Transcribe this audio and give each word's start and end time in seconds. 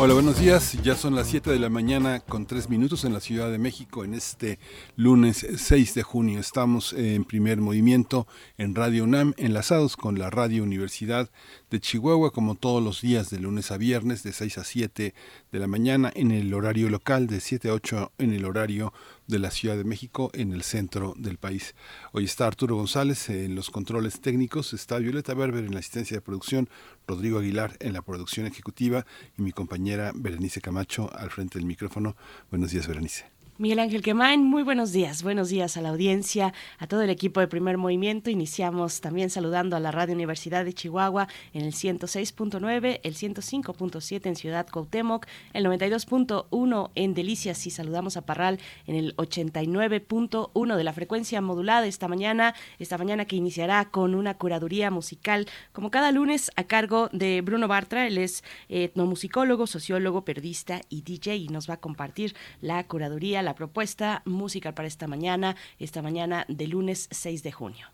Hola, 0.00 0.14
buenos 0.14 0.38
días. 0.38 0.80
Ya 0.84 0.94
son 0.94 1.16
las 1.16 1.26
7 1.26 1.50
de 1.50 1.58
la 1.58 1.70
mañana 1.70 2.20
con 2.20 2.46
3 2.46 2.70
minutos 2.70 3.04
en 3.04 3.12
la 3.12 3.18
Ciudad 3.18 3.50
de 3.50 3.58
México 3.58 4.04
en 4.04 4.14
este 4.14 4.60
lunes 4.94 5.44
6 5.56 5.94
de 5.94 6.04
junio. 6.04 6.38
Estamos 6.38 6.92
en 6.92 7.24
primer 7.24 7.58
movimiento 7.60 8.28
en 8.58 8.76
Radio 8.76 9.02
UNAM, 9.02 9.34
enlazados 9.38 9.96
con 9.96 10.16
la 10.16 10.30
Radio 10.30 10.62
Universidad 10.62 11.30
de 11.70 11.80
Chihuahua, 11.80 12.32
como 12.32 12.54
todos 12.54 12.82
los 12.82 13.02
días 13.02 13.30
de 13.30 13.38
lunes 13.38 13.70
a 13.70 13.76
viernes, 13.76 14.22
de 14.22 14.32
6 14.32 14.58
a 14.58 14.64
7 14.64 15.14
de 15.52 15.58
la 15.58 15.66
mañana 15.66 16.10
en 16.14 16.30
el 16.30 16.52
horario 16.54 16.88
local, 16.88 17.26
de 17.26 17.40
7 17.40 17.68
a 17.68 17.74
8 17.74 18.12
en 18.18 18.32
el 18.32 18.44
horario 18.44 18.92
de 19.26 19.38
la 19.38 19.50
Ciudad 19.50 19.76
de 19.76 19.84
México 19.84 20.30
en 20.34 20.52
el 20.52 20.62
centro 20.62 21.14
del 21.16 21.36
país. 21.36 21.74
Hoy 22.12 22.24
está 22.24 22.46
Arturo 22.46 22.76
González 22.76 23.28
en 23.28 23.54
los 23.54 23.70
controles 23.70 24.20
técnicos, 24.20 24.72
está 24.72 24.98
Violeta 24.98 25.34
Berber 25.34 25.64
en 25.64 25.72
la 25.72 25.80
asistencia 25.80 26.16
de 26.16 26.22
producción, 26.22 26.68
Rodrigo 27.06 27.38
Aguilar 27.38 27.76
en 27.80 27.92
la 27.92 28.02
producción 28.02 28.46
ejecutiva 28.46 29.04
y 29.36 29.42
mi 29.42 29.52
compañera 29.52 30.12
Berenice 30.14 30.60
Camacho 30.60 31.10
al 31.14 31.30
frente 31.30 31.58
del 31.58 31.66
micrófono. 31.66 32.16
Buenos 32.50 32.70
días, 32.70 32.88
Berenice. 32.88 33.37
Miguel 33.60 33.80
Ángel 33.80 34.02
Quemain, 34.02 34.44
muy 34.44 34.62
buenos 34.62 34.92
días. 34.92 35.24
Buenos 35.24 35.48
días 35.48 35.76
a 35.76 35.80
la 35.80 35.88
audiencia, 35.88 36.54
a 36.78 36.86
todo 36.86 37.02
el 37.02 37.10
equipo 37.10 37.40
de 37.40 37.48
Primer 37.48 37.76
Movimiento. 37.76 38.30
Iniciamos 38.30 39.00
también 39.00 39.30
saludando 39.30 39.74
a 39.74 39.80
la 39.80 39.90
Radio 39.90 40.14
Universidad 40.14 40.64
de 40.64 40.72
Chihuahua 40.72 41.26
en 41.52 41.62
el 41.62 41.72
106.9, 41.72 43.00
el 43.02 43.14
105.7 43.16 44.26
en 44.26 44.36
Ciudad 44.36 44.68
Cuauhtémoc, 44.70 45.26
el 45.54 45.66
92.1 45.66 46.90
en 46.94 47.14
Delicias 47.14 47.66
y 47.66 47.70
saludamos 47.72 48.16
a 48.16 48.24
Parral 48.24 48.60
en 48.86 48.94
el 48.94 49.16
89.1 49.16 50.76
de 50.76 50.84
la 50.84 50.92
frecuencia 50.92 51.40
modulada 51.40 51.88
esta 51.88 52.06
mañana, 52.06 52.54
esta 52.78 52.96
mañana 52.96 53.24
que 53.24 53.34
iniciará 53.34 53.86
con 53.86 54.14
una 54.14 54.34
curaduría 54.34 54.92
musical 54.92 55.48
como 55.72 55.90
cada 55.90 56.12
lunes 56.12 56.52
a 56.54 56.62
cargo 56.62 57.08
de 57.12 57.40
Bruno 57.40 57.66
Bartra. 57.66 58.06
Él 58.06 58.18
es 58.18 58.44
etnomusicólogo, 58.68 59.66
sociólogo, 59.66 60.24
periodista 60.24 60.80
y 60.88 61.02
DJ 61.02 61.34
y 61.34 61.48
nos 61.48 61.68
va 61.68 61.74
a 61.74 61.80
compartir 61.80 62.36
la 62.60 62.86
curaduría, 62.86 63.47
la 63.48 63.54
propuesta 63.54 64.20
musical 64.26 64.74
para 64.74 64.88
esta 64.88 65.06
mañana, 65.06 65.56
esta 65.78 66.02
mañana 66.02 66.44
de 66.48 66.66
lunes 66.66 67.08
6 67.10 67.42
de 67.42 67.50
junio. 67.50 67.86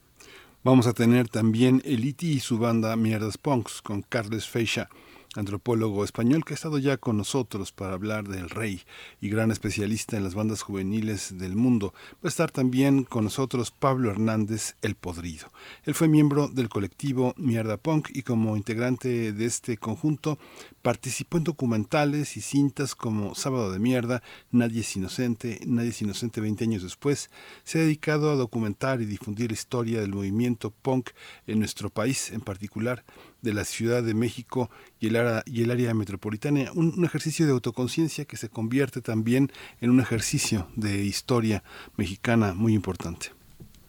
Vamos 0.64 0.88
a 0.88 0.94
tener 0.94 1.28
también 1.28 1.80
el 1.84 2.04
ITI 2.04 2.32
y 2.32 2.40
su 2.40 2.58
banda 2.58 2.96
Mierdas 2.96 3.38
Punks 3.38 3.80
con 3.80 4.02
Carles 4.02 4.48
Feixa 4.48 4.88
antropólogo 5.34 6.04
español 6.04 6.44
que 6.44 6.54
ha 6.54 6.56
estado 6.56 6.78
ya 6.78 6.96
con 6.96 7.16
nosotros 7.16 7.72
para 7.72 7.94
hablar 7.94 8.28
del 8.28 8.50
rey 8.50 8.82
y 9.20 9.28
gran 9.28 9.50
especialista 9.50 10.16
en 10.16 10.24
las 10.24 10.34
bandas 10.34 10.62
juveniles 10.62 11.38
del 11.38 11.56
mundo. 11.56 11.92
Va 12.14 12.24
a 12.24 12.28
estar 12.28 12.50
también 12.50 13.04
con 13.04 13.24
nosotros 13.24 13.70
Pablo 13.70 14.10
Hernández 14.10 14.76
El 14.82 14.94
Podrido. 14.94 15.50
Él 15.84 15.94
fue 15.94 16.08
miembro 16.08 16.48
del 16.48 16.68
colectivo 16.68 17.34
Mierda 17.36 17.76
Punk 17.76 18.10
y 18.12 18.22
como 18.22 18.56
integrante 18.56 19.32
de 19.32 19.44
este 19.44 19.76
conjunto 19.76 20.38
participó 20.82 21.38
en 21.38 21.44
documentales 21.44 22.36
y 22.36 22.40
cintas 22.40 22.94
como 22.94 23.34
Sábado 23.34 23.72
de 23.72 23.78
Mierda, 23.78 24.22
Nadie 24.50 24.80
es 24.80 24.96
Inocente, 24.96 25.60
Nadie 25.66 25.90
es 25.90 26.02
Inocente 26.02 26.40
20 26.40 26.64
años 26.64 26.82
después. 26.82 27.30
Se 27.64 27.78
ha 27.78 27.82
dedicado 27.82 28.30
a 28.30 28.36
documentar 28.36 29.00
y 29.00 29.06
difundir 29.06 29.50
la 29.50 29.54
historia 29.54 30.00
del 30.00 30.12
movimiento 30.12 30.70
punk 30.70 31.10
en 31.46 31.58
nuestro 31.58 31.90
país, 31.90 32.30
en 32.30 32.40
particular 32.40 33.04
de 33.44 33.54
la 33.54 33.64
Ciudad 33.64 34.02
de 34.02 34.14
México 34.14 34.70
y 34.98 35.08
el 35.08 35.16
área, 35.16 35.42
y 35.46 35.62
el 35.62 35.70
área 35.70 35.94
metropolitana, 35.94 36.72
un, 36.74 36.94
un 36.96 37.04
ejercicio 37.04 37.46
de 37.46 37.52
autoconciencia 37.52 38.24
que 38.24 38.36
se 38.36 38.48
convierte 38.48 39.00
también 39.00 39.52
en 39.80 39.90
un 39.90 40.00
ejercicio 40.00 40.66
de 40.74 41.04
historia 41.04 41.62
mexicana 41.96 42.54
muy 42.54 42.74
importante. 42.74 43.43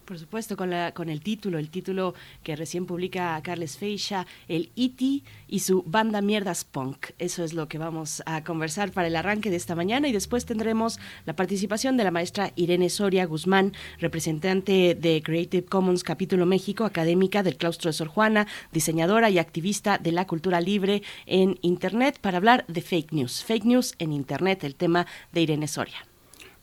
Por 0.05 0.19
supuesto, 0.19 0.55
con, 0.55 0.69
la, 0.69 0.93
con 0.93 1.09
el 1.09 1.21
título, 1.21 1.57
el 1.57 1.71
título 1.71 2.13
que 2.43 2.55
recién 2.55 2.85
publica 2.85 3.41
Carles 3.41 3.75
Feixa, 3.77 4.27
el 4.47 4.69
E.T. 4.75 5.23
y 5.47 5.59
su 5.59 5.81
banda 5.81 6.21
Mierdas 6.21 6.63
Punk. 6.63 7.07
Eso 7.17 7.43
es 7.43 7.53
lo 7.53 7.67
que 7.67 7.79
vamos 7.79 8.21
a 8.27 8.43
conversar 8.43 8.91
para 8.91 9.07
el 9.07 9.15
arranque 9.15 9.49
de 9.49 9.55
esta 9.55 9.73
mañana 9.73 10.07
y 10.07 10.11
después 10.11 10.45
tendremos 10.45 10.99
la 11.25 11.35
participación 11.35 11.97
de 11.97 12.03
la 12.03 12.11
maestra 12.11 12.51
Irene 12.55 12.89
Soria 12.89 13.25
Guzmán, 13.25 13.73
representante 13.99 14.93
de 14.93 15.23
Creative 15.23 15.65
Commons 15.65 16.03
Capítulo 16.03 16.45
México, 16.45 16.85
académica 16.85 17.41
del 17.41 17.57
claustro 17.57 17.89
de 17.89 17.93
Sor 17.93 18.07
Juana, 18.07 18.45
diseñadora 18.71 19.31
y 19.31 19.39
activista 19.39 19.97
de 19.97 20.11
la 20.11 20.27
cultura 20.27 20.61
libre 20.61 21.01
en 21.25 21.57
Internet, 21.61 22.19
para 22.21 22.37
hablar 22.37 22.63
de 22.67 22.81
fake 22.81 23.11
news. 23.11 23.43
Fake 23.43 23.65
news 23.65 23.95
en 23.97 24.11
Internet, 24.11 24.63
el 24.63 24.75
tema 24.75 25.07
de 25.31 25.41
Irene 25.41 25.67
Soria. 25.67 26.05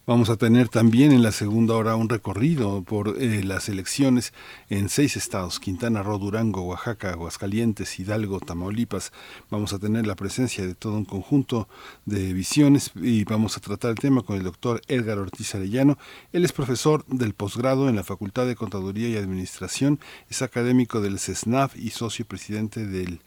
Vamos 0.04 0.30
a 0.30 0.36
tener 0.36 0.68
también 0.68 1.12
en 1.12 1.22
la 1.22 1.30
segunda 1.30 1.76
hora 1.76 1.94
un 1.94 2.08
recorrido 2.08 2.82
por 2.82 3.22
eh, 3.22 3.44
las 3.44 3.68
elecciones 3.68 4.32
en 4.68 4.88
seis 4.88 5.16
estados, 5.16 5.60
Quintana 5.60 6.02
Roo, 6.02 6.18
Durango, 6.18 6.62
Oaxaca, 6.62 7.10
Aguascalientes, 7.12 8.00
Hidalgo, 8.00 8.41
Tamaulipas. 8.41 9.12
Vamos 9.48 9.72
a 9.72 9.78
tener 9.78 10.08
la 10.08 10.16
presencia 10.16 10.66
de 10.66 10.74
todo 10.74 10.94
un 10.94 11.04
conjunto 11.04 11.68
de 12.04 12.32
visiones 12.32 12.91
y 12.96 13.22
vamos 13.22 13.56
a 13.56 13.60
tratar 13.60 13.92
el 13.92 13.98
tema 14.00 14.22
con 14.22 14.36
el 14.36 14.42
doctor 14.42 14.82
Edgar 14.88 15.18
Ortiz 15.18 15.54
Arellano. 15.54 15.96
Él 16.32 16.44
es 16.44 16.50
profesor 16.50 17.06
del 17.06 17.34
posgrado 17.34 17.88
en 17.88 17.94
la 17.94 18.02
Facultad 18.02 18.46
de 18.46 18.56
Contaduría 18.56 19.08
y 19.08 19.16
Administración, 19.16 20.00
es 20.28 20.42
académico 20.42 21.00
del 21.00 21.20
CESNAF 21.20 21.76
y 21.76 21.91
socio 21.91 22.24
presidente 22.24 22.86
del 22.86 23.20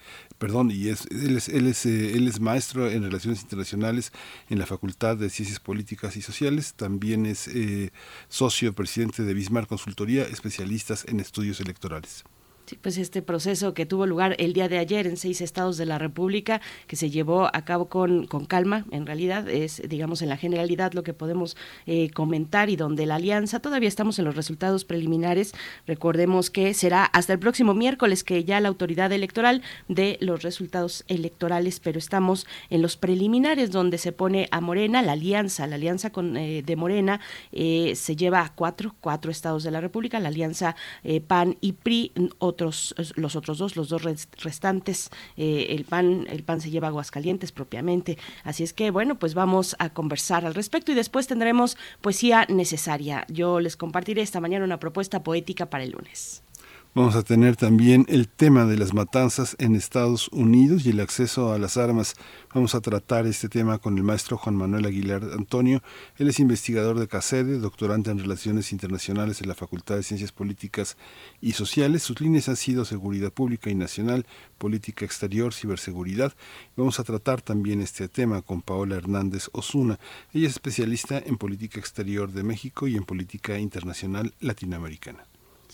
perdón, 0.46 0.70
y 0.70 0.90
es, 0.90 1.08
él, 1.10 1.38
es, 1.38 1.50
él, 1.50 1.66
es, 1.66 1.88
eh, 1.88 2.16
él 2.16 2.28
es 2.28 2.40
maestro 2.40 2.88
en 2.88 3.02
Relaciones 3.02 3.42
Internacionales 3.42 4.12
en 4.48 4.60
la 4.60 4.68
Facultad 4.68 5.18
de 5.18 5.32
Ciencias 5.32 5.60
Políticas 5.60 6.18
y 6.18 6.22
Sociales, 6.22 6.76
también 6.76 7.26
es 7.26 7.48
eh, 7.48 7.92
socio 8.28 8.72
presidente 8.74 9.24
de 9.24 9.34
Bismarck 9.34 9.68
Consultoría, 9.68 10.22
especialistas 10.22 11.04
en 11.08 11.20
estudios 11.20 11.60
electorales. 11.62 12.26
Sí, 12.66 12.80
pues 12.81 12.98
este 12.98 13.22
proceso 13.22 13.76
que 13.76 13.86
tuvo 13.86 14.08
lugar 14.08 14.36
el 14.40 14.53
día 14.53 14.68
de 14.68 14.80
ayer 14.80 15.06
en 15.06 15.18
seis 15.18 15.40
estados 15.42 15.78
de 15.78 15.86
la 15.86 16.00
República, 16.00 16.62
que 16.88 16.96
se 16.96 17.12
llevó 17.12 17.46
a 17.46 17.64
cabo 17.64 17.90
con, 17.90 18.26
con 18.26 18.46
calma, 18.46 18.86
en 18.90 19.06
realidad 19.06 19.48
es, 19.48 19.84
digamos, 19.88 20.24
en 20.24 20.30
la 20.30 20.38
generalidad 20.38 20.94
lo 20.94 21.03
que 21.03 21.14
podemos 21.14 21.58
eh, 21.86 22.09
comentar 22.09 22.72
y 22.72 22.76
donde 22.76 23.06
la 23.06 23.16
alianza, 23.16 23.59
todavía 23.59 23.88
estamos 23.88 24.18
en 24.18 24.26
los 24.26 24.36
resultados 24.36 24.84
preliminares, 24.84 25.53
recordemos 25.86 26.50
que 26.50 26.74
será 26.74 27.06
hasta 27.06 27.34
el 27.34 27.40
próximo 27.40 27.76
miércoles 27.76 28.24
que 28.24 28.44
ya 28.44 28.59
la 28.59 28.70
autoridad 28.70 29.12
electoral 29.12 29.62
dé 29.88 30.18
los 30.20 30.42
resultados 30.42 31.06
electorales, 31.08 31.80
pero 31.80 32.00
estamos 32.00 32.47
en 32.72 32.82
los 32.82 32.97
preliminares 32.97 33.70
donde 33.70 34.00
se 34.00 34.12
pone 34.12 34.47
a 34.50 34.59
Morena, 34.59 35.03
la 35.03 35.12
alianza, 35.12 35.68
la 35.68 35.76
alianza 35.76 36.09
con, 36.09 36.36
eh, 36.36 36.64
de 36.66 36.76
Morena 36.76 37.20
eh, 37.52 37.94
se 37.96 38.16
lleva 38.16 38.42
a 38.42 38.56
cuatro, 38.56 38.96
cuatro 39.02 39.30
estados 39.30 39.64
de 39.64 39.70
la 39.70 39.82
República, 39.82 40.20
la 40.20 40.30
alianza 40.30 40.76
eh, 41.03 41.22
PAN 41.22 41.58
y 41.62 41.74
PRI, 41.74 42.12
otros, 42.56 42.96
los 43.16 43.36
otros 43.36 43.58
dos, 43.58 43.76
los 43.76 43.90
dos 43.90 44.04
restantes, 44.42 45.12
eh, 45.36 45.68
el 45.70 45.84
PAN, 45.84 46.26
el 46.30 46.44
PAN 46.44 46.62
se 46.62 46.72
lleva 46.72 46.88
a 46.88 46.90
Aguascalientes 46.90 47.52
propiamente. 47.52 48.18
Así 48.44 48.64
es 48.64 48.74
que, 48.74 48.92
bueno, 48.92 49.20
pues 49.20 49.34
vamos 49.34 49.76
a 49.80 49.90
conversar 49.90 50.46
al 50.46 50.56
respecto 50.56 50.92
y 50.92 50.96
después 50.96 51.28
tendremos 51.28 51.78
poesía 52.02 52.46
necesaria. 52.50 53.26
Yo 53.30 53.60
les 53.60 53.76
compartiré 53.76 54.22
esta 54.22 54.40
mañana 54.40 54.64
una 54.66 54.80
propuesta 54.80 55.22
poética 55.24 55.70
para 55.70 55.84
el 55.84 55.92
lunes. 55.92 56.45
Vamos 56.98 57.18
a 57.18 57.24
tener 57.24 57.58
también 57.58 58.06
el 58.08 58.30
tema 58.30 58.64
de 58.64 58.78
las 58.78 58.94
matanzas 58.94 59.58
en 59.60 59.76
Estados 59.76 60.30
Unidos 60.30 60.86
y 60.86 60.92
el 60.92 61.02
acceso 61.02 61.52
a 61.52 61.60
las 61.60 61.76
armas. 61.76 62.16
Vamos 62.54 62.74
a 62.74 62.80
tratar 62.80 63.28
este 63.28 63.50
tema 63.50 63.80
con 63.80 63.98
el 63.98 64.06
maestro 64.06 64.38
Juan 64.38 64.56
Manuel 64.56 64.86
Aguilar 64.86 65.22
Antonio. 65.34 65.84
Él 66.18 66.30
es 66.30 66.40
investigador 66.40 66.98
de 66.98 67.10
CACEDE, 67.10 67.60
doctorante 67.60 68.12
en 68.12 68.20
Relaciones 68.20 68.72
Internacionales 68.72 69.42
en 69.42 69.50
la 69.50 69.56
Facultad 69.56 69.97
de 69.97 70.03
Ciencias 70.03 70.32
Políticas 70.32 70.96
y 71.42 71.52
Sociales. 71.52 72.02
Sus 72.02 72.22
líneas 72.22 72.47
han 72.47 72.56
sido 72.56 72.86
seguridad 72.86 73.34
pública 73.34 73.70
y 73.70 73.76
nacional, 73.76 74.26
política 74.58 75.03
exterior, 75.03 75.53
ciberseguridad. 75.53 76.32
Vamos 76.78 77.02
a 77.02 77.03
tratar 77.03 77.41
también 77.41 77.82
este 77.82 78.08
tema 78.08 78.41
con 78.41 78.62
Paola 78.62 78.96
Hernández 78.96 79.50
Osuna. 79.52 80.00
Ella 80.32 80.48
es 80.48 80.53
especialista 80.53 81.18
en 81.18 81.36
política 81.36 81.78
exterior 81.78 82.32
de 82.32 82.44
México 82.44 82.88
y 82.88 82.96
en 82.96 83.03
política 83.03 83.59
internacional 83.59 84.34
latinoamericana. 84.40 85.26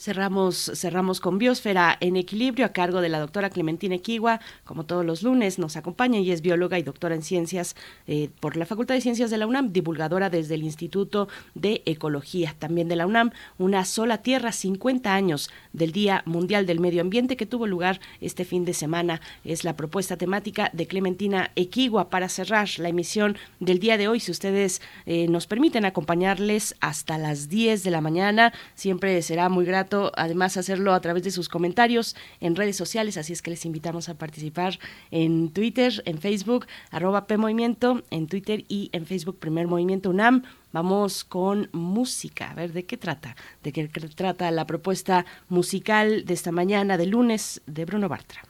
Cerramos, 0.01 0.71
cerramos 0.73 1.19
con 1.19 1.37
Biosfera 1.37 1.95
en 1.99 2.15
Equilibrio 2.15 2.65
a 2.65 2.69
cargo 2.69 3.01
de 3.01 3.09
la 3.09 3.19
doctora 3.19 3.51
Clementina 3.51 3.93
Equigua. 3.93 4.39
Como 4.63 4.83
todos 4.87 5.05
los 5.05 5.21
lunes 5.21 5.59
nos 5.59 5.77
acompaña 5.77 6.17
y 6.17 6.31
es 6.31 6.41
bióloga 6.41 6.79
y 6.79 6.81
doctora 6.81 7.13
en 7.13 7.21
ciencias 7.21 7.75
eh, 8.07 8.31
por 8.39 8.57
la 8.57 8.65
Facultad 8.65 8.95
de 8.95 9.01
Ciencias 9.01 9.29
de 9.29 9.37
la 9.37 9.45
UNAM, 9.45 9.71
divulgadora 9.71 10.31
desde 10.31 10.55
el 10.55 10.63
Instituto 10.63 11.27
de 11.53 11.83
Ecología 11.85 12.55
también 12.57 12.87
de 12.87 12.95
la 12.95 13.05
UNAM. 13.05 13.29
Una 13.59 13.85
sola 13.85 14.23
tierra, 14.23 14.51
50 14.51 15.13
años 15.13 15.51
del 15.71 15.91
Día 15.91 16.23
Mundial 16.25 16.65
del 16.65 16.79
Medio 16.79 17.01
Ambiente 17.01 17.37
que 17.37 17.45
tuvo 17.45 17.67
lugar 17.67 17.99
este 18.21 18.43
fin 18.43 18.65
de 18.65 18.73
semana. 18.73 19.21
Es 19.45 19.63
la 19.63 19.75
propuesta 19.75 20.17
temática 20.17 20.71
de 20.73 20.87
Clementina 20.87 21.51
Equigua 21.55 22.09
para 22.09 22.27
cerrar 22.27 22.67
la 22.77 22.89
emisión 22.89 23.37
del 23.59 23.77
día 23.77 23.99
de 23.99 24.07
hoy. 24.07 24.19
Si 24.19 24.31
ustedes 24.31 24.81
eh, 25.05 25.27
nos 25.27 25.45
permiten 25.45 25.85
acompañarles 25.85 26.73
hasta 26.79 27.19
las 27.19 27.49
10 27.49 27.83
de 27.83 27.91
la 27.91 28.01
mañana, 28.01 28.51
siempre 28.73 29.21
será 29.21 29.47
muy 29.47 29.63
grato 29.63 29.90
además 30.15 30.57
hacerlo 30.57 30.93
a 30.93 31.01
través 31.01 31.23
de 31.23 31.31
sus 31.31 31.49
comentarios 31.49 32.15
en 32.39 32.55
redes 32.55 32.75
sociales, 32.75 33.17
así 33.17 33.33
es 33.33 33.41
que 33.41 33.51
les 33.51 33.65
invitamos 33.65 34.09
a 34.09 34.15
participar 34.15 34.79
en 35.11 35.49
Twitter, 35.51 36.01
en 36.05 36.17
Facebook, 36.17 36.65
arroba 36.91 37.27
PMovimiento, 37.27 38.03
en 38.09 38.27
Twitter 38.27 38.63
y 38.67 38.89
en 38.93 39.05
Facebook 39.05 39.39
Primer 39.39 39.67
Movimiento 39.67 40.09
UNAM. 40.09 40.43
Vamos 40.71 41.23
con 41.23 41.69
música, 41.73 42.51
a 42.51 42.53
ver 42.53 42.71
de 42.71 42.85
qué 42.85 42.97
trata, 42.97 43.35
de 43.63 43.73
qué 43.73 43.87
trata 43.87 44.49
la 44.51 44.65
propuesta 44.65 45.25
musical 45.49 46.25
de 46.25 46.33
esta 46.33 46.51
mañana 46.51 46.97
de 46.97 47.07
lunes 47.07 47.61
de 47.65 47.85
Bruno 47.85 48.07
Bartra. 48.07 48.41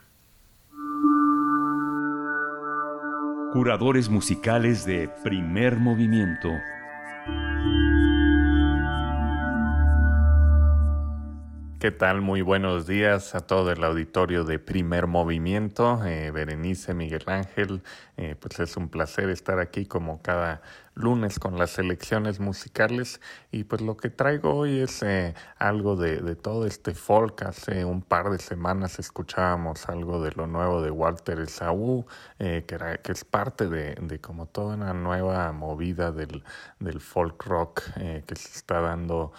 Curadores 3.52 4.08
musicales 4.08 4.86
de 4.86 5.10
Primer 5.22 5.76
Movimiento. 5.76 6.48
¿Qué 11.82 11.90
tal? 11.90 12.20
Muy 12.20 12.42
buenos 12.42 12.86
días 12.86 13.34
a 13.34 13.40
todo 13.40 13.72
el 13.72 13.82
auditorio 13.82 14.44
de 14.44 14.60
Primer 14.60 15.08
Movimiento. 15.08 16.00
Eh, 16.04 16.30
Berenice, 16.30 16.94
Miguel 16.94 17.24
Ángel, 17.26 17.82
eh, 18.16 18.36
pues 18.38 18.60
es 18.60 18.76
un 18.76 18.88
placer 18.88 19.28
estar 19.30 19.58
aquí 19.58 19.84
como 19.86 20.22
cada 20.22 20.62
lunes 20.94 21.38
con 21.38 21.58
las 21.58 21.70
selecciones 21.70 22.38
musicales 22.38 23.20
y 23.50 23.64
pues 23.64 23.80
lo 23.80 23.96
que 23.96 24.10
traigo 24.10 24.54
hoy 24.54 24.80
es 24.80 25.02
eh, 25.02 25.34
algo 25.58 25.96
de, 25.96 26.20
de, 26.20 26.36
todo 26.36 26.66
este 26.66 26.94
folk. 26.94 27.42
Hace 27.42 27.84
un 27.84 28.02
par 28.02 28.30
de 28.30 28.38
semanas 28.38 28.98
escuchábamos 28.98 29.88
algo 29.88 30.22
de 30.22 30.32
lo 30.32 30.46
nuevo 30.46 30.82
de 30.82 30.90
Walter 30.90 31.40
Esaú, 31.40 32.04
eh, 32.38 32.64
que, 32.66 32.74
era, 32.74 32.98
que 32.98 33.12
es 33.12 33.24
parte 33.24 33.68
de, 33.68 33.94
de, 33.94 34.20
como 34.20 34.46
toda 34.46 34.74
una 34.74 34.92
nueva 34.92 35.50
movida 35.52 36.12
del, 36.12 36.42
del 36.78 37.00
folk 37.00 37.42
rock 37.44 37.82
eh, 37.96 38.22
que 38.26 38.36
se 38.36 38.50
está 38.50 38.80
dando 38.80 39.32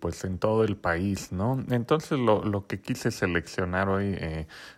pues 0.00 0.24
en 0.24 0.38
todo 0.38 0.64
el 0.64 0.76
país, 0.76 1.30
¿no? 1.30 1.64
Entonces 1.70 2.18
lo, 2.18 2.42
lo 2.42 2.66
que 2.66 2.80
quise 2.80 3.12
seleccionar 3.12 3.88
hoy 3.88 4.18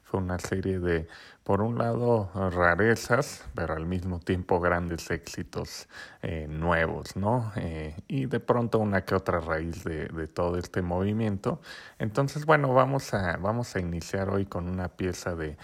fue 0.03 0.21
una 0.21 0.39
serie 0.39 0.79
de 0.79 1.09
por 1.51 1.63
un 1.63 1.79
lado 1.79 2.31
rarezas, 2.53 3.45
pero 3.57 3.75
al 3.75 3.85
mismo 3.85 4.21
tiempo 4.21 4.61
grandes 4.61 5.11
éxitos 5.11 5.89
eh, 6.23 6.47
nuevos, 6.49 7.17
¿no? 7.17 7.51
Eh, 7.57 7.97
y 8.07 8.27
de 8.27 8.39
pronto 8.39 8.79
una 8.79 9.05
que 9.05 9.17
otra 9.17 9.41
raíz 9.41 9.83
de, 9.83 10.29
todo 10.29 10.59
este 10.59 10.81
movimiento. 10.81 11.61
Entonces, 11.99 12.47
bueno, 12.47 12.73
vamos 12.73 13.15
a, 13.15 13.37
vamos 13.39 13.75
a 13.75 13.81
iniciar 13.81 14.31
hoy 14.31 14.47
con 14.47 14.69
una 14.69 14.91
pieza 14.91 15.35
de, 15.35 15.57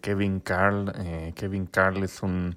Kevin 0.00 0.40
Carl. 0.40 0.90
Eh, 1.00 1.34
Kevin 1.36 1.66
Carl 1.66 2.02
es 2.02 2.22
un, 2.22 2.56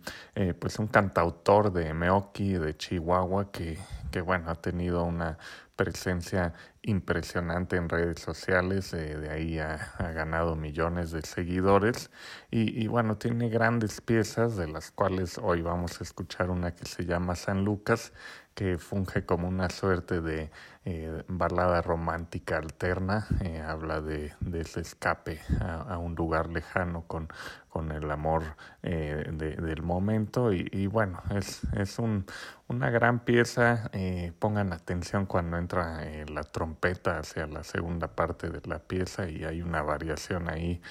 pues 0.58 0.80
un 0.80 0.88
cantautor 0.88 1.74
de 1.74 1.94
Meoki, 1.94 2.54
de 2.54 2.78
Chihuahua, 2.78 3.52
que, 3.52 3.78
que 4.10 4.22
bueno, 4.22 4.50
ha 4.52 4.56
tenido 4.56 5.04
una 5.04 5.38
presencia 5.75 6.54
impresionante 6.89 7.77
en 7.77 7.88
redes 7.89 8.19
sociales, 8.19 8.94
eh, 8.94 9.18
de 9.18 9.30
ahí 9.30 9.59
ha, 9.59 9.94
ganado 10.13 10.56
millones 10.56 11.12
de 11.12 11.21
seguidores 11.21 12.09
y, 12.51 12.88
bueno, 12.88 13.18
tiene 13.18 13.50
grandes 13.50 14.01
piezas 14.01 14.57
de 14.57 14.68
las 14.68 14.91
cuales 14.91 15.38
hoy 15.38 15.62
vamos 15.62 16.01
a 16.01 16.03
escuchar 16.03 16.50
una 16.50 16.75
que 16.75 16.86
se 16.86 17.06
llama 17.06 17.36
San 17.36 17.63
Lucas, 17.63 18.12
que 18.53 18.77
funge 18.77 19.25
como 19.25 19.47
una 19.47 19.69
suerte 19.69 20.19
de 20.19 20.51
eh, 20.83 21.24
balada 21.27 21.81
romántica 21.81 22.57
alterna, 22.57 23.27
eh, 23.41 23.62
habla 23.62 24.01
de, 24.01 24.33
de, 24.39 24.62
ese 24.62 24.81
escape 24.81 25.39
a, 25.62 25.97
un 25.97 26.15
lugar 26.15 26.50
lejano 26.50 27.03
con, 27.07 27.30
con 27.69 27.92
el 27.92 28.10
amor 28.12 28.44
eh, 28.83 29.30
de, 29.31 29.56
del 29.56 29.81
momento. 29.81 30.51
Y, 30.51 30.68
y, 30.71 30.88
bueno, 30.88 31.21
es, 31.36 31.62
es 31.75 32.00
un, 32.00 32.25
una 32.68 32.89
gran 32.89 33.19
pieza, 33.19 33.89
eh, 33.94 34.33
pongan 34.39 34.74
atención 34.74 35.25
cuando 35.25 35.57
entra 35.57 36.06
eh, 36.07 36.25
la 36.27 36.44
trompeta 36.44 37.19
hacia 37.19 37.48
la 37.48 37.63
segunda 37.63 38.07
parte 38.07 38.50
de 38.50 38.62
la 38.68 38.80
pieza 38.80 39.30
y 39.30 39.45
hay 39.45 39.62
una 39.62 39.81
variación 39.81 40.50
ahí 40.50 40.81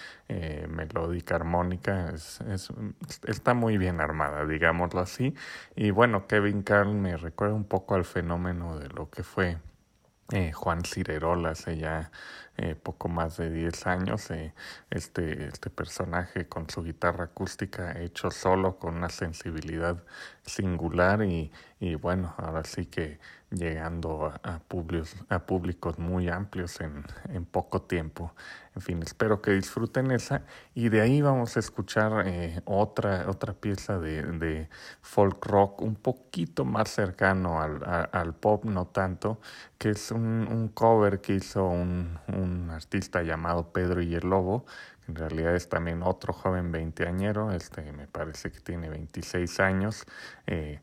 melódica, 0.69 1.36
armónica, 1.36 2.10
es, 2.10 2.42
es, 2.42 2.69
está 3.26 3.54
muy 3.54 3.78
bien 3.78 3.98
armada, 3.98 4.44
digámoslo 4.44 5.00
así, 5.00 5.34
y 5.74 5.90
bueno, 5.90 6.26
Kevin 6.26 6.62
Carl 6.62 6.92
me 6.92 7.16
recuerda 7.16 7.54
un 7.54 7.64
poco 7.64 7.94
al 7.94 8.04
fenómeno 8.04 8.78
de 8.78 8.90
lo 8.90 9.08
que 9.08 9.22
fue 9.22 9.56
eh, 10.31 10.52
Juan 10.52 10.84
Cirerola 10.84 11.50
hace 11.50 11.78
ya 11.78 12.10
eh, 12.58 12.75
poco 12.75 13.08
más 13.08 13.37
de 13.37 13.50
10 13.50 13.87
años. 13.87 14.31
Eh, 14.31 14.52
este, 14.90 15.46
este 15.49 15.70
personaje 15.70 16.49
con 16.49 16.69
su 16.69 16.82
guitarra 16.82 17.25
acústica 17.25 17.99
hecho 18.00 18.31
solo 18.31 18.78
con 18.78 18.96
una 18.96 19.08
sensibilidad 19.08 20.05
singular 20.43 21.22
y, 21.22 21.52
y 21.81 21.94
bueno, 21.94 22.34
ahora 22.37 22.64
sí 22.64 22.87
que 22.87 23.20
llegando 23.50 24.32
a, 24.42 24.58
públicos, 24.60 25.16
a 25.28 25.40
públicos 25.40 25.98
muy 25.98 26.28
amplios 26.28 26.80
en, 26.80 27.44
poco 27.46 27.82
tiempo. 27.82 28.34
En 28.74 28.82
fin, 28.82 29.02
espero 29.02 29.40
que 29.40 29.52
disfruten 29.52 30.10
esa 30.10 30.42
y 30.74 30.88
de 30.90 31.00
ahí 31.00 31.22
vamos 31.22 31.56
a 31.56 31.60
escuchar 31.60 32.26
eh, 32.26 32.60
otra, 32.64 33.24
otra 33.28 33.54
pieza 33.54 33.98
de, 33.98 34.68
folk 35.00 35.44
rock 35.46 35.80
un 35.82 35.96
poquito 35.96 36.64
más 36.64 36.90
cercano 36.90 37.60
al, 37.60 38.34
pop, 38.34 38.64
no 38.64 38.86
tanto, 38.86 39.40
que 39.78 39.90
es 39.90 40.10
un, 40.10 40.70
cover 40.74 41.20
que 41.20 41.34
hizo 41.34 41.66
un, 41.66 42.70
artista 42.70 43.22
llamado 43.22 43.72
Pedro 43.72 44.02
y 44.02 44.14
el 44.14 44.28
Lobo, 44.28 44.66
en 45.08 45.14
realidad 45.14 45.56
es 45.56 45.68
también 45.70 46.02
otro 46.02 46.34
joven 46.34 46.70
veinteañero, 46.70 47.50
este 47.52 47.92
me 47.92 48.06
parece 48.06 48.52
que 48.52 48.60
tiene 48.60 48.90
26 48.90 49.58
años. 49.60 50.04
Eh, 50.46 50.80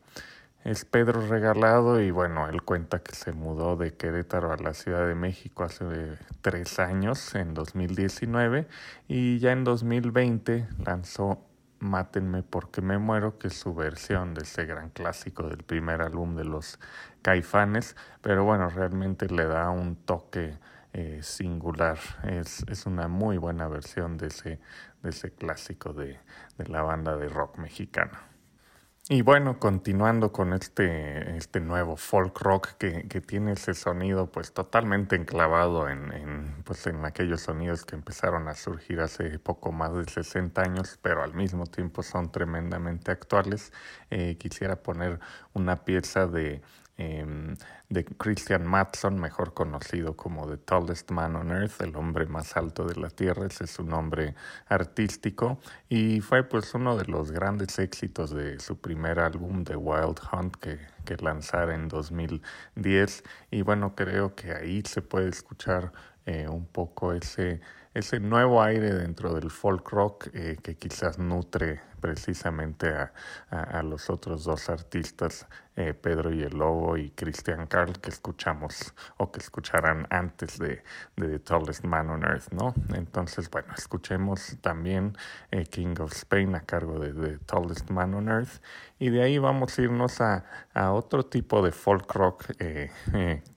es 0.66 0.84
Pedro 0.84 1.24
Regalado 1.24 2.00
y 2.00 2.10
bueno, 2.10 2.48
él 2.48 2.60
cuenta 2.62 2.98
que 2.98 3.14
se 3.14 3.32
mudó 3.32 3.76
de 3.76 3.94
Querétaro 3.94 4.52
a 4.52 4.56
la 4.56 4.74
Ciudad 4.74 5.06
de 5.06 5.14
México 5.14 5.62
hace 5.62 6.18
tres 6.40 6.80
años, 6.80 7.36
en 7.36 7.54
2019, 7.54 8.66
y 9.06 9.38
ya 9.38 9.52
en 9.52 9.62
2020 9.62 10.66
lanzó 10.84 11.40
Mátenme 11.78 12.42
porque 12.42 12.80
me 12.82 12.98
muero, 12.98 13.38
que 13.38 13.46
es 13.46 13.54
su 13.54 13.76
versión 13.76 14.34
de 14.34 14.42
ese 14.42 14.64
gran 14.64 14.90
clásico 14.90 15.46
del 15.48 15.62
primer 15.62 16.02
álbum 16.02 16.34
de 16.34 16.44
los 16.44 16.80
Caifanes, 17.22 17.94
pero 18.20 18.42
bueno, 18.42 18.68
realmente 18.68 19.28
le 19.28 19.44
da 19.44 19.70
un 19.70 19.94
toque 19.94 20.58
eh, 20.92 21.20
singular, 21.22 21.98
es, 22.24 22.64
es 22.68 22.86
una 22.86 23.06
muy 23.06 23.36
buena 23.36 23.68
versión 23.68 24.18
de 24.18 24.28
ese, 24.28 24.58
de 25.04 25.10
ese 25.10 25.30
clásico 25.30 25.92
de, 25.92 26.18
de 26.58 26.66
la 26.66 26.82
banda 26.82 27.16
de 27.16 27.28
rock 27.28 27.58
mexicana. 27.58 28.35
Y 29.08 29.22
bueno, 29.22 29.60
continuando 29.60 30.32
con 30.32 30.52
este, 30.52 31.36
este 31.36 31.60
nuevo 31.60 31.96
folk 31.96 32.40
rock 32.40 32.70
que, 32.76 33.06
que 33.06 33.20
tiene 33.20 33.52
ese 33.52 33.72
sonido 33.72 34.32
pues 34.32 34.52
totalmente 34.52 35.14
enclavado 35.14 35.88
en, 35.88 36.12
en, 36.12 36.62
pues, 36.64 36.88
en 36.88 37.04
aquellos 37.04 37.42
sonidos 37.42 37.84
que 37.84 37.94
empezaron 37.94 38.48
a 38.48 38.54
surgir 38.54 38.98
hace 38.98 39.38
poco 39.38 39.70
más 39.70 39.94
de 39.94 40.06
60 40.06 40.60
años, 40.60 40.98
pero 41.02 41.22
al 41.22 41.34
mismo 41.34 41.66
tiempo 41.66 42.02
son 42.02 42.32
tremendamente 42.32 43.12
actuales, 43.12 43.72
eh, 44.10 44.36
quisiera 44.40 44.82
poner 44.82 45.20
una 45.52 45.84
pieza 45.84 46.26
de 46.26 46.62
eh, 46.98 47.54
de 47.88 48.04
Christian 48.04 48.66
Matson, 48.66 49.18
mejor 49.20 49.54
conocido 49.54 50.16
como 50.16 50.48
The 50.48 50.56
Tallest 50.56 51.10
Man 51.10 51.36
on 51.36 51.50
Earth, 51.50 51.80
el 51.80 51.94
hombre 51.96 52.26
más 52.26 52.56
alto 52.56 52.84
de 52.84 52.96
la 52.96 53.10
Tierra, 53.10 53.46
ese 53.46 53.64
es 53.64 53.70
su 53.70 53.84
nombre 53.84 54.34
artístico, 54.68 55.58
y 55.88 56.20
fue 56.20 56.42
pues 56.44 56.74
uno 56.74 56.96
de 56.96 57.04
los 57.04 57.30
grandes 57.30 57.78
éxitos 57.78 58.30
de 58.34 58.58
su 58.60 58.80
primer 58.80 59.20
álbum, 59.20 59.64
The 59.64 59.76
Wild 59.76 60.20
Hunt, 60.32 60.56
que, 60.56 60.78
que 61.04 61.16
lanzara 61.16 61.74
en 61.74 61.88
2010, 61.88 63.24
y 63.50 63.62
bueno, 63.62 63.94
creo 63.94 64.34
que 64.34 64.52
ahí 64.52 64.82
se 64.86 65.02
puede 65.02 65.28
escuchar 65.28 65.92
eh, 66.24 66.48
un 66.48 66.66
poco 66.66 67.12
ese 67.12 67.60
ese 67.96 68.20
nuevo 68.20 68.62
aire 68.62 68.92
dentro 68.92 69.32
del 69.32 69.50
folk 69.50 69.88
rock 69.88 70.28
eh, 70.34 70.58
que 70.62 70.76
quizás 70.76 71.18
nutre 71.18 71.80
precisamente 72.00 72.88
a, 72.88 73.12
a, 73.50 73.82
los 73.82 74.10
otros 74.10 74.44
dos 74.44 74.68
artistas, 74.68 75.46
eh, 75.76 75.92
Pedro 75.92 76.32
y 76.32 76.42
el 76.42 76.56
Lobo 76.56 76.96
y 76.96 77.10
Cristian 77.10 77.66
Carl 77.66 78.00
que 78.00 78.08
escuchamos 78.08 78.94
o 79.18 79.30
que 79.30 79.40
escucharán 79.40 80.06
antes 80.08 80.58
de, 80.58 80.82
de 81.16 81.28
The 81.28 81.38
Tallest 81.40 81.84
Man 81.84 82.08
on 82.08 82.24
Earth, 82.24 82.50
¿no? 82.50 82.74
Entonces, 82.94 83.50
bueno, 83.50 83.74
escuchemos 83.76 84.56
también 84.62 85.18
eh, 85.50 85.66
King 85.66 85.96
of 86.00 86.12
Spain 86.12 86.54
a 86.54 86.60
cargo 86.60 86.98
de 86.98 87.12
The 87.12 87.38
Tallest 87.44 87.90
Man 87.90 88.14
on 88.14 88.28
Earth 88.28 88.62
y 88.98 89.10
de 89.10 89.22
ahí 89.22 89.38
vamos 89.38 89.78
a 89.78 89.82
irnos 89.82 90.20
a, 90.22 90.44
a 90.72 90.92
otro 90.92 91.26
tipo 91.26 91.60
de 91.60 91.72
folk 91.72 92.10
rock 92.14 92.52
eh, 92.58 92.90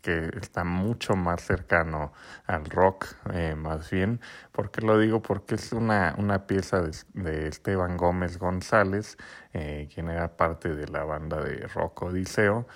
que 0.01 0.29
está 0.41 0.65
mucho 0.65 1.15
más 1.15 1.41
cercano 1.41 2.11
al 2.45 2.65
rock, 2.65 3.15
más 3.55 3.89
bien, 3.89 4.19
porque 4.59 4.81
lo 4.81 4.99
digo 4.99 5.21
porque 5.21 5.55
es 5.55 5.71
una, 5.71 6.13
una 6.17 6.45
pieza 6.45 6.81
de, 6.81 6.91
de 7.13 7.47
Esteban 7.47 7.95
Gómez 7.95 8.37
González, 8.37 9.15
quien 9.53 10.09
era 10.09 10.35
parte 10.35 10.75
de 10.75 10.85
la 10.89 11.05
banda 11.05 11.41
de 11.41 11.65
rock 11.67 12.01
Odiseo, 12.01 12.67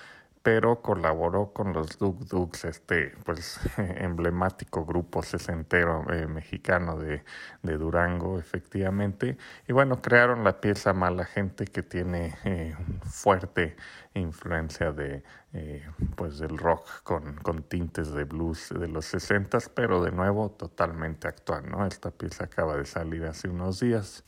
pero 0.43 0.81
colaboró 0.81 1.53
con 1.53 1.71
los 1.71 1.97
Duk 1.97 2.25
Duks, 2.25 2.65
este 2.65 3.15
pues 3.23 3.59
emblemático 3.77 4.85
grupo 4.85 5.23
sesentero 5.23 6.05
eh, 6.11 6.27
mexicano 6.27 6.97
de, 6.97 7.23
de, 7.61 7.77
Durango, 7.77 8.37
efectivamente. 8.37 9.37
Y 9.67 9.73
bueno, 9.73 10.01
crearon 10.01 10.43
la 10.43 10.59
pieza 10.59 10.93
Mala 10.93 11.23
Gente 11.23 11.65
que 11.65 11.81
tiene 11.81 12.35
eh, 12.43 12.75
fuerte 13.03 13.77
influencia 14.15 14.91
de 14.91 15.23
eh, 15.53 15.87
pues 16.15 16.39
del 16.39 16.57
rock 16.57 17.03
con, 17.03 17.35
con, 17.37 17.63
tintes 17.63 18.11
de 18.11 18.25
blues 18.25 18.73
de 18.77 18.87
los 18.89 19.05
sesentas, 19.05 19.69
pero 19.69 20.03
de 20.03 20.11
nuevo 20.11 20.51
totalmente 20.51 21.27
actual, 21.27 21.69
¿no? 21.69 21.85
Esta 21.85 22.11
pieza 22.11 22.45
acaba 22.45 22.75
de 22.75 22.85
salir 22.85 23.23
hace 23.25 23.47
unos 23.47 23.79
días. 23.79 24.25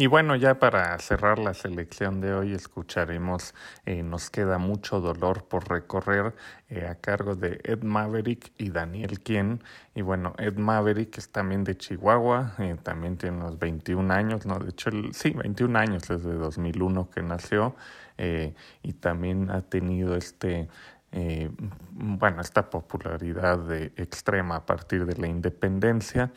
Y 0.00 0.06
bueno, 0.06 0.36
ya 0.36 0.60
para 0.60 0.96
cerrar 1.00 1.40
la 1.40 1.54
selección 1.54 2.20
de 2.20 2.32
hoy 2.32 2.54
escucharemos 2.54 3.52
eh, 3.84 4.04
Nos 4.04 4.30
queda 4.30 4.56
mucho 4.58 5.00
dolor 5.00 5.48
por 5.48 5.68
recorrer 5.68 6.36
eh, 6.68 6.86
a 6.86 6.94
cargo 6.94 7.34
de 7.34 7.58
Ed 7.64 7.82
Maverick 7.82 8.52
y 8.58 8.70
Daniel 8.70 9.18
Quien. 9.18 9.60
Y 9.96 10.02
bueno, 10.02 10.34
Ed 10.38 10.56
Maverick 10.56 11.18
es 11.18 11.30
también 11.30 11.64
de 11.64 11.76
Chihuahua, 11.76 12.54
eh, 12.60 12.76
también 12.80 13.16
tiene 13.16 13.38
unos 13.38 13.58
21 13.58 14.14
años, 14.14 14.46
¿no? 14.46 14.60
De 14.60 14.70
hecho, 14.70 14.90
sí, 15.10 15.30
21 15.30 15.76
años, 15.76 16.06
desde 16.06 16.32
2001 16.32 17.10
que 17.10 17.22
nació 17.24 17.74
y 18.82 18.92
también 18.94 19.50
ha 19.50 19.62
tenido 19.62 20.14
este... 20.14 20.68
bueno, 21.92 22.40
esta 22.40 22.70
popularidad 22.70 23.58
de 23.58 23.92
extrema 23.96 24.56
a 24.56 24.66
partir 24.66 25.06
de 25.06 25.16
la 25.16 25.26
independencia. 25.26 26.30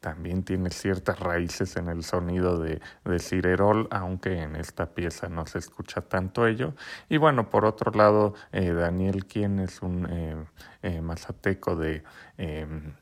También 0.00 0.44
tiene 0.44 0.70
ciertas 0.70 1.20
raíces 1.20 1.76
en 1.76 1.88
el 1.88 2.04
sonido 2.04 2.58
de, 2.58 2.80
de 3.04 3.18
Cirerol, 3.18 3.86
aunque 3.90 4.40
en 4.40 4.56
esta 4.56 4.94
pieza 4.94 5.28
no 5.28 5.44
se 5.44 5.58
escucha 5.58 6.00
tanto 6.00 6.46
ello. 6.46 6.74
Y 7.10 7.18
bueno, 7.18 7.50
por 7.50 7.66
otro 7.66 7.92
lado, 7.92 8.32
eh, 8.52 8.72
Daniel, 8.72 9.26
quien 9.26 9.58
es 9.58 9.82
un 9.82 10.06
eh, 10.10 10.36
eh, 10.82 11.02
mazateco 11.02 11.76
de, 11.76 12.02
em, 12.38 12.94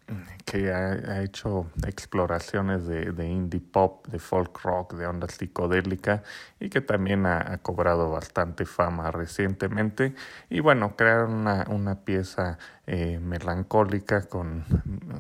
que 0.44 0.72
ha, 0.72 1.22
hecho 1.22 1.70
exploraciones 1.86 2.88
de, 2.88 3.12
de, 3.12 3.28
indie 3.28 3.60
pop, 3.60 4.04
de 4.08 4.18
folk 4.18 4.60
rock, 4.62 4.94
de 4.94 5.06
onda 5.06 5.28
psicodélica 5.28 6.24
y 6.58 6.68
que 6.68 6.80
también 6.80 7.26
ha, 7.26 7.58
cobrado 7.58 8.10
bastante 8.10 8.66
fama 8.66 9.12
recientemente. 9.12 10.16
Y 10.50 10.58
bueno, 10.58 10.96
crearon 10.96 11.32
una, 11.32 11.64
una 11.68 12.04
pieza 12.04 12.58
eh, 12.90 13.18
melancólica 13.20 14.22
con, 14.28 14.64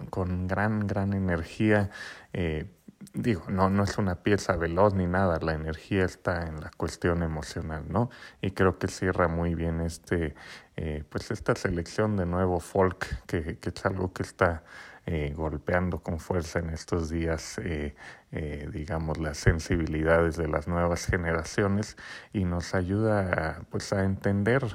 con 0.08 0.46
gran, 0.46 0.86
gran 0.86 1.12
energía. 1.12 1.90
Eh, 2.32 2.64
digo, 3.12 3.44
no, 3.50 3.68
no 3.68 3.84
es 3.84 3.98
una 3.98 4.22
pieza 4.22 4.56
veloz 4.56 4.94
ni 4.94 5.06
nada, 5.06 5.38
la 5.42 5.52
energía 5.52 6.06
está 6.06 6.46
en 6.46 6.62
la 6.62 6.70
cuestión 6.78 7.22
emocional, 7.22 7.84
¿no? 7.90 8.08
Y 8.40 8.52
creo 8.52 8.78
que 8.78 8.88
cierra 8.88 9.28
muy 9.28 9.54
bien 9.54 9.82
este, 9.82 10.34
eh, 10.76 11.04
pues 11.10 11.30
esta 11.30 11.54
selección 11.54 12.16
de 12.16 12.24
nuevo 12.24 12.58
folk, 12.58 13.04
que, 13.26 13.58
que 13.58 13.68
es 13.68 13.84
algo 13.84 14.14
que 14.14 14.22
está 14.22 14.62
eh, 15.10 15.32
golpeando 15.34 16.00
con 16.00 16.20
fuerza 16.20 16.58
en 16.58 16.68
estos 16.68 17.08
días, 17.08 17.56
eh, 17.64 17.94
eh, 18.30 18.68
digamos, 18.70 19.16
las 19.16 19.38
sensibilidades 19.38 20.36
de 20.36 20.48
las 20.48 20.68
nuevas 20.68 21.06
generaciones 21.06 21.96
y 22.34 22.44
nos 22.44 22.74
ayuda 22.74 23.22
a, 23.32 23.62
pues, 23.70 23.94
a 23.94 24.04
entender 24.04 24.66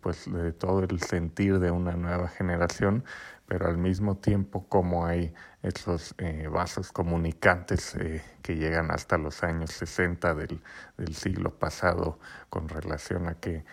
pues, 0.00 0.32
de 0.32 0.52
todo 0.52 0.84
el 0.84 1.00
sentir 1.00 1.58
de 1.58 1.72
una 1.72 1.96
nueva 1.96 2.28
generación, 2.28 3.02
pero 3.46 3.66
al 3.66 3.78
mismo 3.78 4.16
tiempo 4.16 4.68
como 4.68 5.06
hay 5.06 5.34
esos 5.60 6.14
vasos 6.48 6.92
comunicantes 6.92 7.96
que 8.42 8.54
llegan 8.54 8.92
hasta 8.92 9.18
los 9.18 9.42
años 9.42 9.72
60 9.72 10.34
del, 10.36 10.62
del 10.98 11.16
siglo 11.16 11.50
pasado 11.58 12.20
con 12.48 12.68
relación 12.68 13.26
a 13.26 13.34
que 13.34 13.64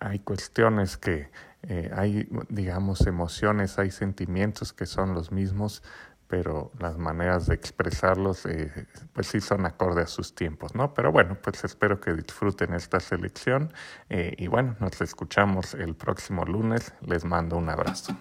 hay 0.00 0.20
cuestiones 0.20 0.96
que 0.96 1.28
eh, 1.68 1.90
hay, 1.94 2.28
digamos, 2.48 3.06
emociones, 3.06 3.78
hay 3.78 3.90
sentimientos 3.90 4.72
que 4.72 4.86
son 4.86 5.14
los 5.14 5.30
mismos, 5.30 5.82
pero 6.26 6.72
las 6.78 6.98
maneras 6.98 7.46
de 7.46 7.54
expresarlos, 7.54 8.46
eh, 8.46 8.86
pues 9.12 9.28
sí 9.28 9.40
son 9.40 9.66
acorde 9.66 10.02
a 10.02 10.06
sus 10.06 10.34
tiempos, 10.34 10.74
¿no? 10.74 10.94
Pero 10.94 11.12
bueno, 11.12 11.36
pues 11.40 11.62
espero 11.64 12.00
que 12.00 12.14
disfruten 12.14 12.74
esta 12.74 13.00
selección 13.00 13.72
eh, 14.08 14.34
y 14.38 14.46
bueno, 14.46 14.74
nos 14.80 15.00
escuchamos 15.02 15.74
el 15.74 15.94
próximo 15.94 16.44
lunes. 16.44 16.94
Les 17.02 17.24
mando 17.24 17.58
un 17.58 17.68
abrazo. 17.68 18.16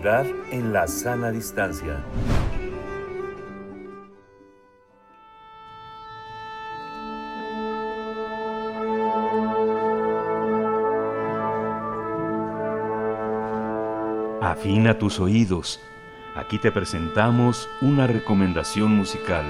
En 0.00 0.72
la 0.72 0.86
sana 0.86 1.32
distancia. 1.32 2.04
Afina 14.40 14.96
tus 14.98 15.18
oídos. 15.18 15.80
Aquí 16.36 16.58
te 16.58 16.70
presentamos 16.70 17.68
una 17.80 18.06
recomendación 18.06 18.94
musical. 18.94 19.44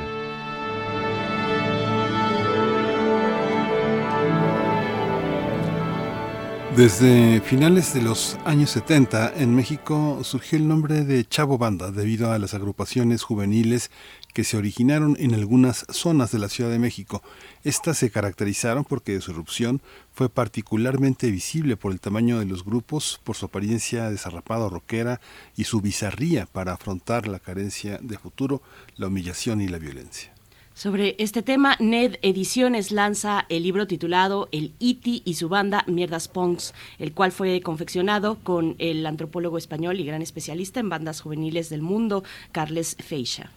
Desde 6.79 7.41
finales 7.41 7.93
de 7.93 8.03
los 8.03 8.39
años 8.45 8.71
70 8.71 9.33
en 9.39 9.53
México 9.53 10.21
surgió 10.23 10.57
el 10.57 10.69
nombre 10.69 11.05
de 11.05 11.25
Chavo 11.25 11.59
Banda 11.59 11.91
debido 11.91 12.31
a 12.31 12.39
las 12.39 12.55
agrupaciones 12.55 13.25
juveniles 13.25 13.91
que 14.33 14.45
se 14.45 14.57
originaron 14.57 15.17
en 15.19 15.35
algunas 15.35 15.87
zonas 15.91 16.31
de 16.31 16.39
la 16.39 16.49
Ciudad 16.49 16.71
de 16.71 16.79
México. 16.79 17.21
Estas 17.65 17.99
se 17.99 18.13
caracterizaron 18.13 18.85
porque 18.85 19.21
su 19.21 19.33
erupción 19.33 19.83
fue 20.13 20.29
particularmente 20.29 21.33
visible 21.33 21.77
por 21.77 21.91
el 21.91 21.99
tamaño 21.99 22.39
de 22.39 22.47
los 22.47 22.65
grupos, 22.65 23.21
por 23.25 23.35
su 23.35 23.47
apariencia 23.47 24.09
desarrapada 24.09 24.69
rockera 24.69 25.21
y 25.57 25.65
su 25.65 25.81
bizarría 25.81 26.47
para 26.47 26.75
afrontar 26.75 27.27
la 27.27 27.41
carencia 27.41 27.99
de 28.01 28.19
futuro, 28.19 28.63
la 28.97 29.09
humillación 29.09 29.61
y 29.61 29.67
la 29.67 29.79
violencia. 29.79 30.38
Sobre 30.79 31.17
este 31.19 31.43
tema, 31.43 31.75
NED 31.81 32.21
Ediciones 32.23 32.93
lanza 32.93 33.47
el 33.49 33.65
libro 33.65 33.89
titulado 33.89 34.49
El 34.53 34.75
Iti 34.79 35.23
y 35.25 35.35
su 35.35 35.49
banda 35.49 35.83
Mierdas 35.89 36.29
Punks, 36.29 36.73
el 37.01 37.13
cual 37.15 37.33
fue 37.33 37.61
confeccionado 37.63 38.39
con 38.45 38.77
el 38.79 39.05
antropólogo 39.05 39.59
español 39.59 39.99
y 39.99 40.05
gran 40.05 40.23
especialista 40.23 40.79
en 40.79 40.89
bandas 40.89 41.21
juveniles 41.21 41.69
del 41.69 41.83
mundo, 41.83 42.23
Carles 42.53 42.97
Feixa. 43.01 43.51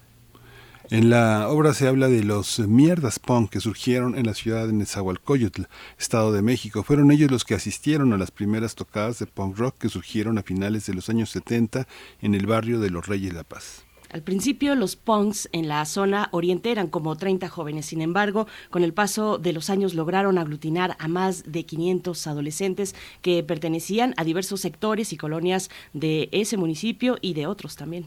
En 0.89 1.11
la 1.11 1.47
obra 1.49 1.75
se 1.75 1.87
habla 1.87 2.07
de 2.07 2.23
los 2.23 2.57
mierdas 2.57 3.19
punk 3.19 3.51
que 3.51 3.59
surgieron 3.59 4.17
en 4.17 4.25
la 4.25 4.33
ciudad 4.33 4.65
de 4.65 4.73
Nezahualcóyotl, 4.73 5.65
Estado 5.99 6.31
de 6.31 6.41
México. 6.41 6.81
Fueron 6.81 7.11
ellos 7.11 7.29
los 7.29 7.45
que 7.45 7.53
asistieron 7.53 8.13
a 8.13 8.17
las 8.17 8.31
primeras 8.31 8.73
tocadas 8.73 9.19
de 9.19 9.27
punk 9.27 9.59
rock 9.59 9.77
que 9.77 9.89
surgieron 9.89 10.39
a 10.39 10.43
finales 10.43 10.87
de 10.87 10.95
los 10.95 11.07
años 11.07 11.29
70 11.29 11.87
en 12.19 12.33
el 12.33 12.47
barrio 12.47 12.79
de 12.79 12.89
los 12.89 13.05
Reyes 13.05 13.31
La 13.31 13.43
Paz. 13.43 13.85
Al 14.11 14.23
principio 14.23 14.75
los 14.75 14.97
punks 14.97 15.47
en 15.53 15.69
la 15.69 15.85
zona 15.85 16.27
oriente 16.31 16.69
eran 16.69 16.87
como 16.87 17.15
30 17.15 17.47
jóvenes, 17.47 17.85
sin 17.85 18.01
embargo, 18.01 18.45
con 18.69 18.83
el 18.83 18.93
paso 18.93 19.37
de 19.37 19.53
los 19.53 19.69
años 19.69 19.93
lograron 19.93 20.37
aglutinar 20.37 20.97
a 20.99 21.07
más 21.07 21.49
de 21.49 21.65
500 21.65 22.27
adolescentes 22.27 22.93
que 23.21 23.41
pertenecían 23.41 24.13
a 24.17 24.25
diversos 24.25 24.59
sectores 24.59 25.13
y 25.13 25.17
colonias 25.17 25.69
de 25.93 26.27
ese 26.33 26.57
municipio 26.57 27.17
y 27.21 27.35
de 27.35 27.47
otros 27.47 27.77
también. 27.77 28.05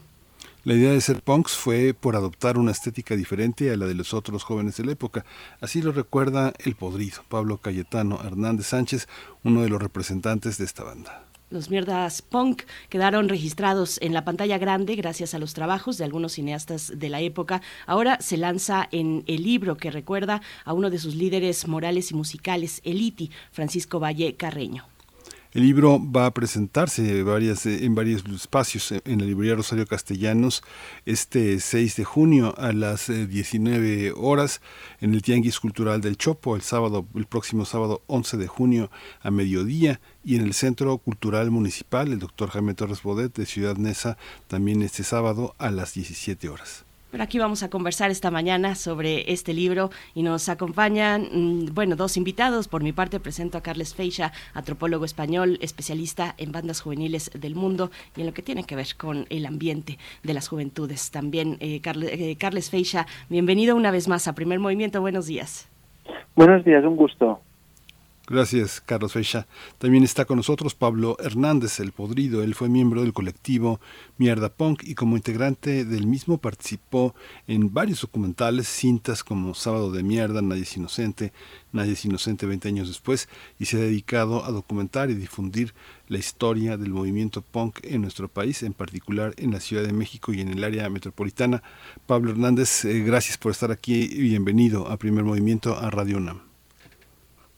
La 0.63 0.75
idea 0.75 0.91
de 0.91 1.01
ser 1.01 1.23
punks 1.23 1.53
fue 1.53 1.95
por 1.99 2.15
adoptar 2.15 2.57
una 2.59 2.71
estética 2.71 3.15
diferente 3.15 3.71
a 3.71 3.77
la 3.77 3.87
de 3.87 3.95
los 3.95 4.13
otros 4.13 4.43
jóvenes 4.43 4.77
de 4.77 4.85
la 4.85 4.91
época. 4.91 5.25
Así 5.59 5.81
lo 5.81 5.91
recuerda 5.91 6.53
el 6.59 6.75
podrido 6.75 7.23
Pablo 7.29 7.57
Cayetano 7.57 8.19
Hernández 8.23 8.67
Sánchez, 8.67 9.07
uno 9.43 9.61
de 9.61 9.69
los 9.69 9.81
representantes 9.81 10.57
de 10.57 10.65
esta 10.65 10.83
banda. 10.83 11.25
Los 11.55 11.69
mierdas 11.69 12.21
punk 12.21 12.63
quedaron 12.89 13.29
registrados 13.29 13.97
en 14.01 14.13
la 14.13 14.25
pantalla 14.25 14.57
grande 14.57 14.97
gracias 14.97 15.33
a 15.33 15.39
los 15.39 15.53
trabajos 15.53 15.97
de 15.97 16.03
algunos 16.03 16.33
cineastas 16.33 16.91
de 16.99 17.07
la 17.07 17.21
época. 17.21 17.61
Ahora 17.87 18.17
se 18.19 18.35
lanza 18.35 18.89
en 18.91 19.23
el 19.25 19.43
libro 19.43 19.77
que 19.77 19.89
recuerda 19.89 20.41
a 20.65 20.73
uno 20.73 20.89
de 20.89 20.99
sus 20.99 21.15
líderes 21.15 21.65
morales 21.65 22.11
y 22.11 22.13
musicales, 22.13 22.81
Eliti, 22.83 23.31
Francisco 23.53 24.01
Valle 24.01 24.35
Carreño. 24.35 24.94
El 25.55 25.61
libro 25.61 26.01
va 26.11 26.25
a 26.25 26.33
presentarse 26.33 27.01
eh, 27.01 27.85
en 27.85 27.95
varios 27.95 28.25
espacios 28.25 28.91
eh, 28.91 29.01
en 29.05 29.21
la 29.21 29.25
librería 29.25 29.55
Rosario 29.55 29.87
Castellanos 29.87 30.63
este 31.05 31.61
6 31.61 31.95
de 31.95 32.03
junio 32.03 32.53
a 32.57 32.73
las 32.73 33.07
19 33.07 34.07
eh, 34.07 34.13
horas 34.17 34.59
en 34.99 35.13
el 35.13 35.21
Tianguis 35.21 35.61
Cultural 35.61 36.01
del 36.01 36.17
Chopo, 36.17 36.57
el 36.57 36.61
sábado, 36.61 37.07
el 37.15 37.25
próximo 37.25 37.63
sábado 37.63 38.01
11 38.07 38.35
de 38.35 38.47
junio 38.47 38.91
a 39.21 39.31
mediodía 39.31 40.01
y 40.25 40.35
en 40.35 40.41
el 40.41 40.53
Centro 40.53 40.97
Cultural 40.97 41.49
Municipal, 41.51 42.11
el 42.11 42.19
doctor 42.19 42.49
Jaime 42.49 42.73
Torres 42.73 43.01
Bodet 43.01 43.33
de 43.33 43.45
Ciudad 43.45 43.77
Neza, 43.77 44.17
también 44.49 44.81
este 44.81 45.05
sábado 45.05 45.55
a 45.57 45.71
las 45.71 45.93
17 45.93 46.49
horas 46.49 46.84
aquí 47.23 47.39
vamos 47.39 47.63
a 47.63 47.69
conversar 47.69 48.11
esta 48.11 48.31
mañana 48.31 48.75
sobre 48.75 49.31
este 49.31 49.53
libro 49.53 49.89
y 50.13 50.23
nos 50.23 50.49
acompañan, 50.49 51.27
mm, 51.31 51.73
bueno, 51.73 51.95
dos 51.95 52.17
invitados. 52.17 52.67
Por 52.67 52.83
mi 52.83 52.91
parte 52.91 53.19
presento 53.19 53.57
a 53.57 53.61
Carles 53.61 53.95
Feixa, 53.95 54.31
antropólogo 54.53 55.05
español, 55.05 55.57
especialista 55.61 56.35
en 56.37 56.51
bandas 56.51 56.81
juveniles 56.81 57.31
del 57.33 57.55
mundo 57.55 57.91
y 58.15 58.21
en 58.21 58.27
lo 58.27 58.33
que 58.33 58.41
tiene 58.41 58.63
que 58.63 58.75
ver 58.75 58.87
con 58.97 59.25
el 59.29 59.45
ambiente 59.45 59.97
de 60.23 60.33
las 60.33 60.47
juventudes. 60.47 61.11
También, 61.11 61.57
eh, 61.59 61.81
eh, 61.83 62.35
Carles 62.37 62.69
Feixa, 62.69 63.07
bienvenido 63.29 63.75
una 63.75 63.91
vez 63.91 64.07
más 64.07 64.27
a 64.27 64.35
Primer 64.35 64.59
Movimiento. 64.59 65.01
Buenos 65.01 65.27
días. 65.27 65.69
Buenos 66.35 66.65
días, 66.65 66.83
un 66.83 66.95
gusto. 66.95 67.39
Gracias, 68.27 68.81
Carlos 68.81 69.13
Feixa. 69.13 69.45
También 69.77 70.03
está 70.03 70.25
con 70.25 70.37
nosotros 70.37 70.73
Pablo 70.73 71.15
Hernández, 71.19 71.79
el 71.79 71.91
podrido. 71.91 72.41
Él 72.41 72.55
fue 72.55 72.69
miembro 72.69 73.01
del 73.01 73.13
colectivo 73.13 73.79
Mierda 74.17 74.49
Punk 74.49 74.81
y 74.83 74.95
como 74.95 75.15
integrante 75.15 75.85
del 75.85 76.07
mismo 76.07 76.39
participó 76.39 77.13
en 77.45 77.71
varios 77.71 78.01
documentales, 78.01 78.67
cintas 78.67 79.23
como 79.23 79.53
Sábado 79.53 79.91
de 79.91 80.01
Mierda, 80.01 80.41
Nadie 80.41 80.63
es 80.63 80.75
Inocente, 80.75 81.33
Nadie 81.71 81.93
es 81.93 82.03
Inocente 82.03 82.47
20 82.47 82.67
años 82.67 82.87
después, 82.87 83.29
y 83.59 83.65
se 83.65 83.77
ha 83.77 83.81
dedicado 83.81 84.43
a 84.43 84.49
documentar 84.49 85.11
y 85.11 85.13
difundir 85.13 85.75
la 86.07 86.17
historia 86.17 86.77
del 86.77 86.89
movimiento 86.89 87.43
punk 87.43 87.77
en 87.83 88.01
nuestro 88.01 88.27
país, 88.27 88.63
en 88.63 88.73
particular 88.73 89.35
en 89.37 89.51
la 89.51 89.59
Ciudad 89.59 89.83
de 89.83 89.93
México 89.93 90.33
y 90.33 90.41
en 90.41 90.49
el 90.49 90.63
área 90.63 90.89
metropolitana. 90.89 91.61
Pablo 92.07 92.31
Hernández, 92.31 92.85
eh, 92.85 93.01
gracias 93.01 93.37
por 93.37 93.51
estar 93.51 93.69
aquí 93.69 94.01
y 94.01 94.21
bienvenido 94.21 94.87
a 94.87 94.97
Primer 94.97 95.23
Movimiento 95.23 95.77
a 95.77 95.91
Radio 95.91 96.17
UNAM. 96.17 96.44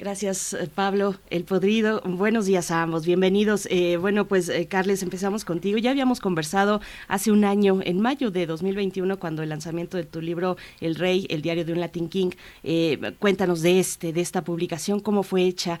Gracias, 0.00 0.54
eh, 0.54 0.66
Pablo. 0.74 1.16
El 1.28 1.44
Podrido. 1.44 2.00
Buenos 2.06 2.46
días 2.46 2.70
a 2.70 2.80
ambos. 2.80 3.04
Bienvenidos. 3.04 3.68
Eh, 3.70 3.98
bueno, 3.98 4.24
pues, 4.24 4.48
eh, 4.48 4.66
Carles, 4.66 5.02
empezamos 5.02 5.44
contigo. 5.44 5.76
Ya 5.76 5.90
habíamos 5.90 6.20
conversado 6.20 6.80
hace 7.06 7.30
un 7.30 7.44
año, 7.44 7.80
en 7.84 8.00
mayo 8.00 8.30
de 8.30 8.46
2021, 8.46 9.18
cuando 9.18 9.42
el 9.42 9.50
lanzamiento 9.50 9.98
de 9.98 10.04
tu 10.04 10.22
libro 10.22 10.56
El 10.80 10.94
Rey, 10.94 11.26
el 11.28 11.42
diario 11.42 11.66
de 11.66 11.74
un 11.74 11.80
Latin 11.80 12.08
King. 12.08 12.30
cuéntanos 13.18 13.60
de 13.60 13.78
este, 13.78 14.14
de 14.14 14.22
esta 14.22 14.42
publicación, 14.42 15.00
cómo 15.00 15.22
fue 15.22 15.42
hecha, 15.42 15.78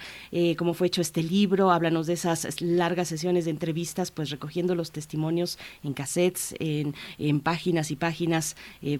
cómo 0.58 0.74
fue 0.74 0.88
hecho 0.88 1.00
este 1.00 1.22
libro. 1.22 1.70
Háblanos 1.70 2.06
de 2.06 2.12
esas 2.12 2.60
largas 2.60 3.08
sesiones 3.08 3.46
de 3.46 3.52
entrevistas, 3.52 4.10
pues 4.10 4.28
recogiendo 4.28 4.74
los 4.74 4.92
testimonios 4.92 5.58
en 5.82 5.94
cassettes, 5.94 6.54
en, 6.58 6.94
en 7.18 7.40
páginas 7.40 7.90
y 7.90 7.96
páginas. 7.96 8.54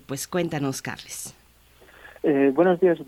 pues 0.06 0.26
cuéntanos, 0.26 0.80
Carles. 0.80 1.35
Eh, 2.22 2.52
buenos 2.54 2.78
días. 2.80 2.98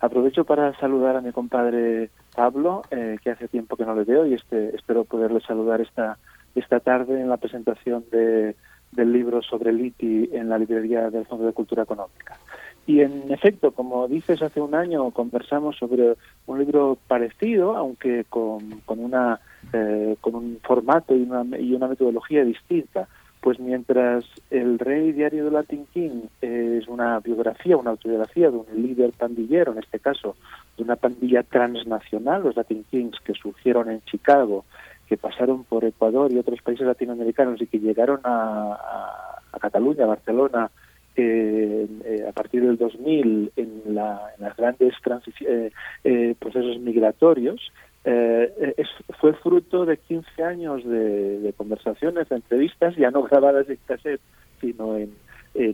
Aprovecho 0.00 0.44
para 0.44 0.74
saludar 0.78 1.16
a 1.16 1.20
mi 1.20 1.32
compadre 1.32 2.10
Pablo, 2.34 2.82
eh, 2.90 3.18
que 3.22 3.30
hace 3.30 3.48
tiempo 3.48 3.76
que 3.76 3.84
no 3.84 3.94
le 3.94 4.04
veo 4.04 4.26
y 4.26 4.34
este, 4.34 4.74
espero 4.74 5.04
poderle 5.04 5.40
saludar 5.40 5.80
esta, 5.80 6.18
esta 6.54 6.80
tarde 6.80 7.20
en 7.20 7.28
la 7.28 7.36
presentación 7.36 8.04
de, 8.10 8.56
del 8.92 9.12
libro 9.12 9.42
sobre 9.42 9.70
el 9.70 9.84
ITI 9.84 10.30
en 10.32 10.48
la 10.48 10.58
librería 10.58 11.10
del 11.10 11.26
Fondo 11.26 11.46
de 11.46 11.52
Cultura 11.52 11.82
Económica. 11.82 12.38
Y 12.86 13.00
en 13.00 13.32
efecto, 13.32 13.72
como 13.72 14.06
dices, 14.08 14.42
hace 14.42 14.60
un 14.60 14.74
año 14.74 15.10
conversamos 15.10 15.76
sobre 15.76 16.16
un 16.46 16.58
libro 16.58 16.98
parecido, 17.08 17.76
aunque 17.76 18.24
con, 18.28 18.82
con, 18.84 18.98
una, 18.98 19.40
eh, 19.72 20.16
con 20.20 20.34
un 20.34 20.58
formato 20.62 21.14
y 21.14 21.22
una, 21.22 21.58
y 21.58 21.72
una 21.72 21.88
metodología 21.88 22.44
distinta 22.44 23.08
pues 23.44 23.60
mientras 23.60 24.24
El 24.50 24.78
Rey 24.78 25.12
Diario 25.12 25.44
de 25.44 25.50
Latin 25.50 25.86
King 25.92 26.22
es 26.40 26.88
una 26.88 27.20
biografía, 27.20 27.76
una 27.76 27.90
autobiografía 27.90 28.50
de 28.50 28.56
un 28.56 28.66
líder 28.74 29.12
pandillero, 29.12 29.72
en 29.72 29.80
este 29.80 29.98
caso 29.98 30.34
de 30.78 30.82
una 30.82 30.96
pandilla 30.96 31.42
transnacional, 31.42 32.42
los 32.42 32.56
Latin 32.56 32.86
Kings 32.90 33.20
que 33.22 33.34
surgieron 33.34 33.90
en 33.90 34.00
Chicago, 34.06 34.64
que 35.06 35.18
pasaron 35.18 35.64
por 35.64 35.84
Ecuador 35.84 36.32
y 36.32 36.38
otros 36.38 36.62
países 36.62 36.86
latinoamericanos 36.86 37.60
y 37.60 37.66
que 37.66 37.80
llegaron 37.80 38.20
a, 38.24 39.42
Cataluña, 39.60 40.04
a 40.04 40.08
Barcelona, 40.08 40.70
eh, 41.14 41.86
a 42.26 42.32
partir 42.32 42.64
del 42.64 42.78
2000 42.78 43.52
en, 43.56 43.82
la, 43.94 44.22
en 44.38 44.44
las 44.44 44.56
grandes 44.56 44.94
eh, 45.40 45.70
eh, 46.02 46.34
procesos 46.38 46.78
migratorios, 46.80 47.60
eh, 48.04 48.74
es, 48.76 48.88
fue 49.18 49.32
fruto 49.34 49.86
de 49.86 49.96
15 49.96 50.42
años 50.42 50.84
de, 50.84 51.54
conversaciones, 51.56 52.28
de 52.28 52.36
entrevistas, 52.36 52.94
ya 52.96 53.10
no 53.10 53.22
grabadas 53.30 53.68
en 53.68 53.78
cassette, 53.86 54.20
sino 54.60 54.96
en, 54.96 55.12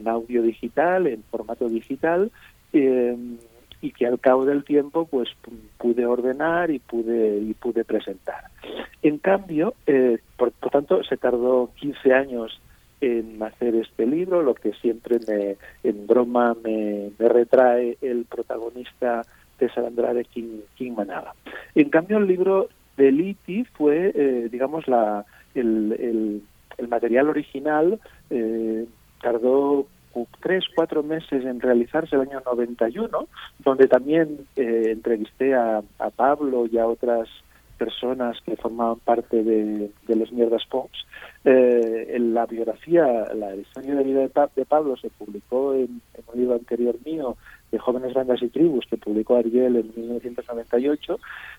audio 0.07 0.43
digital, 0.43 1.07
en 1.07 1.23
formato 1.25 1.69
digital, 1.69 2.31
eh, 2.73 3.16
y 3.81 3.93
que 3.93 4.07
al 4.07 4.21
cabo 4.21 4.45
del 4.45 4.62
tiempo 4.62 5.07
pues 5.07 5.31
pude 5.79 6.05
ordenar 6.05 6.71
y 6.71 6.81
pude 6.81 7.38
y 7.38 7.55
pude 7.55 7.85
presentar. 7.85 8.45
En 9.03 9.16
cambio, 9.16 9.75
eh, 9.87 10.19
por, 10.37 10.53
tanto, 10.71 11.03
se 11.03 11.16
tardó 11.16 11.71
15 11.77 12.12
años 12.12 12.61
en 13.01 13.43
hacer 13.43 13.75
este 13.77 14.07
libro, 14.07 14.43
lo 14.43 14.55
que 14.55 14.73
siempre 14.75 15.19
me, 15.27 15.57
en 15.83 16.07
broma 16.07 16.55
me, 16.62 17.11
me 17.19 17.29
retrae 17.31 17.97
el 18.03 18.27
protagonista 18.27 19.23
César 19.61 19.85
Andrade 19.85 20.25
King, 20.25 20.62
King 20.75 20.92
Manaba. 20.92 21.35
En 21.75 21.90
cambio, 21.90 22.18
el 22.18 22.27
libro 22.27 22.68
de 22.96 23.12
Liti 23.12 23.64
fue, 23.64 24.12
eh, 24.14 24.49
digamos, 24.51 24.88
la, 24.88 25.25
el, 25.55 26.42
material 26.88 27.29
original 27.29 28.01
eh, 28.31 28.87
tardó 29.23 29.87
tres, 30.40 30.64
cuatro 30.75 31.03
meses 31.03 31.44
en 31.44 31.61
realizarse 31.61 32.16
el 32.16 32.23
año 32.23 32.42
91, 32.44 33.29
donde 33.59 33.87
también 33.87 34.46
eh, 34.57 34.87
entrevisté 34.88 35.55
a, 35.55 35.83
Pablo 36.16 36.66
y 36.66 36.79
a 36.79 36.87
otras 36.87 37.29
personas 37.79 38.38
que 38.44 38.57
formaban 38.57 38.99
parte 38.99 39.42
de, 39.42 39.90
de 40.07 40.16
los 40.16 40.33
Mierdas 40.33 40.64
Pops. 40.68 41.07
en 41.44 42.35
la 42.35 42.44
biografía, 42.46 43.07
la 43.35 43.55
historia 43.57 43.94
de 43.94 44.05
vida 44.05 44.20
de, 44.57 44.64
Pablo 44.66 44.96
se 44.96 45.09
publicó 45.11 45.75
en, 45.75 46.03
en, 46.14 46.25
un 46.33 46.40
libro 46.40 46.55
anterior 46.57 46.96
mío 47.05 47.37
de 47.70 47.78
Jóvenes 47.78 48.14
Bandas 48.14 48.42
y 48.42 48.48
Tribus 48.48 48.87
que 48.88 48.96
publicó 48.96 49.37
Ariel 49.37 49.76
en 49.76 49.92
1998, 49.94 51.18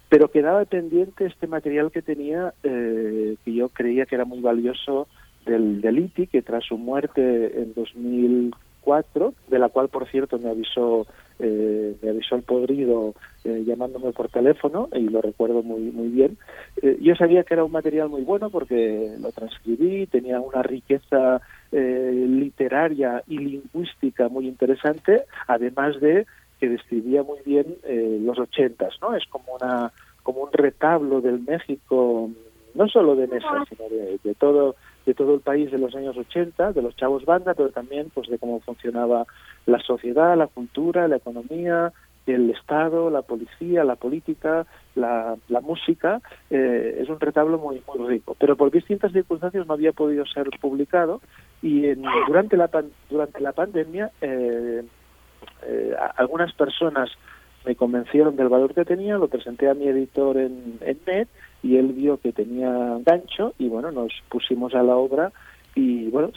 pero 0.09 0.31
quedaba 0.31 0.65
pendiente 0.65 1.25
este 1.25 1.47
material 1.47 1.91
que 1.91 2.01
tenía, 2.01 2.53
eh, 2.63 3.35
que 3.43 3.53
yo 3.53 3.69
creía 3.69 4.05
que 4.05 4.15
era 4.15 4.25
muy 4.25 4.41
valioso 4.41 5.07
del, 5.45 5.81
del 5.81 5.99
ITI, 5.99 6.27
que 6.27 6.41
tras 6.41 6.65
su 6.65 6.77
muerte 6.77 7.61
en 7.61 7.73
2004, 8.85 9.33
de 9.47 9.59
la 9.59 9.69
cual 9.69 9.89
por 9.89 10.07
cierto 10.07 10.37
me 10.39 10.49
avisó 10.49 11.05
eh, 11.39 11.95
me 12.01 12.09
avisó 12.09 12.35
el 12.35 12.43
podrido 12.43 13.15
eh, 13.43 13.63
llamándome 13.65 14.11
por 14.11 14.29
teléfono 14.29 14.89
y 14.93 15.09
lo 15.09 15.21
recuerdo 15.21 15.63
muy 15.63 15.81
muy 15.91 16.09
bien. 16.09 16.37
Eh, 16.81 16.97
yo 17.01 17.15
sabía 17.15 17.43
que 17.43 17.53
era 17.53 17.63
un 17.63 17.71
material 17.71 18.09
muy 18.09 18.21
bueno 18.21 18.49
porque 18.49 19.15
lo 19.19 19.31
transcribí, 19.31 20.05
tenía 20.07 20.39
una 20.39 20.61
riqueza 20.61 21.41
eh, 21.71 22.25
literaria 22.27 23.23
y 23.27 23.37
lingüística 23.39 24.29
muy 24.29 24.47
interesante, 24.47 25.23
además 25.47 25.99
de 25.99 26.25
que 26.59 26.69
describía 26.69 27.23
muy 27.23 27.39
bien 27.43 27.77
eh, 27.83 28.19
los 28.21 28.37
ochentas, 28.37 28.93
¿no? 29.01 29.15
Es 29.15 29.25
como 29.27 29.55
una 29.55 29.91
como 30.21 30.41
un 30.43 30.51
retablo 30.53 31.19
del 31.19 31.39
México, 31.39 32.29
no 32.75 32.87
solo 32.87 33.15
de 33.15 33.25
Mesa, 33.25 33.65
sino 33.67 33.89
de, 33.89 34.19
de 34.23 34.35
todo 34.35 34.75
de 35.05 35.13
todo 35.13 35.33
el 35.35 35.41
país 35.41 35.71
de 35.71 35.77
los 35.77 35.95
años 35.95 36.17
80, 36.17 36.73
de 36.73 36.81
los 36.81 36.95
chavos 36.95 37.25
banda, 37.25 37.53
pero 37.53 37.69
también 37.69 38.11
pues 38.13 38.29
de 38.29 38.37
cómo 38.37 38.59
funcionaba 38.59 39.25
la 39.65 39.79
sociedad, 39.79 40.37
la 40.37 40.47
cultura, 40.47 41.07
la 41.07 41.17
economía, 41.17 41.91
el 42.27 42.49
Estado, 42.51 43.09
la 43.09 43.23
policía, 43.23 43.83
la 43.83 43.95
política, 43.95 44.65
la, 44.95 45.35
la 45.49 45.61
música, 45.61 46.21
eh, 46.49 46.99
es 47.01 47.09
un 47.09 47.19
retablo 47.19 47.57
muy, 47.57 47.81
muy 47.87 48.07
rico. 48.07 48.35
Pero 48.39 48.55
por 48.55 48.71
distintas 48.71 49.11
circunstancias 49.11 49.65
no 49.65 49.73
había 49.73 49.91
podido 49.91 50.25
ser 50.25 50.49
publicado 50.59 51.21
y 51.61 51.87
en, 51.87 52.03
durante, 52.27 52.57
la, 52.57 52.69
durante 53.09 53.39
la 53.39 53.51
pandemia 53.53 54.11
eh, 54.21 54.83
eh, 55.63 55.95
algunas 56.15 56.53
personas 56.53 57.09
me 57.65 57.75
convencieron 57.75 58.35
del 58.35 58.49
valor 58.49 58.73
que 58.73 58.85
tenía, 58.85 59.17
lo 59.17 59.27
presenté 59.27 59.69
a 59.69 59.73
mi 59.73 59.87
editor 59.87 60.37
en, 60.37 60.77
en 60.81 60.99
NET 61.05 61.27
y 61.63 61.77
él 61.77 61.93
vio 61.93 62.17
que 62.17 62.31
tenía 62.31 62.97
gancho 63.05 63.53
y 63.57 63.67
bueno, 63.67 63.91
nos 63.91 64.11
pusimos 64.29 64.73
a 64.75 64.83
la 64.83 64.95
obra 64.95 65.31
y 65.75 66.09
bueno, 66.09 66.31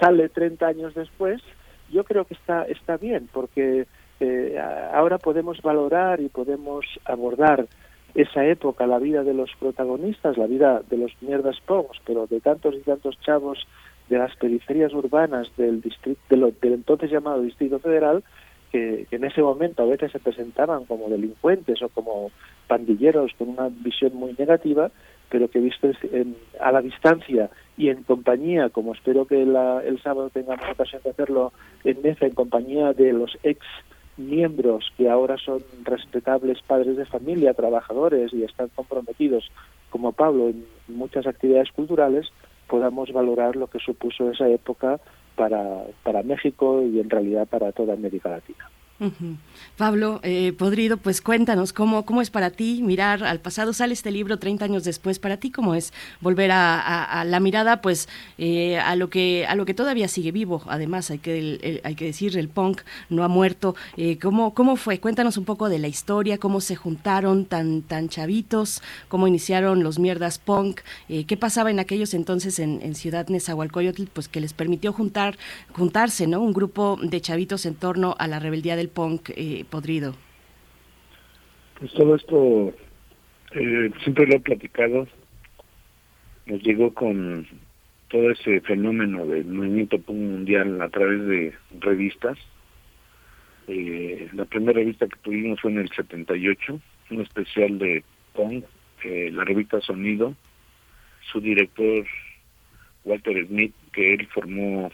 sale 0.00 0.28
30 0.28 0.66
años 0.66 0.94
después, 0.94 1.42
yo 1.90 2.04
creo 2.04 2.24
que 2.24 2.34
está, 2.34 2.64
está 2.64 2.96
bien 2.96 3.28
porque 3.32 3.86
eh, 4.20 4.58
ahora 4.92 5.18
podemos 5.18 5.60
valorar 5.62 6.20
y 6.20 6.28
podemos 6.28 6.86
abordar 7.04 7.66
esa 8.14 8.46
época, 8.46 8.86
la 8.86 8.98
vida 8.98 9.24
de 9.24 9.34
los 9.34 9.50
protagonistas, 9.58 10.38
la 10.38 10.46
vida 10.46 10.82
de 10.88 10.96
los 10.96 11.12
mierdas 11.20 11.60
punks, 11.66 12.00
pero 12.06 12.26
de 12.26 12.40
tantos 12.40 12.74
y 12.74 12.80
tantos 12.80 13.20
chavos 13.20 13.66
de 14.08 14.18
las 14.18 14.34
periferias 14.36 14.94
urbanas 14.94 15.50
del 15.56 15.82
distrito, 15.82 16.20
del 16.28 16.54
entonces 16.62 17.10
llamado 17.10 17.42
Distrito 17.42 17.78
Federal, 17.78 18.22
que, 18.70 19.06
en 19.10 19.24
ese 19.24 19.42
momento 19.42 19.82
a 19.82 19.86
veces 19.86 20.12
se 20.12 20.18
presentaban 20.18 20.84
como 20.84 21.08
delincuentes 21.08 21.82
o 21.82 21.88
como 21.88 22.30
pandilleros 22.66 23.32
con 23.38 23.48
una 23.50 23.68
visión 23.68 24.14
muy 24.14 24.34
negativa, 24.38 24.90
pero 25.28 25.48
que 25.48 25.58
vistos 25.58 25.96
a 26.60 26.72
la 26.72 26.82
distancia 26.82 27.50
y 27.76 27.88
en 27.88 28.04
compañía, 28.04 28.70
como 28.70 28.94
espero 28.94 29.26
que 29.26 29.42
el 29.42 30.00
sábado 30.02 30.30
tengamos 30.30 30.68
ocasión 30.70 31.02
de 31.02 31.10
hacerlo 31.10 31.52
en 31.84 32.00
mesa, 32.02 32.26
en 32.26 32.34
compañía 32.34 32.92
de 32.92 33.12
los 33.12 33.36
ex 33.42 33.60
miembros 34.16 34.92
que 34.96 35.10
ahora 35.10 35.36
son 35.36 35.62
respetables 35.82 36.62
padres 36.62 36.96
de 36.96 37.04
familia, 37.04 37.54
trabajadores 37.54 38.32
y 38.32 38.44
están 38.44 38.68
comprometidos, 38.74 39.50
como 39.90 40.12
Pablo, 40.12 40.48
en 40.48 40.64
muchas 40.88 41.26
actividades 41.26 41.70
culturales, 41.72 42.26
podamos 42.66 43.12
valorar 43.12 43.56
lo 43.56 43.68
que 43.68 43.78
supuso 43.78 44.30
esa 44.30 44.48
época 44.48 45.00
para, 45.36 45.84
para 46.02 46.22
México 46.22 46.82
y 46.82 46.98
en 46.98 47.10
realidad 47.10 47.46
para 47.46 47.72
toda 47.72 47.94
América 47.94 48.30
Latina. 48.30 48.68
Pablo 49.76 50.20
eh, 50.22 50.54
Podrido, 50.56 50.96
pues 50.96 51.20
cuéntanos 51.20 51.72
cómo, 51.74 52.06
cómo 52.06 52.22
es 52.22 52.30
para 52.30 52.50
ti 52.50 52.80
mirar 52.82 53.24
al 53.24 53.40
pasado. 53.40 53.72
Sale 53.72 53.92
este 53.92 54.10
libro 54.10 54.38
30 54.38 54.64
años 54.64 54.84
después. 54.84 55.18
Para 55.18 55.36
ti, 55.36 55.50
¿cómo 55.50 55.74
es 55.74 55.92
volver 56.20 56.50
a, 56.52 57.24
la 57.26 57.40
mirada, 57.40 57.82
pues, 57.82 58.08
eh, 58.38 58.78
a 58.78 58.96
lo 58.96 59.10
que 59.10 59.46
a 59.46 59.54
lo 59.54 59.66
que 59.66 59.74
todavía 59.74 60.08
sigue 60.08 60.32
vivo? 60.32 60.62
Además, 60.66 61.10
hay 61.10 61.18
que 61.18 61.80
hay 61.84 61.94
que 61.94 62.06
decir, 62.06 62.36
el 62.38 62.48
punk 62.48 62.80
no 63.10 63.22
ha 63.22 63.28
muerto. 63.28 63.74
Eh, 63.96 64.18
¿cómo, 64.18 64.54
¿Cómo 64.54 64.76
fue? 64.76 64.98
Cuéntanos 64.98 65.36
un 65.36 65.44
poco 65.44 65.68
de 65.68 65.78
la 65.78 65.88
historia, 65.88 66.38
cómo 66.38 66.60
se 66.60 66.76
juntaron 66.76 67.44
tan 67.44 67.82
tan 67.82 68.08
chavitos, 68.08 68.82
cómo 69.08 69.28
iniciaron 69.28 69.82
los 69.82 69.98
mierdas 69.98 70.38
punk, 70.38 70.80
qué 71.08 71.36
pasaba 71.36 71.70
en 71.70 71.80
aquellos 71.80 72.14
entonces 72.14 72.58
en, 72.58 72.80
en 72.82 72.94
Ciudad 72.94 73.28
Nezahualcóyotl, 73.28 74.04
pues 74.12 74.28
que 74.28 74.40
les 74.40 74.54
permitió 74.54 74.92
juntar 74.92 75.36
juntarse, 75.72 76.26
¿no? 76.26 76.40
Un 76.40 76.52
grupo 76.52 76.98
de 77.02 77.20
chavitos 77.20 77.66
en 77.66 77.74
torno 77.74 78.14
a 78.18 78.26
la 78.26 78.38
rebeldía 78.38 78.76
del 78.76 78.85
punk 78.88 79.30
eh, 79.30 79.64
podrido? 79.68 80.14
Pues 81.78 81.92
todo 81.92 82.14
esto, 82.14 82.74
eh, 83.52 83.90
siempre 84.02 84.26
lo 84.26 84.36
he 84.36 84.40
platicado, 84.40 85.06
nos 86.46 86.62
llegó 86.62 86.94
con 86.94 87.46
todo 88.08 88.30
ese 88.30 88.60
fenómeno 88.62 89.26
del 89.26 89.46
movimiento 89.46 89.98
punk 89.98 90.18
mundial 90.18 90.80
a 90.80 90.88
través 90.88 91.26
de 91.26 91.54
revistas 91.80 92.38
Eh, 93.68 94.28
la 94.32 94.44
primera 94.44 94.78
revista 94.78 95.08
que 95.08 95.18
tuvimos 95.22 95.60
fue 95.60 95.72
en 95.72 95.78
el 95.78 95.90
78, 95.90 96.80
un 97.10 97.20
especial 97.20 97.78
de 97.78 98.04
eh, 99.02 99.30
la 99.32 99.44
revista 99.44 99.80
Sonido. 99.80 100.34
Su 101.32 101.40
director, 101.40 102.06
Walter 103.04 103.46
Smith, 103.46 103.74
que 103.92 104.14
él 104.14 104.28
formó 104.28 104.90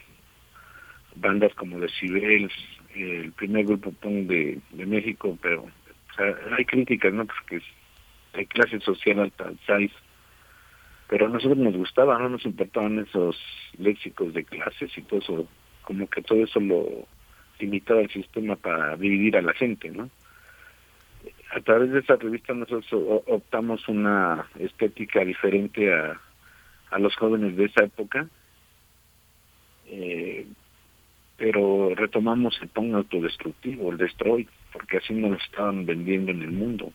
bandas 1.15 1.53
como 1.53 1.79
Decibels, 1.79 2.51
el 2.95 3.31
primer 3.31 3.65
grupo 3.65 3.91
punk 3.91 4.27
de, 4.27 4.59
de 4.71 4.85
México, 4.85 5.37
pero 5.41 5.65
hay 6.57 6.65
críticas, 6.65 7.13
¿no? 7.13 7.25
Porque 7.25 7.61
hay 8.33 8.45
clase 8.45 8.79
social 8.79 9.19
alta, 9.19 9.51
size, 9.65 9.93
pero 11.07 11.27
a 11.27 11.29
nosotros 11.29 11.57
nos 11.57 11.75
gustaba, 11.75 12.17
no 12.19 12.29
nos 12.29 12.45
importaban 12.45 12.99
esos 12.99 13.37
léxicos 13.77 14.33
de 14.33 14.43
clases 14.43 14.95
y 14.97 15.01
todo 15.01 15.19
eso, 15.19 15.47
como 15.83 16.07
que 16.07 16.21
todo 16.21 16.43
eso 16.43 16.59
lo 16.59 17.07
limitaba 17.59 18.01
el 18.01 18.09
sistema 18.09 18.55
para 18.55 18.95
dividir 18.97 19.37
a 19.37 19.41
la 19.41 19.53
gente, 19.53 19.89
¿no? 19.89 20.09
A 21.55 21.59
través 21.61 21.91
de 21.91 21.99
esa 21.99 22.15
revista 22.15 22.53
nosotros 22.53 22.87
optamos 23.27 23.87
una 23.87 24.47
estética 24.57 25.23
diferente 25.23 25.93
a, 25.93 26.19
a 26.89 26.99
los 26.99 27.15
jóvenes 27.15 27.55
de 27.55 27.65
esa 27.65 27.83
época, 27.83 28.27
eh, 29.87 30.47
pero 31.43 31.93
retomamos 31.93 32.57
el 32.61 32.69
punk 32.69 32.93
autodestructivo, 32.93 33.91
el 33.91 33.97
destroy, 33.97 34.47
porque 34.71 34.99
así 34.99 35.13
nos 35.13 35.43
estaban 35.43 35.85
vendiendo 35.85 36.31
en 36.31 36.41
el 36.41 36.51
mundo. 36.51 36.93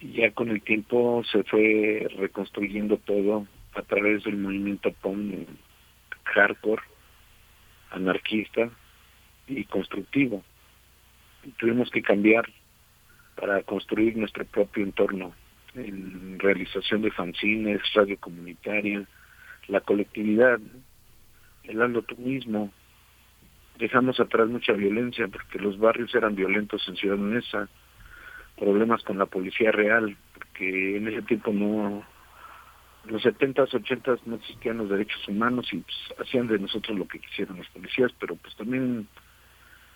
Y 0.00 0.12
ya 0.12 0.32
con 0.32 0.50
el 0.50 0.60
tiempo 0.60 1.24
se 1.32 1.44
fue 1.44 2.06
reconstruyendo 2.18 2.98
todo 2.98 3.46
a 3.72 3.80
través 3.80 4.22
del 4.24 4.36
movimiento 4.36 4.92
punk 5.00 5.48
hardcore, 6.24 6.82
anarquista 7.90 8.68
y 9.46 9.64
constructivo. 9.64 10.44
tuvimos 11.58 11.90
que 11.90 12.02
cambiar 12.02 12.50
para 13.34 13.62
construir 13.62 14.14
nuestro 14.18 14.44
propio 14.44 14.84
entorno 14.84 15.32
en 15.74 16.38
realización 16.38 17.00
de 17.00 17.12
fanzines, 17.12 17.80
radio 17.94 18.18
comunitaria, 18.20 19.06
la 19.68 19.80
colectividad, 19.80 20.60
ando 21.76 22.02
tú 22.02 22.16
mismo. 22.16 22.72
Dejamos 23.78 24.18
atrás 24.18 24.48
mucha 24.48 24.72
violencia 24.72 25.28
porque 25.28 25.58
los 25.58 25.78
barrios 25.78 26.14
eran 26.14 26.34
violentos 26.34 26.86
en 26.88 26.96
Ciudad 26.96 27.16
Neza, 27.16 27.68
problemas 28.56 29.02
con 29.04 29.18
la 29.18 29.26
policía 29.26 29.70
real, 29.70 30.16
porque 30.34 30.96
en 30.96 31.08
ese 31.08 31.22
tiempo 31.22 31.52
no, 31.52 32.04
los 33.04 33.24
70s, 33.24 33.70
80s 33.70 34.20
no 34.26 34.36
existían 34.36 34.78
los 34.78 34.88
derechos 34.88 35.26
humanos 35.28 35.68
y 35.72 35.78
pues, 35.78 35.96
hacían 36.20 36.48
de 36.48 36.58
nosotros 36.58 36.98
lo 36.98 37.06
que 37.06 37.20
quisieran 37.20 37.56
los 37.56 37.68
policías, 37.68 38.12
pero 38.18 38.34
pues 38.36 38.56
también 38.56 39.06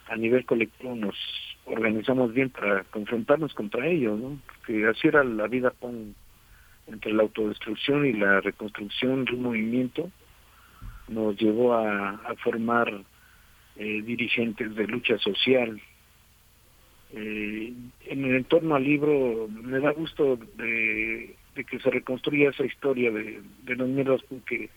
a 0.09 0.17
nivel 0.17 0.45
colectivo 0.45 0.95
nos 0.95 1.17
organizamos 1.65 2.33
bien 2.33 2.51
para 2.51 2.85
confrontarnos 2.85 3.55
contra 3.55 3.87
ellos, 3.87 4.19
¿no? 4.19 4.39
Porque 4.47 4.87
así 4.87 5.09
era 5.09 5.25
la 5.25 5.49
vida 5.49 5.73
con 5.81 6.15
entre 6.89 7.13
la 7.13 7.23
autodestrucción 7.23 8.07
y 8.07 8.13
la 8.13 8.41
reconstrucción 8.41 9.25
de 9.25 9.35
un 9.35 9.43
movimiento 9.43 10.11
nos 11.12 11.37
llevó 11.37 11.75
a, 11.75 12.35
formar 12.42 13.03
eh, 13.77 14.03
dirigentes 14.03 14.75
de 14.75 14.87
lucha 14.87 15.18
social. 15.18 15.81
Eh, 17.14 17.72
en 18.07 18.25
el 18.25 18.37
entorno 18.37 18.75
al 18.75 18.85
libro 18.85 19.48
me 19.48 19.81
da 19.81 19.92
gusto 19.92 20.38
de, 20.57 21.37
que 21.55 21.79
se 21.79 21.90
reconstruya 21.90 22.51
esa 22.51 22.64
historia 22.64 23.11
de, 23.11 23.42
los 23.66 23.88
miedos 23.88 24.25
que, 24.46 24.70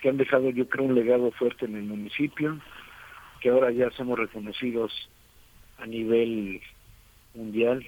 que 0.00 0.08
han 0.08 0.16
dejado 0.16 0.50
yo 0.50 0.68
creo 0.68 0.86
un 0.86 0.94
legado 0.94 1.32
fuerte 1.32 1.66
en 1.66 1.76
el 1.76 1.84
municipio, 1.84 2.58
que 3.40 3.50
ahora 3.50 3.70
ya 3.72 3.90
somos 3.90 4.18
reconocidos 4.18 4.92
a 5.78 5.86
nivel 5.86 6.60
mundial. 7.34 7.86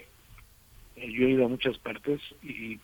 Eh, 0.96 1.12
yo 1.12 1.26
he 1.26 1.30
ido 1.30 1.46
a 1.46 1.48
muchas 1.48 1.78
partes 1.78 2.20
y 2.42 2.78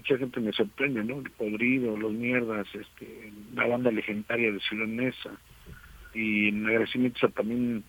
mucha 0.00 0.16
gente 0.16 0.40
me 0.40 0.52
sorprende, 0.52 1.04
¿no? 1.04 1.18
El 1.18 1.30
Podrido, 1.30 1.94
Los 1.94 2.12
Mierdas, 2.12 2.66
este, 2.74 3.32
la 3.54 3.66
banda 3.66 3.90
legendaria 3.90 4.50
de 4.50 4.60
Ciudad 4.60 5.12
y 6.14 6.48
en 6.48 6.66
agradecimiento 6.66 7.26
a 7.26 7.30
también 7.30 7.84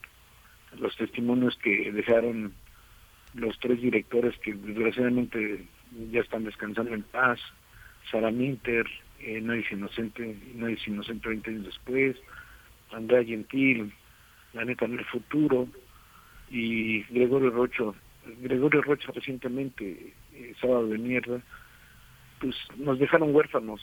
los 0.78 0.96
testimonios 0.98 1.58
que 1.64 1.90
dejaron 1.92 2.54
los 3.34 3.58
tres 3.60 3.82
directores 3.82 4.38
que 4.40 4.54
desgraciadamente 4.54 5.66
ya 6.12 6.20
están 6.20 6.44
descansando 6.44 6.94
en 6.94 7.04
paz, 7.04 7.40
Sara 8.12 8.30
Minter, 8.30 8.86
eh, 9.22 9.40
Nadie 9.42 9.62
es 9.62 9.72
Inocente, 9.72 10.36
Nadie 10.56 10.76
es 10.76 10.88
Inocente 10.88 11.30
20 11.30 11.50
años 11.50 11.66
después, 11.66 12.18
Andrea 12.92 13.24
Gentil, 13.24 13.94
La 14.54 14.66
Neta 14.66 14.84
en 14.84 15.00
el 15.00 15.06
Futuro, 15.06 15.70
y 16.50 17.04
Gregorio 17.04 17.52
Rocho, 17.52 17.96
Gregorio 18.42 18.82
Rocho 18.82 19.14
recientemente, 19.14 20.14
eh, 20.34 20.54
Sábado 20.60 20.88
de 20.88 20.98
Mierda, 20.98 21.42
pues 22.42 22.56
nos 22.78 22.98
dejaron 22.98 23.34
huérfanos, 23.34 23.82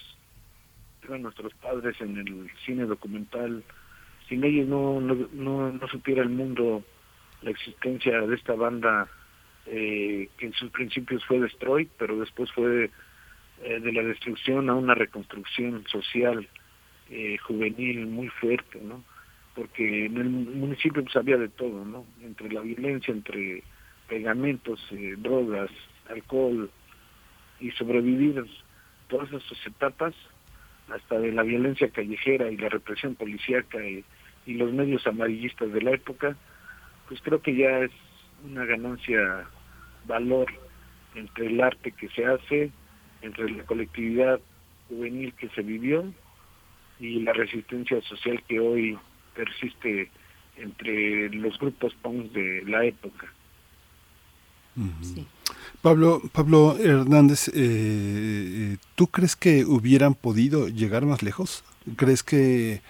eran 1.04 1.22
nuestros 1.22 1.54
padres 1.54 1.98
en 2.00 2.18
el 2.18 2.50
cine 2.66 2.84
documental, 2.84 3.62
sin 4.28 4.44
ellos 4.44 4.66
no, 4.66 5.00
no, 5.00 5.72
no, 5.72 5.88
supiera 5.88 6.22
el 6.22 6.28
mundo 6.28 6.82
la 7.42 7.50
existencia 7.50 8.20
de 8.20 8.34
esta 8.34 8.54
banda 8.54 9.08
eh, 9.66 10.28
que 10.36 10.46
en 10.46 10.52
sus 10.54 10.70
principios 10.70 11.24
fue 11.24 11.40
Destroy, 11.40 11.88
pero 11.98 12.18
después 12.18 12.50
fue 12.52 12.90
eh, 13.62 13.80
de 13.80 13.92
la 13.92 14.02
destrucción 14.02 14.68
a 14.68 14.74
una 14.74 14.94
reconstrucción 14.94 15.84
social 15.86 16.46
eh, 17.10 17.38
juvenil 17.38 18.06
muy 18.06 18.28
fuerte, 18.28 18.80
¿no? 18.82 19.04
Porque 19.54 20.06
en 20.06 20.16
el 20.18 20.28
municipio 20.28 21.02
pues 21.02 21.16
había 21.16 21.36
de 21.36 21.48
todo, 21.48 21.84
¿no? 21.84 22.04
Entre 22.22 22.50
la 22.52 22.60
violencia, 22.60 23.14
entre 23.14 23.62
pegamentos, 24.08 24.80
drogas, 25.18 25.70
alcohol, 26.08 26.70
y 27.60 27.70
sobrevivir 27.72 28.44
todas 29.08 29.28
esas 29.32 29.66
etapas, 29.66 30.14
hasta 30.88 31.18
de 31.18 31.32
la 31.32 31.42
violencia 31.42 31.90
callejera 31.90 32.50
y 32.50 32.56
la 32.56 32.68
represión 32.68 33.14
policíaca 33.14 33.78
y, 33.86 34.04
los 34.46 34.72
medios 34.72 35.06
amarillistas 35.06 35.70
de 35.74 35.82
la 35.82 35.90
época, 35.90 36.34
pues 37.06 37.20
creo 37.20 37.42
que 37.42 37.54
ya 37.54 37.80
es 37.80 37.90
una 38.46 38.64
ganancia 38.64 39.46
valor 40.06 40.46
entre 41.14 41.48
el 41.48 41.60
arte 41.60 41.92
que 41.92 42.08
se 42.08 42.24
hace, 42.24 42.70
entre 43.20 43.50
la 43.50 43.64
colectividad 43.64 44.40
juvenil 44.88 45.34
que 45.34 45.50
se 45.50 45.60
vivió 45.60 46.10
y 46.98 47.20
la 47.20 47.34
resistencia 47.34 48.00
social 48.02 48.42
que 48.48 48.58
hoy 48.58 48.98
persiste 49.34 50.10
entre 50.56 51.28
los 51.28 51.58
grupos 51.58 51.94
punk 51.96 52.32
de 52.32 52.62
la 52.66 52.86
época. 52.86 53.30
Pablo, 55.82 56.20
Pablo 56.32 56.76
Hernández, 56.78 57.48
eh, 57.48 57.52
eh, 57.54 58.76
¿tú 58.94 59.06
crees 59.06 59.36
que 59.36 59.64
hubieran 59.64 60.14
podido 60.14 60.68
llegar 60.68 61.06
más 61.06 61.22
lejos? 61.22 61.64
¿Crees 61.96 62.22
que 62.22 62.80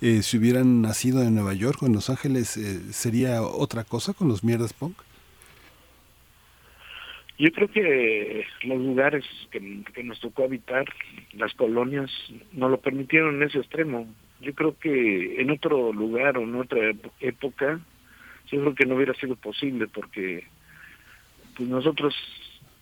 eh, 0.00 0.22
si 0.22 0.38
hubieran 0.38 0.80
nacido 0.80 1.22
en 1.22 1.34
Nueva 1.34 1.54
York 1.54 1.82
o 1.82 1.86
en 1.86 1.92
Los 1.92 2.08
Ángeles 2.10 2.48
sería 2.90 3.42
otra 3.42 3.84
cosa 3.84 4.14
con 4.14 4.28
los 4.28 4.42
mierdas 4.44 4.72
punk? 4.72 4.96
Yo 7.38 7.52
creo 7.52 7.68
que 7.70 8.44
los 8.64 8.78
lugares 8.80 9.24
que, 9.52 9.82
que, 9.94 10.02
nos 10.02 10.18
tocó 10.18 10.44
habitar, 10.44 10.86
las 11.34 11.54
colonias, 11.54 12.10
no 12.52 12.68
lo 12.68 12.80
permitieron 12.80 13.36
en 13.36 13.44
ese 13.44 13.58
extremo. 13.58 14.08
Yo 14.40 14.54
creo 14.54 14.76
que 14.76 15.40
en 15.40 15.50
otro 15.50 15.92
lugar 15.92 16.38
o 16.38 16.42
en 16.42 16.56
otra 16.56 16.80
época, 17.20 17.78
yo 18.50 18.60
creo 18.60 18.74
que 18.74 18.86
no 18.86 18.96
hubiera 18.96 19.14
sido 19.14 19.36
posible 19.36 19.86
porque 19.86 20.44
pues 21.58 21.68
nosotros 21.68 22.14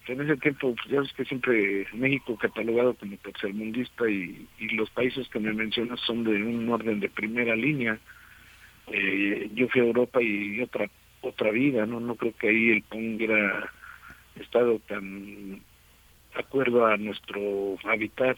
en 0.07 0.21
ese 0.21 0.37
tiempo, 0.37 0.75
pues 0.75 0.89
ya 0.89 1.01
ves 1.01 1.13
que 1.15 1.25
siempre 1.25 1.87
México 1.95 2.37
catalogado 2.37 2.95
como 2.95 3.17
tercermundista 3.17 4.09
y, 4.09 4.47
los 4.73 4.91
países 4.91 5.27
que 5.29 5.41
me 5.41 5.53
mencionas 5.53 5.99
son 6.01 6.25
de 6.25 6.31
un 6.31 6.69
orden 6.69 7.01
de 7.01 7.09
primera 7.09 7.57
línea. 7.57 7.99
Eh, 8.89 9.51
yo 9.55 9.67
fui 9.69 9.81
a 9.81 9.85
Europa 9.85 10.23
y 10.23 10.61
otra 10.61 10.89
otra 11.23 11.51
vida, 11.51 11.87
no 11.87 11.99
no 11.99 12.15
creo 12.15 12.37
que 12.37 12.49
ahí 12.49 12.71
el 12.71 12.83
PONG 12.83 13.17
hubiera 13.17 13.73
estado 14.37 14.79
tan 14.87 15.61
acuerdo 16.35 16.87
a 16.87 16.97
nuestro 16.99 17.77
hábitat. 17.85 18.37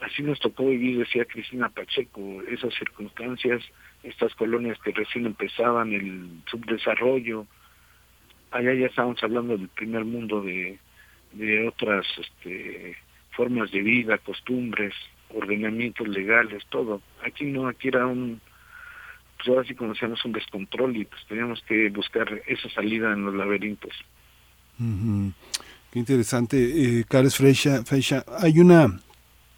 Así 0.00 0.22
nos 0.22 0.40
tocó 0.40 0.66
vivir, 0.66 0.98
decía 0.98 1.24
Cristina 1.26 1.68
Pacheco, 1.68 2.42
esas 2.48 2.74
circunstancias, 2.74 3.62
estas 4.02 4.34
colonias 4.34 4.78
que 4.80 4.90
recién 4.90 5.26
empezaban, 5.26 5.92
el 5.92 6.42
subdesarrollo, 6.46 7.46
allá 8.54 8.72
ya 8.72 8.86
estamos 8.86 9.22
hablando 9.22 9.56
del 9.56 9.68
primer 9.68 10.04
mundo 10.04 10.40
de, 10.40 10.78
de 11.32 11.68
otras 11.68 12.06
este, 12.18 12.96
formas 13.32 13.70
de 13.72 13.82
vida, 13.82 14.16
costumbres, 14.18 14.94
ordenamientos 15.34 16.06
legales, 16.06 16.64
todo. 16.68 17.02
Aquí 17.26 17.44
no, 17.44 17.66
aquí 17.66 17.88
era 17.88 18.06
un, 18.06 18.40
pues 19.36 19.48
ahora 19.48 19.66
sí 19.66 19.74
conocíamos 19.74 20.24
un 20.24 20.32
descontrol 20.32 20.96
y 20.96 21.04
pues 21.04 21.20
teníamos 21.28 21.60
que 21.62 21.90
buscar 21.90 22.42
esa 22.46 22.68
salida 22.70 23.12
en 23.12 23.24
los 23.24 23.34
laberintos. 23.34 23.92
Qué 25.90 25.98
interesante. 25.98 26.56
Eh, 27.00 27.04
Carlos 27.08 27.36
Freixa, 27.36 27.82
hay 28.40 28.58
una 28.60 29.00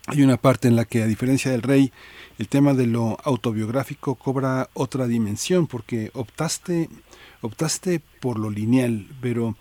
hay 0.08 0.22
una 0.22 0.36
parte 0.36 0.68
en 0.68 0.76
la 0.76 0.84
que, 0.84 1.02
a 1.02 1.06
diferencia 1.06 1.50
del 1.50 1.62
rey, 1.62 1.92
el 2.38 2.46
tema 2.46 2.74
de 2.74 2.86
lo 2.86 3.18
autobiográfico 3.24 4.14
cobra 4.14 4.68
otra 4.72 5.08
dimensión, 5.08 5.66
porque 5.66 6.10
optaste, 6.14 6.88
optaste 7.46 8.00
por 8.20 8.38
lo 8.38 8.50
lineal, 8.50 9.06
pero 9.20 9.56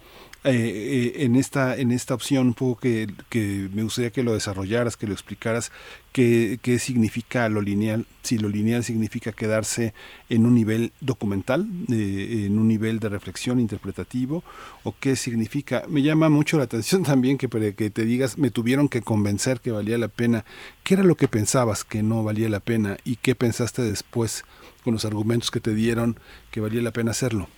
eh, 0.48 1.14
eh, 1.18 1.24
en 1.26 1.36
esta 1.38 1.76
en 1.76 1.92
esta 1.92 2.14
opción 2.14 2.50
un 2.50 2.54
poco 2.54 2.80
que, 2.80 3.08
que, 3.30 3.68
me 3.74 3.82
gustaría 3.82 4.12
que 4.12 4.22
lo 4.22 4.36
desarrollaras, 4.36 4.96
que 4.96 5.08
lo 5.08 5.14
explicaras, 5.14 5.72
qué, 6.12 6.60
qué 6.62 6.78
significa 6.78 7.50
lo 7.50 7.62
lineal, 7.62 8.06
si 8.22 8.38
lo 8.38 8.48
lineal 8.48 8.84
significa 8.84 9.32
quedarse 9.32 9.96
en 10.30 10.46
un 10.46 10.54
nivel 10.54 10.92
documental, 11.02 11.68
eh, 11.92 12.44
en 12.46 12.60
un 12.60 12.68
nivel 12.68 13.00
de 13.00 13.10
reflexión 13.10 13.60
interpretativo, 13.60 14.44
o 14.84 14.94
qué 15.00 15.16
significa. 15.16 15.84
Me 15.90 16.04
llama 16.04 16.30
mucho 16.30 16.60
la 16.60 16.66
atención 16.66 17.02
también 17.12 17.40
que, 17.40 17.50
que 17.74 17.90
te 17.90 18.06
digas, 18.06 18.38
me 18.38 18.52
tuvieron 18.52 18.88
que 18.88 19.02
convencer 19.02 19.62
que 19.62 19.72
valía 19.72 19.98
la 19.98 20.10
pena. 20.10 20.46
¿Qué 20.84 20.94
era 20.94 21.04
lo 21.04 21.16
que 21.16 21.28
pensabas 21.28 21.84
que 21.84 22.04
no 22.04 22.24
valía 22.24 22.50
la 22.50 22.60
pena 22.60 22.98
y 23.04 23.16
qué 23.16 23.34
pensaste 23.34 23.82
después 23.82 24.46
con 24.84 24.94
los 24.94 25.06
argumentos 25.06 25.50
que 25.50 25.60
te 25.60 25.74
dieron 25.74 26.20
que 26.52 26.62
valía 26.62 26.84
la 26.84 26.92
pena 26.92 27.10
hacerlo? 27.10 27.50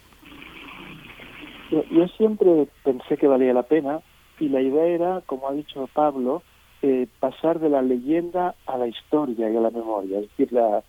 Yo, 1.70 2.08
siempre 2.18 2.68
pensé 2.84 3.18
que 3.18 3.28
valía 3.28 3.54
la 3.54 3.64
pena 3.64 4.02
y 4.40 4.50
la 4.50 4.62
idea 4.62 4.86
era, 4.86 5.22
como 5.26 5.50
ha 5.50 5.54
dicho 5.54 5.90
Pablo, 5.94 6.42
eh, 6.82 7.08
pasar 7.20 7.60
de 7.60 7.70
la 7.70 7.82
leyenda 7.82 8.56
a 8.66 8.78
la 8.78 8.88
historia 8.88 9.50
y 9.50 9.58
a 9.58 9.62
la 9.62 9.72
memoria. 9.72 10.20
Es 10.20 10.30
decir, 10.30 10.54
la, 10.54 10.84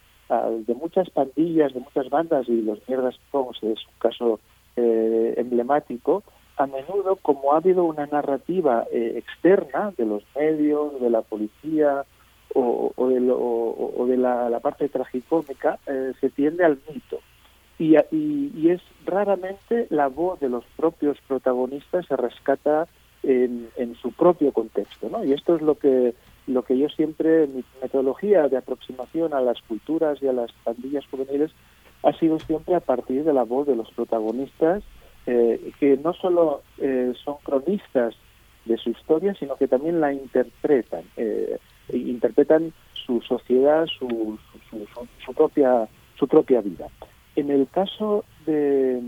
de 0.51 0.75
muchas 0.75 1.11
pandillas, 1.11 1.75
de 1.75 1.81
muchas 1.81 2.09
bandas, 2.11 2.49
y 2.49 2.63
los 2.63 2.79
mierdas 2.87 3.19
Pongs 3.31 3.63
es 3.63 3.79
un 3.87 3.99
caso 3.99 4.41
eh, 4.77 5.35
emblemático, 5.37 6.23
a 6.57 6.67
menudo, 6.67 7.17
como 7.17 7.53
ha 7.53 7.57
habido 7.57 7.85
una 7.85 8.07
narrativa 8.07 8.85
eh, 8.93 9.15
externa 9.17 9.93
de 9.97 10.07
los 10.07 10.23
medios, 10.37 11.01
de 11.01 11.11
la 11.11 11.23
policía 11.23 12.05
o, 12.55 12.93
o 12.95 13.09
de, 13.09 13.31
o, 13.31 14.07
de 14.07 14.17
la, 14.17 14.49
la, 14.51 14.61
parte 14.61 14.89
tragicómica, 14.89 15.79
se 16.21 16.31
tiende 16.31 16.65
al 16.65 16.79
mito 16.89 17.21
y, 17.79 17.97
y, 18.11 18.71
es 18.71 18.81
raramente 19.07 19.87
la 19.91 20.09
voz 20.09 20.41
de 20.41 20.49
los 20.49 20.65
propios 20.77 21.17
protagonistas 21.27 22.07
se 22.07 22.17
rescata 22.17 22.89
en, 23.23 23.69
en, 23.77 23.95
su 23.97 24.13
propio 24.13 24.53
contexto, 24.53 25.09
¿no? 25.09 25.25
Y 25.25 25.33
esto 25.33 25.57
es 25.57 25.63
lo 25.63 25.77
que 25.77 26.15
lo 26.47 26.63
que 26.63 26.79
yo 26.79 26.89
siempre 26.89 27.47
mi 27.47 27.63
metodología 27.83 28.49
de 28.49 28.57
aproximación 28.57 29.35
a 29.35 29.41
las 29.41 29.61
culturas 29.63 30.19
y 30.23 30.29
a 30.29 30.33
las 30.33 30.51
pandillas 30.65 31.05
juveniles 31.11 31.53
ha 32.03 32.13
sido 32.15 32.39
siempre 32.39 32.75
a 32.75 32.81
partir 32.81 33.25
de 33.25 33.33
la 33.33 33.45
voz 33.45 33.67
de 33.67 33.77
los 33.77 33.91
protagonistas 33.91 34.83
eh, 35.27 35.73
que 35.79 35.99
no 35.99 36.15
solo 36.15 36.63
eh, 36.79 37.13
son 37.23 37.37
cronistas 37.43 38.15
de 38.65 38.79
su 38.79 38.91
historia, 38.91 39.35
sino 39.35 39.57
que 39.57 39.69
también 39.69 40.01
la 40.01 40.13
interpretan, 40.13 41.03
eh, 41.19 41.59
interpretan 41.93 42.73
su 42.95 43.21
sociedad, 43.21 43.87
su, 43.87 44.39
su, 44.71 44.87
su, 45.25 45.35
propia 45.35 45.87
su 46.19 46.27
propia 46.27 46.63
vida. 46.63 46.87
En 47.39 47.53
el 47.53 47.69
caso 47.69 48.25
de, 48.47 49.01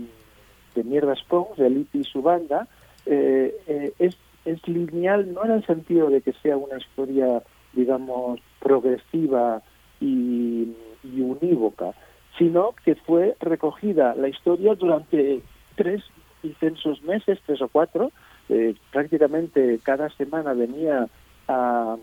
de 0.73 0.83
Mierda 0.85 1.15
Pong, 1.27 1.47
de 1.57 1.69
Liti 1.69 1.99
y 1.99 2.03
su 2.05 2.21
banda, 2.21 2.65
eh, 3.05 3.53
eh, 3.67 3.91
es, 3.99 4.15
es 4.45 4.65
lineal 4.69 5.33
no 5.33 5.43
en 5.43 5.51
el 5.51 5.65
sentido 5.65 6.09
de 6.09 6.21
que 6.21 6.31
sea 6.41 6.55
una 6.55 6.77
historia, 6.77 7.43
digamos, 7.73 8.39
progresiva 8.61 9.61
y, 9.99 10.73
unívoca, 11.03 11.91
sino 12.37 12.73
que 12.85 12.95
fue 12.95 13.35
recogida 13.41 14.15
la 14.15 14.29
historia 14.29 14.75
durante 14.75 15.41
tres 15.75 16.01
intensos 16.41 17.03
meses, 17.03 17.37
tres 17.45 17.61
o 17.61 17.67
cuatro, 17.67 18.13
eh, 18.47 18.75
prácticamente 18.93 19.77
cada 19.83 20.09
semana 20.11 20.53
venía 20.53 21.09
a, 21.49 21.97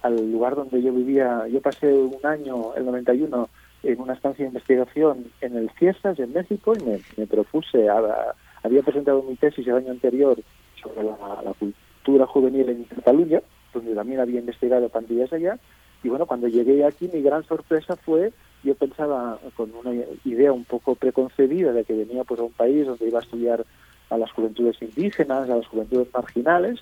al 0.00 0.32
lugar 0.32 0.54
donde 0.56 0.80
yo 0.80 0.94
vivía, 0.94 1.46
yo 1.48 1.60
pasé 1.60 1.92
un 1.92 2.24
año, 2.24 2.74
el 2.74 2.86
91, 2.86 3.50
en 3.82 4.00
una 4.00 4.14
estancia 4.14 4.44
de 4.44 4.50
investigación 4.50 5.26
en 5.40 5.56
el 5.56 5.70
Fiestas, 5.70 6.18
en 6.18 6.32
México, 6.32 6.72
y 6.74 7.02
me, 7.18 7.26
propuse, 7.26 7.88
había 7.88 8.82
presentado 8.82 9.22
mi 9.22 9.36
tesis 9.36 9.66
el 9.66 9.76
año 9.76 9.90
anterior 9.90 10.38
sobre 10.80 11.04
la, 11.04 11.54
cultura 11.58 12.26
juvenil 12.26 12.68
en 12.68 12.84
Cataluña, 12.84 13.42
donde 13.72 13.94
también 13.94 14.20
había 14.20 14.40
investigado 14.40 14.88
pandillas 14.88 15.32
allá, 15.32 15.58
y 16.02 16.08
bueno, 16.08 16.26
cuando 16.26 16.48
llegué 16.48 16.84
aquí 16.84 17.08
mi 17.12 17.22
gran 17.22 17.44
sorpresa 17.44 17.96
fue, 17.96 18.32
yo 18.64 18.74
pensaba 18.74 19.38
con 19.56 19.72
una 19.74 19.92
idea 20.24 20.52
un 20.52 20.64
poco 20.64 20.96
preconcebida 20.96 21.72
de 21.72 21.84
que 21.84 21.94
venía 21.94 22.24
pues 22.24 22.40
a 22.40 22.44
un 22.44 22.52
país 22.52 22.86
donde 22.86 23.06
iba 23.06 23.20
a 23.20 23.22
estudiar 23.22 23.64
a 24.10 24.18
las 24.18 24.30
juventudes 24.32 24.80
indígenas, 24.82 25.48
a 25.48 25.56
las 25.56 25.66
juventudes 25.66 26.08
marginales, 26.12 26.80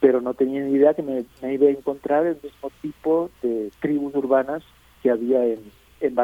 pero 0.00 0.20
no 0.20 0.34
tenía 0.34 0.62
ni 0.62 0.72
idea 0.72 0.94
que 0.94 1.02
me, 1.02 1.24
me 1.42 1.54
iba 1.54 1.66
a 1.66 1.70
encontrar 1.70 2.26
el 2.26 2.38
mismo 2.42 2.70
tipo 2.80 3.30
de 3.42 3.70
tribus 3.80 4.14
urbanas 4.14 4.62
que 5.02 5.10
había 5.10 5.44
en, 5.44 5.60
en, 6.02 6.16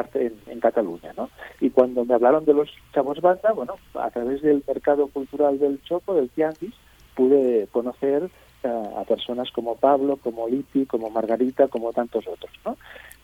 en, 0.47 0.59
Cataluña, 0.59 1.13
¿no? 1.15 1.29
Y 1.59 1.69
cuando 1.69 2.05
me 2.05 2.13
hablaron 2.13 2.45
de 2.45 2.53
los 2.53 2.69
chavos 2.93 3.21
banda, 3.21 3.51
bueno, 3.53 3.75
a 3.95 4.09
través 4.11 4.41
del 4.41 4.63
mercado 4.67 5.07
cultural 5.07 5.59
del 5.59 5.81
Choco, 5.83 6.13
del 6.13 6.29
Tianguis, 6.29 6.73
pude 7.15 7.67
conocer 7.71 8.29
eh, 8.63 8.83
a 8.97 9.03
personas 9.03 9.49
como 9.51 9.75
Pablo, 9.75 10.17
como 10.17 10.47
Liti, 10.47 10.85
como 10.85 11.09
Margarita, 11.09 11.67
como 11.67 11.93
tantos 11.93 12.27
otros, 12.27 12.51
¿no? 12.65 12.77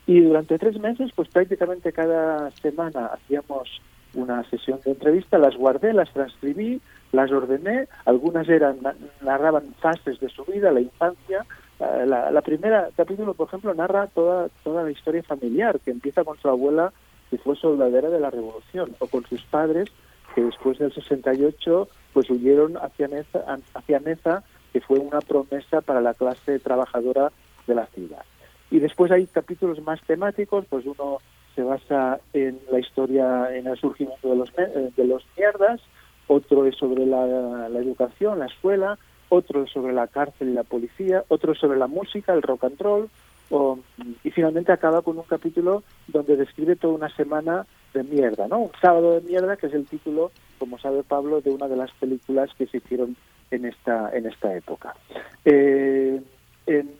Y 0.07 0.21
durante 0.21 0.57
tres 0.57 0.79
meses, 0.79 1.11
pues 1.15 1.29
prácticamente 1.29 1.91
cada 1.91 2.51
semana 2.51 3.07
hacíamos 3.07 3.81
una 4.13 4.43
sesión 4.49 4.79
de 4.85 4.91
entrevista, 4.91 5.37
las 5.37 5.55
guardé, 5.55 5.93
las 5.93 6.11
transcribí, 6.13 6.81
las 7.11 7.31
ordené, 7.31 7.87
algunas 8.05 8.47
eran 8.47 8.77
narraban 9.21 9.73
fases 9.79 10.19
de 10.19 10.29
su 10.29 10.45
vida, 10.45 10.71
la 10.71 10.81
infancia, 10.81 11.45
la, 11.79 12.31
la, 12.31 12.41
primera 12.41 12.89
capítulo, 12.95 13.33
por 13.33 13.47
ejemplo, 13.47 13.73
narra 13.73 14.07
toda, 14.07 14.49
toda 14.63 14.83
la 14.83 14.91
historia 14.91 15.23
familiar, 15.23 15.79
que 15.79 15.91
empieza 15.91 16.23
con 16.23 16.37
su 16.37 16.47
abuela, 16.47 16.93
que 17.29 17.37
fue 17.37 17.55
soldadera 17.55 18.09
de 18.09 18.19
la 18.19 18.29
Revolución, 18.29 18.95
o 18.99 19.07
con 19.07 19.25
sus 19.25 19.41
padres, 19.43 19.89
que 20.33 20.43
después 20.43 20.77
del 20.79 20.93
68 20.93 21.87
pues 22.13 22.29
huyeron 22.29 22.77
hacia 22.77 23.07
Neza, 23.07 23.43
hacia 23.73 23.99
Neza, 23.99 24.43
que 24.71 24.81
fue 24.81 24.99
una 24.99 25.19
promesa 25.19 25.81
para 25.81 26.01
la 26.01 26.13
clase 26.13 26.59
trabajadora 26.59 27.31
de 27.67 27.75
la 27.75 27.85
ciudad. 27.87 28.23
Y 28.71 28.79
después 28.79 29.11
hay 29.11 29.27
capítulos 29.27 29.81
más 29.81 30.01
temáticos, 30.01 30.65
pues 30.69 30.85
uno 30.85 31.19
se 31.55 31.63
basa 31.63 32.19
en 32.33 32.59
la 32.71 32.79
historia, 32.79 33.55
en 33.55 33.67
el 33.67 33.77
surgimiento 33.77 34.29
de 34.29 34.35
los, 34.35 34.53
de 34.53 35.05
los 35.05 35.25
mierdas, 35.37 35.81
otro 36.27 36.65
es 36.65 36.75
sobre 36.75 37.05
la, 37.05 37.69
la 37.69 37.79
educación, 37.79 38.39
la 38.39 38.47
escuela, 38.47 38.97
otro 39.35 39.67
sobre 39.67 39.93
la 39.93 40.07
cárcel 40.07 40.49
y 40.49 40.53
la 40.53 40.63
policía, 40.63 41.23
otro 41.27 41.53
sobre 41.55 41.77
la 41.77 41.87
música, 41.87 42.33
el 42.33 42.41
rock 42.41 42.65
and 42.65 42.81
roll, 42.81 43.09
y 44.23 44.31
finalmente 44.31 44.71
acaba 44.71 45.01
con 45.01 45.17
un 45.17 45.23
capítulo 45.23 45.83
donde 46.07 46.35
describe 46.35 46.75
toda 46.75 46.95
una 46.95 47.15
semana 47.15 47.65
de 47.93 48.03
mierda, 48.03 48.47
¿no? 48.47 48.59
Un 48.59 48.71
sábado 48.81 49.13
de 49.13 49.21
mierda, 49.21 49.55
que 49.55 49.67
es 49.67 49.73
el 49.73 49.85
título, 49.85 50.31
como 50.57 50.79
sabe 50.79 51.03
Pablo, 51.03 51.41
de 51.41 51.51
una 51.51 51.67
de 51.67 51.75
las 51.75 51.91
películas 51.91 52.49
que 52.57 52.65
se 52.65 52.77
hicieron 52.77 53.15
en 53.51 53.65
esta, 53.65 54.09
en 54.15 54.25
esta 54.25 54.55
época. 54.55 54.95
Eh, 55.45 56.21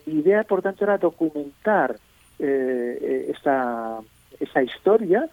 mi 0.05 0.13
idea, 0.19 0.43
por 0.43 0.61
tanto, 0.61 0.83
era 0.83 0.97
documentar 0.97 1.95
eh, 2.37 3.33
esa, 3.35 3.99
esa 4.39 4.61
historia 4.61 5.27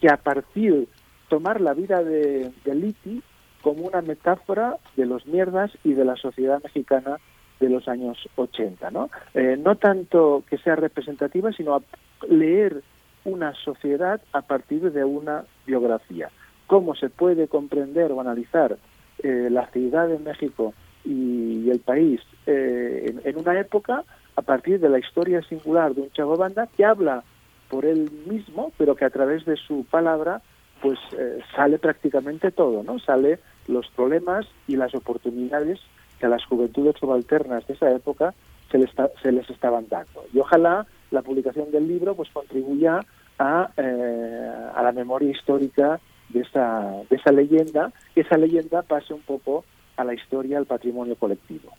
que 0.00 0.08
a 0.08 0.18
partir 0.18 0.86
tomar 1.28 1.60
la 1.60 1.72
vida 1.72 2.02
de, 2.02 2.50
de 2.64 2.74
Liti 2.74 3.22
como 3.68 3.86
una 3.86 4.00
metáfora 4.00 4.78
de 4.96 5.04
los 5.04 5.26
mierdas 5.26 5.70
y 5.84 5.92
de 5.92 6.06
la 6.06 6.16
sociedad 6.16 6.62
mexicana 6.62 7.18
de 7.60 7.68
los 7.68 7.86
años 7.86 8.16
80, 8.36 8.90
¿no? 8.90 9.10
Eh, 9.34 9.58
no 9.62 9.76
tanto 9.76 10.42
que 10.48 10.56
sea 10.56 10.74
representativa, 10.74 11.52
sino 11.52 11.82
leer 12.30 12.82
una 13.26 13.52
sociedad 13.52 14.22
a 14.32 14.40
partir 14.40 14.90
de 14.90 15.04
una 15.04 15.44
biografía. 15.66 16.30
Cómo 16.66 16.94
se 16.94 17.10
puede 17.10 17.46
comprender 17.46 18.10
o 18.10 18.22
analizar 18.22 18.78
eh, 19.22 19.48
la 19.50 19.66
ciudad 19.66 20.08
de 20.08 20.18
México 20.18 20.72
y, 21.04 21.68
el 21.68 21.80
país 21.80 22.22
eh, 22.46 23.14
en, 23.22 23.36
una 23.36 23.60
época 23.60 24.02
a 24.34 24.40
partir 24.40 24.80
de 24.80 24.88
la 24.88 24.98
historia 24.98 25.42
singular 25.42 25.94
de 25.94 26.00
un 26.00 26.10
chavo 26.12 26.38
banda 26.38 26.68
que 26.74 26.86
habla 26.86 27.22
por 27.68 27.84
él 27.84 28.10
mismo, 28.26 28.72
pero 28.78 28.96
que 28.96 29.04
a 29.04 29.10
través 29.10 29.44
de 29.44 29.56
su 29.56 29.84
palabra 29.84 30.40
pues 30.80 30.98
eh, 31.18 31.40
sale 31.54 31.78
prácticamente 31.78 32.50
todo, 32.50 32.82
¿no? 32.82 32.98
Sale 32.98 33.38
los 33.68 33.86
problemas 33.88 34.46
y 34.66 34.76
las 34.76 34.94
oportunidades 34.94 35.78
que 36.18 36.26
a 36.26 36.28
las 36.28 36.44
juventudes 36.44 36.96
subalternas 36.98 37.66
de 37.66 37.74
esa 37.74 37.90
época 37.92 38.34
se 38.70 38.78
les, 38.78 38.90
se 39.22 39.32
les 39.32 39.48
estaban 39.50 39.86
dando. 39.88 40.24
Y 40.32 40.38
ojalá 40.40 40.86
la 41.10 41.22
publicación 41.22 41.70
del 41.70 41.86
libro 41.86 42.14
pues 42.14 42.28
contribuya 42.30 43.00
a, 43.38 43.70
eh, 43.76 44.70
a 44.74 44.82
la 44.82 44.92
memoria 44.92 45.30
histórica 45.30 46.00
de 46.28 46.40
esa, 46.40 47.02
de 47.08 47.16
esa 47.16 47.32
leyenda, 47.32 47.92
que 48.14 48.22
esa 48.22 48.36
leyenda 48.36 48.82
pase 48.82 49.14
un 49.14 49.22
poco 49.22 49.64
a 49.96 50.04
la 50.04 50.14
historia, 50.14 50.58
al 50.58 50.66
patrimonio 50.66 51.16
colectivo. 51.16 51.72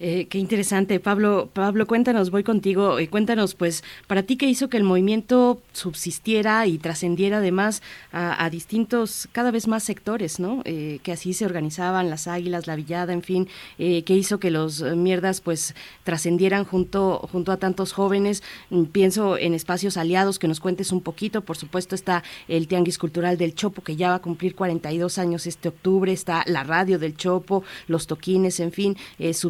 Eh, 0.00 0.26
qué 0.28 0.38
interesante, 0.38 1.00
Pablo. 1.00 1.48
Pablo, 1.52 1.86
cuéntanos, 1.86 2.30
voy 2.30 2.44
contigo. 2.44 2.98
Eh, 2.98 3.08
cuéntanos, 3.08 3.54
pues, 3.54 3.82
para 4.06 4.22
ti 4.22 4.36
qué 4.36 4.46
hizo 4.46 4.68
que 4.68 4.76
el 4.76 4.84
movimiento 4.84 5.60
subsistiera 5.72 6.66
y 6.66 6.78
trascendiera 6.78 7.38
además 7.38 7.82
a, 8.12 8.48
distintos, 8.50 9.28
cada 9.32 9.50
vez 9.50 9.68
más 9.68 9.82
sectores, 9.84 10.40
¿no? 10.40 10.62
Eh, 10.64 11.00
que 11.02 11.12
así 11.12 11.32
se 11.34 11.44
organizaban 11.44 12.10
las 12.10 12.26
Águilas, 12.26 12.66
la 12.66 12.76
Villada, 12.76 13.12
en 13.12 13.22
fin, 13.22 13.48
qué 13.76 14.04
hizo 14.08 14.40
que 14.40 14.50
los 14.50 14.82
mierdas, 14.82 15.40
pues, 15.40 15.74
trascendieran 16.04 16.64
junto 16.64 17.28
junto 17.30 17.52
a 17.52 17.56
tantos 17.56 17.92
jóvenes. 17.92 18.42
Mm, 18.70 18.84
pienso 18.84 19.38
en 19.38 19.54
espacios 19.54 19.96
aliados 19.96 20.38
que 20.38 20.48
nos 20.48 20.60
cuentes 20.60 20.92
un 20.92 21.00
poquito. 21.00 21.42
Por 21.42 21.56
supuesto 21.56 21.94
está 21.94 22.22
el 22.48 22.68
Tianguis 22.68 22.98
Cultural 22.98 23.36
del 23.38 23.54
Chopo 23.54 23.82
que 23.82 23.96
ya 23.96 24.10
va 24.10 24.16
a 24.16 24.22
cumplir 24.22 24.54
42 24.54 25.18
años 25.18 25.46
este 25.46 25.68
octubre. 25.68 26.12
Está 26.12 26.44
la 26.46 26.64
radio 26.64 26.98
del 26.98 27.16
Chopo, 27.16 27.64
los 27.86 28.06
toquines, 28.06 28.60
en 28.60 28.72
fin, 28.72 28.96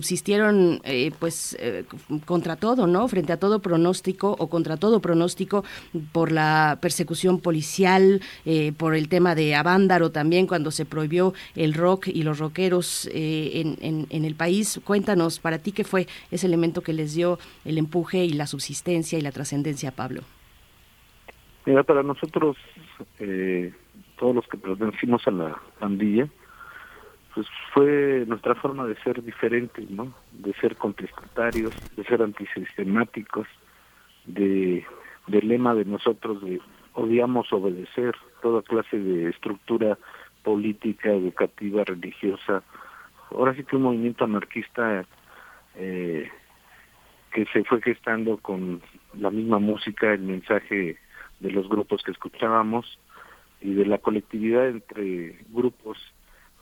subsistieron 0.09 0.81
eh, 0.85 1.13
pues 1.19 1.55
eh, 1.61 1.85
contra 2.25 2.57
todo, 2.57 2.87
¿no? 2.87 3.07
Frente 3.09 3.35
a 3.35 3.37
todo 3.37 3.61
pronóstico 3.61 4.35
o 4.39 4.49
contra 4.49 4.79
todo 4.79 5.01
pronóstico 5.01 5.65
por 6.13 6.33
la 6.33 6.79
persecución 6.81 7.41
policial, 7.41 8.23
eh, 8.47 8.73
por 8.73 8.95
el 8.95 9.11
tema 9.11 9.35
de 9.35 9.55
Avándaro 9.55 10.11
también 10.11 10.47
cuando 10.47 10.71
se 10.71 10.87
prohibió 10.87 11.35
el 11.55 11.75
rock 11.75 12.09
y 12.09 12.23
los 12.23 12.39
rockeros 12.39 13.07
en, 13.13 13.77
en, 14.11 14.25
el 14.25 14.35
país. 14.35 14.81
Cuéntanos, 14.83 15.41
para 15.41 15.59
ti, 15.59 15.73
¿qué 15.73 15.85
fue 15.85 16.07
ese 16.31 16.47
elemento 16.47 16.81
que 16.81 16.95
les 16.95 17.15
dio 17.15 17.39
el 17.67 17.77
empuje 17.77 18.25
y 18.25 18.33
la 18.33 18.47
subsistencia 18.47 19.19
y 19.19 19.21
la 19.23 19.33
trascendencia, 19.33 19.91
Pablo? 19.91 20.23
Mira, 21.67 21.83
para 21.83 22.03
nosotros, 22.03 22.57
todos 24.19 24.35
los 24.35 24.47
que 24.49 24.57
pertenecimos 24.57 25.27
a 25.27 25.31
la 25.33 25.61
pandilla, 25.79 26.29
pues 27.39 27.47
fue 27.73 28.25
nuestra 28.27 28.57
forma 28.57 28.85
de 28.85 28.97
ser 28.97 29.23
diferente, 29.23 29.87
¿no? 29.89 30.13
De 30.33 30.53
ser 30.55 30.75
contestatarios, 30.75 31.73
de 31.95 32.03
ser 32.03 32.21
antisistemáticos, 32.21 33.47
de 34.27 34.85
del 35.29 35.47
lema 35.47 35.73
de 35.77 35.85
nosotros 35.85 36.43
de 36.43 36.61
odiamos 36.95 37.53
obedecer 37.53 38.17
toda 38.43 38.63
clase 38.63 38.99
de 38.99 39.31
estructura 39.31 39.97
política, 40.43 41.13
educativa, 41.13 41.85
religiosa. 41.85 42.65
Ahora 43.31 43.55
sí 43.55 43.63
que 43.63 43.77
un 43.77 43.83
movimiento 43.83 44.25
anarquista 44.25 45.07
eh, 45.77 46.29
que 47.31 47.45
se 47.53 47.63
fue 47.63 47.81
gestando 47.83 48.39
con 48.39 48.83
la 49.15 49.31
misma 49.31 49.61
música, 49.61 50.13
el 50.13 50.23
mensaje 50.23 50.99
de 51.39 51.51
los 51.53 51.69
grupos 51.69 52.03
que 52.03 52.11
escuchábamos 52.11 52.99
y 53.61 53.75
de 53.75 53.87
la 53.87 53.99
colectividad 53.99 54.69
entre 54.69 55.39
grupos 55.51 55.99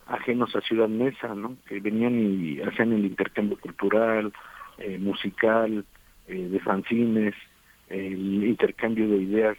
ajenos 0.07 0.55
a 0.55 0.61
Ciudad 0.61 0.89
Mesa, 0.89 1.35
¿no? 1.35 1.57
Que 1.69 1.81
venían 1.81 2.19
y 2.19 2.61
hacían 2.61 2.93
el 2.93 3.05
intercambio 3.05 3.59
cultural, 3.59 4.33
eh, 4.79 4.99
musical, 4.99 5.85
eh, 6.29 6.49
de 6.49 6.61
fanzines, 6.61 7.35
el 7.89 8.45
intercambio 8.45 9.09
de 9.09 9.17
ideas 9.17 9.57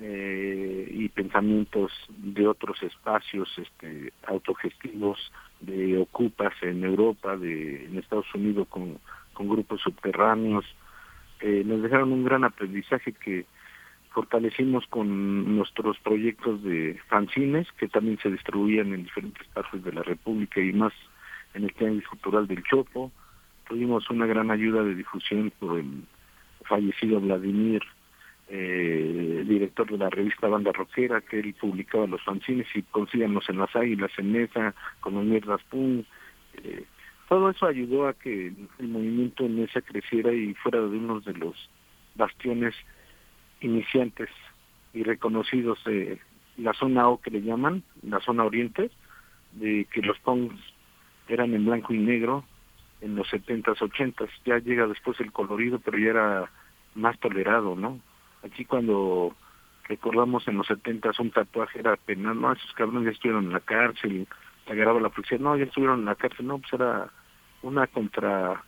eh, 0.00 0.88
y 0.90 1.08
pensamientos 1.08 1.92
de 2.08 2.46
otros 2.46 2.82
espacios 2.82 3.48
este, 3.58 4.12
autogestivos, 4.26 5.32
de 5.60 5.98
ocupas 5.98 6.54
en 6.62 6.84
Europa, 6.84 7.36
de 7.36 7.86
en 7.86 7.98
Estados 7.98 8.32
Unidos 8.34 8.68
con, 8.68 8.98
con 9.32 9.48
grupos 9.48 9.80
subterráneos. 9.80 10.64
nos 11.42 11.82
dejaron 11.82 12.12
un 12.12 12.24
gran 12.24 12.44
aprendizaje 12.44 13.12
que 13.12 13.44
fortalecimos 14.10 14.86
con 14.88 15.56
nuestros 15.56 15.98
proyectos 15.98 16.62
de 16.62 16.98
fanzines 17.08 17.70
que 17.72 17.88
también 17.88 18.18
se 18.18 18.30
distribuían 18.30 18.92
en 18.92 19.04
diferentes 19.04 19.46
partes 19.48 19.82
de 19.84 19.92
la 19.92 20.02
República 20.02 20.60
y 20.60 20.72
más 20.72 20.92
en 21.54 21.64
el 21.64 21.74
Tianguis 21.74 22.06
Cultural 22.08 22.46
del 22.46 22.62
Chopo. 22.64 23.12
Tuvimos 23.68 24.08
una 24.10 24.26
gran 24.26 24.50
ayuda 24.50 24.82
de 24.82 24.94
difusión 24.94 25.52
por 25.58 25.78
el 25.78 26.04
fallecido 26.64 27.20
Vladimir, 27.20 27.82
eh, 28.48 29.44
director 29.46 29.90
de 29.90 29.98
la 29.98 30.08
revista 30.08 30.48
Banda 30.48 30.72
Rockera, 30.72 31.20
que 31.20 31.38
él 31.40 31.54
publicaba 31.60 32.06
los 32.06 32.22
fanzines 32.22 32.66
y 32.74 32.82
consíganos 32.82 33.48
en 33.48 33.58
las 33.58 33.74
águilas, 33.76 34.10
en 34.16 34.32
Mesa, 34.32 34.74
con 35.00 35.14
los 35.14 35.24
mierdas 35.24 35.62
pum. 35.64 36.02
Eh, 36.62 36.84
todo 37.28 37.50
eso 37.50 37.66
ayudó 37.66 38.08
a 38.08 38.14
que 38.14 38.52
el 38.78 38.88
movimiento 38.88 39.44
en 39.44 39.60
Mesa 39.60 39.82
creciera 39.82 40.32
y 40.32 40.54
fuera 40.54 40.80
de 40.80 40.96
uno 40.96 41.20
de 41.20 41.34
los 41.34 41.68
bastiones 42.14 42.74
iniciantes 43.60 44.28
y 44.92 45.02
reconocidos 45.02 45.82
de 45.84 46.18
la 46.56 46.72
zona 46.74 47.08
O 47.08 47.20
que 47.20 47.30
le 47.30 47.42
llaman, 47.42 47.82
la 48.02 48.20
zona 48.20 48.44
oriente, 48.44 48.90
de 49.52 49.86
que 49.92 50.02
los 50.02 50.18
pongs 50.20 50.54
eran 51.28 51.54
en 51.54 51.66
blanco 51.66 51.94
y 51.94 51.98
negro 51.98 52.44
en 53.00 53.14
los 53.14 53.28
70s, 53.28 53.78
80s. 53.78 54.30
Ya 54.44 54.58
llega 54.58 54.86
después 54.86 55.20
el 55.20 55.32
colorido, 55.32 55.78
pero 55.78 55.98
ya 55.98 56.10
era 56.10 56.50
más 56.94 57.18
tolerado, 57.20 57.76
¿no? 57.76 58.00
Aquí 58.42 58.64
cuando 58.64 59.34
recordamos 59.84 60.46
en 60.48 60.58
los 60.58 60.68
70s 60.68 61.18
un 61.20 61.30
tatuaje 61.30 61.80
era 61.80 61.96
penal, 61.96 62.40
no, 62.40 62.52
esos 62.52 62.72
cabrones 62.74 63.04
ya 63.04 63.10
estuvieron 63.10 63.46
en 63.46 63.52
la 63.52 63.60
cárcel, 63.60 64.26
agarraba 64.66 65.00
la 65.00 65.08
policía, 65.08 65.38
no, 65.38 65.56
ya 65.56 65.64
estuvieron 65.64 66.00
en 66.00 66.04
la 66.06 66.14
cárcel, 66.14 66.46
no, 66.46 66.58
pues 66.58 66.72
era 66.72 67.10
una 67.62 67.86
contra 67.86 68.62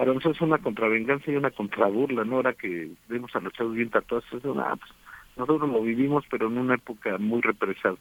para 0.00 0.14
nosotros 0.14 0.36
es 0.36 0.40
una 0.40 0.56
contravenganza 0.56 1.30
y 1.30 1.36
una 1.36 1.50
contraburla, 1.50 2.24
¿no? 2.24 2.36
Ahora 2.36 2.54
que 2.54 2.88
vemos 3.08 3.36
a 3.36 3.40
los 3.40 3.52
bien 3.74 3.90
tatuados, 3.90 4.24
eso, 4.32 4.54
pues, 4.54 4.92
nosotros 5.36 5.68
lo 5.68 5.82
vivimos, 5.82 6.24
pero 6.30 6.46
en 6.46 6.56
una 6.56 6.76
época 6.76 7.18
muy 7.18 7.42
represal, 7.42 7.98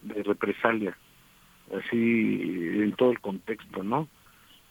de 0.00 0.22
represalia, 0.22 0.96
así 1.78 2.40
en 2.80 2.92
todo 2.92 3.10
el 3.10 3.20
contexto, 3.20 3.82
¿no? 3.82 4.08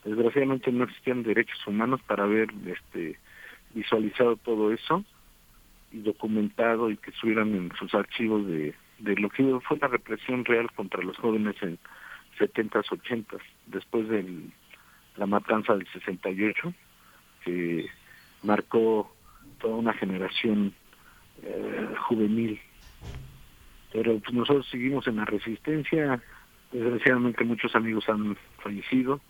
Desgraciadamente 0.04 0.72
no 0.72 0.82
existían 0.82 1.22
derechos 1.22 1.64
humanos 1.68 2.00
para 2.04 2.24
haber 2.24 2.48
este, 2.66 3.16
visualizado 3.74 4.34
todo 4.34 4.72
eso 4.72 5.04
y 5.92 6.00
documentado 6.00 6.90
y 6.90 6.96
que 6.96 7.12
estuvieran 7.12 7.54
en 7.54 7.70
sus 7.78 7.94
archivos 7.94 8.44
de, 8.48 8.74
de 8.98 9.14
lo 9.18 9.30
que 9.30 9.44
fue 9.68 9.78
la 9.78 9.86
represión 9.86 10.44
real 10.44 10.68
contra 10.72 11.00
los 11.00 11.16
jóvenes 11.16 11.54
en 11.62 11.78
70s, 12.40 12.88
80s, 12.88 13.40
después 13.68 14.08
del 14.08 14.50
la 15.16 15.26
matanza 15.26 15.74
del 15.74 15.86
68, 15.88 16.72
que 17.44 17.86
marcó 18.42 19.14
toda 19.60 19.76
una 19.76 19.92
generación 19.92 20.74
eh, 21.42 21.94
juvenil. 22.08 22.60
Pero 23.92 24.18
pues, 24.18 24.32
nosotros 24.32 24.66
seguimos 24.70 25.06
en 25.06 25.16
la 25.16 25.24
resistencia, 25.24 26.20
desgraciadamente 26.72 27.44
muchos 27.44 27.74
amigos 27.74 28.08
han 28.08 28.36
fallecido, 28.62 29.20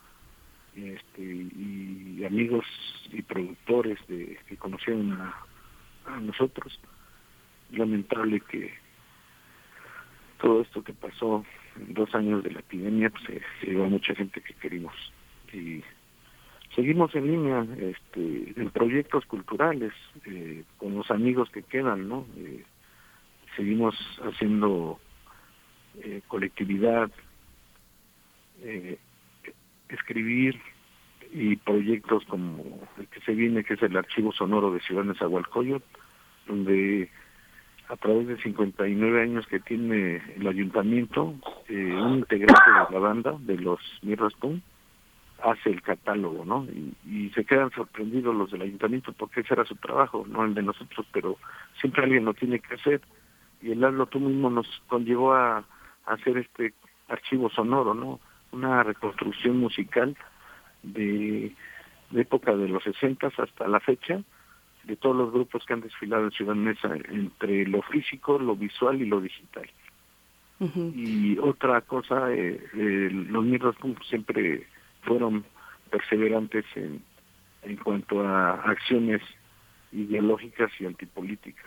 este, 0.75 1.21
y 1.21 2.23
amigos 2.25 2.65
y 3.11 3.21
productores 3.21 3.99
de, 4.07 4.39
que 4.47 4.57
conocieron 4.57 5.11
a, 5.13 5.35
a 6.07 6.19
nosotros. 6.19 6.79
Lamentable 7.71 8.39
que 8.41 8.73
todo 10.39 10.61
esto 10.61 10.83
que 10.83 10.93
pasó 10.93 11.45
en 11.75 11.93
dos 11.93 12.13
años 12.15 12.43
de 12.43 12.51
la 12.51 12.59
epidemia, 12.59 13.09
pues 13.09 13.41
se 13.59 13.67
llevó 13.67 13.85
a 13.85 13.89
mucha 13.89 14.15
gente 14.15 14.41
que 14.41 14.53
querimos 14.55 14.93
y 15.53 15.83
seguimos 16.75 17.13
en 17.15 17.27
línea 17.27 17.65
este, 17.77 18.53
en 18.59 18.69
proyectos 18.71 19.25
culturales 19.25 19.93
eh, 20.25 20.63
con 20.77 20.95
los 20.95 21.09
amigos 21.11 21.49
que 21.51 21.63
quedan, 21.63 22.07
¿no? 22.09 22.25
Eh, 22.37 22.63
seguimos 23.55 23.95
haciendo 24.23 24.99
eh, 26.03 26.21
colectividad, 26.27 27.11
escribir 29.89 30.57
y 31.33 31.57
proyectos 31.57 32.23
como 32.25 32.87
el 32.97 33.07
que 33.07 33.19
se 33.21 33.33
viene, 33.33 33.65
que 33.65 33.73
es 33.73 33.83
el 33.83 33.97
Archivo 33.97 34.31
Sonoro 34.31 34.71
de 34.71 34.79
Ciudad 34.79 35.03
Nezahualcóyotl, 35.03 35.83
donde 36.47 37.09
a 37.89 37.97
través 37.97 38.27
de 38.27 38.37
59 38.37 39.21
años 39.21 39.45
que 39.47 39.59
tiene 39.59 40.21
el 40.37 40.47
ayuntamiento, 40.47 41.35
un 41.69 42.13
integrante 42.19 42.71
de 42.71 42.93
la 42.93 42.99
banda 42.99 43.35
de 43.39 43.57
los 43.57 43.81
Mirras 44.01 44.33
hace 45.43 45.69
el 45.69 45.81
catálogo, 45.81 46.45
¿no? 46.45 46.65
Y, 47.05 47.29
se 47.35 47.45
quedan 47.45 47.71
sorprendidos 47.71 48.35
los 48.35 48.51
del 48.51 48.61
ayuntamiento 48.61 49.11
porque 49.13 49.41
ese 49.41 49.53
era 49.53 49.65
su 49.65 49.75
trabajo, 49.75 50.25
no 50.27 50.45
el 50.45 50.53
de 50.53 50.61
nosotros, 50.61 51.05
pero 51.11 51.37
siempre 51.79 52.03
alguien 52.03 52.25
lo 52.25 52.33
tiene 52.33 52.59
que 52.59 52.75
hacer. 52.75 53.01
Y 53.61 53.71
el 53.71 53.83
hazlo 53.83 54.05
tú 54.05 54.19
mismo 54.19 54.49
nos 54.49 54.67
conllevó 54.87 55.33
a, 55.33 55.65
hacer 56.05 56.37
este 56.37 56.73
archivo 57.07 57.49
sonoro, 57.49 57.93
¿no? 57.93 58.19
Una 58.51 58.83
reconstrucción 58.83 59.57
musical 59.57 60.15
de, 60.83 61.55
época 62.13 62.55
de 62.55 62.67
los 62.67 62.83
60 62.83 63.31
hasta 63.37 63.67
la 63.67 63.79
fecha, 63.79 64.21
de 64.83 64.95
todos 64.97 65.15
los 65.15 65.31
grupos 65.31 65.65
que 65.65 65.73
han 65.73 65.81
desfilado 65.81 66.25
en 66.25 66.31
Ciudad 66.31 66.55
Mesa, 66.55 66.93
entre 67.09 67.65
lo 67.65 67.81
físico, 67.83 68.37
lo 68.37 68.55
visual 68.55 69.01
y 69.01 69.05
lo 69.05 69.21
digital. 69.21 69.69
Y 70.75 71.37
otra 71.39 71.81
cosa, 71.81 72.31
eh, 72.31 72.61
eh, 72.73 73.09
los 73.11 73.43
mierdas 73.43 73.75
siempre 74.07 74.65
fueron 75.03 75.45
perseverantes 75.89 76.65
en, 76.75 77.01
en 77.63 77.77
cuanto 77.77 78.21
a 78.21 78.53
acciones 78.63 79.21
ideológicas 79.91 80.71
y 80.79 80.85
antipolíticas. 80.85 81.65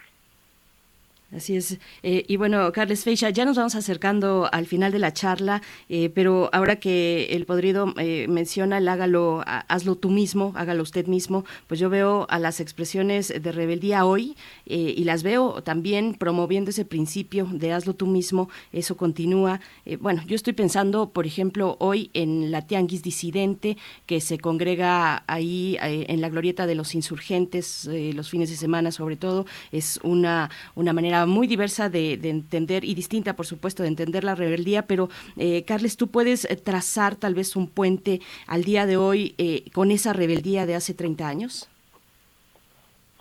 Así 1.34 1.56
es. 1.56 1.78
Eh, 2.04 2.24
y 2.28 2.36
bueno, 2.36 2.70
Carles 2.70 3.02
Feixa, 3.02 3.30
ya 3.30 3.44
nos 3.44 3.56
vamos 3.56 3.74
acercando 3.74 4.48
al 4.52 4.66
final 4.66 4.92
de 4.92 5.00
la 5.00 5.12
charla, 5.12 5.60
eh, 5.88 6.08
pero 6.08 6.48
ahora 6.52 6.76
que 6.76 7.26
el 7.32 7.46
podrido 7.46 7.92
eh, 7.98 8.26
menciona 8.28 8.78
el 8.78 8.86
hágalo, 8.86 9.42
hazlo 9.44 9.96
tú 9.96 10.08
mismo, 10.10 10.52
hágalo 10.54 10.84
usted 10.84 11.08
mismo, 11.08 11.44
pues 11.66 11.80
yo 11.80 11.90
veo 11.90 12.28
a 12.30 12.38
las 12.38 12.60
expresiones 12.60 13.34
de 13.42 13.52
rebeldía 13.52 14.04
hoy 14.04 14.36
y 14.66 15.04
las 15.04 15.22
veo 15.22 15.62
también 15.62 16.14
promoviendo 16.14 16.70
ese 16.70 16.84
principio 16.84 17.48
de 17.50 17.72
hazlo 17.72 17.94
tú 17.94 18.06
mismo, 18.06 18.48
eso 18.72 18.96
continúa. 18.96 19.60
bueno, 20.00 20.22
yo 20.26 20.34
estoy 20.36 20.52
pensando, 20.52 21.10
por 21.10 21.26
ejemplo, 21.26 21.76
hoy 21.80 22.10
en 22.14 22.50
la 22.50 22.66
Tianguis 22.66 23.02
Disidente, 23.02 23.76
que 24.06 24.20
se 24.20 24.38
congrega 24.38 25.24
ahí 25.26 25.76
en 25.80 26.20
la 26.20 26.28
glorieta 26.28 26.66
de 26.66 26.74
los 26.74 26.94
insurgentes 26.94 27.88
los 28.14 28.30
fines 28.30 28.50
de 28.50 28.56
semana 28.56 28.90
sobre 28.90 29.16
todo, 29.16 29.46
es 29.72 30.00
una, 30.02 30.50
una 30.74 30.92
manera 30.92 31.15
muy 31.24 31.46
diversa 31.46 31.88
de, 31.88 32.14
entender 32.14 32.84
y 32.84 32.94
distinta, 32.94 33.36
por 33.36 33.46
supuesto, 33.46 33.82
de 33.82 33.88
entender 33.88 34.24
la 34.24 34.34
rebeldía, 34.34 34.86
pero 34.86 35.08
eh, 35.36 35.64
Carles, 35.64 35.96
tú 35.96 36.08
puedes 36.08 36.44
eh, 36.44 36.56
trazar 36.56 37.14
tal 37.14 37.34
vez 37.34 37.56
un 37.56 37.68
puente 37.68 38.20
al 38.46 38.64
día 38.64 38.84
de 38.86 38.96
hoy 38.96 39.34
eh, 39.38 39.64
con 39.72 39.90
esa 39.90 40.12
rebeldía 40.12 40.66
de 40.66 40.74
hace 40.74 40.92
30 40.92 41.28
años. 41.28 41.70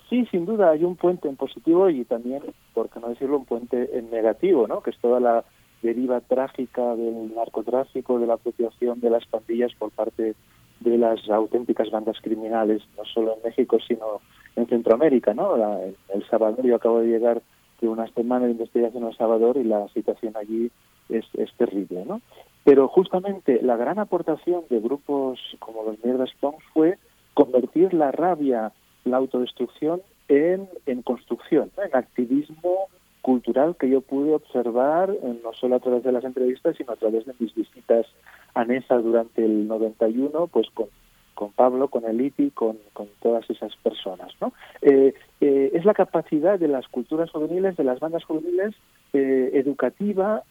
Sí, 0.10 0.26
sin 0.32 0.46
duda 0.46 0.72
hay 0.72 0.84
un 0.84 0.96
puente 0.96 1.28
en 1.28 1.36
positivo 1.36 1.90
y 1.90 2.04
también, 2.06 2.44
por 2.74 2.90
qué 2.90 3.00
no 3.00 3.10
decirlo, 3.10 3.38
un 3.38 3.46
puente 3.46 3.98
en 3.98 4.10
negativo, 4.10 4.68
¿no? 4.68 4.82
Que 4.82 4.92
es 4.92 5.00
toda 5.00 5.20
la 5.20 5.46
deriva 5.82 6.20
trágica 6.22 6.96
del 6.96 7.34
narcotráfico, 7.36 8.20
de 8.20 8.28
la 8.28 8.36
apropiación 8.36 9.00
de 9.00 9.10
las 9.10 9.26
pandillas 9.26 9.74
por 9.78 9.92
parte 9.92 10.36
de 10.80 10.98
las 10.98 11.28
auténticas 11.30 11.90
bandas 11.90 12.18
criminales, 12.22 12.82
no 12.98 13.06
solo 13.06 13.36
en 13.36 13.40
México, 13.44 13.78
sino 13.88 14.22
en 14.56 14.68
Centroamérica, 14.68 15.34
¿no? 15.34 15.56
en 15.58 15.96
El 16.14 16.28
Salvador 16.28 16.66
yo 16.66 16.76
acabo 16.76 17.00
de 17.00 17.08
llegar 17.08 17.42
de 17.82 17.88
una 17.88 18.08
semana 18.14 18.46
de 18.46 18.52
investigación 18.52 19.04
en 19.04 19.10
El 19.10 19.18
Salvador 19.18 19.58
y 19.58 19.64
la 19.64 19.88
situación 19.90 20.36
allí 20.36 20.72
es, 21.10 21.26
terrible, 21.58 22.04
¿no? 22.06 22.22
Pero 22.64 22.88
justamente 22.88 23.62
la 23.62 23.78
gran 23.78 24.00
aportación 24.00 24.64
de 24.70 24.80
grupos 24.80 25.40
como 25.60 25.84
los 25.84 26.04
Mierdas 26.04 26.32
Pong 26.40 26.56
fue 26.74 26.98
convertir 27.34 27.94
la 27.94 28.12
rabia, 28.12 28.72
la 29.04 29.18
autodestrucción 29.18 30.02
en, 30.28 30.68
en 30.86 31.02
construcción, 31.04 31.70
en 31.78 31.96
activismo 31.96 32.88
cultural 33.26 33.76
que 33.76 33.90
yo 33.90 34.02
pude 34.02 34.36
observar 34.36 35.10
eh, 35.10 35.40
no 35.44 35.52
solo 35.54 35.78
a 35.78 35.80
través 35.80 36.04
de 36.04 36.12
las 36.12 36.24
entrevistas, 36.24 36.76
sino 36.78 36.94
a 36.94 36.96
través 36.96 37.26
de 37.26 37.34
mis 37.40 37.56
visitas 37.56 38.06
a 38.54 38.66
NESA 38.66 38.98
durante 39.00 39.44
el 39.44 39.68
91, 39.68 40.46
pues 40.46 40.68
con 40.76 40.88
con 41.36 41.52
Pablo, 41.52 41.90
con 41.90 42.06
Eliti, 42.06 42.50
con, 42.50 42.78
con 42.94 43.08
todas 43.22 43.48
esas 43.50 43.76
personas. 43.76 44.32
¿no? 44.42 44.54
Eh, 44.82 45.14
eh, 45.42 45.72
es 45.74 45.86
la 45.86 45.94
capacidad 45.94 46.58
de 46.58 46.68
las 46.68 46.88
culturas 46.88 47.30
juveniles, 47.30 47.78
de 47.78 47.84
las 47.84 48.00
bandas 48.00 48.24
juveniles, 48.24 48.74
eh, 49.14 49.52
educativa, 49.54 50.42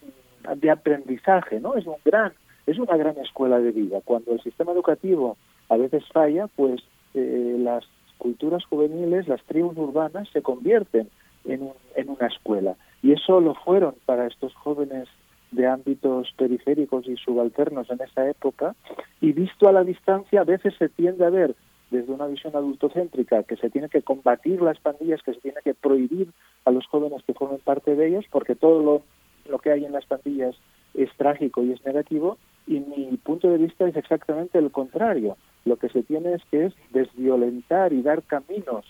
de 0.56 0.70
aprendizaje, 0.70 1.58
¿no? 1.58 1.74
Es 1.74 1.86
un 1.86 1.96
gran, 2.04 2.32
es 2.66 2.78
una 2.78 2.98
gran 2.98 3.16
escuela 3.18 3.58
de 3.58 3.72
vida. 3.72 4.00
Cuando 4.04 4.32
el 4.32 4.42
sistema 4.42 4.72
educativo 4.72 5.38
a 5.70 5.76
veces 5.78 6.04
falla, 6.12 6.48
pues 6.54 6.82
las 7.14 7.84
culturas 8.18 8.62
juveniles, 8.66 9.26
las 9.26 9.42
tribus 9.44 9.78
urbanas 9.78 10.28
se 10.30 10.42
convierten 10.42 11.08
en, 11.46 11.70
en 11.96 12.10
una 12.10 12.26
escuela. 12.26 12.74
Y 13.02 13.12
eso 13.12 13.40
lo 13.40 13.54
fueron 13.54 13.94
para 14.04 14.26
estos 14.26 14.54
jóvenes 14.54 15.08
de 15.54 15.66
ámbitos 15.66 16.32
periféricos 16.36 17.06
y 17.06 17.16
subalternos 17.16 17.88
en 17.90 18.00
esa 18.00 18.28
época, 18.28 18.74
y 19.20 19.32
visto 19.32 19.68
a 19.68 19.72
la 19.72 19.84
distancia 19.84 20.40
a 20.40 20.44
veces 20.44 20.74
se 20.78 20.88
tiende 20.88 21.24
a 21.24 21.30
ver 21.30 21.54
desde 21.90 22.12
una 22.12 22.26
visión 22.26 22.56
adultocéntrica 22.56 23.44
que 23.44 23.56
se 23.56 23.70
tiene 23.70 23.88
que 23.88 24.02
combatir 24.02 24.60
las 24.60 24.78
pandillas, 24.80 25.22
que 25.22 25.34
se 25.34 25.40
tiene 25.40 25.60
que 25.62 25.74
prohibir 25.74 26.28
a 26.64 26.70
los 26.70 26.86
jóvenes 26.86 27.22
que 27.24 27.34
formen 27.34 27.60
parte 27.60 27.94
de 27.94 28.08
ellos, 28.08 28.24
porque 28.30 28.56
todo 28.56 28.82
lo, 28.82 29.02
lo 29.50 29.58
que 29.58 29.70
hay 29.70 29.84
en 29.84 29.92
las 29.92 30.06
pandillas 30.06 30.56
es 30.94 31.10
trágico 31.16 31.62
y 31.62 31.72
es 31.72 31.84
negativo, 31.84 32.38
y 32.66 32.80
mi 32.80 33.16
punto 33.18 33.48
de 33.48 33.58
vista 33.58 33.86
es 33.86 33.96
exactamente 33.96 34.58
el 34.58 34.70
contrario. 34.70 35.36
Lo 35.64 35.76
que 35.76 35.88
se 35.88 36.02
tiene 36.02 36.34
es 36.34 36.42
que 36.50 36.66
es 36.66 36.74
desviolentar 36.92 37.92
y 37.92 38.02
dar 38.02 38.22
caminos 38.22 38.84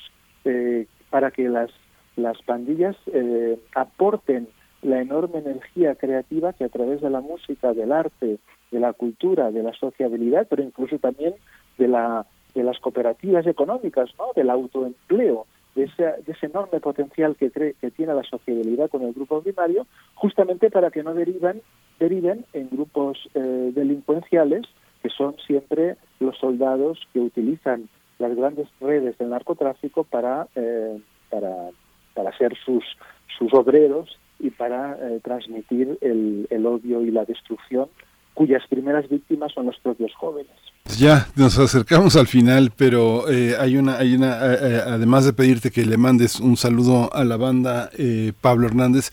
eh, 0.44 0.86
para 1.10 1.30
que 1.30 1.48
las, 1.48 1.70
las 2.16 2.40
pandillas 2.42 2.96
eh, 3.12 3.58
aporten 3.74 4.48
la 4.84 5.00
enorme 5.00 5.38
energía 5.38 5.94
creativa 5.94 6.52
que 6.52 6.64
a 6.64 6.68
través 6.68 7.00
de 7.00 7.10
la 7.10 7.20
música, 7.20 7.72
del 7.72 7.90
arte, 7.90 8.38
de 8.70 8.80
la 8.80 8.92
cultura, 8.92 9.50
de 9.50 9.62
la 9.62 9.72
sociabilidad, 9.72 10.46
pero 10.48 10.62
incluso 10.62 10.98
también 10.98 11.34
de, 11.78 11.88
la, 11.88 12.26
de 12.54 12.62
las 12.62 12.78
cooperativas 12.78 13.46
económicas, 13.46 14.10
¿no? 14.18 14.26
del 14.36 14.50
autoempleo, 14.50 15.46
de 15.74 15.84
ese, 15.84 16.02
de 16.02 16.32
ese 16.32 16.46
enorme 16.46 16.80
potencial 16.80 17.34
que, 17.34 17.50
cree, 17.50 17.74
que 17.80 17.90
tiene 17.90 18.14
la 18.14 18.22
sociabilidad 18.22 18.90
con 18.90 19.02
el 19.02 19.14
grupo 19.14 19.40
primario, 19.40 19.86
justamente 20.14 20.70
para 20.70 20.90
que 20.90 21.02
no 21.02 21.14
deriven, 21.14 21.62
deriven 21.98 22.44
en 22.52 22.68
grupos 22.68 23.18
eh, 23.34 23.72
delincuenciales 23.74 24.66
que 25.02 25.08
son 25.08 25.36
siempre 25.46 25.96
los 26.20 26.36
soldados 26.38 27.00
que 27.12 27.20
utilizan 27.20 27.88
las 28.18 28.34
grandes 28.36 28.68
redes 28.80 29.16
del 29.18 29.30
narcotráfico 29.30 30.04
para, 30.04 30.46
eh, 30.54 31.00
para, 31.30 31.70
para 32.14 32.36
ser 32.36 32.54
sus, 32.64 32.84
sus 33.38 33.52
obreros 33.52 34.18
y 34.38 34.50
para 34.50 34.92
eh, 35.00 35.20
transmitir 35.22 35.98
el, 36.00 36.46
el 36.50 36.66
odio 36.66 37.02
y 37.02 37.10
la 37.10 37.24
destrucción 37.24 37.88
cuyas 38.34 38.62
primeras 38.68 39.08
víctimas 39.08 39.52
son 39.52 39.66
los 39.66 39.78
propios 39.78 40.12
jóvenes. 40.14 40.50
Ya 40.98 41.28
nos 41.36 41.56
acercamos 41.56 42.16
al 42.16 42.26
final, 42.26 42.72
pero 42.76 43.30
eh, 43.30 43.54
hay 43.58 43.76
una, 43.76 43.96
hay 43.96 44.16
una, 44.16 44.54
eh, 44.54 44.82
además 44.84 45.24
de 45.24 45.32
pedirte 45.32 45.70
que 45.70 45.86
le 45.86 45.96
mandes 45.96 46.40
un 46.40 46.56
saludo 46.56 47.14
a 47.14 47.24
la 47.24 47.36
banda 47.36 47.90
Pablo 48.40 48.66
Hernández, 48.66 49.12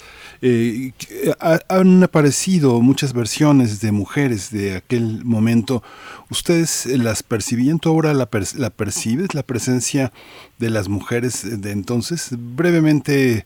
han 1.69 2.03
aparecido 2.03 2.81
muchas 2.81 3.13
versiones 3.13 3.79
de 3.79 3.91
mujeres 3.91 4.51
de 4.51 4.75
aquel 4.77 5.23
momento. 5.23 5.81
¿Ustedes 6.29 6.87
las 6.87 7.23
percibían? 7.23 7.79
¿Tú 7.79 7.89
ahora 7.89 8.13
la, 8.13 8.27
la 8.57 8.69
percibes, 8.69 9.33
la 9.33 9.43
presencia 9.43 10.11
de 10.57 10.69
las 10.71 10.89
mujeres 10.89 11.61
de 11.61 11.71
entonces? 11.71 12.29
Brevemente, 12.37 13.45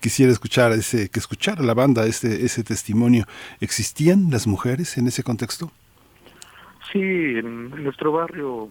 quisiera 0.00 0.32
escuchar 0.32 0.72
ese, 0.72 1.08
que 1.10 1.18
escuchar 1.18 1.60
la 1.60 1.74
banda 1.74 2.06
ese, 2.06 2.44
ese 2.44 2.62
testimonio. 2.64 3.24
¿Existían 3.60 4.30
las 4.30 4.46
mujeres 4.46 4.98
en 4.98 5.06
ese 5.06 5.22
contexto? 5.22 5.72
Sí, 6.92 7.00
en, 7.00 7.70
nuestro 7.82 8.12
barrio 8.12 8.70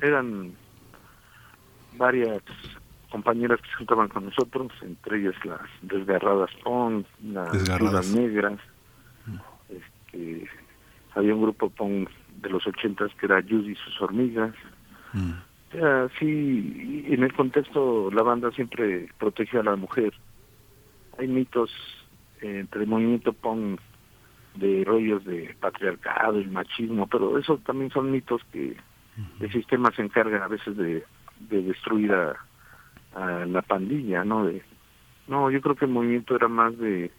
eran 0.00 0.52
varias 1.96 2.42
compañeras 3.10 3.60
que 3.60 3.68
se 3.68 3.74
juntaban 3.76 4.08
con 4.08 4.26
nosotros, 4.26 4.72
entre 4.82 5.20
ellas 5.20 5.34
las 5.44 5.60
desgarradas 5.82 6.50
PON, 6.62 7.06
las 7.22 7.52
desgarradas 7.52 8.14
negras. 8.14 8.60
Este, 9.68 10.48
había 11.14 11.34
un 11.34 11.42
grupo 11.42 11.70
PON 11.70 12.08
de 12.42 12.50
los 12.50 12.66
ochentas 12.66 13.10
que 13.18 13.26
era 13.26 13.42
Judy 13.42 13.72
y 13.72 13.76
sus 13.76 14.00
hormigas. 14.00 14.54
Mm. 15.12 15.32
sí, 16.18 17.04
en 17.08 17.22
el 17.22 17.32
contexto 17.32 18.10
la 18.10 18.22
banda 18.22 18.50
siempre 18.52 19.08
protegía 19.18 19.60
a 19.60 19.64
la 19.64 19.76
mujer 19.76 20.12
hay 21.18 21.28
mitos 21.28 21.70
eh, 22.40 22.60
entre 22.60 22.82
el 22.82 22.88
movimiento 22.88 23.32
punk 23.32 23.80
de 24.54 24.84
rollos 24.84 25.24
de 25.24 25.54
patriarcado 25.60 26.40
y 26.40 26.46
machismo, 26.46 27.06
pero 27.06 27.38
eso 27.38 27.58
también 27.58 27.90
son 27.90 28.10
mitos 28.10 28.42
que 28.52 28.76
el 29.40 29.52
sistema 29.52 29.90
se 29.92 30.02
encarga 30.02 30.44
a 30.44 30.48
veces 30.48 30.76
de, 30.76 31.04
de 31.40 31.62
destruir 31.62 32.12
a, 32.12 32.36
la 33.46 33.62
pandilla, 33.62 34.24
¿no? 34.24 34.44
De, 34.44 34.62
no, 35.26 35.50
yo 35.50 35.62
creo 35.62 35.74
que 35.74 35.86
el 35.86 35.90
movimiento 35.90 36.36
era 36.36 36.48
más 36.48 36.76
de 36.76 37.10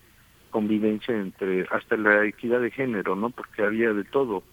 convivencia 0.52 1.16
entre 1.16 1.66
hasta 1.72 1.98
la 1.98 2.24
equidad 2.24 2.62
de 2.62 2.70
género, 2.70 3.16
¿no? 3.16 3.32
Porque 3.32 3.64
había 3.64 3.92
de 3.94 4.04
todo. 4.04 4.44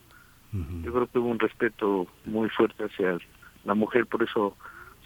Yo 0.52 0.92
creo 0.92 1.06
que 1.06 1.18
hubo 1.18 1.28
un 1.28 1.38
respeto 1.38 2.06
muy 2.24 2.48
fuerte 2.48 2.84
hacia 2.84 3.18
la 3.64 3.74
mujer, 3.74 4.06
por 4.06 4.22
eso 4.22 4.56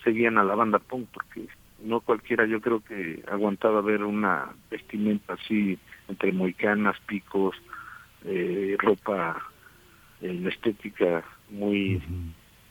seguían 0.05 0.39
a 0.39 0.45
la 0.45 0.55
banda 0.55 0.79
punk, 0.79 1.09
porque 1.13 1.49
no 1.83 2.01
cualquiera 2.01 2.47
yo 2.47 2.61
creo 2.61 2.81
que 2.81 3.23
aguantaba 3.31 3.81
ver 3.81 4.03
una 4.03 4.51
vestimenta 4.71 5.35
así 5.35 5.79
entre 6.09 6.33
moicanas, 6.33 6.97
picos, 7.07 7.57
eh, 8.25 8.77
ropa 8.79 9.43
en 10.21 10.47
estética 10.47 11.25
muy 11.51 12.03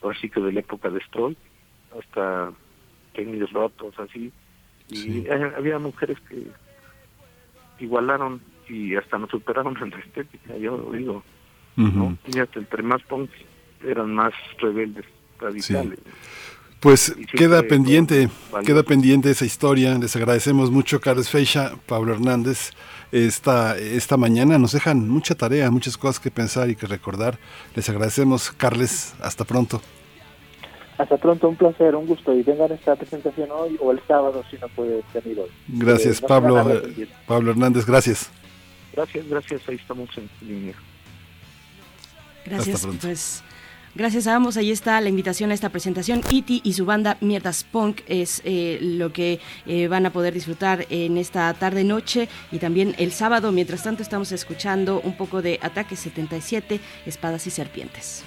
básica 0.01 0.41
de 0.41 0.51
la 0.51 0.59
época 0.59 0.89
de 0.89 1.01
Stroll, 1.01 1.37
hasta 1.97 2.51
tenis 3.13 3.49
rotos 3.51 3.97
así. 3.99 4.31
Y 4.89 5.27
había 5.29 5.79
mujeres 5.79 6.17
que 6.29 6.47
igualaron 7.79 8.41
y 8.69 8.95
hasta 8.95 9.17
nos 9.17 9.29
superaron 9.29 9.77
en 9.81 9.89
la 9.91 9.99
estética, 9.99 10.57
yo 10.57 10.91
digo. 10.91 11.23
¿no? 11.75 12.17
Y 12.25 12.39
hasta 12.39 12.59
entre 12.59 12.83
más 12.83 13.01
punk 13.03 13.29
eran 13.85 14.13
más 14.13 14.33
rebeldes, 14.59 15.05
radicales. 15.39 15.99
Pues 16.79 17.15
queda 17.33 17.63
pendiente, 17.63 18.29
queda 18.63 18.83
pendiente 18.83 19.31
esa 19.31 19.45
historia. 19.45 19.97
Les 19.97 20.15
agradecemos 20.15 20.69
mucho, 20.69 21.01
Carlos 21.01 21.29
Feixa, 21.29 21.75
Pablo 21.87 22.13
Hernández. 22.13 22.71
Esta, 23.11 23.77
esta 23.77 24.17
mañana 24.17 24.59
nos 24.59 24.73
dejan 24.73 25.09
mucha 25.09 25.33
tarea, 25.33 25.71
muchas 25.71 25.97
cosas 25.97 26.19
que 26.19 26.29
pensar 26.29 26.69
y 26.69 26.75
que 26.75 26.85
recordar. 26.85 27.39
Les 27.73 27.89
agradecemos, 27.89 28.51
Carles. 28.51 29.15
Hasta 29.21 29.43
pronto. 29.43 29.81
Hasta 30.99 31.17
pronto, 31.17 31.47
un 31.49 31.55
placer, 31.55 31.95
un 31.95 32.05
gusto 32.05 32.33
y 32.33 32.43
vengan 32.43 32.71
esta 32.71 32.95
presentación 32.95 33.49
hoy 33.51 33.77
o 33.79 33.91
el 33.91 34.01
sábado 34.07 34.43
si 34.49 34.57
no 34.57 34.67
puede 34.69 35.03
venir 35.13 35.39
hoy. 35.39 35.49
Gracias, 35.67 36.21
Pablo. 36.21 36.81
Pablo 37.25 37.51
Hernández, 37.51 37.85
gracias. 37.85 38.29
Gracias, 38.93 39.27
gracias, 39.27 39.61
ahí 39.67 39.75
estamos 39.75 40.09
en 40.17 40.29
línea. 40.41 40.75
Gracias, 42.45 42.85
pues 43.01 43.43
Gracias 43.97 44.27
a 44.27 44.35
ambos. 44.35 44.57
Ahí 44.57 44.69
está 44.69 45.01
la 45.01 45.09
invitación 45.09 45.49
a 45.49 45.55
esta 45.55 45.69
presentación. 45.69 46.21
Iti 46.29 46.61
y 46.63 46.73
su 46.73 46.85
banda 46.85 47.17
Mierdas 47.19 47.63
Punk 47.63 48.01
es 48.07 48.43
eh, 48.45 48.77
lo 48.79 49.11
que 49.11 49.39
eh, 49.65 49.87
van 49.87 50.05
a 50.05 50.13
poder 50.13 50.35
disfrutar 50.35 50.85
en 50.91 51.17
esta 51.17 51.51
tarde 51.55 51.83
noche 51.83 52.29
y 52.51 52.59
también 52.59 52.93
el 52.99 53.11
sábado. 53.11 53.51
Mientras 53.51 53.81
tanto 53.81 54.03
estamos 54.03 54.31
escuchando 54.31 55.01
un 55.03 55.17
poco 55.17 55.41
de 55.41 55.57
Ataque 55.63 55.95
77, 55.95 56.79
Espadas 57.07 57.47
y 57.47 57.49
Serpientes. 57.49 58.23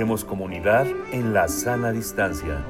Hacemos 0.00 0.24
comunidad 0.24 0.86
en 1.12 1.34
la 1.34 1.46
sana 1.46 1.92
distancia. 1.92 2.64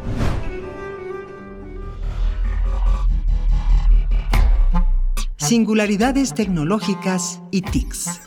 Singularidades 5.37 6.35
tecnológicas 6.35 7.41
y 7.53 7.63
TICs. 7.63 8.20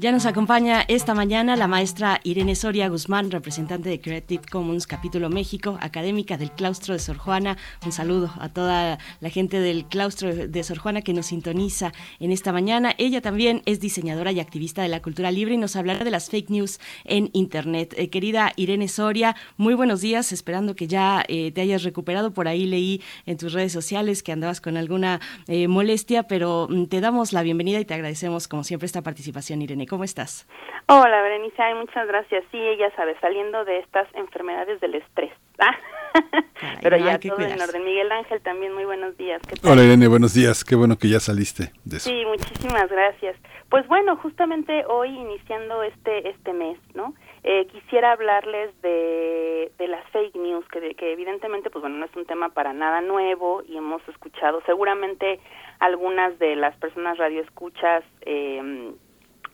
Ya 0.00 0.12
nos 0.12 0.26
acompaña 0.26 0.84
esta 0.86 1.12
mañana 1.12 1.56
la 1.56 1.66
maestra 1.66 2.20
Irene 2.22 2.54
Soria 2.54 2.88
Guzmán, 2.88 3.32
representante 3.32 3.88
de 3.88 4.00
Creative 4.00 4.44
Commons 4.48 4.86
Capítulo 4.86 5.28
México, 5.28 5.76
académica 5.80 6.36
del 6.36 6.52
claustro 6.52 6.94
de 6.94 7.00
Sor 7.00 7.16
Juana. 7.16 7.56
Un 7.84 7.90
saludo 7.90 8.30
a 8.38 8.48
toda 8.48 9.00
la 9.18 9.28
gente 9.28 9.58
del 9.58 9.86
claustro 9.86 10.32
de 10.32 10.62
Sor 10.62 10.78
Juana 10.78 11.02
que 11.02 11.12
nos 11.12 11.26
sintoniza 11.26 11.92
en 12.20 12.30
esta 12.30 12.52
mañana. 12.52 12.94
Ella 12.96 13.20
también 13.20 13.60
es 13.66 13.80
diseñadora 13.80 14.30
y 14.30 14.38
activista 14.38 14.82
de 14.82 14.88
la 14.88 15.02
cultura 15.02 15.32
libre 15.32 15.54
y 15.54 15.58
nos 15.58 15.74
hablará 15.74 16.04
de 16.04 16.12
las 16.12 16.30
fake 16.30 16.50
news 16.50 16.78
en 17.02 17.30
Internet. 17.32 17.92
Eh, 17.96 18.08
querida 18.08 18.52
Irene 18.54 18.86
Soria, 18.86 19.34
muy 19.56 19.74
buenos 19.74 20.00
días, 20.00 20.30
esperando 20.30 20.76
que 20.76 20.86
ya 20.86 21.24
eh, 21.26 21.50
te 21.50 21.60
hayas 21.60 21.82
recuperado. 21.82 22.32
Por 22.32 22.46
ahí 22.46 22.66
leí 22.66 23.02
en 23.26 23.36
tus 23.36 23.52
redes 23.52 23.72
sociales 23.72 24.22
que 24.22 24.30
andabas 24.30 24.60
con 24.60 24.76
alguna 24.76 25.20
eh, 25.48 25.66
molestia, 25.66 26.22
pero 26.22 26.68
mm, 26.70 26.84
te 26.84 27.00
damos 27.00 27.32
la 27.32 27.42
bienvenida 27.42 27.80
y 27.80 27.84
te 27.84 27.94
agradecemos 27.94 28.46
como 28.46 28.62
siempre 28.62 28.86
esta 28.86 29.02
participación, 29.02 29.60
Irene. 29.60 29.87
¿Cómo 29.88 30.04
estás? 30.04 30.46
Hola, 30.86 31.22
Berenice, 31.22 31.74
muchas 31.74 32.06
gracias. 32.06 32.44
Sí, 32.50 32.58
ella 32.58 32.90
sabe, 32.96 33.18
saliendo 33.20 33.64
de 33.64 33.78
estas 33.78 34.06
enfermedades 34.14 34.80
del 34.80 34.94
estrés. 34.94 35.32
Pero 36.82 36.96
ya 36.96 37.18
todo 37.18 37.40
en 37.40 37.60
orden. 37.60 37.84
Miguel 37.84 38.10
Ángel, 38.12 38.40
también 38.42 38.74
muy 38.74 38.84
buenos 38.84 39.16
días. 39.16 39.40
Hola, 39.64 39.82
Irene, 39.82 40.08
buenos 40.08 40.34
días. 40.34 40.64
Qué 40.64 40.76
bueno 40.76 40.96
que 40.96 41.08
ya 41.08 41.20
saliste 41.20 41.72
de 41.84 41.96
eso. 41.96 42.08
Sí, 42.08 42.24
muchísimas 42.26 42.88
gracias. 42.88 43.36
Pues 43.68 43.86
bueno, 43.86 44.16
justamente 44.16 44.84
hoy 44.86 45.10
iniciando 45.10 45.82
este 45.82 46.30
este 46.30 46.52
mes, 46.52 46.78
¿no? 46.94 47.14
Eh, 47.44 47.66
quisiera 47.66 48.12
hablarles 48.12 48.70
de, 48.80 49.70
de 49.78 49.88
las 49.88 50.08
fake 50.10 50.36
news, 50.36 50.66
que, 50.68 50.94
que 50.94 51.12
evidentemente, 51.12 51.70
pues 51.70 51.82
bueno, 51.82 51.96
no 51.96 52.06
es 52.06 52.16
un 52.16 52.24
tema 52.24 52.48
para 52.48 52.72
nada 52.72 53.00
nuevo 53.00 53.62
y 53.66 53.76
hemos 53.76 54.06
escuchado 54.08 54.62
seguramente 54.64 55.38
algunas 55.80 56.38
de 56.38 56.56
las 56.56 56.74
personas 56.76 57.18
radioescuchas 57.18 58.04
eh, 58.22 58.92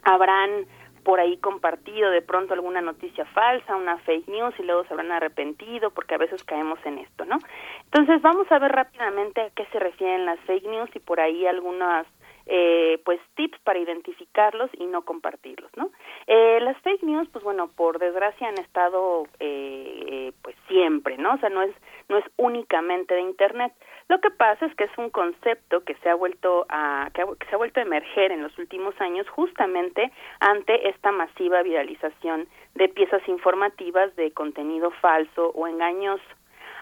habrán 0.05 0.67
por 1.05 1.21
ahí 1.21 1.37
compartido 1.37 2.11
de 2.11 2.23
pronto 2.23 2.55
alguna 2.55 2.81
noticia 2.81 3.27
falsa, 3.27 3.77
una 3.77 3.99
fake 3.99 4.27
news 4.29 4.55
y 4.59 4.63
luego 4.63 4.85
se 4.85 4.95
habrán 4.95 5.13
arrepentido 5.13 5.91
porque 5.91 6.15
a 6.15 6.19
veces 6.19 6.43
caemos 6.45 6.79
en 6.85 6.99
esto, 6.99 7.25
¿no? 7.27 7.39
Entonces 7.85 8.23
vamos 8.23 8.51
a 8.51 8.59
ver 8.59 8.73
rápidamente 8.73 9.43
a 9.43 9.51
qué 9.51 9.67
se 9.67 9.79
refieren 9.79 10.25
las 10.25 10.41
fake 10.41 10.67
news 10.67 10.91
y 10.95 10.99
por 11.01 11.21
ahí 11.21 11.47
algunas 11.47 12.07
eh, 12.47 13.01
pues 13.05 13.21
tips 13.37 13.59
para 13.61 13.79
identificarlos 13.79 14.71
y 14.79 14.87
no 14.87 15.03
compartirlos, 15.03 15.71
¿no? 15.77 15.91
Eh, 16.27 16.59
las 16.61 16.77
fake 16.83 17.03
news, 17.03 17.29
pues 17.31 17.45
bueno, 17.45 17.69
por 17.69 17.99
desgracia 17.99 18.49
han 18.49 18.59
estado 18.59 19.27
eh, 19.41 20.33
pues 20.43 20.57
siempre, 20.69 21.17
¿no? 21.19 21.35
O 21.35 21.39
sea, 21.39 21.51
no 21.51 21.63
es 21.63 21.75
no 22.09 22.19
es 22.19 22.25
únicamente 22.37 23.15
de 23.15 23.23
Internet. 23.23 23.73
Lo 24.09 24.21
que 24.21 24.31
pasa 24.31 24.67
es 24.67 24.75
que 24.75 24.85
es 24.85 24.99
un 24.99 25.09
concepto 25.11 25.83
que 25.85 25.95
se 25.97 26.11
ha 26.11 26.15
vuelto 26.15 26.67
a 26.69 27.11
que, 27.15 27.25
se 27.47 27.55
ha 27.55 27.59
vuelto 27.59 27.81
a 27.81 27.85
emerger 27.85 28.33
en 28.33 28.43
los 28.43 28.57
últimos 28.59 28.95
años 29.01 29.29
justamente 29.31 30.13
ante 30.41 30.89
esta 30.89 31.11
masiva 31.11 31.63
viralización 31.63 32.47
de 32.75 32.89
piezas 32.89 33.27
informativas 33.29 34.15
de 34.17 34.31
contenido 34.33 34.91
falso 35.01 35.51
o 35.55 35.67
engañoso. 35.67 36.23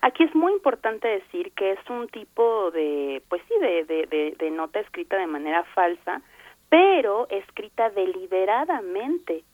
Aquí 0.00 0.24
es 0.24 0.34
muy 0.34 0.52
importante 0.52 1.06
decir 1.06 1.52
que 1.52 1.72
es 1.72 1.90
un 1.90 2.08
tipo 2.08 2.72
de, 2.72 3.22
pues 3.28 3.40
sí, 3.46 3.54
de, 3.60 3.84
de, 3.84 4.34
de 4.36 4.50
nota 4.50 4.80
escrita 4.80 5.16
de 5.16 5.28
manera 5.28 5.62
falsa, 5.74 6.20
pero 6.68 7.28
escrita 7.30 7.90
deliberadamente 7.90 9.44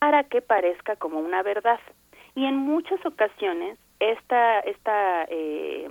para 0.00 0.24
que 0.24 0.40
parezca 0.40 0.96
como 0.96 1.20
una 1.20 1.42
verdad. 1.42 1.80
Y 2.34 2.46
en 2.46 2.56
muchas 2.56 3.04
ocasiones 3.04 3.78
esta, 4.00 4.60
esta 4.60 5.24
eh, 5.28 5.88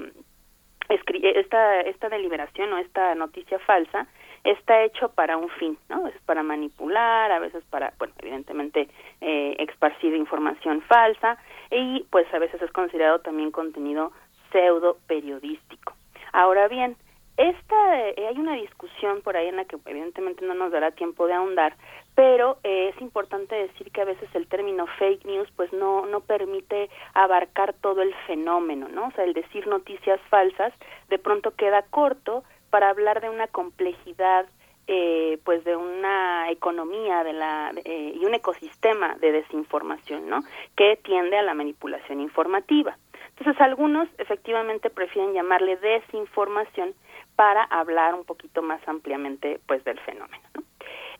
esta, 0.89 1.81
esta 1.81 2.09
deliberación 2.09 2.73
o 2.73 2.77
esta 2.77 3.15
noticia 3.15 3.59
falsa 3.59 4.07
está 4.43 4.83
hecho 4.83 5.09
para 5.09 5.37
un 5.37 5.49
fin, 5.49 5.77
¿no? 5.89 5.97
A 5.97 6.03
veces 6.05 6.21
para 6.25 6.43
manipular, 6.43 7.31
a 7.31 7.39
veces 7.39 7.63
para, 7.69 7.93
bueno, 7.97 8.13
evidentemente 8.19 8.87
eh, 9.21 9.55
esparcir 9.59 10.15
información 10.15 10.81
falsa 10.83 11.37
y 11.71 12.05
pues 12.09 12.31
a 12.33 12.39
veces 12.39 12.61
es 12.61 12.71
considerado 12.71 13.19
también 13.19 13.51
contenido 13.51 14.11
pseudo 14.51 14.97
periodístico. 15.07 15.93
Ahora 16.31 16.67
bien, 16.67 16.95
esta, 17.37 18.09
eh, 18.09 18.27
hay 18.27 18.37
una 18.37 18.55
discusión 18.55 19.21
por 19.21 19.37
ahí 19.37 19.47
en 19.47 19.57
la 19.57 19.65
que 19.65 19.77
evidentemente 19.85 20.45
no 20.45 20.55
nos 20.55 20.71
dará 20.71 20.91
tiempo 20.91 21.27
de 21.27 21.33
ahondar, 21.33 21.75
pero 22.15 22.57
eh, 22.63 22.91
es 22.93 23.01
importante 23.01 23.53
decir 23.53 23.91
que 23.91 24.01
a 24.01 24.05
veces 24.05 24.27
el 24.33 24.47
término 24.47 24.87
fake 24.97 25.23
news 25.25 25.47
pues 25.55 25.71
no 25.71 26.07
no 26.07 26.21
permite 26.21 26.89
abarcar 27.13 27.73
todo 27.73 28.01
el 28.01 28.13
fenómeno, 28.25 28.87
¿no? 28.87 29.07
O 29.07 29.11
sea, 29.11 29.23
el 29.23 29.33
decir 29.33 29.67
noticias 29.67 30.19
falsas 30.29 30.73
de 31.09 31.19
pronto 31.19 31.51
queda 31.51 31.83
corto 31.83 32.43
para 32.71 32.89
hablar 32.89 33.21
de 33.21 33.29
una 33.29 33.47
complejidad 33.47 34.47
eh, 34.87 35.37
pues 35.43 35.63
de 35.65 35.75
una 35.75 36.49
economía 36.49 37.23
de 37.23 37.33
la 37.33 37.73
eh, 37.83 38.13
y 38.15 38.25
un 38.25 38.33
ecosistema 38.33 39.15
de 39.17 39.33
desinformación, 39.33 40.29
¿no? 40.29 40.39
Que 40.75 40.97
tiende 41.03 41.37
a 41.37 41.43
la 41.43 41.53
manipulación 41.53 42.21
informativa. 42.21 42.97
Entonces 43.37 43.61
algunos 43.61 44.07
efectivamente 44.17 44.89
prefieren 44.89 45.33
llamarle 45.33 45.75
desinformación 45.75 46.95
para 47.37 47.63
hablar 47.63 48.15
un 48.15 48.25
poquito 48.25 48.61
más 48.61 48.85
ampliamente 48.85 49.61
pues 49.65 49.81
del 49.85 49.99
fenómeno. 50.01 50.43
¿no? 50.55 50.63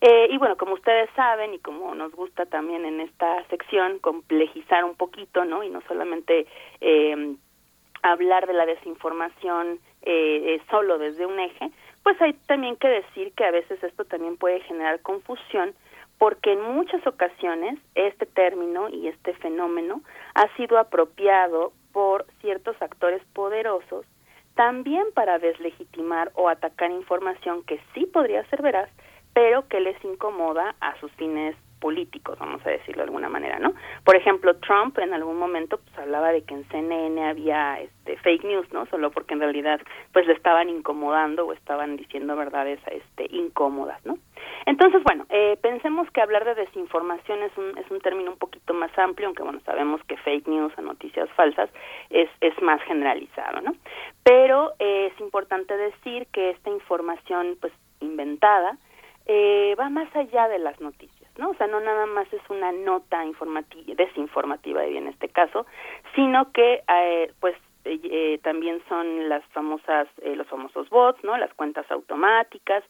Eh, 0.00 0.28
y 0.30 0.36
bueno, 0.36 0.56
como 0.56 0.74
ustedes 0.74 1.08
saben 1.16 1.54
y 1.54 1.58
como 1.58 1.94
nos 1.94 2.12
gusta 2.12 2.44
también 2.44 2.84
en 2.84 3.00
esta 3.00 3.42
sección 3.48 3.98
complejizar 4.00 4.84
un 4.84 4.94
poquito, 4.94 5.44
¿no? 5.44 5.64
Y 5.64 5.70
no 5.70 5.80
solamente 5.88 6.46
eh, 6.80 7.34
hablar 8.02 8.46
de 8.46 8.52
la 8.52 8.66
desinformación 8.66 9.78
eh, 10.02 10.54
eh, 10.54 10.62
solo 10.70 10.98
desde 10.98 11.26
un 11.26 11.38
eje, 11.38 11.70
pues 12.02 12.20
hay 12.22 12.32
también 12.46 12.76
que 12.76 12.88
decir 12.88 13.32
que 13.32 13.44
a 13.44 13.50
veces 13.50 13.82
esto 13.82 14.04
también 14.04 14.36
puede 14.36 14.60
generar 14.60 15.00
confusión 15.00 15.74
porque 16.18 16.52
en 16.52 16.62
muchas 16.62 17.06
ocasiones 17.06 17.78
este 17.94 18.26
término 18.26 18.88
y 18.88 19.08
este 19.08 19.34
fenómeno 19.34 20.02
ha 20.34 20.48
sido 20.56 20.78
apropiado 20.78 21.72
por 21.92 22.26
ciertos 22.40 22.80
actores 22.80 23.22
poderosos, 23.32 24.04
también 24.58 25.04
para 25.14 25.38
deslegitimar 25.38 26.32
o 26.34 26.48
atacar 26.48 26.90
información 26.90 27.62
que 27.62 27.80
sí 27.94 28.06
podría 28.06 28.44
ser 28.50 28.60
veraz, 28.60 28.90
pero 29.32 29.68
que 29.68 29.78
les 29.78 30.04
incomoda 30.04 30.74
a 30.80 30.98
sus 30.98 31.12
fines 31.12 31.54
políticos, 31.78 32.38
vamos 32.38 32.64
a 32.66 32.70
decirlo 32.70 33.02
de 33.02 33.08
alguna 33.08 33.28
manera, 33.28 33.58
¿no? 33.58 33.74
Por 34.04 34.16
ejemplo, 34.16 34.56
Trump 34.56 34.98
en 34.98 35.14
algún 35.14 35.38
momento 35.38 35.78
pues 35.78 35.98
hablaba 35.98 36.32
de 36.32 36.42
que 36.42 36.54
en 36.54 36.64
CNN 36.68 37.24
había 37.24 37.80
este 37.80 38.16
fake 38.18 38.44
news, 38.44 38.72
¿no? 38.72 38.86
Solo 38.86 39.10
porque 39.10 39.34
en 39.34 39.40
realidad 39.40 39.80
pues 40.12 40.26
le 40.26 40.34
estaban 40.34 40.68
incomodando 40.68 41.46
o 41.46 41.52
estaban 41.52 41.96
diciendo 41.96 42.36
verdades 42.36 42.80
este 42.86 43.26
incómodas, 43.34 44.04
¿no? 44.04 44.18
Entonces, 44.66 45.02
bueno, 45.02 45.26
eh, 45.30 45.56
pensemos 45.62 46.10
que 46.10 46.20
hablar 46.20 46.44
de 46.44 46.54
desinformación 46.54 47.42
es 47.42 47.56
un, 47.56 47.78
es 47.78 47.90
un 47.90 48.00
término 48.00 48.32
un 48.32 48.38
poquito 48.38 48.74
más 48.74 48.96
amplio, 48.98 49.28
aunque 49.28 49.42
bueno, 49.42 49.60
sabemos 49.64 50.00
que 50.04 50.16
fake 50.16 50.46
news 50.48 50.72
o 50.76 50.82
noticias 50.82 51.28
falsas 51.30 51.70
es, 52.10 52.28
es 52.40 52.60
más 52.62 52.80
generalizado, 52.82 53.60
¿no? 53.60 53.72
Pero 54.22 54.72
eh, 54.78 55.10
es 55.12 55.20
importante 55.20 55.76
decir 55.76 56.26
que 56.32 56.50
esta 56.50 56.70
información 56.70 57.56
pues 57.60 57.72
inventada 58.00 58.76
eh, 59.26 59.74
va 59.78 59.90
más 59.90 60.14
allá 60.14 60.48
de 60.48 60.58
las 60.58 60.80
noticias 60.80 61.17
¿no? 61.38 61.50
O 61.50 61.54
sea, 61.54 61.66
no 61.66 61.80
nada 61.80 62.06
más 62.06 62.30
es 62.32 62.42
una 62.50 62.72
nota 62.72 63.24
informativa, 63.24 63.94
desinformativa 63.96 64.84
en 64.84 65.08
este 65.08 65.28
caso, 65.28 65.66
sino 66.14 66.52
que 66.52 66.82
eh, 66.86 67.32
pues 67.40 67.56
eh, 67.84 67.98
eh, 68.04 68.38
también 68.42 68.82
son 68.88 69.28
las 69.28 69.42
famosas 69.46 70.08
eh, 70.20 70.36
los 70.36 70.46
famosos 70.48 70.90
bots, 70.90 71.22
¿no? 71.24 71.38
Las 71.38 71.54
cuentas 71.54 71.90
automáticas 71.90 72.84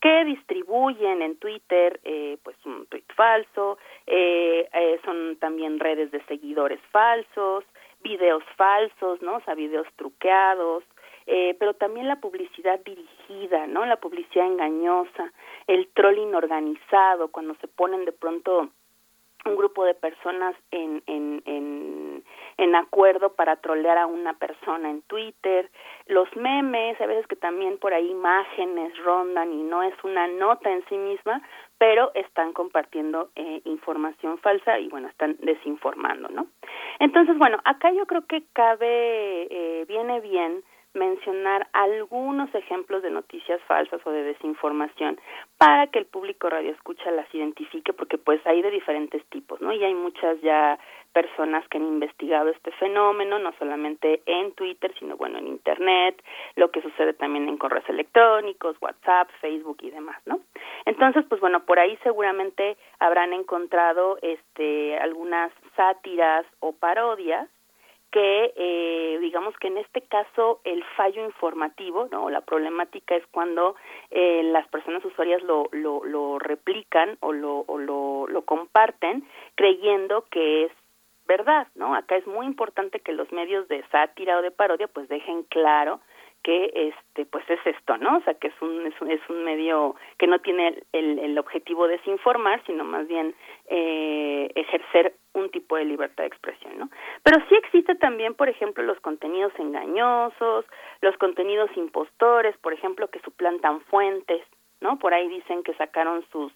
que 0.00 0.24
distribuyen 0.24 1.22
en 1.22 1.36
Twitter 1.36 2.00
eh, 2.04 2.38
pues 2.42 2.56
un 2.64 2.86
tweet 2.86 3.04
falso, 3.14 3.78
eh, 4.06 4.68
eh, 4.72 5.00
son 5.04 5.36
también 5.36 5.78
redes 5.78 6.10
de 6.10 6.24
seguidores 6.24 6.80
falsos, 6.90 7.64
videos 8.02 8.42
falsos, 8.56 9.20
¿no? 9.20 9.36
O 9.36 9.40
sea, 9.42 9.54
videos 9.54 9.86
truqueados, 9.96 10.84
eh, 11.26 11.54
pero 11.58 11.74
también 11.74 12.08
la 12.08 12.16
publicidad 12.16 12.80
dirigida, 12.80 13.66
¿no? 13.66 13.84
La 13.84 13.96
publicidad 13.96 14.46
engañosa, 14.46 15.32
el 15.66 15.88
trolling 15.94 16.34
organizado, 16.34 17.28
cuando 17.28 17.54
se 17.56 17.68
ponen 17.68 18.04
de 18.04 18.12
pronto 18.12 18.70
un 19.44 19.56
grupo 19.56 19.84
de 19.84 19.94
personas 19.94 20.54
en, 20.70 21.02
en, 21.06 21.42
en, 21.46 22.24
en 22.58 22.74
acuerdo 22.74 23.32
para 23.34 23.56
trolear 23.56 23.96
a 23.98 24.06
una 24.06 24.34
persona 24.34 24.90
en 24.90 25.02
Twitter, 25.02 25.70
los 26.06 26.28
memes, 26.36 27.00
a 27.00 27.06
veces 27.06 27.26
que 27.26 27.36
también 27.36 27.78
por 27.78 27.94
ahí 27.94 28.10
imágenes 28.10 28.96
rondan 28.98 29.52
y 29.52 29.62
no 29.62 29.82
es 29.82 29.94
una 30.04 30.26
nota 30.26 30.70
en 30.70 30.84
sí 30.88 30.96
misma, 30.96 31.40
pero 31.78 32.10
están 32.14 32.52
compartiendo 32.52 33.30
eh, 33.34 33.62
información 33.64 34.38
falsa 34.38 34.78
y 34.78 34.88
bueno, 34.88 35.08
están 35.08 35.36
desinformando, 35.40 36.28
¿no? 36.28 36.46
Entonces, 36.98 37.38
bueno, 37.38 37.58
acá 37.64 37.90
yo 37.92 38.06
creo 38.06 38.26
que 38.26 38.44
cabe, 38.52 39.48
eh, 39.50 39.84
viene 39.88 40.20
bien 40.20 40.62
mencionar 40.94 41.68
algunos 41.72 42.52
ejemplos 42.54 43.02
de 43.02 43.10
noticias 43.10 43.60
falsas 43.62 44.00
o 44.04 44.10
de 44.10 44.24
desinformación 44.24 45.20
para 45.56 45.86
que 45.86 46.00
el 46.00 46.06
público 46.06 46.48
radio 46.48 46.72
escucha 46.72 47.10
las 47.10 47.32
identifique 47.34 47.92
porque 47.92 48.18
pues 48.18 48.44
hay 48.46 48.62
de 48.62 48.70
diferentes 48.70 49.24
tipos, 49.26 49.60
¿no? 49.60 49.72
Y 49.72 49.84
hay 49.84 49.94
muchas 49.94 50.40
ya 50.40 50.78
personas 51.12 51.66
que 51.68 51.78
han 51.78 51.86
investigado 51.86 52.48
este 52.48 52.70
fenómeno, 52.72 53.38
no 53.38 53.52
solamente 53.58 54.22
en 54.26 54.52
Twitter, 54.52 54.92
sino 54.98 55.16
bueno, 55.16 55.38
en 55.38 55.48
internet, 55.48 56.22
lo 56.56 56.70
que 56.70 56.82
sucede 56.82 57.12
también 57.14 57.48
en 57.48 57.56
correos 57.56 57.88
electrónicos, 57.88 58.76
WhatsApp, 58.80 59.28
Facebook 59.40 59.78
y 59.82 59.90
demás, 59.90 60.20
¿no? 60.26 60.40
Entonces, 60.86 61.24
pues 61.28 61.40
bueno, 61.40 61.64
por 61.64 61.78
ahí 61.78 61.98
seguramente 62.02 62.76
habrán 62.98 63.32
encontrado 63.32 64.18
este 64.22 64.98
algunas 64.98 65.52
sátiras 65.76 66.46
o 66.60 66.72
parodias 66.72 67.48
que 68.10 68.52
eh, 68.56 69.18
digamos 69.20 69.56
que 69.58 69.68
en 69.68 69.78
este 69.78 70.02
caso 70.02 70.60
el 70.64 70.84
fallo 70.96 71.24
informativo, 71.24 72.08
no, 72.10 72.30
la 72.30 72.40
problemática 72.40 73.16
es 73.16 73.26
cuando 73.28 73.76
eh, 74.10 74.42
las 74.44 74.66
personas 74.68 75.04
usuarias 75.04 75.42
lo, 75.42 75.68
lo, 75.72 76.04
lo 76.04 76.38
replican 76.38 77.16
o 77.20 77.32
lo, 77.32 77.64
o 77.66 77.78
lo, 77.78 78.26
lo 78.28 78.42
comparten 78.42 79.24
creyendo 79.54 80.24
que 80.30 80.64
es 80.64 80.72
verdad, 81.26 81.68
¿no? 81.76 81.94
Acá 81.94 82.16
es 82.16 82.26
muy 82.26 82.44
importante 82.44 82.98
que 82.98 83.12
los 83.12 83.30
medios 83.30 83.68
de 83.68 83.84
sátira 83.92 84.38
o 84.38 84.42
de 84.42 84.50
parodia 84.50 84.88
pues 84.88 85.08
dejen 85.08 85.44
claro 85.44 86.00
que 86.42 86.70
este 86.74 87.26
pues 87.26 87.44
es 87.50 87.60
esto 87.66 87.96
no 87.98 88.18
o 88.18 88.20
sea 88.22 88.34
que 88.34 88.48
es 88.48 88.62
un 88.62 88.86
es 88.86 89.00
un, 89.00 89.10
es 89.10 89.20
un 89.28 89.44
medio 89.44 89.96
que 90.18 90.26
no 90.26 90.38
tiene 90.38 90.82
el, 90.92 91.18
el 91.18 91.38
objetivo 91.38 91.86
de 91.86 91.98
desinformar 91.98 92.62
sino 92.66 92.84
más 92.84 93.06
bien 93.08 93.34
eh, 93.68 94.50
ejercer 94.54 95.14
un 95.34 95.50
tipo 95.50 95.76
de 95.76 95.84
libertad 95.84 96.24
de 96.24 96.28
expresión 96.28 96.78
no 96.78 96.88
pero 97.22 97.44
sí 97.48 97.54
existe 97.56 97.94
también 97.94 98.34
por 98.34 98.48
ejemplo 98.48 98.82
los 98.82 98.98
contenidos 99.00 99.52
engañosos 99.58 100.64
los 101.02 101.16
contenidos 101.18 101.70
impostores 101.76 102.56
por 102.58 102.72
ejemplo 102.72 103.08
que 103.08 103.20
suplantan 103.20 103.80
fuentes 103.82 104.42
no 104.80 104.98
por 104.98 105.12
ahí 105.12 105.28
dicen 105.28 105.62
que 105.62 105.74
sacaron 105.74 106.24
sus 106.32 106.52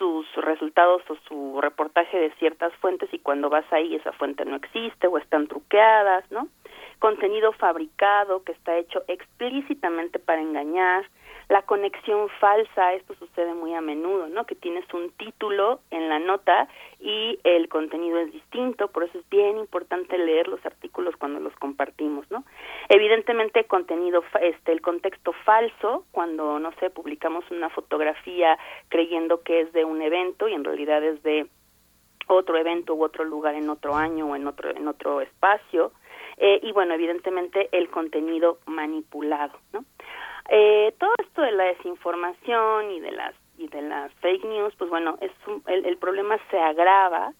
sus 0.00 0.26
resultados 0.36 1.02
o 1.10 1.16
su 1.28 1.60
reportaje 1.60 2.18
de 2.18 2.30
ciertas 2.36 2.72
fuentes 2.76 3.12
y 3.12 3.18
cuando 3.18 3.50
vas 3.50 3.70
ahí 3.70 3.94
esa 3.94 4.12
fuente 4.12 4.46
no 4.46 4.56
existe 4.56 5.06
o 5.06 5.18
están 5.18 5.46
truqueadas, 5.46 6.24
¿no? 6.30 6.48
Contenido 6.98 7.52
fabricado 7.52 8.42
que 8.42 8.52
está 8.52 8.78
hecho 8.78 9.02
explícitamente 9.08 10.18
para 10.18 10.40
engañar, 10.40 11.04
la 11.50 11.62
conexión 11.62 12.28
falsa, 12.38 12.94
esto 12.94 13.14
sucede 13.16 13.54
muy 13.54 13.74
a 13.74 13.80
menudo, 13.80 14.28
¿no? 14.28 14.46
Que 14.46 14.54
tienes 14.54 14.84
un 14.94 15.10
título 15.10 15.80
en 15.90 16.08
la 16.08 16.20
nota 16.20 16.68
y 17.00 17.40
el 17.42 17.68
contenido 17.68 18.20
es 18.20 18.32
distinto, 18.32 18.86
por 18.86 19.02
eso 19.02 19.18
es 19.18 19.28
bien 19.28 19.58
importante 19.58 20.16
leer 20.16 20.46
los 20.46 20.64
artículos 20.64 21.16
cuando 21.16 21.40
los 21.40 21.52
compartimos, 21.56 22.30
¿no? 22.30 22.44
Evidentemente 22.88 23.64
contenido 23.64 24.22
este 24.40 24.70
el 24.70 24.80
contexto 24.80 25.32
falso 25.44 26.04
cuando 26.12 26.60
no 26.60 26.70
sé, 26.78 26.88
publicamos 26.88 27.44
una 27.50 27.68
fotografía 27.68 28.56
creyendo 28.88 29.42
que 29.42 29.62
es 29.62 29.72
de 29.72 29.84
un 29.84 30.02
evento 30.02 30.46
y 30.46 30.54
en 30.54 30.62
realidad 30.62 31.02
es 31.02 31.20
de 31.24 31.48
otro 32.28 32.58
evento 32.58 32.94
u 32.94 33.02
otro 33.02 33.24
lugar 33.24 33.56
en 33.56 33.68
otro 33.70 33.96
año 33.96 34.26
o 34.26 34.36
en 34.36 34.46
otro 34.46 34.70
en 34.70 34.86
otro 34.86 35.20
espacio 35.20 35.90
eh, 36.36 36.60
y 36.62 36.70
bueno 36.70 36.94
evidentemente 36.94 37.68
el 37.72 37.90
contenido 37.90 38.60
manipulado 38.66 39.58
no 39.72 39.84
eh, 40.48 40.94
todo 40.98 41.12
esto 41.18 41.42
de 41.42 41.52
la 41.52 41.64
desinformación 41.64 42.90
y 42.90 43.00
de 43.00 43.12
las 43.12 43.34
y 43.58 43.68
de 43.68 43.82
las 43.82 44.10
fake 44.14 44.44
news, 44.44 44.74
pues 44.78 44.88
bueno, 44.88 45.18
es 45.20 45.30
el, 45.66 45.84
el 45.84 45.98
problema 45.98 46.38
se 46.50 46.58
agrava 46.58 47.34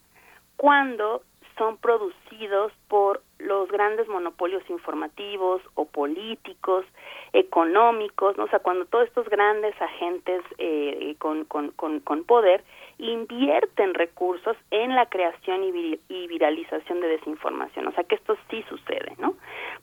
cuando 0.57 1.23
son 1.61 1.77
producidos 1.77 2.73
por 2.89 3.23
los 3.39 3.71
grandes 3.71 4.09
monopolios 4.09 4.63
informativos 4.71 5.61
o 5.75 5.85
políticos, 5.85 6.87
económicos, 7.35 8.37
¿no? 8.39 8.45
o 8.45 8.49
sea, 8.49 8.61
cuando 8.61 8.87
todos 8.87 9.09
estos 9.09 9.29
grandes 9.29 9.75
agentes 9.81 10.43
eh, 10.57 11.15
con, 11.19 11.45
con, 11.45 11.71
con, 11.73 12.01
con, 12.01 12.25
poder 12.25 12.65
invierten 13.01 13.95
recursos 13.95 14.57
en 14.71 14.95
la 14.95 15.07
creación 15.07 15.65
y, 15.65 15.73
vir 15.73 16.01
y, 16.09 16.27
viralización 16.27 17.01
de 17.01 17.09
desinformación, 17.09 17.87
o 17.87 17.93
sea, 17.93 18.05
que 18.05 18.17
esto 18.17 18.37
sí 18.51 18.63
sucede, 18.69 19.15
¿no? 19.19 19.37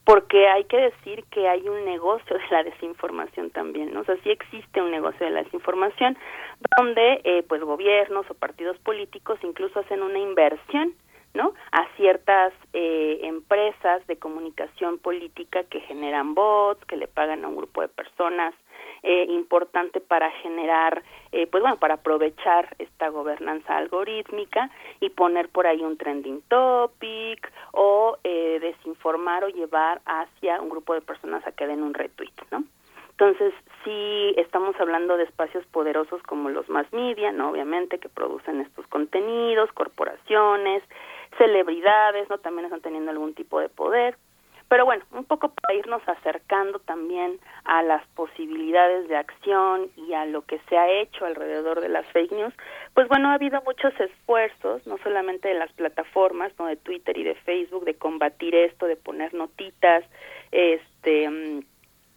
Porque 0.04 0.48
hay 0.48 0.64
que 0.64 0.76
decir 0.76 1.24
que 1.30 1.48
hay 1.48 1.68
un 1.68 1.84
negocio 1.84 2.38
de 2.38 2.48
la 2.50 2.62
desinformación 2.62 3.50
también, 3.50 3.92
¿no? 3.92 4.00
O 4.00 4.04
sea, 4.04 4.16
sí 4.22 4.30
existe 4.30 4.80
un 4.80 4.90
negocio 4.90 5.26
de 5.26 5.32
la 5.32 5.42
desinformación 5.42 6.16
donde, 6.78 7.20
eh, 7.24 7.42
pues, 7.48 7.62
gobiernos 7.62 8.30
o 8.30 8.34
partidos 8.34 8.78
políticos 8.78 9.38
incluso 9.42 9.80
hacen 9.80 10.02
una 10.02 10.18
inversión 10.18 10.94
¿no? 11.34 11.52
a 11.72 11.86
ciertas 11.96 12.52
eh, 12.72 13.20
empresas 13.22 14.06
de 14.06 14.16
comunicación 14.16 14.98
política 14.98 15.62
que 15.64 15.80
generan 15.80 16.34
bots, 16.34 16.84
que 16.86 16.96
le 16.96 17.06
pagan 17.06 17.44
a 17.44 17.48
un 17.48 17.56
grupo 17.56 17.82
de 17.82 17.88
personas 17.88 18.54
eh, 19.02 19.26
importante 19.28 20.00
para 20.00 20.30
generar, 20.42 21.02
eh, 21.32 21.46
pues 21.46 21.62
bueno, 21.62 21.76
para 21.78 21.94
aprovechar 21.94 22.74
esta 22.78 23.08
gobernanza 23.08 23.76
algorítmica 23.76 24.70
y 25.00 25.10
poner 25.10 25.48
por 25.48 25.66
ahí 25.66 25.82
un 25.82 25.96
trending 25.96 26.42
topic 26.48 27.52
o 27.72 28.18
eh, 28.24 28.58
desinformar 28.60 29.44
o 29.44 29.48
llevar 29.48 30.00
hacia 30.04 30.60
un 30.60 30.68
grupo 30.68 30.94
de 30.94 31.00
personas 31.00 31.46
a 31.46 31.52
que 31.52 31.66
den 31.66 31.82
un 31.82 31.94
retweet, 31.94 32.32
¿no? 32.50 32.64
Entonces, 33.10 33.52
sí 33.82 34.34
estamos 34.36 34.76
hablando 34.78 35.16
de 35.16 35.24
espacios 35.24 35.66
poderosos 35.66 36.22
como 36.22 36.50
los 36.50 36.68
más 36.68 36.86
media, 36.92 37.32
¿no? 37.32 37.50
Obviamente, 37.50 37.98
que 37.98 38.08
producen 38.08 38.60
estos 38.60 38.86
contenidos, 38.86 39.72
corporaciones, 39.72 40.84
celebridades, 41.36 42.30
¿no? 42.30 42.38
También 42.38 42.66
están 42.66 42.80
teniendo 42.80 43.10
algún 43.10 43.34
tipo 43.34 43.58
de 43.58 43.68
poder. 43.68 44.16
Pero 44.68 44.84
bueno, 44.84 45.02
un 45.12 45.24
poco 45.24 45.48
para 45.48 45.78
irnos 45.78 46.02
acercando 46.06 46.78
también 46.80 47.38
a 47.64 47.82
las 47.82 48.06
posibilidades 48.08 49.08
de 49.08 49.16
acción 49.16 49.90
y 49.96 50.12
a 50.12 50.26
lo 50.26 50.42
que 50.42 50.60
se 50.68 50.76
ha 50.76 50.90
hecho 50.90 51.24
alrededor 51.24 51.80
de 51.80 51.88
las 51.88 52.06
fake 52.08 52.32
news, 52.32 52.54
pues 52.92 53.08
bueno, 53.08 53.30
ha 53.30 53.34
habido 53.34 53.62
muchos 53.62 53.98
esfuerzos, 53.98 54.86
no 54.86 54.98
solamente 54.98 55.48
de 55.48 55.54
las 55.54 55.72
plataformas, 55.72 56.52
¿no? 56.58 56.66
de 56.66 56.76
Twitter 56.76 57.16
y 57.16 57.24
de 57.24 57.34
Facebook, 57.34 57.84
de 57.84 57.94
combatir 57.94 58.54
esto, 58.54 58.86
de 58.86 58.96
poner 58.96 59.32
notitas, 59.32 60.04
este 60.52 61.64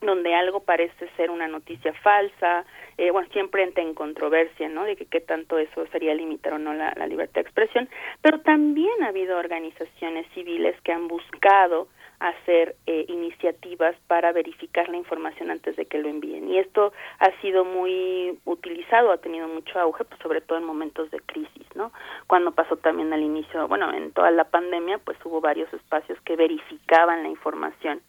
donde 0.01 0.33
algo 0.33 0.61
parece 0.61 1.07
ser 1.15 1.29
una 1.29 1.47
noticia 1.47 1.93
falsa, 1.93 2.65
eh, 2.97 3.11
bueno, 3.11 3.29
siempre 3.33 3.61
entra 3.61 3.83
en 3.83 3.93
controversia, 3.93 4.67
¿no? 4.67 4.83
De 4.83 4.95
que 4.95 5.05
qué 5.05 5.21
tanto 5.21 5.59
eso 5.59 5.85
sería 5.91 6.15
limitar 6.15 6.53
o 6.53 6.57
no 6.57 6.73
la 6.73 7.05
libertad 7.05 7.35
de 7.35 7.41
expresión, 7.41 7.87
pero 8.19 8.39
también 8.41 9.03
ha 9.03 9.09
habido 9.09 9.37
organizaciones 9.37 10.25
civiles 10.33 10.75
que 10.81 10.91
han 10.91 11.07
buscado 11.07 11.87
hacer 12.21 12.75
eh, 12.85 13.05
iniciativas 13.07 13.95
para 14.07 14.31
verificar 14.31 14.87
la 14.89 14.97
información 14.97 15.49
antes 15.49 15.75
de 15.75 15.85
que 15.85 15.97
lo 15.97 16.07
envíen. 16.07 16.49
Y 16.49 16.59
esto 16.59 16.93
ha 17.19 17.31
sido 17.41 17.65
muy 17.65 18.39
utilizado, 18.45 19.11
ha 19.11 19.17
tenido 19.17 19.47
mucho 19.47 19.79
auge, 19.79 20.05
pues 20.05 20.21
sobre 20.21 20.39
todo 20.41 20.59
en 20.59 20.63
momentos 20.63 21.09
de 21.09 21.19
crisis, 21.19 21.65
¿no? 21.75 21.91
Cuando 22.27 22.51
pasó 22.51 22.77
también 22.77 23.11
al 23.11 23.23
inicio, 23.23 23.67
bueno, 23.67 23.91
en 23.91 24.11
toda 24.11 24.29
la 24.29 24.45
pandemia, 24.45 24.99
pues 24.99 25.17
hubo 25.25 25.41
varios 25.41 25.73
espacios 25.73 26.19
que 26.21 26.35
verificaban 26.35 27.23
la 27.23 27.29
información 27.29 28.01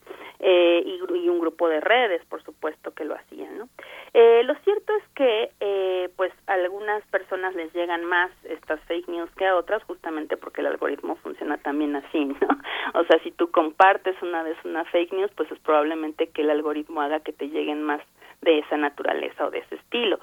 eh, 0.44 0.82
y, 0.84 1.28
un 1.28 1.38
grupo 1.38 1.68
de 1.68 1.80
redes, 1.80 2.20
por 2.26 2.42
supuesto, 2.42 2.92
que 2.92 3.04
lo 3.04 3.14
hacían, 3.14 3.58
¿no? 3.58 3.68
Eh, 4.12 4.42
lo 4.42 4.54
cierto 4.56 4.92
es 4.96 5.04
que, 5.14 5.52
eh, 5.60 6.10
pues, 6.16 6.32
a 6.48 6.54
algunas 6.54 7.02
personas 7.06 7.54
les 7.54 7.72
llegan 7.72 8.04
más 8.04 8.30
estas 8.44 8.80
fake 8.80 9.08
news 9.08 9.30
que 9.36 9.46
a 9.46 9.56
otras, 9.56 9.84
justamente 9.84 10.36
porque 10.36 10.60
el 10.60 10.66
algoritmo 10.66 11.14
funciona 11.16 11.58
también 11.58 11.94
así, 11.94 12.24
¿no? 12.40 12.48
O 12.94 13.04
sea, 13.04 13.20
si 13.22 13.30
tú 13.30 13.52
compartes 13.52 14.01
una 14.22 14.42
vez 14.42 14.56
una 14.64 14.84
fake 14.84 15.12
news, 15.12 15.30
pues 15.36 15.50
es 15.50 15.58
probablemente 15.60 16.28
que 16.28 16.42
el 16.42 16.50
algoritmo 16.50 17.00
haga 17.00 17.20
que 17.20 17.32
te 17.32 17.48
lleguen 17.48 17.82
más 17.82 18.00
de 18.42 18.58
esa 18.58 18.76
naturaleza 18.76 19.46
o 19.46 19.50
de 19.50 19.58
ese 19.58 19.76
estilo. 19.76 20.18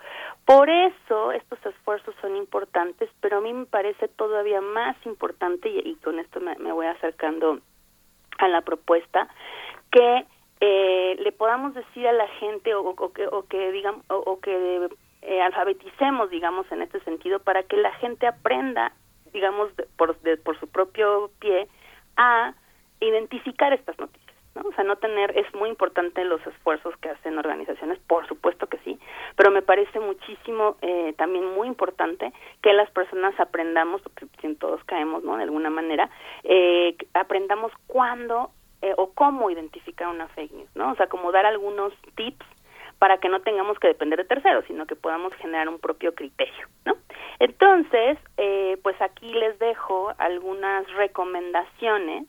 Por 0.45 0.69
eso 0.69 1.31
estos 1.31 1.65
esfuerzos 1.65 2.13
son 2.21 2.35
importantes, 2.35 3.09
pero 3.21 3.37
a 3.37 3.41
mí 3.41 3.53
me 3.53 3.65
parece 3.65 4.07
todavía 4.09 4.61
más 4.61 4.95
importante, 5.05 5.69
y, 5.69 5.95
con 5.95 6.19
esto 6.19 6.39
me, 6.39 6.55
me, 6.57 6.71
voy 6.71 6.85
acercando 6.87 7.59
a 8.37 8.47
la 8.47 8.61
propuesta, 8.61 9.29
que 9.91 10.25
eh, 10.59 11.15
le 11.19 11.31
podamos 11.31 11.73
decir 11.73 12.07
a 12.07 12.13
la 12.13 12.27
gente 12.27 12.75
o, 12.75 12.81
o 12.81 13.13
que, 13.13 13.25
o 13.27 13.47
que 13.47 13.71
digamos, 13.71 14.03
o, 14.09 14.17
o 14.17 14.39
que 14.41 14.89
eh, 15.21 15.41
alfabeticemos, 15.41 16.29
digamos, 16.29 16.69
en 16.71 16.81
este 16.81 16.99
sentido, 17.01 17.39
para 17.39 17.63
que 17.63 17.77
la 17.77 17.93
gente 17.95 18.27
aprenda, 18.27 18.93
digamos, 19.31 19.73
de, 19.77 19.87
por, 19.97 20.19
de, 20.21 20.35
por 20.35 20.59
su 20.59 20.67
propio 20.67 21.31
pie, 21.39 21.69
a 22.17 22.53
identificar 22.99 23.73
estas 23.73 23.97
noticias. 23.99 24.35
¿no? 24.55 24.67
O 24.67 24.73
sea, 24.73 24.83
no 24.83 24.95
tener, 24.97 25.37
es 25.37 25.53
muy 25.53 25.69
importante 25.69 26.23
los 26.23 26.45
esfuerzos 26.47 26.95
que 26.97 27.09
hacen 27.09 27.37
organizaciones, 27.37 27.99
por 28.07 28.27
supuesto 28.27 28.67
que 28.67 28.79
sí, 28.79 28.99
pero 29.35 29.51
me 29.51 29.61
parece 29.61 29.99
muchísimo, 29.99 30.77
eh, 30.81 31.13
también 31.17 31.45
muy 31.53 31.67
importante 31.67 32.33
que 32.61 32.73
las 32.73 32.89
personas 32.91 33.39
aprendamos, 33.39 34.01
porque 34.01 34.25
si 34.41 34.55
todos 34.55 34.83
caemos, 34.85 35.23
¿no? 35.23 35.37
De 35.37 35.43
alguna 35.43 35.69
manera, 35.69 36.09
eh, 36.43 36.95
aprendamos 37.13 37.71
cuándo 37.87 38.51
eh, 38.81 38.93
o 38.97 39.11
cómo 39.13 39.49
identificar 39.49 40.07
una 40.07 40.27
fake 40.29 40.53
news, 40.53 40.75
¿no? 40.75 40.91
O 40.91 40.95
sea, 40.95 41.07
como 41.07 41.31
dar 41.31 41.45
algunos 41.45 41.93
tips 42.15 42.45
para 42.97 43.17
que 43.17 43.29
no 43.29 43.41
tengamos 43.41 43.77
que 43.79 43.87
depender 43.87 44.19
de 44.19 44.25
terceros, 44.25 44.65
sino 44.67 44.85
que 44.85 44.95
podamos 44.95 45.33
generar 45.35 45.67
un 45.69 45.79
propio 45.79 46.15
criterio, 46.15 46.67
¿no? 46.85 46.95
Entonces, 47.39 48.17
eh, 48.37 48.77
pues 48.83 49.01
aquí 49.01 49.33
les 49.33 49.57
dejo 49.59 50.13
algunas 50.17 50.89
recomendaciones 50.93 52.25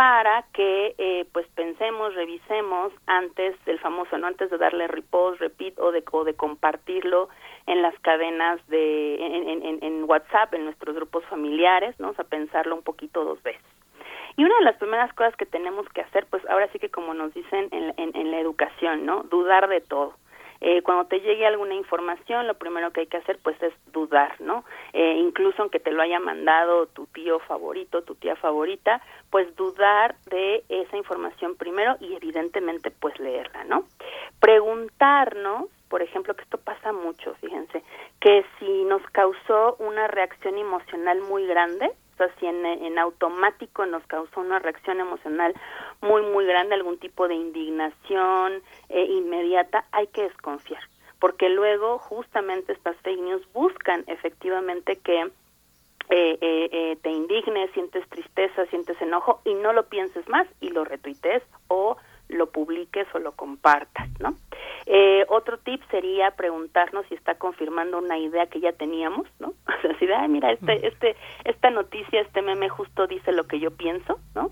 para 0.00 0.46
que 0.54 0.94
eh, 0.96 1.26
pues 1.30 1.46
pensemos, 1.48 2.14
revisemos 2.14 2.90
antes 3.06 3.54
del 3.66 3.78
famoso, 3.80 4.16
no 4.16 4.28
antes 4.28 4.48
de 4.48 4.56
darle 4.56 4.86
repost, 4.86 5.38
repeat 5.38 5.78
o 5.78 5.92
de, 5.92 6.02
o 6.10 6.24
de 6.24 6.32
compartirlo 6.32 7.28
en 7.66 7.82
las 7.82 7.92
cadenas 8.00 8.66
de 8.68 9.16
en, 9.16 9.62
en, 9.62 9.84
en 9.84 10.04
WhatsApp, 10.04 10.54
en 10.54 10.64
nuestros 10.64 10.96
grupos 10.96 11.22
familiares, 11.26 11.94
¿no? 12.00 12.08
O 12.08 12.14
sea, 12.14 12.24
pensarlo 12.24 12.76
un 12.76 12.82
poquito 12.82 13.26
dos 13.26 13.42
veces. 13.42 13.60
Y 14.38 14.44
una 14.44 14.56
de 14.60 14.64
las 14.64 14.78
primeras 14.78 15.12
cosas 15.12 15.36
que 15.36 15.44
tenemos 15.44 15.86
que 15.90 16.00
hacer, 16.00 16.26
pues 16.30 16.42
ahora 16.48 16.66
sí 16.72 16.78
que 16.78 16.88
como 16.88 17.12
nos 17.12 17.34
dicen 17.34 17.68
en, 17.70 17.92
en, 17.98 18.16
en 18.16 18.30
la 18.30 18.40
educación, 18.40 19.04
¿no? 19.04 19.24
Dudar 19.24 19.68
de 19.68 19.82
todo. 19.82 20.14
Eh, 20.60 20.82
cuando 20.82 21.06
te 21.06 21.20
llegue 21.20 21.46
alguna 21.46 21.74
información, 21.74 22.46
lo 22.46 22.54
primero 22.54 22.90
que 22.92 23.00
hay 23.00 23.06
que 23.06 23.16
hacer 23.16 23.38
pues 23.42 23.60
es 23.62 23.72
dudar, 23.92 24.38
¿no? 24.40 24.64
Eh, 24.92 25.16
incluso 25.18 25.62
aunque 25.62 25.80
te 25.80 25.90
lo 25.90 26.02
haya 26.02 26.20
mandado 26.20 26.86
tu 26.86 27.06
tío 27.06 27.38
favorito, 27.40 28.02
tu 28.02 28.14
tía 28.14 28.36
favorita, 28.36 29.00
pues 29.30 29.54
dudar 29.56 30.16
de 30.26 30.62
esa 30.68 30.96
información 30.96 31.56
primero 31.56 31.96
y 32.00 32.14
evidentemente 32.14 32.90
pues 32.90 33.18
leerla, 33.18 33.64
¿no? 33.64 33.84
Preguntarnos, 34.38 35.66
por 35.88 36.02
ejemplo, 36.02 36.34
que 36.34 36.42
esto 36.42 36.58
pasa 36.58 36.92
mucho, 36.92 37.34
fíjense, 37.40 37.82
que 38.20 38.44
si 38.58 38.84
nos 38.84 39.02
causó 39.10 39.76
una 39.78 40.08
reacción 40.08 40.58
emocional 40.58 41.20
muy 41.22 41.46
grande, 41.46 41.90
si 42.38 42.46
en, 42.46 42.64
en, 42.66 42.98
automático 42.98 43.86
nos 43.86 44.04
causó 44.06 44.40
una 44.40 44.58
reacción 44.58 45.00
emocional 45.00 45.54
muy, 46.00 46.22
muy 46.22 46.44
grande, 46.44 46.74
algún 46.74 46.98
tipo 46.98 47.28
de 47.28 47.34
indignación 47.34 48.62
eh, 48.88 49.04
inmediata, 49.04 49.84
hay 49.92 50.06
que 50.08 50.22
desconfiar, 50.22 50.82
porque 51.18 51.48
luego 51.48 51.98
justamente 51.98 52.72
estas 52.72 52.96
fake 52.98 53.20
news 53.20 53.42
buscan 53.52 54.04
efectivamente 54.06 54.96
que 54.96 55.30
eh, 56.12 56.36
eh, 56.40 56.68
eh, 56.72 56.98
te 57.02 57.10
indignes, 57.10 57.70
sientes 57.70 58.04
tristeza, 58.08 58.66
sientes 58.66 59.00
enojo 59.00 59.40
y 59.44 59.54
no 59.54 59.72
lo 59.72 59.86
pienses 59.86 60.28
más 60.28 60.44
y 60.60 60.70
lo 60.70 60.84
retuites 60.84 61.40
o 61.68 61.96
lo 62.30 62.50
publiques 62.50 63.06
o 63.14 63.18
lo 63.18 63.32
compartas, 63.32 64.08
¿no? 64.20 64.34
Eh, 64.86 65.24
otro 65.28 65.58
tip 65.58 65.82
sería 65.90 66.32
preguntarnos 66.32 67.06
si 67.06 67.14
está 67.14 67.36
confirmando 67.36 67.98
una 67.98 68.18
idea 68.18 68.46
que 68.46 68.60
ya 68.60 68.72
teníamos, 68.72 69.26
¿no? 69.38 69.54
O 69.80 69.82
sea, 69.82 69.98
si, 69.98 70.06
ay, 70.06 70.28
mira, 70.28 70.52
este, 70.52 70.86
este, 70.86 71.16
esta 71.44 71.70
noticia, 71.70 72.20
este 72.20 72.42
meme 72.42 72.68
justo 72.68 73.06
dice 73.06 73.32
lo 73.32 73.44
que 73.44 73.60
yo 73.60 73.70
pienso, 73.70 74.18
¿no? 74.34 74.50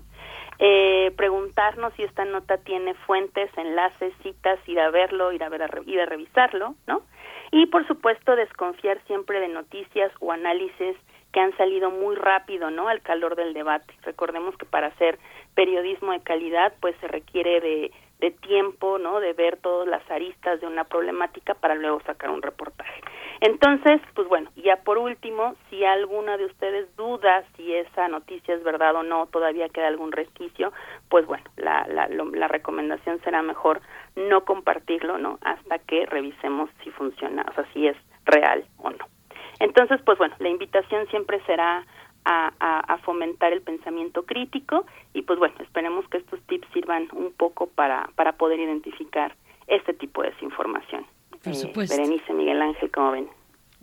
Eh, 0.57 1.13
preguntarnos 1.15 1.93
si 1.93 2.03
esta 2.03 2.25
nota 2.25 2.57
tiene 2.57 2.93
fuentes, 2.93 3.49
enlaces, 3.57 4.13
citas, 4.23 4.59
ir 4.67 4.79
a 4.79 4.89
verlo, 4.89 5.31
ir 5.31 5.43
a 5.43 5.49
ver, 5.49 5.63
a 5.63 5.67
re, 5.67 5.83
ir 5.85 6.01
a 6.01 6.05
revisarlo, 6.05 6.75
¿no? 6.87 7.03
Y 7.51 7.67
por 7.67 7.87
supuesto 7.87 8.35
desconfiar 8.35 8.99
siempre 9.07 9.39
de 9.39 9.47
noticias 9.47 10.11
o 10.19 10.31
análisis 10.31 10.97
que 11.31 11.39
han 11.39 11.55
salido 11.57 11.91
muy 11.91 12.15
rápido, 12.15 12.71
¿no? 12.71 12.87
Al 12.87 13.01
calor 13.01 13.35
del 13.35 13.53
debate. 13.53 13.93
Recordemos 14.03 14.57
que 14.57 14.65
para 14.65 14.87
hacer 14.87 15.19
periodismo 15.55 16.11
de 16.11 16.21
calidad, 16.21 16.73
pues 16.79 16.95
se 17.01 17.07
requiere 17.07 17.61
de, 17.61 17.91
de 18.19 18.31
tiempo, 18.31 18.97
¿no? 18.97 19.19
De 19.19 19.33
ver 19.33 19.57
todas 19.57 19.87
las 19.87 20.09
aristas 20.09 20.59
de 20.59 20.67
una 20.67 20.83
problemática 20.83 21.53
para 21.53 21.75
luego 21.75 22.01
sacar 22.01 22.29
un 22.29 22.41
reportaje. 22.41 23.01
Entonces, 23.41 24.01
pues 24.15 24.27
bueno, 24.27 24.51
ya 24.57 24.77
por 24.77 24.97
último, 24.97 25.55
si 25.69 25.85
alguna 25.85 26.35
de 26.37 26.45
ustedes 26.45 26.93
duda 26.97 27.45
si 27.55 27.73
esa 27.73 28.07
noticia 28.09 28.53
es 28.55 28.63
verdad 28.63 28.95
o 28.95 29.03
no, 29.03 29.27
todavía 29.27 29.69
queda 29.69 29.87
algún 29.87 30.11
resquicio, 30.11 30.73
pues 31.09 31.25
bueno, 31.25 31.45
la, 31.55 31.87
la, 31.87 32.07
la 32.09 32.47
recomendación 32.47 33.21
será 33.23 33.41
mejor 33.41 33.81
no 34.15 34.43
compartirlo, 34.43 35.17
¿no? 35.17 35.39
Hasta 35.41 35.79
que 35.79 36.05
revisemos 36.05 36.69
si 36.83 36.91
funciona, 36.91 37.45
o 37.49 37.53
sea, 37.53 37.65
si 37.73 37.87
es 37.87 37.95
real 38.25 38.65
o 38.77 38.89
no. 38.89 39.18
Entonces, 39.59 39.99
pues 40.05 40.17
bueno, 40.17 40.35
la 40.39 40.49
invitación 40.49 41.07
siempre 41.07 41.41
será 41.45 41.85
a, 42.25 42.53
a, 42.59 42.79
a, 42.79 42.97
fomentar 42.99 43.53
el 43.53 43.61
pensamiento 43.61 44.23
crítico 44.23 44.85
y 45.13 45.21
pues 45.23 45.39
bueno, 45.39 45.55
esperemos 45.59 46.07
que 46.09 46.17
estos 46.17 46.39
tips 46.43 46.67
sirvan 46.73 47.07
un 47.13 47.31
poco 47.31 47.67
para, 47.67 48.09
para 48.15 48.33
poder 48.33 48.59
identificar 48.59 49.35
este 49.67 49.93
tipo 49.93 50.21
de 50.21 50.31
desinformación. 50.31 51.05
Por 51.43 51.55
supuesto. 51.55 51.95
Eh, 51.95 51.97
Berenice, 51.97 52.33
Miguel 52.33 52.61
Ángel, 52.61 52.91
¿cómo 52.91 53.11
ven? 53.11 53.29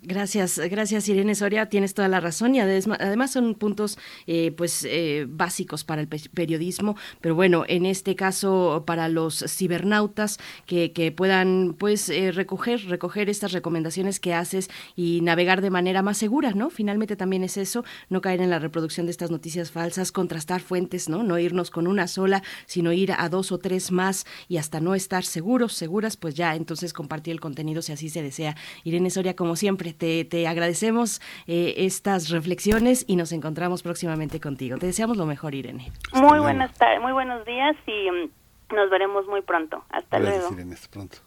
Gracias, 0.03 0.59
gracias 0.59 1.09
Irene 1.09 1.33
Soria, 1.33 1.69
tienes 1.69 1.95
toda 1.95 2.07
la 2.07 2.19
razón 2.19 2.53
y 2.53 2.59
además 2.59 3.31
son 3.31 3.55
puntos 3.55 3.97
eh, 4.27 4.51
pues 4.51 4.85
eh, 4.87 5.25
básicos 5.27 5.83
para 5.83 6.01
el 6.03 6.07
periodismo, 6.07 6.95
pero 7.19 7.33
bueno, 7.33 7.65
en 7.67 7.87
este 7.87 8.15
caso 8.15 8.83
para 8.85 9.09
los 9.09 9.43
cibernautas 9.47 10.37
que, 10.67 10.91
que 10.91 11.11
puedan 11.11 11.75
pues 11.79 12.09
eh, 12.09 12.31
recoger 12.31 12.85
recoger 12.85 13.27
estas 13.27 13.53
recomendaciones 13.53 14.19
que 14.19 14.35
haces 14.35 14.69
y 14.95 15.21
navegar 15.21 15.61
de 15.61 15.71
manera 15.71 16.03
más 16.03 16.19
segura, 16.19 16.51
¿no? 16.51 16.69
Finalmente 16.69 17.15
también 17.15 17.43
es 17.43 17.57
eso, 17.57 17.83
no 18.09 18.21
caer 18.21 18.41
en 18.41 18.51
la 18.51 18.59
reproducción 18.59 19.07
de 19.07 19.11
estas 19.11 19.31
noticias 19.31 19.71
falsas, 19.71 20.11
contrastar 20.11 20.61
fuentes, 20.61 21.09
¿no? 21.09 21.23
No 21.23 21.39
irnos 21.39 21.71
con 21.71 21.87
una 21.87 22.07
sola, 22.07 22.43
sino 22.67 22.93
ir 22.93 23.13
a 23.17 23.29
dos 23.29 23.51
o 23.51 23.57
tres 23.57 23.91
más 23.91 24.27
y 24.47 24.57
hasta 24.57 24.79
no 24.79 24.93
estar 24.93 25.25
seguros, 25.25 25.73
seguras, 25.73 26.17
pues 26.17 26.35
ya 26.35 26.55
entonces 26.55 26.93
compartir 26.93 27.31
el 27.31 27.39
contenido 27.39 27.81
si 27.81 27.93
así 27.93 28.09
se 28.09 28.21
desea. 28.21 28.55
Irene 28.83 29.09
Soria, 29.09 29.35
como 29.35 29.55
siempre, 29.55 29.86
te, 29.93 30.25
te 30.25 30.47
agradecemos 30.47 31.21
eh, 31.47 31.75
estas 31.77 32.29
reflexiones 32.29 33.05
y 33.07 33.15
nos 33.15 33.31
encontramos 33.31 33.83
próximamente 33.83 34.39
contigo. 34.39 34.77
Te 34.77 34.87
deseamos 34.87 35.17
lo 35.17 35.25
mejor, 35.25 35.55
Irene. 35.55 35.91
Muy 36.13 36.39
buenas 36.39 36.73
tardes, 36.73 37.01
muy 37.01 37.11
buenos 37.11 37.45
días 37.45 37.75
y 37.85 38.09
um, 38.09 38.29
nos 38.75 38.89
veremos 38.89 39.27
muy 39.27 39.41
pronto. 39.41 39.83
Hasta 39.89 40.19
Gracias, 40.19 40.41
luego. 40.43 40.53
Irene, 40.55 40.73
hasta 40.73 40.89
pronto. 40.89 41.17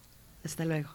Hasta 0.44 0.64
luego. 0.64 0.90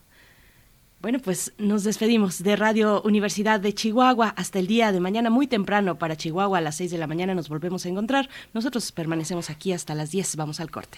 Bueno, 1.02 1.20
pues 1.20 1.54
nos 1.60 1.84
despedimos 1.84 2.42
de 2.42 2.56
Radio 2.56 3.02
Universidad 3.04 3.60
de 3.60 3.74
Chihuahua 3.74 4.34
hasta 4.38 4.58
el 4.58 4.66
día 4.66 4.92
de 4.92 5.00
mañana, 5.00 5.30
muy 5.30 5.46
temprano 5.46 6.00
para 6.00 6.16
Chihuahua, 6.16 6.58
a 6.58 6.62
las 6.62 6.78
6 6.78 6.90
de 6.90 6.98
la 6.98 7.06
mañana 7.06 7.36
nos 7.36 7.48
volvemos 7.48 7.86
a 7.86 7.90
encontrar. 7.90 8.28
Nosotros 8.54 8.92
permanecemos 8.92 9.52
aquí 9.52 9.72
hasta 9.72 9.94
las 9.94 10.10
10, 10.10 10.36
vamos 10.36 10.60
al 10.60 10.72
corte. 10.72 10.98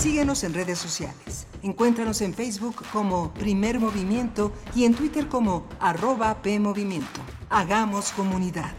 Síguenos 0.00 0.44
en 0.44 0.54
redes 0.54 0.78
sociales. 0.78 1.46
Encuéntranos 1.62 2.22
en 2.22 2.32
Facebook 2.32 2.76
como 2.90 3.34
Primer 3.34 3.78
Movimiento 3.78 4.50
y 4.74 4.84
en 4.84 4.94
Twitter 4.94 5.28
como 5.28 5.66
arroba 5.78 6.40
PMovimiento. 6.40 7.20
Hagamos 7.50 8.10
comunidad. 8.12 8.72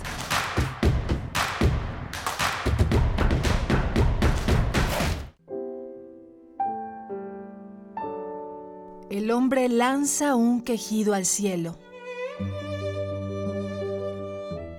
El 9.12 9.30
hombre 9.30 9.70
lanza 9.70 10.34
un 10.34 10.64
quejido 10.64 11.14
al 11.14 11.28
cielo. 11.28 11.78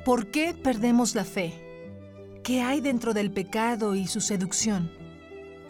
¿Por 0.04 0.32
qué 0.32 0.54
perdemos 0.54 1.14
la 1.14 1.24
fe? 1.24 1.54
¿Qué 2.42 2.62
hay 2.62 2.80
dentro 2.80 3.14
del 3.14 3.30
pecado 3.30 3.94
y 3.94 4.08
su 4.08 4.20
seducción? 4.20 5.01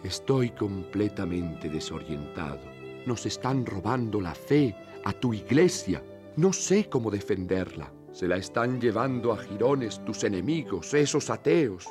Estoy 0.03 0.49
completamente 0.49 1.69
desorientado. 1.69 2.59
Nos 3.05 3.25
están 3.25 3.65
robando 3.65 4.19
la 4.19 4.35
fe 4.35 4.75
a 5.05 5.13
tu 5.13 5.33
iglesia. 5.33 6.03
No 6.35 6.51
sé 6.51 6.89
cómo 6.89 7.09
defenderla. 7.09 7.89
Se 8.11 8.27
la 8.27 8.35
están 8.35 8.81
llevando 8.81 9.31
a 9.31 9.37
jirones 9.37 10.03
tus 10.03 10.25
enemigos, 10.25 10.93
esos 10.93 11.29
ateos. 11.29 11.87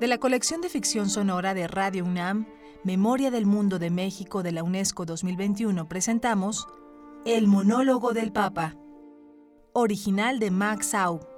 De 0.00 0.08
la 0.08 0.18
colección 0.18 0.60
de 0.62 0.68
ficción 0.68 1.08
sonora 1.08 1.54
de 1.54 1.68
Radio 1.68 2.04
UNAM, 2.04 2.46
Memoria 2.82 3.30
del 3.30 3.46
Mundo 3.46 3.78
de 3.78 3.90
México 3.90 4.42
de 4.42 4.50
la 4.50 4.64
UNESCO 4.64 5.06
2021, 5.06 5.88
presentamos 5.88 6.66
El 7.24 7.46
monólogo 7.46 8.12
del 8.12 8.32
Papa, 8.32 8.74
original 9.72 10.40
de 10.40 10.50
Max 10.50 10.86
Sau 10.86 11.35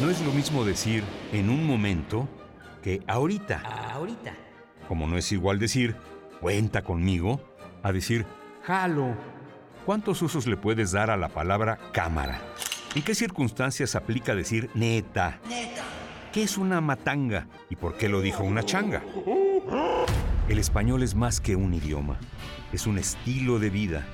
No 0.00 0.10
es 0.10 0.20
lo 0.20 0.30
mismo 0.30 0.64
decir 0.64 1.02
en 1.32 1.50
un 1.50 1.66
momento 1.66 2.28
que 2.84 3.02
ahorita. 3.08 3.62
Ahorita. 3.92 4.32
Como 4.86 5.08
no 5.08 5.18
es 5.18 5.32
igual 5.32 5.58
decir 5.58 5.96
cuenta 6.40 6.82
conmigo 6.82 7.40
a 7.82 7.90
decir 7.90 8.24
jalo. 8.62 9.16
¿Cuántos 9.84 10.22
usos 10.22 10.46
le 10.46 10.56
puedes 10.56 10.92
dar 10.92 11.10
a 11.10 11.16
la 11.16 11.30
palabra 11.30 11.80
cámara? 11.92 12.40
¿En 12.94 13.02
qué 13.02 13.16
circunstancias 13.16 13.96
aplica 13.96 14.36
decir 14.36 14.70
neta? 14.74 15.40
Neta. 15.48 15.82
¿Qué 16.32 16.44
es 16.44 16.58
una 16.58 16.80
matanga? 16.80 17.48
¿Y 17.68 17.74
por 17.74 17.96
qué 17.96 18.08
lo 18.08 18.20
dijo 18.20 18.44
una 18.44 18.62
changa? 18.62 19.02
El 20.48 20.60
español 20.60 21.02
es 21.02 21.16
más 21.16 21.40
que 21.40 21.56
un 21.56 21.74
idioma. 21.74 22.20
Es 22.72 22.86
un 22.86 22.98
estilo 22.98 23.58
de 23.58 23.70
vida. 23.70 24.06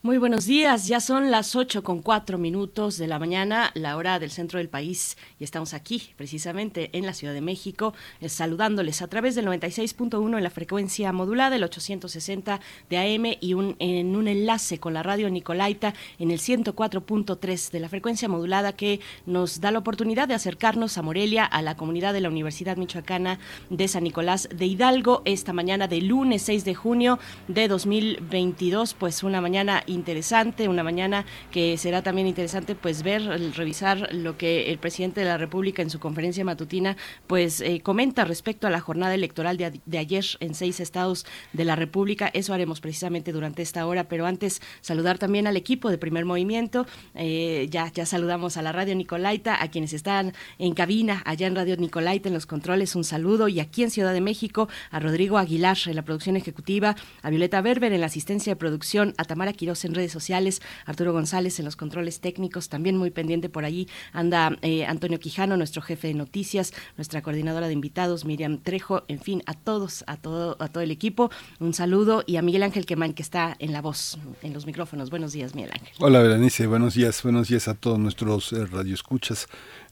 Muy 0.00 0.16
buenos 0.16 0.46
días, 0.46 0.86
ya 0.86 1.00
son 1.00 1.32
las 1.32 1.56
8 1.56 1.82
con 1.82 2.02
4 2.02 2.38
minutos 2.38 2.98
de 2.98 3.08
la 3.08 3.18
mañana, 3.18 3.72
la 3.74 3.96
hora 3.96 4.20
del 4.20 4.30
centro 4.30 4.58
del 4.58 4.68
país, 4.68 5.18
y 5.40 5.44
estamos 5.44 5.74
aquí, 5.74 6.10
precisamente 6.16 6.90
en 6.96 7.04
la 7.04 7.12
Ciudad 7.12 7.34
de 7.34 7.40
México, 7.40 7.94
eh, 8.20 8.28
saludándoles 8.28 9.02
a 9.02 9.08
través 9.08 9.34
del 9.34 9.46
96.1 9.46 10.36
en 10.36 10.44
la 10.44 10.50
frecuencia 10.50 11.12
modulada, 11.12 11.56
el 11.56 11.64
860 11.64 12.60
de 12.88 12.96
AM 12.96 13.38
y 13.40 13.54
un, 13.54 13.74
en 13.80 14.14
un 14.14 14.28
enlace 14.28 14.78
con 14.78 14.94
la 14.94 15.02
radio 15.02 15.28
Nicolaita 15.30 15.94
en 16.20 16.30
el 16.30 16.38
104.3 16.38 17.72
de 17.72 17.80
la 17.80 17.88
frecuencia 17.88 18.28
modulada 18.28 18.74
que 18.74 19.00
nos 19.26 19.60
da 19.60 19.72
la 19.72 19.80
oportunidad 19.80 20.28
de 20.28 20.34
acercarnos 20.34 20.96
a 20.96 21.02
Morelia, 21.02 21.44
a 21.44 21.60
la 21.60 21.76
comunidad 21.76 22.12
de 22.12 22.20
la 22.20 22.28
Universidad 22.28 22.76
Michoacana 22.76 23.40
de 23.68 23.88
San 23.88 24.04
Nicolás 24.04 24.48
de 24.54 24.64
Hidalgo, 24.64 25.22
esta 25.24 25.52
mañana 25.52 25.88
de 25.88 26.02
lunes 26.02 26.42
6 26.42 26.64
de 26.64 26.76
junio 26.76 27.18
de 27.48 27.66
2022, 27.66 28.94
pues 28.94 29.24
una 29.24 29.40
mañana 29.40 29.82
interesante, 29.88 30.68
una 30.68 30.82
mañana 30.82 31.24
que 31.50 31.76
será 31.78 32.02
también 32.02 32.26
interesante 32.26 32.74
pues 32.74 33.02
ver, 33.02 33.22
revisar 33.54 34.12
lo 34.12 34.36
que 34.36 34.70
el 34.70 34.78
presidente 34.78 35.20
de 35.20 35.26
la 35.26 35.38
República 35.38 35.82
en 35.82 35.90
su 35.90 35.98
conferencia 35.98 36.44
matutina 36.44 36.96
pues 37.26 37.60
eh, 37.60 37.80
comenta 37.80 38.24
respecto 38.24 38.66
a 38.66 38.70
la 38.70 38.80
jornada 38.80 39.14
electoral 39.14 39.56
de, 39.56 39.80
de, 39.84 39.98
ayer 39.98 40.24
en 40.40 40.54
seis 40.54 40.80
estados 40.80 41.26
de 41.52 41.64
la 41.64 41.76
República. 41.76 42.30
Eso 42.32 42.52
haremos 42.54 42.80
precisamente 42.80 43.32
durante 43.32 43.62
esta 43.62 43.86
hora, 43.86 44.08
pero 44.08 44.26
antes 44.26 44.60
saludar 44.80 45.18
también 45.18 45.46
al 45.46 45.56
equipo 45.56 45.90
de 45.90 45.98
Primer 45.98 46.24
Movimiento. 46.24 46.86
Eh, 47.14 47.68
ya, 47.70 47.92
ya 47.92 48.06
saludamos 48.06 48.56
a 48.56 48.62
la 48.62 48.72
Radio 48.72 48.94
Nicolaita, 48.94 49.62
a 49.62 49.68
quienes 49.70 49.92
están 49.92 50.32
en 50.58 50.74
cabina 50.74 51.22
allá 51.24 51.46
en 51.46 51.56
Radio 51.56 51.76
Nicolaita 51.76 52.28
en 52.28 52.34
los 52.34 52.46
controles, 52.46 52.94
un 52.96 53.04
saludo 53.04 53.48
y 53.48 53.60
aquí 53.60 53.82
en 53.82 53.90
Ciudad 53.90 54.12
de 54.12 54.20
México 54.20 54.68
a 54.90 55.00
Rodrigo 55.00 55.38
Aguilar 55.38 55.68
en 55.86 55.96
la 55.96 56.02
producción 56.02 56.36
ejecutiva, 56.36 56.96
a 57.22 57.30
Violeta 57.30 57.60
Berber 57.60 57.92
en 57.92 58.00
la 58.00 58.06
asistencia 58.06 58.52
de 58.52 58.56
producción, 58.56 59.14
a 59.18 59.24
Tamara 59.24 59.52
Quiroz 59.52 59.77
en 59.84 59.94
redes 59.94 60.12
sociales, 60.12 60.62
Arturo 60.86 61.12
González 61.12 61.58
en 61.58 61.64
los 61.64 61.76
controles 61.76 62.20
técnicos, 62.20 62.68
también 62.68 62.96
muy 62.96 63.10
pendiente 63.10 63.48
por 63.48 63.64
allí 63.64 63.88
anda 64.12 64.56
eh, 64.62 64.84
Antonio 64.84 65.20
Quijano, 65.20 65.56
nuestro 65.56 65.82
jefe 65.82 66.08
de 66.08 66.14
noticias, 66.14 66.72
nuestra 66.96 67.22
coordinadora 67.22 67.66
de 67.66 67.72
invitados, 67.72 68.24
Miriam 68.24 68.58
Trejo, 68.58 69.04
en 69.08 69.20
fin, 69.20 69.42
a 69.46 69.54
todos, 69.54 70.04
a 70.06 70.16
todo, 70.16 70.56
a 70.60 70.68
todo 70.68 70.82
el 70.82 70.90
equipo, 70.90 71.30
un 71.60 71.74
saludo 71.74 72.24
y 72.26 72.36
a 72.36 72.42
Miguel 72.42 72.62
Ángel 72.62 72.86
Quemán 72.86 73.14
que 73.14 73.22
está 73.22 73.56
en 73.58 73.72
la 73.72 73.82
voz, 73.82 74.18
en 74.42 74.52
los 74.52 74.66
micrófonos. 74.66 75.10
Buenos 75.10 75.32
días, 75.32 75.54
Miguel 75.54 75.72
Ángel. 75.72 75.94
Hola, 75.98 76.20
Berenice, 76.20 76.66
buenos 76.66 76.94
días, 76.94 77.22
buenos 77.22 77.48
días 77.48 77.68
a 77.68 77.74
todos 77.74 77.98
nuestros 77.98 78.52
eh, 78.52 78.66
radioescuchas. 78.66 79.48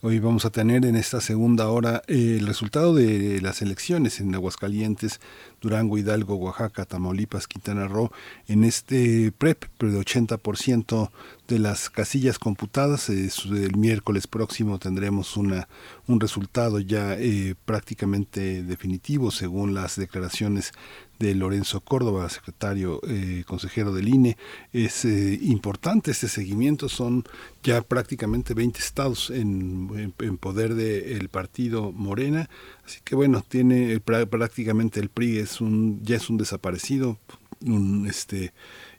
Hoy 0.08 0.20
vamos 0.20 0.44
a 0.44 0.50
tener 0.50 0.86
en 0.86 0.94
esta 0.94 1.20
segunda 1.20 1.68
hora 1.68 2.00
eh, 2.06 2.36
el 2.38 2.46
resultado 2.46 2.94
de 2.94 3.40
las 3.40 3.60
elecciones 3.60 4.20
en 4.20 4.32
Aguascalientes 4.36 5.18
Durango, 5.60 5.98
Hidalgo, 5.98 6.36
Oaxaca, 6.36 6.84
Tamaulipas, 6.84 7.48
Quintana 7.48 7.88
Roo, 7.88 8.12
en 8.46 8.62
este 8.62 9.32
PREP, 9.32 9.64
pero 9.76 9.90
de 9.90 9.98
80% 9.98 11.10
de 11.48 11.58
las 11.58 11.90
casillas 11.90 12.38
computadas. 12.38 13.08
el 13.08 13.76
miércoles 13.76 14.28
próximo 14.28 14.78
tendremos 14.78 15.36
una, 15.36 15.66
un 16.06 16.20
resultado 16.20 16.78
ya 16.78 17.14
eh, 17.18 17.56
prácticamente 17.64 18.62
definitivo 18.62 19.32
según 19.32 19.74
las 19.74 19.96
declaraciones 19.96 20.70
de 21.18 21.34
Lorenzo 21.34 21.80
Córdoba, 21.80 22.28
secretario 22.28 23.00
eh, 23.08 23.44
consejero 23.46 23.92
del 23.92 24.08
INE. 24.08 24.36
Es 24.72 25.04
eh, 25.04 25.38
importante 25.42 26.10
este 26.10 26.28
seguimiento, 26.28 26.88
son 26.88 27.24
ya 27.62 27.82
prácticamente 27.82 28.54
20 28.54 28.78
estados 28.78 29.30
en, 29.30 30.12
en, 30.18 30.36
poder 30.38 30.74
del 30.74 31.28
partido 31.28 31.92
Morena, 31.92 32.48
así 32.84 33.00
que 33.04 33.14
bueno, 33.14 33.44
tiene 33.46 34.00
prácticamente 34.00 35.00
el 35.00 35.08
PRI 35.08 35.38
es 35.38 35.60
un 35.60 36.02
ya 36.02 36.16
es 36.16 36.30
un 36.30 36.36
desaparecido, 36.36 37.18
un 37.60 38.06
este 38.06 38.52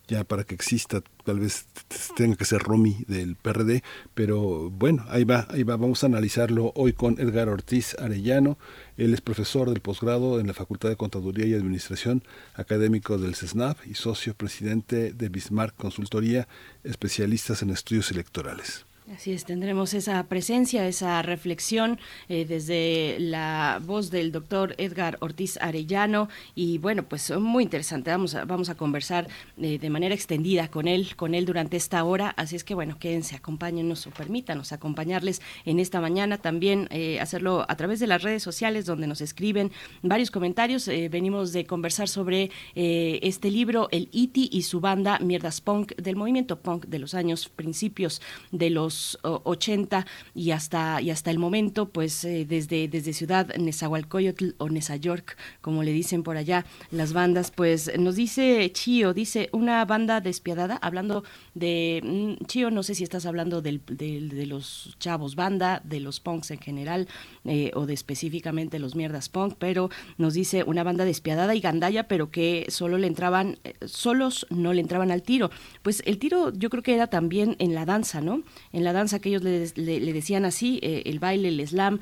ya 0.08 0.24
para 0.24 0.44
que 0.44 0.56
exista, 0.56 1.02
tal 1.26 1.40
vez 1.40 1.68
tenga 2.16 2.36
que 2.36 2.46
ser 2.46 2.62
Romy 2.62 3.04
del 3.08 3.36
PRD, 3.36 3.84
pero 4.14 4.70
bueno, 4.70 5.06
ahí 5.10 5.26
va, 5.26 5.48
ahí 5.50 5.64
va, 5.64 5.76
vamos 5.76 6.04
a 6.04 6.08
analizarlo 6.08 6.72
hoy 6.76 6.94
con 6.94 7.20
Edgar 7.20 7.50
Ortiz 7.50 7.96
Arellano, 8.00 8.58
él 8.98 9.14
es 9.14 9.22
profesor 9.22 9.70
del 9.70 9.80
posgrado 9.80 10.40
en 10.40 10.48
la 10.48 10.56
Facultad 10.56 10.90
de 10.90 10.96
Contaduría 10.96 11.46
y 11.46 11.54
Administración, 11.54 12.24
académico 12.56 13.20
del 13.20 13.36
CESNAP 13.36 13.86
y 13.86 13.94
socio 13.94 14.34
presidente 14.34 15.14
de 15.14 15.30
Bismarck 15.30 15.76
Consultoría, 15.76 16.48
especialistas 16.84 17.62
en 17.62 17.70
estudios 17.70 18.10
electorales. 18.10 18.87
Así 19.16 19.32
es, 19.32 19.46
tendremos 19.46 19.94
esa 19.94 20.22
presencia, 20.24 20.86
esa 20.86 21.22
reflexión 21.22 21.98
eh, 22.28 22.44
desde 22.46 23.16
la 23.20 23.80
voz 23.82 24.12
del 24.12 24.34
doctor 24.34 24.76
Edgar 24.78 25.18
Ortiz 25.22 25.58
Arellano 25.62 26.28
y 26.56 26.78
bueno, 26.80 27.04
pues 27.04 27.32
muy 27.40 27.64
interesante. 27.64 28.12
Vamos 28.12 28.36
a, 28.36 28.44
vamos 28.44 28.68
a 28.68 28.76
conversar 28.76 29.30
eh, 29.62 29.80
de 29.80 29.90
manera 29.90 30.14
extendida 30.14 30.68
con 30.68 30.90
él, 30.90 31.16
con 31.16 31.36
él 31.36 31.46
durante 31.46 31.78
esta 31.78 32.04
hora. 32.04 32.32
Así 32.32 32.58
es 32.58 32.66
que 32.66 32.76
bueno, 32.76 33.00
quédense, 33.00 33.38
acompáñenos 33.38 34.06
o 34.08 34.12
permítanos 34.12 34.74
acompañarles 34.74 35.42
en 35.64 35.80
esta 35.80 36.02
mañana. 36.02 36.38
También 36.40 36.90
eh, 36.92 37.22
hacerlo 37.22 37.66
a 37.70 37.78
través 37.78 38.02
de 38.02 38.08
las 38.08 38.24
redes 38.24 38.44
sociales 38.44 38.86
donde 38.86 39.08
nos 39.08 39.22
escriben 39.22 39.72
varios 40.02 40.32
comentarios. 40.32 40.86
venimos 41.10 41.54
de 41.54 41.66
conversar 41.66 42.10
sobre 42.10 42.52
este 42.76 43.52
libro, 43.52 43.88
el 43.92 44.10
Iti 44.12 44.50
y 44.52 44.64
su 44.64 44.82
banda 44.82 45.18
Mierdas 45.20 45.62
Punk 45.62 45.96
del 45.96 46.18
movimiento 46.18 46.60
punk 46.60 46.88
de 46.88 47.00
los 47.00 47.14
años 47.14 47.48
principios 47.48 48.22
de 48.52 48.70
los 48.70 48.97
80 49.22 50.06
y 50.34 50.52
hasta, 50.52 51.02
y 51.02 51.10
hasta 51.10 51.32
el 51.32 51.40
momento, 51.40 51.90
pues 51.90 52.24
eh, 52.24 52.46
desde, 52.48 52.88
desde 52.88 53.14
Ciudad 53.14 53.56
Nezahualcóyotl 53.56 54.50
o 54.58 54.70
Nezayork, 54.70 55.38
como 55.62 55.84
le 55.84 55.92
dicen 55.92 56.24
por 56.24 56.38
allá 56.38 56.66
las 56.92 57.14
bandas, 57.14 57.52
pues 57.52 57.92
nos 57.98 58.16
dice 58.16 58.72
Chío, 58.74 59.14
dice 59.14 59.50
una 59.52 59.84
banda 59.86 60.22
despiadada, 60.22 60.78
hablando 60.82 61.24
de 61.54 62.02
mm, 62.04 62.46
Chío, 62.46 62.72
no 62.72 62.84
sé 62.84 62.96
si 62.96 63.04
estás 63.04 63.26
hablando 63.26 63.62
del, 63.62 63.82
de 63.86 64.46
los 64.46 64.96
chavos 65.00 65.36
banda, 65.36 65.82
de 65.84 66.00
los 66.00 66.20
punks 66.20 66.52
en 66.52 66.60
general, 66.60 67.08
eh, 67.46 67.72
o 67.76 67.86
de 67.86 67.94
específicamente 67.94 68.80
los 68.80 68.96
mierdas 68.96 69.30
punk, 69.30 69.56
pero 69.58 69.90
nos 70.18 70.34
dice 70.34 70.64
una 70.64 70.84
banda 70.84 71.06
despiadada 71.06 71.56
y 71.56 71.62
gandalla, 71.62 72.08
pero 72.08 72.30
que 72.32 72.66
solo 72.70 72.98
le 72.98 73.08
entraban, 73.08 73.58
eh, 73.64 73.74
solos 73.86 74.46
no 74.50 74.74
le 74.74 74.82
entraban 74.82 75.12
al 75.12 75.24
tiro. 75.24 75.50
Pues 75.82 76.04
el 76.06 76.20
tiro 76.20 76.52
yo 76.54 76.70
creo 76.70 76.84
que 76.84 76.94
era 76.94 77.08
también 77.08 77.56
en 77.60 77.74
la 77.74 77.86
danza, 77.86 78.22
¿no? 78.22 78.44
En 78.72 78.84
la 78.88 78.94
danza 78.94 79.20
que 79.20 79.30
ellos 79.30 79.44
le, 79.44 79.72
le, 79.76 80.14
decían 80.14 80.46
así, 80.46 80.80
eh, 80.82 81.04
el 81.06 81.20
baile, 81.20 81.50
el 81.50 81.68
slam, 81.68 82.00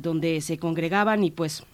donde 0.00 0.40
se 0.40 0.58
congregaban 0.58 1.24
y 1.24 1.30
pues 1.30 1.64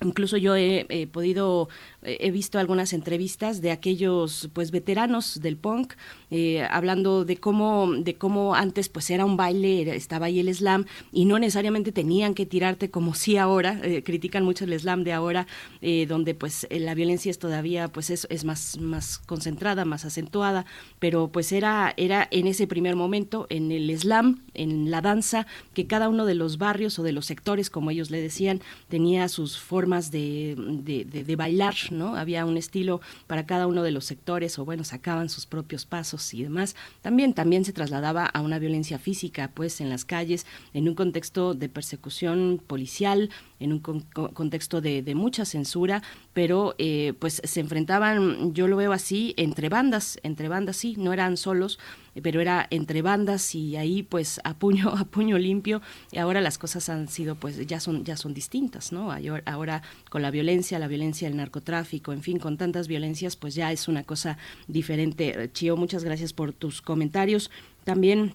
Incluso 0.00 0.36
yo 0.36 0.54
he, 0.54 1.08
podido, 1.10 1.68
he 2.02 2.30
visto 2.30 2.60
algunas 2.60 2.92
entrevistas 2.92 3.60
de 3.60 3.72
aquellos 3.72 4.48
pues 4.52 4.70
veteranos 4.70 5.40
del 5.40 5.56
punk 5.56 5.94
eh, 6.30 6.66
hablando 6.70 7.24
de 7.24 7.36
cómo, 7.38 7.90
de 7.92 8.14
cómo 8.16 8.54
antes 8.54 8.88
pues 8.88 9.10
era 9.10 9.24
un 9.24 9.36
baile, 9.36 9.94
estaba 9.96 10.26
ahí 10.26 10.40
el 10.40 10.54
slam 10.54 10.84
y 11.12 11.24
no 11.24 11.38
necesariamente 11.38 11.92
tenían 11.92 12.34
que 12.34 12.46
tirarte 12.46 12.90
como 12.90 13.14
si 13.14 13.36
ahora, 13.36 13.80
eh, 13.82 14.02
critican 14.02 14.44
mucho 14.44 14.64
el 14.64 14.78
slam 14.78 15.04
de 15.04 15.12
ahora, 15.12 15.46
eh, 15.80 16.06
donde 16.06 16.34
pues 16.34 16.66
la 16.70 16.94
violencia 16.94 17.30
es 17.30 17.38
todavía 17.38 17.88
pues 17.88 18.10
es, 18.10 18.26
es 18.30 18.44
más, 18.44 18.78
más 18.78 19.18
concentrada, 19.18 19.84
más 19.84 20.04
acentuada, 20.04 20.66
pero 20.98 21.28
pues 21.28 21.52
era, 21.52 21.94
era 21.96 22.28
en 22.30 22.46
ese 22.46 22.66
primer 22.66 22.96
momento, 22.96 23.46
en 23.48 23.72
el 23.72 23.96
slam, 23.98 24.42
en 24.54 24.90
la 24.90 25.00
danza, 25.00 25.46
que 25.72 25.86
cada 25.86 26.08
uno 26.08 26.26
de 26.26 26.34
los 26.34 26.58
barrios 26.58 26.98
o 26.98 27.02
de 27.02 27.12
los 27.12 27.26
sectores, 27.26 27.70
como 27.70 27.90
ellos 27.90 28.10
le 28.10 28.20
decían, 28.20 28.60
tenía 28.88 29.28
sus 29.28 29.58
formas 29.58 30.10
de, 30.10 30.54
de, 30.58 31.04
de 31.04 31.36
bailar, 31.36 31.74
¿no? 31.90 32.16
Había 32.16 32.44
un 32.44 32.56
estilo 32.56 33.00
para 33.26 33.46
cada 33.46 33.66
uno 33.66 33.82
de 33.82 33.92
los 33.92 34.04
sectores, 34.04 34.58
o 34.58 34.64
bueno, 34.64 34.84
sacaban 34.84 35.28
sus 35.28 35.46
propios 35.46 35.86
pasos 35.86 36.17
y 36.34 36.42
demás, 36.42 36.76
también, 37.02 37.34
también 37.34 37.64
se 37.64 37.72
trasladaba 37.72 38.26
a 38.26 38.40
una 38.40 38.58
violencia 38.58 38.98
física, 38.98 39.50
pues 39.54 39.80
en 39.80 39.88
las 39.88 40.04
calles, 40.04 40.46
en 40.74 40.88
un 40.88 40.94
contexto 40.94 41.54
de 41.54 41.68
persecución 41.68 42.60
policial, 42.66 43.30
en 43.60 43.72
un 43.72 43.80
contexto 43.80 44.80
de, 44.80 45.14
mucha 45.14 45.44
censura, 45.44 46.02
pero 46.32 46.74
eh, 46.78 47.14
pues 47.18 47.40
se 47.42 47.60
enfrentaban, 47.60 48.54
yo 48.54 48.68
lo 48.68 48.76
veo 48.76 48.92
así, 48.92 49.34
entre 49.36 49.68
bandas, 49.68 50.18
entre 50.22 50.48
bandas 50.48 50.76
sí, 50.76 50.94
no 50.96 51.12
eran 51.12 51.36
solos, 51.36 51.78
pero 52.22 52.40
era 52.40 52.66
entre 52.70 53.02
bandas 53.02 53.54
y 53.54 53.76
ahí 53.76 54.02
pues 54.02 54.40
a 54.44 54.54
puño 54.58 54.88
a 54.96 55.04
puño 55.04 55.38
limpio 55.38 55.82
y 56.10 56.18
ahora 56.18 56.40
las 56.40 56.58
cosas 56.58 56.88
han 56.88 57.08
sido 57.08 57.36
pues 57.36 57.64
ya 57.66 57.78
son 57.78 58.04
ya 58.04 58.16
son 58.16 58.34
distintas 58.34 58.92
no 58.92 59.12
ahora 59.46 59.82
con 60.10 60.22
la 60.22 60.32
violencia 60.32 60.80
la 60.80 60.88
violencia 60.88 61.28
del 61.28 61.36
narcotráfico 61.36 62.12
en 62.12 62.22
fin 62.22 62.38
con 62.38 62.56
tantas 62.56 62.88
violencias 62.88 63.36
pues 63.36 63.54
ya 63.54 63.72
es 63.72 63.88
una 63.88 64.02
cosa 64.04 64.38
diferente. 64.66 65.50
Chio 65.52 65.76
muchas 65.76 66.04
gracias 66.04 66.32
por 66.32 66.52
tus 66.52 66.82
comentarios. 66.82 67.50
También 67.84 68.34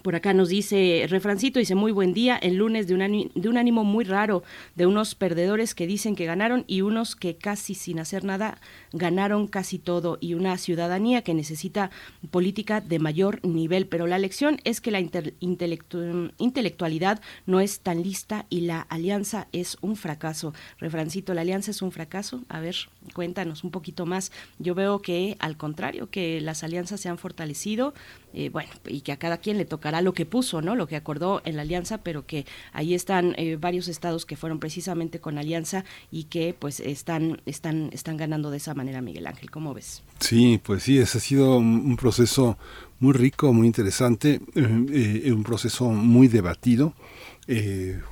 por 0.00 0.16
acá 0.16 0.32
nos 0.32 0.48
dice, 0.48 1.04
refrancito, 1.08 1.58
dice, 1.58 1.74
muy 1.74 1.92
buen 1.92 2.14
día, 2.14 2.36
el 2.36 2.56
lunes 2.56 2.86
de 2.86 2.94
un, 2.94 3.30
de 3.34 3.48
un 3.48 3.58
ánimo 3.58 3.84
muy 3.84 4.04
raro, 4.04 4.42
de 4.74 4.86
unos 4.86 5.14
perdedores 5.14 5.74
que 5.74 5.86
dicen 5.86 6.16
que 6.16 6.24
ganaron 6.24 6.64
y 6.66 6.80
unos 6.80 7.14
que 7.14 7.36
casi 7.36 7.74
sin 7.74 7.98
hacer 7.98 8.24
nada 8.24 8.56
ganaron 8.94 9.46
casi 9.46 9.78
todo 9.78 10.16
y 10.18 10.32
una 10.32 10.56
ciudadanía 10.56 11.20
que 11.20 11.34
necesita 11.34 11.90
política 12.30 12.80
de 12.80 12.98
mayor 12.98 13.46
nivel. 13.46 13.86
Pero 13.86 14.06
la 14.06 14.18
lección 14.18 14.58
es 14.64 14.80
que 14.80 14.90
la 14.90 15.00
intelectualidad 15.00 17.20
no 17.44 17.60
es 17.60 17.80
tan 17.80 18.02
lista 18.02 18.46
y 18.48 18.62
la 18.62 18.80
alianza 18.80 19.46
es 19.52 19.76
un 19.82 19.96
fracaso. 19.96 20.54
Refrancito, 20.78 21.34
¿la 21.34 21.42
alianza 21.42 21.70
es 21.70 21.82
un 21.82 21.92
fracaso? 21.92 22.44
A 22.48 22.60
ver, 22.60 22.76
cuéntanos 23.12 23.62
un 23.62 23.70
poquito 23.70 24.06
más. 24.06 24.32
Yo 24.58 24.74
veo 24.74 25.02
que 25.02 25.36
al 25.38 25.58
contrario, 25.58 26.08
que 26.08 26.40
las 26.40 26.64
alianzas 26.64 27.00
se 27.00 27.10
han 27.10 27.18
fortalecido, 27.18 27.92
eh, 28.34 28.48
bueno, 28.50 28.70
y 28.86 29.02
que 29.02 29.12
a 29.12 29.16
cada 29.16 29.38
quien 29.38 29.58
le 29.58 29.64
tocará 29.64 30.00
lo 30.00 30.14
que 30.14 30.26
puso, 30.26 30.62
¿no? 30.62 30.76
Lo 30.76 30.86
que 30.86 30.96
acordó 30.96 31.42
en 31.44 31.56
la 31.56 31.62
alianza, 31.62 31.98
pero 31.98 32.26
que 32.26 32.46
ahí 32.72 32.94
están 32.94 33.34
eh, 33.36 33.56
varios 33.56 33.88
estados 33.88 34.26
que 34.26 34.36
fueron 34.36 34.58
precisamente 34.58 35.20
con 35.20 35.38
alianza 35.38 35.84
y 36.10 36.24
que 36.24 36.54
pues 36.58 36.80
están, 36.80 37.40
están, 37.46 37.90
están 37.92 38.16
ganando 38.16 38.50
de 38.50 38.56
esa 38.56 38.74
manera, 38.74 39.00
Miguel 39.00 39.26
Ángel. 39.26 39.50
¿Cómo 39.50 39.74
ves? 39.74 40.02
Sí, 40.20 40.60
pues 40.62 40.82
sí, 40.84 40.98
ese 40.98 41.18
ha 41.18 41.20
sido 41.20 41.58
un 41.58 41.96
proceso 41.96 42.56
muy 43.00 43.12
rico, 43.12 43.52
muy 43.52 43.66
interesante, 43.66 44.40
eh, 44.54 45.32
un 45.32 45.42
proceso 45.42 45.90
muy 45.90 46.28
debatido, 46.28 46.94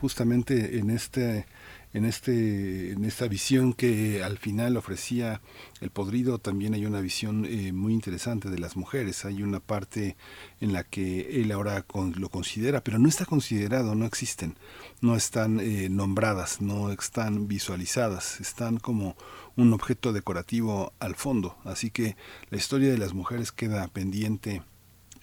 justamente 0.01 0.79
en 0.79 0.91
este 0.91 1.47
en, 1.93 2.05
este, 2.05 2.93
en 2.93 3.05
esta 3.05 3.27
visión 3.27 3.73
que 3.73 4.23
al 4.23 4.39
final 4.39 4.77
ofrecía 4.77 5.41
el 5.81 5.91
podrido, 5.91 6.39
también 6.39 6.75
hay 6.75 6.87
una 6.87 7.01
visión 7.01 7.45
eh, 7.45 7.73
muy 7.73 7.93
interesante 7.93 8.49
de 8.49 8.59
las 8.59 8.77
mujeres. 8.77 9.25
Hay 9.25 9.43
una 9.43 9.61
parte 9.61 10.17
en 10.61 10.73
la 10.73 10.85
que 10.85 11.41
él 11.41 11.51
ahora 11.53 11.85
lo 12.15 12.29
considera, 12.29 12.83
pero 12.83 12.99
no 12.99 13.09
está 13.09 13.25
considerado, 13.27 13.95
no 13.95 14.07
existen, 14.07 14.57
no 15.01 15.17
están 15.17 15.59
eh, 15.61 15.89
nombradas, 15.89 16.61
no 16.61 16.93
están 16.93 17.49
visualizadas, 17.49 18.41
están 18.41 18.79
como 18.79 19.17
un 19.57 19.73
objeto 19.73 20.13
decorativo 20.13 20.93
al 21.01 21.17
fondo. 21.17 21.57
Así 21.65 21.91
que 21.91 22.17
la 22.51 22.59
historia 22.59 22.91
de 22.91 22.99
las 22.99 23.15
mujeres 23.15 23.53
queda 23.53 23.89
pendiente 23.89 24.63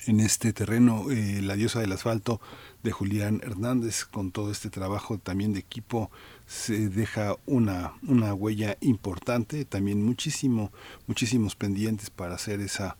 en 0.08 0.20
este 0.20 0.54
terreno. 0.54 1.12
Eh, 1.12 1.42
la 1.42 1.56
diosa 1.56 1.80
del 1.80 1.92
asfalto 1.92 2.42
de 2.84 2.92
Julián 2.92 3.42
Hernández, 3.44 4.06
con 4.06 4.32
todo 4.32 4.52
este 4.52 4.70
trabajo 4.70 5.18
también 5.18 5.54
de 5.54 5.60
equipo 5.60 6.10
se 6.46 6.90
deja 6.90 7.36
una, 7.46 7.94
una 8.04 8.34
huella 8.34 8.78
importante, 8.82 9.66
también 9.66 10.04
muchísimo, 10.04 10.72
muchísimos 11.06 11.56
pendientes 11.56 12.10
para 12.10 12.36
hacer 12.36 12.62
esa, 12.62 12.98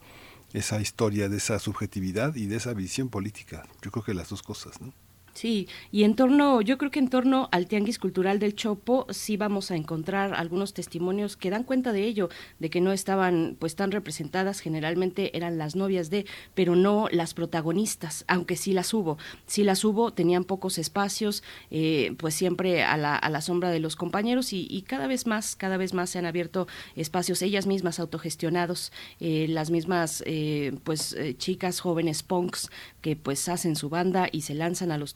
esa 0.54 0.82
historia 0.82 1.30
de 1.30 1.38
esa 1.38 1.60
subjetividad 1.60 2.36
y 2.36 2.48
de 2.48 2.58
esa 2.58 2.74
visión 2.74 3.10
política. 3.10 3.68
Yo 3.82 3.92
creo 3.92 4.04
que 4.04 4.14
las 4.14 4.30
dos 4.30 4.44
cosas, 4.44 4.82
¿no? 4.82 4.94
Sí, 5.38 5.68
y 5.92 6.04
en 6.04 6.16
torno, 6.16 6.62
yo 6.62 6.80
creo 6.80 6.90
que 6.90 6.98
en 6.98 7.10
torno 7.12 7.48
al 7.52 7.68
Tianguis 7.68 8.00
Cultural 8.00 8.40
del 8.40 8.56
Chopo 8.56 9.06
sí 9.12 9.38
vamos 9.38 9.70
a 9.70 9.76
encontrar 9.76 10.34
algunos 10.34 10.74
testimonios 10.74 11.38
que 11.38 11.52
dan 11.52 11.64
cuenta 11.64 11.92
de 11.92 12.06
ello, 12.06 12.30
de 12.58 12.72
que 12.72 12.82
no 12.82 12.92
estaban 12.92 13.56
pues 13.60 13.76
tan 13.76 13.92
representadas, 13.92 14.62
generalmente 14.62 15.38
eran 15.38 15.60
las 15.60 15.76
novias 15.76 16.10
de, 16.10 16.26
pero 16.56 16.76
no 16.76 17.08
las 17.12 17.36
protagonistas, 17.36 18.26
aunque 18.28 18.56
sí 18.56 18.74
las 18.74 18.96
hubo, 18.96 19.20
sí 19.46 19.64
las 19.64 19.86
hubo, 19.86 20.12
tenían 20.12 20.44
pocos 20.44 20.80
espacios, 20.80 21.44
eh, 21.70 22.16
pues 22.18 22.34
siempre 22.34 22.82
a 22.84 22.98
la, 22.98 23.16
a 23.16 23.30
la 23.30 23.42
sombra 23.42 23.70
de 23.70 23.80
los 23.80 23.96
compañeros 23.96 24.54
y, 24.54 24.84
cada 24.88 25.06
vez 25.06 25.28
más, 25.28 25.56
cada 25.56 25.78
vez 25.78 25.94
más 25.94 26.10
se 26.10 26.18
han 26.18 26.26
abierto 26.26 26.68
espacios. 26.96 27.44
Ellas 27.44 27.68
mismas 27.68 28.00
autogestionados, 28.00 28.92
eh, 29.20 29.46
las 29.50 29.70
mismas 29.70 30.24
eh, 30.26 30.74
pues 30.84 31.16
chicas 31.38 31.80
jóvenes 31.80 32.24
punks 32.24 32.72
que 33.02 33.16
pues 33.16 33.48
hacen 33.50 33.76
su 33.76 33.90
banda 33.90 34.30
y 34.32 34.42
se 34.42 34.56
lanzan 34.56 34.92
a 34.92 34.98
los 34.98 35.14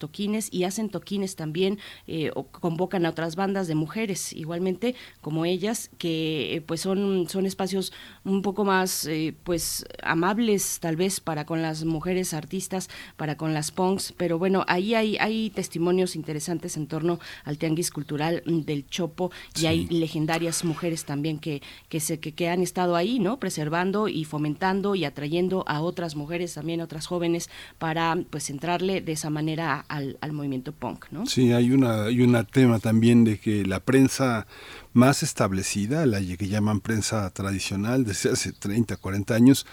y 0.51 0.63
hacen 0.63 0.89
toquines 0.89 1.35
también 1.35 1.79
eh, 2.07 2.31
o 2.35 2.43
convocan 2.43 3.05
a 3.05 3.09
otras 3.09 3.35
bandas 3.35 3.67
de 3.67 3.75
mujeres 3.75 4.33
igualmente 4.33 4.95
como 5.21 5.45
ellas 5.45 5.89
que 5.97 6.55
eh, 6.55 6.61
pues 6.61 6.81
son 6.81 7.27
son 7.29 7.45
espacios 7.45 7.93
un 8.23 8.41
poco 8.41 8.63
más 8.63 9.05
eh, 9.05 9.33
pues 9.43 9.85
amables 10.03 10.79
tal 10.79 10.95
vez 10.95 11.19
para 11.19 11.45
con 11.45 11.61
las 11.61 11.85
mujeres 11.85 12.33
artistas 12.33 12.89
para 13.17 13.35
con 13.35 13.53
las 13.53 13.71
punks 13.71 14.13
pero 14.15 14.37
bueno 14.37 14.63
ahí 14.67 14.93
hay 14.93 15.17
hay 15.17 15.49
testimonios 15.49 16.15
interesantes 16.15 16.77
en 16.77 16.87
torno 16.87 17.19
al 17.43 17.57
tianguis 17.57 17.91
cultural 17.91 18.43
del 18.45 18.85
Chopo 18.87 19.31
y 19.59 19.65
hay 19.65 19.87
legendarias 19.87 20.63
mujeres 20.63 21.05
también 21.05 21.39
que 21.39 21.61
que 21.89 21.99
se 21.99 22.19
que, 22.19 22.33
que 22.33 22.49
han 22.49 22.61
estado 22.61 22.95
ahí 22.95 23.19
no 23.19 23.39
preservando 23.39 24.07
y 24.07 24.25
fomentando 24.25 24.95
y 24.95 25.05
atrayendo 25.05 25.63
a 25.67 25.81
otras 25.81 26.15
mujeres 26.15 26.53
también 26.53 26.81
otras 26.81 27.07
jóvenes 27.07 27.49
para 27.79 28.17
pues 28.29 28.49
entrarle 28.49 29.01
de 29.01 29.13
esa 29.13 29.29
manera 29.29 29.85
a, 29.89 29.97
al, 29.97 30.31
movimiento 30.31 30.71
punk, 30.71 31.05
¿no? 31.11 31.25
Sí, 31.25 31.51
hay 31.51 31.71
una 31.71 32.05
hay 32.05 32.21
un 32.21 32.45
tema 32.51 32.79
también 32.79 33.23
de 33.23 33.39
que 33.39 33.65
la 33.65 33.79
prensa 33.79 34.47
más 34.93 35.23
establecida, 35.23 36.05
la 36.05 36.19
que 36.19 36.47
llaman 36.47 36.81
prensa 36.81 37.29
tradicional 37.29 38.03
desde 38.03 38.31
hace 38.31 38.51
30, 38.51 38.97
40 38.97 39.33
años, 39.33 39.65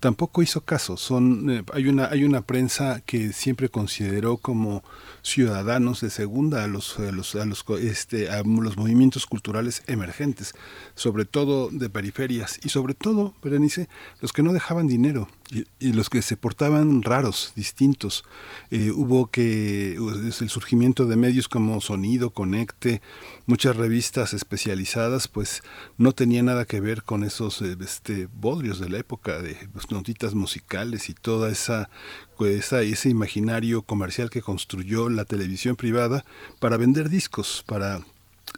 tampoco 0.00 0.42
hizo 0.42 0.60
caso. 0.60 0.96
Son, 0.96 1.50
eh, 1.50 1.64
hay, 1.72 1.88
una, 1.88 2.06
hay 2.06 2.24
una 2.24 2.42
prensa 2.42 3.00
que 3.04 3.32
siempre 3.32 3.68
consideró 3.68 4.36
como 4.36 4.84
ciudadanos 5.22 6.00
de 6.02 6.10
segunda 6.10 6.64
a 6.64 6.66
los, 6.66 6.98
a 6.98 7.10
los, 7.10 7.34
este, 7.80 8.30
a 8.30 8.42
los 8.42 8.76
movimientos 8.76 9.26
culturales 9.26 9.82
emergentes, 9.86 10.54
sobre 10.94 11.24
todo 11.24 11.70
de 11.70 11.88
periferias 11.88 12.60
y 12.62 12.68
sobre 12.68 12.94
todo, 12.94 13.34
Berenice, 13.42 13.88
los 14.20 14.32
que 14.32 14.42
no 14.42 14.52
dejaban 14.52 14.86
dinero 14.86 15.28
y, 15.50 15.92
los 15.92 16.10
que 16.10 16.22
se 16.22 16.36
portaban 16.36 17.02
raros, 17.02 17.52
distintos. 17.54 18.24
Eh, 18.70 18.90
hubo 18.90 19.28
que 19.30 19.94
el 19.94 20.50
surgimiento 20.50 21.06
de 21.06 21.16
medios 21.16 21.48
como 21.48 21.80
Sonido, 21.80 22.30
Conecte, 22.30 23.00
muchas 23.46 23.76
revistas 23.76 24.34
especializadas, 24.34 25.28
pues 25.28 25.62
no 25.98 26.12
tenía 26.12 26.42
nada 26.42 26.64
que 26.64 26.80
ver 26.80 27.02
con 27.04 27.22
esos 27.22 27.62
eh, 27.62 27.76
este, 27.80 28.28
bodrios 28.32 28.80
de 28.80 28.88
la 28.88 28.98
época, 28.98 29.40
de 29.40 29.56
pues, 29.72 29.90
notitas 29.90 30.34
musicales 30.34 31.08
y 31.08 31.14
toda 31.14 31.50
esa, 31.50 31.90
esa, 32.40 32.82
ese 32.82 33.08
imaginario 33.08 33.82
comercial 33.82 34.30
que 34.30 34.42
construyó 34.42 35.08
la 35.08 35.24
televisión 35.24 35.76
privada 35.76 36.24
para 36.58 36.76
vender 36.76 37.08
discos, 37.08 37.62
para 37.66 38.00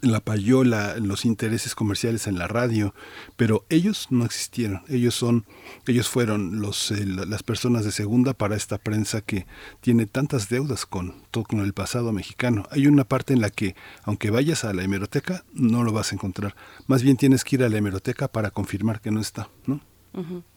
la 0.01 0.19
payola, 0.19 0.95
los 0.97 1.25
intereses 1.25 1.75
comerciales 1.75 2.27
en 2.27 2.37
la 2.37 2.47
radio, 2.47 2.93
pero 3.35 3.65
ellos 3.69 4.07
no 4.09 4.25
existieron. 4.25 4.81
Ellos 4.87 5.15
son, 5.15 5.45
ellos 5.87 6.07
fueron 6.07 6.61
los, 6.61 6.91
eh, 6.91 7.05
las 7.05 7.43
personas 7.43 7.85
de 7.85 7.91
segunda 7.91 8.33
para 8.33 8.55
esta 8.55 8.77
prensa 8.77 9.21
que 9.21 9.45
tiene 9.81 10.05
tantas 10.05 10.49
deudas 10.49 10.85
con, 10.85 11.15
con 11.31 11.59
el 11.59 11.73
pasado 11.73 12.11
mexicano. 12.11 12.65
Hay 12.71 12.87
una 12.87 13.03
parte 13.03 13.33
en 13.33 13.41
la 13.41 13.49
que, 13.49 13.75
aunque 14.03 14.29
vayas 14.29 14.63
a 14.63 14.73
la 14.73 14.83
hemeroteca, 14.83 15.43
no 15.53 15.83
lo 15.83 15.91
vas 15.91 16.11
a 16.11 16.15
encontrar. 16.15 16.55
Más 16.87 17.03
bien 17.03 17.17
tienes 17.17 17.43
que 17.43 17.57
ir 17.57 17.63
a 17.63 17.69
la 17.69 17.77
hemeroteca 17.77 18.27
para 18.27 18.51
confirmar 18.51 19.01
que 19.01 19.11
no 19.11 19.19
está, 19.19 19.49
¿no? 19.65 19.81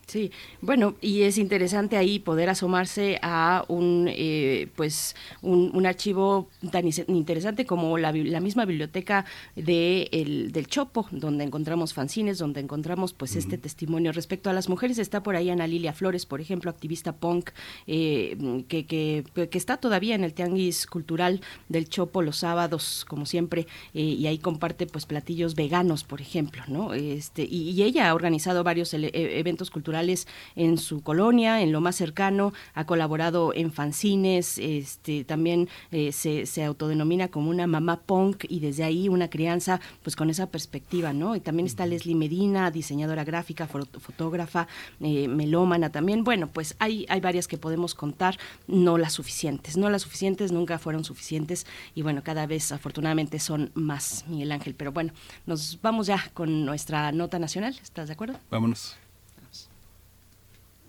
Sí, 0.07 0.31
bueno, 0.61 0.97
y 1.01 1.23
es 1.23 1.39
interesante 1.39 1.97
ahí 1.97 2.19
poder 2.19 2.51
asomarse 2.51 3.19
a 3.23 3.65
un, 3.69 4.09
eh, 4.11 4.69
pues, 4.75 5.15
un, 5.43 5.87
archivo 5.87 6.49
tan 6.71 6.87
interesante 6.87 7.65
como 7.65 7.97
la, 7.99 8.13
la 8.13 8.41
misma 8.41 8.65
biblioteca 8.65 9.25
de 9.57 10.09
el, 10.13 10.53
del 10.53 10.67
Chopo, 10.67 11.07
donde 11.13 11.45
encontramos 11.45 11.95
fanzines, 11.95 12.39
donde 12.39 12.61
encontramos, 12.61 13.13
pues, 13.15 13.37
este 13.37 13.59
testimonio 13.59 14.13
respecto 14.13 14.51
a 14.51 14.53
las 14.53 14.69
mujeres. 14.69 14.99
Está 14.99 15.23
por 15.23 15.37
ahí 15.37 15.51
Ana 15.51 15.67
Lilia 15.67 15.93
Flores, 15.93 16.27
por 16.27 16.41
ejemplo, 16.41 16.71
activista 16.71 17.13
punk, 17.13 17.51
eh, 17.87 18.65
que, 18.69 18.87
que, 18.87 19.25
que, 19.35 19.59
está 19.59 19.77
todavía 19.77 20.15
en 20.15 20.25
el 20.25 20.35
Tianguis 20.35 20.87
Cultural 20.87 21.41
del 21.69 21.89
Chopo 21.89 22.23
los 22.23 22.39
sábados, 22.39 23.07
como 23.09 23.25
siempre, 23.25 23.67
eh, 23.95 24.03
y 24.03 24.27
ahí 24.27 24.39
comparte, 24.39 24.87
pues, 24.87 25.07
platillos 25.07 25.55
veganos, 25.55 26.05
por 26.05 26.21
ejemplo, 26.21 26.63
¿no? 26.67 26.93
Este, 26.93 27.45
y, 27.49 27.71
y 27.71 27.83
ella 27.85 28.11
ha 28.11 28.15
organizado 28.15 28.65
varios 28.65 28.93
eventos 28.93 29.71
culturales 29.71 29.92
en 30.57 30.79
su 30.79 31.03
colonia, 31.03 31.63
en 31.63 31.73
lo 31.73 31.81
más 31.81 31.97
cercano, 31.97 32.53
ha 32.75 32.85
colaborado 32.85 33.53
en 33.55 33.73
fanzines, 33.73 34.59
este, 34.59 35.25
también 35.25 35.69
eh, 35.91 36.13
se, 36.13 36.47
se, 36.47 36.65
autodenomina 36.65 37.29
como 37.29 37.51
una 37.51 37.67
mamá 37.67 38.01
punk 38.01 38.45
y 38.49 38.61
desde 38.61 38.85
ahí 38.85 39.09
una 39.09 39.29
crianza 39.29 39.81
pues 40.03 40.17
con 40.17 40.31
esa 40.31 40.47
perspectiva, 40.47 41.13
¿no? 41.13 41.37
Y 41.37 41.41
también 41.41 41.67
está 41.67 41.87
Leslie 41.87 42.15
Medina, 42.15 42.71
diseñadora 42.71 43.25
gráfica, 43.25 43.67
fotógrafa, 43.67 44.69
eh, 45.01 45.29
melómana 45.29 45.91
también. 45.91 46.25
Bueno, 46.25 46.49
pues 46.49 46.77
hay, 46.79 47.07
hay 47.09 47.21
varias 47.21 47.49
que 47.49 47.59
podemos 47.59 47.95
contar, 47.95 48.39
no 48.67 48.99
las 48.99 49.13
suficientes, 49.13 49.77
no 49.77 49.91
las 49.91 50.03
suficientes, 50.03 50.53
nunca 50.53 50.79
fueron 50.79 51.05
suficientes 51.05 51.67
y 51.95 52.03
bueno, 52.03 52.23
cada 52.23 52.47
vez 52.47 52.73
afortunadamente 52.73 53.39
son 53.39 53.71
más, 53.75 54.25
Miguel 54.29 54.53
Ángel. 54.53 54.75
Pero 54.75 54.93
bueno, 54.93 55.13
nos 55.47 55.81
vamos 55.83 56.07
ya 56.07 56.31
con 56.35 56.65
nuestra 56.65 57.13
nota 57.13 57.39
nacional, 57.39 57.77
¿estás 57.83 58.09
de 58.09 58.15
acuerdo? 58.15 58.39
Vámonos. 58.51 58.97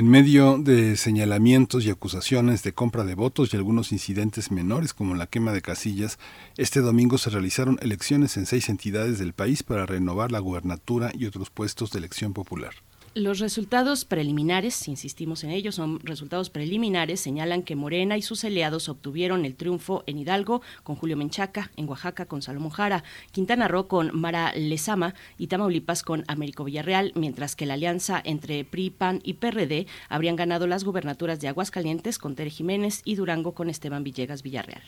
en 0.00 0.08
medio 0.08 0.56
de 0.56 0.96
señalamientos 0.96 1.84
y 1.84 1.90
acusaciones 1.90 2.62
de 2.62 2.72
compra 2.72 3.04
de 3.04 3.14
votos 3.14 3.52
y 3.52 3.58
algunos 3.58 3.92
incidentes 3.92 4.50
menores 4.50 4.94
como 4.94 5.14
la 5.14 5.26
quema 5.26 5.52
de 5.52 5.60
casillas, 5.60 6.18
este 6.56 6.80
domingo 6.80 7.18
se 7.18 7.28
realizaron 7.28 7.78
elecciones 7.82 8.38
en 8.38 8.46
seis 8.46 8.70
entidades 8.70 9.18
del 9.18 9.34
país 9.34 9.62
para 9.62 9.84
renovar 9.84 10.32
la 10.32 10.38
gubernatura 10.38 11.12
y 11.12 11.26
otros 11.26 11.50
puestos 11.50 11.90
de 11.90 11.98
elección 11.98 12.32
popular. 12.32 12.72
Los 13.16 13.40
resultados 13.40 14.04
preliminares, 14.04 14.86
insistimos 14.86 15.42
en 15.42 15.50
ellos, 15.50 15.74
son 15.74 15.98
resultados 16.04 16.48
preliminares, 16.48 17.18
señalan 17.18 17.64
que 17.64 17.74
Morena 17.74 18.16
y 18.16 18.22
sus 18.22 18.44
aliados 18.44 18.88
obtuvieron 18.88 19.44
el 19.44 19.56
triunfo 19.56 20.04
en 20.06 20.18
Hidalgo 20.18 20.62
con 20.84 20.94
Julio 20.94 21.16
Menchaca, 21.16 21.72
en 21.76 21.88
Oaxaca 21.88 22.26
con 22.26 22.40
Salomón 22.40 22.70
Jara, 22.70 23.02
Quintana 23.32 23.66
Roo 23.66 23.88
con 23.88 24.16
Mara 24.16 24.52
Lezama 24.54 25.16
y 25.38 25.48
Tamaulipas 25.48 26.04
con 26.04 26.22
Américo 26.28 26.62
Villarreal, 26.62 27.10
mientras 27.16 27.56
que 27.56 27.66
la 27.66 27.74
alianza 27.74 28.22
entre 28.24 28.64
PRI, 28.64 28.90
PAN 28.90 29.18
y 29.24 29.34
PRD 29.34 29.88
habrían 30.08 30.36
ganado 30.36 30.68
las 30.68 30.84
gubernaturas 30.84 31.40
de 31.40 31.48
Aguascalientes 31.48 32.16
con 32.16 32.36
Tere 32.36 32.50
Jiménez 32.50 33.02
y 33.04 33.16
Durango 33.16 33.54
con 33.54 33.70
Esteban 33.70 34.04
Villegas 34.04 34.44
Villarreal. 34.44 34.84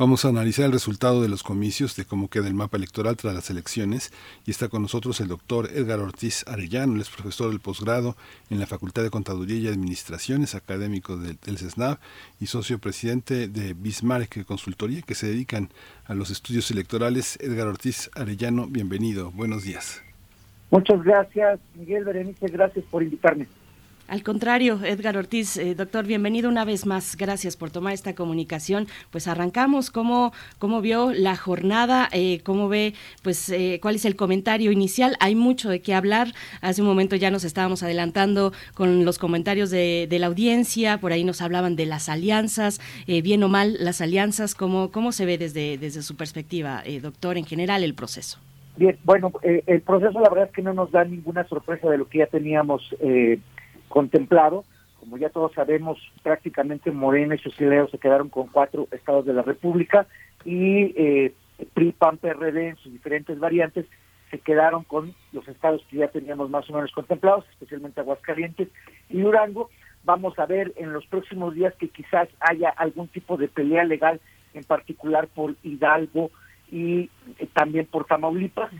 Vamos 0.00 0.24
a 0.24 0.28
analizar 0.28 0.64
el 0.64 0.72
resultado 0.72 1.20
de 1.20 1.28
los 1.28 1.42
comicios, 1.42 1.94
de 1.94 2.06
cómo 2.06 2.30
queda 2.30 2.46
el 2.46 2.54
mapa 2.54 2.78
electoral 2.78 3.18
tras 3.18 3.34
las 3.34 3.50
elecciones. 3.50 4.10
Y 4.46 4.50
está 4.50 4.68
con 4.70 4.80
nosotros 4.80 5.20
el 5.20 5.28
doctor 5.28 5.68
Edgar 5.74 5.98
Ortiz 5.98 6.42
Arellano, 6.48 6.94
él 6.94 7.02
es 7.02 7.10
profesor 7.10 7.50
del 7.50 7.60
posgrado 7.60 8.16
en 8.48 8.58
la 8.60 8.66
Facultad 8.66 9.02
de 9.02 9.10
Contaduría 9.10 9.58
y 9.58 9.68
Administraciones, 9.68 10.54
académico 10.54 11.18
del, 11.18 11.36
del 11.44 11.98
y 12.40 12.46
socio 12.46 12.78
presidente 12.78 13.46
de 13.46 13.74
Bismarck 13.74 14.46
Consultoría, 14.46 15.02
que 15.02 15.14
se 15.14 15.26
dedican 15.26 15.68
a 16.06 16.14
los 16.14 16.30
estudios 16.30 16.70
electorales. 16.70 17.36
Edgar 17.38 17.66
Ortiz 17.66 18.10
Arellano, 18.14 18.68
bienvenido. 18.68 19.30
Buenos 19.32 19.64
días. 19.64 20.02
Muchas 20.70 21.04
gracias, 21.04 21.60
Miguel 21.74 22.06
Berenice. 22.06 22.46
Gracias 22.46 22.86
por 22.86 23.02
invitarme. 23.02 23.48
Al 24.10 24.24
contrario, 24.24 24.80
Edgar 24.82 25.16
Ortiz, 25.16 25.56
eh, 25.56 25.76
doctor, 25.76 26.04
bienvenido 26.04 26.48
una 26.48 26.64
vez 26.64 26.84
más. 26.84 27.16
Gracias 27.16 27.56
por 27.56 27.70
tomar 27.70 27.92
esta 27.92 28.16
comunicación. 28.16 28.88
Pues 29.12 29.28
arrancamos. 29.28 29.92
¿Cómo, 29.92 30.32
cómo 30.58 30.80
vio 30.80 31.12
la 31.12 31.36
jornada? 31.36 32.08
Eh, 32.10 32.40
¿Cómo 32.42 32.68
ve, 32.68 32.94
pues, 33.22 33.48
eh, 33.50 33.78
cuál 33.80 33.94
es 33.94 34.04
el 34.04 34.16
comentario 34.16 34.72
inicial? 34.72 35.16
Hay 35.20 35.36
mucho 35.36 35.70
de 35.70 35.80
qué 35.80 35.94
hablar. 35.94 36.32
Hace 36.60 36.82
un 36.82 36.88
momento 36.88 37.14
ya 37.14 37.30
nos 37.30 37.44
estábamos 37.44 37.84
adelantando 37.84 38.52
con 38.74 39.04
los 39.04 39.20
comentarios 39.20 39.70
de, 39.70 40.08
la 40.10 40.26
audiencia. 40.26 40.98
Por 40.98 41.12
ahí 41.12 41.22
nos 41.22 41.40
hablaban 41.40 41.76
de 41.76 41.86
las 41.86 42.08
alianzas, 42.08 42.80
bien 43.06 43.44
o 43.44 43.48
mal 43.48 43.76
las 43.78 44.00
alianzas. 44.00 44.56
¿Cómo, 44.56 44.90
cómo 44.90 45.12
se 45.12 45.24
ve 45.24 45.38
desde, 45.38 45.78
desde 45.78 46.02
su 46.02 46.16
perspectiva, 46.16 46.82
doctor, 47.00 47.38
en 47.38 47.44
general 47.44 47.84
el 47.84 47.94
proceso? 47.94 48.40
Bien, 48.76 48.96
bueno, 49.04 49.30
eh, 49.42 49.62
el 49.66 49.82
proceso 49.82 50.20
la 50.20 50.30
verdad 50.30 50.46
es 50.46 50.52
que 50.52 50.62
no 50.62 50.72
nos 50.72 50.90
da 50.90 51.04
ninguna 51.04 51.46
sorpresa 51.46 51.90
de 51.90 51.98
lo 51.98 52.08
que 52.08 52.18
ya 52.18 52.26
teníamos 52.26 52.82
eh, 53.00 53.38
contemplado. 53.90 54.64
Como 54.98 55.18
ya 55.18 55.28
todos 55.28 55.52
sabemos, 55.52 55.98
prácticamente 56.22 56.90
Morena 56.90 57.34
y 57.34 57.38
sus 57.38 57.54
se 57.54 57.98
quedaron 57.98 58.30
con 58.30 58.46
cuatro 58.46 58.88
estados 58.90 59.26
de 59.26 59.34
la 59.34 59.42
República 59.42 60.06
y 60.44 60.94
eh, 60.96 61.34
PRI, 61.74 61.92
PAN, 61.92 62.16
PRD 62.16 62.68
en 62.68 62.76
sus 62.76 62.92
diferentes 62.92 63.38
variantes 63.38 63.86
se 64.30 64.38
quedaron 64.38 64.84
con 64.84 65.14
los 65.32 65.46
estados 65.48 65.84
que 65.90 65.98
ya 65.98 66.08
teníamos 66.08 66.50
más 66.50 66.68
o 66.70 66.72
menos 66.72 66.92
contemplados, 66.92 67.44
especialmente 67.50 68.00
Aguascalientes 68.00 68.68
y 69.08 69.20
Durango. 69.20 69.70
Vamos 70.04 70.38
a 70.38 70.46
ver 70.46 70.72
en 70.76 70.92
los 70.92 71.04
próximos 71.06 71.54
días 71.54 71.74
que 71.74 71.88
quizás 71.88 72.28
haya 72.40 72.70
algún 72.70 73.08
tipo 73.08 73.36
de 73.36 73.48
pelea 73.48 73.84
legal, 73.84 74.20
en 74.54 74.64
particular 74.64 75.26
por 75.26 75.56
Hidalgo 75.62 76.30
y 76.70 77.10
eh, 77.38 77.48
también 77.52 77.86
por 77.86 78.06
Tamaulipas. 78.06 78.70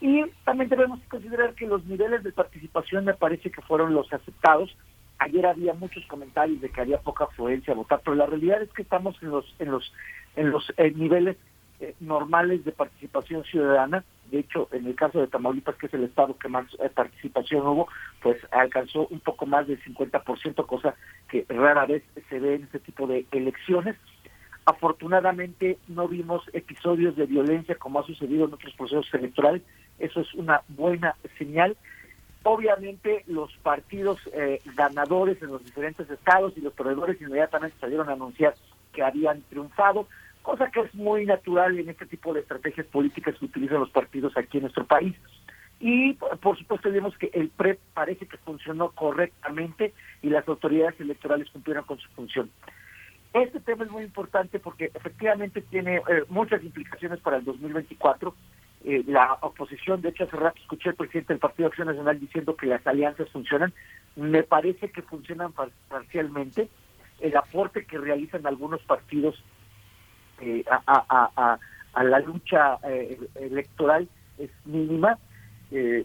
Y 0.00 0.24
también 0.44 0.70
debemos 0.70 1.00
considerar 1.08 1.54
que 1.54 1.66
los 1.66 1.84
niveles 1.86 2.22
de 2.22 2.32
participación 2.32 3.04
me 3.04 3.14
parece 3.14 3.50
que 3.50 3.62
fueron 3.62 3.94
los 3.94 4.12
aceptados. 4.12 4.74
Ayer 5.18 5.44
había 5.46 5.74
muchos 5.74 6.06
comentarios 6.06 6.60
de 6.60 6.70
que 6.70 6.80
había 6.80 7.00
poca 7.00 7.24
afluencia 7.24 7.72
a 7.72 7.76
votar, 7.76 8.00
pero 8.04 8.14
la 8.14 8.26
realidad 8.26 8.62
es 8.62 8.72
que 8.72 8.82
estamos 8.82 9.20
en 9.20 9.30
los 9.30 9.54
en 9.58 9.72
los 9.72 9.92
en 10.36 10.50
los 10.50 10.72
eh, 10.76 10.92
niveles 10.94 11.36
eh, 11.80 11.94
normales 11.98 12.64
de 12.64 12.70
participación 12.70 13.42
ciudadana. 13.44 14.04
De 14.30 14.40
hecho, 14.40 14.68
en 14.72 14.86
el 14.86 14.94
caso 14.94 15.20
de 15.20 15.26
Tamaulipas, 15.26 15.76
que 15.76 15.86
es 15.86 15.94
el 15.94 16.04
estado 16.04 16.36
que 16.38 16.48
más 16.48 16.66
participación 16.94 17.66
hubo, 17.66 17.88
pues 18.22 18.36
alcanzó 18.52 19.08
un 19.08 19.20
poco 19.20 19.46
más 19.46 19.66
del 19.66 19.82
50%, 19.82 20.66
cosa 20.66 20.94
que 21.28 21.44
rara 21.48 21.86
vez 21.86 22.04
se 22.28 22.38
ve 22.38 22.56
en 22.56 22.64
este 22.64 22.78
tipo 22.78 23.06
de 23.06 23.26
elecciones. 23.32 23.96
Afortunadamente 24.66 25.78
no 25.88 26.08
vimos 26.08 26.42
episodios 26.52 27.16
de 27.16 27.26
violencia 27.26 27.76
como 27.76 28.00
ha 28.00 28.06
sucedido 28.06 28.46
en 28.46 28.52
otros 28.52 28.74
procesos 28.74 29.08
electorales. 29.14 29.62
Eso 29.98 30.20
es 30.20 30.32
una 30.34 30.62
buena 30.68 31.16
señal. 31.38 31.76
Obviamente 32.44 33.24
los 33.26 33.52
partidos 33.58 34.18
eh, 34.32 34.60
ganadores 34.76 35.42
en 35.42 35.48
los 35.48 35.64
diferentes 35.64 36.08
estados 36.08 36.54
y 36.56 36.60
los 36.60 36.72
proveedores 36.72 37.20
inmediatamente 37.20 37.76
salieron 37.80 38.08
a 38.08 38.12
anunciar 38.12 38.54
que 38.92 39.02
habían 39.02 39.42
triunfado, 39.42 40.08
cosa 40.42 40.70
que 40.70 40.80
es 40.80 40.94
muy 40.94 41.26
natural 41.26 41.78
en 41.78 41.88
este 41.88 42.06
tipo 42.06 42.32
de 42.32 42.40
estrategias 42.40 42.86
políticas 42.86 43.34
que 43.38 43.44
utilizan 43.44 43.80
los 43.80 43.90
partidos 43.90 44.36
aquí 44.36 44.58
en 44.58 44.62
nuestro 44.62 44.86
país. 44.86 45.14
Y 45.80 46.14
por 46.14 46.58
supuesto 46.58 46.90
vemos 46.90 47.16
que 47.18 47.30
el 47.32 47.50
PREP 47.50 47.78
parece 47.94 48.26
que 48.26 48.36
funcionó 48.38 48.90
correctamente 48.90 49.92
y 50.22 50.30
las 50.30 50.46
autoridades 50.48 50.98
electorales 51.00 51.50
cumplieron 51.50 51.84
con 51.84 51.98
su 51.98 52.08
función. 52.10 52.50
Este 53.32 53.60
tema 53.60 53.84
es 53.84 53.90
muy 53.90 54.04
importante 54.04 54.58
porque 54.58 54.90
efectivamente 54.94 55.60
tiene 55.60 55.96
eh, 55.96 56.24
muchas 56.28 56.62
implicaciones 56.64 57.20
para 57.20 57.36
el 57.36 57.44
2024. 57.44 58.34
Eh, 58.84 59.02
la 59.06 59.38
oposición, 59.40 60.00
de 60.00 60.10
hecho, 60.10 60.24
hace 60.24 60.36
rato 60.36 60.60
escuché 60.60 60.90
al 60.90 60.94
presidente 60.94 61.32
del 61.32 61.40
Partido 61.40 61.68
Acción 61.68 61.88
Nacional 61.88 62.20
diciendo 62.20 62.56
que 62.56 62.66
las 62.66 62.86
alianzas 62.86 63.28
funcionan. 63.30 63.72
Me 64.16 64.42
parece 64.42 64.90
que 64.90 65.02
funcionan 65.02 65.52
parcialmente. 65.88 66.68
El 67.20 67.36
aporte 67.36 67.84
que 67.84 67.98
realizan 67.98 68.46
algunos 68.46 68.80
partidos 68.82 69.42
eh, 70.40 70.64
a, 70.68 71.58
la 72.00 72.20
lucha 72.20 72.78
electoral 73.34 74.08
es 74.38 74.50
mínima. 74.64 75.18
Eh, 75.70 76.04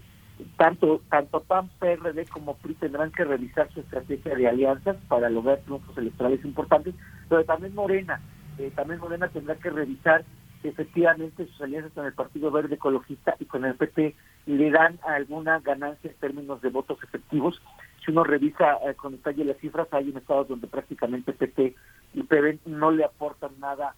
tanto 0.58 1.02
tanto 1.10 1.42
PAN, 1.42 1.70
PRD 1.80 2.26
como 2.26 2.56
PRI 2.58 2.74
tendrán 2.76 3.12
que 3.12 3.24
revisar 3.24 3.72
su 3.72 3.82
estrategia 3.82 4.36
de 4.36 4.48
alianzas 4.48 4.98
para 5.08 5.30
lograr 5.30 5.60
triunfos 5.60 5.98
electorales 5.98 6.44
importantes, 6.44 6.96
pero 7.30 7.46
también 7.46 7.76
Morena, 7.76 8.20
eh, 8.58 8.72
también 8.76 9.00
Morena 9.00 9.28
tendrá 9.28 9.56
que 9.56 9.70
revisar 9.70 10.26
efectivamente 10.70 11.46
sus 11.48 11.62
alianzas 11.62 11.92
con 11.94 12.06
el 12.06 12.14
Partido 12.14 12.52
Verde 12.52 12.76
Ecologista 12.76 13.36
y 13.40 13.46
con 13.46 13.66
el 13.66 13.76
PP 13.76 14.16
le 14.46 14.72
dan 14.72 15.00
alguna 15.04 15.60
ganancia 15.60 16.10
en 16.10 16.18
términos 16.18 16.62
de 16.62 16.70
votos 16.70 16.98
efectivos. 17.04 17.62
Si 18.04 18.12
uno 18.12 18.24
revisa 18.24 18.78
eh, 18.86 18.96
con 18.96 19.14
detalle 19.14 19.46
las 19.46 19.58
cifras, 19.58 19.88
hay 19.92 20.10
en 20.10 20.18
estados 20.18 20.48
donde 20.48 20.68
prácticamente 20.68 21.34
PP 21.34 21.76
y 22.14 22.24
PV 22.24 22.60
no 22.66 22.92
le 22.92 23.06
aportan 23.06 23.52
nada, 23.60 23.96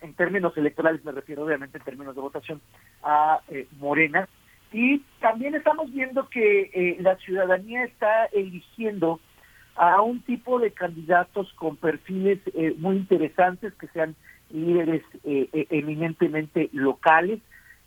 en, 0.00 0.14
términos 0.14 0.56
electorales 0.56 1.04
me 1.04 1.12
refiero 1.12 1.44
obviamente 1.44 1.78
en 1.78 1.84
términos 1.84 2.14
de 2.14 2.20
votación, 2.20 2.60
a 3.02 3.40
eh, 3.48 3.66
Morena, 3.78 4.28
y 4.72 4.98
también 5.20 5.54
estamos 5.54 5.92
viendo 5.92 6.28
que 6.28 6.70
eh, 6.72 6.96
la 7.00 7.16
ciudadanía 7.16 7.84
está 7.84 8.26
eligiendo 8.26 9.20
a 9.76 10.00
un 10.00 10.20
tipo 10.22 10.58
de 10.58 10.72
candidatos 10.72 11.52
con 11.54 11.76
perfiles 11.76 12.40
eh, 12.54 12.74
muy 12.78 12.96
interesantes 12.96 13.74
que 13.74 13.88
sean 13.88 14.16
líderes 14.50 15.02
eh, 15.24 15.66
eminentemente 15.70 16.70
locales. 16.72 17.40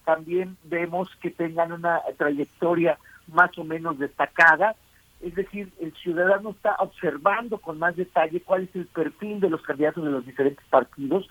También 0.05 0.57
vemos 0.63 1.09
que 1.21 1.31
tengan 1.31 1.71
una 1.71 2.01
trayectoria 2.17 2.97
más 3.27 3.55
o 3.57 3.63
menos 3.63 3.99
destacada. 3.99 4.75
Es 5.21 5.35
decir, 5.35 5.71
el 5.81 5.93
ciudadano 5.93 6.51
está 6.51 6.75
observando 6.79 7.57
con 7.57 7.77
más 7.77 7.95
detalle 7.95 8.41
cuál 8.41 8.63
es 8.63 8.75
el 8.75 8.85
perfil 8.85 9.39
de 9.39 9.49
los 9.49 9.61
candidatos 9.61 10.03
de 10.03 10.11
los 10.11 10.25
diferentes 10.25 10.65
partidos 10.69 11.29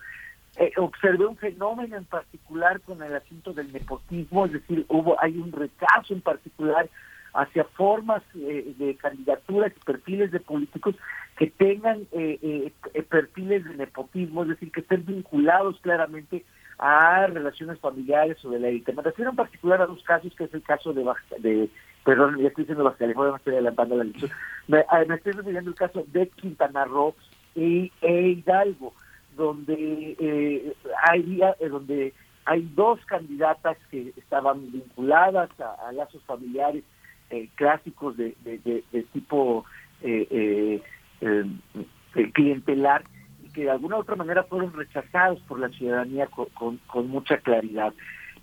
eh, 0.59 0.73
observé 0.77 1.25
un 1.25 1.37
fenómeno 1.37 1.97
en 1.97 2.05
particular 2.05 2.81
con 2.81 3.01
el 3.01 3.15
asunto 3.15 3.53
del 3.53 3.73
nepotismo, 3.73 4.47
es 4.47 4.53
decir, 4.55 4.85
hubo 4.89 5.17
hay 5.23 5.39
un 5.39 5.53
rechazo 5.53 6.15
en 6.15 6.21
particular 6.21 6.91
hacia 7.39 7.65
formas 7.65 8.23
eh, 8.35 8.74
de 8.78 8.97
candidaturas 8.97 9.73
y 9.77 9.85
perfiles 9.85 10.32
de 10.32 10.40
políticos 10.40 10.97
que 11.36 11.47
tengan 11.47 12.06
eh, 12.12 12.73
perfiles 13.09 13.65
de 13.65 13.77
nepotismo, 13.77 14.43
es 14.43 14.48
decir, 14.48 14.73
que 14.73 14.81
estén 14.81 15.06
vinculados 15.06 15.78
claramente 15.81 16.44
a 16.78 17.27
relaciones 17.28 17.78
familiares 17.78 18.44
o 18.44 18.51
de 18.51 18.59
la 18.59 18.69
élite. 18.69 18.93
Me 18.93 19.02
refiero 19.02 19.31
en 19.31 19.36
particular 19.36 19.81
a 19.81 19.86
dos 19.86 20.02
casos, 20.02 20.35
que 20.35 20.44
es 20.44 20.55
el 20.55 20.62
caso 20.62 20.93
de, 20.93 21.05
de 21.39 21.69
perdón, 22.05 22.39
ya 22.39 22.48
estoy 22.48 22.65
diciendo 22.65 22.85
Baja 22.85 22.98
California, 22.98 23.32
me 23.32 23.39
estoy 23.39 23.52
adelantando 23.55 23.97
la 23.97 24.05
lección, 24.05 24.31
me, 24.66 24.85
estoy 25.15 25.32
refiriendo 25.32 25.70
el 25.70 25.77
caso 25.77 26.05
de 26.09 26.28
Quintana 26.28 26.85
Roo 26.85 27.15
y, 27.55 27.93
e 28.01 28.28
Hidalgo 28.28 28.94
donde 29.36 30.16
eh, 30.19 30.74
hay 31.09 31.40
eh, 31.60 31.69
donde 31.69 32.12
hay 32.44 32.62
dos 32.74 32.98
candidatas 33.06 33.77
que 33.90 34.12
estaban 34.16 34.73
vinculadas 34.73 35.51
a, 35.60 35.93
lazos 35.93 36.23
familiares 36.24 36.82
eh, 37.31 37.49
clásicos 37.55 38.17
de, 38.17 38.35
de, 38.45 39.03
tipo 39.13 39.65
eh, 40.03 40.83
clientelar 42.33 43.05
y 43.45 43.51
que 43.51 43.63
de 43.63 43.71
alguna 43.71 43.97
u 43.97 44.01
otra 44.01 44.17
manera 44.17 44.45
fueron 44.45 44.73
rechazados 44.73 45.41
por 45.43 45.59
la 45.61 45.69
ciudadanía 45.71 46.27
con, 46.27 46.79
con 46.87 47.09
mucha 47.09 47.39
claridad. 47.39 47.93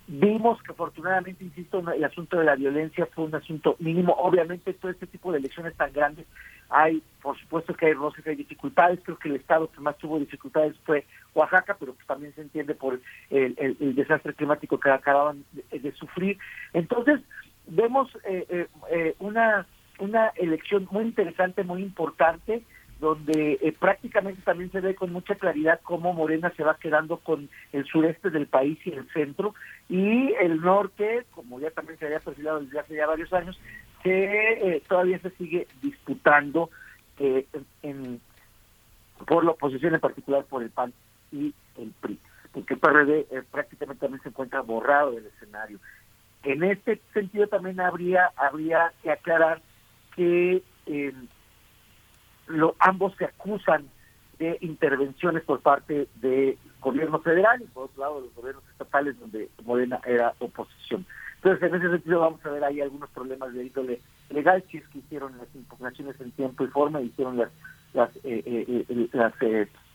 Vimos 0.08 0.62
que 0.62 0.70
afortunadamente, 0.70 1.42
insisto, 1.42 1.82
el 1.90 2.04
asunto 2.04 2.38
de 2.38 2.44
la 2.44 2.54
violencia 2.54 3.08
fue 3.12 3.24
un 3.24 3.34
asunto 3.34 3.74
mínimo. 3.80 4.12
Obviamente 4.12 4.72
todo 4.74 4.92
este 4.92 5.08
tipo 5.08 5.32
de 5.32 5.38
elecciones 5.38 5.74
tan 5.74 5.92
grandes 5.92 6.26
hay, 6.68 7.02
por 7.20 7.36
supuesto 7.38 7.74
que 7.74 7.86
hay 7.86 7.92
roces, 7.94 8.24
hay 8.24 8.36
dificultades. 8.36 9.00
Creo 9.02 9.18
que 9.18 9.28
el 9.28 9.36
estado 9.36 9.68
que 9.68 9.80
más 9.80 9.98
tuvo 9.98 10.20
dificultades 10.20 10.76
fue 10.84 11.04
Oaxaca, 11.34 11.76
pero 11.78 11.92
pues 11.94 12.06
también 12.06 12.32
se 12.34 12.42
entiende 12.42 12.76
por 12.76 13.00
el, 13.30 13.96
desastre 13.96 14.34
climático 14.34 14.78
que 14.78 14.90
acababan 14.90 15.44
de, 15.52 15.92
sufrir. 15.92 16.38
Entonces, 16.72 17.20
vemos 17.66 18.10
eh, 18.24 18.46
eh, 18.48 18.66
eh, 18.90 19.14
una, 19.18 19.66
una 19.98 20.28
elección 20.36 20.88
muy 20.90 21.04
interesante, 21.04 21.64
muy 21.64 21.82
importante 21.82 22.62
donde 23.00 23.58
eh, 23.60 23.74
prácticamente 23.78 24.40
también 24.42 24.70
se 24.72 24.80
ve 24.80 24.94
con 24.94 25.12
mucha 25.12 25.34
claridad 25.34 25.80
cómo 25.82 26.14
Morena 26.14 26.52
se 26.56 26.62
va 26.62 26.78
quedando 26.78 27.18
con 27.18 27.48
el 27.72 27.84
sureste 27.84 28.30
del 28.30 28.46
país 28.46 28.78
y 28.86 28.92
el 28.92 29.06
centro, 29.10 29.54
y 29.88 30.32
el 30.40 30.60
norte, 30.60 31.26
como 31.32 31.60
ya 31.60 31.70
también 31.70 31.98
se 31.98 32.06
había 32.06 32.20
perfilado 32.20 32.60
desde 32.60 32.78
hace 32.78 32.94
ya 32.94 33.06
varios 33.06 33.32
años, 33.32 33.60
que 34.02 34.52
eh, 34.62 34.82
todavía 34.88 35.18
se 35.18 35.30
sigue 35.30 35.66
disputando 35.82 36.70
eh, 37.18 37.46
en, 37.82 38.20
por 39.26 39.44
la 39.44 39.50
oposición, 39.50 39.94
en 39.94 40.00
particular 40.00 40.44
por 40.44 40.62
el 40.62 40.70
PAN 40.70 40.92
y 41.32 41.52
el 41.76 41.92
PRI, 42.00 42.18
porque 42.52 42.74
el 42.74 42.80
PRD 42.80 43.26
prácticamente 43.50 44.00
también 44.00 44.22
se 44.22 44.30
encuentra 44.30 44.62
borrado 44.62 45.12
del 45.12 45.26
escenario. 45.26 45.78
En 46.46 46.62
este 46.62 47.00
sentido 47.12 47.48
también 47.48 47.80
habría, 47.80 48.30
habría 48.36 48.92
que 49.02 49.10
aclarar 49.10 49.60
que 50.14 50.62
lo, 52.46 52.76
ambos 52.78 53.14
se 53.16 53.24
acusan 53.24 53.88
de 54.38 54.56
intervenciones 54.60 55.42
por 55.42 55.60
parte 55.60 56.06
de 56.16 56.56
gobierno 56.80 57.18
federal 57.18 57.60
y 57.62 57.66
por 57.66 57.86
otro 57.86 58.00
lado 58.00 58.20
los 58.20 58.34
gobiernos 58.34 58.62
estatales 58.70 59.18
donde 59.18 59.48
Morena 59.64 60.00
era 60.06 60.34
oposición. 60.38 61.04
Entonces, 61.36 61.68
en 61.68 61.74
ese 61.74 61.90
sentido 61.90 62.20
vamos 62.20 62.46
a 62.46 62.50
ver 62.50 62.62
ahí 62.62 62.80
algunos 62.80 63.10
problemas 63.10 63.52
de 63.52 63.64
índole 63.64 64.00
legal, 64.30 64.62
si 64.70 64.78
es 64.78 64.88
que 64.88 65.00
hicieron 65.00 65.36
las 65.38 65.52
impugnaciones 65.52 66.20
en 66.20 66.30
tiempo 66.30 66.62
y 66.62 66.68
forma, 66.68 67.00
hicieron 67.00 67.38
las 67.38 67.50
las, 67.92 68.14
eh, 68.16 68.42
eh, 68.46 68.84
eh, 68.88 69.08
las 69.12 69.32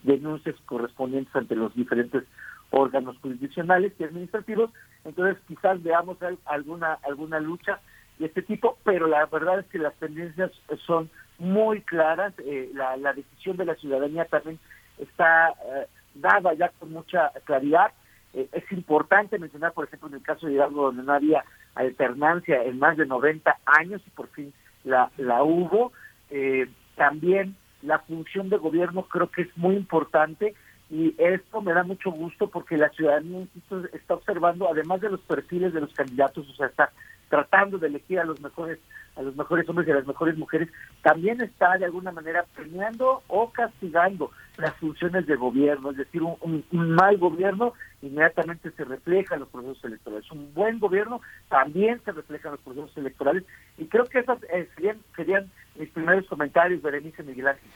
denuncias 0.04 0.56
correspondientes 0.66 1.34
ante 1.36 1.56
los 1.56 1.74
diferentes 1.76 2.24
órganos 2.72 3.18
jurisdiccionales 3.22 3.94
y 4.00 4.04
administrativos. 4.04 4.72
Entonces, 5.06 5.42
quizás 5.48 5.82
veamos 5.82 6.18
alguna 6.46 7.00
alguna 7.04 7.40
lucha 7.40 7.80
de 8.20 8.28
este 8.28 8.42
tipo, 8.42 8.78
pero 8.84 9.08
la 9.08 9.26
verdad 9.26 9.60
es 9.60 9.66
que 9.68 9.80
las 9.80 9.96
tendencias 9.96 10.52
son 10.86 11.10
muy 11.40 11.82
claras. 11.82 12.34
Eh, 12.40 12.72
la, 12.74 13.14
decisión 13.14 13.58
de 13.58 13.66
la 13.66 13.76
ciudadanía 13.76 14.26
también 14.26 14.60
está 15.00 15.50
eh, 15.50 15.88
dada 16.14 16.54
ya 16.54 16.70
con 16.70 16.92
mucha 16.92 17.32
claridad. 17.46 17.92
Eh, 18.34 18.48
es 18.52 18.72
importante 18.72 19.40
mencionar, 19.40 19.74
por 19.74 19.86
ejemplo, 19.86 20.08
en 20.10 20.16
el 20.16 20.22
caso 20.22 20.48
de 20.48 20.54
Hidalgo, 20.54 20.84
donde 20.84 21.04
no 21.04 21.14
había 21.14 21.44
alternancia 21.76 22.64
en 22.64 22.80
más 22.80 22.98
de 22.98 23.06
90 23.06 23.58
años 23.66 24.02
y 24.06 24.10
por 24.12 24.28
fin 24.30 24.54
la, 24.84 25.12
la 25.18 25.44
hubo. 25.44 25.92
Eh, 26.30 26.68
también 26.96 27.56
la 27.82 28.00
función 28.00 28.50
de 28.50 28.58
gobierno 28.58 29.04
creo 29.04 29.32
que 29.32 29.44
es 29.44 29.58
muy 29.58 29.76
importante 29.76 30.54
y 30.92 31.16
esto 31.18 31.62
me 31.62 31.74
da 31.74 31.84
mucho 31.84 32.12
gusto 32.12 32.50
porque 32.50 32.78
la 32.78 32.90
ciudadanía 32.90 33.48
está 33.94 34.14
observando, 34.14 34.70
además 34.70 35.00
de 35.00 35.10
los 35.10 35.22
perfiles 35.22 35.74
de 35.74 35.80
los 35.80 35.94
candidatos, 35.94 36.48
o 36.50 36.54
sea, 36.54 36.68
está 36.68 36.92
tratando 37.30 37.78
de 37.78 37.88
elegir 37.88 38.20
a 38.20 38.26
los 38.26 38.42
mejores 38.42 38.78
a 39.16 39.22
los 39.22 39.36
mejores 39.36 39.68
hombres 39.68 39.88
y 39.88 39.92
a 39.92 39.96
las 39.96 40.08
mejores 40.08 40.38
mujeres, 40.38 40.70
también 41.02 41.42
está 41.42 41.78
de 41.78 41.84
alguna 41.84 42.12
manera 42.12 42.46
premiando 42.56 43.22
o 43.28 43.52
castigando 43.52 44.32
las 44.58 44.74
funciones 44.76 45.28
de 45.28 45.36
gobierno, 45.36 45.92
es 45.92 45.98
decir, 45.98 46.22
un, 46.22 46.64
mal 46.72 47.18
gobierno 47.18 47.74
inmediatamente 48.02 48.72
se 48.72 48.86
refleja 48.86 49.36
en 49.36 49.42
los 49.42 49.50
procesos 49.50 49.84
electorales, 49.84 50.32
un 50.32 50.54
buen 50.54 50.80
gobierno 50.80 51.20
también 51.50 52.02
se 52.06 52.14
refleja 52.14 52.48
en 52.48 52.54
los 52.54 52.62
procesos 52.62 52.96
electorales 52.98 53.44
y 53.78 53.86
creo 53.86 54.06
que 54.06 54.20
esos 54.20 54.42
eh, 54.44 54.70
serían, 54.76 54.98
serían 55.16 55.52
mis 55.78 55.90
primeros 55.90 56.26
comentarios, 56.28 56.82
Berenice 56.82 57.24
Miguel 57.24 57.48
Ángel. 57.48 57.70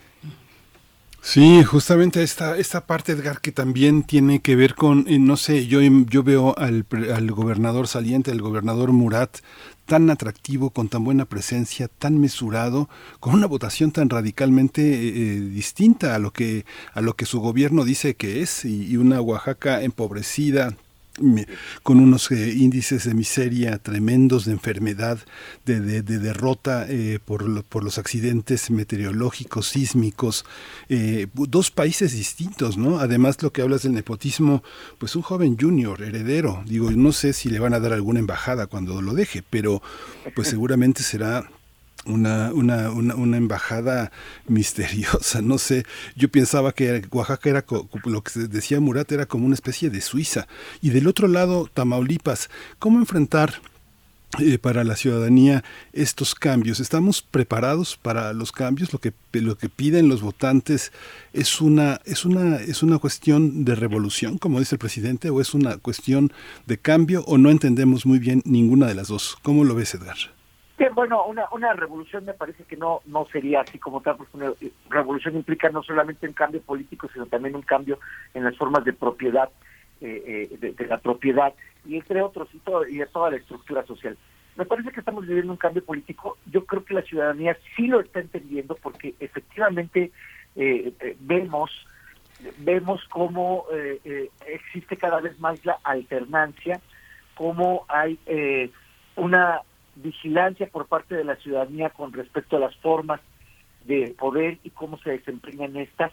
Sí, 1.20 1.64
justamente 1.64 2.22
esta, 2.22 2.56
esta 2.56 2.86
parte, 2.86 3.12
Edgar, 3.12 3.40
que 3.40 3.50
también 3.50 4.04
tiene 4.04 4.40
que 4.40 4.54
ver 4.54 4.76
con, 4.76 5.06
eh, 5.08 5.18
no 5.18 5.36
sé, 5.36 5.66
yo, 5.66 5.80
yo 5.82 6.22
veo 6.22 6.56
al, 6.56 6.86
al 7.14 7.30
gobernador 7.32 7.88
saliente, 7.88 8.30
al 8.30 8.40
gobernador 8.40 8.92
Murat, 8.92 9.38
tan 9.86 10.08
atractivo, 10.10 10.70
con 10.70 10.88
tan 10.88 11.02
buena 11.02 11.24
presencia, 11.24 11.88
tan 11.88 12.20
mesurado, 12.20 12.88
con 13.18 13.34
una 13.34 13.46
votación 13.48 13.90
tan 13.90 14.08
radicalmente 14.08 14.82
eh, 14.82 15.08
eh, 15.08 15.40
distinta 15.40 16.14
a 16.14 16.20
lo 16.20 16.32
que 16.32 16.64
a 16.94 17.00
lo 17.00 17.14
que 17.14 17.26
su 17.26 17.40
gobierno 17.40 17.84
dice 17.84 18.14
que 18.14 18.42
es 18.42 18.64
y 18.64 18.96
una 18.96 19.20
Oaxaca 19.20 19.82
empobrecida, 19.82 20.76
con 21.82 22.00
unos 22.00 22.30
eh, 22.30 22.52
índices 22.52 23.04
de 23.04 23.14
miseria 23.14 23.78
tremendos, 23.78 24.44
de 24.44 24.52
enfermedad, 24.52 25.18
de, 25.64 25.80
de, 25.80 26.18
derrota 26.18 26.86
eh, 26.88 27.18
por, 27.24 27.64
por, 27.64 27.84
los 27.84 27.98
accidentes 27.98 28.70
meteorológicos, 28.70 29.68
sísmicos, 29.68 30.44
eh, 30.88 31.26
dos 31.34 31.70
países 31.70 32.12
distintos, 32.12 32.76
¿no? 32.76 32.98
Además, 32.98 33.42
lo 33.42 33.52
que 33.52 33.62
hablas 33.62 33.82
del 33.82 33.92
nepotismo, 33.92 34.62
pues 34.98 35.16
un 35.16 35.22
joven 35.22 35.56
junior, 35.58 36.02
heredero, 36.02 36.62
digo, 36.66 36.90
no 36.90 37.12
sé 37.12 37.32
si 37.32 37.48
le 37.48 37.58
van 37.58 37.74
a 37.74 37.80
dar 37.80 37.92
alguna 37.92 38.20
embajada 38.20 38.66
cuando 38.66 39.00
lo 39.02 39.14
deje, 39.14 39.42
pero 39.48 39.82
pues 40.34 40.48
seguramente 40.48 41.02
será 41.02 41.48
una, 42.06 42.52
una, 42.52 42.90
una, 42.90 43.36
embajada 43.36 44.12
misteriosa, 44.46 45.42
no 45.42 45.58
sé, 45.58 45.84
yo 46.14 46.28
pensaba 46.30 46.72
que 46.72 47.02
Oaxaca 47.10 47.50
era, 47.50 47.64
lo 48.04 48.22
que 48.22 48.40
decía 48.40 48.80
Murat, 48.80 49.10
era 49.12 49.26
como 49.26 49.46
una 49.46 49.54
especie 49.54 49.90
de 49.90 50.00
Suiza. 50.00 50.46
Y 50.80 50.90
del 50.90 51.06
otro 51.06 51.28
lado, 51.28 51.68
Tamaulipas, 51.72 52.50
¿cómo 52.78 52.98
enfrentar 52.98 53.60
eh, 54.38 54.58
para 54.58 54.84
la 54.84 54.96
ciudadanía 54.96 55.64
estos 55.92 56.34
cambios? 56.34 56.80
¿Estamos 56.80 57.22
preparados 57.22 57.96
para 57.96 58.32
los 58.32 58.52
cambios? 58.52 58.92
Lo 58.92 59.00
que, 59.00 59.12
lo 59.32 59.56
que 59.56 59.68
piden 59.68 60.08
los 60.08 60.22
votantes 60.22 60.92
es 61.32 61.60
una, 61.60 62.00
es, 62.04 62.24
una, 62.24 62.56
es 62.56 62.82
una 62.82 62.98
cuestión 62.98 63.64
de 63.64 63.74
revolución, 63.74 64.38
como 64.38 64.58
dice 64.58 64.74
el 64.74 64.80
presidente, 64.80 65.30
o 65.30 65.40
es 65.40 65.54
una 65.54 65.78
cuestión 65.78 66.32
de 66.66 66.78
cambio, 66.78 67.24
o 67.26 67.38
no 67.38 67.50
entendemos 67.50 68.06
muy 68.06 68.18
bien 68.18 68.42
ninguna 68.44 68.86
de 68.86 68.94
las 68.94 69.08
dos. 69.08 69.36
¿Cómo 69.42 69.64
lo 69.64 69.74
ves, 69.74 69.94
Edgar? 69.94 70.35
Bueno, 70.94 71.24
una, 71.24 71.46
una 71.52 71.72
revolución 71.72 72.26
me 72.26 72.34
parece 72.34 72.64
que 72.64 72.76
no, 72.76 73.00
no 73.06 73.26
sería 73.32 73.62
así 73.62 73.78
como 73.78 74.02
tal, 74.02 74.16
porque 74.16 74.36
una 74.36 74.52
revolución 74.90 75.36
implica 75.36 75.70
no 75.70 75.82
solamente 75.82 76.28
un 76.28 76.34
cambio 76.34 76.60
político, 76.60 77.08
sino 77.12 77.26
también 77.26 77.56
un 77.56 77.62
cambio 77.62 77.98
en 78.34 78.44
las 78.44 78.56
formas 78.56 78.84
de 78.84 78.92
propiedad, 78.92 79.48
eh, 80.02 80.48
eh, 80.60 80.74
de, 80.76 80.86
la 80.86 80.98
propiedad, 80.98 81.54
y 81.86 81.96
entre 81.96 82.20
otros, 82.20 82.48
y, 82.52 82.58
todo, 82.58 82.84
toda 83.10 83.30
la 83.30 83.36
estructura 83.38 83.86
social. 83.86 84.18
Me 84.56 84.66
parece 84.66 84.90
que 84.90 85.00
estamos 85.00 85.26
viviendo 85.26 85.52
un 85.52 85.58
cambio 85.58 85.84
político. 85.84 86.36
Yo 86.46 86.64
creo 86.66 86.84
que 86.84 86.94
la 86.94 87.02
ciudadanía 87.02 87.56
sí 87.74 87.86
lo 87.86 88.00
está 88.00 88.20
entendiendo 88.20 88.74
porque 88.74 89.14
efectivamente 89.20 90.12
eh, 90.56 91.16
vemos 91.20 91.70
vemos 92.58 93.02
cómo 93.08 93.64
existe 94.44 94.98
cada 94.98 95.22
vez 95.22 95.38
más 95.40 95.64
la 95.64 95.78
alternancia, 95.84 96.82
cómo 97.34 97.86
hay 97.88 98.18
una 99.16 99.62
vigilancia 99.96 100.68
por 100.68 100.86
parte 100.86 101.14
de 101.14 101.24
la 101.24 101.36
ciudadanía 101.36 101.90
con 101.90 102.12
respecto 102.12 102.56
a 102.56 102.60
las 102.60 102.76
formas 102.76 103.20
de 103.84 104.14
poder 104.18 104.58
y 104.62 104.70
cómo 104.70 104.98
se 104.98 105.10
desempeñan 105.10 105.76
estas. 105.76 106.12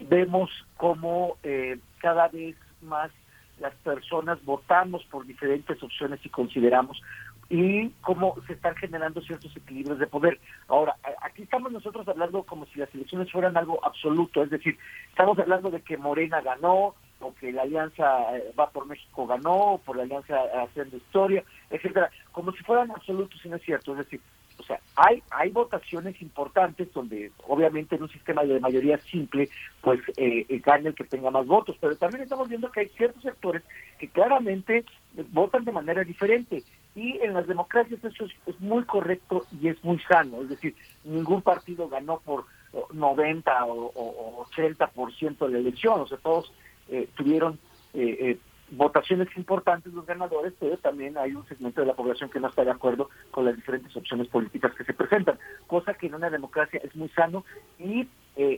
Vemos 0.00 0.50
cómo 0.76 1.36
eh, 1.42 1.78
cada 1.98 2.28
vez 2.28 2.56
más 2.80 3.10
las 3.60 3.74
personas 3.76 4.44
votamos 4.44 5.04
por 5.04 5.26
diferentes 5.26 5.80
opciones 5.82 6.20
y 6.24 6.28
consideramos 6.28 7.00
y 7.48 7.90
cómo 8.00 8.34
se 8.46 8.54
están 8.54 8.74
generando 8.76 9.20
ciertos 9.20 9.54
equilibrios 9.54 9.98
de 9.98 10.06
poder. 10.06 10.40
Ahora, 10.68 10.96
aquí 11.20 11.42
estamos 11.42 11.70
nosotros 11.70 12.08
hablando 12.08 12.42
como 12.44 12.64
si 12.66 12.78
las 12.78 12.92
elecciones 12.94 13.30
fueran 13.30 13.56
algo 13.58 13.84
absoluto, 13.84 14.42
es 14.42 14.50
decir, 14.50 14.78
estamos 15.10 15.38
hablando 15.38 15.70
de 15.70 15.82
que 15.82 15.98
Morena 15.98 16.40
ganó, 16.40 16.94
o 17.22 17.34
que 17.34 17.52
la 17.52 17.62
Alianza 17.62 18.36
eh, 18.36 18.52
Va 18.58 18.70
por 18.70 18.86
México 18.86 19.26
ganó, 19.26 19.74
o 19.74 19.78
por 19.78 19.96
la 19.96 20.02
Alianza 20.02 20.36
Haciendo 20.62 20.96
Historia, 20.96 21.44
etcétera, 21.70 22.10
como 22.32 22.52
si 22.52 22.62
fueran 22.64 22.90
absolutos 22.90 23.40
y 23.44 23.48
no 23.48 23.56
es 23.56 23.62
cierto. 23.62 23.92
Es 23.92 23.98
decir, 23.98 24.20
o 24.58 24.64
sea, 24.64 24.80
hay, 24.96 25.22
hay 25.30 25.50
votaciones 25.50 26.20
importantes 26.22 26.92
donde 26.92 27.32
obviamente 27.48 27.96
en 27.96 28.02
un 28.02 28.08
sistema 28.08 28.44
de 28.44 28.60
mayoría 28.60 28.98
simple, 28.98 29.48
pues 29.80 30.00
eh, 30.16 30.46
eh, 30.48 30.58
gana 30.64 30.90
el 30.90 30.94
que 30.94 31.04
tenga 31.04 31.30
más 31.30 31.46
votos, 31.46 31.76
pero 31.80 31.96
también 31.96 32.22
estamos 32.22 32.48
viendo 32.48 32.70
que 32.70 32.80
hay 32.80 32.88
ciertos 32.90 33.22
sectores 33.22 33.62
que 33.98 34.08
claramente 34.08 34.84
votan 35.32 35.64
de 35.64 35.72
manera 35.72 36.04
diferente. 36.04 36.62
Y 36.94 37.18
en 37.22 37.34
las 37.34 37.46
democracias 37.46 38.04
eso 38.04 38.24
es, 38.24 38.60
muy 38.60 38.84
correcto 38.84 39.46
y 39.60 39.68
es 39.68 39.82
muy 39.82 39.98
sano. 40.00 40.42
Es 40.42 40.50
decir, 40.50 40.74
ningún 41.04 41.42
partido 41.42 41.88
ganó 41.88 42.20
por 42.20 42.44
90 42.92 43.64
o, 43.64 43.92
o 43.94 44.46
80% 44.46 45.38
de 45.46 45.52
la 45.52 45.58
elección. 45.58 46.00
O 46.00 46.06
sea, 46.06 46.18
todos 46.18 46.52
eh, 46.88 47.08
tuvieron 47.14 47.58
eh, 47.94 48.16
eh, 48.20 48.38
votaciones 48.70 49.28
importantes 49.36 49.92
los 49.92 50.06
ganadores, 50.06 50.52
pero 50.58 50.76
también 50.78 51.16
hay 51.18 51.34
un 51.34 51.46
segmento 51.46 51.80
de 51.80 51.88
la 51.88 51.94
población 51.94 52.30
que 52.30 52.40
no 52.40 52.48
está 52.48 52.64
de 52.64 52.70
acuerdo 52.70 53.10
con 53.30 53.44
las 53.44 53.56
diferentes 53.56 53.94
opciones 53.96 54.28
políticas 54.28 54.72
que 54.74 54.84
se 54.84 54.94
presentan, 54.94 55.38
cosa 55.66 55.94
que 55.94 56.06
en 56.06 56.14
una 56.14 56.30
democracia 56.30 56.80
es 56.82 56.94
muy 56.96 57.08
sano 57.10 57.44
y 57.78 58.08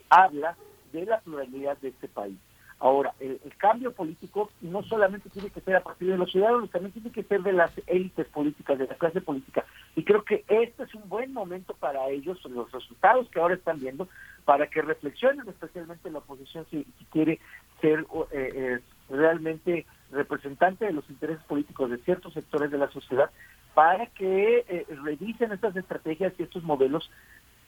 habla 0.09 0.57
de 0.93 1.05
la 1.05 1.19
pluralidad 1.21 1.77
de 1.79 1.89
este 1.89 2.07
país. 2.07 2.39
Ahora, 2.85 3.15
el, 3.19 3.40
cambio 3.56 3.94
político 3.94 4.51
no 4.61 4.82
solamente 4.82 5.31
tiene 5.31 5.48
que 5.48 5.62
ser 5.62 5.74
a 5.74 5.82
partir 5.82 6.11
de 6.11 6.19
los 6.19 6.31
ciudadanos, 6.31 6.70
también 6.70 6.93
tiene 6.93 7.11
que 7.11 7.23
ser 7.23 7.43
de 7.43 7.55
las 7.55 7.73
élites 7.86 8.27
políticas, 8.27 8.78
de 8.78 8.86
la 8.86 8.94
clase 8.97 9.23
política. 9.23 9.65
Y 9.97 10.05
creo 10.05 10.23
que 10.23 10.44
este 10.48 10.82
es 10.82 10.94
un 10.94 11.09
buen 11.09 11.32
momento 11.32 11.73
para 11.73 12.06
ellos, 12.11 12.44
los 12.44 12.70
resultados 12.70 13.31
que 13.31 13.40
ahora 13.40 13.55
están 13.55 13.81
viendo, 13.81 14.06
para 14.44 14.66
que 14.66 14.82
reflexionen, 14.82 15.48
especialmente 15.48 16.11
la 16.11 16.19
oposición, 16.19 16.66
si 16.70 16.85
quiere 17.11 17.40
ser 17.81 18.01
eh, 18.32 18.52
eh, 18.55 18.81
realmente 19.09 19.86
representante 20.12 20.85
de 20.85 20.93
los 20.93 21.09
intereses 21.09 21.43
políticos 21.44 21.90
de 21.90 21.97
ciertos 22.05 22.35
sectores 22.35 22.70
de 22.70 22.77
la 22.77 22.90
sociedad 22.90 23.31
para 23.73 24.09
que 24.09 24.62
eh, 24.69 24.86
revisen 25.02 25.52
estas 25.52 25.74
estrategias 25.74 26.35
y 26.39 26.43
estos 26.43 26.62
modelos 26.62 27.11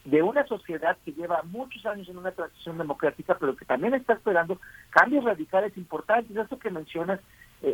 de 0.07 0.23
una 0.23 0.47
sociedad 0.47 0.97
que 1.05 1.13
lleva 1.13 1.43
muchos 1.45 1.85
años 1.87 2.09
en 2.09 2.19
una 2.19 2.33
transición 2.33 2.79
democrática, 2.79 3.37
pero 3.39 3.55
que 3.57 3.65
también 3.65 3.95
está 3.95 4.15
esperando 4.15 4.61
cambios 4.91 5.25
radicales 5.25 5.77
importantes. 5.77 6.37
Eso 6.37 6.59
que 6.59 6.71
mencionas, 6.71 7.21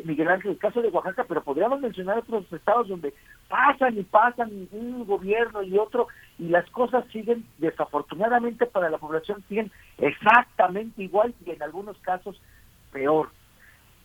Miguel 0.04 0.28
Ángel, 0.28 0.52
el 0.52 0.58
caso 0.58 0.80
de 0.80 0.88
Oaxaca, 0.88 1.24
pero 1.28 1.42
podríamos 1.42 1.80
mencionar 1.80 2.18
otros 2.18 2.50
estados 2.52 2.88
donde 2.88 3.12
pasan 3.48 3.98
y 3.98 4.02
pasan 4.02 4.68
un 4.72 5.04
gobierno 5.04 5.62
y 5.62 5.76
otro, 5.78 6.08
y 6.38 6.48
las 6.48 6.68
cosas 6.70 7.04
siguen, 7.12 7.44
desafortunadamente 7.58 8.66
para 8.66 8.90
la 8.90 8.98
población, 8.98 9.44
siguen 9.48 9.70
exactamente 9.98 11.02
igual 11.02 11.34
y 11.44 11.50
en 11.50 11.62
algunos 11.62 11.98
casos 11.98 12.40
peor. 12.92 13.30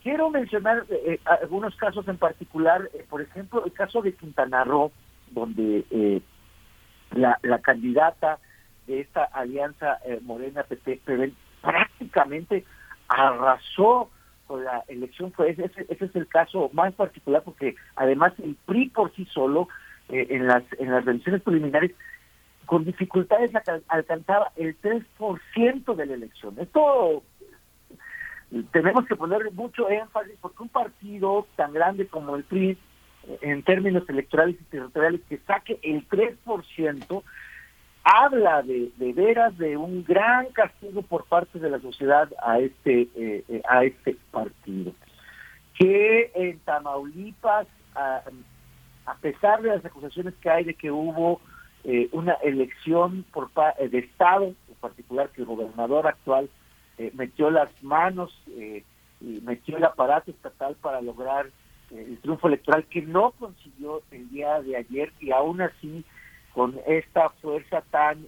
Quiero 0.04 0.30
mencionar 0.30 0.86
eh, 0.90 1.02
eh, 1.06 1.20
algunos 1.26 1.76
casos 1.76 2.08
en 2.08 2.18
particular, 2.18 2.90
eh, 2.94 3.06
por 3.10 3.22
ejemplo, 3.22 3.66
el 3.66 3.74
caso 3.74 4.02
de 4.02 4.14
Quintana 4.14 4.64
Roo, 4.64 4.92
donde 5.32 5.84
la, 7.12 7.40
la 7.42 7.60
candidata 7.60 8.40
de 8.86 9.02
esta 9.02 9.24
alianza 9.24 10.00
Morena 10.22 10.64
PT 10.64 11.02
prácticamente 11.62 12.66
arrasó 13.08 14.10
con 14.48 14.64
la 14.64 14.84
elección 14.88 15.34
fue 15.34 15.50
ese, 15.50 15.66
ese 15.66 16.06
es 16.06 16.16
el 16.16 16.28
caso 16.28 16.70
más 16.72 16.94
particular 16.94 17.44
porque 17.44 17.76
además 17.96 18.34
el 18.42 18.56
PRI 18.66 18.90
por 18.90 19.14
sí 19.14 19.26
solo 19.26 19.68
en 20.08 20.48
las 20.48 20.64
en 20.80 20.92
las 20.92 21.06
elecciones 21.06 21.42
preliminares 21.42 21.92
con 22.68 22.86
dificultades 22.86 23.52
alcanzaba 23.88 24.52
el 24.58 24.80
3% 24.82 25.96
de 25.96 26.06
la 26.06 26.14
elección. 26.14 26.56
Esto 26.60 27.24
tenemos 28.72 29.06
que 29.06 29.16
poner 29.16 29.52
mucho 29.54 29.90
énfasis 29.90 30.36
porque 30.42 30.64
un 30.64 30.70
partido 30.70 31.48
tan 31.56 31.74
grande 31.74 32.08
como 32.08 32.36
el 32.36 32.44
PRI, 32.44 32.78
en 33.42 33.64
términos 33.64 34.08
electorales 34.10 34.56
y 34.60 34.64
territoriales, 34.66 35.22
que 35.28 35.38
saque 35.40 35.80
el 35.82 36.08
3%, 36.08 37.24
habla 38.04 38.62
de, 38.64 38.92
veras 39.14 39.58
de 39.58 39.76
un 39.76 40.04
gran 40.04 40.48
castigo 40.54 41.02
por 41.02 41.26
parte 41.26 41.60
de 41.60 41.70
la 41.70 41.80
sociedad 41.80 42.30
a 42.42 42.60
este, 42.60 43.08
eh, 43.16 43.44
eh, 43.50 43.62
a 43.70 43.84
este 43.84 44.16
partido. 44.32 44.94
que 45.78 46.32
en 46.34 46.60
Tamaulipas, 46.60 47.68
a, 47.96 48.22
pesar 49.22 49.62
de 49.62 49.70
las 49.70 49.86
acusaciones 49.86 50.34
que 50.42 50.50
hay 50.50 50.64
de 50.64 50.74
que 50.74 50.92
hubo 50.92 51.42
eh, 51.84 52.10
una 52.12 52.34
elección 52.44 53.26
por 53.32 53.50
eh, 53.80 53.88
de 53.88 54.00
Estado, 54.00 54.46
en 54.46 54.76
particular 54.82 55.30
que 55.30 55.42
el 55.42 55.48
gobernador 55.48 56.08
actual 56.08 56.50
eh, 56.98 57.12
metió 57.14 57.50
las 57.50 57.70
manos 57.84 58.34
y 58.48 58.84
metió 59.42 59.78
el 59.78 59.86
aparato 59.86 60.32
estatal 60.32 60.76
para 60.82 61.02
lograr 61.02 61.48
el 61.92 62.18
triunfo 62.20 62.48
electoral 62.48 62.86
que 62.86 63.02
no 63.02 63.32
consiguió 63.32 64.02
el 64.12 64.30
día 64.30 64.62
de 64.62 64.78
ayer 64.78 65.12
y 65.20 65.32
aún 65.32 65.62
así 65.62 66.04
con 66.54 66.80
esta 66.88 67.30
fuerza 67.30 67.82
tan 67.92 68.28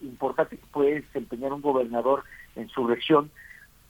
importante 0.00 0.56
que 0.56 0.66
puede 0.72 1.02
desempeñar 1.02 1.52
un 1.52 1.60
gobernador 1.60 2.24
en 2.56 2.68
su 2.70 2.86
región, 2.86 3.30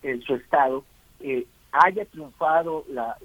en 0.03 0.21
su 0.23 0.35
estado, 0.35 0.85
eh, 1.21 1.47
haya 1.73 2.05
triunfado 2.07 2.85
la, 2.89 3.17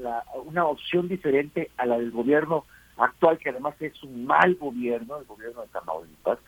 una 0.46 0.66
opción 0.66 1.08
diferente 1.08 1.72
a 1.78 1.86
la 1.86 1.98
del 1.98 2.12
gobierno 2.12 2.66
actual, 2.98 3.38
que 3.38 3.50
además 3.50 3.76
es 3.80 4.02
un 4.04 4.26
mal 4.26 4.56
gobierno, 4.56 5.18
el 5.18 5.26
gobierno 5.26 5.62
de 5.62 5.68
Tamaulipas, 5.68 6.40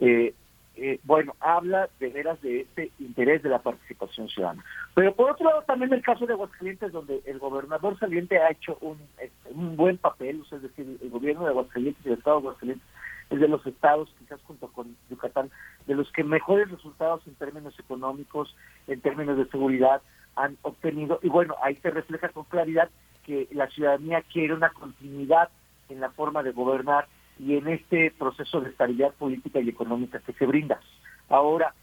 eh, 0.00 0.34
eh, 0.82 0.98
bueno, 1.04 1.36
habla 1.40 1.90
de 1.98 2.08
veras 2.08 2.40
de 2.40 2.62
este 2.62 2.90
interés 2.98 3.42
de 3.42 3.50
la 3.50 3.58
participación 3.58 4.30
ciudadana. 4.30 4.64
Pero 4.94 5.14
por 5.14 5.30
otro 5.30 5.44
lado, 5.44 5.62
también 5.62 5.92
el 5.92 6.00
caso 6.00 6.24
de 6.26 6.32
Aguascalientes, 6.32 6.90
donde 6.90 7.20
el 7.26 7.38
gobernador 7.38 7.98
saliente 7.98 8.38
ha 8.38 8.50
hecho 8.50 8.78
un, 8.80 8.96
este, 9.18 9.50
un 9.50 9.76
buen 9.76 9.98
papel, 9.98 10.42
es 10.50 10.62
decir, 10.62 10.98
el 11.02 11.10
gobierno 11.10 11.44
de 11.44 11.50
Aguascalientes 11.50 12.02
y 12.06 12.08
el 12.08 12.14
Estado 12.14 12.36
de 12.36 12.46
Aguascalientes 12.46 12.88
es 13.28 13.40
de 13.40 13.48
los 13.48 13.66
estados, 13.66 14.08
quizás 14.18 14.40
junto 14.46 14.68
con 14.68 14.96
Yucatán, 15.10 15.50
de 15.86 15.94
los 15.94 16.10
que 16.12 16.24
mejores 16.24 16.70
resultados 16.70 17.20
en 17.26 17.34
términos 17.34 17.78
económicos, 17.78 18.56
en 18.86 19.02
términos 19.02 19.36
de 19.36 19.50
seguridad, 19.50 20.00
han 20.34 20.56
obtenido. 20.62 21.20
Y 21.22 21.28
bueno, 21.28 21.56
ahí 21.62 21.76
se 21.76 21.90
refleja 21.90 22.30
con 22.30 22.44
claridad 22.44 22.88
que 23.26 23.48
la 23.52 23.68
ciudadanía 23.68 24.22
quiere 24.22 24.54
una 24.54 24.70
continuidad 24.70 25.50
en 25.90 26.00
la 26.00 26.08
forma 26.10 26.42
de 26.42 26.52
gobernar 26.52 27.06
y 27.40 27.56
en 27.56 27.68
este 27.68 28.10
proceso 28.10 28.60
de 28.60 28.70
estabilidad 28.70 29.14
política 29.14 29.60
y 29.60 29.68
económica 29.68 30.20
que 30.20 30.32
se 30.34 30.46
brinda. 30.46 30.80
Ahora, 31.28 31.74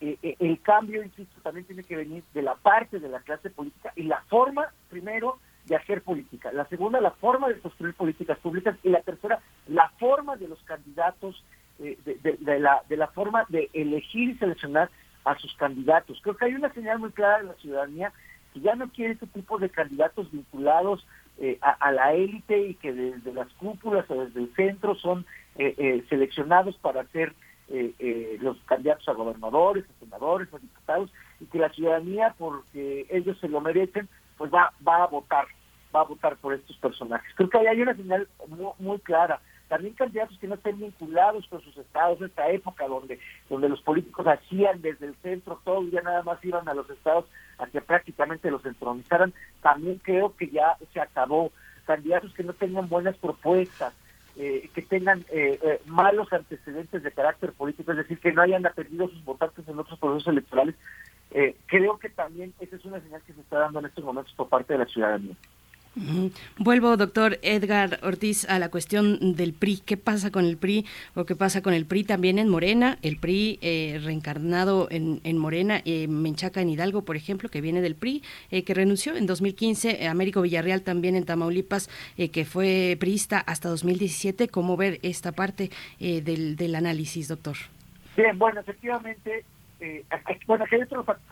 eh, 0.00 0.18
eh, 0.22 0.36
el 0.38 0.60
cambio, 0.60 1.02
insisto, 1.02 1.40
también 1.40 1.66
tiene 1.66 1.82
que 1.82 1.96
venir 1.96 2.22
de 2.34 2.42
la 2.42 2.54
parte 2.54 3.00
de 3.00 3.08
la 3.08 3.20
clase 3.20 3.50
política 3.50 3.92
y 3.96 4.02
la 4.02 4.20
forma, 4.28 4.68
primero, 4.90 5.38
de 5.66 5.76
hacer 5.76 6.02
política. 6.02 6.52
La 6.52 6.66
segunda, 6.66 7.00
la 7.00 7.10
forma 7.12 7.48
de 7.48 7.58
construir 7.58 7.94
políticas 7.94 8.38
públicas. 8.38 8.76
Y 8.82 8.90
la 8.90 9.00
tercera, 9.00 9.40
la 9.66 9.88
forma 9.98 10.36
de 10.36 10.48
los 10.48 10.62
candidatos, 10.64 11.42
eh, 11.78 11.96
de, 12.04 12.58
la, 12.58 12.82
de 12.88 12.96
la 12.96 13.08
forma 13.08 13.44
de 13.48 13.70
elegir 13.72 14.30
y 14.30 14.38
seleccionar 14.38 14.90
a 15.24 15.38
sus 15.38 15.54
candidatos. 15.56 16.20
Creo 16.22 16.36
que 16.36 16.44
hay 16.46 16.54
una 16.54 16.72
señal 16.72 16.98
muy 16.98 17.10
clara 17.12 17.38
de 17.38 17.44
la 17.44 17.54
ciudadanía 17.54 18.12
que 18.52 18.60
ya 18.60 18.74
no 18.74 18.88
quiere 18.88 19.14
este 19.14 19.26
tipo 19.26 19.58
de 19.58 19.68
candidatos 19.68 20.30
vinculados 20.30 21.06
eh, 21.40 21.58
a, 21.60 21.92
la 21.92 22.14
élite 22.14 22.58
y 22.58 22.74
que 22.74 22.92
desde 22.92 23.32
las 23.32 23.48
cúpulas 23.54 24.10
o 24.10 24.24
desde 24.24 24.40
el 24.40 24.52
centro 24.54 24.96
son 24.96 25.24
eh, 25.56 25.74
eh, 25.78 26.04
seleccionados 26.08 26.76
para 26.78 27.04
ser 27.08 27.34
los 28.40 28.56
candidatos 28.64 29.06
a 29.08 29.12
gobernadores, 29.12 29.84
a 29.84 30.00
senadores, 30.00 30.48
a 30.54 30.58
diputados, 30.58 31.12
y 31.38 31.44
que 31.44 31.58
la 31.58 31.68
ciudadanía, 31.68 32.34
porque 32.38 33.06
ellos 33.10 33.36
se 33.40 33.48
lo 33.48 33.60
merecen, 33.60 34.08
pues 34.38 34.50
va, 34.50 34.72
va 34.86 35.02
a 35.02 35.06
votar, 35.06 35.44
va 35.94 36.00
a 36.00 36.04
votar 36.04 36.38
por 36.38 36.54
estos 36.54 36.78
personajes. 36.78 37.30
Creo 37.34 37.50
que 37.50 37.58
ahí 37.58 37.66
hay 37.66 37.82
una 37.82 37.94
señal 37.94 38.26
muy, 38.48 38.72
muy 38.78 38.98
clara 39.00 39.38
también 39.68 39.94
candidatos 39.94 40.38
que 40.38 40.48
no 40.48 40.54
estén 40.54 40.78
vinculados 40.78 41.46
con 41.48 41.60
sus 41.60 41.76
estados, 41.76 42.20
esta 42.22 42.48
época 42.48 42.88
donde, 42.88 43.18
donde 43.48 43.68
los 43.68 43.82
políticos 43.82 44.26
hacían 44.26 44.80
desde 44.80 45.06
el 45.06 45.14
centro 45.16 45.60
todo 45.64 45.82
y 45.82 45.90
ya 45.90 46.00
nada 46.00 46.22
más 46.22 46.42
iban 46.44 46.68
a 46.68 46.74
los 46.74 46.88
estados 46.90 47.26
a 47.58 47.66
que 47.66 47.80
prácticamente 47.80 48.50
los 48.50 48.64
entronizaran, 48.64 49.32
también 49.62 50.00
creo 50.02 50.34
que 50.36 50.48
ya 50.48 50.76
se 50.92 51.00
acabó. 51.00 51.52
Candidatos 51.86 52.34
que 52.34 52.44
no 52.44 52.52
tengan 52.52 52.88
buenas 52.88 53.16
propuestas, 53.16 53.94
eh, 54.36 54.70
que 54.72 54.82
tengan 54.82 55.24
eh, 55.30 55.58
eh, 55.62 55.80
malos 55.86 56.32
antecedentes 56.32 57.02
de 57.02 57.10
carácter 57.10 57.52
político, 57.52 57.90
es 57.90 57.98
decir, 57.98 58.20
que 58.20 58.32
no 58.32 58.42
hayan 58.42 58.64
aprendido 58.66 59.08
sus 59.08 59.24
votantes 59.24 59.66
en 59.66 59.78
otros 59.78 59.98
procesos 59.98 60.28
electorales, 60.28 60.76
creo 61.66 61.98
que 61.98 62.08
también 62.08 62.54
esa 62.58 62.76
es 62.76 62.84
una 62.86 63.00
señal 63.00 63.20
que 63.22 63.34
se 63.34 63.40
está 63.40 63.58
dando 63.58 63.80
en 63.80 63.86
estos 63.86 64.02
momentos 64.02 64.32
por 64.34 64.48
parte 64.48 64.72
de 64.72 64.78
la 64.78 64.86
ciudadanía. 64.86 65.34
Vuelvo, 66.58 66.96
doctor 66.96 67.38
Edgar 67.42 67.98
Ortiz, 68.02 68.48
a 68.48 68.58
la 68.58 68.68
cuestión 68.68 69.34
del 69.34 69.52
PRI. 69.52 69.82
¿Qué 69.84 69.96
pasa 69.96 70.30
con 70.30 70.44
el 70.44 70.56
PRI 70.56 70.86
o 71.14 71.24
qué 71.24 71.34
pasa 71.34 71.62
con 71.62 71.74
el 71.74 71.86
PRI 71.86 72.04
también 72.04 72.38
en 72.38 72.48
Morena? 72.48 72.98
El 73.02 73.16
PRI 73.16 73.58
eh, 73.62 74.00
reencarnado 74.02 74.88
en, 74.90 75.38
Morena, 75.38 75.80
eh, 75.84 76.06
Menchaca 76.06 76.60
en 76.60 76.70
Hidalgo, 76.70 77.02
por 77.02 77.16
ejemplo, 77.16 77.48
que 77.48 77.60
viene 77.60 77.80
del 77.80 77.96
PRI, 77.96 78.22
eh, 78.50 78.64
que 78.64 78.74
renunció 78.74 79.16
en 79.16 79.26
2015. 79.26 80.06
Américo 80.06 80.40
Villarreal 80.42 80.82
también 80.82 81.16
en 81.16 81.24
Tamaulipas, 81.24 81.90
que 82.16 82.44
fue 82.44 82.96
priista 83.00 83.38
hasta 83.40 83.68
2017. 83.68 84.48
¿Cómo 84.48 84.76
ver 84.76 85.00
esta 85.02 85.32
parte 85.32 85.70
del, 85.98 86.74
análisis, 86.74 87.28
doctor? 87.28 87.56
Bien, 88.16 88.38
bueno, 88.38 88.60
efectivamente, 88.60 89.44
bueno, 90.46 90.64
aquí 90.64 90.76
hay, 90.76 90.82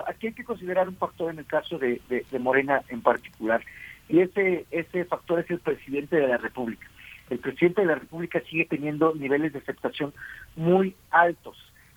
aquí 0.06 0.26
hay 0.28 0.32
que 0.32 0.44
considerar 0.44 0.88
un 0.88 0.97
factor 0.97 1.30
en 1.30 1.38
el 1.38 1.47
caso 1.47 1.78
de 1.78 2.01
Morena 2.40 2.82
en 2.88 3.01
particular 3.01 3.62
y 4.09 4.20
ese, 4.20 4.66
ese 4.70 5.05
factor 5.05 5.41
es 5.41 5.51
el 5.51 5.61
presidente 5.61 6.16
de 6.16 6.28
la 6.28 6.39
República. 6.39 6.87
El 7.31 7.39
presidente 7.39 7.81
de 7.81 7.89
la 7.89 7.97
República 7.97 8.41
sigue 8.49 8.66
teniendo 8.66 9.15
niveles 9.15 9.53
de 9.53 9.59
aceptación 9.59 10.12
muy 10.55 10.95
altos. 11.11 11.57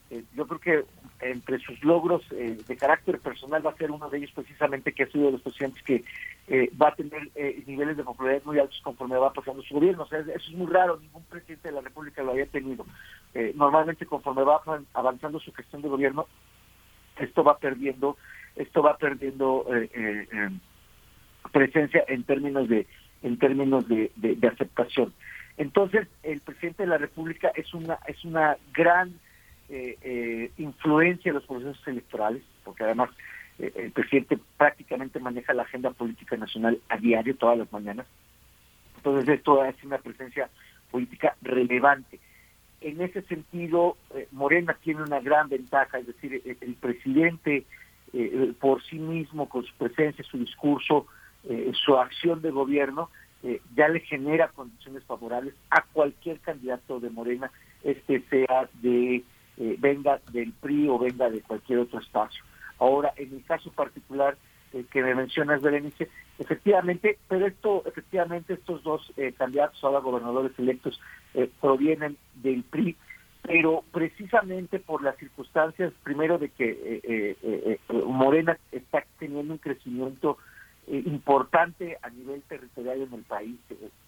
Eh, 0.10 0.24
yo 0.36 0.48
creo 0.48 0.60
que 0.60 0.86
entre 1.22 1.60
sus 1.60 1.84
logros 1.84 2.24
eh, 2.32 2.58
de 2.68 2.78
carácter 2.78 3.20
personal 3.20 3.64
va 3.64 3.72
a 3.72 3.76
ser 3.76 3.92
uno 3.92 4.10
de 4.10 4.18
ellos 4.18 4.32
precisamente 4.34 4.92
que 4.92 5.04
ha 5.04 5.12
sido 5.12 5.26
de 5.28 5.34
los 5.34 5.42
presidentes 5.42 5.84
que 5.84 6.04
eh, 6.48 6.72
va 6.82 6.88
a 6.88 6.96
tener 6.96 7.30
niveles 7.68 7.96
de 7.96 8.04
popularidad 8.04 8.44
muy 8.44 8.58
altos 8.58 8.82
conforme 8.84 9.18
va 9.18 9.32
pasando 9.32 9.62
su 9.62 9.76
gobierno. 9.76 10.04
O 10.04 10.08
sea, 10.08 10.20
eso 10.20 10.32
es 10.34 10.52
muy 10.54 10.66
raro, 10.66 10.98
ningún 11.00 11.24
presidente 11.26 11.68
de 11.68 11.76
la 11.76 11.82
República 11.82 12.24
lo 12.24 12.32
había 12.32 12.48
tenido. 12.48 12.86
normalmente 13.54 14.08
conforme 14.08 14.44
va 14.44 14.62
avanzando 14.94 15.40
su 15.40 15.54
gestión 15.54 15.84
de 15.84 15.90
gobierno, 15.90 16.26
esto 17.18 17.44
va 17.44 17.60
perdiendo, 17.60 18.18
esto 18.56 18.82
va 18.82 18.98
perdiendo 18.98 19.68
presencia 21.52 22.04
en 22.08 22.24
términos 22.24 22.68
de 22.68 22.88
en 23.22 23.38
términos 23.38 23.88
de, 23.88 24.12
de, 24.16 24.48
aceptación. 24.48 25.14
Entonces, 25.58 26.08
el 26.24 26.40
presidente 26.40 26.84
de 26.84 26.90
la 26.90 26.98
República 26.98 27.52
es 27.56 27.74
una 27.74 28.00
es 28.08 28.24
una 28.24 28.58
gran 28.74 29.14
eh, 29.70 29.98
eh, 30.02 30.52
influencia 30.58 31.30
en 31.30 31.36
los 31.36 31.46
procesos 31.46 31.86
electorales, 31.88 32.42
porque 32.64 32.86
además 32.86 33.10
eh, 33.60 33.72
el 33.76 33.92
presidente 33.92 34.40
prácticamente 34.58 35.20
maneja 35.20 35.54
la 35.54 35.64
agenda 35.64 35.92
política 35.92 36.38
nacional 36.38 36.80
a 36.90 36.98
diario, 36.98 37.36
todas 37.36 37.58
las 37.58 37.72
mañanas. 37.72 38.08
Entonces, 38.98 39.30
esto 39.30 39.64
es 39.66 39.76
una 39.84 39.98
presencia 39.98 40.50
política 40.92 41.36
relevante. 41.42 42.20
En 42.82 43.02
ese 43.02 43.22
sentido, 43.24 43.98
Morena 44.32 44.76
tiene 44.82 45.04
una 45.04 45.20
gran 45.20 45.50
ventaja, 45.50 46.00
es 46.00 46.08
decir, 46.08 46.42
el 46.62 46.74
presidente 46.76 47.66
por 48.60 48.82
sí 48.84 48.98
mismo, 48.98 49.50
con 49.50 49.66
su 49.66 49.74
presencia, 49.76 50.24
su 50.24 50.38
discurso, 50.38 51.06
eh, 51.48 51.72
su 51.74 51.96
acción 51.96 52.42
de 52.42 52.52
gobierno 52.52 53.10
eh, 53.44 53.62
ya 53.74 53.88
le 53.88 54.02
genera 54.02 54.50
condiciones 54.50 55.06
favorables 55.06 55.54
a 55.70 55.84
cualquier 55.94 56.40
candidato 56.40 57.00
de 57.00 57.10
Morena, 57.10 57.50
este 57.82 58.22
sea 58.30 58.70
de 58.82 59.24
eh, 59.58 59.76
venga 59.80 60.20
del 60.34 60.52
PRI 60.52 60.90
o 60.90 61.00
venga 61.00 61.30
de 61.30 61.42
cualquier 61.42 61.80
otro 61.80 62.00
espacio. 62.00 62.44
Ahora, 62.78 63.14
en 63.16 63.34
el 63.34 63.44
caso 63.46 63.72
particular 63.72 64.38
que 64.92 65.02
me 65.02 65.16
mencionas, 65.16 65.64
Berenice, 65.64 66.10
efectivamente, 66.38 67.18
pero 67.28 67.48
esto, 67.48 67.82
efectivamente, 67.88 68.54
estos 68.54 68.84
dos 68.84 69.12
candidatos, 69.36 69.84
ahora 69.84 70.00
gobernadores 70.00 70.52
electos, 70.60 71.02
provienen 71.60 72.18
del 72.36 72.64
PRI, 72.64 72.96
pero 73.42 73.84
precisamente 73.92 74.78
por 74.78 75.02
las 75.02 75.18
circunstancias, 75.18 75.92
primero 76.04 76.38
de 76.38 76.50
que 76.50 77.36
Morena 78.06 78.60
está 78.72 79.04
teniendo 79.18 79.54
un 79.54 79.60
crecimiento 79.60 80.38
eh, 80.90 81.04
importante 81.06 81.98
a 82.02 82.10
nivel 82.10 82.42
territorial 82.44 83.02
en 83.02 83.14
el 83.14 83.22
país, 83.22 83.58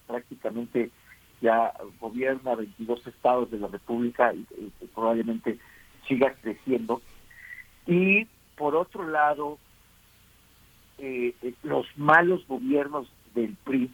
prácticamente 0.08 0.90
ya 1.40 1.74
gobierna 2.00 2.56
22 2.56 3.06
estados 3.06 3.52
de 3.52 3.60
la 3.60 3.68
República 3.68 4.34
y, 4.34 4.46
probablemente 4.94 5.60
siga 6.08 6.34
creciendo. 6.42 7.02
Y 7.86 8.26
por 8.56 8.76
otro 8.76 9.08
lado, 9.08 9.60
eh, 10.98 11.36
eh, 11.44 11.54
los 11.62 11.86
malos 11.98 12.48
gobiernos 12.48 13.12
del 13.36 13.56
PRI 13.64 13.92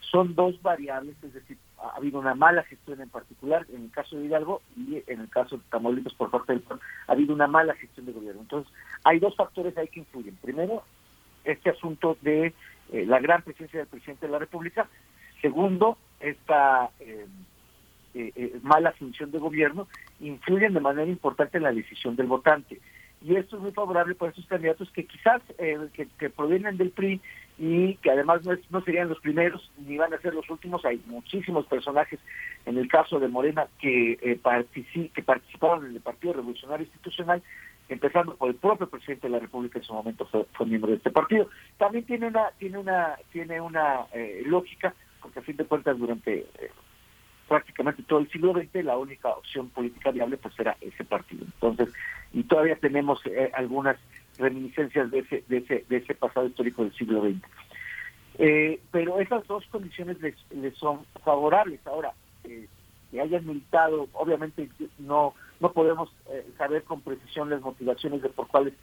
son 0.00 0.34
dos 0.34 0.60
variables, 0.62 1.16
es 1.22 1.32
decir, 1.32 1.58
ha 1.78 1.96
habido 1.96 2.18
una 2.18 2.34
mala 2.34 2.62
gestión 2.64 3.00
en 3.00 3.10
particular 3.10 3.66
en 3.70 3.84
el 3.84 3.90
caso 3.90 4.16
de 4.16 4.26
Hidalgo 4.26 4.62
y 4.76 5.02
en 5.06 5.20
el 5.20 5.28
caso 5.28 5.56
de 5.56 5.62
Tamaulipas 5.70 6.14
por 6.14 6.30
parte 6.30 6.52
del 6.52 6.62
PRI, 6.62 6.78
ha 7.06 7.12
habido 7.12 7.34
una 7.34 7.46
mala 7.46 7.74
gestión 7.74 8.04
de 8.04 8.12
gobierno. 8.12 8.42
Entonces, 8.42 8.72
hay 9.04 9.18
dos 9.18 9.34
factores 9.36 9.76
ahí 9.76 9.88
que 9.88 10.00
influyen. 10.00 10.36
Primero, 10.36 10.82
este 11.46 11.70
asunto 11.70 12.16
de 12.22 12.52
eh, 12.92 13.06
la 13.06 13.20
gran 13.20 13.42
presencia 13.42 13.80
del 13.80 13.88
presidente 13.88 14.26
de 14.26 14.32
la 14.32 14.38
República. 14.38 14.88
Segundo, 15.40 15.98
esta 16.20 16.90
eh, 17.00 17.26
eh, 18.14 18.58
mala 18.62 18.92
función 18.92 19.30
de 19.30 19.38
gobierno 19.38 19.88
influyen 20.20 20.74
de 20.74 20.80
manera 20.80 21.10
importante 21.10 21.58
en 21.58 21.64
la 21.64 21.72
decisión 21.72 22.16
del 22.16 22.26
votante. 22.26 22.80
Y 23.22 23.36
esto 23.36 23.56
es 23.56 23.62
muy 23.62 23.72
favorable 23.72 24.14
para 24.14 24.32
esos 24.32 24.46
candidatos 24.46 24.90
que 24.92 25.06
quizás 25.06 25.42
que, 25.58 26.30
provienen 26.30 26.76
del 26.76 26.90
PRI 26.90 27.20
y 27.58 27.94
que 27.96 28.10
además 28.10 28.44
no, 28.44 28.52
no 28.70 28.82
serían 28.82 29.08
los 29.08 29.20
primeros 29.20 29.70
ni 29.78 29.96
van 29.96 30.12
a 30.12 30.18
ser 30.18 30.34
los 30.34 30.48
últimos. 30.50 30.84
Hay 30.84 31.00
muchísimos 31.06 31.66
personajes 31.66 32.20
en 32.66 32.76
el 32.76 32.88
caso 32.88 33.18
de 33.18 33.28
Morena 33.28 33.68
que, 33.80 34.12
eh, 34.20 34.38
que 35.14 35.22
participaron 35.22 35.86
en 35.86 35.94
el 35.94 36.00
Partido 36.00 36.34
Revolucionario 36.34 36.84
Institucional, 36.84 37.42
empezando 37.88 38.34
por 38.36 38.48
el 38.48 38.56
propio 38.56 38.88
presidente 38.88 39.26
de 39.26 39.32
la 39.32 39.38
República 39.38 39.78
en 39.78 39.84
su 39.84 39.94
momento 39.94 40.26
fue, 40.26 40.66
miembro 40.66 40.90
de 40.90 40.96
este 40.96 41.10
partido. 41.10 41.48
También 41.78 42.04
tiene 42.04 42.26
una 42.26 42.50
tiene 42.58 42.78
una 42.78 43.16
tiene 43.32 43.60
una 43.60 44.06
eh, 44.12 44.42
lógica 44.46 44.94
porque 45.20 45.38
a 45.38 45.42
fin 45.42 45.56
de 45.56 45.64
cuentas 45.64 45.98
durante 45.98 46.38
eh, 46.38 46.70
prácticamente 47.48 48.02
todo 48.02 48.18
el 48.18 48.30
siglo 48.30 48.52
XX 48.52 48.84
la 48.84 48.98
única 48.98 49.28
opción 49.28 49.68
política 49.70 50.10
viable 50.10 50.36
pues 50.36 50.58
era 50.58 50.76
ese 50.80 51.04
partido. 51.04 51.44
Entonces 51.44 51.92
y 52.32 52.42
todavía 52.42 52.76
tenemos 52.76 53.22
algunas 53.54 53.96
reminiscencias 54.38 55.10
de 55.10 55.20
ese, 55.20 55.44
de 55.48 55.58
ese, 55.58 55.84
de 55.88 55.96
ese 55.96 56.14
pasado 56.14 56.46
histórico 56.46 56.82
del 56.82 56.94
siglo 56.94 57.22
XX. 57.22 57.40
Eh, 58.38 58.80
pero 58.90 59.18
esas 59.18 59.46
dos 59.46 59.64
condiciones 59.66 60.18
les, 60.20 60.34
son 60.74 61.06
favorables. 61.24 61.84
Ahora, 61.86 62.12
eh, 62.44 62.68
que 63.10 63.20
hayan 63.20 63.46
militado, 63.46 64.08
obviamente 64.12 64.68
no 64.98 65.34
no 65.60 65.72
podemos 65.72 66.10
eh, 66.30 66.46
saber 66.58 66.84
con 66.84 67.00
precisión 67.00 67.50
las 67.50 67.60
motivaciones 67.60 68.22
de 68.22 68.28
por 68.28 68.48
cuáles 68.48 68.74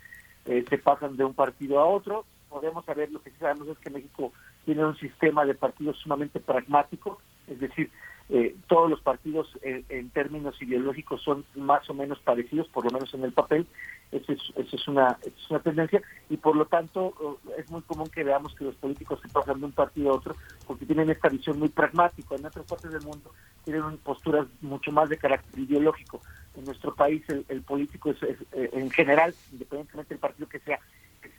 se 0.46 0.78
pasan 0.78 1.16
de 1.16 1.24
un 1.24 1.34
partido 1.34 1.80
a 1.80 1.86
otro. 1.86 2.26
Podemos 2.50 2.84
saber, 2.84 3.10
lo 3.10 3.22
que 3.22 3.32
sabemos 3.40 3.66
es 3.70 3.78
que 3.78 3.90
México 3.90 4.34
tiene 4.66 4.86
un 4.86 4.98
sistema 4.98 5.46
de 5.46 5.56
partidos 5.56 5.98
sumamente 6.00 6.42
pragmático, 6.42 7.22
es 7.48 7.62
decir, 7.62 7.90
eh, 8.30 8.56
todos 8.68 8.90
los 8.90 9.02
partidos 9.02 9.50
en 9.62 10.10
términos 10.12 10.60
ideológicos 10.62 11.22
son 11.22 11.46
más 11.56 11.90
o 11.90 11.94
menos 11.94 12.20
parecidos, 12.20 12.68
por 12.70 12.86
lo 12.86 12.92
menos 12.92 13.14
en 13.14 13.24
el 13.24 13.34
papel. 13.34 13.68
Esa 14.12 14.34
es, 14.34 14.88
una, 14.88 15.18
es 15.24 15.50
una 15.50 15.60
tendencia 15.60 16.02
y 16.30 16.38
por 16.38 16.56
lo 16.56 16.66
tanto 16.66 17.40
eh, 17.50 17.56
es 17.58 17.72
muy 17.72 17.82
común 17.82 18.10
que 18.10 18.24
veamos 18.24 18.54
que 18.56 18.66
los 18.66 18.76
políticos 18.76 19.20
se 19.22 19.28
pasan 19.28 19.60
de 19.60 19.66
un 19.66 19.72
partido 19.72 20.12
a 20.12 20.16
otro 20.16 20.36
porque 20.68 20.86
tienen 20.86 21.10
esta 21.10 21.30
visión 21.30 21.60
muy 21.60 21.70
pragmática. 21.70 22.36
En 22.36 22.46
otras 22.46 22.66
partes 22.66 22.92
del 22.92 23.02
mundo 23.02 23.32
tienen 23.64 23.98
posturas 23.98 24.48
mucho 24.62 24.92
más 24.92 25.10
de 25.10 25.18
carácter 25.18 25.60
ideológico. 25.60 26.22
En 26.56 26.66
nuestro 26.66 26.94
país 26.94 27.24
el, 27.30 27.62
político 27.62 28.12
es, 28.12 28.22
eh, 28.24 28.70
en 28.74 28.90
general, 28.92 29.34
independientemente 29.52 30.14
del 30.14 30.20
partido 30.20 30.48
que 30.48 30.60
sea, 30.60 30.80
es 31.24 31.32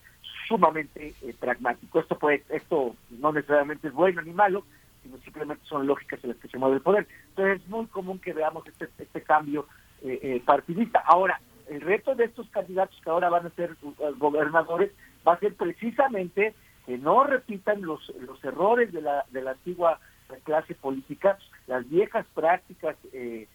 sumamente 0.49 1.15
pragmático. 1.39 2.01
Esto 2.01 2.19
puede, 2.19 2.45
esto 2.49 2.97
no 3.11 3.33
necesariamente 3.33 3.89
es 3.89 3.95
bueno 3.95 4.23
ni 4.23 4.33
malo, 4.33 4.65
sino 5.05 5.19
simplemente 5.19 5.65
son 5.67 5.87
lógicas 5.87 6.19
en 6.25 6.31
las 6.31 6.39
que 6.39 6.49
se 6.49 6.59
mueve 6.59 6.77
el 6.77 6.83
poder. 6.83 7.07
Entonces 7.31 7.61
es 7.61 7.69
muy 7.69 7.87
común 7.87 8.19
que 8.19 8.33
veamos 8.33 8.67
este, 8.67 8.89
este 8.99 9.23
cambio 9.23 9.67
eh, 10.03 10.19
eh, 10.23 10.43
partidista. 10.45 11.01
Ahora, 11.07 11.41
el 11.69 11.81
reto 11.81 12.15
de 12.15 12.25
estos 12.25 12.49
candidatos 12.51 12.99
que 13.03 13.11
ahora 13.11 13.29
van 13.29 13.47
a 13.47 13.51
ser 13.51 13.77
uh, 13.83 13.95
gobernadores 14.19 14.91
va 15.27 15.35
a 15.35 15.39
ser 15.39 15.55
precisamente 15.55 16.55
que 16.87 16.99
no 16.99 17.25
repitan 17.25 17.83
los, 17.83 18.13
los 18.21 18.43
errores 18.45 18.93
de 18.93 19.01
la, 19.01 19.25
de 19.31 19.43
la 19.43 19.53
antigua 19.53 19.99
clase 20.45 20.75
política, 20.75 21.39
las 21.67 21.89
viejas 21.89 22.27
prácticas 22.35 22.97
eh, 23.13 23.47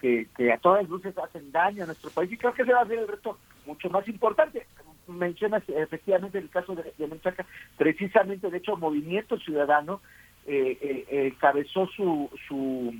que, 0.00 0.26
que, 0.36 0.52
a 0.52 0.58
todas 0.58 0.88
luces 0.88 1.16
hacen 1.18 1.52
daño 1.52 1.84
a 1.84 1.86
nuestro 1.86 2.10
país 2.10 2.32
y 2.32 2.36
creo 2.36 2.52
que 2.52 2.62
ese 2.62 2.72
va 2.72 2.80
a 2.80 2.84
el 2.84 3.08
reto 3.08 3.38
mucho 3.66 3.88
más 3.90 4.06
importante. 4.08 4.66
Mencionas 5.06 5.62
efectivamente 5.68 6.38
el 6.38 6.50
caso 6.50 6.74
de, 6.74 6.92
de 6.96 7.06
Menchaca, 7.06 7.46
precisamente 7.76 8.50
de 8.50 8.58
hecho 8.58 8.76
Movimiento 8.76 9.38
Ciudadano 9.38 10.00
eh, 10.46 10.78
eh, 10.80 11.26
encabezó 11.32 11.86
su, 11.88 12.30
su 12.48 12.94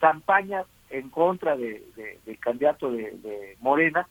campaña 0.00 0.64
en 0.90 1.08
contra 1.10 1.56
de, 1.56 1.82
del 2.26 2.38
candidato 2.38 2.90
de, 2.90 3.56
Morena, 3.60 4.06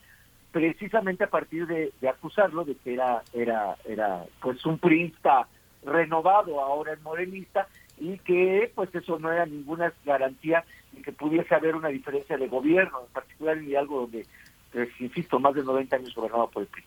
precisamente 0.51 1.25
a 1.25 1.29
partir 1.29 1.67
de, 1.67 1.91
acusarlo 2.07 2.63
de 2.63 2.75
que 2.75 2.93
era 2.93 3.21
era 3.33 3.75
era 3.85 4.25
pues 4.41 4.65
un 4.65 4.79
priista 4.79 5.47
renovado 5.83 6.61
ahora 6.61 6.93
en 6.93 7.03
morenista 7.03 7.67
y 8.01 8.17
que 8.17 8.71
pues 8.73 8.93
eso 8.95 9.19
no 9.19 9.31
era 9.31 9.45
ninguna 9.45 9.93
garantía 10.03 10.65
de 10.91 11.03
que 11.03 11.11
pudiese 11.11 11.53
haber 11.53 11.75
una 11.75 11.89
diferencia 11.89 12.35
de 12.35 12.47
gobierno, 12.47 13.01
en 13.05 13.13
particular 13.13 13.57
en 13.57 13.77
algo 13.77 14.01
donde, 14.01 14.25
pues, 14.73 14.89
insisto, 14.99 15.39
más 15.39 15.53
de 15.53 15.63
90 15.63 15.95
años 15.95 16.15
gobernado 16.15 16.49
por 16.49 16.63
el 16.63 16.67
PRI. 16.67 16.83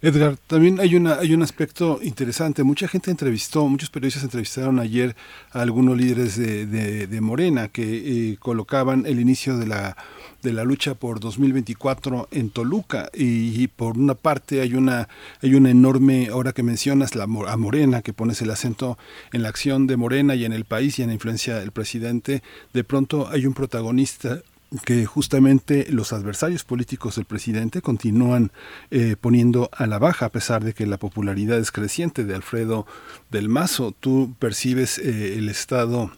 Edgar, 0.00 0.36
también 0.46 0.78
hay 0.78 0.94
una 0.94 1.18
hay 1.18 1.34
un 1.34 1.42
aspecto 1.42 1.98
interesante. 2.02 2.62
Mucha 2.62 2.86
gente 2.86 3.10
entrevistó, 3.10 3.66
muchos 3.66 3.90
periodistas 3.90 4.22
entrevistaron 4.22 4.78
ayer 4.78 5.16
a 5.50 5.60
algunos 5.60 5.96
líderes 5.96 6.36
de, 6.36 7.08
de, 7.08 7.20
Morena 7.20 7.66
que 7.66 7.82
eh, 7.82 8.36
colocaban 8.38 9.06
el 9.06 9.18
inicio 9.18 9.58
de 9.58 9.66
la 9.66 9.96
de 10.42 10.52
la 10.52 10.64
lucha 10.64 10.94
por 10.94 11.20
2024 11.20 12.28
en 12.30 12.50
Toluca 12.50 13.10
y, 13.12 13.66
por 13.68 13.98
una 13.98 14.14
parte 14.14 14.60
hay 14.60 14.74
una 14.74 15.08
hay 15.42 15.54
una 15.54 15.70
enorme 15.70 16.28
ahora 16.28 16.52
que 16.52 16.62
mencionas 16.62 17.14
la 17.14 17.24
a 17.24 17.56
Morena 17.56 18.02
que 18.02 18.12
pones 18.12 18.40
el 18.42 18.50
acento 18.50 18.98
en 19.32 19.42
la 19.42 19.48
acción 19.48 19.86
de 19.86 19.96
Morena 19.96 20.34
y 20.34 20.44
en 20.44 20.52
el 20.52 20.64
país 20.64 20.98
y 20.98 21.02
en 21.02 21.08
la 21.08 21.14
influencia 21.14 21.56
del 21.58 21.72
presidente 21.72 22.42
de 22.72 22.84
pronto 22.84 23.28
hay 23.28 23.46
un 23.46 23.54
protagonista 23.54 24.40
que 24.84 25.06
justamente 25.06 25.86
los 25.90 26.12
adversarios 26.12 26.64
políticos 26.64 27.16
del 27.16 27.24
presidente 27.24 27.80
continúan 27.80 28.52
eh, 28.90 29.16
poniendo 29.18 29.70
a 29.72 29.86
la 29.86 29.98
baja 29.98 30.26
a 30.26 30.30
pesar 30.30 30.62
de 30.62 30.74
que 30.74 30.86
la 30.86 30.98
popularidad 30.98 31.58
es 31.58 31.72
creciente 31.72 32.24
de 32.24 32.34
Alfredo 32.34 32.86
del 33.30 33.48
Mazo. 33.48 33.94
Tú 33.98 34.34
percibes 34.38 34.98
eh, 34.98 35.38
el 35.38 35.48
estado 35.48 36.12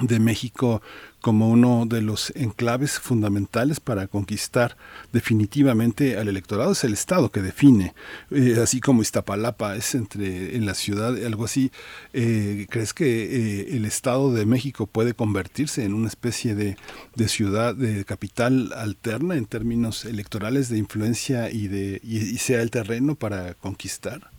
de 0.00 0.18
México 0.18 0.82
como 1.24 1.48
uno 1.48 1.86
de 1.86 2.02
los 2.02 2.34
enclaves 2.36 2.98
fundamentales 2.98 3.80
para 3.80 4.08
conquistar 4.08 4.76
definitivamente 5.10 6.18
al 6.18 6.28
electorado. 6.28 6.72
Es 6.72 6.84
el 6.84 6.92
Estado 6.92 7.30
que 7.30 7.40
define, 7.40 7.94
eh, 8.30 8.58
así 8.62 8.78
como 8.78 9.00
Iztapalapa 9.00 9.74
es 9.74 9.94
entre 9.94 10.54
en 10.54 10.66
la 10.66 10.74
ciudad, 10.74 11.16
algo 11.24 11.46
así. 11.46 11.72
Eh, 12.12 12.66
¿Crees 12.68 12.92
que 12.92 13.06
eh, 13.06 13.76
el 13.76 13.86
Estado 13.86 14.34
de 14.34 14.44
México 14.44 14.86
puede 14.86 15.14
convertirse 15.14 15.84
en 15.84 15.94
una 15.94 16.08
especie 16.08 16.54
de, 16.54 16.76
de, 17.14 17.28
ciudad, 17.28 17.74
de 17.74 18.04
capital 18.04 18.74
alterna 18.76 19.36
en 19.36 19.46
términos 19.46 20.04
electorales 20.04 20.68
de 20.68 20.76
influencia 20.76 21.50
y, 21.50 21.68
de, 21.68 22.00
y 22.02 22.36
sea 22.36 22.60
el 22.60 22.70
terreno 22.70 23.14
para 23.14 23.54
conquistar? 23.54 24.33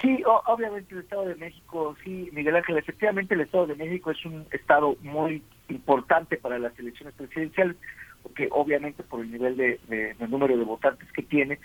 Sí, 0.00 0.22
obviamente 0.24 0.94
el 0.94 1.02
Estado 1.02 1.26
de 1.26 1.34
México, 1.34 1.94
sí, 2.02 2.30
Miguel 2.32 2.56
Ángel, 2.56 2.78
efectivamente 2.78 3.34
el 3.34 3.42
Estado 3.42 3.66
de 3.66 3.74
México 3.74 4.10
es 4.10 4.24
un 4.24 4.46
Estado 4.50 4.96
muy 5.02 5.42
importante 5.68 6.38
para 6.38 6.58
las 6.58 6.78
elecciones 6.78 7.14
presidenciales, 7.14 7.76
porque 8.22 8.48
obviamente 8.50 9.02
por 9.02 9.20
el 9.20 9.30
nivel 9.30 9.58
de, 9.58 10.16
número 10.26 10.56
de 10.56 10.64
votantes 10.64 11.10
que 11.12 11.22
tiene, 11.22 11.58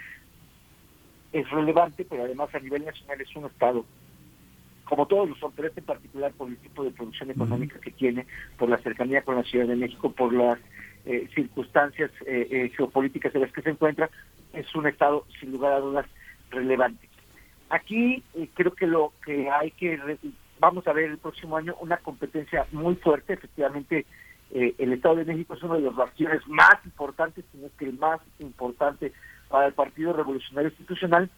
es 1.31 1.49
relevante, 1.49 2.05
pero 2.09 2.23
además 2.23 2.53
a 2.53 2.59
nivel 2.59 2.83
nacional 2.83 3.21
es 3.21 3.33
un 3.37 3.45
Estado, 3.45 3.85
como 4.83 5.07
todos 5.07 5.29
los 5.29 5.39
son, 5.39 5.53
pero 5.53 5.69
este 5.69 5.79
en 5.79 5.85
particular 5.85 6.33
por 6.33 6.49
el 6.49 6.57
tipo 6.57 6.83
de 6.83 6.91
producción 6.91 7.31
económica 7.31 7.79
que 7.79 7.91
tiene, 7.91 8.25
por 8.57 8.67
la 8.67 8.77
cercanía 8.79 9.21
con 9.21 9.35
la 9.35 9.43
Ciudad 9.43 9.67
de 9.67 9.77
México, 9.77 10.11
por 10.11 10.33
las 10.33 10.59
eh, 11.05 11.29
circunstancias 11.33 12.11
eh, 12.25 12.47
eh, 12.51 12.69
geopolíticas 12.75 13.33
en 13.33 13.41
las 13.41 13.53
que 13.53 13.61
se 13.61 13.69
encuentra, 13.69 14.09
es 14.51 14.75
un 14.75 14.87
Estado 14.87 15.25
sin 15.39 15.53
lugar 15.53 15.71
a 15.71 15.79
dudas 15.79 16.05
relevante. 16.49 17.07
Aquí 17.69 18.23
eh, 18.35 18.49
creo 18.53 18.73
que 18.73 18.87
lo 18.87 19.13
que 19.25 19.49
hay 19.49 19.71
que, 19.71 19.99
vamos 20.59 20.87
a 20.87 20.93
ver 20.93 21.05
el 21.05 21.17
próximo 21.17 21.57
año 21.57 21.75
una 21.79 21.97
competencia 21.97 22.67
muy 22.71 22.95
fuerte, 22.95 23.33
efectivamente 23.33 24.05
eh, 24.51 24.75
el 24.77 24.93
Estado 24.93 25.15
de 25.15 25.25
México 25.25 25.55
es 25.55 25.63
uno 25.63 25.75
de 25.75 25.81
los 25.81 25.95
bastiones 25.95 26.47
más 26.47 26.75
importantes, 26.85 27.43
sino 27.51 27.67
que 27.77 27.85
el 27.85 27.97
más 27.97 28.21
importante 28.39 29.13
para 29.49 29.67
el 29.67 29.73
Partido 29.73 30.13
Revolucionario 30.13 30.69
Institucional, 30.69 31.29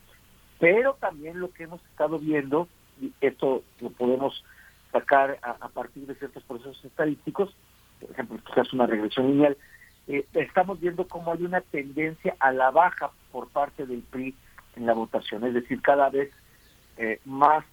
pero 0.59 0.95
también 0.99 1.39
lo 1.39 1.51
que 1.51 1.63
hemos 1.63 1.83
estado 1.85 2.19
viendo, 2.19 2.67
y 2.99 3.13
esto 3.21 3.63
lo 3.79 3.89
podemos 3.91 4.43
sacar 4.91 5.39
a, 5.41 5.67
partir 5.69 6.07
de 6.07 6.15
ciertos 6.15 6.43
procesos 6.43 6.83
estadísticos, 6.83 7.55
por 8.01 8.11
ejemplo, 8.11 8.39
quizás 8.45 8.73
una 8.73 8.85
regresión 8.85 9.27
lineal, 9.27 9.57
eh, 10.07 10.25
estamos 10.33 10.79
viendo 10.79 11.07
cómo 11.07 11.31
hay 11.31 11.43
una 11.43 11.61
tendencia 11.61 12.35
a 12.39 12.51
la 12.51 12.71
baja 12.71 13.11
por 13.31 13.49
parte 13.49 13.85
del 13.85 14.01
PRI 14.01 14.35
en 14.77 14.85
la 14.85 14.93
votación, 14.93 15.43
es 15.45 15.53
decir, 15.53 15.81
cada 15.81 16.09
vez 16.09 16.31
eh, 16.97 17.19
más 17.25 17.65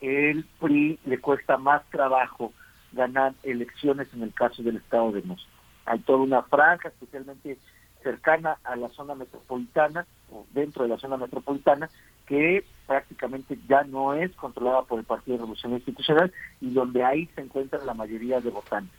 el 0.00 0.44
PRI 0.60 0.98
le 1.04 1.18
cuesta 1.18 1.58
más 1.58 1.82
trabajo 1.90 2.52
ganar 2.92 3.34
elecciones 3.42 4.08
en 4.14 4.22
el 4.22 4.32
caso 4.32 4.62
del 4.62 4.76
Estado 4.76 5.12
de 5.12 5.22
México. 5.22 5.50
Hay 5.86 5.98
toda 6.00 6.18
una 6.18 6.42
franja, 6.42 6.88
especialmente 6.88 7.58
cercana 8.02 8.58
a 8.64 8.76
la 8.76 8.88
zona 8.90 9.14
metropolitana, 9.14 10.06
o 10.30 10.46
dentro 10.52 10.84
de 10.84 10.88
la 10.88 10.98
zona 10.98 11.16
metropolitana, 11.16 11.90
que 12.26 12.64
prácticamente 12.86 13.58
ya 13.68 13.82
no 13.84 14.14
es 14.14 14.30
controlada 14.36 14.82
por 14.82 14.98
el 14.98 15.04
Partido 15.04 15.36
de 15.36 15.42
Revolución 15.42 15.72
Institucional 15.72 16.32
y 16.60 16.72
donde 16.72 17.04
ahí 17.04 17.28
se 17.34 17.42
encuentra 17.42 17.84
la 17.84 17.94
mayoría 17.94 18.40
de 18.40 18.50
votantes. 18.50 18.98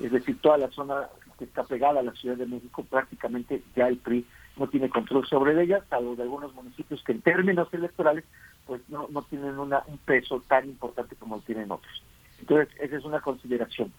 Es 0.00 0.10
decir, 0.10 0.40
toda 0.40 0.58
la 0.58 0.70
zona 0.70 1.08
que 1.38 1.44
está 1.44 1.64
pegada 1.64 2.00
a 2.00 2.04
la 2.04 2.12
Ciudad 2.12 2.36
de 2.36 2.46
México, 2.46 2.84
prácticamente 2.88 3.62
ya 3.76 3.88
el 3.88 3.98
PRI 3.98 4.24
no 4.56 4.68
tiene 4.68 4.88
control 4.88 5.26
sobre 5.26 5.60
ella, 5.60 5.82
salvo 5.90 6.14
de 6.14 6.22
algunos 6.22 6.54
municipios 6.54 7.02
que 7.02 7.12
en 7.12 7.22
términos 7.22 7.68
electorales 7.72 8.24
pues 8.66 8.80
no, 8.88 9.08
no 9.10 9.22
tienen 9.22 9.58
una, 9.58 9.82
un 9.86 9.98
peso 9.98 10.42
tan 10.46 10.66
importante 10.66 11.16
como 11.16 11.36
lo 11.36 11.42
tienen 11.42 11.70
otros. 11.70 12.02
Entonces, 12.40 12.68
esa 12.80 12.96
es 12.96 13.04
una 13.04 13.20
consideración. 13.20 13.92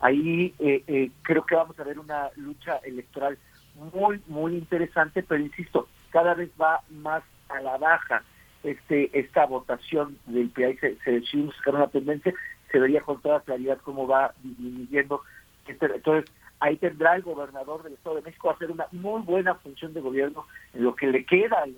Ahí 0.00 0.54
eh, 0.58 0.82
eh, 0.86 1.10
creo 1.22 1.44
que 1.44 1.54
vamos 1.54 1.78
a 1.78 1.84
ver 1.84 1.98
una 1.98 2.30
lucha 2.36 2.76
electoral 2.78 3.38
muy, 3.94 4.20
muy 4.26 4.54
interesante, 4.54 5.22
pero 5.22 5.42
insisto, 5.42 5.88
cada 6.10 6.34
vez 6.34 6.50
va 6.60 6.80
más 6.90 7.22
a 7.48 7.60
la 7.60 7.78
baja 7.78 8.22
este 8.62 9.18
esta 9.18 9.46
votación 9.46 10.18
del 10.26 10.48
PRI 10.50 10.76
se, 10.78 10.96
se 11.04 11.10
decidió 11.10 11.46
buscar 11.46 11.74
una 11.74 11.88
tendencia, 11.88 12.32
se 12.70 12.78
vería 12.78 13.00
con 13.00 13.20
toda 13.20 13.40
claridad 13.40 13.78
cómo 13.82 14.06
va 14.06 14.34
disminuyendo. 14.42 15.22
Este, 15.66 15.86
entonces, 15.86 16.30
ahí 16.62 16.76
tendrá 16.76 17.16
el 17.16 17.22
gobernador 17.22 17.82
del 17.82 17.94
Estado 17.94 18.16
de 18.16 18.22
México 18.22 18.48
a 18.48 18.52
hacer 18.54 18.70
una 18.70 18.86
muy 18.92 19.20
buena 19.22 19.56
función 19.56 19.92
de 19.92 20.00
gobierno 20.00 20.46
en 20.72 20.84
lo 20.84 20.94
que 20.94 21.08
le 21.08 21.24
queda, 21.26 21.64
en, 21.64 21.74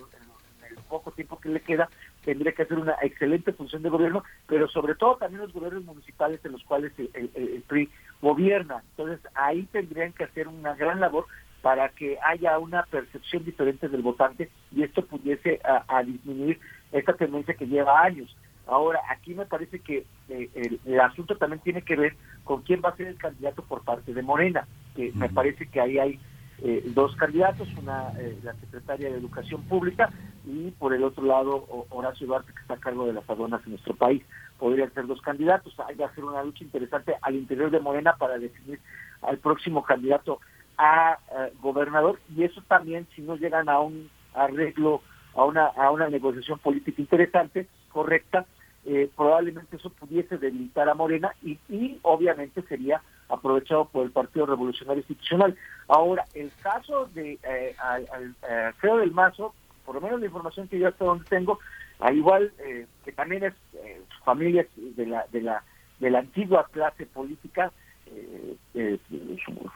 el 0.68 0.76
poco 0.88 1.10
tiempo 1.10 1.40
que 1.40 1.48
le 1.48 1.60
queda, 1.60 1.88
tendría 2.22 2.52
que 2.52 2.62
hacer 2.62 2.78
una 2.78 2.96
excelente 3.00 3.52
función 3.52 3.82
de 3.82 3.88
gobierno, 3.88 4.24
pero 4.46 4.68
sobre 4.68 4.94
todo 4.94 5.16
también 5.16 5.40
los 5.40 5.54
gobiernos 5.54 5.84
municipales 5.84 6.44
en 6.44 6.52
los 6.52 6.62
cuales 6.64 6.92
el, 6.98 7.64
PRI 7.66 7.88
gobierna. 8.20 8.82
Entonces 8.90 9.20
ahí 9.34 9.62
tendrían 9.72 10.12
que 10.12 10.24
hacer 10.24 10.48
una 10.48 10.74
gran 10.74 11.00
labor 11.00 11.26
para 11.62 11.88
que 11.88 12.18
haya 12.22 12.58
una 12.58 12.82
percepción 12.82 13.42
diferente 13.42 13.88
del 13.88 14.02
votante 14.02 14.50
y 14.70 14.82
esto 14.82 15.02
pudiese 15.06 15.60
a, 15.64 16.02
disminuir 16.02 16.60
esta 16.92 17.14
tendencia 17.14 17.54
que 17.54 17.66
lleva 17.66 18.02
años. 18.02 18.36
Ahora, 18.66 19.00
aquí 19.10 19.34
me 19.34 19.44
parece 19.44 19.80
que 19.80 20.06
eh, 20.28 20.78
el, 20.84 21.00
asunto 21.00 21.36
también 21.36 21.60
tiene 21.60 21.82
que 21.82 21.96
ver 21.96 22.16
con 22.44 22.62
quién 22.62 22.80
va 22.84 22.90
a 22.90 22.96
ser 22.96 23.08
el 23.08 23.18
candidato 23.18 23.62
por 23.62 23.82
parte 23.82 24.14
de 24.14 24.22
Morena, 24.22 24.66
que 24.96 25.12
me 25.14 25.28
parece 25.28 25.66
que 25.68 25.80
ahí 25.80 25.98
hay 25.98 26.20
eh, 26.62 26.82
dos 26.94 27.14
candidatos, 27.16 27.68
una 27.76 28.12
eh, 28.18 28.38
la 28.42 28.54
secretaria 28.54 29.10
de 29.10 29.18
Educación 29.18 29.62
Pública 29.64 30.10
y 30.46 30.70
por 30.72 30.94
el 30.94 31.04
otro 31.04 31.24
lado 31.24 31.86
Horacio 31.90 32.26
Duarte 32.26 32.52
que 32.52 32.60
está 32.60 32.74
a 32.74 32.80
cargo 32.80 33.06
de 33.06 33.12
las 33.12 33.28
aduanas 33.28 33.60
en 33.64 33.72
nuestro 33.72 33.94
país. 33.94 34.22
Podrían 34.58 34.92
ser 34.94 35.06
dos 35.06 35.20
candidatos, 35.20 35.78
hay 35.86 35.96
que 35.96 36.04
hacer 36.04 36.24
una 36.24 36.42
lucha 36.42 36.64
interesante 36.64 37.14
al 37.20 37.34
interior 37.34 37.70
de 37.70 37.80
Morena 37.80 38.16
para 38.16 38.38
definir 38.38 38.80
al 39.20 39.38
próximo 39.38 39.82
candidato 39.82 40.40
a 40.78 41.18
gobernador. 41.60 42.18
Y 42.34 42.44
eso 42.44 42.62
también 42.66 43.06
si 43.14 43.22
no 43.22 43.36
llegan 43.36 43.68
a 43.68 43.80
un 43.80 44.08
arreglo, 44.32 45.02
a 45.34 45.44
una, 45.44 45.66
a 45.66 45.90
una 45.90 46.08
negociación 46.08 46.58
política 46.60 47.02
interesante, 47.02 47.68
correcta, 47.94 48.46
eh, 48.86 49.10
probablemente 49.16 49.76
eso 49.76 49.90
pudiese 49.90 50.38
debilitar 50.38 50.88
a 50.88 50.94
Morena 50.94 51.34
y, 51.42 51.58
y 51.68 51.98
obviamente 52.02 52.62
sería 52.62 53.00
aprovechado 53.28 53.86
por 53.86 54.04
el 54.04 54.12
Partido 54.12 54.46
Revolucionario 54.46 55.00
Institucional. 55.00 55.56
Ahora, 55.88 56.24
el 56.34 56.50
caso 56.62 57.06
de 57.14 57.38
eh, 57.42 57.74
al, 57.78 58.34
eh, 58.48 58.72
del 58.82 59.12
Mazo, 59.12 59.54
por 59.84 59.94
lo 59.94 60.00
menos 60.00 60.20
la 60.20 60.26
información 60.26 60.68
que 60.68 60.78
yo 60.78 60.88
hasta 60.88 61.04
donde 61.04 61.24
tengo, 61.24 61.58
al 62.00 62.16
igual 62.16 62.52
eh, 62.58 62.86
que 63.04 63.12
también 63.12 63.44
es 63.44 63.54
eh, 63.74 64.02
familias 64.24 64.66
de 64.76 66.10
la 66.10 66.18
antigua 66.18 66.68
clase 66.70 67.06
política, 67.06 67.72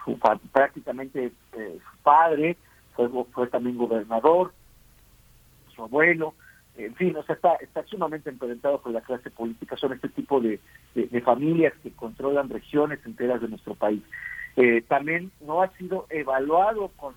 su, 0.04 0.18
prácticamente 0.52 1.32
su 1.52 2.02
padre 2.02 2.56
fue, 2.94 3.08
fue 3.32 3.46
también 3.48 3.76
gobernador, 3.76 4.52
su 5.74 5.82
abuelo, 5.82 6.34
en 6.78 6.94
fin, 6.94 7.16
o 7.16 7.22
sea, 7.24 7.34
está, 7.34 7.54
está 7.56 7.84
sumamente 7.86 8.30
emparentado 8.30 8.80
con 8.80 8.92
la 8.92 9.00
clase 9.00 9.30
política, 9.30 9.76
son 9.76 9.92
este 9.92 10.08
tipo 10.08 10.40
de, 10.40 10.60
familias 11.24 11.74
que 11.82 11.90
controlan 11.90 12.48
regiones 12.48 13.00
enteras 13.04 13.40
de 13.40 13.48
nuestro 13.48 13.74
país. 13.74 14.02
Eh, 14.56 14.82
también 14.86 15.32
no 15.40 15.60
ha 15.60 15.68
sido 15.76 16.06
evaluado 16.08 16.92
con, 16.96 17.14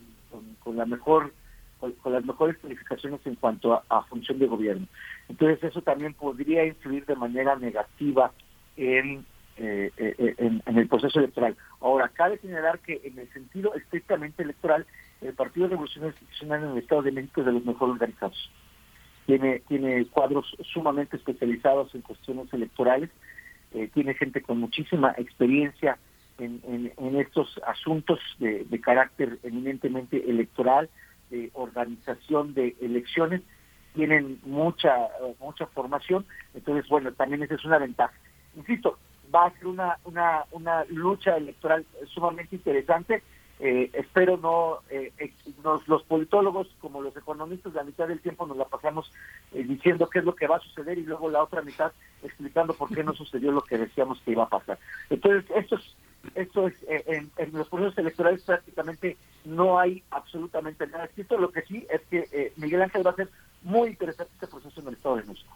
la 0.75 0.85
mejor 0.85 1.31
con, 1.79 1.93
las 2.11 2.25
mejores 2.25 2.57
calificaciones 2.57 3.21
en 3.25 3.35
cuanto 3.35 3.83
a, 3.87 4.03
función 4.03 4.39
de 4.39 4.47
gobierno. 4.47 4.87
Entonces 5.29 5.63
eso 5.63 5.81
también 5.81 6.15
podría 6.15 6.65
influir 6.65 7.05
de 7.05 7.15
manera 7.15 7.55
negativa 7.55 8.31
en, 8.77 9.25
eh, 9.57 9.91
eh, 9.97 10.35
en, 10.37 10.63
en, 10.65 10.77
el 10.77 10.87
proceso 10.87 11.19
electoral. 11.19 11.55
Ahora, 11.81 12.09
cabe 12.09 12.39
señalar 12.39 12.79
que 12.79 12.99
en 13.03 13.19
el 13.19 13.31
sentido 13.31 13.75
estrictamente 13.75 14.41
electoral, 14.41 14.87
el 15.21 15.33
Partido 15.33 15.67
Revolucionario 15.67 16.15
Institucional 16.15 16.63
en 16.63 16.71
el 16.71 16.77
Estado 16.79 17.03
de 17.03 17.11
México 17.11 17.41
es 17.41 17.45
de 17.45 17.53
los 17.53 17.65
mejor 17.65 17.91
organizados 17.91 18.49
tiene, 19.31 19.61
tiene 19.69 20.05
cuadros 20.07 20.45
sumamente 20.73 21.15
especializados 21.15 21.95
en 21.95 22.01
cuestiones 22.01 22.53
electorales, 22.53 23.09
eh, 23.73 23.89
tiene 23.93 24.13
gente 24.13 24.41
con 24.41 24.59
muchísima 24.59 25.15
experiencia 25.17 25.97
en, 26.37 27.15
estos 27.17 27.61
asuntos 27.65 28.19
de, 28.39 28.65
carácter 28.81 29.37
eminentemente 29.43 30.29
electoral, 30.29 30.89
de 31.29 31.49
organización 31.53 32.53
de 32.55 32.75
elecciones, 32.81 33.41
tienen 33.93 34.41
mucha, 34.43 34.95
mucha 35.39 35.67
formación, 35.67 36.25
entonces 36.53 36.89
bueno, 36.89 37.13
también 37.13 37.43
esa 37.43 37.55
es 37.55 37.63
una 37.63 37.77
ventaja. 37.77 38.13
Insisto, 38.57 38.97
va 39.33 39.45
a 39.45 39.53
ser 39.53 39.67
una, 39.67 39.97
una, 40.03 40.45
una 40.51 40.83
lucha 40.85 41.37
electoral 41.37 41.85
sumamente 42.07 42.55
interesante, 42.55 43.23
eh, 43.63 43.91
espero 43.93 44.37
no, 44.37 44.79
eh, 44.89 45.13
los 45.85 46.03
politólogos 46.03 46.67
como 46.79 46.99
los 46.99 47.15
economistas, 47.15 47.75
la 47.75 47.83
mitad 47.83 48.07
del 48.07 48.19
tiempo 48.19 48.47
nos 48.47 48.57
la 48.57 48.65
pasamos 48.65 49.11
eh, 49.53 49.63
diciendo 49.63 50.09
qué 50.09 50.17
es 50.17 50.25
lo 50.25 50.35
que 50.35 50.47
va 50.47 50.55
a 50.55 50.61
suceder 50.61 50.97
y 50.97 51.03
luego 51.03 51.29
la 51.29 51.43
otra 51.43 51.61
mitad 51.61 51.91
explicando 52.23 52.73
por 52.73 52.89
qué 52.89 53.03
no 53.03 53.13
sucedió 53.13 53.51
lo 53.51 53.61
que 53.61 53.77
decíamos 53.77 54.19
que 54.25 54.31
iba 54.31 54.45
a 54.45 54.49
pasar. 54.49 54.79
Entonces, 55.11 55.45
esto 55.55 55.75
es, 55.75 55.95
esto 56.33 56.67
es 56.67 56.73
en, 56.87 57.29
en, 57.37 57.51
los 57.53 57.69
procesos 57.69 57.95
electorales 57.99 58.41
prácticamente 58.41 59.15
no 59.45 59.77
hay 59.77 60.01
absolutamente 60.09 60.87
nada 60.87 61.05
escrito. 61.05 61.37
Lo 61.37 61.51
que 61.51 61.61
sí 61.61 61.85
es 61.91 62.01
que 62.09 62.53
Miguel 62.57 62.81
Ángel 62.81 63.05
va 63.05 63.11
a 63.11 63.15
ser 63.15 63.29
muy 63.61 63.89
interesante 63.89 64.33
este 64.33 64.47
proceso 64.47 64.81
en 64.81 64.87
el 64.87 64.93
Estado 64.95 65.17
de 65.17 65.23
México 65.23 65.55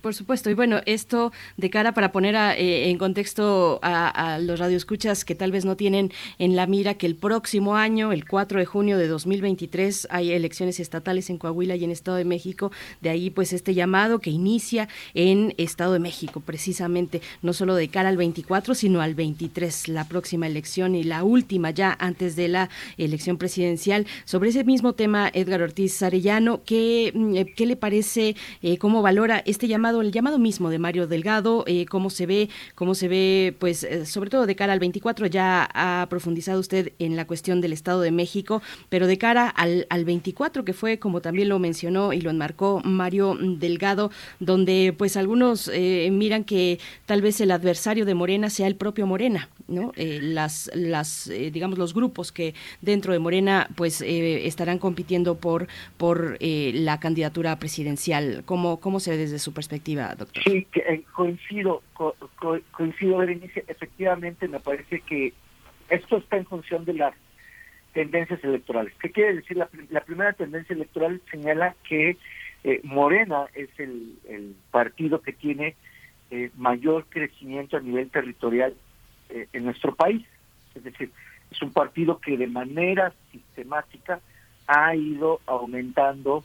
por, 0.00 0.14
supuesto. 0.14 0.50
Y 0.50 0.54
bueno, 0.54 0.80
esto 0.84 1.32
de 1.56 1.70
cara 1.70 1.92
para 1.94 2.12
poner 2.12 2.34
eh, 2.58 2.90
en 2.90 2.98
contexto 2.98 3.80
a, 3.82 4.38
los 4.40 4.58
radioescuchas 4.58 5.24
que 5.24 5.34
tal 5.34 5.52
vez 5.52 5.64
no 5.64 5.76
tienen 5.76 6.12
en 6.38 6.54
la 6.56 6.66
mira 6.66 6.94
que 6.94 7.06
el 7.06 7.16
próximo 7.16 7.76
año, 7.76 8.12
el 8.12 8.26
4 8.26 8.58
de 8.58 8.66
junio 8.66 8.98
de 8.98 9.08
2023, 9.08 10.08
hay 10.10 10.32
elecciones 10.32 10.80
estatales 10.80 11.30
en 11.30 11.38
Coahuila 11.38 11.76
y 11.76 11.84
en 11.84 11.90
Estado 11.90 12.18
de 12.18 12.24
México. 12.24 12.72
De 13.00 13.08
ahí 13.10 13.30
pues 13.30 13.52
este 13.52 13.74
llamado 13.74 14.18
que 14.18 14.30
inicia 14.30 14.88
en 15.14 15.54
Estado 15.56 15.94
de 15.94 15.98
México, 15.98 16.40
precisamente, 16.40 17.22
no 17.40 17.52
solo 17.52 17.74
de 17.74 17.88
cara 17.88 18.10
al 18.10 18.16
24, 18.16 18.74
sino 18.74 19.00
al 19.00 19.14
23, 19.14 19.88
la 19.88 20.06
próxima 20.08 20.46
elección 20.46 20.94
y 20.94 21.04
la 21.04 21.24
última 21.24 21.70
ya 21.70 21.96
antes 21.98 22.36
de 22.36 22.48
la 22.48 22.68
elección 22.98 23.38
presidencial. 23.38 24.06
Sobre 24.24 24.50
ese 24.50 24.64
mismo 24.64 24.92
tema, 24.92 25.30
Edgar 25.32 25.62
Ortiz 25.62 26.02
Arellano, 26.02 26.62
¿qué, 26.64 27.12
mm, 27.14 27.36
eh, 27.36 27.46
qué 27.56 27.66
le 27.66 27.76
parece, 27.76 28.36
eh, 28.62 28.76
cómo 28.78 29.00
valora 29.00 29.21
este 29.22 29.68
llamado, 29.68 30.00
el 30.00 30.10
llamado 30.10 30.38
mismo 30.38 30.68
de 30.68 30.78
Mario 30.78 31.06
Delgado, 31.06 31.64
eh, 31.68 31.86
cómo 31.86 32.10
se 32.10 32.26
ve, 32.26 32.48
cómo 32.74 32.94
se 32.94 33.06
ve, 33.06 33.54
pues 33.58 33.84
eh, 33.84 34.04
sobre 34.04 34.30
todo 34.30 34.46
de 34.46 34.56
cara 34.56 34.72
al 34.72 34.80
24, 34.80 35.26
ya 35.26 35.68
ha 35.74 36.06
profundizado 36.08 36.58
usted 36.58 36.92
en 36.98 37.14
la 37.14 37.26
cuestión 37.26 37.60
del 37.60 37.72
Estado 37.72 38.00
de 38.00 38.10
México, 38.10 38.62
pero 38.88 39.06
de 39.06 39.18
cara 39.18 39.48
al, 39.48 39.86
al 39.90 40.04
24, 40.04 40.64
que 40.64 40.72
fue 40.72 40.98
como 40.98 41.20
también 41.20 41.48
lo 41.48 41.58
mencionó 41.60 42.12
y 42.12 42.20
lo 42.20 42.30
enmarcó 42.30 42.80
Mario 42.84 43.36
Delgado, 43.40 44.10
donde 44.40 44.92
pues 44.96 45.16
algunos 45.16 45.70
eh, 45.72 46.08
miran 46.12 46.42
que 46.42 46.80
tal 47.06 47.22
vez 47.22 47.40
el 47.40 47.52
adversario 47.52 48.04
de 48.04 48.14
Morena 48.14 48.50
sea 48.50 48.66
el 48.66 48.74
propio 48.74 49.06
Morena, 49.06 49.48
¿no? 49.68 49.92
las, 49.96 50.70
las 50.74 51.30
digamos, 51.52 51.78
los 51.78 51.94
grupos 51.94 52.32
que 52.32 52.54
dentro 52.80 53.12
de 53.12 53.20
Morena 53.20 53.68
pues 53.76 54.02
estarán 54.02 54.78
compitiendo 54.78 55.36
por, 55.36 55.68
por 55.96 56.38
la 56.40 56.98
candidatura 56.98 57.58
presidencial. 57.58 58.42
¿Cómo, 58.44 58.80
cómo 58.80 58.98
se 59.00 59.11
desde 59.16 59.38
su 59.38 59.52
perspectiva, 59.52 60.14
doctor. 60.14 60.42
Sí, 60.42 60.66
eh, 60.74 61.02
coincido, 61.12 61.82
coincido, 62.70 63.18
Berenice. 63.18 63.64
Efectivamente, 63.66 64.48
me 64.48 64.60
parece 64.60 65.00
que 65.00 65.32
esto 65.88 66.18
está 66.18 66.36
en 66.36 66.46
función 66.46 66.84
de 66.84 66.94
las 66.94 67.14
tendencias 67.92 68.42
electorales. 68.42 68.92
¿Qué 69.00 69.10
quiere 69.10 69.36
decir? 69.36 69.56
La, 69.56 70.00
primera 70.00 70.32
tendencia 70.32 70.74
electoral 70.74 71.20
señala 71.30 71.74
que 71.88 72.16
eh, 72.64 72.80
Morena 72.84 73.46
es 73.54 73.68
el, 73.78 74.54
partido 74.70 75.20
que 75.20 75.32
tiene 75.32 75.76
eh, 76.30 76.50
mayor 76.56 77.06
crecimiento 77.08 77.76
a 77.76 77.80
nivel 77.80 78.10
territorial 78.10 78.74
en 79.52 79.64
nuestro 79.64 79.94
país. 79.94 80.26
Es 80.74 80.84
decir, 80.84 81.10
es 81.50 81.62
un 81.62 81.72
partido 81.72 82.18
que 82.18 82.36
de 82.36 82.46
manera 82.46 83.12
sistemática 83.30 84.20
ha 84.66 84.94
ido 84.94 85.40
aumentando 85.46 86.44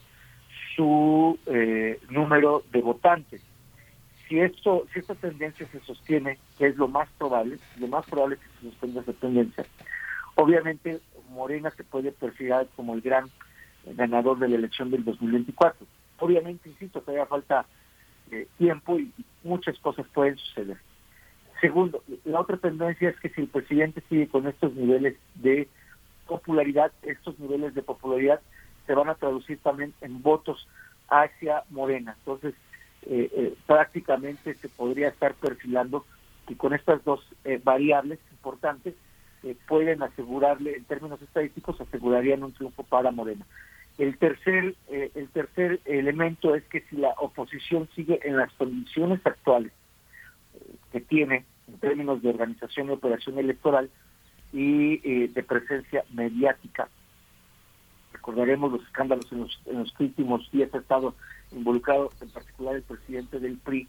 su 0.77 1.37
eh, 1.47 1.99
número 2.09 2.63
de 2.71 2.81
votantes. 2.81 3.41
Si 4.27 4.39
esto, 4.39 4.85
si 4.93 4.99
esta 4.99 5.15
tendencia 5.15 5.67
se 5.71 5.79
sostiene, 5.81 6.37
que 6.57 6.67
es 6.67 6.77
lo 6.77 6.87
más 6.87 7.09
probable, 7.17 7.57
lo 7.79 7.87
más 7.87 8.05
probable 8.05 8.37
que 8.37 8.45
se 8.61 8.71
sostenga 8.71 9.01
esa 9.01 9.13
tendencia, 9.13 9.65
obviamente 10.35 10.99
Morena 11.29 11.71
se 11.71 11.83
puede 11.83 12.11
perfilar 12.11 12.67
como 12.75 12.93
el 12.93 13.01
gran 13.01 13.29
ganador 13.85 14.37
de 14.39 14.49
la 14.49 14.55
elección 14.55 14.91
del 14.91 15.03
2024. 15.03 15.85
Obviamente, 16.19 16.69
insisto, 16.69 17.01
todavía 17.01 17.25
falta 17.25 17.65
eh, 18.31 18.47
tiempo 18.57 18.99
y, 18.99 19.11
muchas 19.43 19.79
cosas 19.79 20.05
pueden 20.13 20.37
suceder. 20.37 20.77
Segundo, 21.61 22.03
la 22.25 22.41
otra 22.41 22.57
tendencia 22.57 23.09
es 23.09 23.17
que 23.19 23.29
si 23.29 23.41
el 23.41 23.47
presidente 23.47 24.03
sigue 24.09 24.27
con 24.27 24.45
estos 24.45 24.73
niveles 24.73 25.15
de 25.35 25.69
popularidad, 26.27 26.91
estos 27.03 27.39
niveles 27.39 27.73
de 27.73 27.81
popularidad 27.81 28.41
se 28.87 28.93
van 28.93 29.09
a 29.09 29.15
traducir 29.15 29.59
también 29.59 29.93
en 30.01 30.23
votos 30.23 30.67
hacia 31.09 31.63
Morena. 31.69 32.15
Entonces, 32.19 32.55
eh, 33.03 33.29
eh, 33.33 33.53
prácticamente 33.67 34.55
se 34.55 34.69
podría 34.69 35.09
estar 35.09 35.35
perfilando 35.35 36.05
que 36.47 36.57
con 36.57 36.73
estas 36.73 37.03
dos 37.03 37.21
eh, 37.43 37.61
variables 37.63 38.19
importantes 38.31 38.95
pueden 39.67 40.03
asegurarle, 40.03 40.75
en 40.75 40.83
términos 40.85 41.21
estadísticos, 41.21 41.79
asegurarían 41.79 42.43
un 42.43 42.51
triunfo 42.51 42.83
para 42.83 43.11
Morena. 43.11 43.45
El 43.97 44.17
tercer, 44.17 44.75
eh, 44.89 45.11
el 45.15 45.27
tercer 45.29 45.79
elemento 45.85 46.53
es 46.53 46.63
que 46.65 46.81
si 46.81 46.97
la 46.97 47.09
oposición 47.17 47.89
sigue 47.95 48.19
en 48.23 48.37
las 48.37 48.53
condiciones 48.53 49.19
actuales 49.25 49.71
eh, 50.53 50.75
que 50.91 51.01
tiene 51.01 51.45
en 51.67 51.79
términos 51.79 52.21
de 52.21 52.29
organización 52.29 52.87
y 52.87 52.91
operación 52.91 53.39
electoral 53.39 53.89
y 54.53 55.01
eh, 55.03 55.29
de 55.33 55.43
presencia 55.43 56.03
mediática, 56.13 56.89
recordaremos 58.27 58.73
los 58.73 58.81
escándalos 58.83 59.31
en 59.31 59.41
los, 59.41 59.59
en 59.65 59.79
los 59.79 59.99
últimos 59.99 60.51
días 60.51 60.73
ha 60.73 60.79
estado 60.79 61.15
involucrado 61.51 62.11
en 62.19 62.29
particular 62.29 62.75
el 62.75 62.83
presidente 62.83 63.39
del 63.39 63.57
PRI, 63.57 63.87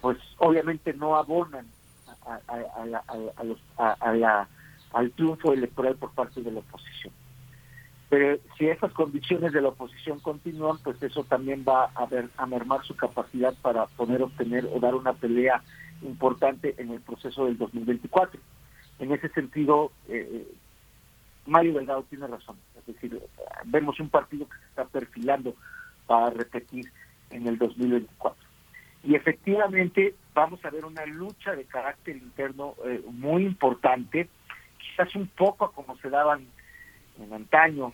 pues 0.00 0.18
obviamente 0.36 0.92
no 0.92 1.16
abonan 1.16 1.66
al 4.92 5.10
triunfo 5.12 5.52
electoral 5.54 5.96
por 5.96 6.10
parte 6.12 6.42
de 6.42 6.52
la 6.52 6.60
oposición. 6.60 7.12
Pero 8.10 8.38
si 8.58 8.66
esas 8.66 8.92
condiciones 8.92 9.54
de 9.54 9.62
la 9.62 9.68
oposición 9.68 10.20
continúan, 10.20 10.76
pues 10.84 11.02
eso 11.02 11.24
también 11.24 11.64
va 11.66 11.86
a, 11.94 12.04
ver, 12.04 12.28
a 12.36 12.44
mermar 12.44 12.84
su 12.84 12.94
capacidad 12.94 13.54
para 13.62 13.86
poder 13.86 14.22
obtener 14.22 14.68
o 14.70 14.78
dar 14.78 14.94
una 14.94 15.14
pelea 15.14 15.62
importante 16.02 16.74
en 16.76 16.90
el 16.90 17.00
proceso 17.00 17.46
del 17.46 17.56
2024. 17.56 18.38
En 18.98 19.12
ese 19.12 19.30
sentido, 19.30 19.92
eh, 20.08 20.46
Mario 21.46 21.74
Delgado 21.74 22.04
tiene 22.04 22.26
razón. 22.26 22.56
Es 22.78 22.86
decir, 22.86 23.20
vemos 23.64 23.98
un 24.00 24.08
partido 24.08 24.48
que 24.48 24.58
se 24.58 24.66
está 24.66 24.84
perfilando 24.84 25.54
para 26.06 26.30
repetir 26.30 26.92
en 27.30 27.46
el 27.46 27.58
2024. 27.58 28.42
Y 29.04 29.14
efectivamente 29.14 30.14
vamos 30.34 30.64
a 30.64 30.70
ver 30.70 30.84
una 30.84 31.04
lucha 31.06 31.54
de 31.56 31.64
carácter 31.64 32.16
interno 32.16 32.74
eh, 32.84 33.02
muy 33.10 33.44
importante, 33.44 34.28
quizás 34.78 35.14
un 35.16 35.26
poco 35.26 35.72
como 35.72 35.96
se 35.98 36.08
daban 36.08 36.46
en 37.20 37.32
antaño, 37.32 37.92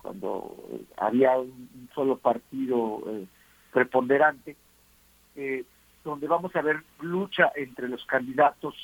cuando 0.00 0.56
había 0.96 1.36
un 1.38 1.88
solo 1.94 2.16
partido 2.16 3.02
eh, 3.06 3.26
preponderante, 3.72 4.56
eh, 5.36 5.64
donde 6.04 6.26
vamos 6.26 6.54
a 6.56 6.62
ver 6.62 6.82
lucha 7.00 7.52
entre 7.56 7.88
los 7.88 8.04
candidatos, 8.06 8.74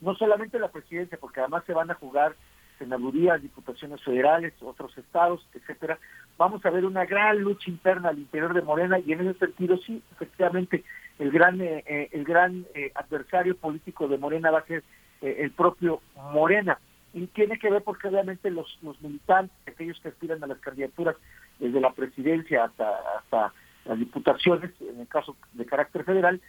no 0.00 0.14
solamente 0.14 0.58
la 0.58 0.72
presidencia, 0.72 1.18
porque 1.20 1.40
además 1.40 1.64
se 1.66 1.74
van 1.74 1.90
a 1.90 1.94
jugar 1.94 2.34
senadurías, 2.78 3.42
diputaciones 3.42 4.02
federales, 4.02 4.52
otros 4.62 4.96
estados, 4.98 5.46
etcétera. 5.54 5.98
Vamos 6.36 6.64
a 6.64 6.70
ver 6.70 6.84
una 6.84 7.04
gran 7.04 7.38
lucha 7.40 7.70
interna 7.70 8.08
al 8.08 8.18
interior 8.18 8.54
de 8.54 8.62
Morena 8.62 8.98
y 8.98 9.12
en 9.12 9.20
ese 9.28 9.38
sentido 9.38 9.76
sí, 9.78 10.02
efectivamente, 10.12 10.84
el 11.18 11.30
gran 11.30 11.60
eh, 11.60 12.08
el 12.12 12.24
gran 12.24 12.66
adversario 12.94 13.56
político 13.56 14.08
de 14.08 14.18
Morena 14.18 14.50
va 14.50 14.58
a 14.58 14.66
ser 14.66 14.82
el 15.20 15.52
propio 15.52 16.00
Morena 16.32 16.78
y 17.14 17.28
tiene 17.28 17.58
que 17.58 17.70
ver 17.70 17.82
porque 17.82 18.08
obviamente 18.08 18.50
los, 18.50 18.78
los 18.82 19.00
militantes, 19.00 19.56
aquellos 19.66 19.98
que 20.00 20.08
aspiran 20.08 20.42
a 20.42 20.48
las 20.48 20.58
candidaturas 20.58 21.16
desde 21.60 21.80
la 21.80 21.92
presidencia 21.92 22.64
hasta, 22.64 22.90
hasta 23.18 23.52
las 23.84 23.98
diputaciones, 23.98 24.72
en 24.80 25.00
el 25.00 25.06
caso 25.06 25.36
de 25.52 25.64
carácter 25.64 26.04
federal, 26.04 26.40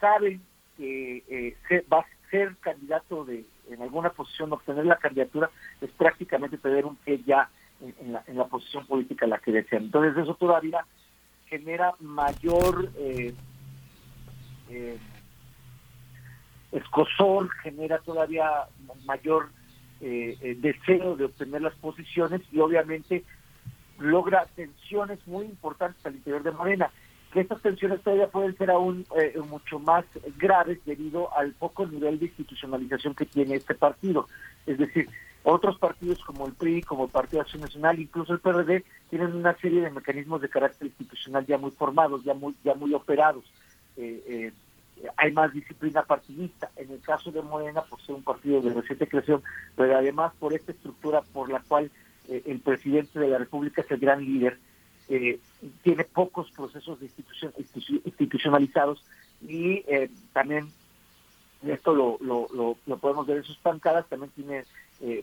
saben 0.00 0.40
que 0.78 1.22
eh, 1.28 1.84
va 1.92 2.00
a 2.00 2.30
ser 2.30 2.56
candidato 2.56 3.24
de 3.26 3.44
en 3.70 3.82
alguna 3.82 4.10
posición, 4.10 4.52
obtener 4.52 4.86
la 4.86 4.96
candidatura 4.96 5.50
es 5.80 5.90
prácticamente 5.90 6.58
tener 6.58 6.84
un 6.84 6.96
pie 6.96 7.22
ya 7.26 7.48
en, 7.80 8.12
la, 8.12 8.22
en 8.26 8.36
la 8.36 8.46
posición 8.46 8.86
política 8.86 9.26
a 9.26 9.28
la 9.28 9.38
que 9.38 9.52
desean. 9.52 9.84
Entonces 9.84 10.16
eso 10.16 10.34
todavía 10.34 10.86
genera 11.46 11.92
mayor 12.00 12.90
eh, 12.96 13.34
eh, 14.70 14.98
escosor, 16.72 17.50
genera 17.62 17.98
todavía 17.98 18.50
mayor 19.04 19.50
eh, 20.00 20.36
eh, 20.40 20.56
deseo 20.58 21.16
de 21.16 21.26
obtener 21.26 21.62
las 21.62 21.74
posiciones 21.76 22.42
y 22.52 22.58
obviamente 22.58 23.24
logra 23.98 24.46
tensiones 24.56 25.24
muy 25.26 25.46
importantes 25.46 26.04
al 26.04 26.16
interior 26.16 26.42
de 26.42 26.50
Morena, 26.50 26.90
que 27.34 27.40
estas 27.40 27.60
tensiones 27.60 28.00
todavía 28.00 28.28
pueden 28.28 28.56
ser 28.56 28.70
aún 28.70 29.04
eh, 29.18 29.36
mucho 29.50 29.80
más 29.80 30.04
graves 30.38 30.78
debido 30.86 31.36
al 31.36 31.52
poco 31.52 31.84
nivel 31.84 32.20
de 32.20 32.26
institucionalización 32.26 33.14
que 33.14 33.26
tiene 33.26 33.56
este 33.56 33.74
partido. 33.74 34.28
Es 34.66 34.78
decir, 34.78 35.08
otros 35.42 35.76
partidos 35.78 36.22
como 36.24 36.46
el 36.46 36.52
PRI, 36.52 36.82
como 36.82 37.06
el 37.06 37.10
Partido 37.10 37.42
Acción 37.42 37.62
Nacional, 37.62 37.98
incluso 37.98 38.32
el 38.32 38.38
PRD, 38.38 38.84
tienen 39.10 39.34
una 39.34 39.54
serie 39.56 39.80
de 39.80 39.90
mecanismos 39.90 40.40
de 40.40 40.48
carácter 40.48 40.86
institucional 40.86 41.44
ya 41.44 41.58
muy 41.58 41.72
formados, 41.72 42.22
ya 42.22 42.34
muy, 42.34 42.54
ya 42.62 42.74
muy 42.74 42.94
operados. 42.94 43.44
Eh, 43.96 44.52
hay 45.16 45.32
más 45.32 45.52
disciplina 45.52 46.04
partidista. 46.04 46.70
En 46.76 46.90
el 46.92 47.00
caso 47.00 47.32
de 47.32 47.42
Morena, 47.42 47.82
por 47.82 48.00
ser 48.00 48.14
un 48.14 48.22
partido 48.22 48.60
de 48.60 48.72
reciente 48.72 49.08
creación, 49.08 49.42
pero 49.76 49.98
además 49.98 50.32
por 50.38 50.52
esta 50.52 50.70
estructura 50.70 51.20
por 51.32 51.50
la 51.50 51.60
cual 51.60 51.90
eh, 52.28 52.42
el 52.46 52.60
presidente 52.60 53.18
de 53.18 53.28
la 53.28 53.38
República 53.38 53.82
es 53.82 53.90
el 53.90 53.98
gran 53.98 54.24
líder, 54.24 54.58
eh, 55.08 55.38
tiene 55.82 56.04
pocos 56.04 56.50
procesos 56.50 57.00
de 57.00 57.06
institución, 57.06 57.52
institucionalizados 58.04 59.04
y 59.46 59.84
eh, 59.86 60.10
también 60.32 60.70
esto 61.66 61.94
lo, 61.94 62.18
lo, 62.20 62.76
lo, 62.86 62.96
podemos 62.98 63.26
ver 63.26 63.38
en 63.38 63.44
sus 63.44 63.56
pancadas, 63.56 64.06
también 64.08 64.30
tiene 64.32 64.64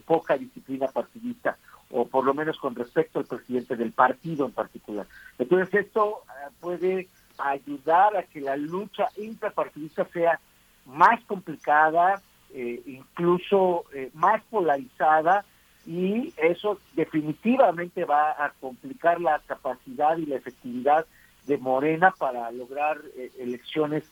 poca 0.05 0.37
disciplina 0.37 0.87
partidista, 0.87 1.57
o 1.89 2.05
por 2.05 2.25
lo 2.25 2.33
menos 2.33 2.57
con 2.57 2.75
respecto 2.75 3.19
al 3.19 3.25
presidente 3.25 3.75
del 3.75 3.91
partido 3.91 4.45
en 4.45 4.51
particular. 4.51 5.07
Entonces 5.39 5.85
esto 5.85 6.21
puede 6.59 7.07
ayudar 7.37 8.15
a 8.17 8.23
que 8.23 8.41
la 8.41 8.57
lucha 8.57 9.07
intrapartidista 9.17 10.05
sea 10.05 10.39
más 10.85 11.23
complicada, 11.25 12.21
eh, 12.53 12.81
incluso 12.85 13.85
eh, 13.93 14.09
más 14.13 14.43
polarizada, 14.49 15.45
y 15.85 16.33
eso 16.37 16.79
definitivamente 16.93 18.05
va 18.05 18.31
a 18.31 18.51
complicar 18.59 19.19
la 19.19 19.39
capacidad 19.39 20.17
y 20.17 20.25
la 20.25 20.35
efectividad 20.35 21.05
de 21.47 21.57
Morena 21.57 22.11
para 22.11 22.51
lograr 22.51 23.01
eh, 23.17 23.31
elecciones 23.39 24.03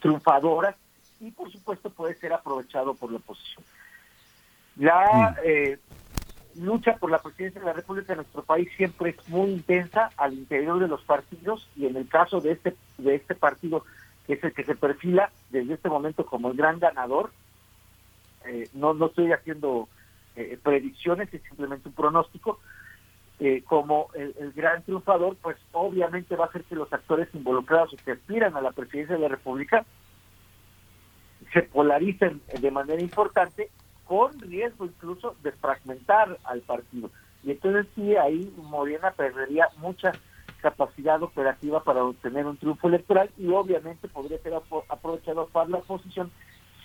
triunfadoras 0.00 0.74
y 1.20 1.30
por 1.30 1.50
supuesto 1.52 1.90
puede 1.90 2.14
ser 2.14 2.32
aprovechado 2.32 2.94
por 2.94 3.12
la 3.12 3.18
oposición. 3.18 3.64
La 4.76 5.36
mm 5.44 5.78
lucha 6.58 6.96
por 6.96 7.10
la 7.10 7.18
presidencia 7.18 7.60
de 7.60 7.66
la 7.66 7.72
República 7.72 8.12
en 8.12 8.18
nuestro 8.18 8.42
país 8.42 8.68
siempre 8.76 9.10
es 9.10 9.28
muy 9.28 9.50
intensa 9.50 10.10
al 10.16 10.34
interior 10.34 10.78
de 10.78 10.88
los 10.88 11.02
partidos 11.02 11.68
y 11.76 11.86
en 11.86 11.96
el 11.96 12.08
caso 12.08 12.40
de 12.40 12.52
este 12.52 12.76
de 12.98 13.14
este 13.14 13.34
partido 13.34 13.84
que 14.26 14.34
es 14.34 14.44
el 14.44 14.52
que 14.52 14.64
se 14.64 14.74
perfila 14.74 15.30
desde 15.50 15.74
este 15.74 15.88
momento 15.88 16.26
como 16.26 16.50
el 16.50 16.56
gran 16.56 16.78
ganador 16.78 17.30
eh, 18.48 18.68
no 18.74 18.94
no 18.94 19.06
estoy 19.06 19.32
haciendo 19.32 19.88
eh, 20.36 20.58
predicciones 20.62 21.32
es 21.32 21.42
simplemente 21.42 21.88
un 21.88 21.94
pronóstico 21.94 22.58
eh, 23.40 23.62
como 23.66 24.08
el, 24.14 24.34
el, 24.38 24.52
gran 24.52 24.82
triunfador 24.82 25.36
pues 25.40 25.56
obviamente 25.72 26.34
va 26.34 26.46
a 26.46 26.52
ser 26.52 26.64
que 26.64 26.74
los 26.74 26.92
actores 26.92 27.28
involucrados 27.34 27.94
que 28.04 28.12
aspiran 28.12 28.56
a 28.56 28.60
la 28.60 28.72
presidencia 28.72 29.16
de 29.16 29.22
la 29.22 29.28
República 29.28 29.84
se 31.52 31.62
polaricen 31.62 32.40
de 32.60 32.70
manera 32.70 33.00
importante 33.00 33.70
con 34.04 34.38
riesgo 34.40 34.86
incluso 34.86 35.36
de 35.42 35.52
fragmentar 35.52 36.38
al 36.44 36.60
partido. 36.62 37.10
Y 37.44 37.52
entonces 37.52 37.86
sí, 37.94 38.16
ahí 38.16 38.52
Morena 38.56 39.12
perdería 39.12 39.68
mucha 39.76 40.12
capacidad 40.60 41.22
operativa 41.22 41.84
para 41.84 42.02
obtener 42.02 42.46
un 42.46 42.56
triunfo 42.56 42.88
electoral 42.88 43.30
y 43.38 43.48
obviamente 43.48 44.08
podría 44.08 44.38
ser 44.38 44.54
aprovechado 44.88 45.46
para 45.46 45.68
la 45.68 45.78
oposición 45.78 46.30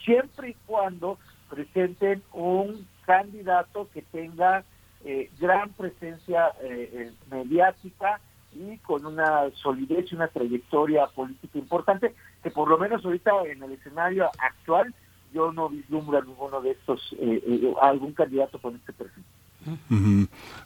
siempre 0.04 0.50
y 0.50 0.54
cuando 0.66 1.18
presenten 1.54 2.24
un 2.34 2.88
candidato 3.06 3.90
que 3.94 4.02
tenga 4.02 4.64
eh, 5.06 5.30
gran 5.40 5.70
presencia 5.74 6.52
eh, 6.62 6.90
eh, 6.94 7.12
mediática 7.30 8.20
y 8.54 8.78
con 8.80 9.06
una 9.06 9.50
solidez 9.56 10.12
y 10.12 10.16
una 10.16 10.28
trayectoria 10.28 11.08
política 11.08 11.58
importante, 11.58 12.14
que 12.42 12.52
por 12.52 12.68
lo 12.70 12.78
menos 12.78 13.04
ahorita 13.04 13.32
en 13.46 13.64
el 13.64 13.74
escenario 13.74 14.30
actual 14.40 14.94
yo 15.34 15.52
no 15.52 15.70
vislumbro 15.70 16.20
a 16.20 16.22
ninguno 16.22 16.62
de 16.62 16.72
estos, 16.72 17.14
eh, 17.20 17.42
eh, 17.46 17.74
algún 17.82 18.14
candidato 18.14 18.60
con 18.60 18.76
este 18.76 18.94
perfil. 18.94 19.24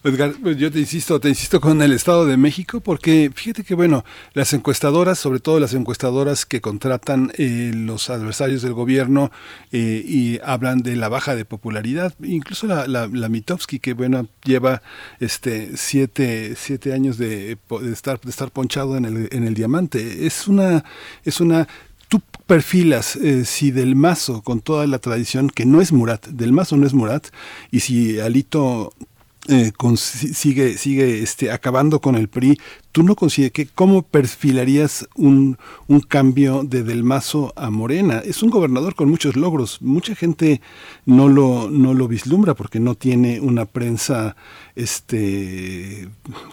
Edgar, 0.03 0.33
pues 0.41 0.57
yo 0.57 0.71
te 0.71 0.79
insisto, 0.79 1.19
te 1.19 1.29
insisto 1.29 1.61
con 1.61 1.81
el 1.81 1.93
Estado 1.93 2.25
de 2.25 2.37
México, 2.37 2.79
porque 2.81 3.31
fíjate 3.33 3.63
que, 3.63 3.75
bueno, 3.75 4.03
las 4.33 4.53
encuestadoras, 4.53 5.19
sobre 5.19 5.39
todo 5.39 5.59
las 5.59 5.73
encuestadoras 5.73 6.45
que 6.45 6.61
contratan 6.61 7.31
eh, 7.37 7.71
los 7.73 8.09
adversarios 8.09 8.61
del 8.61 8.73
gobierno 8.73 9.31
y 9.71 10.39
hablan 10.43 10.79
de 10.79 10.95
la 10.95 11.09
baja 11.09 11.35
de 11.35 11.45
popularidad, 11.45 12.13
incluso 12.23 12.67
la, 12.67 12.87
la, 12.87 13.29
Mitowski, 13.29 13.79
que, 13.79 13.93
bueno, 13.93 14.27
lleva 14.43 14.81
este 15.19 15.75
siete, 15.75 16.55
siete 16.55 16.93
años 16.93 17.17
de, 17.17 17.57
de, 17.69 17.91
estar, 17.91 18.19
de 18.21 18.29
estar 18.29 18.51
ponchado 18.51 18.97
en 18.97 19.05
el, 19.05 19.29
en 19.31 19.45
el 19.45 19.53
diamante. 19.53 20.25
Es 20.25 20.47
una, 20.47 20.83
es 21.23 21.39
una 21.41 21.67
tú 22.07 22.21
perfilas 22.45 23.15
eh, 23.15 23.45
si 23.45 23.71
Del 23.71 23.95
Mazo, 23.95 24.41
con 24.41 24.61
toda 24.61 24.87
la 24.87 24.99
tradición, 24.99 25.49
que 25.49 25.65
no 25.65 25.81
es 25.81 25.91
Murat, 25.91 26.27
Del 26.27 26.53
Mazo 26.53 26.77
no 26.77 26.87
es 26.87 26.93
Murat, 26.93 27.27
y 27.71 27.81
si 27.81 28.19
Alito 28.19 28.93
eh, 29.47 29.71
sigue, 29.97 30.77
sigue 30.77 31.21
este, 31.21 31.51
acabando 31.51 32.01
con 32.01 32.15
el 32.15 32.27
PRI. 32.27 32.59
¿Tú 32.97 33.03
no 33.03 33.15
consideras 33.15 33.51
que 33.51 33.67
cómo 33.67 34.01
perfilarías 34.01 35.07
un, 35.13 35.59
un 35.85 35.99
cambio 35.99 36.63
de 36.63 36.81
Del 36.81 37.03
Mazo 37.03 37.53
a 37.55 37.69
Morena? 37.69 38.23
Es 38.25 38.41
un 38.41 38.49
gobernador 38.49 38.95
con 38.95 39.07
muchos 39.07 39.35
logros. 39.35 39.83
Mucha 39.83 40.15
gente 40.15 40.61
no 41.05 41.29
lo, 41.29 41.69
no 41.69 41.93
lo 41.93 42.07
vislumbra 42.07 42.55
porque 42.55 42.79
no 42.79 42.95
tiene 42.95 43.39
una 43.39 43.65
prensa 43.65 44.35
este, 44.75 46.09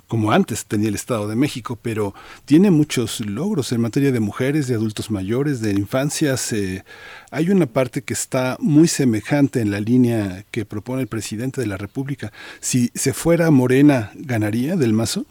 como 0.07 0.33
antes 0.33 0.67
tenía 0.67 0.91
el 0.91 0.97
Estado 0.97 1.29
de 1.29 1.35
México, 1.35 1.79
pero 1.81 2.15
tiene 2.45 2.71
muchos 2.71 3.21
logros 3.21 3.73
en 3.73 3.81
materia 3.81 4.13
de 4.13 4.21
mujeres, 4.21 4.67
de 4.67 4.75
adultos 4.75 5.11
mayores, 5.11 5.63
de 5.63 5.71
infancias. 5.71 6.53
Eh, 6.53 6.85
hay 7.31 7.49
una 7.49 7.65
parte 7.65 8.03
que 8.03 8.13
está 8.13 8.59
muy 8.61 8.89
semejante 8.89 9.63
en 9.63 9.71
la 9.71 9.81
línea 9.81 10.45
que 10.51 10.67
propone 10.67 11.01
el 11.01 11.09
presidente 11.09 11.63
de 11.63 11.69
la 11.69 11.79
República. 11.79 12.35
Si 12.61 12.91
se 12.95 13.15
fuera 13.15 13.51
Morena, 13.51 14.11
¿ganaría 14.15 14.77
del 14.77 14.93
Mazo? 14.93 15.25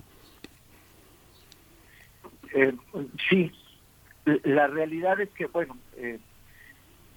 Eh, 2.53 2.73
sí, 3.29 3.51
la 4.43 4.67
realidad 4.67 5.19
es 5.19 5.29
que, 5.31 5.47
bueno, 5.47 5.77
eh, 5.97 6.19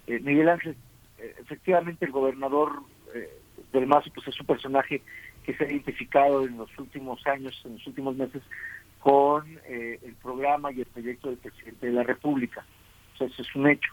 eh, 0.06 0.20
Miguel 0.20 0.48
Ángel, 0.48 0.76
efectivamente 1.18 2.06
el 2.06 2.12
gobernador 2.12 2.82
del 3.72 3.86
Mazo 3.86 4.10
pues 4.14 4.28
es 4.28 4.40
un 4.40 4.46
personaje 4.46 5.02
que 5.44 5.54
se 5.54 5.64
ha 5.64 5.70
identificado 5.70 6.44
en 6.44 6.58
los 6.58 6.76
últimos 6.78 7.24
años, 7.26 7.60
en 7.64 7.74
los 7.74 7.86
últimos 7.86 8.16
meses, 8.16 8.42
con 8.98 9.58
el 9.66 10.14
programa 10.22 10.72
y 10.72 10.80
el 10.80 10.86
proyecto 10.86 11.28
del 11.28 11.38
presidente 11.38 11.86
de 11.86 11.92
la 11.92 12.02
República. 12.02 12.64
O 13.14 13.18
sea, 13.18 13.26
eso 13.28 13.42
es 13.42 13.54
un 13.54 13.68
hecho. 13.68 13.92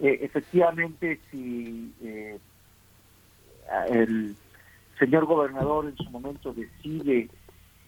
efectivamente, 0.00 1.20
si 1.30 1.92
el 3.90 4.36
señor 4.98 5.26
gobernador 5.26 5.86
en 5.86 5.96
su 5.96 6.10
momento 6.10 6.54
decide 6.54 7.28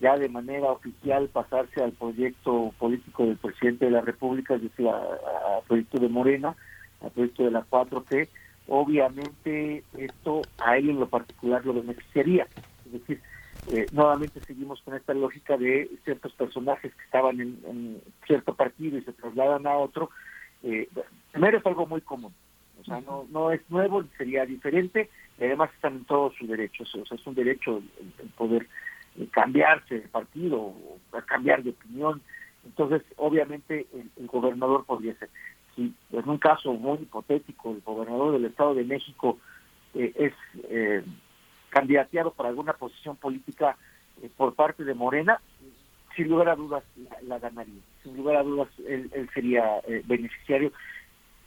ya 0.01 0.17
de 0.17 0.29
manera 0.29 0.73
oficial 0.73 1.29
pasarse 1.29 1.83
al 1.83 1.93
proyecto 1.93 2.73
político 2.79 3.27
del 3.27 3.37
presidente 3.37 3.85
de 3.85 3.91
la 3.91 4.01
República, 4.01 4.55
es 4.55 4.63
decir, 4.63 4.89
al 4.89 5.63
proyecto 5.69 5.99
de 5.99 6.09
Morena, 6.09 6.57
al 7.03 7.11
proyecto 7.11 7.45
de 7.45 7.51
la 7.51 7.67
4T, 7.69 8.29
obviamente 8.69 9.85
esto 9.99 10.43
a 10.59 10.79
él 10.79 10.91
en 10.91 11.01
lo 11.01 11.09
particular 11.09 11.65
lo 11.67 11.75
beneficiaría. 11.75 12.47
Es 12.87 12.93
decir, 12.93 13.21
eh, 13.73 13.87
nuevamente 13.93 14.41
seguimos 14.41 14.81
con 14.83 14.95
esta 14.95 15.13
lógica 15.13 15.59
de 15.59 15.91
ciertos 16.05 16.33
personajes 16.33 16.95
que 16.95 17.05
estaban 17.05 17.41
en, 17.41 18.01
cierto 18.27 18.55
partido 18.55 18.97
y 18.97 19.03
se 19.03 19.13
trasladan 19.13 19.67
a 19.67 19.77
otro. 19.77 20.11
Eh, 20.63 20.89
primero 21.31 21.59
es 21.59 21.67
algo 21.67 21.87
muy 21.87 22.01
común, 22.01 22.33
o 22.81 22.85
sea, 22.85 23.01
no, 23.01 23.27
no 23.31 23.51
es 23.53 23.61
nuevo, 23.71 24.05
sería 24.17 24.47
diferente, 24.47 25.11
y 25.39 25.45
además 25.45 25.71
están 25.75 25.97
en 25.97 26.05
todos 26.05 26.35
sus 26.37 26.49
derechos, 26.49 26.95
o 26.95 27.05
sea, 27.07 27.17
es 27.17 27.27
un 27.27 27.35
derecho 27.35 27.83
el 28.19 28.29
poder 28.31 28.67
cambiarse 29.29 30.01
de 30.01 30.09
partido 30.09 30.59
o 30.61 30.99
cambiar 31.27 31.63
de 31.63 31.71
opinión. 31.71 32.21
Entonces, 32.65 33.03
obviamente, 33.17 33.87
el, 34.17 34.27
gobernador 34.27 34.85
podría 34.85 35.15
ser. 35.15 35.31
Si 35.75 35.95
en 36.13 36.29
un 36.29 36.39
caso 36.39 36.73
muy 36.73 36.99
hipotético, 36.99 37.73
el 37.73 37.81
gobernador 37.81 38.33
del 38.33 38.45
Estado 38.47 38.75
de 38.75 38.85
México 38.85 39.39
eh, 39.95 40.13
es 40.17 40.33
eh, 40.69 41.03
candidateado 41.71 42.33
para 42.33 42.49
alguna 42.49 42.75
posición 42.75 43.17
política 43.17 43.77
eh, 44.23 44.31
por 44.37 44.55
parte 44.55 44.85
de 44.85 44.95
Morena, 44.95 45.41
sin 46.17 46.29
lugar 46.29 46.49
a 46.49 46.57
dudas 46.57 46.85
la, 47.23 47.39
ganaría. 47.39 47.81
Sin 48.03 48.17
lugar 48.17 48.37
a 48.37 48.43
dudas 48.43 48.69
él, 48.87 49.11
sería 49.33 49.81
beneficiario. 50.05 50.73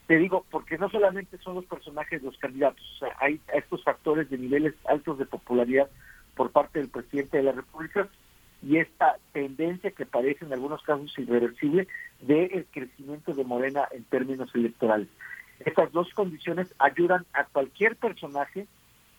Te 0.07 0.17
digo, 0.17 0.45
porque 0.49 0.77
no 0.77 0.89
solamente 0.89 1.37
son 1.37 1.55
los 1.55 1.65
personajes 1.65 2.23
los 2.23 2.37
candidatos, 2.37 2.83
o 2.95 2.99
sea, 2.99 3.15
hay 3.19 3.39
estos 3.53 3.83
factores 3.83 4.29
de 4.29 4.37
niveles 4.37 4.73
altos 4.85 5.17
de 5.17 5.25
popularidad 5.25 5.89
por 6.35 6.51
parte 6.51 6.79
del 6.79 6.89
presidente 6.89 7.37
de 7.37 7.43
la 7.43 7.51
República 7.51 8.07
y 8.61 8.77
esta 8.77 9.17
tendencia 9.33 9.91
que 9.91 10.05
parece 10.05 10.45
en 10.45 10.53
algunos 10.53 10.81
casos 10.83 11.13
irreversible 11.17 11.87
del 12.21 12.65
crecimiento 12.71 13.33
de 13.33 13.43
Morena 13.43 13.87
en 13.91 14.03
términos 14.05 14.49
electorales. 14.55 15.09
Estas 15.59 15.91
dos 15.91 16.13
condiciones 16.13 16.73
ayudan 16.79 17.25
a 17.33 17.45
cualquier 17.45 17.95
personaje, 17.95 18.67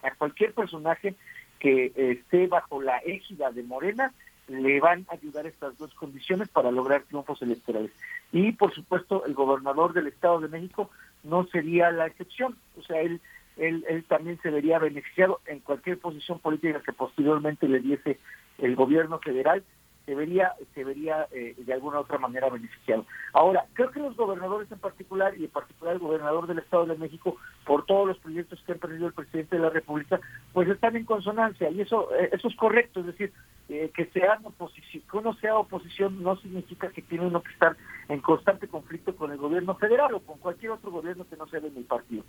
a 0.02 0.14
cualquier 0.14 0.52
personaje 0.52 1.14
que 1.58 1.92
esté 1.96 2.46
bajo 2.46 2.82
la 2.82 2.98
égida 2.98 3.50
de 3.50 3.62
Morena, 3.62 4.12
le 4.48 4.80
van 4.80 5.06
a 5.08 5.14
ayudar 5.14 5.46
estas 5.46 5.76
dos 5.78 5.94
condiciones 5.94 6.48
para 6.48 6.70
lograr 6.70 7.02
triunfos 7.04 7.40
electorales. 7.40 7.90
Y 8.32 8.52
por 8.52 8.74
supuesto, 8.74 9.24
el 9.26 9.34
gobernador 9.34 9.92
del 9.92 10.08
Estado 10.08 10.40
de 10.40 10.48
México 10.48 10.90
no 11.22 11.46
sería 11.46 11.90
la 11.90 12.06
excepción. 12.06 12.56
O 12.78 12.82
sea, 12.82 13.00
él 13.00 13.20
él, 13.56 14.04
también 14.08 14.38
se 14.42 14.50
vería 14.50 14.78
beneficiado 14.78 15.40
en 15.46 15.60
cualquier 15.60 15.98
posición 15.98 16.38
política 16.38 16.82
que 16.84 16.92
posteriormente 16.92 17.68
le 17.68 17.80
diese 17.80 18.18
el 18.58 18.76
gobierno 18.76 19.18
federal, 19.18 19.62
se 20.06 20.14
vería, 20.14 20.52
se 20.74 20.84
vería 20.84 21.26
eh, 21.32 21.54
de 21.56 21.72
alguna 21.72 22.00
otra 22.00 22.18
manera 22.18 22.50
beneficiado. 22.50 23.06
Ahora, 23.32 23.66
creo 23.72 23.90
que 23.90 24.00
los 24.00 24.14
gobernadores 24.16 24.70
en 24.70 24.78
particular, 24.78 25.34
y 25.38 25.44
en 25.44 25.50
particular 25.50 25.94
el 25.94 26.00
gobernador 26.00 26.46
del 26.46 26.58
Estado 26.58 26.84
de 26.84 26.98
México, 26.98 27.36
por 27.64 27.86
todos 27.86 28.08
los 28.08 28.18
proyectos 28.18 28.62
que 28.64 28.72
ha 28.72 28.74
emprendido 28.74 29.06
el 29.06 29.14
presidente 29.14 29.56
de 29.56 29.62
la 29.62 29.70
República, 29.70 30.20
pues 30.52 30.68
están 30.68 30.96
en 30.96 31.04
consonancia, 31.04 31.70
y 31.70 31.80
eso, 31.80 32.14
eh, 32.14 32.28
eso 32.32 32.48
es 32.48 32.56
correcto, 32.56 33.00
es 33.00 33.06
decir, 33.06 33.32
eh, 33.70 33.90
que 33.94 34.04
sean 34.06 34.44
oposición, 34.44 35.02
que 35.10 35.16
uno 35.16 35.32
sea 35.36 35.56
oposición 35.56 36.22
no 36.22 36.36
significa 36.36 36.90
que 36.90 37.00
tiene 37.00 37.26
uno 37.26 37.42
que 37.42 37.52
estar 37.52 37.74
en 38.08 38.20
constante 38.20 38.68
conflicto 38.68 39.16
con 39.16 39.32
el 39.32 39.38
gobierno 39.38 39.74
federal 39.76 40.12
o 40.12 40.20
con 40.20 40.38
cualquier 40.38 40.72
otro 40.72 40.90
gobierno 40.90 41.26
que 41.28 41.36
no 41.36 41.46
sea 41.46 41.60
de 41.60 41.70
mi 41.70 41.82
partido. 41.82 42.24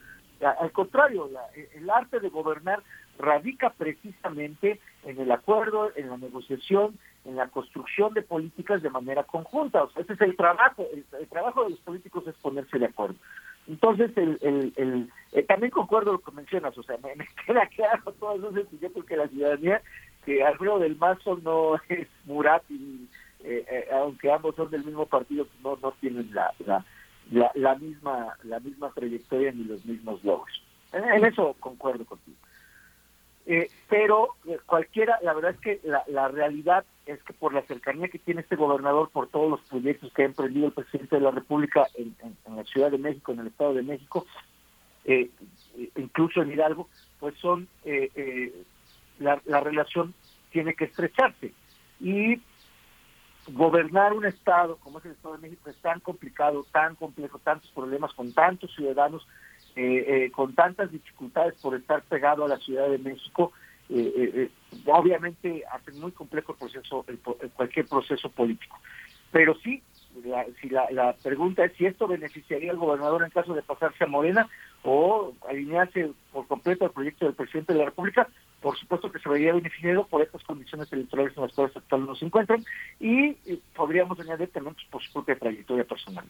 Al 0.52 0.72
contrario, 0.72 1.30
el 1.76 1.90
arte 1.90 2.20
de 2.20 2.30
gobernar 2.30 2.84
radica 3.18 3.72
precisamente 3.72 4.80
en 5.04 5.20
el 5.20 5.32
acuerdo, 5.32 5.92
en 5.96 6.10
la 6.10 6.18
negociación, 6.18 6.98
en 7.26 7.36
la 7.36 7.48
construcción 7.48 8.14
de 8.14 8.22
políticas 8.22 8.82
de 8.82 8.90
manera 8.90 9.24
conjunta. 9.24 9.84
O 9.84 9.92
sea, 9.92 10.04
ese 10.04 10.14
es 10.14 10.22
el 10.22 10.36
trabajo. 10.36 10.86
El, 10.94 11.28
trabajo 11.28 11.64
de 11.64 11.72
los 11.72 11.80
políticos 11.80 12.26
es 12.28 12.36
ponerse 12.36 12.78
de 12.78 12.86
acuerdo. 12.86 13.16
Entonces, 13.68 14.12
el, 14.16 14.38
el, 14.42 14.74
el 14.76 15.10
eh, 15.32 15.44
también 15.44 15.72
concuerdo 15.72 16.12
lo 16.12 16.20
que 16.20 16.32
mencionas, 16.32 16.78
o 16.78 16.84
sea, 16.84 16.98
me, 16.98 17.16
queda 17.46 17.68
claro 17.68 18.14
todas 18.20 18.54
veces 18.54 18.80
yo 18.80 18.92
creo 18.92 19.06
que 19.06 19.18
la 19.18 19.28
ciudadanía, 19.28 19.82
que 20.24 20.44
Alfredo 20.44 20.78
del 20.78 20.98
Mazo 20.98 21.40
no 21.44 21.76
es 21.90 22.08
Murat, 22.26 22.64
y, 22.70 23.08
eh, 23.44 23.66
eh, 23.70 23.88
aunque 23.92 24.32
ambos 24.32 24.56
son 24.56 24.70
del 24.70 24.86
mismo 24.86 25.08
partido, 25.08 25.48
no, 25.64 25.78
no 25.82 25.94
tienen 26.00 26.30
la, 26.34 26.54
la, 26.66 26.86
la, 27.36 27.76
misma 27.76 28.38
la 28.44 28.60
misma 28.60 28.92
trayectoria 28.92 29.52
ni 29.52 29.64
los 29.66 29.86
mismos 29.86 30.24
logros. 30.24 30.62
en 30.94 31.26
eso 31.26 31.56
concuerdo 31.60 32.06
contigo. 32.06 32.38
Eh, 33.48 33.70
pero 33.90 34.30
eh, 34.48 34.58
cualquiera, 34.66 35.20
la 35.22 35.34
verdad 35.34 35.52
es 35.52 35.60
que 35.60 35.82
la, 36.08 36.28
realidad 36.30 36.84
es 37.06 37.22
que 37.24 37.34
por 37.34 37.54
la 37.54 37.62
cercanía 37.64 38.08
que 38.08 38.18
tiene 38.18 38.42
este 38.42 38.56
gobernador, 38.56 39.10
por 39.10 39.28
todos 39.28 39.52
los 39.52 39.62
proyectos 39.62 40.12
que 40.14 40.24
ha 40.24 40.26
emprendido 40.26 40.68
el 40.68 40.74
presidente 40.74 41.18
de 41.18 41.22
la 41.22 41.32
República 41.32 41.88
en, 41.96 42.16
la 42.56 42.64
Ciudad 42.64 42.90
de 42.90 42.98
México, 42.98 43.34
en 43.34 43.40
el 43.40 43.48
Estado 43.48 43.76
de 43.76 43.84
México, 43.84 44.26
eh, 45.04 45.30
incluso 45.96 46.42
en 46.42 46.54
Hidalgo, 46.54 46.90
pues 47.20 47.36
son, 47.38 47.68
la, 49.20 49.40
la 49.46 49.60
relación 49.60 50.16
tiene 50.52 50.74
que 50.74 50.86
estrecharse. 50.86 51.54
Y 52.00 52.42
gobernar 53.48 54.14
un 54.14 54.26
Estado 54.26 54.78
como 54.78 55.00
es 55.00 55.06
el 55.06 55.12
Estado 55.12 55.36
de 55.36 55.42
México 55.42 55.70
es 55.70 55.78
tan 55.78 56.00
complicado, 56.00 56.66
tan 56.72 56.96
complejo, 56.96 57.40
tantos 57.40 57.70
problemas 57.72 58.14
con 58.14 58.34
tantos 58.34 58.74
ciudadanos 58.76 59.28
eh, 59.78 60.06
eh, 60.08 60.32
con 60.32 60.56
tantas 60.56 60.90
dificultades 60.90 61.54
por 61.62 61.76
estar 61.76 62.02
pegado 62.04 62.46
a 62.46 62.48
la 62.48 62.58
Ciudad 62.60 62.88
de 62.88 62.98
México, 62.98 63.52
eh, 63.90 64.50
obviamente 64.86 65.64
hace 65.70 65.92
muy 65.92 66.14
complejo 66.14 66.54
el 66.54 66.58
proceso, 66.58 67.06
cualquier 67.56 67.86
proceso 67.86 68.30
político. 68.30 68.80
Pero 69.34 69.54
sí, 69.56 69.84
la, 70.24 70.46
si 70.62 70.70
la, 70.70 71.14
pregunta 71.22 71.66
es 71.66 71.74
si 71.74 71.86
esto 71.86 72.08
beneficiaría 72.08 72.72
al 72.72 72.78
gobernador 72.78 73.24
en 73.24 73.32
caso 73.32 73.54
de 73.54 73.64
pasarse 73.64 74.06
a 74.06 74.08
Morena 74.08 74.48
o 74.86 75.34
alinearse 75.50 76.12
por 76.32 76.48
completo 76.48 76.86
al 76.86 76.92
proyecto 76.92 77.26
del 77.26 77.34
presidente 77.34 77.74
de 77.74 77.80
la 77.80 77.86
República, 77.86 78.28
por 78.62 78.78
supuesto 78.78 79.12
que 79.12 79.20
se 79.20 79.30
vería 79.30 79.54
beneficiado 79.54 80.06
por 80.08 80.22
estas 80.22 80.44
condiciones 80.44 80.92
electorales 80.94 81.36
en 81.36 81.44
las 81.44 81.54
cuales 81.54 81.76
actualmente 81.76 82.20
se 82.20 82.26
encuentran 82.26 82.64
y 83.00 83.34
podríamos 83.76 84.20
añadir 84.20 84.50
también 84.50 84.76
pues, 84.76 84.88
por 84.88 85.04
su 85.04 85.12
propia 85.14 85.38
trayectoria 85.38 85.84
personal. 85.84 86.26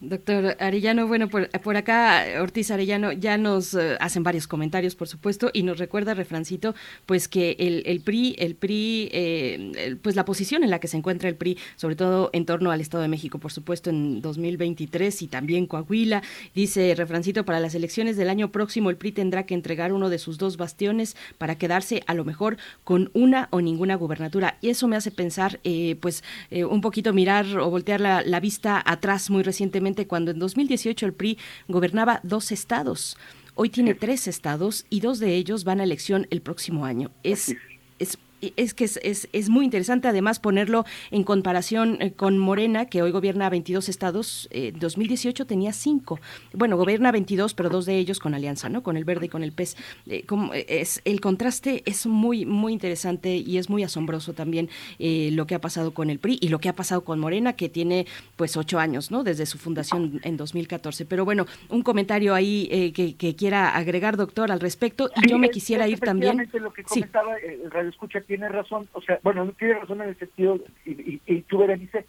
Doctor 0.00 0.56
Arellano, 0.58 1.06
bueno, 1.06 1.28
por, 1.28 1.48
por, 1.60 1.76
acá 1.76 2.24
Ortiz 2.40 2.72
Arellano 2.72 3.12
ya 3.12 3.38
nos 3.38 3.72
eh, 3.72 3.96
hacen 4.00 4.24
varios 4.24 4.48
comentarios, 4.48 4.96
por 4.96 5.06
supuesto, 5.06 5.50
y 5.52 5.62
nos 5.62 5.78
recuerda, 5.78 6.12
refrancito, 6.12 6.74
pues 7.06 7.28
que 7.28 7.54
el, 7.60 7.84
el 7.86 8.00
PRI, 8.00 8.34
el 8.36 8.56
PRI, 8.56 9.10
eh, 9.12 9.96
pues 10.02 10.16
la 10.16 10.24
posición 10.24 10.64
en 10.64 10.70
la 10.70 10.80
que 10.80 10.88
se 10.88 10.96
encuentra 10.96 11.28
el 11.28 11.36
PRI, 11.36 11.56
sobre 11.76 11.94
todo 11.94 12.30
en 12.32 12.46
torno 12.46 12.72
al 12.72 12.80
Estado 12.80 13.02
de 13.02 13.08
México, 13.08 13.38
por 13.38 13.52
supuesto, 13.52 13.90
en 13.90 14.20
2023 14.20 15.22
y 15.22 15.28
también 15.28 15.66
Coahuila, 15.66 16.24
dice 16.52 16.92
refrancito, 16.96 17.44
para 17.44 17.60
las 17.60 17.76
elecciones 17.76 18.16
del 18.16 18.28
año 18.28 18.50
próximo 18.50 18.90
el 18.90 18.96
PRI 18.96 19.12
tendrá 19.12 19.46
que 19.46 19.54
entregar 19.54 19.92
uno 19.92 20.10
de 20.10 20.18
sus 20.18 20.36
dos 20.36 20.56
bastiones 20.56 21.16
para 21.38 21.54
quedarse 21.54 22.02
a 22.08 22.14
lo 22.14 22.24
mejor 22.24 22.56
con 22.82 23.12
una 23.14 23.46
o 23.50 23.60
ninguna 23.60 23.94
gubernatura. 23.94 24.58
Y 24.60 24.70
eso 24.70 24.88
me 24.88 24.96
hace 24.96 25.12
pensar, 25.12 25.60
eh, 25.62 25.96
pues, 26.00 26.24
un 26.50 26.80
poquito 26.80 27.12
mirar 27.12 27.46
o 27.58 27.70
voltear 27.70 28.00
la 28.00 28.40
vista 28.40 28.82
atrás 28.84 29.11
muy 29.30 29.42
recientemente 29.42 30.06
cuando 30.06 30.30
en 30.30 30.38
2018 30.38 31.06
el 31.06 31.12
PRI 31.12 31.38
gobernaba 31.68 32.20
dos 32.22 32.52
estados. 32.52 33.16
Hoy 33.54 33.68
tiene 33.68 33.94
tres 33.94 34.26
estados 34.28 34.86
y 34.88 35.00
dos 35.00 35.18
de 35.18 35.34
ellos 35.34 35.64
van 35.64 35.80
a 35.80 35.84
elección 35.84 36.26
el 36.30 36.40
próximo 36.40 36.86
año. 36.86 37.10
Es, 37.22 37.54
es 37.98 38.18
es 38.56 38.74
que 38.74 38.84
es, 38.84 38.98
es, 39.32 39.48
muy 39.48 39.64
interesante 39.64 40.08
además 40.08 40.40
ponerlo 40.40 40.84
en 41.10 41.24
comparación 41.24 41.98
eh, 42.00 42.12
con 42.12 42.38
Morena, 42.38 42.86
que 42.86 43.02
hoy 43.02 43.10
gobierna 43.10 43.48
22 43.48 43.88
estados, 43.88 44.48
eh, 44.50 44.72
2018 44.74 45.46
tenía 45.46 45.72
5. 45.72 46.18
Bueno, 46.52 46.76
gobierna 46.76 47.12
22, 47.12 47.54
pero 47.54 47.68
dos 47.68 47.86
de 47.86 47.96
ellos 47.96 48.18
con 48.18 48.34
alianza, 48.34 48.68
¿no? 48.68 48.82
Con 48.82 48.96
el 48.96 49.04
verde 49.04 49.26
y 49.26 49.28
con 49.28 49.42
el 49.42 49.52
pez. 49.52 49.76
Eh, 50.06 50.24
como 50.24 50.52
eh, 50.54 50.66
es, 50.68 51.00
el 51.04 51.20
contraste 51.20 51.82
es 51.86 52.06
muy, 52.06 52.44
muy 52.44 52.72
interesante 52.72 53.36
y 53.36 53.58
es 53.58 53.70
muy 53.70 53.82
asombroso 53.84 54.32
también 54.32 54.68
lo 54.98 55.46
que 55.46 55.54
ha 55.54 55.60
pasado 55.60 55.92
con 55.92 56.10
el 56.10 56.18
PRI 56.18 56.38
y 56.40 56.48
lo 56.48 56.58
que 56.58 56.68
ha 56.68 56.74
pasado 56.74 57.04
con 57.04 57.18
Morena, 57.18 57.54
que 57.54 57.68
tiene 57.68 58.06
pues 58.36 58.56
ocho 58.56 58.78
años, 58.78 59.10
¿no? 59.10 59.24
Desde 59.24 59.46
su 59.46 59.58
fundación 59.58 60.20
en 60.24 60.36
2014. 60.36 61.04
Pero 61.04 61.24
bueno, 61.24 61.46
un 61.68 61.82
comentario 61.82 62.34
ahí 62.34 62.92
que, 62.94 63.14
que, 63.14 63.36
quiera 63.36 63.76
agregar, 63.76 64.16
doctor, 64.16 64.50
al 64.50 64.60
respecto. 64.60 65.10
Y 65.22 65.28
yo 65.28 65.38
me 65.38 65.50
quisiera 65.50 65.88
ir 65.88 66.00
también. 66.00 66.48
Lo 66.52 66.72
que 66.72 66.82
comentaba 66.82 67.36
el 67.36 67.70
Radio 67.70 67.90
Escucha 67.90 68.20
tiene 68.32 68.48
razón, 68.48 68.88
o 68.94 69.02
sea, 69.02 69.20
bueno, 69.22 69.44
no 69.44 69.52
tiene 69.52 69.74
razón 69.74 70.00
en 70.00 70.08
el 70.08 70.18
sentido, 70.18 70.58
y, 70.86 71.20
y, 71.26 71.42
tú, 71.42 71.58
Berenice, 71.58 72.06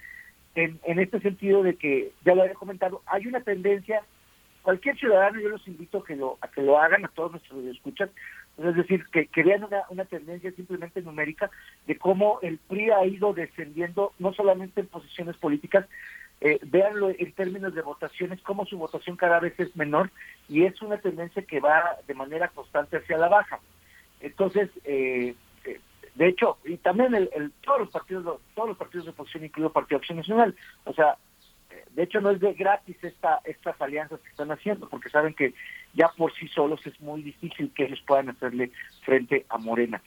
en, 0.56 0.80
en 0.86 1.00
este 1.00 1.20
sentido 1.20 1.64
de 1.64 1.76
que, 1.76 2.14
ya 2.24 2.34
lo 2.34 2.44
había 2.44 2.54
comentado, 2.54 3.02
hay 3.08 3.28
una 3.28 3.42
tendencia, 3.42 4.02
cualquier 4.62 4.98
ciudadano, 4.98 5.42
yo 5.42 5.50
los 5.50 5.68
invito 5.68 5.98
a 5.98 6.06
que 6.06 6.16
lo, 6.16 6.38
a 6.40 6.48
que 6.48 6.62
lo 6.62 6.80
hagan, 6.80 7.04
a 7.04 7.10
todos 7.10 7.32
nuestros 7.32 7.66
escuchan, 7.66 8.10
es 8.58 8.74
decir, 8.74 9.06
que, 9.12 9.26
que 9.28 9.44
vean 9.44 9.68
una, 9.90 10.06
tendencia 10.06 10.50
simplemente 10.54 11.02
numérica 11.02 11.52
de 11.88 11.98
cómo 11.98 12.40
el 12.42 12.58
PRI 12.58 12.92
ha 12.92 13.06
ido 13.06 13.34
descendiendo, 13.34 14.14
no 14.18 14.34
solamente 14.34 14.80
en 14.80 14.88
posiciones 14.88 15.36
políticas, 15.36 15.86
eh, 16.40 16.58
véanlo 16.62 17.10
en 17.10 17.34
términos 17.34 17.76
de 17.76 17.82
votaciones, 17.82 18.42
cómo 18.44 18.66
su 18.66 18.78
votación 18.78 19.18
cada 19.18 19.42
vez 19.42 19.60
es 19.60 19.76
menor 19.76 20.10
y 20.48 20.64
es 20.64 20.82
una 20.82 21.00
tendencia 21.00 21.42
que 21.42 21.60
va 21.60 21.98
de 22.08 22.14
manera 22.14 22.48
constante 22.48 22.96
hacia 22.96 23.18
la 23.18 23.28
baja. 23.28 23.60
Entonces, 24.22 24.70
eh, 24.86 25.36
de 26.16 26.28
hecho, 26.28 26.58
y 26.66 26.78
también 26.78 27.16
el, 27.16 27.52
todos 27.62 27.80
los 27.80 27.90
partidos 27.90 28.40
todos 28.56 28.70
los 28.70 28.78
partidos 28.78 29.06
de 29.06 29.12
oposición, 29.12 29.46
incluido 29.46 29.68
el 29.68 29.74
Partido 29.74 29.98
Acción 29.98 30.18
Nacional, 30.18 30.56
o 30.86 30.94
sea, 30.94 31.18
de 31.96 32.04
hecho 32.04 32.22
no 32.22 32.32
es 32.32 32.40
de 32.40 32.54
gratis 32.54 32.98
esta 33.04 33.40
estas 33.46 33.80
alianzas 33.82 34.20
que 34.22 34.30
están 34.30 34.52
haciendo, 34.52 34.88
porque 34.90 35.10
saben 35.10 35.34
que 35.34 35.54
ya 35.94 36.10
por 36.10 36.34
sí 36.34 36.48
solos 36.48 36.86
es 36.86 37.00
muy 37.02 37.22
difícil 37.22 37.72
que 37.74 37.86
ellos 37.86 38.04
puedan 38.06 38.30
hacerle 38.30 38.72
frente 39.04 39.46
a 39.50 39.58
Morena. 39.58 40.02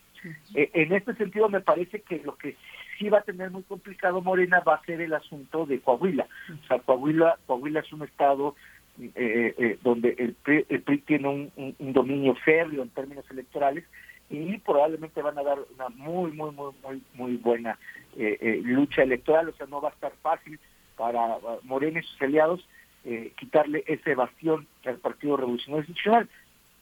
Eh, 0.55 0.70
en 0.74 0.93
este 0.93 1.15
sentido, 1.15 1.49
me 1.49 1.61
parece 1.61 2.01
que 2.01 2.20
lo 2.24 2.37
que 2.37 2.57
sí 2.99 3.09
va 3.09 3.19
a 3.19 3.23
tener 3.23 3.51
muy 3.51 3.62
complicado 3.62 4.20
Morena 4.20 4.61
va 4.61 4.74
a 4.74 4.85
ser 4.85 5.01
el 5.01 5.15
asunto 5.15 5.66
de 5.66 5.81
Coahuila. 5.81 6.27
O 6.65 6.66
sea, 6.66 6.78
Coahuila, 6.81 7.39
Coahuila 7.47 7.81
es 7.81 7.93
un 7.93 8.03
estado 8.03 8.57
eh, 8.99 9.55
eh, 9.59 9.78
donde 9.83 10.15
el 10.19 10.35
PRI, 10.35 10.99
tiene 11.07 11.28
un, 11.28 11.74
un, 11.78 11.93
dominio 11.93 12.35
férreo 12.37 12.83
en 12.83 12.89
términos 12.89 13.31
electorales 13.31 13.85
y 14.28 14.59
probablemente 14.59 15.23
van 15.23 15.39
a 15.39 15.43
dar 15.43 15.59
una 15.74 15.89
muy, 15.90 16.32
muy, 16.32 16.51
muy, 16.51 16.73
muy, 16.82 17.03
muy 17.15 17.36
buena 17.36 17.78
eh, 18.16 18.36
eh, 18.40 18.61
lucha 18.65 19.03
electoral, 19.03 19.48
o 19.48 19.53
sea, 19.53 19.66
no 19.66 19.81
va 19.81 19.90
a 19.90 19.93
estar 19.93 20.12
fácil 20.23 20.59
para 20.97 21.39
Morena 21.62 22.01
y 22.01 22.03
sus 22.03 22.20
aliados 22.23 22.66
eh, 23.05 23.32
quitarle 23.39 23.85
ese 23.86 24.15
bastión 24.15 24.66
al 24.85 24.97
Partido 24.97 25.36
Revolucionario 25.36 25.82
Institucional. 25.82 26.28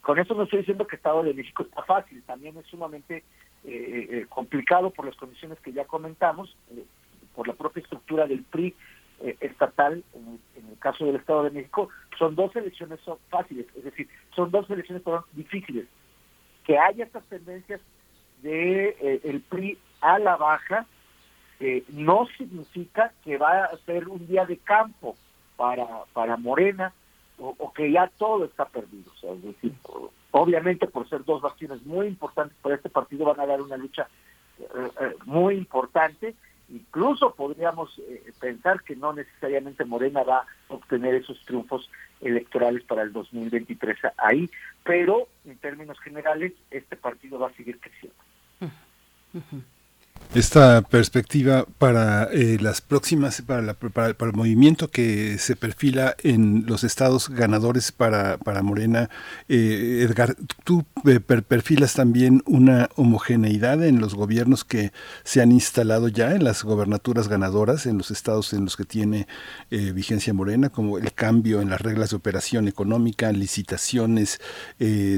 Con 0.00 0.18
eso 0.18 0.34
no 0.34 0.44
estoy 0.44 0.60
diciendo 0.60 0.86
que 0.86 0.96
Estado 0.96 1.22
de 1.22 1.34
México 1.34 1.64
está 1.64 1.82
fácil, 1.82 2.22
también 2.22 2.56
es 2.56 2.66
sumamente 2.66 3.24
complicado 4.28 4.90
por 4.90 5.06
las 5.06 5.16
condiciones 5.16 5.58
que 5.60 5.72
ya 5.72 5.86
comentamos, 5.86 6.54
por 7.34 7.48
la 7.48 7.54
propia 7.54 7.80
estructura 7.80 8.26
del 8.26 8.42
PRI 8.42 8.74
estatal, 9.40 10.04
en, 10.12 10.38
en, 10.54 10.70
el 10.70 10.78
caso 10.78 11.06
del 11.06 11.16
Estado 11.16 11.44
de 11.44 11.50
México, 11.50 11.88
son 12.18 12.34
dos 12.34 12.54
elecciones 12.54 13.00
son 13.00 13.16
fáciles, 13.30 13.66
es 13.74 13.84
decir, 13.84 14.06
son 14.36 14.50
dos 14.50 14.68
elecciones 14.68 15.02
perdón, 15.02 15.24
difíciles 15.32 15.86
que 16.64 16.78
haya 16.78 17.04
estas 17.04 17.24
tendencias 17.24 17.80
de 18.42 18.88
eh, 19.00 19.20
el 19.24 19.40
PRI 19.40 19.78
a 20.00 20.18
la 20.18 20.36
baja 20.36 20.86
eh, 21.60 21.84
no 21.88 22.26
significa 22.36 23.12
que 23.24 23.38
va 23.38 23.64
a 23.64 23.76
ser 23.86 24.08
un 24.08 24.26
día 24.26 24.44
de 24.44 24.58
campo 24.58 25.16
para 25.56 25.86
para 26.12 26.36
Morena 26.36 26.92
o, 27.38 27.72
que 27.72 27.90
ya 27.90 28.10
todo 28.18 28.44
está 28.44 28.64
perdido. 28.66 29.10
O 29.12 29.16
sea, 29.16 29.32
es 29.32 29.42
decir 29.42 29.72
obviamente 30.30 30.86
por 30.86 31.08
ser 31.08 31.24
dos 31.24 31.42
bastiones 31.42 31.84
muy 31.84 32.06
importantes 32.06 32.56
para 32.60 32.74
este 32.74 32.88
partido 32.88 33.24
van 33.24 33.40
a 33.40 33.46
dar 33.46 33.60
una 33.60 33.76
lucha 33.76 34.08
eh, 34.58 35.16
muy 35.24 35.56
importante 35.56 36.34
incluso 36.68 37.34
podríamos 37.34 38.00
pensar 38.40 38.82
que 38.82 38.96
no 38.96 39.12
necesariamente 39.12 39.84
Morena 39.84 40.22
va 40.22 40.38
a 40.38 40.46
obtener 40.74 41.14
esos 41.14 41.38
triunfos 41.44 41.90
electorales 42.20 42.82
para 42.84 43.02
el 43.02 43.12
2023 43.12 43.98
ahí, 44.18 44.50
pero 44.82 45.28
en 45.44 45.58
términos 45.58 45.98
generales 46.00 46.52
este 46.70 46.96
partido 46.96 47.38
va 47.38 47.48
a 47.48 47.54
seguir 47.54 47.78
creciendo. 47.78 48.18
Esta 50.34 50.82
perspectiva 50.82 51.64
para 51.78 52.24
eh, 52.24 52.58
las 52.60 52.80
próximas, 52.80 53.40
para, 53.42 53.74
para, 53.74 54.08
el 54.08 54.32
movimiento 54.32 54.88
que 54.90 55.38
se 55.38 55.54
perfila 55.54 56.16
en 56.24 56.64
los 56.66 56.82
estados 56.82 57.28
ganadores 57.28 57.92
para, 57.92 58.36
para 58.38 58.60
Morena, 58.62 59.10
eh, 59.48 60.00
Edgar, 60.02 60.34
tú 60.64 60.84
eh, 61.06 61.20
perfilas 61.20 61.94
también 61.94 62.42
una 62.46 62.88
homogeneidad 62.96 63.84
en 63.84 64.00
los 64.00 64.16
gobiernos 64.16 64.64
que 64.64 64.92
se 65.22 65.40
han 65.40 65.52
instalado 65.52 66.08
ya 66.08 66.32
en 66.32 66.42
las 66.42 66.64
gobernaturas 66.64 67.28
ganadoras, 67.28 67.86
en 67.86 67.98
los 67.98 68.10
estados 68.10 68.52
en 68.54 68.64
los 68.64 68.76
que 68.76 68.84
tiene 68.84 69.28
vigencia 69.70 70.34
Morena, 70.34 70.68
como 70.68 70.98
el 70.98 71.12
cambio 71.12 71.60
en 71.60 71.70
las 71.70 71.80
reglas 71.80 72.10
de 72.10 72.16
operación 72.16 72.68
económica, 72.68 73.30
licitaciones, 73.32 74.40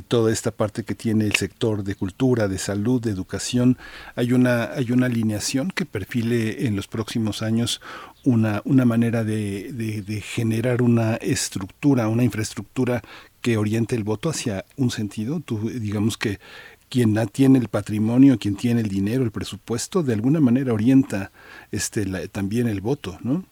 toda 0.09 0.33
esta 0.33 0.51
parte 0.51 0.85
que 0.85 0.95
tiene 0.95 1.25
el 1.25 1.37
sector 1.37 1.85
de 1.85 1.95
cultura, 1.95 2.49
de 2.49 2.59
salud, 2.59 3.01
de 3.01 3.11
educación. 3.11 3.79
Hay 4.15 4.33
una, 4.33 4.73
hay 4.73 4.93
una 4.93 4.96
alineación 5.05 5.71
que 5.71 5.85
perfile 5.85 6.67
en 6.67 6.77
los 6.77 6.89
próximos 6.89 7.43
años 7.43 7.83
una, 8.25 8.63
una 8.65 8.87
manera 8.87 9.23
de, 9.23 9.73
de, 9.73 10.21
generar 10.23 10.81
una 10.81 11.17
estructura, 11.17 12.09
una 12.09 12.25
infraestructura 12.25 13.03
que 13.43 13.59
oriente 13.59 13.95
el 13.95 14.05
voto 14.05 14.31
hacia 14.31 14.65
un 14.79 14.91
sentido. 14.91 15.41
Tú, 15.41 15.69
digamos 15.69 16.17
que 16.17 16.41
quien 16.89 17.15
tiene 17.29 17.59
el 17.59 17.69
patrimonio, 17.69 18.39
quien 18.39 18.57
tiene 18.57 18.81
el 18.81 18.89
dinero, 18.89 19.23
el 19.23 19.31
presupuesto, 19.31 20.03
de 20.03 20.15
alguna 20.15 20.41
manera 20.41 20.73
orienta 20.73 21.31
este 21.71 22.29
también 22.29 22.69
el 22.69 22.81
voto, 22.81 23.19
¿no? 23.23 23.45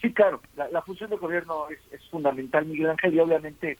Sí, 0.00 0.12
claro. 0.12 0.42
La, 0.70 0.82
función 0.82 1.08
del 1.08 1.18
gobierno 1.18 1.68
es, 1.70 1.78
es, 1.90 2.06
fundamental, 2.10 2.66
Miguel 2.66 2.90
Ángel, 2.90 3.14
y 3.14 3.20
obviamente, 3.20 3.78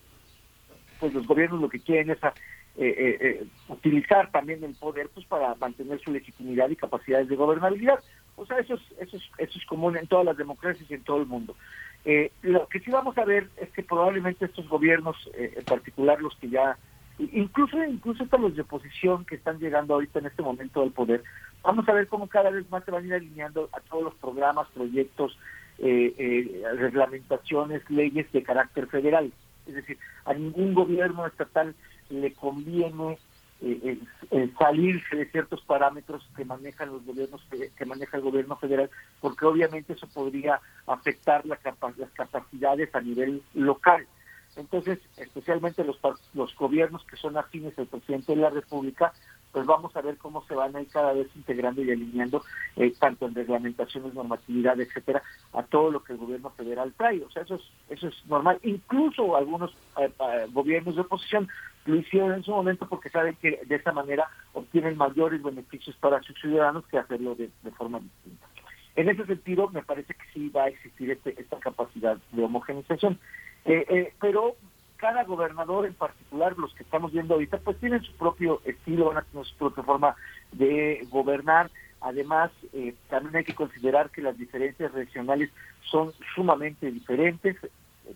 pues 0.99 1.13
los 1.13 1.27
gobiernos 1.27 1.61
lo 1.61 1.69
que 1.69 1.81
quieren 1.81 2.11
es 2.11 2.19
eh, 2.23 2.33
eh, 2.77 3.19
eh, 3.21 3.47
utilizar 3.69 4.33
también 4.33 4.65
el 4.65 4.75
poder 4.75 5.09
pues 5.15 5.25
para 5.27 5.55
mantener 5.55 6.01
su 6.01 6.11
legitimidad 6.11 6.69
y 6.71 6.77
capacidades 6.77 7.29
de 7.29 7.37
gobernabilidad. 7.37 8.01
O 8.35 8.45
sea, 8.47 8.59
eso 8.59 8.75
es, 8.75 8.81
eso 8.99 9.17
es, 9.17 9.23
eso 9.39 9.59
es 9.61 9.65
común 9.67 9.97
en 9.97 10.09
todas 10.09 10.25
las 10.25 10.37
democracias 10.37 10.91
y 10.91 10.95
en 10.95 11.05
todo 11.05 11.19
el 11.19 11.27
mundo. 11.27 11.55
Eh, 12.05 12.33
lo 12.43 12.67
que 12.67 12.81
sí 12.81 12.91
vamos 12.91 13.17
a 13.17 13.25
ver 13.25 13.49
es 13.59 13.71
que 13.71 13.85
probablemente 13.85 14.47
estos 14.47 14.69
gobiernos, 14.69 15.17
en 15.35 15.65
particular 15.65 16.21
los 16.21 16.35
que 16.37 16.49
ya, 16.49 16.77
incluso 17.19 17.81
incluso 17.85 18.25
hasta 18.25 18.39
los 18.39 18.57
de 18.57 18.63
oposición 18.63 19.25
que 19.25 19.37
están 19.37 19.61
llegando 19.61 19.95
ahorita 19.95 20.19
en 20.19 20.27
este 20.27 20.43
momento 20.43 20.83
al 20.83 20.91
poder, 20.91 21.23
vamos 21.63 21.89
a 21.89 21.93
ver 21.93 22.09
cómo 22.09 22.27
cada 22.27 22.51
vez 22.51 22.69
más 22.71 22.85
se 22.85 22.91
van 22.91 23.05
a 23.05 23.07
ir 23.07 23.15
alineando 23.15 23.69
a 23.73 23.79
todos 23.81 24.03
los 24.03 24.15
programas, 24.17 24.67
proyectos, 24.75 25.39
reglamentaciones, 25.79 27.89
leyes 27.89 28.33
de 28.33 28.43
carácter 28.43 28.89
federal. 28.89 29.33
Es 29.69 29.75
decir, 29.75 29.97
a 30.25 30.35
ningún 30.35 30.75
gobierno 30.75 31.25
estatal 31.25 31.77
le 32.21 32.33
conviene 32.33 33.19
eh, 33.61 33.99
eh, 34.31 34.51
salirse 34.59 35.17
de 35.17 35.31
ciertos 35.31 35.63
parámetros 35.63 36.29
que 36.37 36.45
manejan 36.45 36.91
los 36.91 37.05
gobiernos 37.05 37.41
que 37.51 37.87
maneja 37.87 38.17
el 38.17 38.23
gobierno 38.23 38.57
federal 38.57 38.91
porque 39.21 39.47
obviamente 39.47 39.93
eso 39.93 40.07
podría 40.09 40.61
afectar 40.87 41.47
las 41.47 41.61
capacidades 41.61 42.95
a 42.95 43.01
nivel 43.01 43.43
local 43.55 44.07
entonces 44.57 44.99
especialmente 45.17 45.85
los 45.85 45.99
los 46.35 46.55
gobiernos 46.57 47.05
que 47.05 47.17
son 47.17 47.37
afines 47.37 47.79
al 47.79 47.87
presidente 47.87 48.35
de 48.35 48.43
la 48.43 48.51
república 48.51 49.13
pues 49.55 49.67
vamos 49.67 49.97
a 49.97 50.03
ver 50.03 50.19
cómo 50.19 50.45
se 50.47 50.55
van 50.55 50.75
a 50.75 50.81
ir 50.81 50.89
cada 50.89 51.13
vez 51.13 51.29
integrando 51.37 51.81
y 51.81 51.91
alineando 51.93 52.43
eh, 52.75 52.93
tanto 52.99 53.27
en 53.27 53.37
reglamentaciones, 53.37 54.13
normatividad, 54.13 54.79
etcétera, 54.81 55.23
a 55.53 55.63
todo 55.63 55.93
lo 55.93 56.03
que 56.03 56.15
el 56.15 56.19
gobierno 56.19 56.51
federal 56.51 56.93
trae. 56.97 57.23
O 57.23 57.31
sea, 57.31 57.45
eso 57.45 57.55
es, 57.55 57.63
eso 57.89 58.09
es 58.09 58.27
normal. 58.27 58.59
Incluso 58.65 59.37
algunos 59.37 59.73
gobiernos 60.53 60.97
de 60.97 61.03
oposición 61.03 61.49
lo 61.87 61.97
hicieron 61.97 62.33
en 62.33 62.43
su 62.43 62.51
momento 62.51 62.89
porque 62.89 63.11
saben 63.11 63.37
que 63.37 63.61
de 63.67 63.75
esa 63.75 63.93
manera 63.93 64.29
obtienen 64.53 64.97
mayores 64.97 65.43
beneficios 65.43 65.97
para 65.97 66.23
sus 66.23 66.39
ciudadanos 66.41 66.87
que 66.87 66.99
hacerlo 66.99 67.35
de, 67.35 67.51
forma 67.77 68.01
distinta. 68.01 68.47
En 68.97 69.09
ese 69.09 69.27
sentido, 69.27 69.69
me 69.71 69.83
parece 69.83 70.15
que 70.15 70.25
sí 70.33 70.49
va 70.49 70.65
a 70.65 70.69
existir 70.69 71.11
este, 71.11 71.35
esta 71.41 71.59
capacidad 71.59 72.17
de 72.33 72.45
homogenización. 72.45 73.19
Eh, 73.65 73.85
eh, 73.89 74.13
pero 74.21 74.57
cada 74.97 75.25
gobernador 75.25 75.85
en 75.85 75.95
particular, 75.95 76.57
los 76.57 76.73
que 76.75 76.85
estamos 76.85 77.13
viendo 77.13 77.35
ahorita, 77.35 77.59
pues 77.59 77.79
tienen 77.79 78.03
su 78.03 78.13
propio 78.13 78.61
estilo, 78.65 79.07
van 79.07 79.19
a 79.19 79.23
tener 79.23 79.45
su 79.45 79.57
propia 79.57 79.83
forma 79.83 80.17
de 80.53 81.07
gobernar. 81.11 81.71
Además, 82.01 82.51
eh, 82.73 82.95
también 83.09 83.37
hay 83.37 83.45
que 83.45 83.55
considerar 83.55 84.11
que 84.11 84.23
las 84.23 84.39
diferencias 84.39 84.93
regionales 84.93 85.51
son 85.83 86.13
sumamente 86.35 86.91
diferentes. 86.91 87.57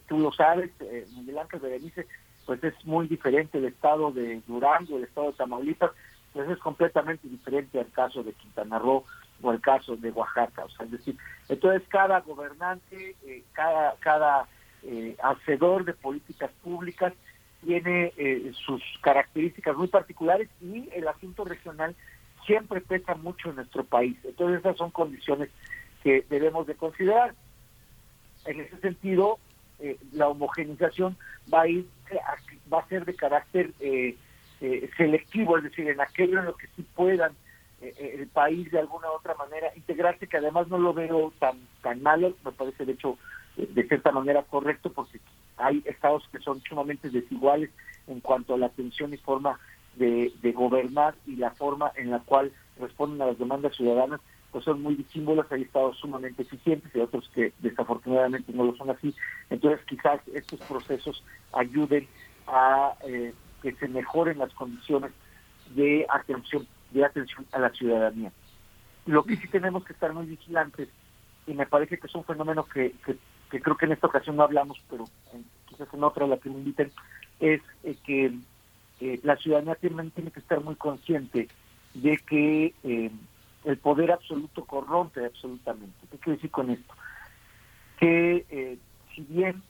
Tú 0.06 0.18
lo 0.18 0.30
sabes, 0.32 0.70
Miguel 1.16 1.38
Ángel 1.38 1.60
Berenice, 1.60 2.06
pues 2.48 2.64
es 2.64 2.72
muy 2.86 3.06
diferente 3.06 3.58
el 3.58 3.66
estado 3.66 4.10
de 4.10 4.40
Durango, 4.46 4.96
el 4.96 5.04
estado 5.04 5.26
de 5.26 5.36
Tamaulipas, 5.36 5.90
pues 6.32 6.48
es 6.48 6.56
completamente 6.56 7.28
diferente 7.28 7.78
al 7.78 7.90
caso 7.90 8.22
de 8.22 8.32
Quintana 8.32 8.78
Roo 8.78 9.04
o 9.42 9.52
el 9.52 9.60
caso 9.60 9.96
de 9.96 10.10
Oaxaca. 10.12 10.64
O 10.64 10.70
sea, 10.70 10.86
decir, 10.86 11.14
entonces 11.50 11.86
cada 11.90 12.20
gobernante, 12.20 13.16
eh, 13.26 13.42
cada, 13.52 13.96
cada 13.96 14.48
eh, 14.82 15.14
hacedor 15.22 15.84
de 15.84 15.92
políticas 15.92 16.50
públicas 16.62 17.12
tiene 17.66 18.14
eh, 18.16 18.50
sus 18.64 18.82
características 19.02 19.76
muy 19.76 19.88
particulares 19.88 20.48
y 20.62 20.88
el 20.94 21.06
asunto 21.06 21.44
regional 21.44 21.94
siempre 22.46 22.80
pesa 22.80 23.14
mucho 23.14 23.50
en 23.50 23.56
nuestro 23.56 23.84
país. 23.84 24.16
Entonces 24.24 24.60
esas 24.60 24.78
son 24.78 24.90
condiciones 24.90 25.50
que 26.02 26.24
debemos 26.30 26.66
de 26.66 26.76
considerar. 26.76 27.34
En 28.46 28.58
ese 28.58 28.78
sentido, 28.78 29.38
eh, 29.80 29.96
la 30.12 30.28
homogenización 30.28 31.16
va 31.52 31.62
a 31.62 31.68
ir 31.68 31.86
va 32.72 32.80
a 32.80 32.88
ser 32.88 33.04
de 33.04 33.14
carácter 33.14 33.70
eh, 33.80 34.16
eh, 34.60 34.90
selectivo, 34.96 35.56
es 35.58 35.64
decir, 35.64 35.88
en 35.88 36.00
aquello 36.00 36.40
en 36.40 36.46
lo 36.46 36.56
que 36.56 36.66
sí 36.74 36.84
puedan 36.94 37.32
el 37.80 38.26
país 38.26 38.68
de 38.72 38.80
alguna 38.80 39.08
u 39.08 39.14
otra 39.14 39.36
manera 39.36 39.68
integrarse, 39.76 40.26
que 40.26 40.38
además 40.38 40.66
no 40.66 40.78
lo 40.78 40.92
veo 40.92 41.32
tan 41.38 41.60
tan 41.80 42.02
malo, 42.02 42.34
me 42.44 42.50
parece 42.50 42.84
de 42.84 42.92
hecho 42.92 43.16
de 43.56 43.86
cierta 43.86 44.10
manera 44.10 44.42
correcto, 44.42 44.92
porque 44.92 45.20
hay 45.56 45.80
estados 45.86 46.28
que 46.32 46.40
son 46.40 46.60
sumamente 46.62 47.08
desiguales 47.08 47.70
en 48.08 48.18
cuanto 48.18 48.54
a 48.54 48.58
la 48.58 48.66
atención 48.66 49.14
y 49.14 49.16
forma 49.16 49.60
de, 49.94 50.32
de 50.42 50.52
gobernar 50.52 51.14
y 51.24 51.36
la 51.36 51.52
forma 51.52 51.92
en 51.94 52.10
la 52.10 52.18
cual 52.18 52.52
responden 52.80 53.22
a 53.22 53.26
las 53.26 53.38
demandas 53.38 53.76
ciudadanas 53.76 54.20
pues 54.50 54.64
son 54.64 54.82
muy 54.82 54.94
disímbolos, 54.94 55.50
hay 55.50 55.62
estados 55.62 55.98
sumamente 55.98 56.42
eficientes 56.42 56.90
y 56.94 57.00
otros 57.00 57.30
que 57.34 57.52
desafortunadamente 57.58 58.52
no 58.52 58.64
lo 58.64 58.76
son 58.76 58.90
así. 58.90 59.14
Entonces 59.50 59.84
quizás 59.86 60.20
estos 60.32 60.60
procesos 60.60 61.22
ayuden 61.52 62.08
a 62.46 62.94
eh, 63.06 63.34
que 63.62 63.72
se 63.74 63.88
mejoren 63.88 64.38
las 64.38 64.52
condiciones 64.54 65.12
de 65.74 66.06
atención, 66.08 66.66
de 66.92 67.04
atención 67.04 67.46
a 67.52 67.58
la 67.58 67.70
ciudadanía. 67.70 68.32
Lo 69.04 69.24
que 69.24 69.36
sí 69.36 69.48
tenemos 69.48 69.84
que 69.84 69.92
estar 69.92 70.12
muy 70.12 70.26
vigilantes, 70.26 70.88
y 71.46 71.54
me 71.54 71.66
parece 71.66 71.98
que 71.98 72.06
es 72.06 72.14
un 72.14 72.24
fenómeno 72.24 72.64
que, 72.64 72.94
que, 73.50 73.60
creo 73.60 73.76
que 73.76 73.86
en 73.86 73.92
esta 73.92 74.06
ocasión 74.06 74.36
no 74.36 74.42
hablamos, 74.42 74.82
pero 74.88 75.04
quizás 75.66 75.88
en 75.92 76.04
otra 76.04 76.26
la 76.26 76.38
que 76.38 76.50
me 76.50 76.58
inviten, 76.58 76.90
es 77.40 77.60
eh, 77.84 77.96
que 78.04 78.32
eh, 79.00 79.20
la 79.22 79.36
ciudadanía 79.36 79.74
tiene, 79.74 80.10
tiene 80.10 80.30
que 80.30 80.40
estar 80.40 80.62
muy 80.62 80.76
consciente 80.76 81.48
de 81.94 82.16
que 82.18 82.74
el 83.68 83.76
poder 83.76 84.10
absoluto 84.12 84.64
corrompe 84.64 85.26
absolutamente. 85.26 86.06
¿Qué 86.10 86.16
quiero 86.16 86.36
decir 86.36 86.50
con 86.50 86.70
esto? 86.70 86.94
Que 87.98 88.46
eh, 88.48 88.78
si 89.14 89.22
bien 89.22 89.62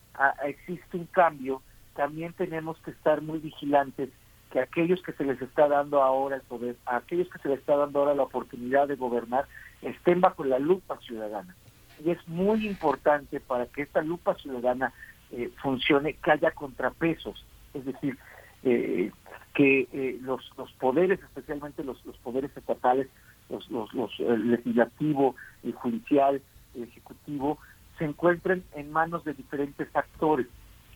existe 0.45 0.97
un 0.97 1.07
cambio, 1.07 1.63
también 1.97 2.33
tenemos 2.33 2.79
que 2.79 2.93
estar 2.93 3.23
muy 3.23 3.41
vigilantes 3.41 4.11
que 4.53 4.61
aquellos 4.61 5.03
que 5.03 5.13
se 5.13 5.25
les 5.25 5.43
está 5.43 5.67
dando 5.67 6.01
ahora 6.01 6.37
el 6.37 6.43
poder, 6.43 6.77
a 6.87 6.99
aquellos 6.99 7.29
que 7.29 7.41
se 7.41 7.49
les 7.49 7.59
está 7.59 7.77
dando 7.77 7.99
ahora 7.99 8.15
la 8.15 8.23
oportunidad 8.23 8.87
de 8.87 8.95
gobernar, 8.95 9.47
estén 9.83 10.21
bajo 10.21 10.45
la 10.45 10.61
lupa 10.61 10.99
ciudadana. 11.01 11.57
Y 12.05 12.11
es 12.11 12.29
muy 12.29 12.69
importante 12.69 13.41
para 13.41 13.67
que 13.67 13.83
esta 13.83 14.01
lupa 14.01 14.37
ciudadana 14.37 14.93
eh, 15.33 15.51
funcione 15.61 16.15
que 16.15 16.31
haya 16.31 16.53
contrapesos, 16.53 17.45
es 17.75 17.85
decir, 17.85 18.17
eh, 18.63 19.11
que 19.55 20.19
los, 20.23 20.53
los 20.57 20.71
poderes, 20.75 21.21
especialmente 21.21 21.83
los 21.83 21.99
poderes 22.23 22.57
estatales, 22.57 23.09
los, 23.51 23.71
los, 23.71 24.11
el 24.21 24.51
legislativo, 24.51 25.35
el 25.63 25.73
judicial, 25.73 26.43
el 26.75 26.83
ejecutivo, 26.83 27.59
se 27.99 28.05
encuentren 28.05 28.65
en 28.75 28.93
manos 28.93 29.25
de 29.25 29.35
diferentes 29.35 29.89
actores. 29.95 30.47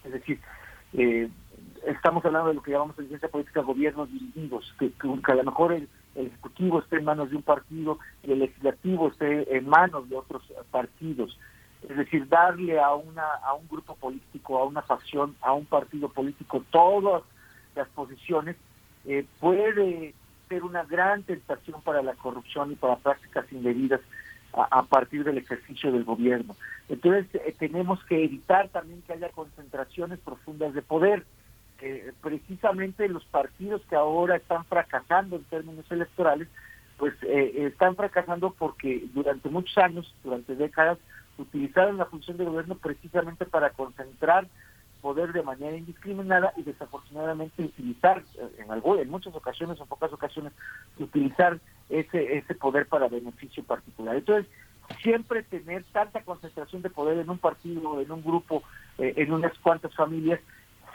Es 0.04 0.12
decir, 0.12 0.38
eh, 0.92 1.28
estamos 1.86 2.24
hablando 2.24 2.48
de 2.48 2.54
lo 2.54 2.62
que 2.62 2.72
llamamos 2.72 2.98
en 2.98 3.08
ciencia 3.08 3.28
política 3.28 3.62
gobiernos 3.62 4.10
divididos, 4.10 4.74
que, 4.78 4.92
a 5.00 5.34
lo 5.34 5.44
mejor 5.44 5.72
el, 5.72 5.88
ejecutivo 6.14 6.80
esté 6.80 6.96
en 6.98 7.04
manos 7.04 7.30
de 7.30 7.36
un 7.36 7.42
partido 7.42 7.98
el 8.22 8.40
legislativo 8.40 9.08
esté 9.08 9.56
en 9.56 9.66
manos 9.66 10.10
de 10.10 10.16
otros 10.16 10.42
partidos. 10.70 11.38
Es 11.88 11.96
decir, 11.96 12.28
darle 12.28 12.78
a 12.78 12.94
una 12.94 13.24
a 13.42 13.54
un 13.54 13.66
grupo 13.66 13.96
político, 13.96 14.58
a 14.58 14.64
una 14.64 14.82
facción, 14.82 15.34
a 15.40 15.52
un 15.54 15.64
partido 15.64 16.10
político 16.10 16.62
todas 16.70 17.22
las 17.74 17.88
posiciones 17.88 18.56
eh, 19.06 19.24
puede 19.40 20.14
una 20.60 20.84
gran 20.84 21.22
tentación 21.22 21.80
para 21.82 22.02
la 22.02 22.14
corrupción 22.14 22.72
y 22.72 22.74
para 22.74 22.96
prácticas 22.96 23.50
indebidas 23.52 24.00
a, 24.52 24.82
partir 24.82 25.24
del 25.24 25.38
ejercicio 25.38 25.90
del 25.90 26.04
gobierno. 26.04 26.54
Entonces 26.88 27.26
eh, 27.34 27.54
tenemos 27.58 28.04
que 28.04 28.22
evitar 28.24 28.68
también 28.68 29.02
que 29.02 29.14
haya 29.14 29.30
concentraciones 29.30 30.18
profundas 30.18 30.74
de 30.74 30.82
poder. 30.82 31.24
precisamente 32.20 33.08
los 33.08 33.24
partidos 33.24 33.82
que 33.88 33.96
ahora 33.96 34.36
están 34.36 34.64
fracasando 34.66 35.36
en 35.36 35.44
términos 35.44 35.90
electorales, 35.90 36.48
pues 36.98 37.14
eh, 37.22 37.66
están 37.66 37.96
fracasando 37.96 38.54
porque 38.56 39.04
durante 39.14 39.48
muchos 39.48 39.76
años, 39.78 40.14
durante 40.22 40.54
décadas, 40.54 40.98
utilizaron 41.38 41.96
la 41.96 42.06
función 42.06 42.36
de 42.36 42.44
gobierno 42.44 42.76
precisamente 42.76 43.46
para 43.46 43.70
concentrar 43.70 44.46
poder 45.02 45.32
de 45.32 45.42
manera 45.42 45.76
indiscriminada 45.76 46.54
y 46.56 46.62
desafortunadamente 46.62 47.64
utilizar 47.64 48.22
eh, 48.38 48.48
en 48.58 48.70
algo, 48.70 48.96
en 48.96 49.10
muchas 49.10 49.34
ocasiones 49.34 49.78
o 49.80 49.86
pocas 49.86 50.12
ocasiones 50.12 50.52
utilizar 50.98 51.58
ese 51.90 52.38
ese 52.38 52.54
poder 52.54 52.86
para 52.86 53.08
beneficio 53.08 53.64
particular. 53.64 54.16
Entonces, 54.16 54.50
siempre 55.02 55.42
tener 55.42 55.84
tanta 55.92 56.22
concentración 56.22 56.82
de 56.82 56.90
poder 56.90 57.18
en 57.18 57.28
un 57.28 57.38
partido, 57.38 58.00
en 58.00 58.10
un 58.10 58.22
grupo, 58.22 58.62
eh, 58.98 59.12
en 59.16 59.32
unas 59.32 59.58
cuantas 59.58 59.94
familias, 59.94 60.40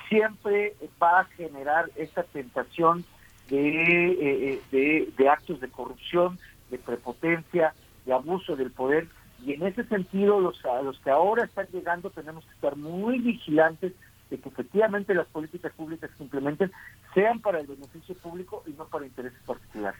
siempre 0.07 0.73
va 1.01 1.19
a 1.19 1.25
generar 1.25 1.91
esa 1.97 2.23
tentación 2.23 3.03
de, 3.49 4.11
eh, 4.11 4.61
de, 4.71 5.09
de 5.17 5.29
actos 5.29 5.59
de 5.59 5.67
corrupción, 5.67 6.39
de 6.71 6.77
prepotencia, 6.77 7.73
de 8.05 8.13
abuso 8.13 8.55
del 8.55 8.71
poder 8.71 9.07
y 9.45 9.53
en 9.53 9.63
ese 9.63 9.83
sentido, 9.85 10.39
los, 10.39 10.63
a 10.65 10.81
los 10.81 10.99
que 10.99 11.09
ahora 11.09 11.45
están 11.45 11.67
llegando 11.71 12.09
tenemos 12.09 12.43
que 12.45 12.53
estar 12.53 12.75
muy 12.75 13.19
vigilantes 13.19 13.93
de 14.29 14.37
que 14.39 14.49
efectivamente 14.49 15.13
las 15.13 15.27
políticas 15.27 15.71
públicas 15.73 16.09
que 16.17 16.23
implementen 16.23 16.71
sean 17.13 17.39
para 17.39 17.59
el 17.59 17.67
beneficio 17.67 18.15
público 18.15 18.63
y 18.65 18.71
no 18.71 18.85
para 18.87 19.05
intereses 19.05 19.39
particulares. 19.45 19.99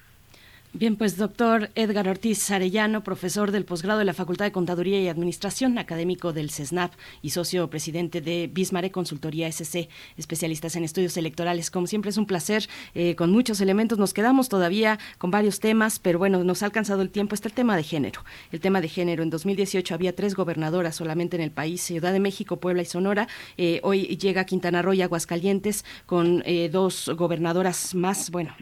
Bien, 0.77 0.95
pues 0.95 1.17
doctor 1.17 1.71
Edgar 1.73 2.07
Ortiz 2.07 2.51
Arellano, 2.51 3.03
profesor 3.03 3.49
del 3.49 3.65
posgrado 3.65 3.97
de 3.97 4.05
la 4.05 4.13
Facultad 4.13 4.45
de 4.45 4.51
Contaduría 4.51 5.01
y 5.01 5.07
Administración, 5.07 5.79
académico 5.79 6.33
del 6.33 6.51
CESNAP 6.51 6.93
y 7.23 7.31
socio 7.31 7.67
presidente 7.67 8.21
de 8.21 8.47
Bismarck 8.53 8.91
Consultoría 8.91 9.47
SC, 9.47 9.89
especialistas 10.17 10.75
en 10.75 10.83
estudios 10.83 11.17
electorales. 11.17 11.71
Como 11.71 11.87
siempre 11.87 12.11
es 12.11 12.17
un 12.17 12.27
placer, 12.27 12.69
eh, 12.93 13.15
con 13.15 13.31
muchos 13.31 13.59
elementos. 13.59 13.97
Nos 13.97 14.13
quedamos 14.13 14.49
todavía 14.49 14.99
con 15.17 15.31
varios 15.31 15.59
temas, 15.59 15.97
pero 15.97 16.19
bueno, 16.19 16.43
nos 16.43 16.61
ha 16.61 16.67
alcanzado 16.67 17.01
el 17.01 17.09
tiempo. 17.09 17.33
Está 17.33 17.47
el 17.47 17.55
tema 17.55 17.75
de 17.75 17.81
género. 17.81 18.23
El 18.51 18.59
tema 18.59 18.79
de 18.79 18.87
género. 18.87 19.23
En 19.23 19.31
2018 19.31 19.95
había 19.95 20.15
tres 20.15 20.35
gobernadoras 20.35 20.95
solamente 20.95 21.37
en 21.37 21.41
el 21.41 21.51
país, 21.51 21.81
Ciudad 21.81 22.13
de 22.13 22.19
México, 22.19 22.57
Puebla 22.57 22.83
y 22.83 22.85
Sonora. 22.85 23.27
Eh, 23.57 23.79
hoy 23.81 24.15
llega 24.17 24.45
Quintana 24.45 24.83
Roo 24.83 24.93
y 24.93 25.01
Aguascalientes 25.01 25.85
con 26.05 26.43
eh, 26.45 26.69
dos 26.71 27.09
gobernadoras 27.17 27.95
más. 27.95 28.29
Bueno, 28.29 28.55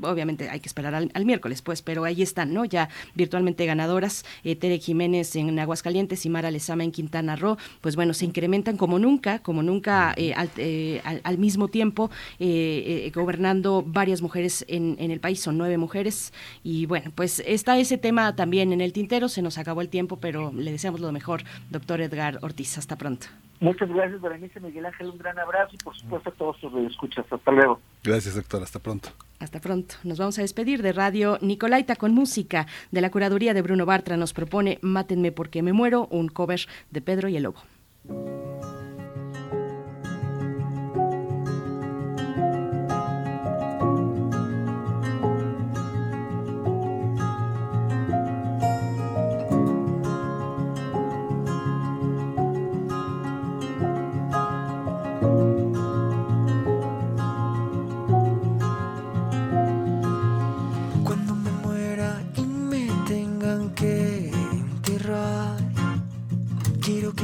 obviamente 0.00 0.48
hay 0.48 0.60
que 0.60 0.68
esperar 0.68 0.94
al 0.94 1.25
al 1.25 1.25
miércoles, 1.26 1.62
pues, 1.62 1.82
pero 1.82 2.04
ahí 2.04 2.22
están, 2.22 2.54
¿no? 2.54 2.64
Ya 2.64 2.88
virtualmente 3.14 3.66
ganadoras, 3.66 4.24
eh, 4.44 4.56
Tere 4.56 4.78
Jiménez 4.78 5.36
en 5.36 5.58
Aguascalientes 5.58 6.24
y 6.24 6.30
Mara 6.30 6.50
Lezama 6.50 6.84
en 6.84 6.92
Quintana 6.92 7.36
Roo, 7.36 7.58
pues 7.80 7.96
bueno, 7.96 8.14
se 8.14 8.24
incrementan 8.24 8.76
como 8.76 8.98
nunca, 8.98 9.40
como 9.40 9.62
nunca 9.62 10.14
eh, 10.16 10.34
eh, 10.56 11.02
al, 11.22 11.38
mismo 11.38 11.68
tiempo, 11.68 12.10
gobernando 13.14 13.84
varias 13.86 14.22
mujeres 14.22 14.64
en, 14.68 14.96
en 14.98 15.10
el 15.10 15.20
país, 15.20 15.40
son 15.40 15.58
nueve 15.58 15.76
mujeres, 15.76 16.32
y 16.62 16.86
bueno, 16.86 17.12
pues 17.14 17.42
está 17.46 17.78
ese 17.78 17.98
tema 17.98 18.34
también 18.36 18.72
en 18.72 18.80
el 18.80 18.92
tintero, 18.92 19.28
se 19.28 19.42
nos 19.42 19.58
acabó 19.58 19.80
el 19.80 19.88
tiempo, 19.88 20.18
pero 20.18 20.52
le 20.52 20.72
deseamos 20.72 21.00
lo 21.00 21.12
mejor, 21.12 21.44
doctor 21.70 22.00
Edgar 22.00 22.38
Ortiz, 22.42 22.78
hasta 22.78 22.96
pronto. 22.96 23.26
Muchas 23.60 23.88
gracias, 23.88 24.20
Berenice 24.20 24.60
Miguel 24.60 24.86
Ángel, 24.86 25.08
un 25.08 25.18
gran 25.18 25.38
abrazo 25.38 25.70
y 25.74 25.78
por 25.78 25.96
supuesto 25.96 26.30
a 26.30 26.32
todos 26.32 26.56
sus 26.60 26.72
escuchas. 26.90 27.24
Hasta 27.30 27.50
luego. 27.50 27.80
Gracias, 28.04 28.34
doctor. 28.34 28.62
Hasta 28.62 28.78
pronto. 28.78 29.08
Hasta 29.38 29.60
pronto. 29.60 29.94
Nos 30.04 30.18
vamos 30.18 30.38
a 30.38 30.42
despedir 30.42 30.82
de 30.82 30.92
Radio 30.92 31.38
Nicolaita 31.40 31.96
con 31.96 32.12
música 32.12 32.66
de 32.90 33.00
la 33.00 33.10
curaduría 33.10 33.54
de 33.54 33.62
Bruno 33.62 33.86
Bartra. 33.86 34.16
Nos 34.16 34.32
propone 34.32 34.78
Mátenme 34.82 35.32
porque 35.32 35.62
me 35.62 35.72
muero, 35.72 36.06
un 36.10 36.28
cover 36.28 36.60
de 36.90 37.00
Pedro 37.00 37.28
y 37.28 37.36
el 37.36 37.44
Lobo. 37.44 37.62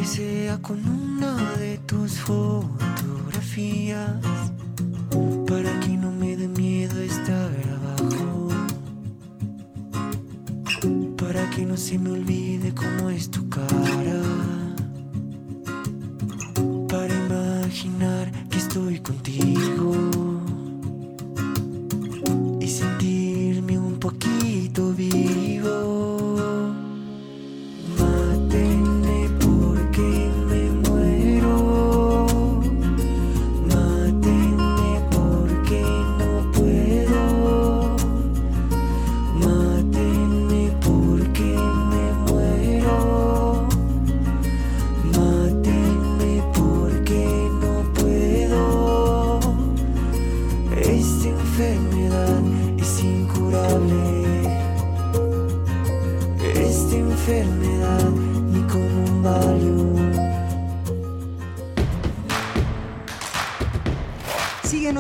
Sea 0.05 0.59
con 0.61 0.79
una 0.89 1.37
de 1.59 1.79
tus 1.79 2.19
fotografías 2.21 4.17
para 5.47 5.81
que 5.81 5.91
no 5.91 6.11
me 6.11 6.37
dé 6.37 6.49
miedo 6.49 7.01
estar 7.01 7.51
abajo. 7.77 8.49
Para 11.17 11.49
que 11.51 11.65
no 11.65 11.77
se 11.77 11.99
me 11.99 12.11
olvide 12.11 12.75
cómo 12.75 13.11
es 13.11 13.31
tu 13.31 13.49
cara. 13.49 14.23
Para 16.89 17.15
imaginar 17.15 18.33
que 18.49 18.59
estoy 18.59 18.99
contigo 19.01 20.12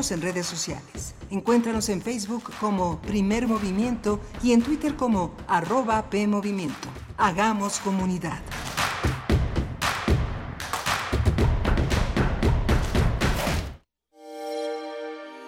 Síguenos 0.02 0.10
en 0.10 0.22
redes 0.22 0.46
sociales. 0.46 1.14
Encuéntranos 1.30 1.88
en 1.88 2.02
Facebook 2.02 2.50
como 2.58 3.00
Primer 3.02 3.46
Movimiento 3.46 4.18
y 4.42 4.50
en 4.52 4.62
Twitter 4.62 4.96
como 4.96 5.36
arroba 5.46 6.10
PMovimiento. 6.10 6.88
Hagamos 7.18 7.78
comunidad. 7.78 8.40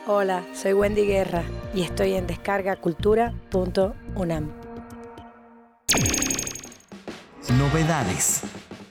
Hola, 0.06 0.44
soy 0.55 0.74
Wendy 0.74 1.06
Guerra 1.06 1.43
y 1.74 1.82
estoy 1.82 2.14
en 2.14 2.28
descargacultura.unam. 2.28 4.52
Novedades. 7.59 8.43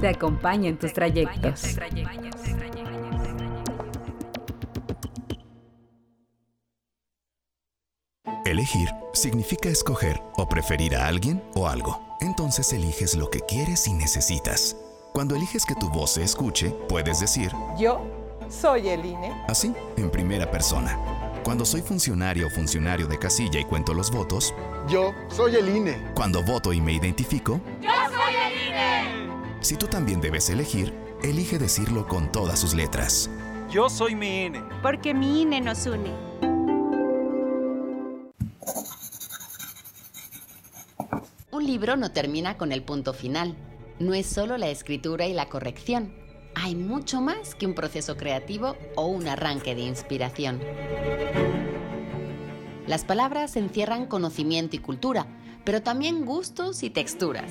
Te 0.00 0.08
acompaña 0.08 0.68
en 0.68 0.78
tus 0.78 0.92
trayectos. 0.92 1.76
Elegir 8.44 8.88
significa 9.12 9.68
escoger 9.68 10.20
o 10.36 10.48
preferir 10.48 10.96
a 10.96 11.06
alguien 11.06 11.42
o 11.54 11.68
algo. 11.68 12.00
Entonces 12.20 12.72
eliges 12.72 13.14
lo 13.14 13.30
que 13.30 13.40
quieres 13.40 13.86
y 13.86 13.92
necesitas. 13.92 14.76
Cuando 15.12 15.34
eliges 15.34 15.64
que 15.64 15.74
tu 15.74 15.88
voz 15.90 16.12
se 16.14 16.22
escuche, 16.22 16.70
puedes 16.88 17.20
decir, 17.20 17.50
Yo 17.78 18.00
soy 18.48 18.88
el 18.88 19.04
INE. 19.04 19.32
así, 19.48 19.72
en 19.96 20.10
primera 20.10 20.50
persona. 20.50 20.98
Cuando 21.44 21.64
soy 21.64 21.82
funcionario 21.82 22.46
o 22.46 22.50
funcionario 22.50 23.06
de 23.06 23.18
casilla 23.18 23.60
y 23.60 23.64
cuento 23.64 23.94
los 23.94 24.10
votos, 24.10 24.54
Yo 24.88 25.12
soy 25.28 25.56
el 25.56 25.68
INE. 25.76 26.12
cuando 26.14 26.42
voto 26.42 26.72
y 26.72 26.80
me 26.80 26.92
identifico, 26.92 27.60
¡Yo 27.80 27.90
soy 28.10 28.34
el 28.34 28.68
INE! 28.68 29.27
Si 29.60 29.76
tú 29.76 29.86
también 29.86 30.20
debes 30.20 30.48
elegir, 30.50 30.92
elige 31.22 31.58
decirlo 31.58 32.06
con 32.06 32.30
todas 32.30 32.58
sus 32.58 32.74
letras. 32.74 33.30
Yo 33.70 33.90
soy 33.90 34.14
mi 34.14 34.46
INE. 34.46 34.62
Porque 34.82 35.12
mi 35.14 35.42
INE 35.42 35.60
nos 35.60 35.86
une. 35.86 36.10
Un 41.50 41.66
libro 41.66 41.96
no 41.96 42.12
termina 42.12 42.56
con 42.56 42.72
el 42.72 42.82
punto 42.82 43.12
final. 43.12 43.56
No 43.98 44.14
es 44.14 44.26
solo 44.26 44.56
la 44.58 44.68
escritura 44.68 45.26
y 45.26 45.34
la 45.34 45.48
corrección. 45.48 46.14
Hay 46.54 46.74
mucho 46.74 47.20
más 47.20 47.54
que 47.54 47.66
un 47.66 47.74
proceso 47.74 48.16
creativo 48.16 48.76
o 48.96 49.06
un 49.06 49.28
arranque 49.28 49.74
de 49.74 49.82
inspiración. 49.82 50.60
Las 52.86 53.04
palabras 53.04 53.56
encierran 53.56 54.06
conocimiento 54.06 54.76
y 54.76 54.78
cultura, 54.78 55.26
pero 55.64 55.82
también 55.82 56.24
gustos 56.24 56.82
y 56.82 56.90
texturas. 56.90 57.50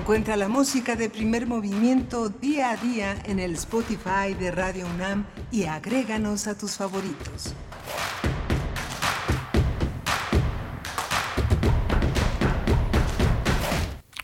Encuentra 0.00 0.34
la 0.34 0.48
música 0.48 0.96
de 0.96 1.10
primer 1.10 1.46
movimiento 1.46 2.30
día 2.30 2.70
a 2.70 2.76
día 2.78 3.18
en 3.26 3.38
el 3.38 3.52
Spotify 3.52 4.32
de 4.32 4.50
Radio 4.50 4.86
UNAM 4.94 5.26
y 5.52 5.64
agréganos 5.64 6.46
a 6.46 6.56
tus 6.56 6.78
favoritos. 6.78 7.54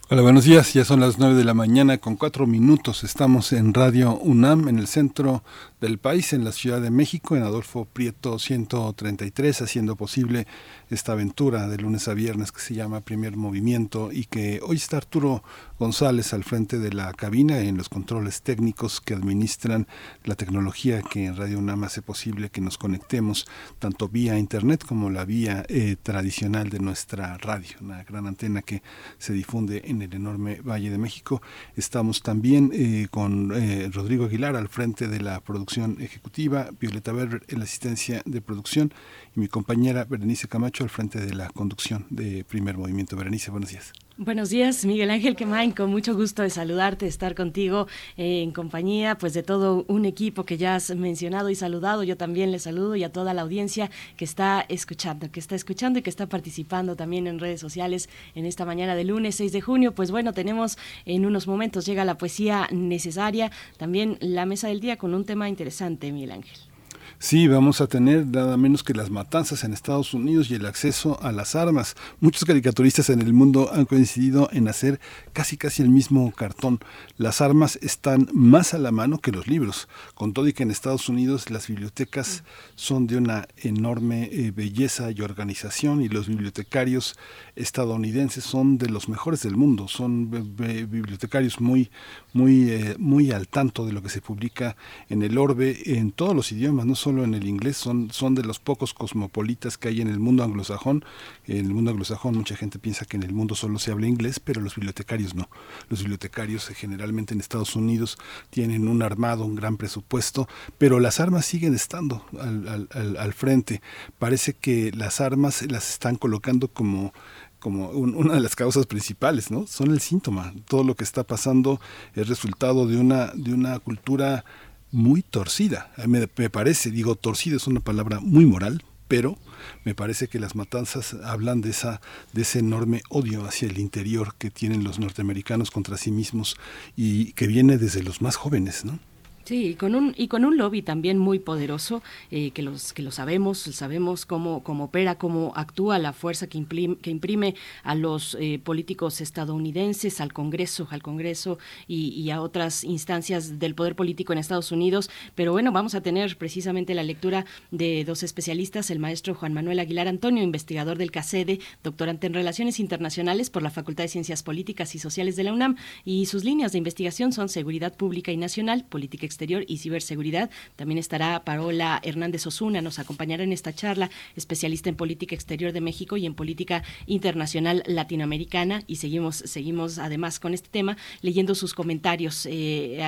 Hola, 0.09 0.23
buenos 0.23 0.45
días. 0.45 0.73
Ya 0.73 0.85
son 0.87 1.01
las 1.01 1.19
9 1.19 1.35
de 1.35 1.45
la 1.45 1.53
mañana 1.53 1.99
con 1.99 2.17
cuatro 2.17 2.47
minutos. 2.47 3.05
Estamos 3.05 3.53
en 3.53 3.75
Radio 3.75 4.17
UNAM, 4.17 4.69
en 4.69 4.79
el 4.79 4.87
centro 4.87 5.45
del 5.81 5.99
país, 5.99 6.33
en 6.33 6.43
la 6.43 6.53
Ciudad 6.53 6.81
de 6.81 6.91
México, 6.91 7.37
en 7.37 7.43
Adolfo 7.43 7.85
Prieto 7.85 8.39
133, 8.39 9.61
haciendo 9.61 9.95
posible 9.95 10.47
esta 10.89 11.13
aventura 11.13 11.69
de 11.69 11.77
lunes 11.77 12.09
a 12.09 12.15
viernes 12.15 12.51
que 12.51 12.61
se 12.61 12.75
llama 12.75 13.03
Primer 13.03 13.37
Movimiento 13.37 14.11
y 14.11 14.25
que 14.25 14.61
hoy 14.63 14.77
está 14.77 14.97
Arturo 14.97 15.45
González 15.79 16.33
al 16.33 16.45
frente 16.45 16.79
de 16.79 16.93
la 16.93 17.13
cabina 17.13 17.59
en 17.59 17.77
los 17.77 17.91
controles 17.91 18.41
técnicos 18.41 19.03
que 19.03 19.13
administran 19.13 19.87
la 20.25 20.35
tecnología 20.35 21.03
que 21.03 21.27
en 21.27 21.37
Radio 21.37 21.59
UNAM 21.59 21.85
hace 21.85 22.01
posible 22.01 22.49
que 22.49 22.63
nos 22.63 22.79
conectemos 22.79 23.47
tanto 23.79 24.09
vía 24.09 24.39
internet 24.39 24.83
como 24.83 25.11
la 25.11 25.27
vía 25.27 25.65
eh, 25.69 25.97
tradicional 26.03 26.71
de 26.71 26.79
nuestra 26.79 27.37
radio, 27.37 27.77
una 27.83 28.03
gran 28.05 28.27
antena 28.27 28.63
que 28.63 28.83
se 29.19 29.35
difunde 29.35 29.83
en 29.85 30.01
el 30.01 30.15
enorme 30.15 30.63
Valle 30.63 30.89
de 30.91 30.99
México. 30.99 31.43
Estamos 31.77 32.23
también 32.23 32.71
eh, 32.73 33.09
con 33.11 33.53
eh, 33.55 33.91
Rodrigo 33.93 34.25
Aguilar 34.25 34.57
al 34.57 34.69
frente 34.69 35.09
de 35.09 35.21
la 35.21 35.41
producción 35.41 35.66
producción 35.67 36.01
ejecutiva, 36.01 36.71
Violeta 36.79 37.13
Berber 37.13 37.43
en 37.49 37.59
la 37.59 37.65
asistencia 37.65 38.23
de 38.25 38.41
producción 38.41 38.95
y 39.35 39.41
mi 39.41 39.49
compañera 39.49 40.05
Berenice 40.05 40.47
Camacho 40.47 40.85
al 40.85 40.91
frente 40.91 41.19
de 41.21 41.35
la 41.35 41.49
conducción 41.49 42.07
de 42.09 42.45
Primer 42.45 42.79
Movimiento. 42.79 43.17
Berenice, 43.17 43.51
buenos 43.51 43.71
días. 43.71 43.93
Buenos 44.19 44.49
días, 44.49 44.87
Miguel 44.87 45.11
Ángel 45.11 45.37
Quemain, 45.37 45.73
con 45.73 45.91
mucho 45.91 46.15
gusto 46.15 46.41
de 46.41 46.49
saludarte, 46.49 47.07
estar 47.07 47.35
contigo 47.35 47.87
eh, 48.17 48.41
en 48.41 48.51
compañía 48.51 49.19
pues 49.19 49.35
de 49.35 49.43
todo 49.43 49.85
un 49.89 50.07
equipo 50.07 50.47
que 50.47 50.57
ya 50.57 50.75
has 50.75 50.97
mencionado 50.97 51.51
y 51.51 51.55
saludado. 51.55 52.03
Yo 52.03 52.17
también 52.17 52.51
le 52.51 52.59
saludo 52.59 52.97
y 52.97 53.05
a 53.05 53.13
toda 53.13 53.35
la 53.35 53.43
audiencia 53.43 53.91
que 54.17 54.25
está 54.25 54.65
escuchando, 54.71 55.31
que 55.31 55.39
está 55.39 55.55
escuchando 55.55 55.99
y 55.99 56.03
que 56.03 56.09
está 56.09 56.31
participando 56.31 56.97
también 56.97 57.27
en 57.27 57.39
redes 57.39 57.61
sociales 57.61 58.09
en 58.35 58.47
esta 58.47 58.65
mañana 58.65 58.95
de 58.95 59.05
lunes 59.05 59.35
6 59.35 59.53
de 59.53 59.61
junio. 59.61 59.93
Pues 59.93 60.11
bueno, 60.11 60.33
tenemos 60.33 60.79
en 61.05 61.27
unos 61.27 61.47
momentos 61.47 61.85
llega 61.85 62.07
la 62.07 62.17
poesía 62.17 62.69
necesaria, 62.73 63.53
también 63.77 64.17
la 64.21 64.47
mesa 64.47 64.69
del 64.69 64.81
día 64.81 64.97
con 64.97 65.13
un 65.13 65.27
tema 65.27 65.51
interesante, 65.51 66.11
Miguel 66.11 66.33
Ángel. 66.33 66.76
Sí, 67.19 67.49
vamos 67.49 67.81
a 67.81 67.87
tener 67.87 68.27
nada 68.27 68.59
menos 68.59 68.85
que 68.85 68.93
las 68.93 69.09
matanzas 69.09 69.65
en 69.65 69.73
Estados 69.73 70.13
Unidos 70.13 70.51
y 70.51 70.55
el 70.55 70.67
acceso 70.67 71.19
a 71.23 71.33
las 71.33 71.55
armas. 71.57 71.97
Muchos 72.21 72.45
caricaturistas 72.45 73.09
en 73.09 73.23
el 73.23 73.33
mundo 73.33 73.71
han 73.73 73.87
coincidido 73.87 74.51
en 74.53 74.69
hacer 74.69 75.01
casi 75.33 75.57
casi 75.57 75.83
el 75.83 75.89
mismo 75.89 76.31
cartón. 76.33 76.79
Las 77.17 77.41
armas 77.41 77.79
están 77.81 78.29
más 78.35 78.75
a 78.75 78.79
la 78.79 78.93
mano 78.93 79.19
que 79.19 79.33
los 79.33 79.47
libros, 79.47 79.89
con 80.15 80.35
todo 80.35 80.47
y 80.47 80.53
que 80.53 80.65
en 80.65 80.71
Estados 80.71 81.09
Unidos 81.09 81.49
las 81.51 81.69
bibliotecas 81.69 82.45
son 82.75 83.07
de 83.07 83.17
una 83.17 83.49
enorme 83.57 84.29
eh, 84.31 84.53
belleza 84.55 85.11
y 85.11 85.23
organización 85.23 86.03
y 86.03 86.11
los 86.11 86.29
bibliotecarios 86.29 87.17
estadounidenses 87.57 88.45
son 88.45 88.77
de 88.77 88.91
los 88.91 89.09
mejores 89.09 89.43
del 89.43 89.57
mundo, 89.57 89.89
son 89.89 90.31
bibliotecarios 90.31 91.63
muy 91.63 91.91
muy 92.37 92.71
eh, 92.71 92.97
muy 92.99 93.33
al 93.33 93.49
tanto 93.49 93.87
de 93.87 93.93
lo 93.93 94.03
que 94.03 94.11
se 94.11 94.21
publica 94.21 94.77
en 95.09 95.23
el 95.23 95.39
orbe 95.39 95.99
en 95.99 96.13
todos 96.13 96.37
los 96.37 96.53
idiomas, 96.53 96.85
no 96.85 96.95
solo 96.95 97.25
en 97.25 97.33
el 97.35 97.47
inglés, 97.47 97.79
son, 97.79 98.11
son 98.13 98.35
de 98.35 98.43
los 98.43 98.59
pocos 98.59 98.93
cosmopolitas 98.93 99.79
que 99.79 99.89
hay 99.89 100.03
en 100.03 100.09
el 100.09 100.21
mundo 100.21 100.45
anglosajón. 100.45 101.05
En 101.47 101.65
el 101.65 101.73
mundo 101.73 101.91
anglosajón 101.91 102.37
mucha 102.37 102.55
gente 102.55 102.79
piensa 102.79 103.07
que 103.07 103.17
en 103.17 103.23
el 103.23 103.33
mundo 103.33 103.55
solo 103.55 103.79
se 103.79 103.91
habla 103.91 104.07
inglés, 104.07 104.39
pero 104.39 104.61
los 104.61 104.75
bibliotecarios 104.77 105.35
no. 105.35 105.49
Los 105.89 106.01
bibliotecarios 106.01 106.71
eh, 106.71 106.75
generalmente 106.75 107.33
en 107.33 107.41
Estados 107.41 107.75
Unidos 107.75 108.19
tienen 108.51 108.87
un 108.87 109.03
armado, 109.03 109.47
un 109.47 109.57
gran 109.57 109.79
presupuesto, 109.79 110.47
pero 110.77 111.01
las 111.01 111.21
armas 111.21 111.47
siguen 111.47 111.75
estando 111.75 112.27
al, 112.39 112.89
al, 112.91 113.17
al 113.17 113.33
frente. 113.33 113.81
Parece 114.19 114.53
que 114.53 114.93
las 114.93 115.23
armas 115.23 115.63
las 115.71 115.91
están 115.91 116.17
colocando 116.17 116.69
como 116.69 117.15
como 117.59 117.89
una 117.91 118.35
de 118.35 118.41
las 118.41 118.57
causas 118.57 118.87
principales, 118.87 119.51
¿no? 119.51 119.67
Son 119.67 119.91
el 119.91 120.01
síntoma. 120.01 120.55
Todo 120.69 120.85
lo 120.85 120.95
que 120.95 121.05
está 121.05 121.25
pasando 121.25 121.81
es 122.15 122.29
resultado 122.29 122.87
de 122.87 122.97
una, 122.97 123.33
de 123.35 123.55
una 123.55 123.79
cultura 123.79 124.45
muy 124.93 125.23
torcida. 125.23 125.93
Me, 126.07 126.29
me 126.37 126.51
parece, 126.51 126.91
digo, 126.91 127.17
torcida 127.17 127.57
es 127.57 127.67
una 127.67 127.81
palabra 127.81 128.21
muy 128.21 128.47
moral, 128.47 128.83
pero 129.09 129.39
me 129.85 129.95
parece 129.95 130.29
que 130.29 130.39
las 130.39 130.55
matanzas 130.55 131.15
hablan 131.25 131.61
de 131.61 131.71
esa 131.71 132.01
de 132.33 132.43
ese 132.43 132.59
enorme 132.59 133.03
odio 133.09 133.45
hacia 133.47 133.69
el 133.69 133.79
interior 133.79 134.35
que 134.37 134.51
tienen 134.51 134.85
los 134.85 134.99
norteamericanos 134.99 135.71
contra 135.71 135.97
sí 135.97 136.11
mismos 136.11 136.57
y 136.97 137.33
que 137.33 137.47
viene 137.47 137.79
desde 137.79 138.03
los 138.03 138.21
más 138.21 138.37
jóvenes, 138.37 138.85
¿no? 138.85 138.99
Sí, 139.47 139.65
y 139.69 139.75
con 139.75 139.95
un, 139.95 140.13
y 140.17 140.27
con 140.27 140.45
un 140.45 140.57
lobby 140.57 140.83
también 140.83 141.19
muy 141.19 141.39
poderoso, 141.39 142.03
eh, 142.33 142.51
que, 142.51 142.63
los, 142.63 142.93
que 142.93 143.03
lo 143.03 143.13
sabemos, 143.13 143.59
sabemos 143.59 144.27
cómo, 144.27 144.65
cómo 144.65 144.87
opera, 144.87 145.19
cómo 145.19 145.53
actúa 145.55 146.01
la 146.01 146.13
fuerza 146.13 146.49
que 146.49 146.59
imprime, 146.59 146.97
que 146.97 147.11
imprime 147.11 147.55
a 147.85 147.95
los 147.95 148.37
eh, 148.41 148.59
políticos 148.59 149.21
estadounidenses, 149.21 150.21
al 150.21 150.33
Congreso, 150.33 150.89
al 150.91 151.01
Congreso 151.01 151.61
y, 151.87 152.29
a 152.31 152.43
otras 152.43 152.83
instancias 152.83 153.61
del 153.61 153.77
poder 153.77 153.95
político 153.95 154.33
en 154.33 154.41
Estados 154.41 154.73
Unidos. 154.73 155.11
Pero 155.37 155.53
bueno, 155.53 155.71
vamos 155.71 155.95
a 155.95 156.01
tener 156.01 156.37
precisamente 156.39 156.93
la 156.95 157.05
lectura 157.05 157.47
de 157.71 158.03
dos 158.05 158.25
especialistas, 158.25 158.91
el 158.91 158.99
maestro 158.99 159.37
Juan 159.37 159.55
Manuel 159.55 159.79
Aguilar 159.79 160.09
Antonio, 160.09 160.43
investigador 160.43 160.99
del 160.99 161.13
CACEDE, 161.13 161.61
doctorante 161.85 162.27
en 162.27 162.35
Relaciones 162.35 162.81
Internacionales 162.81 163.51
por 163.51 163.63
la 163.63 163.71
Facultad 163.71 164.03
de 164.03 164.09
Ciencias 164.09 164.43
Políticas 164.43 164.97
y 164.97 164.99
Sociales 164.99 165.37
de 165.37 165.45
la 165.45 165.53
UNAM, 165.53 165.77
y 166.05 166.27
sus 166.27 166.43
líneas 166.43 166.73
de 166.73 166.79
investigación 166.79 167.31
son 167.31 167.49
seguridad 167.49 167.97
pública 167.97 168.33
y 168.33 168.37
nacional, 168.37 168.85
política 168.87 169.25
exterior 169.25 169.36
Exterior 169.37 169.67
y 169.69 169.77
Ciberseguridad. 169.77 170.49
También 170.77 170.97
estará 170.97 171.45
Parola 171.45 172.01
Hernández 172.03 172.47
Osuna, 172.47 172.81
nos 172.81 172.99
acompañará 172.99 173.45
en 173.45 173.53
esta 173.53 173.75
charla, 173.75 174.11
especialista 174.35 174.89
en 174.89 174.97
política 174.97 175.35
exterior 175.35 175.73
de 175.75 175.83
México 175.83 176.17
y 176.17 176.25
en 176.25 176.35
política 176.35 176.83
internacional 177.07 177.83
latinoamericana. 177.87 178.83
Y 178.87 178.97
seguimos, 178.97 179.37
seguimos 179.37 179.99
además 179.99 180.41
con 180.41 180.55
este 180.55 180.71
tema, 180.71 180.97
leyendo 181.21 181.55
sus 181.55 181.75
comentarios 181.75 182.47
eh, 182.47 182.99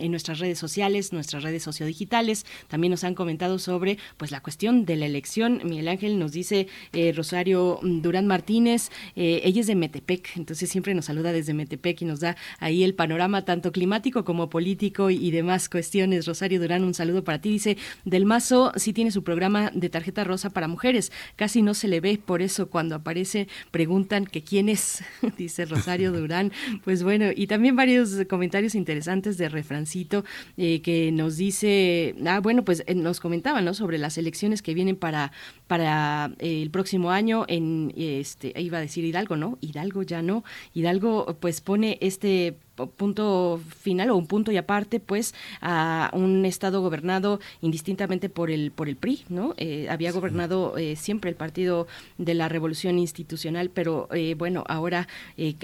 en 0.00 0.10
nuestras 0.10 0.38
redes 0.38 0.58
sociales, 0.58 1.12
nuestras 1.12 1.42
redes 1.42 1.62
sociodigitales. 1.62 2.46
También 2.68 2.92
nos 2.92 3.04
han 3.04 3.14
comentado 3.14 3.58
sobre 3.58 3.98
pues 4.16 4.30
la 4.30 4.40
cuestión 4.40 4.86
de 4.86 4.96
la 4.96 5.04
elección. 5.04 5.60
Miguel 5.62 5.88
Ángel 5.88 6.18
nos 6.18 6.32
dice 6.32 6.68
eh, 6.94 7.12
Rosario 7.14 7.80
Durán 7.82 8.26
Martínez, 8.26 8.90
eh, 9.14 9.42
ella 9.44 9.60
es 9.60 9.66
de 9.66 9.74
Metepec, 9.74 10.38
entonces 10.38 10.70
siempre 10.70 10.94
nos 10.94 11.04
saluda 11.04 11.32
desde 11.32 11.52
Metepec 11.52 12.00
y 12.00 12.06
nos 12.06 12.20
da 12.20 12.34
ahí 12.60 12.82
el 12.82 12.94
panorama 12.94 13.44
tanto 13.44 13.72
climático 13.72 14.24
como 14.24 14.48
político 14.48 15.10
y 15.10 15.33
demás 15.34 15.68
cuestiones. 15.68 16.26
Rosario 16.26 16.60
Durán, 16.60 16.84
un 16.84 16.94
saludo 16.94 17.24
para 17.24 17.40
ti. 17.40 17.50
Dice, 17.50 17.76
Del 18.04 18.24
Mazo 18.24 18.72
sí 18.76 18.92
tiene 18.92 19.10
su 19.10 19.22
programa 19.22 19.70
de 19.74 19.90
tarjeta 19.90 20.24
rosa 20.24 20.50
para 20.50 20.68
mujeres. 20.68 21.12
Casi 21.36 21.62
no 21.62 21.74
se 21.74 21.88
le 21.88 22.00
ve, 22.00 22.18
por 22.24 22.42
eso 22.42 22.70
cuando 22.70 22.94
aparece 22.94 23.48
preguntan 23.70 24.26
que 24.26 24.42
quién 24.42 24.68
es, 24.68 25.02
dice 25.36 25.64
Rosario 25.64 26.12
Durán. 26.18 26.52
Pues 26.84 27.02
bueno, 27.02 27.26
y 27.34 27.46
también 27.46 27.76
varios 27.76 28.24
comentarios 28.28 28.74
interesantes 28.74 29.36
de 29.36 29.48
Refrancito 29.48 30.24
eh, 30.56 30.80
que 30.82 31.12
nos 31.12 31.36
dice, 31.36 32.14
ah, 32.26 32.40
bueno, 32.40 32.64
pues 32.64 32.84
eh, 32.86 32.94
nos 32.94 33.20
comentaba, 33.20 33.60
¿no? 33.60 33.74
Sobre 33.74 33.98
las 33.98 34.18
elecciones 34.18 34.62
que 34.62 34.74
vienen 34.74 34.96
para, 34.96 35.32
para 35.66 36.32
eh, 36.38 36.62
el 36.62 36.70
próximo 36.70 37.10
año 37.10 37.44
en, 37.48 37.92
este, 37.96 38.52
iba 38.60 38.78
a 38.78 38.80
decir 38.80 39.04
Hidalgo, 39.04 39.36
¿no? 39.36 39.58
Hidalgo 39.60 40.02
ya 40.02 40.22
no. 40.22 40.44
Hidalgo 40.74 41.36
pues 41.40 41.60
pone 41.60 41.98
este 42.00 42.56
punto 42.74 43.60
final 43.80 44.10
o 44.10 44.16
un 44.16 44.26
punto 44.26 44.50
y 44.52 44.56
aparte 44.56 45.00
pues 45.00 45.34
a 45.60 46.10
un 46.12 46.44
estado 46.44 46.80
gobernado 46.82 47.40
indistintamente 47.60 48.28
por 48.28 48.50
el 48.50 48.72
por 48.72 48.88
el 48.88 48.96
PRI 48.96 49.24
no 49.28 49.54
eh, 49.56 49.86
había 49.88 50.12
gobernado 50.12 50.76
eh, 50.76 50.96
siempre 50.96 51.30
el 51.30 51.36
partido 51.36 51.86
de 52.18 52.34
la 52.34 52.48
revolución 52.48 52.98
institucional 52.98 53.70
pero 53.70 54.08
eh, 54.12 54.34
bueno 54.36 54.64
ahora 54.66 55.08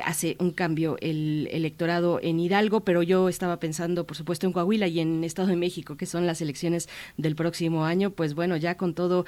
hace 0.04 0.36
un 0.38 0.52
cambio 0.52 0.96
el 1.00 1.48
electorado 1.50 2.20
en 2.22 2.38
Hidalgo 2.38 2.80
pero 2.80 3.02
yo 3.02 3.28
estaba 3.28 3.58
pensando 3.58 4.06
por 4.06 4.16
supuesto 4.16 4.46
en 4.46 4.52
Coahuila 4.52 4.86
y 4.86 5.00
en 5.00 5.24
Estado 5.24 5.48
de 5.48 5.56
México 5.56 5.96
que 5.96 6.06
son 6.06 6.26
las 6.26 6.40
elecciones 6.40 6.88
del 7.16 7.34
próximo 7.34 7.84
año. 7.84 8.10
Pues 8.10 8.34
bueno 8.34 8.56
ya 8.56 8.76
con 8.76 8.94
todo 8.94 9.24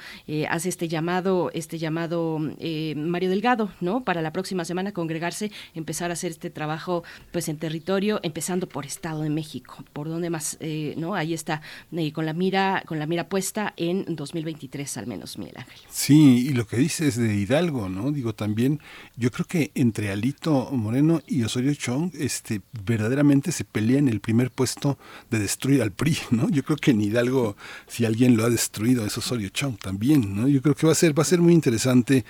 hace 0.49 0.69
este 0.69 0.87
llamado 0.87 1.51
este 1.53 1.77
llamado 1.77 2.39
Mario 2.39 3.29
Delgado 3.29 3.71
no 3.81 4.03
para 4.03 4.21
la 4.21 4.31
próxima 4.31 4.65
semana 4.65 4.91
congregarse 4.91 5.51
empezar 5.73 6.09
a 6.09 6.13
hacer 6.13 6.31
este 6.31 6.49
trabajo 6.49 7.03
pues 7.31 7.49
en 7.49 7.57
territorio, 7.73 8.19
empezando 8.21 8.67
por 8.67 8.85
Estado 8.85 9.23
de 9.23 9.31
México, 9.31 9.83
por 9.93 10.07
donde 10.07 10.29
más, 10.29 10.57
eh, 10.59 10.93
¿no? 10.95 11.15
Ahí 11.15 11.33
está, 11.33 11.63
eh, 11.91 12.11
con 12.11 12.27
la 12.27 12.33
mira, 12.33 12.83
con 12.85 12.99
la 12.99 13.07
mira 13.07 13.27
puesta 13.27 13.73
en 13.77 14.15
2023 14.15 14.97
al 14.97 15.07
menos, 15.07 15.39
Miguel 15.39 15.55
Ángel. 15.57 15.79
Sí, 15.89 16.49
y 16.49 16.53
lo 16.53 16.67
que 16.67 16.77
dices 16.77 17.17
de 17.17 17.35
Hidalgo, 17.35 17.89
¿no? 17.89 18.11
Digo 18.11 18.35
también, 18.35 18.79
yo 19.15 19.31
creo 19.31 19.47
que 19.47 19.71
entre 19.73 20.11
Alito 20.11 20.69
Moreno 20.71 21.23
y 21.25 21.41
Osorio 21.43 21.73
Chong, 21.73 22.11
este, 22.13 22.61
verdaderamente 22.85 23.51
se 23.51 23.63
pelean 23.63 24.07
el 24.07 24.19
primer 24.19 24.51
puesto 24.51 24.99
de 25.31 25.39
destruir 25.39 25.81
al 25.81 25.91
PRI, 25.91 26.17
¿no? 26.29 26.49
Yo 26.49 26.63
creo 26.63 26.77
que 26.77 26.91
en 26.91 27.01
Hidalgo, 27.01 27.57
si 27.87 28.05
alguien 28.05 28.37
lo 28.37 28.45
ha 28.45 28.51
destruido, 28.51 29.03
es 29.03 29.17
Osorio 29.17 29.49
Chong 29.49 29.79
también, 29.79 30.35
¿no? 30.35 30.47
Yo 30.47 30.61
creo 30.61 30.75
que 30.75 30.85
va 30.85 30.91
a 30.91 30.95
ser, 30.95 31.17
va 31.17 31.23
a 31.23 31.25
ser 31.25 31.41
muy 31.41 31.53
interesante 31.53 32.23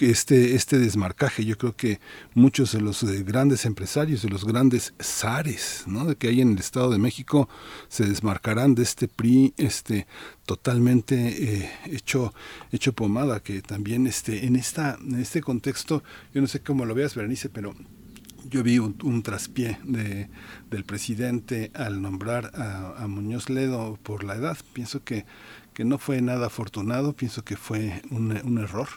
este, 0.00 0.54
este 0.54 0.78
desmarcaje. 0.78 1.44
Yo 1.44 1.58
creo 1.58 1.76
que 1.76 2.00
muchos 2.34 2.72
de 2.72 2.80
los 2.80 3.02
eh, 3.02 3.22
grandes 3.22 3.64
empresarios, 3.64 4.22
de 4.22 4.28
los 4.28 4.44
grandes 4.44 4.94
zares 5.02 5.84
¿no? 5.86 6.16
que 6.16 6.28
hay 6.28 6.40
en 6.40 6.52
el 6.52 6.58
Estado 6.58 6.90
de 6.90 6.98
México, 6.98 7.48
se 7.88 8.06
desmarcarán 8.06 8.74
de 8.74 8.82
este 8.82 9.08
PRI 9.08 9.54
este, 9.56 10.06
totalmente 10.46 11.16
eh, 11.16 11.70
hecho, 11.86 12.32
hecho 12.72 12.92
pomada, 12.92 13.40
que 13.40 13.60
también 13.62 14.06
este, 14.06 14.46
en, 14.46 14.56
esta, 14.56 14.98
en 15.00 15.18
este 15.20 15.40
contexto, 15.40 16.02
yo 16.32 16.40
no 16.40 16.46
sé 16.46 16.60
cómo 16.60 16.84
lo 16.84 16.94
veas, 16.94 17.14
Berenice, 17.14 17.48
pero 17.48 17.74
yo 18.48 18.62
vi 18.62 18.78
un, 18.78 19.22
traspié 19.22 19.78
de, 19.84 20.30
del 20.70 20.84
presidente 20.84 21.70
al 21.74 22.00
nombrar 22.00 22.52
a, 22.54 23.06
Muñoz 23.08 23.50
Ledo 23.50 23.98
por 24.02 24.24
la 24.24 24.36
edad. 24.36 24.56
Pienso 24.72 25.02
que, 25.04 25.26
que 25.74 25.84
no 25.84 25.98
fue 25.98 26.22
nada 26.22 26.46
afortunado, 26.46 27.12
pienso 27.12 27.44
que 27.44 27.56
fue 27.56 28.00
un 28.10 28.58
error 28.58 28.88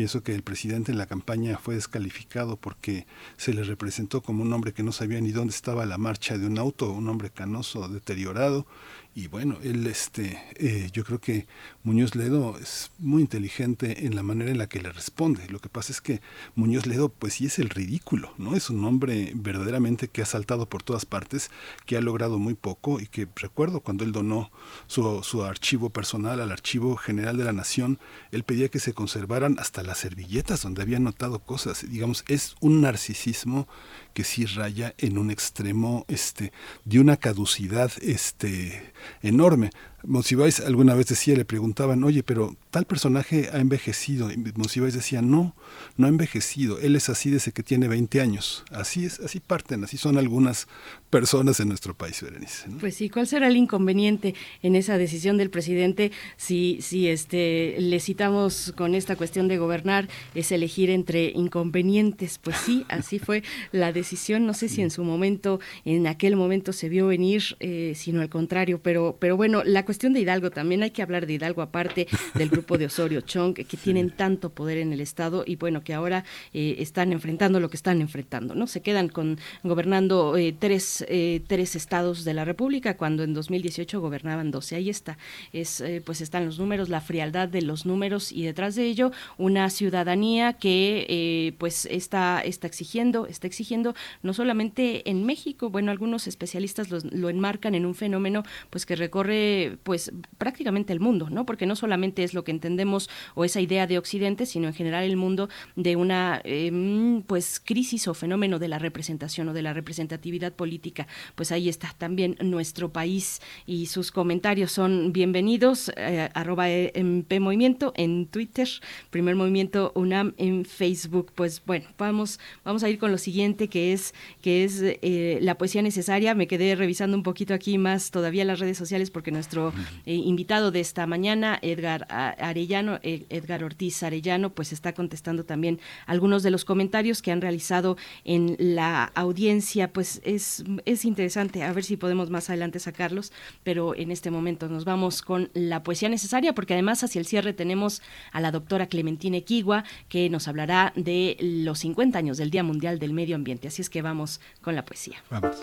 Pienso 0.00 0.22
que 0.22 0.34
el 0.34 0.42
presidente 0.42 0.90
en 0.90 0.96
la 0.96 1.04
campaña 1.04 1.58
fue 1.58 1.74
descalificado 1.74 2.56
porque 2.56 3.06
se 3.36 3.52
le 3.52 3.64
representó 3.64 4.22
como 4.22 4.42
un 4.42 4.50
hombre 4.50 4.72
que 4.72 4.82
no 4.82 4.92
sabía 4.92 5.20
ni 5.20 5.30
dónde 5.30 5.52
estaba 5.52 5.84
la 5.84 5.98
marcha 5.98 6.38
de 6.38 6.46
un 6.46 6.56
auto, 6.56 6.90
un 6.90 7.06
hombre 7.10 7.28
canoso, 7.28 7.86
deteriorado, 7.86 8.64
y 9.12 9.26
bueno, 9.26 9.58
él, 9.62 9.86
este, 9.88 10.40
eh, 10.54 10.88
yo 10.92 11.04
creo 11.04 11.20
que 11.20 11.46
Muñoz 11.82 12.14
Ledo 12.14 12.56
es 12.58 12.92
muy 12.98 13.22
inteligente 13.22 14.06
en 14.06 14.14
la 14.14 14.22
manera 14.22 14.52
en 14.52 14.58
la 14.58 14.68
que 14.68 14.80
le 14.80 14.92
responde. 14.92 15.48
Lo 15.48 15.58
que 15.58 15.68
pasa 15.68 15.92
es 15.92 16.00
que 16.00 16.20
Muñoz 16.54 16.86
Ledo, 16.86 17.08
pues 17.08 17.34
sí 17.34 17.46
es 17.46 17.58
el 17.58 17.70
ridículo, 17.70 18.32
¿no? 18.38 18.54
Es 18.54 18.70
un 18.70 18.84
hombre 18.84 19.32
verdaderamente 19.34 20.06
que 20.06 20.22
ha 20.22 20.26
saltado 20.26 20.68
por 20.68 20.84
todas 20.84 21.06
partes, 21.06 21.50
que 21.86 21.96
ha 21.96 22.00
logrado 22.00 22.38
muy 22.38 22.54
poco 22.54 23.00
y 23.00 23.06
que 23.06 23.26
recuerdo 23.34 23.80
cuando 23.80 24.04
él 24.04 24.12
donó 24.12 24.52
su, 24.86 25.22
su 25.24 25.42
archivo 25.42 25.90
personal 25.90 26.40
al 26.40 26.52
Archivo 26.52 26.96
General 26.96 27.36
de 27.36 27.44
la 27.44 27.52
Nación, 27.52 27.98
él 28.30 28.44
pedía 28.44 28.68
que 28.68 28.78
se 28.78 28.94
conservaran 28.94 29.58
hasta 29.58 29.82
las 29.82 29.98
servilletas 29.98 30.62
donde 30.62 30.82
había 30.82 31.00
notado 31.00 31.40
cosas. 31.40 31.84
Digamos, 31.88 32.24
es 32.28 32.54
un 32.60 32.80
narcisismo 32.80 33.66
que 34.12 34.24
sí 34.24 34.46
raya 34.46 34.94
en 34.98 35.18
un 35.18 35.30
extremo 35.30 36.04
este, 36.08 36.52
de 36.84 37.00
una 37.00 37.16
caducidad 37.16 37.90
este, 38.02 38.92
enorme. 39.22 39.70
Monsiváis 40.04 40.60
alguna 40.60 40.94
vez 40.94 41.06
decía, 41.06 41.36
le 41.36 41.44
preguntaban, 41.44 42.02
oye, 42.04 42.22
pero 42.22 42.56
tal 42.70 42.86
personaje 42.86 43.48
ha 43.52 43.58
envejecido. 43.58 44.30
Y 44.30 44.36
Monsiváis 44.54 44.94
decía, 44.94 45.22
no, 45.22 45.54
no 45.96 46.06
ha 46.06 46.08
envejecido. 46.08 46.78
Él 46.78 46.96
es 46.96 47.08
así 47.08 47.30
desde 47.30 47.52
que 47.52 47.62
tiene 47.62 47.88
20 47.88 48.20
años. 48.20 48.64
Así 48.70 49.04
es, 49.04 49.20
así 49.20 49.40
parten, 49.40 49.84
así 49.84 49.96
son 49.96 50.18
algunas 50.18 50.68
personas 51.10 51.60
en 51.60 51.68
nuestro 51.68 51.94
país, 51.94 52.22
Berenice. 52.22 52.68
Pues 52.78 52.94
sí, 52.94 53.10
¿cuál 53.10 53.26
será 53.26 53.48
el 53.48 53.56
inconveniente 53.56 54.34
en 54.62 54.76
esa 54.76 54.96
decisión 54.96 55.36
del 55.36 55.50
presidente 55.50 56.12
si, 56.36 56.78
si 56.80 57.08
este, 57.08 57.76
le 57.78 57.98
citamos 58.00 58.72
con 58.76 58.94
esta 58.94 59.16
cuestión 59.16 59.48
de 59.48 59.58
gobernar, 59.58 60.08
es 60.34 60.52
elegir 60.52 60.88
entre 60.90 61.30
inconvenientes? 61.30 62.38
Pues 62.38 62.56
sí, 62.56 62.86
así 62.88 63.18
fue 63.18 63.42
la 63.72 63.92
decisión. 63.92 64.46
No 64.46 64.54
sé 64.54 64.68
si 64.68 64.82
en 64.82 64.90
su 64.90 65.04
momento, 65.04 65.60
en 65.84 66.06
aquel 66.06 66.36
momento 66.36 66.72
se 66.72 66.88
vio 66.88 67.08
venir, 67.08 67.56
eh, 67.58 67.92
sino 67.96 68.20
al 68.20 68.28
contrario, 68.28 68.80
pero, 68.82 69.16
pero 69.18 69.36
bueno, 69.36 69.62
la 69.64 69.84
cuestión 69.90 70.12
de 70.12 70.20
Hidalgo, 70.20 70.52
también 70.52 70.84
hay 70.84 70.92
que 70.92 71.02
hablar 71.02 71.26
de 71.26 71.32
Hidalgo 71.32 71.62
aparte 71.62 72.06
del 72.34 72.48
grupo 72.48 72.78
de 72.78 72.86
Osorio 72.86 73.22
Chong, 73.22 73.54
que 73.54 73.64
tienen 73.76 74.10
tanto 74.12 74.50
poder 74.50 74.78
en 74.78 74.92
el 74.92 75.00
Estado 75.00 75.42
y 75.44 75.56
bueno, 75.56 75.82
que 75.82 75.94
ahora 75.94 76.22
eh, 76.52 76.76
están 76.78 77.10
enfrentando 77.10 77.58
lo 77.58 77.68
que 77.68 77.76
están 77.76 78.00
enfrentando, 78.00 78.54
¿no? 78.54 78.68
Se 78.68 78.82
quedan 78.82 79.08
con 79.08 79.40
gobernando 79.64 80.36
eh, 80.36 80.54
tres, 80.56 81.04
eh, 81.08 81.42
tres 81.48 81.74
estados 81.74 82.24
de 82.24 82.34
la 82.34 82.44
República 82.44 82.96
cuando 82.96 83.24
en 83.24 83.34
2018 83.34 84.00
gobernaban 84.00 84.52
12. 84.52 84.76
Ahí 84.76 84.90
está, 84.90 85.18
es, 85.52 85.82
pues 86.04 86.20
están 86.20 86.46
los 86.46 86.60
números, 86.60 86.88
la 86.88 87.00
frialdad 87.00 87.48
de 87.48 87.62
los 87.62 87.84
números 87.84 88.30
y 88.30 88.44
detrás 88.44 88.76
de 88.76 88.84
ello 88.84 89.10
una 89.38 89.70
ciudadanía 89.70 90.52
que 90.52 91.52
pues 91.58 91.86
está, 91.86 92.42
está 92.42 92.68
exigiendo, 92.68 93.26
está 93.26 93.48
exigiendo 93.48 93.96
no 94.22 94.34
solamente 94.34 95.10
en 95.10 95.26
México, 95.26 95.68
bueno, 95.68 95.90
algunos 95.90 96.28
especialistas 96.28 96.90
lo, 96.90 96.98
lo 97.10 97.28
enmarcan 97.28 97.74
en 97.74 97.86
un 97.86 97.96
fenómeno 97.96 98.44
pues 98.70 98.86
que 98.86 98.94
recorre 98.94 99.79
pues 99.82 100.12
prácticamente 100.38 100.92
el 100.92 101.00
mundo, 101.00 101.28
¿no? 101.30 101.46
Porque 101.46 101.66
no 101.66 101.76
solamente 101.76 102.24
es 102.24 102.34
lo 102.34 102.44
que 102.44 102.50
entendemos 102.50 103.08
o 103.34 103.44
esa 103.44 103.60
idea 103.60 103.86
de 103.86 103.98
Occidente, 103.98 104.46
sino 104.46 104.68
en 104.68 104.74
general 104.74 105.04
el 105.04 105.16
mundo 105.16 105.48
de 105.76 105.96
una 105.96 106.40
em, 106.44 107.22
pues 107.22 107.60
crisis 107.60 108.08
o 108.08 108.14
fenómeno 108.14 108.58
de 108.58 108.68
la 108.68 108.78
representación 108.78 109.48
o 109.48 109.52
de 109.52 109.62
la 109.62 109.72
representatividad 109.72 110.52
política. 110.52 111.06
Pues 111.34 111.52
ahí 111.52 111.68
está 111.68 111.94
también 111.96 112.36
nuestro 112.40 112.92
país 112.92 113.40
y 113.66 113.86
sus 113.86 114.12
comentarios 114.12 114.72
son 114.72 115.12
bienvenidos. 115.12 115.90
Eh, 115.96 116.28
arroba 116.34 116.68
MP 116.68 117.40
Movimiento 117.40 117.92
en 117.96 118.26
Twitter, 118.26 118.68
Primer 119.10 119.34
Movimiento 119.34 119.92
UNAM 119.94 120.34
en 120.36 120.64
Facebook. 120.64 121.32
Pues 121.34 121.62
bueno, 121.64 121.86
vamos, 121.98 122.38
vamos 122.64 122.82
a 122.82 122.88
ir 122.88 122.98
con 122.98 123.10
lo 123.12 123.18
siguiente 123.18 123.68
que 123.68 123.92
es 123.92 124.14
que 124.42 124.64
es 124.64 124.80
eh, 124.82 125.38
la 125.40 125.56
poesía 125.56 125.82
necesaria. 125.82 126.34
Me 126.34 126.46
quedé 126.46 126.74
revisando 126.74 127.16
un 127.16 127.22
poquito 127.22 127.54
aquí 127.54 127.78
más 127.78 128.10
todavía 128.10 128.44
las 128.44 128.58
redes 128.58 128.78
sociales 128.78 129.10
porque 129.10 129.30
nuestro 129.30 129.69
eh, 130.06 130.14
invitado 130.14 130.70
de 130.70 130.80
esta 130.80 131.06
mañana, 131.06 131.58
Edgar 131.62 132.06
Arellano, 132.10 132.98
eh, 133.02 133.26
Edgar 133.28 133.64
Ortiz 133.64 134.02
Arellano, 134.02 134.50
pues 134.50 134.72
está 134.72 134.92
contestando 134.92 135.44
también 135.44 135.80
algunos 136.06 136.42
de 136.42 136.50
los 136.50 136.64
comentarios 136.64 137.22
que 137.22 137.32
han 137.32 137.40
realizado 137.40 137.96
en 138.24 138.56
la 138.58 139.04
audiencia. 139.14 139.92
Pues 139.92 140.20
es, 140.24 140.64
es 140.84 141.04
interesante, 141.04 141.62
a 141.62 141.72
ver 141.72 141.84
si 141.84 141.96
podemos 141.96 142.30
más 142.30 142.50
adelante 142.50 142.78
sacarlos, 142.78 143.32
pero 143.62 143.94
en 143.94 144.10
este 144.10 144.30
momento 144.30 144.68
nos 144.68 144.84
vamos 144.84 145.22
con 145.22 145.50
la 145.54 145.82
poesía 145.82 146.08
necesaria, 146.08 146.54
porque 146.54 146.74
además 146.74 147.02
hacia 147.04 147.18
el 147.18 147.26
cierre 147.26 147.52
tenemos 147.52 148.02
a 148.32 148.40
la 148.40 148.50
doctora 148.50 148.86
Clementina 148.86 149.36
Equigua, 149.36 149.84
que 150.08 150.28
nos 150.30 150.48
hablará 150.48 150.92
de 150.96 151.36
los 151.40 151.80
50 151.80 152.18
años 152.18 152.38
del 152.38 152.50
Día 152.50 152.62
Mundial 152.62 152.98
del 152.98 153.12
Medio 153.12 153.36
Ambiente. 153.36 153.68
Así 153.68 153.82
es 153.82 153.90
que 153.90 154.02
vamos 154.02 154.40
con 154.60 154.74
la 154.74 154.84
poesía. 154.84 155.22
Vamos. 155.30 155.56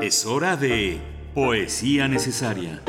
Es 0.00 0.24
hora 0.26 0.56
de 0.56 1.00
poesía 1.38 2.08
necesaria. 2.08 2.82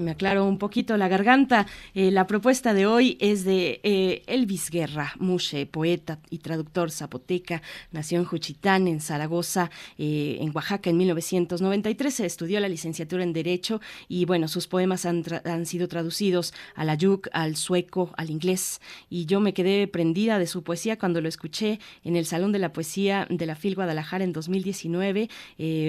Me 0.00 0.12
aclaro 0.12 0.46
un 0.46 0.58
poquito 0.58 0.96
la 0.96 1.08
garganta. 1.08 1.66
Eh, 1.94 2.10
la 2.10 2.26
propuesta 2.26 2.74
de 2.74 2.86
hoy 2.86 3.16
es 3.20 3.44
de 3.44 3.80
eh, 3.82 4.22
Elvis 4.26 4.70
Guerra, 4.70 5.12
Mushe, 5.18 5.66
poeta 5.66 6.18
y 6.30 6.38
traductor 6.38 6.90
zapoteca. 6.90 7.62
Nació 7.90 8.18
en 8.18 8.24
Juchitán, 8.24 8.88
en 8.88 9.00
Zaragoza, 9.00 9.70
eh, 9.98 10.38
en 10.40 10.52
Oaxaca, 10.54 10.90
en 10.90 10.96
1993. 10.96 12.14
Se 12.14 12.26
estudió 12.26 12.60
la 12.60 12.68
licenciatura 12.68 13.22
en 13.22 13.32
Derecho 13.32 13.80
y, 14.08 14.24
bueno, 14.24 14.48
sus 14.48 14.66
poemas 14.66 15.06
han, 15.06 15.22
sido 15.66 15.88
traducidos 15.88 16.54
al 16.74 16.90
ayuk, 16.90 17.28
al 17.32 17.56
sueco, 17.56 18.12
al 18.16 18.30
inglés. 18.30 18.80
Y 19.10 19.26
yo 19.26 19.40
me 19.40 19.54
quedé 19.54 19.86
prendida 19.86 20.38
de 20.38 20.46
su 20.46 20.62
poesía 20.62 20.98
cuando 20.98 21.20
lo 21.20 21.28
escuché 21.28 21.80
en 22.04 22.16
el 22.16 22.26
Salón 22.26 22.52
de 22.52 22.58
la 22.58 22.72
Poesía 22.72 23.26
de 23.30 23.46
la 23.46 23.56
FIL 23.56 23.74
Guadalajara 23.74 24.24
en 24.24 24.32
2019. 24.32 25.28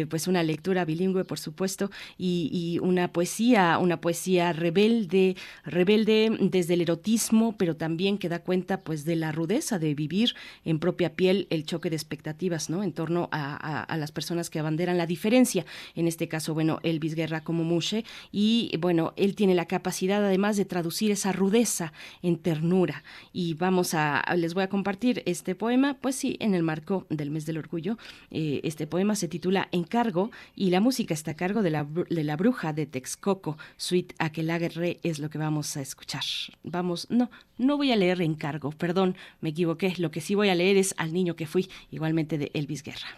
pues 0.09 0.27
una 0.27 0.43
lectura 0.43 0.85
bilingüe, 0.85 1.25
por 1.25 1.39
supuesto, 1.39 1.89
y, 2.17 2.49
y 2.51 2.79
una 2.79 3.11
poesía, 3.11 3.77
una 3.77 3.92
poesía 4.01 4.53
rebelde, 4.53 5.35
rebelde 5.63 6.35
desde 6.39 6.75
el 6.75 6.81
erotismo, 6.81 7.55
pero 7.57 7.75
también 7.75 8.17
que 8.17 8.29
da 8.29 8.39
cuenta 8.39 8.81
pues 8.81 9.05
de 9.05 9.15
la 9.15 9.31
rudeza 9.31 9.79
de 9.79 9.93
vivir 9.95 10.35
en 10.65 10.79
propia 10.79 11.15
piel 11.15 11.47
el 11.49 11.65
choque 11.65 11.89
de 11.89 11.95
expectativas, 11.95 12.69
¿no? 12.69 12.83
En 12.83 12.93
torno 12.93 13.29
a, 13.31 13.95
las 13.97 14.11
personas 14.11 14.49
que 14.49 14.59
abanderan 14.59 14.97
la 14.97 15.05
diferencia. 15.05 15.65
En 15.95 16.07
este 16.07 16.27
caso, 16.27 16.53
bueno, 16.53 16.79
Elvis 16.83 17.15
Guerra 17.15 17.43
como 17.43 17.63
Mushe 17.63 18.05
y 18.31 18.75
bueno, 18.79 19.13
él 19.15 19.35
tiene 19.35 19.55
la 19.55 19.65
capacidad 19.65 20.23
además 20.23 20.57
de 20.57 20.65
traducir 20.65 21.11
esa 21.11 21.31
rudeza 21.31 21.93
en 22.21 22.37
ternura. 22.37 23.03
Y 23.31 23.53
vamos 23.53 23.93
a, 23.93 24.23
les 24.35 24.53
voy 24.53 24.63
a 24.63 24.69
compartir 24.69 25.23
este 25.25 25.55
poema, 25.55 25.95
pues 25.95 26.15
sí, 26.15 26.37
en 26.39 26.53
el 26.53 26.63
marco 26.63 27.05
del 27.09 27.31
mes 27.31 27.45
del 27.45 27.57
orgullo. 27.57 27.97
Eh, 28.31 28.61
este 28.63 28.87
poema 28.87 29.15
se 29.15 29.27
titula 29.27 29.69
Encargo 29.71 30.31
y 30.55 30.69
la 30.69 30.79
música 30.79 31.13
está 31.13 31.31
a 31.31 31.35
cargo 31.35 31.61
de 31.61 31.69
la, 31.69 31.85
de 32.09 32.23
la 32.23 32.35
bruja 32.35 32.73
de 32.73 32.85
Texcoco. 32.85 33.57
Suite 33.83 34.15
Aquelaguerre 34.17 35.01
es 35.03 35.19
lo 35.19 35.29
que 35.29 35.37
vamos 35.37 35.75
a 35.75 35.81
escuchar. 35.81 36.23
Vamos, 36.63 37.05
no, 37.09 37.29
no 37.57 37.75
voy 37.75 37.91
a 37.91 37.97
leer 37.97 38.21
encargo, 38.21 38.71
perdón, 38.71 39.17
me 39.41 39.49
equivoqué. 39.49 39.95
Lo 39.97 40.09
que 40.09 40.21
sí 40.21 40.35
voy 40.35 40.47
a 40.47 40.55
leer 40.55 40.77
es 40.77 40.95
Al 40.97 41.11
niño 41.11 41.35
que 41.35 41.47
fui, 41.47 41.69
igualmente 41.91 42.37
de 42.37 42.49
Elvis 42.53 42.81
Guerra. 42.81 43.09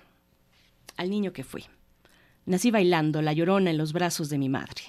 Al 0.97 1.11
niño 1.11 1.33
que 1.33 1.43
fui. 1.43 1.65
Nací 2.47 2.71
bailando 2.71 3.21
la 3.21 3.33
llorona 3.33 3.69
en 3.69 3.77
los 3.77 3.93
brazos 3.93 4.29
de 4.29 4.39
mi 4.39 4.49
madre. 4.49 4.81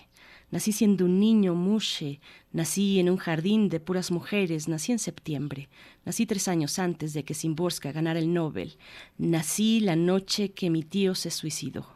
Nací 0.51 0.73
siendo 0.73 1.05
un 1.05 1.21
niño 1.21 1.55
mushe, 1.55 2.21
nací 2.53 2.99
en 2.99 3.11
un 3.11 3.19
jardín 3.19 3.69
de 3.69 3.79
puras 3.79 4.11
mujeres, 4.11 4.69
nací 4.69 4.93
en 4.93 4.99
septiembre, 4.99 5.69
nací 6.07 6.25
tres 6.25 6.49
años 6.49 6.79
antes 6.79 7.13
de 7.13 7.23
que 7.23 7.35
Simborska 7.35 7.93
ganara 7.93 8.19
el 8.19 8.33
Nobel, 8.33 8.79
nací 9.19 9.81
la 9.81 9.95
noche 9.95 10.53
que 10.53 10.71
mi 10.71 10.85
tío 10.85 11.15
se 11.15 11.31
suicidó. 11.31 11.96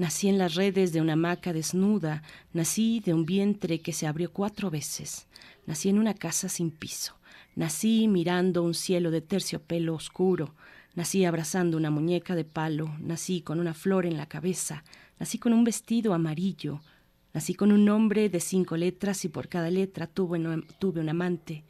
Nací 0.00 0.28
en 0.28 0.38
las 0.38 0.54
redes 0.54 0.94
de 0.94 1.02
una 1.02 1.12
hamaca 1.12 1.52
desnuda, 1.52 2.22
nací 2.54 3.00
de 3.00 3.12
un 3.12 3.26
vientre 3.26 3.80
que 3.80 3.92
se 3.92 4.06
abrió 4.06 4.32
cuatro 4.32 4.70
veces, 4.70 5.26
nací 5.66 5.90
en 5.90 5.98
una 5.98 6.14
casa 6.14 6.48
sin 6.48 6.70
piso, 6.70 7.18
nací 7.54 8.08
mirando 8.08 8.62
un 8.62 8.72
cielo 8.72 9.10
de 9.10 9.20
terciopelo 9.20 9.94
oscuro, 9.94 10.54
nací 10.94 11.26
abrazando 11.26 11.76
una 11.76 11.90
muñeca 11.90 12.34
de 12.34 12.46
palo, 12.46 12.96
nací 12.98 13.42
con 13.42 13.60
una 13.60 13.74
flor 13.74 14.06
en 14.06 14.16
la 14.16 14.24
cabeza, 14.24 14.84
nací 15.18 15.36
con 15.36 15.52
un 15.52 15.64
vestido 15.64 16.14
amarillo, 16.14 16.80
nací 17.34 17.52
con 17.52 17.70
un 17.70 17.84
nombre 17.84 18.30
de 18.30 18.40
cinco 18.40 18.78
letras 18.78 19.26
y 19.26 19.28
por 19.28 19.48
cada 19.48 19.68
letra 19.68 20.06
tuve, 20.06 20.38
un 20.38 21.08
amante, 21.10 21.62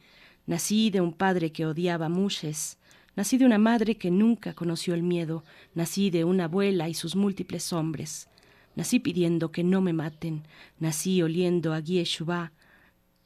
nací 0.45 0.89
de 0.89 1.01
un 1.01 1.11
padre 1.11 1.51
que 1.51 1.65
odiaba 1.65 2.07
mushes, 2.07 2.77
Nací 3.15 3.37
de 3.37 3.45
una 3.45 3.57
madre 3.57 3.95
que 3.95 4.09
nunca 4.09 4.53
conoció 4.53 4.93
el 4.93 5.03
miedo, 5.03 5.43
nací 5.73 6.09
de 6.09 6.23
una 6.23 6.45
abuela 6.45 6.87
y 6.87 6.93
sus 6.93 7.15
múltiples 7.15 7.73
hombres. 7.73 8.29
Nací 8.75 8.99
pidiendo 8.99 9.51
que 9.51 9.63
no 9.63 9.81
me 9.81 9.91
maten, 9.91 10.43
nací 10.79 11.21
oliendo 11.21 11.73
a 11.73 11.81
Guieshubá, 11.81 12.53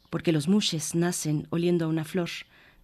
porque 0.10 0.32
los 0.32 0.48
mushes 0.48 0.96
nacen 0.96 1.48
oliendo 1.52 1.86
a 1.86 1.88
una 1.88 2.04
flor. 2.04 2.30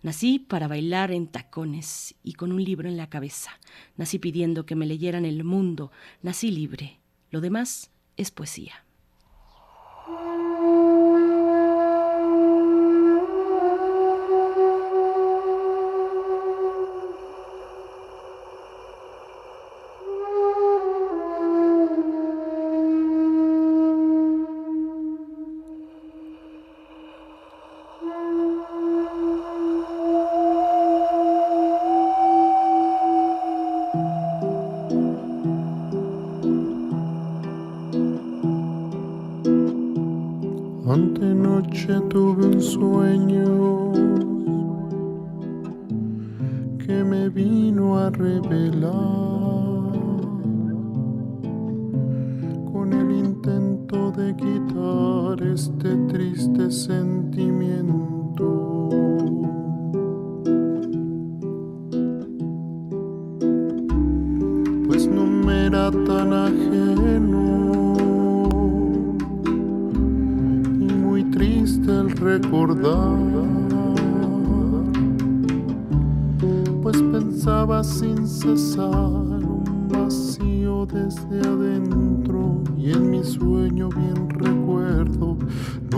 Nací 0.04 0.40
para 0.40 0.68
bailar 0.68 1.12
en 1.12 1.28
tacones 1.28 2.16
y 2.24 2.34
con 2.34 2.52
un 2.52 2.64
libro 2.64 2.88
en 2.88 2.98
la 2.98 3.10
cabeza. 3.10 3.52
Nací 3.98 4.20
pidiendo 4.20 4.66
que 4.66 4.76
me 4.76 4.86
leyeran 4.86 5.26
el 5.26 5.44
mundo. 5.44 5.92
Nací 6.22 6.52
libre. 6.52 7.00
Lo 7.30 7.40
demás 7.40 7.92
es 8.18 8.32
poesía. 8.32 8.84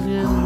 그. 0.00 0.39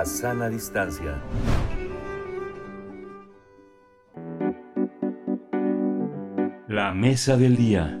La 0.00 0.06
sana 0.06 0.48
distancia. 0.48 1.20
La 6.68 6.94
mesa 6.94 7.36
del 7.36 7.54
día. 7.54 8.00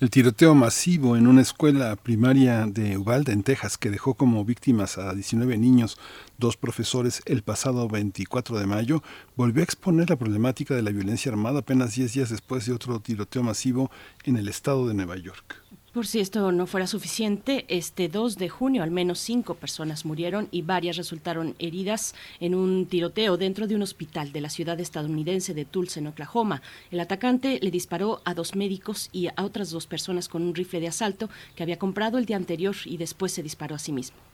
El 0.00 0.08
tiroteo 0.08 0.54
masivo 0.54 1.18
en 1.18 1.26
una 1.26 1.42
escuela 1.42 1.94
primaria 1.96 2.64
de 2.66 2.96
Uvalde, 2.96 3.32
en 3.32 3.42
Texas, 3.42 3.76
que 3.76 3.90
dejó 3.90 4.14
como 4.14 4.42
víctimas 4.46 4.96
a 4.96 5.12
19 5.12 5.58
niños, 5.58 5.98
dos 6.38 6.56
profesores, 6.56 7.20
el 7.26 7.42
pasado 7.42 7.88
24 7.88 8.58
de 8.58 8.66
mayo, 8.66 9.02
volvió 9.36 9.60
a 9.60 9.64
exponer 9.64 10.08
la 10.08 10.16
problemática 10.16 10.74
de 10.74 10.80
la 10.80 10.92
violencia 10.92 11.30
armada 11.30 11.58
apenas 11.58 11.94
10 11.94 12.14
días 12.14 12.30
después 12.30 12.64
de 12.64 12.72
otro 12.72 13.00
tiroteo 13.00 13.42
masivo 13.42 13.90
en 14.24 14.38
el 14.38 14.48
estado 14.48 14.88
de 14.88 14.94
Nueva 14.94 15.18
York. 15.18 15.62
Por 15.92 16.06
si 16.06 16.20
esto 16.20 16.52
no 16.52 16.66
fuera 16.66 16.86
suficiente, 16.86 17.66
este 17.68 18.08
2 18.08 18.38
de 18.38 18.48
junio 18.48 18.82
al 18.82 18.90
menos 18.90 19.18
cinco 19.18 19.56
personas 19.56 20.06
murieron 20.06 20.48
y 20.50 20.62
varias 20.62 20.96
resultaron 20.96 21.54
heridas 21.58 22.14
en 22.40 22.54
un 22.54 22.86
tiroteo 22.86 23.36
dentro 23.36 23.66
de 23.66 23.74
un 23.74 23.82
hospital 23.82 24.32
de 24.32 24.40
la 24.40 24.48
ciudad 24.48 24.80
estadounidense 24.80 25.52
de 25.52 25.66
Tulsa, 25.66 26.00
en 26.00 26.06
Oklahoma. 26.06 26.62
El 26.90 27.00
atacante 27.00 27.58
le 27.60 27.70
disparó 27.70 28.22
a 28.24 28.32
dos 28.32 28.56
médicos 28.56 29.10
y 29.12 29.26
a 29.26 29.34
otras 29.42 29.70
dos 29.70 29.86
personas 29.86 30.30
con 30.30 30.40
un 30.40 30.54
rifle 30.54 30.80
de 30.80 30.88
asalto 30.88 31.28
que 31.54 31.62
había 31.62 31.78
comprado 31.78 32.16
el 32.16 32.24
día 32.24 32.36
anterior 32.36 32.74
y 32.86 32.96
después 32.96 33.32
se 33.32 33.42
disparó 33.42 33.74
a 33.74 33.78
sí 33.78 33.92
mismo. 33.92 34.31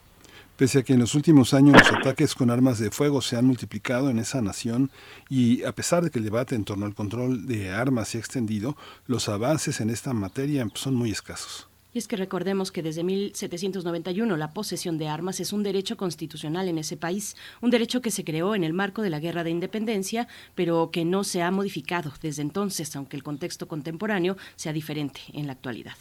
Pese 0.59 0.81
a 0.81 0.83
que 0.83 0.95
en 0.95 0.99
los 0.99 1.15
últimos 1.15 1.55
años 1.55 1.77
los 1.79 1.93
ataques 1.93 2.35
con 2.35 2.51
armas 2.51 2.81
de 2.81 2.91
fuego 2.91 3.23
se 3.23 3.37
han 3.37 3.47
multiplicado 3.47 4.11
en 4.11 4.19
esa 4.19 4.43
nación 4.43 4.91
y 5.31 5.63
a 5.63 5.71
pesar 5.71 6.03
de 6.03 6.11
que 6.11 6.19
el 6.19 6.25
debate 6.25 6.57
en 6.57 6.65
torno 6.65 6.85
al 6.85 6.97
control 6.97 7.47
de 7.47 7.71
armas 7.71 8.09
se 8.09 8.19
ha 8.19 8.21
extendido, 8.21 8.77
los 9.07 9.29
avances 9.29 9.81
en 9.81 9.89
esta 9.89 10.13
materia 10.15 10.69
son 10.75 10.97
muy 10.97 11.13
escasos. 11.13 11.69
Y 11.95 11.99
es 11.99 12.09
que 12.09 12.17
recordemos 12.17 12.73
que 12.73 12.83
desde 12.83 13.05
1791 13.05 14.37
la 14.37 14.53
posesión 14.53 14.99
de 14.99 15.07
armas 15.07 15.39
es 15.39 15.53
un 15.53 15.63
derecho 15.63 15.97
constitucional 15.97 16.67
en 16.67 16.79
ese 16.79 16.97
país, 16.97 17.37
un 17.61 17.71
derecho 17.71 18.03
que 18.03 18.11
se 18.11 18.25
creó 18.25 18.57
en 18.57 18.65
el 18.65 18.73
marco 18.73 19.03
de 19.03 19.11
la 19.11 19.21
Guerra 19.21 19.45
de 19.45 19.51
Independencia, 19.51 20.27
pero 20.57 20.91
que 20.91 21.05
no 21.05 21.23
se 21.23 21.41
ha 21.41 21.53
modificado 21.53 22.13
desde 22.21 22.43
entonces, 22.43 22.97
aunque 22.97 23.17
el 23.17 23.23
contexto 23.23 23.69
contemporáneo 23.69 24.37
sea 24.57 24.73
diferente 24.73 25.21
en 25.33 25.47
la 25.47 25.53
actualidad. 25.53 25.95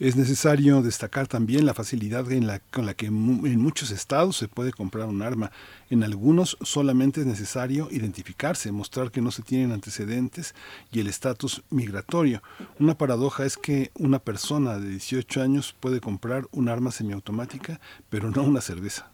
Es 0.00 0.16
necesario 0.16 0.80
destacar 0.80 1.28
también 1.28 1.66
la 1.66 1.74
facilidad 1.74 2.24
con 2.70 2.86
la 2.86 2.94
que 2.94 3.04
en 3.04 3.60
muchos 3.60 3.90
estados 3.90 4.34
se 4.34 4.48
puede 4.48 4.72
comprar 4.72 5.06
un 5.06 5.20
arma. 5.20 5.52
En 5.90 6.02
algunos 6.02 6.56
solamente 6.62 7.20
es 7.20 7.26
necesario 7.26 7.86
identificarse, 7.90 8.72
mostrar 8.72 9.10
que 9.10 9.20
no 9.20 9.30
se 9.30 9.42
tienen 9.42 9.72
antecedentes 9.72 10.54
y 10.90 11.00
el 11.00 11.06
estatus 11.06 11.62
migratorio. 11.68 12.42
Una 12.78 12.96
paradoja 12.96 13.44
es 13.44 13.58
que 13.58 13.90
una 13.92 14.20
persona 14.20 14.78
de 14.78 14.88
18 14.88 15.42
años 15.42 15.76
puede 15.78 16.00
comprar 16.00 16.46
un 16.50 16.70
arma 16.70 16.92
semiautomática, 16.92 17.78
pero 18.08 18.30
no 18.30 18.42
una 18.42 18.62
cerveza. 18.62 19.09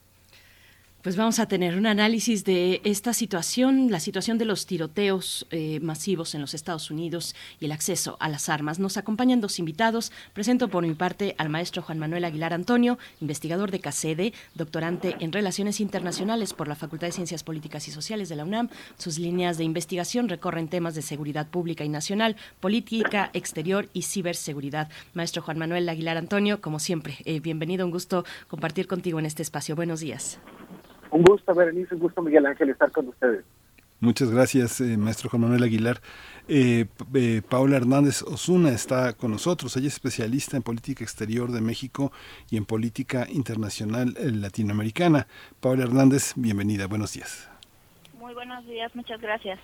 Pues 1.06 1.16
vamos 1.16 1.38
a 1.38 1.46
tener 1.46 1.78
un 1.78 1.86
análisis 1.86 2.44
de 2.44 2.80
esta 2.82 3.12
situación, 3.12 3.92
la 3.92 4.00
situación 4.00 4.38
de 4.38 4.44
los 4.44 4.66
tiroteos 4.66 5.46
eh, 5.52 5.78
masivos 5.78 6.34
en 6.34 6.40
los 6.40 6.52
Estados 6.52 6.90
Unidos 6.90 7.36
y 7.60 7.66
el 7.66 7.70
acceso 7.70 8.16
a 8.18 8.28
las 8.28 8.48
armas. 8.48 8.80
Nos 8.80 8.96
acompañan 8.96 9.40
dos 9.40 9.60
invitados. 9.60 10.10
Presento 10.32 10.66
por 10.66 10.84
mi 10.84 10.94
parte 10.94 11.36
al 11.38 11.48
maestro 11.48 11.80
Juan 11.80 12.00
Manuel 12.00 12.24
Aguilar 12.24 12.52
Antonio, 12.52 12.98
investigador 13.20 13.70
de 13.70 13.78
CACEDE, 13.78 14.32
doctorante 14.56 15.14
en 15.20 15.30
Relaciones 15.30 15.78
Internacionales 15.78 16.52
por 16.52 16.66
la 16.66 16.74
Facultad 16.74 17.06
de 17.06 17.12
Ciencias 17.12 17.44
Políticas 17.44 17.86
y 17.86 17.92
Sociales 17.92 18.28
de 18.28 18.34
la 18.34 18.44
UNAM. 18.44 18.68
Sus 18.98 19.20
líneas 19.20 19.58
de 19.58 19.62
investigación 19.62 20.28
recorren 20.28 20.66
temas 20.66 20.96
de 20.96 21.02
seguridad 21.02 21.46
pública 21.46 21.84
y 21.84 21.88
nacional, 21.88 22.34
política 22.58 23.30
exterior 23.32 23.88
y 23.92 24.02
ciberseguridad. 24.02 24.88
Maestro 25.14 25.40
Juan 25.40 25.58
Manuel 25.58 25.88
Aguilar 25.88 26.16
Antonio, 26.16 26.60
como 26.60 26.80
siempre, 26.80 27.18
eh, 27.26 27.38
bienvenido, 27.38 27.86
un 27.86 27.92
gusto 27.92 28.24
compartir 28.48 28.88
contigo 28.88 29.20
en 29.20 29.26
este 29.26 29.42
espacio. 29.42 29.76
Buenos 29.76 30.00
días. 30.00 30.40
Un 31.10 31.22
gusto, 31.22 31.54
Berenice, 31.54 31.94
un 31.94 32.00
gusto, 32.00 32.22
Miguel 32.22 32.46
Ángel, 32.46 32.70
estar 32.70 32.90
con 32.90 33.08
ustedes. 33.08 33.44
Muchas 33.98 34.30
gracias, 34.30 34.80
eh, 34.82 34.98
maestro 34.98 35.30
Juan 35.30 35.42
Manuel 35.42 35.62
Aguilar. 35.62 36.00
Eh, 36.48 36.84
eh, 37.14 37.42
Paula 37.48 37.78
Hernández 37.78 38.22
Osuna 38.22 38.70
está 38.70 39.14
con 39.14 39.30
nosotros. 39.30 39.74
Ella 39.76 39.88
es 39.88 39.94
especialista 39.94 40.56
en 40.56 40.62
política 40.62 41.02
exterior 41.02 41.50
de 41.50 41.62
México 41.62 42.12
y 42.50 42.58
en 42.58 42.66
política 42.66 43.26
internacional 43.30 44.14
latinoamericana. 44.20 45.26
Paula 45.60 45.84
Hernández, 45.84 46.34
bienvenida. 46.36 46.86
Buenos 46.86 47.14
días. 47.14 47.50
Muy 48.18 48.34
buenos 48.34 48.66
días, 48.66 48.94
muchas 48.94 49.20
gracias. 49.20 49.58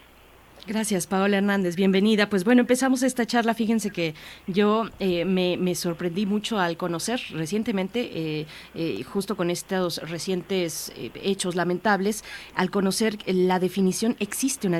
Gracias, 0.64 1.08
Paola 1.08 1.38
Hernández. 1.38 1.74
Bienvenida. 1.74 2.30
Pues 2.30 2.44
bueno, 2.44 2.60
empezamos 2.60 3.02
esta 3.02 3.26
charla. 3.26 3.52
Fíjense 3.52 3.90
que 3.90 4.14
yo 4.46 4.88
eh, 5.00 5.24
me, 5.24 5.74
sorprendí 5.74 6.24
mucho 6.24 6.60
al 6.60 6.76
conocer 6.76 7.20
recientemente, 7.32 8.10
eh, 8.14 8.46
eh, 8.76 9.02
justo 9.02 9.36
con 9.36 9.50
estos 9.50 9.98
recientes 10.08 10.92
hechos 11.14 11.56
lamentables, 11.56 12.22
al 12.54 12.70
conocer 12.70 13.18
la 13.26 13.58
definición, 13.58 14.14
existe 14.20 14.68
una, 14.68 14.78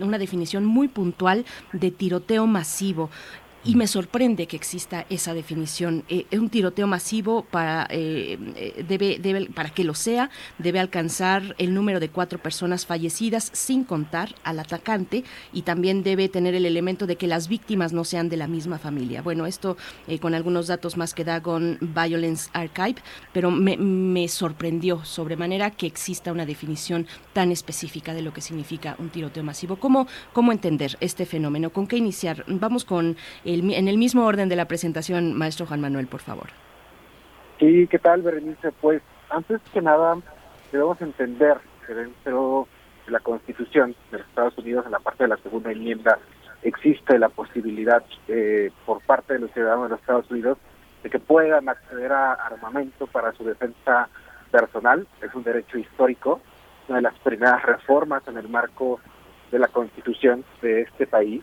una 0.00 0.18
definición 0.18 0.66
muy 0.66 0.88
puntual 0.88 1.46
de 1.72 1.90
tiroteo 1.90 2.46
masivo 2.46 3.08
y 3.64 3.76
me 3.76 3.86
sorprende 3.86 4.46
que 4.46 4.56
exista 4.56 5.06
esa 5.08 5.34
definición. 5.34 6.04
Eh, 6.08 6.26
un 6.32 6.50
tiroteo 6.50 6.86
masivo 6.86 7.44
para, 7.44 7.86
eh, 7.90 8.38
eh, 8.56 8.84
debe, 8.86 9.18
debe, 9.20 9.46
para 9.46 9.70
que 9.70 9.84
lo 9.84 9.94
sea, 9.94 10.30
debe 10.58 10.80
alcanzar 10.80 11.54
el 11.58 11.72
número 11.74 12.00
de 12.00 12.08
cuatro 12.08 12.40
personas 12.40 12.86
fallecidas 12.86 13.50
sin 13.52 13.84
contar 13.84 14.34
al 14.42 14.58
atacante 14.58 15.24
y 15.52 15.62
también 15.62 16.02
debe 16.02 16.28
tener 16.28 16.54
el 16.54 16.66
elemento 16.66 17.06
de 17.06 17.16
que 17.16 17.26
las 17.26 17.48
víctimas 17.48 17.92
no 17.92 18.04
sean 18.04 18.28
de 18.28 18.36
la 18.36 18.48
misma 18.48 18.78
familia. 18.78 19.22
Bueno, 19.22 19.46
esto 19.46 19.76
con 20.20 20.34
algunos 20.34 20.66
datos 20.66 20.96
más 20.96 21.14
que 21.14 21.24
da 21.24 21.40
con 21.42 21.78
Violence 21.80 22.50
Archive, 22.52 22.96
pero 23.32 23.50
me, 23.50 23.76
me 23.76 24.28
sorprendió 24.28 25.04
sobremanera 25.04 25.70
que 25.70 25.86
exista 25.86 26.32
una 26.32 26.46
definición 26.46 27.06
tan 27.32 27.52
específica 27.52 28.14
de 28.14 28.22
lo 28.22 28.32
que 28.32 28.40
significa 28.40 28.96
un 28.98 29.10
tiroteo 29.10 29.44
masivo. 29.44 29.76
¿Cómo, 29.76 30.06
cómo 30.32 30.52
entender 30.52 30.96
este 31.00 31.26
fenómeno? 31.26 31.70
¿Con 31.70 31.86
qué 31.86 31.96
iniciar? 31.96 32.44
Vamos 32.48 32.84
con 32.84 33.16
en 33.54 33.88
el 33.88 33.98
mismo 33.98 34.26
orden 34.26 34.48
de 34.48 34.56
la 34.56 34.66
presentación, 34.66 35.34
maestro 35.34 35.66
Juan 35.66 35.80
Manuel, 35.80 36.06
por 36.06 36.20
favor. 36.20 36.48
Sí, 37.58 37.86
¿qué 37.88 37.98
tal, 37.98 38.22
Berenice? 38.22 38.72
Pues 38.80 39.02
antes 39.30 39.60
que 39.72 39.80
nada, 39.80 40.16
debemos 40.72 41.00
entender 41.00 41.58
que 41.86 41.94
dentro 41.94 42.66
de 43.06 43.12
la 43.12 43.20
Constitución 43.20 43.94
de 44.10 44.18
los 44.18 44.26
Estados 44.26 44.58
Unidos, 44.58 44.84
en 44.86 44.92
la 44.92 44.98
parte 44.98 45.24
de 45.24 45.28
la 45.28 45.36
segunda 45.38 45.70
enmienda, 45.70 46.18
existe 46.62 47.18
la 47.18 47.28
posibilidad 47.28 48.02
eh, 48.28 48.70
por 48.86 49.00
parte 49.02 49.34
de 49.34 49.40
los 49.40 49.52
ciudadanos 49.52 49.84
de 49.84 49.90
los 49.90 50.00
Estados 50.00 50.30
Unidos 50.30 50.58
de 51.02 51.10
que 51.10 51.18
puedan 51.18 51.68
acceder 51.68 52.12
a 52.12 52.32
armamento 52.34 53.06
para 53.06 53.32
su 53.32 53.44
defensa 53.44 54.08
personal. 54.50 55.06
Es 55.20 55.34
un 55.34 55.42
derecho 55.42 55.78
histórico, 55.78 56.40
una 56.88 56.96
de 56.96 57.02
las 57.02 57.18
primeras 57.20 57.62
reformas 57.62 58.26
en 58.28 58.38
el 58.38 58.48
marco 58.48 59.00
de 59.50 59.58
la 59.58 59.68
Constitución 59.68 60.44
de 60.62 60.82
este 60.82 61.06
país 61.06 61.42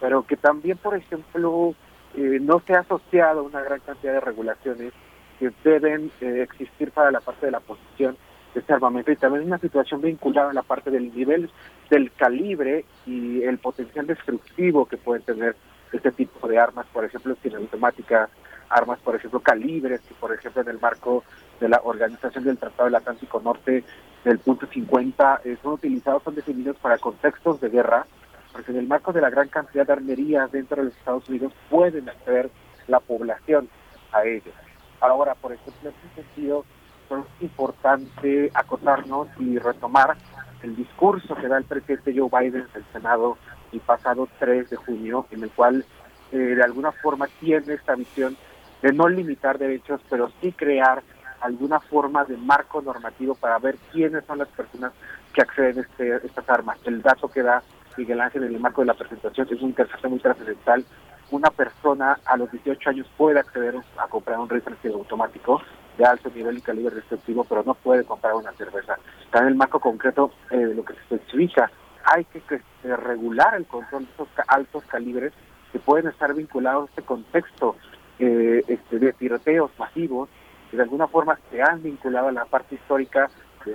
pero 0.00 0.22
que 0.22 0.36
también, 0.36 0.78
por 0.78 0.96
ejemplo, 0.96 1.74
eh, 2.16 2.38
no 2.40 2.60
se 2.66 2.74
ha 2.74 2.80
asociado 2.80 3.44
una 3.44 3.60
gran 3.60 3.80
cantidad 3.80 4.14
de 4.14 4.20
regulaciones 4.20 4.92
que 5.38 5.52
deben 5.62 6.10
eh, 6.20 6.42
existir 6.42 6.90
para 6.90 7.10
la 7.10 7.20
parte 7.20 7.46
de 7.46 7.52
la 7.52 7.60
posición 7.60 8.16
de 8.54 8.60
este 8.60 8.72
armamento 8.72 9.12
y 9.12 9.16
también 9.16 9.44
una 9.44 9.58
situación 9.58 10.00
vinculada 10.00 10.50
a 10.50 10.54
la 10.54 10.62
parte 10.62 10.90
del 10.90 11.14
nivel 11.14 11.50
del 11.88 12.10
calibre 12.12 12.84
y 13.06 13.42
el 13.42 13.58
potencial 13.58 14.06
destructivo 14.06 14.86
que 14.86 14.96
pueden 14.96 15.22
tener 15.22 15.56
este 15.92 16.10
tipo 16.12 16.48
de 16.48 16.58
armas, 16.58 16.86
por 16.92 17.04
ejemplo, 17.04 17.36
automáticas, 17.56 18.30
armas, 18.68 18.98
por 19.00 19.16
ejemplo, 19.16 19.40
calibres, 19.40 20.00
que 20.02 20.14
por 20.14 20.32
ejemplo 20.32 20.62
en 20.62 20.68
el 20.68 20.80
marco 20.80 21.24
de 21.60 21.68
la 21.68 21.80
Organización 21.84 22.44
del 22.44 22.58
Tratado 22.58 22.84
del 22.84 22.94
Atlántico 22.94 23.40
Norte 23.40 23.84
del 24.24 24.38
punto 24.38 24.66
50 24.66 25.42
eh, 25.44 25.56
son 25.62 25.74
utilizados, 25.74 26.22
son 26.22 26.34
definidos 26.34 26.76
para 26.76 26.98
contextos 26.98 27.60
de 27.60 27.70
guerra 27.70 28.06
porque 28.52 28.72
en 28.72 28.78
el 28.78 28.86
marco 28.86 29.12
de 29.12 29.20
la 29.20 29.30
gran 29.30 29.48
cantidad 29.48 29.86
de 29.86 29.92
armerías 29.92 30.50
dentro 30.50 30.76
de 30.78 30.88
los 30.88 30.96
Estados 30.96 31.28
Unidos 31.28 31.52
pueden 31.68 32.08
acceder 32.08 32.50
la 32.88 33.00
población 33.00 33.68
a 34.12 34.24
ellos. 34.24 34.54
Ahora, 35.00 35.34
por 35.34 35.52
ejemplo, 35.52 35.90
en 35.90 35.94
ese 35.96 36.22
sentido, 36.22 36.64
es 37.10 37.42
importante 37.42 38.50
acotarnos 38.54 39.28
y 39.38 39.58
retomar 39.58 40.16
el 40.62 40.76
discurso 40.76 41.34
que 41.34 41.48
da 41.48 41.58
el 41.58 41.64
presidente 41.64 42.14
Joe 42.16 42.28
Biden 42.30 42.62
en 42.62 42.68
el 42.74 42.84
Senado 42.92 43.38
el 43.72 43.80
pasado 43.80 44.28
3 44.38 44.70
de 44.70 44.76
junio, 44.76 45.26
en 45.30 45.44
el 45.44 45.50
cual 45.50 45.84
eh, 46.32 46.36
de 46.36 46.62
alguna 46.62 46.92
forma 46.92 47.28
tiene 47.38 47.74
esta 47.74 47.94
visión 47.94 48.36
de 48.82 48.92
no 48.92 49.08
limitar 49.08 49.58
derechos, 49.58 50.00
pero 50.08 50.30
sí 50.40 50.52
crear 50.52 51.02
alguna 51.40 51.80
forma 51.80 52.24
de 52.24 52.36
marco 52.36 52.82
normativo 52.82 53.34
para 53.34 53.58
ver 53.58 53.76
quiénes 53.92 54.24
son 54.24 54.38
las 54.38 54.48
personas 54.48 54.92
que 55.32 55.42
acceden 55.42 55.78
a 55.78 55.80
este, 55.82 56.26
estas 56.26 56.48
armas. 56.48 56.78
El 56.84 57.02
dato 57.02 57.28
que 57.28 57.42
da 57.42 57.62
Miguel 57.96 58.20
Ángel 58.20 58.44
en 58.44 58.54
el 58.54 58.60
marco 58.60 58.82
de 58.82 58.86
la 58.86 58.94
presentación 58.94 59.48
es 59.50 59.62
un 59.62 59.72
tercer 59.72 60.08
muy 60.08 60.18
trascendental. 60.18 60.84
Una 61.30 61.50
persona 61.50 62.18
a 62.24 62.36
los 62.36 62.50
18 62.50 62.90
años 62.90 63.06
puede 63.16 63.38
acceder 63.38 63.74
a 63.98 64.08
comprar 64.08 64.38
un 64.38 64.48
rifle 64.48 64.74
automático 64.92 65.60
de 65.96 66.04
alto 66.04 66.30
nivel 66.34 66.58
y 66.58 66.60
calibre 66.60 66.94
restrictivo, 66.94 67.44
pero 67.44 67.62
no 67.64 67.74
puede 67.74 68.04
comprar 68.04 68.34
una 68.34 68.52
cerveza. 68.52 68.98
Está 69.24 69.40
en 69.40 69.48
el 69.48 69.54
marco 69.54 69.80
concreto 69.80 70.32
eh, 70.50 70.56
de 70.56 70.74
lo 70.74 70.84
que 70.84 70.94
se 70.94 71.00
especifica. 71.14 71.70
Hay 72.04 72.24
que, 72.24 72.40
regular 72.82 73.54
el 73.54 73.66
control 73.66 74.06
de 74.06 74.12
esos 74.14 74.28
altos 74.48 74.82
calibres 74.84 75.32
que 75.70 75.78
pueden 75.78 76.08
estar 76.08 76.32
vinculados 76.34 76.88
a 76.88 76.90
este 76.90 77.02
contexto 77.02 77.76
eh, 78.18 78.64
este, 78.66 78.98
de 78.98 79.12
tiroteos 79.12 79.70
masivos 79.78 80.28
que 80.70 80.76
de 80.76 80.82
alguna 80.82 81.08
forma 81.08 81.38
se 81.50 81.62
han 81.62 81.82
vinculado 81.82 82.28
a 82.28 82.32
la 82.32 82.44
parte 82.44 82.76
histórica 82.76 83.28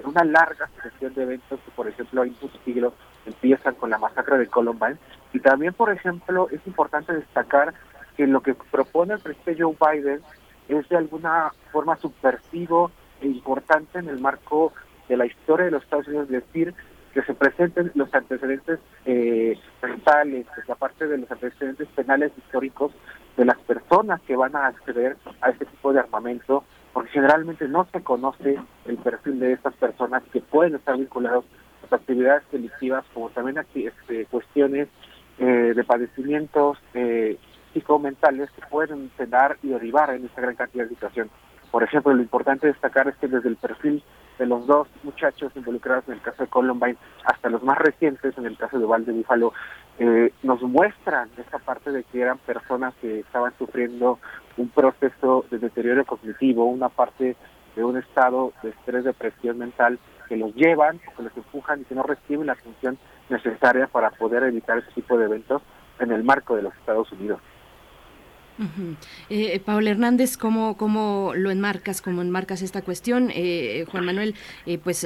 una 0.03 0.23
larga 0.23 0.69
sucesión 0.75 1.13
de 1.13 1.23
eventos 1.23 1.59
que, 1.59 1.71
por 1.71 1.87
ejemplo, 1.87 2.21
hay 2.21 2.35
un 2.41 2.51
siglo 2.63 2.93
empiezan 3.25 3.75
con 3.75 3.89
la 3.89 3.97
masacre 3.97 4.37
de 4.37 4.47
Columbine. 4.47 4.97
Y 5.33 5.39
también, 5.39 5.73
por 5.73 5.91
ejemplo, 5.91 6.47
es 6.51 6.65
importante 6.65 7.13
destacar 7.13 7.73
que 8.15 8.27
lo 8.27 8.41
que 8.41 8.53
propone 8.53 9.15
el 9.15 9.19
presidente 9.19 9.63
Joe 9.63 9.75
Biden 9.79 10.21
es 10.69 10.87
de 10.89 10.97
alguna 10.97 11.51
forma 11.71 11.97
subversivo 11.97 12.91
e 13.21 13.27
importante 13.27 13.99
en 13.99 14.09
el 14.09 14.19
marco 14.19 14.73
de 15.07 15.17
la 15.17 15.25
historia 15.25 15.65
de 15.65 15.71
los 15.71 15.83
Estados 15.83 16.07
Unidos, 16.07 16.29
decir, 16.29 16.73
que 17.13 17.21
se 17.23 17.33
presenten 17.33 17.91
los 17.95 18.13
antecedentes 18.13 18.79
eh, 19.05 19.57
mentales, 19.81 20.47
aparte 20.67 21.07
de 21.07 21.17
los 21.17 21.31
antecedentes 21.31 21.87
penales 21.89 22.31
históricos 22.37 22.91
de 23.37 23.45
las 23.45 23.57
personas 23.59 24.21
que 24.21 24.35
van 24.35 24.55
a 24.55 24.67
acceder 24.67 25.17
a 25.41 25.49
este 25.49 25.65
tipo 25.65 25.93
de 25.93 25.99
armamento, 25.99 26.63
porque 26.95 27.11
generalmente 27.11 27.67
no 27.67 27.85
se 27.91 28.01
conoce 28.01 28.57
el 28.85 28.95
perfil 28.95 29.37
de 29.41 29.51
estas 29.51 29.73
personas 29.73 30.23
que 30.31 30.39
pueden 30.39 30.75
estar 30.75 30.97
vinculados 30.97 31.43
actividades 31.91 32.43
delictivas 32.53 33.03
como 33.13 33.29
también 33.31 33.57
este, 33.75 34.25
cuestiones 34.27 34.87
eh, 35.37 35.73
de 35.75 35.83
padecimientos 35.83 36.77
eh, 36.93 37.37
psicomentales 37.73 38.49
que 38.51 38.65
pueden 38.67 39.09
tener 39.17 39.57
y 39.61 39.67
derivar 39.67 40.09
en 40.11 40.25
esta 40.25 40.39
gran 40.39 40.55
cantidad 40.55 40.85
de 40.85 40.91
situación. 40.91 41.29
Por 41.69 41.83
ejemplo, 41.83 42.13
lo 42.13 42.21
importante 42.21 42.67
destacar 42.67 43.09
es 43.09 43.15
que 43.17 43.27
desde 43.27 43.49
el 43.49 43.57
perfil 43.57 44.01
de 44.37 44.45
los 44.45 44.65
dos 44.67 44.87
muchachos 45.03 45.51
involucrados 45.55 46.07
en 46.07 46.15
el 46.15 46.21
caso 46.21 46.43
de 46.43 46.49
Columbine 46.49 46.97
hasta 47.25 47.49
los 47.49 47.63
más 47.63 47.77
recientes 47.77 48.37
en 48.37 48.45
el 48.45 48.57
caso 48.57 48.79
de 48.79 48.85
Valde 48.85 49.11
Búfalo, 49.11 49.53
eh, 49.99 50.33
nos 50.43 50.61
muestran 50.61 51.29
esta 51.37 51.59
parte 51.59 51.91
de 51.91 52.03
que 52.03 52.21
eran 52.21 52.37
personas 52.39 52.93
que 53.01 53.19
estaban 53.19 53.53
sufriendo 53.57 54.19
un 54.57 54.69
proceso 54.69 55.45
de 55.51 55.59
deterioro 55.59 56.05
cognitivo, 56.05 56.65
una 56.65 56.89
parte 56.89 57.35
de 57.75 57.83
un 57.83 57.97
estado 57.97 58.53
de 58.63 58.69
estrés, 58.69 59.03
depresión 59.03 59.57
mental 59.57 59.99
que 60.27 60.37
los 60.37 60.53
llevan, 60.55 60.99
que 60.99 61.23
los 61.23 61.35
empujan 61.35 61.81
y 61.81 61.85
que 61.85 61.95
no 61.95 62.03
reciben 62.03 62.47
la 62.47 62.53
atención 62.53 62.97
necesaria 63.29 63.87
para 63.87 64.11
poder 64.11 64.43
evitar 64.43 64.77
ese 64.77 64.91
tipo 64.91 65.17
de 65.17 65.25
eventos 65.25 65.61
en 65.99 66.11
el 66.11 66.23
marco 66.23 66.55
de 66.55 66.63
los 66.63 66.75
Estados 66.75 67.11
Unidos. 67.11 67.39
Eh, 69.29 69.59
Paul 69.65 69.87
Hernández, 69.87 70.37
¿cómo, 70.37 70.77
¿cómo 70.77 71.33
lo 71.35 71.51
enmarcas, 71.51 72.01
cómo 72.01 72.21
enmarcas 72.21 72.61
esta 72.61 72.81
cuestión? 72.81 73.31
Eh, 73.33 73.85
Juan 73.91 74.05
Manuel, 74.05 74.35
eh, 74.65 74.77
pues 74.77 75.03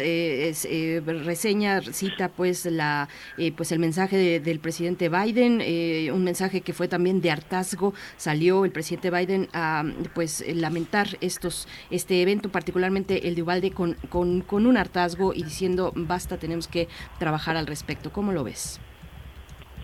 reseña, 1.25 1.81
cita 1.81 2.29
pues 2.29 2.65
la 2.65 3.07
pues 3.55 3.71
el 3.71 3.79
mensaje 3.79 4.39
del 4.39 4.59
presidente 4.59 5.09
Biden, 5.09 5.61
un 6.13 6.23
mensaje 6.23 6.61
que 6.61 6.73
fue 6.73 6.87
también 6.87 7.21
de 7.21 7.31
hartazgo, 7.31 7.93
salió 8.17 8.65
el 8.65 8.71
presidente 8.71 9.09
Biden 9.09 9.47
a 9.53 9.83
pues 10.13 10.43
lamentar 10.53 11.17
estos 11.21 11.67
este 11.89 12.21
evento, 12.21 12.49
particularmente 12.49 13.27
el 13.27 13.35
de 13.35 13.41
Ubalde, 13.41 13.71
con, 13.71 13.95
con, 14.09 14.41
con 14.41 14.65
un 14.65 14.77
hartazgo 14.77 15.33
y 15.33 15.43
diciendo 15.43 15.91
basta, 15.95 16.37
tenemos 16.37 16.67
que 16.67 16.87
trabajar 17.17 17.57
al 17.57 17.67
respecto. 17.67 18.11
¿Cómo 18.11 18.31
lo 18.31 18.43
ves? 18.43 18.79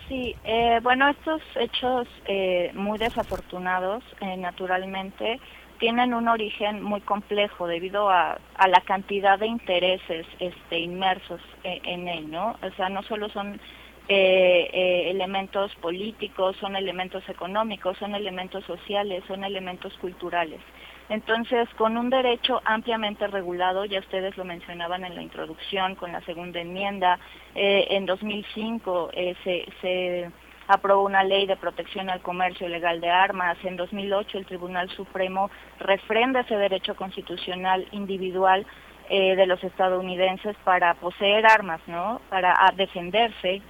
Sí, 0.07 0.35
eh, 0.43 0.79
bueno, 0.83 1.09
estos 1.09 1.41
hechos 1.55 2.07
eh, 2.27 2.69
muy 2.75 2.99
desafortunados, 2.99 4.03
eh, 4.21 4.37
naturalmente, 4.37 5.39
tienen 5.79 6.13
un 6.13 6.27
origen 6.27 6.83
muy 6.83 7.01
complejo 7.01 7.65
debido 7.65 8.11
a, 8.11 8.37
la 8.67 8.81
cantidad 8.81 9.39
de 9.39 9.47
intereses 9.47 10.27
este, 10.39 10.79
inmersos 10.79 11.41
en, 11.63 12.07
él, 12.07 12.29
¿no? 12.29 12.55
O 12.61 12.71
sea, 12.77 12.87
no 12.89 13.01
solo 13.03 13.29
son 13.29 13.59
elementos 14.07 15.73
políticos, 15.77 16.55
son 16.61 16.75
elementos 16.75 17.27
económicos, 17.27 17.97
son 17.97 18.13
elementos 18.13 18.63
sociales, 18.65 19.23
son 19.27 19.43
elementos 19.43 19.91
culturales. 19.97 20.61
Entonces, 21.09 21.69
con 21.77 21.97
un 21.97 22.09
derecho 22.09 22.61
ampliamente 22.65 23.27
regulado, 23.27 23.85
ya 23.85 23.99
ustedes 23.99 24.35
lo 24.37 24.43
mencionaban 24.43 25.05
en 25.05 25.15
la 25.15 25.21
introducción, 25.21 25.95
con 25.95 26.11
la 26.11 26.21
segunda 26.21 26.59
enmienda, 26.59 27.19
eh, 27.53 27.87
en 27.91 28.05
2005 28.05 29.11
eh, 29.13 29.35
se, 29.81 30.31
aprobó 30.67 31.03
una 31.03 31.23
ley 31.23 31.45
de 31.45 31.57
protección 31.57 32.09
al 32.09 32.21
comercio 32.21 32.67
legal 32.67 32.99
de 32.99 33.11
armas. 33.11 33.55
En 33.63 33.75
2008 33.75 34.39
el 34.39 34.47
Tribunal 34.47 34.89
Supremo 34.89 35.51
refrenda 35.79 36.39
ese 36.39 36.55
derecho 36.55 36.95
constitucional 36.95 37.87
individual 37.91 38.65
eh, 39.07 39.35
de 39.35 39.45
los 39.45 39.63
estadounidenses 39.63 40.55
para 40.63 40.95
poseer 40.95 41.45
armas, 41.45 41.81
¿no? 41.85 42.19
Para 42.29 42.55
defenderse 42.75 43.61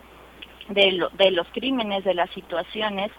de, 0.69 1.05
de 1.17 1.31
los 1.31 1.47
crímenes, 1.49 2.05
de 2.05 2.13
las 2.13 2.29
situaciones 2.29 3.11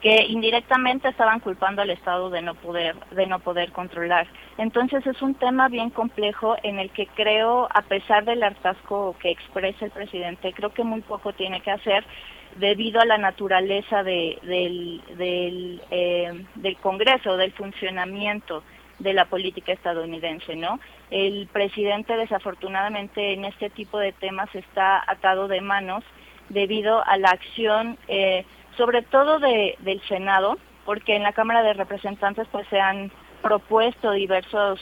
que 0.00 0.24
indirectamente 0.26 1.08
estaban 1.08 1.40
culpando 1.40 1.82
al 1.82 1.90
Estado 1.90 2.30
de 2.30 2.40
no 2.42 2.54
poder 2.54 2.96
de 3.10 3.26
no 3.26 3.38
poder 3.40 3.70
controlar. 3.72 4.26
Entonces 4.56 5.06
es 5.06 5.20
un 5.20 5.34
tema 5.34 5.68
bien 5.68 5.90
complejo 5.90 6.56
en 6.62 6.78
el 6.78 6.90
que 6.90 7.06
creo, 7.06 7.68
a 7.70 7.82
pesar 7.82 8.24
del 8.24 8.42
hartazgo 8.42 9.16
que 9.18 9.30
expresa 9.30 9.84
el 9.84 9.90
presidente, 9.90 10.52
creo 10.52 10.70
que 10.70 10.84
muy 10.84 11.02
poco 11.02 11.32
tiene 11.32 11.60
que 11.60 11.70
hacer 11.70 12.04
debido 12.56 13.00
a 13.00 13.04
la 13.04 13.18
naturaleza 13.18 14.02
de, 14.02 14.38
del, 14.42 15.02
del, 15.16 15.82
eh, 15.90 16.44
del 16.56 16.76
Congreso, 16.78 17.36
del 17.36 17.52
funcionamiento 17.52 18.62
de 18.98 19.14
la 19.14 19.26
política 19.26 19.72
estadounidense, 19.72 20.56
¿no? 20.56 20.80
El 21.10 21.48
presidente 21.52 22.16
desafortunadamente 22.16 23.32
en 23.32 23.44
este 23.44 23.70
tipo 23.70 23.98
de 23.98 24.12
temas 24.12 24.54
está 24.54 25.02
atado 25.06 25.48
de 25.48 25.60
manos 25.60 26.04
debido 26.50 27.02
a 27.06 27.16
la 27.16 27.30
acción 27.30 27.96
eh, 28.08 28.44
sobre 28.80 29.02
todo 29.02 29.38
de, 29.40 29.76
del 29.80 30.00
Senado, 30.08 30.56
porque 30.86 31.14
en 31.14 31.22
la 31.22 31.34
Cámara 31.34 31.62
de 31.62 31.74
Representantes 31.74 32.48
pues 32.50 32.66
se 32.68 32.80
han 32.80 33.12
propuesto 33.42 34.12
diversas 34.12 34.78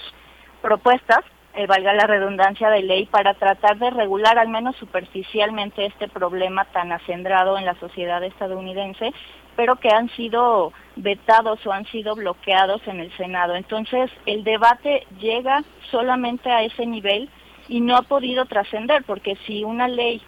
propuestas, 0.63 1.25
eh, 1.55 1.67
valga 1.67 1.93
la 1.95 2.07
redundancia 2.07 2.71
de 2.71 2.83
ley, 2.83 3.07
para 3.07 3.35
tratar 3.35 3.77
de 3.79 3.91
regular 3.91 4.39
al 4.39 4.51
menos 4.51 4.77
superficialmente 4.77 5.85
este 5.85 6.07
problema 6.07 6.65
tan 6.67 6.93
acendrado 6.93 7.59
en 7.59 7.65
la 7.65 7.75
sociedad 7.81 8.23
estadounidense, 8.23 9.13
pero 9.57 9.75
que 9.75 9.89
han 9.89 10.09
sido 10.11 10.73
vetados 10.95 11.67
o 11.67 11.73
han 11.73 11.85
sido 11.87 12.15
bloqueados 12.15 12.87
en 12.87 13.01
el 13.01 13.11
Senado. 13.17 13.57
Entonces, 13.57 14.13
el 14.27 14.45
debate 14.45 15.09
llega 15.19 15.65
solamente 15.91 16.49
a 16.53 16.63
ese 16.63 16.87
nivel 16.87 17.29
y 17.67 17.81
no 17.81 17.97
ha 17.97 18.03
podido 18.03 18.45
trascender, 18.45 19.03
porque 19.03 19.35
si 19.45 19.65
una 19.65 19.89
ley 19.89 20.23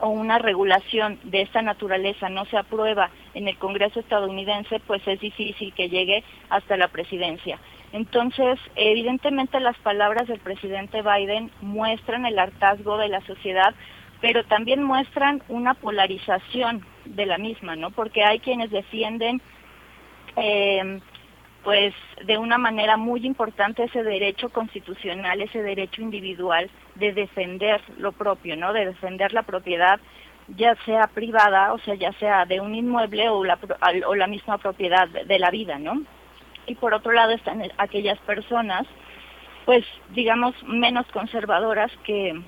o 0.00 0.08
una 0.08 0.38
regulación 0.38 1.18
de 1.24 1.42
esta 1.42 1.62
naturaleza 1.62 2.28
no 2.28 2.44
se 2.46 2.56
aprueba 2.56 3.10
en 3.34 3.48
el 3.48 3.56
Congreso 3.58 4.00
estadounidense, 4.00 4.80
pues 4.86 5.06
es 5.06 5.20
difícil 5.20 5.72
que 5.74 5.88
llegue 5.88 6.24
hasta 6.50 6.76
la 6.76 6.88
presidencia. 6.88 7.58
Entonces, 7.92 8.58
evidentemente 8.76 9.60
las 9.60 9.76
palabras 9.78 10.28
del 10.28 10.40
presidente 10.40 11.02
Biden 11.02 11.50
muestran 11.62 12.26
el 12.26 12.38
hartazgo 12.38 12.98
de 12.98 13.08
la 13.08 13.20
sociedad, 13.22 13.74
pero 14.20 14.44
también 14.44 14.82
muestran 14.82 15.42
una 15.48 15.74
polarización 15.74 16.84
de 17.04 17.26
la 17.26 17.38
misma, 17.38 17.76
¿no? 17.76 17.90
Porque 17.90 18.24
hay 18.24 18.40
quienes 18.40 18.70
defienden 18.70 19.40
eh, 20.36 21.00
pues 21.64 21.94
de 22.24 22.38
una 22.38 22.58
manera 22.58 22.96
muy 22.96 23.26
importante 23.26 23.84
ese 23.84 24.02
derecho 24.02 24.48
constitucional, 24.50 25.40
ese 25.40 25.62
derecho 25.62 26.02
individual 26.02 26.70
de 26.98 27.12
defender 27.12 27.80
lo 27.98 28.12
propio, 28.12 28.56
¿no? 28.56 28.72
De 28.72 28.86
defender 28.86 29.32
la 29.32 29.42
propiedad, 29.42 30.00
ya 30.48 30.74
sea 30.84 31.06
privada, 31.08 31.72
o 31.72 31.78
sea, 31.78 31.94
ya 31.94 32.12
sea 32.14 32.44
de 32.44 32.60
un 32.60 32.74
inmueble 32.74 33.28
o 33.28 33.44
la, 33.44 33.58
o 34.06 34.14
la 34.14 34.26
misma 34.26 34.58
propiedad 34.58 35.08
de 35.08 35.38
la 35.38 35.50
vida, 35.50 35.78
¿no? 35.78 36.02
Y 36.66 36.74
por 36.74 36.94
otro 36.94 37.12
lado 37.12 37.32
están 37.32 37.62
aquellas 37.78 38.18
personas, 38.20 38.86
pues 39.64 39.84
digamos, 40.10 40.54
menos 40.64 41.06
conservadoras 41.08 41.90
que 42.04 42.40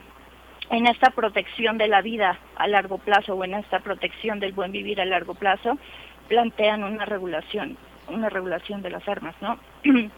en 0.70 0.86
esta 0.86 1.10
protección 1.10 1.78
de 1.78 1.88
la 1.88 2.00
vida 2.00 2.38
a 2.56 2.68
largo 2.68 2.98
plazo 2.98 3.34
o 3.34 3.44
en 3.44 3.54
esta 3.54 3.80
protección 3.80 4.40
del 4.40 4.52
buen 4.52 4.72
vivir 4.72 5.00
a 5.00 5.04
largo 5.04 5.34
plazo, 5.34 5.78
plantean 6.28 6.84
una 6.84 7.04
regulación 7.06 7.76
una 8.10 8.28
regulación 8.28 8.82
de 8.82 8.90
las 8.90 9.06
armas, 9.08 9.34
¿no? 9.40 9.58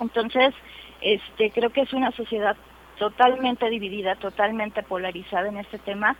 Entonces, 0.00 0.54
este, 1.00 1.50
creo 1.50 1.70
que 1.70 1.82
es 1.82 1.92
una 1.92 2.10
sociedad 2.12 2.56
totalmente 2.98 3.68
dividida, 3.68 4.16
totalmente 4.16 4.82
polarizada 4.82 5.48
en 5.48 5.58
este 5.58 5.78
tema 5.78 6.16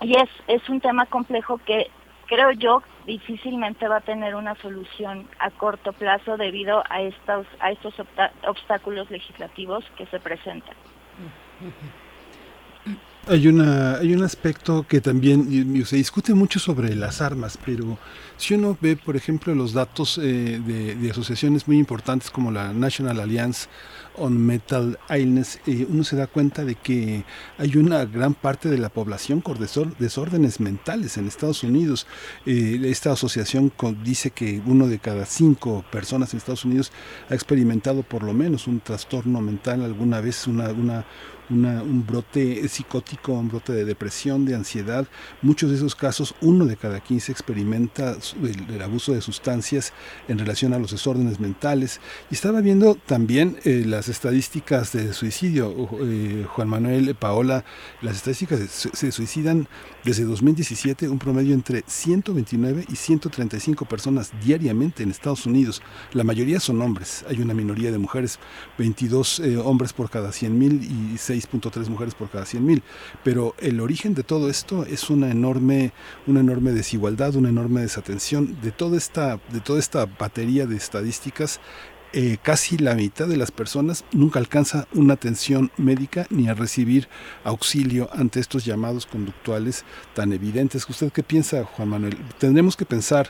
y 0.00 0.12
es, 0.16 0.28
es 0.46 0.68
un 0.68 0.80
tema 0.80 1.06
complejo 1.06 1.58
que 1.58 1.90
creo 2.26 2.52
yo 2.52 2.82
difícilmente 3.06 3.88
va 3.88 3.96
a 3.96 4.00
tener 4.00 4.34
una 4.34 4.54
solución 4.56 5.26
a 5.38 5.50
corto 5.50 5.92
plazo 5.92 6.36
debido 6.36 6.84
a 6.88 7.00
estos, 7.00 7.46
a 7.58 7.72
estos 7.72 7.94
obstáculos 8.46 9.10
legislativos 9.10 9.84
que 9.96 10.06
se 10.06 10.20
presentan. 10.20 10.74
Hay, 13.26 13.48
una, 13.48 13.96
hay 13.96 14.14
un 14.14 14.22
aspecto 14.22 14.86
que 14.86 15.00
también 15.00 15.84
se 15.84 15.96
discute 15.96 16.34
mucho 16.34 16.58
sobre 16.58 16.94
las 16.94 17.20
armas, 17.20 17.58
pero 17.64 17.98
si 18.36 18.54
uno 18.54 18.76
ve, 18.80 18.96
por 18.96 19.16
ejemplo, 19.16 19.54
los 19.54 19.72
datos 19.72 20.18
eh, 20.18 20.60
de, 20.60 21.10
asociaciones 21.10 21.66
muy 21.66 21.78
importantes 21.78 22.30
como 22.30 22.50
la 22.50 22.72
National 22.72 23.20
Alliance 23.20 23.68
on 24.16 24.38
Metal 24.38 24.98
Illness, 25.10 25.60
eh, 25.66 25.86
uno 25.88 26.04
se 26.04 26.16
da 26.16 26.26
cuenta 26.26 26.64
de 26.64 26.74
que 26.74 27.24
hay 27.58 27.76
una 27.76 28.04
gran 28.04 28.34
parte 28.34 28.68
de 28.68 28.78
la 28.78 28.88
población 28.88 29.40
con 29.40 29.58
desórdenes 29.58 30.60
mentales 30.60 31.16
en 31.16 31.26
Estados 31.26 31.62
Unidos. 31.62 32.06
Eh, 32.46 32.80
esta 32.84 33.12
asociación 33.12 33.72
dice 34.04 34.30
que 34.30 34.60
uno 34.66 34.88
de 34.88 34.98
cada 34.98 35.26
cinco 35.26 35.84
personas 35.90 36.32
en 36.32 36.38
Estados 36.38 36.64
Unidos 36.64 36.92
ha 37.28 37.34
experimentado 37.34 38.02
por 38.02 38.22
lo 38.22 38.32
menos 38.32 38.66
un 38.66 38.80
trastorno 38.80 39.40
mental 39.40 39.84
alguna 39.84 40.20
vez, 40.20 40.46
una, 40.46 40.70
una 40.70 41.04
un 41.50 42.04
brote 42.06 42.68
psicótico, 42.68 43.32
un 43.32 43.48
brote 43.48 43.72
de 43.72 43.84
depresión, 43.84 44.44
de 44.44 44.54
ansiedad. 44.54 45.06
Muchos 45.42 45.70
de 45.70 45.76
esos 45.76 45.94
casos, 45.94 46.34
uno 46.40 46.66
de 46.66 46.76
cada 46.76 47.00
15 47.00 47.32
experimenta 47.32 48.16
el, 48.42 48.82
abuso 48.82 49.12
de 49.12 49.20
sustancias 49.20 49.92
en 50.28 50.38
relación 50.38 50.72
a 50.72 50.78
los 50.78 50.90
desórdenes 50.90 51.40
mentales. 51.40 52.00
Y 52.30 52.34
estaba 52.34 52.60
viendo 52.60 52.94
también 52.94 53.58
eh, 53.64 53.84
las 53.86 54.08
estadísticas 54.08 54.92
de 54.92 55.12
suicidio, 55.12 55.88
eh, 56.02 56.46
Juan 56.48 56.68
Manuel, 56.68 57.14
Paola, 57.14 57.64
las 58.02 58.16
estadísticas 58.16 58.60
se, 58.70 59.12
suicidan 59.12 59.68
desde 60.08 60.24
2017 60.24 61.08
un 61.08 61.18
promedio 61.18 61.54
entre 61.54 61.82
129 61.86 62.84
y 62.88 62.96
135 62.96 63.84
personas 63.86 64.32
diariamente 64.44 65.02
en 65.02 65.10
Estados 65.10 65.46
Unidos. 65.46 65.82
La 66.12 66.24
mayoría 66.24 66.60
son 66.60 66.80
hombres, 66.82 67.24
hay 67.28 67.40
una 67.40 67.54
minoría 67.54 67.90
de 67.90 67.98
mujeres, 67.98 68.38
22 68.78 69.40
eh, 69.40 69.56
hombres 69.56 69.92
por 69.92 70.10
cada 70.10 70.32
100 70.32 70.58
mil 70.58 70.82
y 70.82 71.18
6 71.18 71.38
6.3 71.50 71.88
mujeres 71.88 72.14
por 72.14 72.30
cada 72.30 72.44
100.000. 72.44 72.82
Pero 73.24 73.54
el 73.58 73.80
origen 73.80 74.14
de 74.14 74.22
todo 74.22 74.50
esto 74.50 74.84
es 74.84 75.10
una 75.10 75.30
enorme, 75.30 75.92
una 76.26 76.40
enorme 76.40 76.72
desigualdad, 76.72 77.34
una 77.36 77.48
enorme 77.48 77.82
desatención 77.82 78.60
de 78.60 78.70
toda 78.72 78.96
esta, 78.96 79.40
de 79.52 79.60
toda 79.60 79.78
esta 79.78 80.06
batería 80.06 80.66
de 80.66 80.76
estadísticas 80.76 81.60
eh, 82.12 82.38
casi 82.42 82.78
la 82.78 82.94
mitad 82.94 83.26
de 83.26 83.36
las 83.36 83.50
personas 83.50 84.04
nunca 84.12 84.38
alcanza 84.38 84.86
una 84.94 85.14
atención 85.14 85.70
médica 85.76 86.26
ni 86.30 86.48
a 86.48 86.54
recibir 86.54 87.08
auxilio 87.44 88.08
ante 88.12 88.40
estos 88.40 88.64
llamados 88.64 89.06
conductuales 89.06 89.84
tan 90.14 90.32
evidentes. 90.32 90.88
¿Usted 90.88 91.12
qué 91.12 91.22
piensa, 91.22 91.64
Juan 91.64 91.88
Manuel? 91.88 92.16
¿Tendremos 92.38 92.76
que 92.76 92.84
pensar 92.84 93.28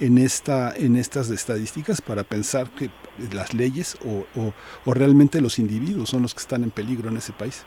en, 0.00 0.18
esta, 0.18 0.74
en 0.76 0.96
estas 0.96 1.30
estadísticas 1.30 2.00
para 2.00 2.22
pensar 2.22 2.68
que 2.70 2.90
las 3.32 3.54
leyes 3.54 3.98
o, 4.04 4.24
o 4.84 4.94
realmente 4.94 5.40
los 5.40 5.58
individuos 5.58 6.10
son 6.10 6.22
los 6.22 6.34
que 6.34 6.40
están 6.40 6.62
en 6.62 6.70
peligro 6.70 7.08
en 7.08 7.16
ese 7.16 7.32
país? 7.32 7.64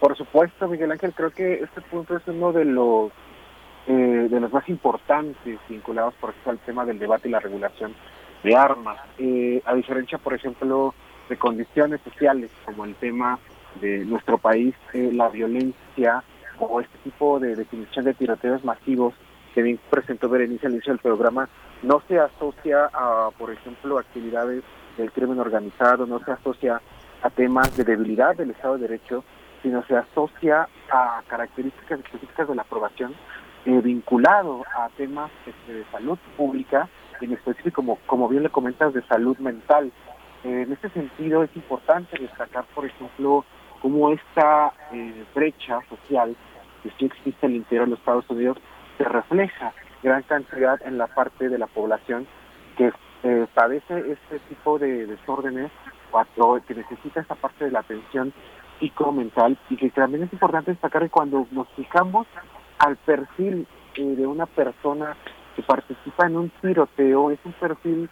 Por 0.00 0.16
supuesto, 0.16 0.66
Miguel 0.66 0.90
Ángel, 0.90 1.14
creo 1.14 1.30
que 1.30 1.62
este 1.62 1.80
punto 1.82 2.16
es 2.16 2.22
uno 2.26 2.52
de 2.52 2.64
los 2.64 3.12
eh, 3.86 4.28
de 4.30 4.40
los 4.40 4.52
más 4.52 4.68
importantes 4.68 5.58
vinculados, 5.68 6.14
por 6.14 6.30
ejemplo, 6.30 6.52
al 6.52 6.58
tema 6.60 6.84
del 6.84 7.00
debate 7.00 7.28
y 7.28 7.32
la 7.32 7.40
regulación 7.40 7.94
de 8.42 8.56
armas. 8.56 8.98
Eh, 9.18 9.62
a 9.64 9.74
diferencia, 9.74 10.18
por 10.18 10.34
ejemplo, 10.34 10.94
de 11.28 11.36
condiciones 11.36 12.00
sociales, 12.02 12.50
como 12.64 12.84
el 12.84 12.94
tema 12.96 13.38
de 13.80 14.04
nuestro 14.04 14.38
país, 14.38 14.74
eh, 14.92 15.10
la 15.12 15.28
violencia 15.28 16.22
o 16.58 16.80
este 16.80 16.98
tipo 16.98 17.40
de 17.40 17.56
definición 17.56 18.04
de 18.04 18.14
tiroteos 18.14 18.64
masivos 18.64 19.14
que 19.54 19.62
bien 19.62 19.78
presentó 19.90 20.28
Berenice 20.28 20.66
al 20.66 20.72
inicio 20.72 20.92
del 20.92 21.00
programa, 21.00 21.48
no 21.82 22.02
se 22.08 22.18
asocia 22.18 22.90
a, 22.92 23.30
por 23.36 23.50
ejemplo, 23.50 23.98
actividades 23.98 24.62
del 24.96 25.12
crimen 25.12 25.38
organizado, 25.38 26.06
no 26.06 26.20
se 26.24 26.32
asocia 26.32 26.80
a 27.22 27.30
temas 27.30 27.76
de 27.76 27.84
debilidad 27.84 28.36
del 28.36 28.50
Estado 28.50 28.78
de 28.78 28.88
Derecho, 28.88 29.24
sino 29.62 29.84
se 29.84 29.96
asocia 29.96 30.68
a 30.90 31.22
características 31.28 32.00
específicas 32.00 32.48
de 32.48 32.54
la 32.54 32.62
aprobación 32.62 33.14
eh, 33.64 33.80
vinculado 33.80 34.64
a 34.76 34.88
temas 34.96 35.30
este, 35.46 35.72
de 35.72 35.84
salud 35.92 36.18
pública, 36.36 36.88
en 37.22 37.32
específico, 37.32 37.82
como, 37.82 37.98
como 38.06 38.28
bien 38.28 38.42
le 38.42 38.50
comentas, 38.50 38.92
de 38.94 39.02
salud 39.02 39.36
mental. 39.38 39.92
en 40.44 40.72
este 40.72 40.88
sentido, 40.90 41.42
es 41.42 41.54
importante 41.54 42.18
destacar, 42.18 42.64
por 42.74 42.84
ejemplo, 42.84 43.44
cómo 43.82 44.10
esta 44.10 44.72
eh, 44.92 45.24
brecha 45.34 45.80
social 45.88 46.36
que 46.82 46.90
sí 46.98 47.06
existe 47.06 47.46
en 47.46 47.52
el 47.52 47.58
interior 47.58 47.86
de 47.86 47.90
los 47.90 47.98
Estados 47.98 48.30
Unidos 48.30 48.58
se 48.96 49.04
refleja 49.04 49.72
gran 50.02 50.22
cantidad 50.22 50.80
en 50.84 50.98
la 50.98 51.08
parte 51.08 51.48
de 51.48 51.58
la 51.58 51.66
población 51.66 52.26
que 52.76 52.92
eh, 53.24 53.46
padece 53.54 54.12
este 54.12 54.38
tipo 54.48 54.78
de 54.78 55.06
desórdenes 55.06 55.70
o 56.12 56.60
que 56.66 56.74
necesita 56.74 57.20
esta 57.20 57.34
parte 57.34 57.64
de 57.64 57.70
la 57.70 57.80
atención 57.80 58.32
psicomental 58.78 59.56
y 59.70 59.76
que 59.76 59.90
también 59.90 60.24
es 60.24 60.32
importante 60.32 60.72
destacar 60.72 61.02
que 61.02 61.08
cuando 61.08 61.46
nos 61.52 61.68
fijamos 61.70 62.26
al 62.78 62.96
perfil 62.96 63.66
eh, 63.94 64.02
de 64.02 64.26
una 64.26 64.46
persona 64.46 65.16
que 65.54 65.62
participa 65.62 66.26
en 66.26 66.36
un 66.36 66.50
tiroteo, 66.60 67.30
es 67.30 67.38
un 67.44 67.52
perfil 67.52 68.08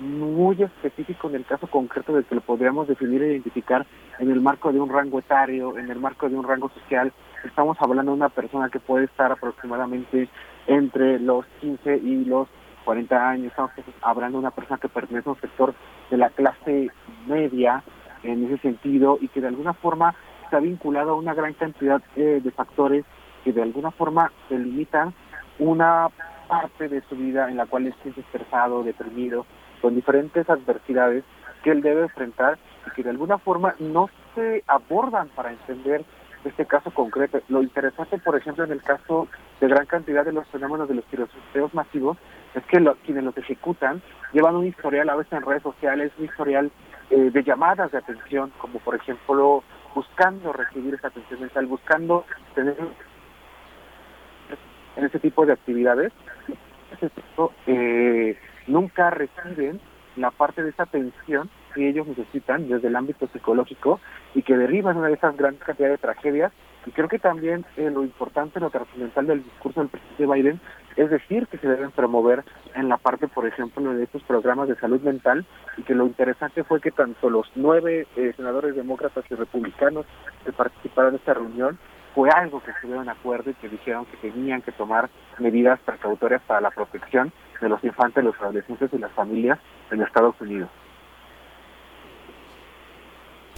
muy 0.00 0.62
específico 0.62 1.28
en 1.28 1.36
el 1.36 1.44
caso 1.44 1.66
concreto 1.66 2.14
de 2.14 2.24
que 2.24 2.34
lo 2.34 2.40
podríamos 2.40 2.88
definir 2.88 3.22
e 3.22 3.32
identificar 3.32 3.86
en 4.18 4.30
el 4.30 4.40
marco 4.40 4.72
de 4.72 4.80
un 4.80 4.88
rango 4.88 5.18
etario, 5.18 5.76
en 5.76 5.90
el 5.90 6.00
marco 6.00 6.28
de 6.28 6.36
un 6.36 6.44
rango 6.44 6.70
social. 6.70 7.12
Estamos 7.44 7.76
hablando 7.80 8.12
de 8.12 8.16
una 8.16 8.28
persona 8.28 8.70
que 8.70 8.80
puede 8.80 9.04
estar 9.04 9.30
aproximadamente 9.30 10.28
entre 10.66 11.18
los 11.18 11.44
15 11.60 11.96
y 11.98 12.24
los 12.24 12.48
40 12.84 13.28
años. 13.28 13.48
Estamos 13.48 13.72
hablando 14.00 14.38
de 14.38 14.42
una 14.42 14.50
persona 14.50 14.78
que 14.78 14.88
pertenece 14.88 15.28
a 15.28 15.32
un 15.32 15.40
sector 15.40 15.74
de 16.10 16.16
la 16.16 16.30
clase 16.30 16.88
media 17.26 17.82
en 18.22 18.44
ese 18.46 18.58
sentido 18.58 19.18
y 19.20 19.28
que 19.28 19.40
de 19.40 19.48
alguna 19.48 19.74
forma 19.74 20.14
está 20.44 20.60
vinculado 20.60 21.10
a 21.10 21.16
una 21.16 21.34
gran 21.34 21.52
cantidad 21.54 22.02
eh, 22.16 22.40
de 22.42 22.50
factores 22.50 23.04
que 23.44 23.52
de 23.52 23.62
alguna 23.62 23.90
forma 23.90 24.30
delimitan 24.48 25.12
una 25.58 26.08
parte 26.52 26.86
de 26.90 27.00
su 27.08 27.16
vida 27.16 27.48
en 27.48 27.56
la 27.56 27.64
cual 27.64 27.86
es 27.86 27.94
estresado, 28.04 28.82
deprimido, 28.82 29.46
con 29.80 29.94
diferentes 29.94 30.48
adversidades 30.50 31.24
que 31.64 31.70
él 31.70 31.80
debe 31.80 32.02
enfrentar 32.02 32.58
y 32.86 32.90
que 32.90 33.02
de 33.02 33.08
alguna 33.08 33.38
forma 33.38 33.74
no 33.78 34.10
se 34.34 34.62
abordan 34.66 35.28
para 35.28 35.50
entender 35.50 36.04
este 36.44 36.66
caso 36.66 36.90
concreto. 36.90 37.40
Lo 37.48 37.62
interesante, 37.62 38.18
por 38.18 38.36
ejemplo, 38.36 38.64
en 38.64 38.72
el 38.72 38.82
caso 38.82 39.28
de 39.62 39.68
gran 39.68 39.86
cantidad 39.86 40.26
de 40.26 40.32
los 40.32 40.46
fenómenos 40.48 40.88
de 40.88 40.96
los 40.96 41.06
tiroteos 41.06 41.72
masivos, 41.72 42.18
es 42.54 42.62
que 42.66 42.84
quienes 43.02 43.24
los 43.24 43.38
ejecutan 43.38 44.02
llevan 44.34 44.56
un 44.56 44.66
historial 44.66 45.08
a 45.08 45.16
veces 45.16 45.32
en 45.32 45.46
redes 45.46 45.62
sociales, 45.62 46.12
un 46.18 46.26
historial 46.26 46.70
eh, 47.08 47.30
de 47.30 47.42
llamadas 47.42 47.92
de 47.92 47.98
atención, 47.98 48.52
como 48.58 48.78
por 48.80 48.94
ejemplo 48.94 49.64
buscando 49.94 50.52
recibir 50.52 50.92
esa 50.92 51.08
atención 51.08 51.40
mental, 51.40 51.66
buscando 51.66 52.26
tener 52.54 52.76
en 54.96 55.04
ese 55.04 55.18
tipo 55.18 55.46
de 55.46 55.52
actividades, 55.54 56.12
eh, 57.66 58.36
nunca 58.66 59.10
reciben 59.10 59.80
la 60.16 60.30
parte 60.30 60.62
de 60.62 60.70
esa 60.70 60.84
atención 60.84 61.48
que 61.74 61.88
ellos 61.88 62.06
necesitan 62.06 62.68
desde 62.68 62.88
el 62.88 62.96
ámbito 62.96 63.26
psicológico 63.28 64.00
y 64.34 64.42
que 64.42 64.56
derivan 64.56 64.98
una 64.98 65.08
de 65.08 65.14
esas 65.14 65.36
grandes 65.36 65.62
cantidades 65.62 66.00
de 66.00 66.06
tragedias. 66.06 66.52
Y 66.84 66.90
creo 66.90 67.08
que 67.08 67.18
también 67.18 67.64
eh, 67.76 67.90
lo 67.90 68.02
importante, 68.02 68.60
lo 68.60 68.70
trascendental 68.70 69.26
del 69.26 69.44
discurso 69.44 69.80
del 69.80 69.88
presidente 69.88 70.26
Biden 70.26 70.60
es 70.96 71.10
decir 71.10 71.46
que 71.46 71.58
se 71.58 71.68
deben 71.68 71.90
promover 71.90 72.44
en 72.74 72.88
la 72.88 72.98
parte, 72.98 73.28
por 73.28 73.46
ejemplo, 73.46 73.94
de 73.94 74.04
estos 74.04 74.22
programas 74.24 74.68
de 74.68 74.76
salud 74.76 75.00
mental 75.00 75.46
y 75.76 75.82
que 75.82 75.94
lo 75.94 76.06
interesante 76.06 76.64
fue 76.64 76.80
que 76.80 76.90
tanto 76.90 77.30
los 77.30 77.50
nueve 77.54 78.06
eh, 78.16 78.32
senadores 78.36 78.74
demócratas 78.74 79.24
y 79.30 79.34
republicanos 79.34 80.06
que 80.44 80.52
participaron 80.52 81.14
en 81.14 81.20
esta 81.20 81.34
reunión 81.34 81.78
fue 82.14 82.30
algo 82.30 82.62
que 82.62 82.70
estuvieron 82.70 83.08
acuerdo 83.08 83.50
y 83.50 83.54
que 83.54 83.68
dijeron 83.68 84.06
que 84.06 84.16
tenían 84.18 84.62
que 84.62 84.72
tomar 84.72 85.08
medidas 85.38 85.80
precautorias 85.80 86.42
para 86.42 86.60
la 86.60 86.70
protección 86.70 87.32
de 87.60 87.68
los 87.68 87.82
infantes, 87.84 88.24
los 88.24 88.38
adolescentes 88.40 88.90
y 88.92 88.98
las 88.98 89.12
familias 89.12 89.58
en 89.90 90.02
Estados 90.02 90.38
Unidos. 90.40 90.68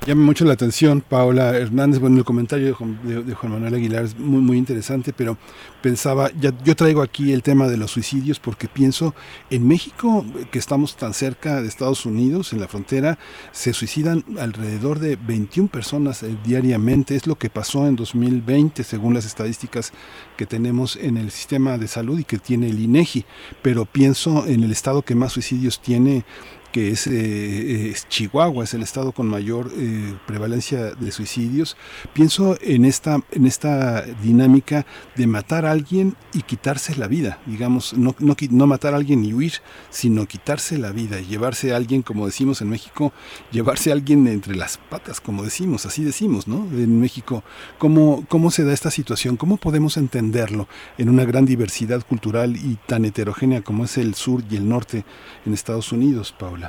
Llama 0.07 0.23
mucho 0.23 0.45
la 0.45 0.53
atención, 0.53 1.01
Paola 1.01 1.57
Hernández. 1.57 1.99
Bueno, 1.99 2.19
el 2.19 2.27
comentario 2.27 2.67
de 2.67 2.73
Juan, 2.75 3.53
Manuel 3.53 3.73
Aguilar 3.73 4.05
es 4.05 4.19
muy, 4.19 4.43
muy 4.43 4.59
interesante, 4.59 5.15
pero 5.15 5.39
pensaba, 5.81 6.31
ya, 6.39 6.53
yo 6.63 6.77
traigo 6.77 7.01
aquí 7.01 7.33
el 7.33 7.43
tema 7.43 7.69
de 7.69 7.79
los 7.79 7.93
suicidios 7.93 8.39
porque 8.39 8.69
pienso 8.69 9.15
en 9.49 9.67
México, 9.67 10.27
que 10.51 10.59
estamos 10.59 10.97
tan 10.97 11.15
cerca 11.15 11.63
de 11.63 11.69
Estados 11.69 12.05
Unidos, 12.05 12.53
en 12.53 12.61
la 12.61 12.69
frontera, 12.69 13.19
se 13.53 13.73
suicidan 13.73 14.27
alrededor 14.39 14.99
de 14.99 15.17
21 15.17 15.71
personas 15.71 16.23
eh, 16.23 16.37
diariamente. 16.45 17.17
Es 17.17 17.27
lo 17.27 17.37
que 17.37 17.49
pasó 17.49 17.87
en 17.87 17.97
2020, 17.97 18.85
según 18.85 19.15
las 19.15 19.25
estadísticas 19.25 19.95
que 20.37 20.45
tenemos 20.45 20.97
en 20.97 21.17
el 21.17 21.31
sistema 21.31 21.79
de 21.79 21.89
salud 21.89 22.19
y 22.19 22.25
que 22.25 22.37
tiene 22.37 22.69
el 22.69 22.79
INEGI. 22.79 23.25
Pero 23.63 23.87
pienso 23.87 24.47
en 24.47 24.65
el 24.65 24.71
estado 24.71 25.01
que 25.01 25.15
más 25.15 25.33
suicidios 25.33 25.81
tiene 25.81 26.27
que 26.75 26.93
eh, 26.93 27.91
es, 27.93 28.09
Chihuahua, 28.09 28.65
es 28.65 28.75
el 28.75 28.83
estado 28.83 29.13
con 29.13 29.29
mayor 29.29 29.71
eh, 29.77 30.13
prevalencia 30.27 30.91
de 30.91 31.13
suicidios. 31.13 31.77
Pienso 32.13 32.59
en 32.61 32.85
esta, 32.85 33.21
en 33.31 33.47
esta 33.47 34.03
dinámica 34.03 34.85
de 35.15 35.29
matar 35.29 35.67
a 35.67 35.71
alguien 35.71 36.17
y 36.33 36.43
quitarse 36.43 36.97
la 36.97 37.07
vida, 37.07 37.39
digamos, 37.47 37.95
no, 37.95 38.17
no, 38.19 38.35
no 38.51 38.67
matar 38.67 38.93
a 38.93 38.97
alguien 38.97 39.25
y 39.25 39.33
huir, 39.33 39.53
sino 39.91 40.27
quitarse 40.27 40.77
la 40.77 40.91
vida 40.91 41.21
y 41.21 41.27
llevarse 41.27 41.73
a 41.73 41.77
alguien, 41.77 42.03
como 42.03 42.27
decimos 42.27 42.61
en 42.61 42.71
México, 42.71 43.13
llevarse 43.53 43.91
a 43.91 43.93
alguien 43.93 44.27
entre 44.27 44.57
las 44.57 44.79
patas, 44.79 45.21
como 45.21 45.45
decimos, 45.45 45.87
así 45.87 46.03
decimos, 46.03 46.49
¿no? 46.49 46.67
En 46.73 47.01
México, 47.01 47.45
¿cómo, 47.79 48.25
cómo 48.29 48.51
se 48.51 48.65
da 48.65 48.73
esta 48.73 48.91
situación? 48.91 49.37
¿Cómo 49.37 49.59
podemos 49.59 49.97
entenderlo 49.97 50.67
en 50.99 51.09
una 51.09 51.25
gran 51.25 51.47
diversidad 51.47 52.05
cultural 52.05 52.57
y 52.57 52.79
tan 52.89 53.05
heterogénea 53.05 53.63
como 53.63 53.85
es 53.85 53.97
el 53.97 54.17
sur 54.17 54.43
y 54.51 54.57
el 54.57 54.69
norte 54.69 55.05
en 55.47 55.55
Estados 55.55 55.93
Unidos, 55.93 56.35
Paula? 56.37 56.64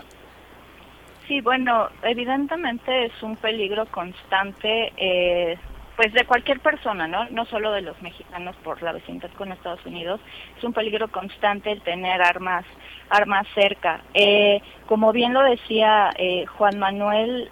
Sí, 1.28 1.42
bueno, 1.42 1.90
evidentemente 2.04 3.06
es 3.06 3.24
un 3.24 3.36
peligro 3.36 3.88
constante, 3.88 4.94
eh, 4.96 5.58
pues 5.96 6.14
de 6.14 6.24
cualquier 6.26 6.60
persona, 6.60 7.08
¿no? 7.08 7.28
No 7.30 7.46
solo 7.46 7.72
de 7.72 7.82
los 7.82 8.00
mexicanos 8.02 8.56
por 8.58 8.84
la 8.84 8.92
vecindad 8.92 9.32
con 9.32 9.52
Estados 9.52 9.84
Unidos, 9.88 10.20
es 10.56 10.64
un 10.64 10.74
peligro 10.74 11.08
constante 11.08 11.72
el 11.72 11.82
tener 11.82 12.22
armas, 12.22 12.64
armas 13.10 13.48
cerca. 13.56 14.02
Eh, 14.14 14.62
como 14.86 15.12
bien 15.14 15.34
lo 15.34 15.42
decía 15.42 16.12
eh, 16.18 16.46
Juan 16.46 16.78
Manuel, 16.78 17.50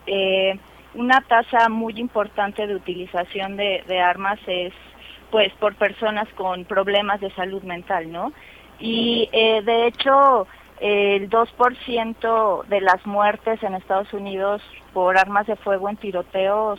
una 0.94 1.22
tasa 1.22 1.68
muy 1.70 2.00
importante 2.00 2.68
de 2.68 2.76
utilización 2.76 3.58
de, 3.58 3.84
de 3.88 4.00
armas 4.00 4.40
es, 4.46 4.74
pues, 5.32 5.52
por 5.54 5.74
personas 5.76 6.28
con 6.36 6.66
problemas 6.66 7.22
de 7.22 7.32
salud 7.32 7.64
mental, 7.64 8.12
¿no? 8.12 8.34
Y 8.80 9.30
de 9.32 9.88
hecho 9.88 10.48
el 10.84 11.30
2% 11.30 12.66
de 12.66 12.82
las 12.82 13.06
muertes 13.06 13.64
en 13.64 13.74
Estados 13.74 14.12
Unidos 14.12 14.62
por 14.94 15.18
armas 15.18 15.48
de 15.48 15.56
fuego 15.56 15.90
en 15.90 15.96
tiroteos 15.96 16.78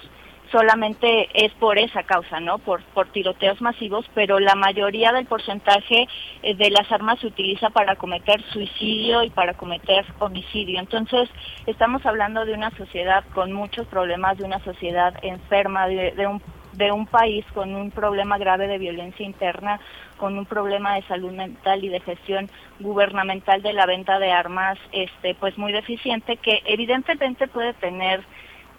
solamente 0.53 1.29
es 1.33 1.53
por 1.55 1.79
esa 1.79 2.03
causa, 2.03 2.39
¿no? 2.39 2.59
Por, 2.59 2.83
por 2.93 3.09
tiroteos 3.09 3.63
masivos, 3.63 4.05
pero 4.15 4.39
la 4.41 4.55
mayoría 4.55 5.11
del 5.11 5.25
porcentaje 5.25 6.07
eh, 6.43 6.55
de 6.55 6.71
las 6.71 6.93
armas 6.93 7.19
se 7.21 7.29
utiliza 7.29 7.71
para 7.71 7.97
cometer 7.97 8.43
suicidio 8.53 9.23
y 9.23 9.31
para 9.31 9.55
cometer 9.55 10.05
homicidio. 10.19 10.81
Entonces, 10.81 11.31
estamos 11.67 12.05
hablando 12.05 12.45
de 12.45 12.53
una 12.53 12.71
sociedad 12.73 13.25
con 13.35 13.53
muchos 13.53 13.87
problemas, 13.87 14.37
de 14.37 14.45
una 14.45 14.59
sociedad 14.61 15.15
enferma, 15.23 15.89
de 15.89 16.27
un 16.27 16.43
de 16.77 16.93
un 16.93 17.07
país 17.07 17.45
con 17.55 17.75
un 17.75 17.91
problema 17.91 18.39
grave 18.39 18.67
de 18.67 18.79
violencia 18.79 19.25
interna, 19.25 19.81
con 20.25 20.39
un 20.39 20.47
problema 20.47 20.95
de 20.95 21.03
salud 21.03 21.33
mental 21.33 21.85
y 21.85 21.91
de 21.91 22.01
gestión 22.01 22.49
gubernamental 22.81 23.61
de 23.61 23.75
la 23.75 23.85
venta 23.85 24.19
de 24.19 24.33
armas, 24.33 24.79
este, 24.91 25.35
pues 25.35 25.59
muy 25.59 25.71
deficiente, 25.71 26.39
que 26.39 26.63
evidentemente 26.65 27.47
puede 27.47 27.75
tener 27.75 28.23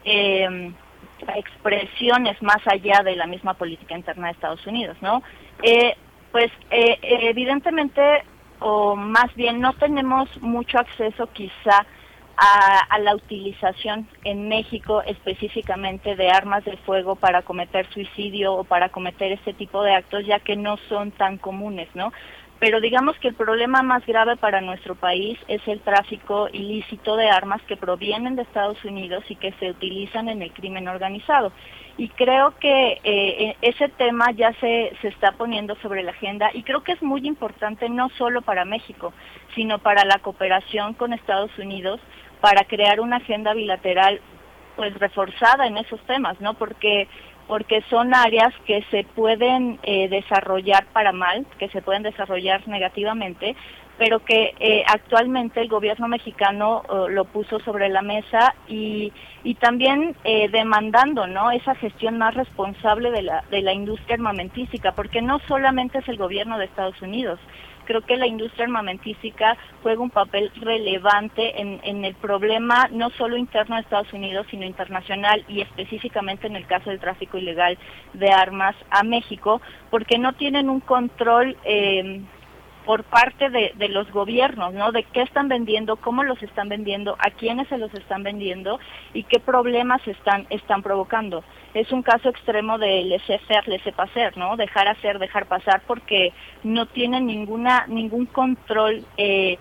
eh, 0.06 0.74
expresiones 1.36 2.42
más 2.42 2.66
allá 2.66 3.04
de 3.04 3.16
la 3.16 3.28
misma 3.28 3.54
política 3.54 3.96
interna 3.96 4.26
de 4.26 4.34
Estados 4.34 4.66
Unidos, 4.66 4.98
¿no? 5.02 5.22
Eh, 5.62 5.96
pues 6.32 6.52
eh, 6.72 6.98
evidentemente, 7.04 8.24
o 8.58 8.96
más 8.96 9.32
bien 9.36 9.62
no 9.62 9.74
tenemos 9.74 10.28
mucho 10.42 10.80
acceso 10.80 11.28
quizá 11.32 11.86
a, 12.38 13.00
la 13.00 13.16
utilización 13.16 14.08
en 14.24 14.48
México 14.48 15.02
específicamente 15.04 16.16
de 16.16 16.30
armas 16.30 16.66
de 16.66 16.78
fuego 16.78 17.16
para 17.16 17.42
cometer 17.42 17.88
suicidio 17.92 18.54
o 18.54 18.64
para 18.64 18.90
cometer 18.90 19.32
este 19.32 19.54
tipo 19.54 19.84
de 19.84 19.94
actos, 19.94 20.26
ya 20.26 20.40
que 20.40 20.56
no 20.56 20.78
son 20.90 21.12
tan 21.12 21.38
comunes, 21.38 21.88
¿no? 21.94 22.12
Pero 22.60 22.80
digamos 22.80 23.18
que 23.20 23.28
el 23.28 23.36
problema 23.36 23.84
más 23.84 24.06
grave 24.06 24.38
para 24.38 24.62
nuestro 24.62 24.96
país 24.96 25.38
es 25.48 25.62
el 25.68 25.82
tráfico 25.82 26.48
ilícito 26.52 27.18
de 27.18 27.30
armas 27.30 27.62
que 27.64 27.76
provienen 27.76 28.38
de 28.38 28.44
Estados 28.44 28.84
Unidos 28.86 29.26
y 29.30 29.36
que 29.36 29.52
se 29.60 29.70
utilizan 29.70 30.30
en 30.30 30.42
el 30.42 30.54
crimen 30.54 30.88
organizado. 30.88 31.52
Y 31.98 32.10
creo 32.10 32.58
que 32.60 33.00
eh, 33.04 33.56
ese 33.62 33.90
tema 33.90 34.32
ya 34.32 34.54
se, 34.54 34.94
se 35.02 35.10
está 35.10 35.34
poniendo 35.34 35.76
sobre 35.76 36.04
la 36.04 36.12
agenda 36.12 36.50
y 36.54 36.64
creo 36.64 36.84
que 36.84 36.94
es 36.94 37.02
muy 37.02 37.26
importante 37.28 37.90
no 37.90 38.10
solo 38.18 38.42
para 38.42 38.66
México, 38.66 39.14
sino 39.54 39.80
para 39.80 40.06
la 40.06 40.20
cooperación 40.20 40.94
con 40.94 41.14
Estados 41.14 41.58
Unidos, 41.58 42.02
para 42.46 42.64
crear 42.66 43.00
una 43.00 43.16
agenda 43.16 43.56
bilateral 43.56 44.22
pues 44.76 44.94
reforzada 45.00 45.66
en 45.66 45.78
esos 45.78 46.00
temas, 46.02 46.40
¿no? 46.42 46.54
Porque 46.54 47.08
porque 47.48 47.82
son 47.90 48.14
áreas 48.14 48.54
que 48.68 48.84
se 48.92 49.04
pueden 49.04 49.80
eh, 49.82 50.10
desarrollar 50.10 50.86
para 50.94 51.12
mal, 51.12 51.48
que 51.58 51.70
se 51.70 51.82
pueden 51.82 52.04
desarrollar 52.04 52.68
negativamente, 52.68 53.56
pero 53.98 54.20
que 54.24 54.54
eh, 54.60 54.84
actualmente 54.88 55.60
el 55.60 55.70
gobierno 55.70 56.08
mexicano 56.08 56.84
eh, 56.88 57.12
lo 57.12 57.26
puso 57.26 57.60
sobre 57.62 57.90
la 57.90 58.04
mesa 58.04 58.54
y, 58.68 59.12
y 59.44 59.56
también 59.56 60.16
demandando 60.52 61.26
no 61.26 61.50
esa 61.50 61.74
gestión 61.74 62.20
más 62.20 62.36
responsable 62.36 63.10
de 63.10 63.24
la, 63.24 63.44
de 63.50 63.64
la 63.64 63.74
industria 63.74 64.18
armamentística, 64.18 64.92
porque 64.92 65.24
no 65.24 65.40
solamente 65.48 65.98
es 65.98 66.08
el 66.10 66.18
gobierno 66.18 66.60
de 66.60 66.66
Estados 66.66 67.02
Unidos, 67.02 67.40
creo 67.86 68.02
que 68.02 68.18
la 68.18 68.28
industria 68.28 68.66
armamentística 68.66 69.58
juega 69.82 70.02
un 70.02 70.10
papel 70.10 70.52
relevante 70.56 71.62
en, 71.62 72.06
el 72.06 72.16
problema 72.16 72.88
no 72.92 73.10
solo 73.12 73.38
interno 73.38 73.76
de 73.76 73.82
Estados 73.82 74.12
Unidos, 74.14 74.48
sino 74.50 74.66
internacional 74.66 75.44
y 75.48 75.62
específicamente 75.62 76.48
en 76.48 76.56
el 76.56 76.68
caso 76.68 76.90
del 76.90 77.00
tráfico 77.00 77.38
ilegal 77.38 77.78
de 78.14 78.30
armas 78.30 78.76
a 78.90 79.04
México, 79.04 79.62
porque 79.90 80.18
no 80.18 80.34
tienen 80.34 80.70
un 80.70 80.80
control 80.80 81.58
eh, 81.64 82.22
por 82.86 83.04
parte 83.04 83.50
de, 83.50 83.74
de, 83.76 83.90
los 83.90 84.12
gobiernos, 84.12 84.74
¿no? 84.74 84.92
De 84.92 85.04
qué 85.04 85.24
están 85.24 85.48
vendiendo, 85.48 85.96
cómo 85.96 86.24
los 86.24 86.42
están 86.44 86.70
vendiendo, 86.70 87.16
a 87.20 87.32
quiénes 87.32 87.68
se 87.68 87.78
los 87.78 87.92
están 87.94 88.22
vendiendo 88.24 88.80
y 89.14 89.24
qué 89.24 89.40
problemas 89.40 90.08
están, 90.08 90.46
están 90.50 90.84
provocando. 90.84 91.44
Es 91.76 91.92
un 91.92 92.04
caso 92.04 92.30
extremo 92.30 92.78
de 92.78 93.04
laissez-faire, 93.04 93.68
laissez-passer, 93.68 94.38
¿no? 94.38 94.56
Dejar 94.56 94.88
hacer, 94.88 95.20
dejar 95.20 95.46
pasar, 95.46 95.82
porque 95.86 96.32
no 96.64 96.86
tienen 96.86 97.26
ninguna, 97.26 97.86
ningún 97.88 98.28
control, 98.28 99.04
eh, 99.18 99.58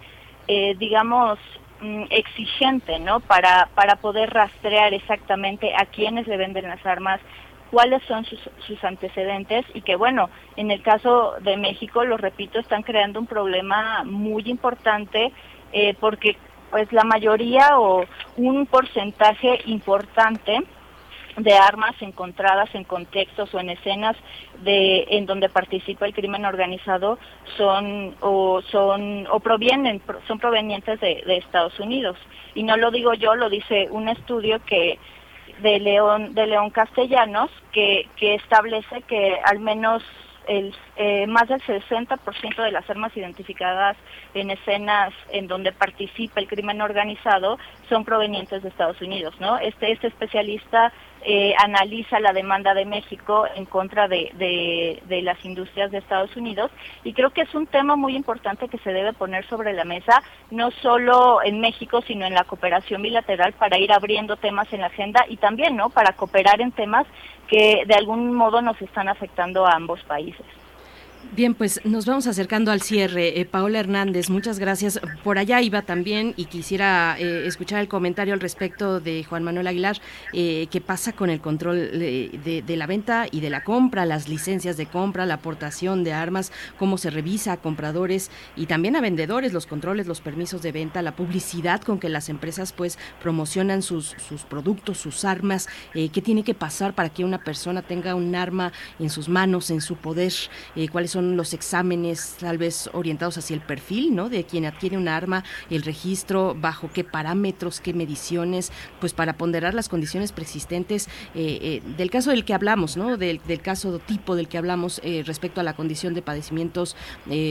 eh, 0.47 0.77
digamos, 0.79 1.41
mm, 1.81 2.05
exigente, 2.11 3.01
¿no? 3.01 3.19
Para, 3.19 3.69
para 3.75 3.97
poder 3.97 4.31
rastrear 4.31 4.95
exactamente 4.95 5.75
a 5.75 5.87
quiénes 5.87 6.29
le 6.29 6.37
venden 6.37 6.69
las 6.69 6.87
armas, 6.87 7.21
cuáles 7.73 8.01
son 8.05 8.25
sus, 8.25 8.39
sus, 8.65 8.85
antecedentes 8.85 9.67
y 9.75 9.81
que 9.81 9.97
bueno, 9.97 10.31
en 10.55 10.71
el 10.71 10.83
caso 10.83 11.35
de 11.41 11.57
México, 11.57 12.05
lo 12.05 12.17
repito, 12.17 12.61
están 12.61 12.85
creando 12.85 13.19
un 13.19 13.27
problema 13.27 14.05
muy 14.05 14.45
importante 14.47 15.33
eh, 15.73 15.97
porque 15.99 16.37
pues 16.71 16.93
la 16.93 17.03
mayoría 17.03 17.81
o 17.81 18.05
un 18.37 18.67
porcentaje 18.67 19.59
importante 19.67 20.61
de 21.37 21.55
armas 21.55 21.95
encontradas 22.01 22.73
en 22.75 22.85
contextos 22.85 23.53
o 23.55 23.59
en 23.59 23.71
escenas 23.71 24.17
de 24.63 25.05
en 25.11 25.27
donde 25.27 25.49
participa 25.49 26.07
el 26.07 26.15
crimen 26.15 26.45
organizado 26.45 27.19
son 27.57 28.15
o 28.21 28.63
son 28.71 29.27
o 29.31 29.41
provienen 29.41 30.01
son 30.29 30.39
provenientes 30.39 31.01
de, 31.01 31.25
de 31.27 31.37
Estados 31.39 31.79
Unidos 31.81 32.17
y 32.55 32.63
no 32.63 32.77
lo 32.77 32.91
digo 32.93 33.15
yo 33.15 33.35
lo 33.35 33.51
dice 33.51 33.89
un 33.91 34.09
estudio 34.09 34.65
que 34.65 34.99
de 35.61 35.79
León, 35.81 36.35
de 36.35 36.47
León 36.47 36.71
Castellanos, 36.71 37.51
que, 37.73 38.09
que 38.17 38.35
establece 38.35 39.03
que 39.03 39.39
al 39.45 39.61
menos 39.61 40.03
el, 40.47 40.75
eh, 40.97 41.27
más 41.27 41.49
del 41.49 41.63
60% 41.63 42.63
de 42.63 42.71
las 42.71 42.89
armas 42.91 43.17
identificadas 43.17 43.97
en 44.35 44.51
escenas 44.51 45.15
en 45.31 45.47
donde 45.47 45.73
participa 45.73 46.41
el 46.41 46.49
crimen 46.49 46.83
organizado 46.83 47.59
son 47.89 48.05
provenientes 48.05 48.63
de 48.63 48.69
Estados 48.69 49.01
Unidos, 49.01 49.35
¿no? 49.41 49.59
Este, 49.59 49.93
este 49.93 50.09
especialista 50.09 50.93
eh, 51.25 51.55
analiza 51.59 52.21
la 52.21 52.33
demanda 52.33 52.75
de 52.75 52.85
México 52.85 53.47
en 53.55 53.65
contra 53.65 54.09
de, 54.09 54.31
de, 54.35 55.23
las 55.23 55.43
industrias 55.45 55.91
de 55.91 55.99
Estados 55.99 56.37
Unidos 56.37 56.71
y 57.03 57.15
creo 57.15 57.31
que 57.31 57.43
es 57.43 57.55
un 57.55 57.67
tema 57.67 57.97
muy 57.97 58.15
importante 58.15 58.69
que 58.69 58.79
se 58.79 58.93
debe 58.93 59.15
poner 59.15 59.47
sobre 59.49 59.73
la 59.73 59.85
mesa, 59.85 60.23
no 60.51 60.71
solo 60.71 61.43
en 61.43 61.61
México, 61.61 62.03
sino 62.03 62.27
en 62.27 62.35
la 62.35 62.45
cooperación 62.45 63.01
bilateral 63.01 63.55
para 63.55 63.79
ir 63.79 63.93
abriendo 63.93 64.37
temas 64.37 64.71
en 64.73 64.83
la 64.83 64.89
agenda 64.89 65.25
y 65.29 65.39
también, 65.39 65.77
¿no? 65.77 65.89
Para 65.89 66.13
cooperar 66.13 66.61
en 66.61 66.73
temas 66.73 67.07
que 67.49 67.85
de 67.87 67.95
algún 67.95 68.35
modo 68.35 68.61
nos 68.61 68.81
están 68.83 69.09
afectando 69.09 69.67
a 69.67 69.73
ambos 69.73 70.03
países. 70.05 70.45
Bien, 71.33 71.55
pues 71.55 71.81
nos 71.85 72.07
vamos 72.07 72.29
acercando 72.29 72.71
al 72.71 72.81
cierre. 72.81 73.41
Eh, 73.41 73.45
Paola 73.45 73.81
Hernández, 73.81 74.31
muchas 74.31 74.61
gracias. 74.61 75.01
Por 75.25 75.39
allá 75.39 75.61
iba 75.61 75.83
también 75.83 76.33
y 76.37 76.45
quisiera 76.45 77.17
eh, 77.19 77.47
escuchar 77.47 77.81
el 77.81 77.89
comentario 77.89 78.35
al 78.35 78.41
respecto 78.41 79.01
de 79.01 79.25
Juan 79.25 79.43
Manuel 79.43 79.67
Aguilar. 79.67 80.01
Eh, 80.33 80.69
¿Qué 80.71 80.81
pasa 80.81 81.13
con 81.13 81.31
el 81.31 81.41
control 81.41 81.77
de, 81.77 82.63
de, 82.65 82.77
la 82.77 82.87
venta 82.87 83.27
y 83.31 83.41
de 83.41 83.51
la 83.51 83.65
compra, 83.65 84.07
las 84.07 84.29
licencias 84.29 84.77
de 84.77 84.87
compra, 84.87 85.27
la 85.27 85.35
aportación 85.35 86.05
de 86.05 86.13
armas, 86.13 86.53
cómo 86.79 86.99
se 86.99 87.11
revisa 87.11 87.53
a 87.53 87.57
compradores 87.57 88.31
y 88.55 88.67
también 88.67 88.95
a 88.95 89.01
vendedores, 89.01 89.53
los 89.53 89.67
controles, 89.67 90.07
los 90.07 90.21
permisos 90.21 90.63
de 90.63 90.71
venta, 90.71 91.03
la 91.03 91.17
publicidad 91.17 91.81
con 91.81 91.99
que 91.99 92.09
las 92.09 92.29
empresas 92.29 92.73
pues 92.73 92.97
promocionan 93.21 93.83
sus, 93.83 94.15
sus 94.29 94.43
productos, 94.43 94.99
sus 94.99 95.25
armas? 95.25 95.69
¿Qué 95.93 96.23
tiene 96.23 96.45
que 96.45 96.55
pasar 96.55 96.95
para 96.95 97.09
que 97.09 97.25
una 97.25 97.43
persona 97.43 97.83
tenga 97.83 98.15
un 98.15 98.35
arma 98.37 98.73
en 99.01 99.11
sus 99.11 99.29
manos, 99.29 99.71
en 99.71 99.81
su 99.81 99.97
poder? 99.97 100.33
¿Cuáles 100.93 101.14
son 101.15 101.37
los 101.37 101.55
exámenes 101.55 102.37
tal 102.41 102.59
vez 102.59 102.91
orientados 102.93 103.39
hacia 103.39 103.55
el 103.55 103.61
perfil, 103.61 104.17
¿no? 104.17 104.29
De 104.29 104.43
quien 104.43 104.65
adquiere 104.65 104.97
un 104.99 105.07
arma, 105.07 105.45
el 105.71 105.83
registro, 105.83 106.57
bajo 106.59 106.91
qué 106.93 107.05
parámetros, 107.05 107.81
qué 107.81 107.95
mediciones, 107.95 108.73
pues 108.99 109.13
para 109.13 109.35
ponderar 109.35 109.75
las 109.75 109.89
condiciones 109.89 110.33
persistentes 110.33 111.07
eh, 111.37 111.59
eh, 111.63 111.83
del 111.97 112.11
caso 112.11 112.31
del 112.31 112.45
que 112.45 112.53
hablamos, 112.53 112.97
¿no? 112.97 113.17
Del, 113.17 113.41
caso 113.63 114.01
tipo 114.01 114.35
del 114.35 114.49
que 114.49 114.59
hablamos 114.59 115.01
eh, 115.05 115.23
respecto 115.25 115.61
a 115.61 115.65
la 115.65 115.75
condición 115.75 116.15
de 116.15 116.23
padecimientos 116.23 116.97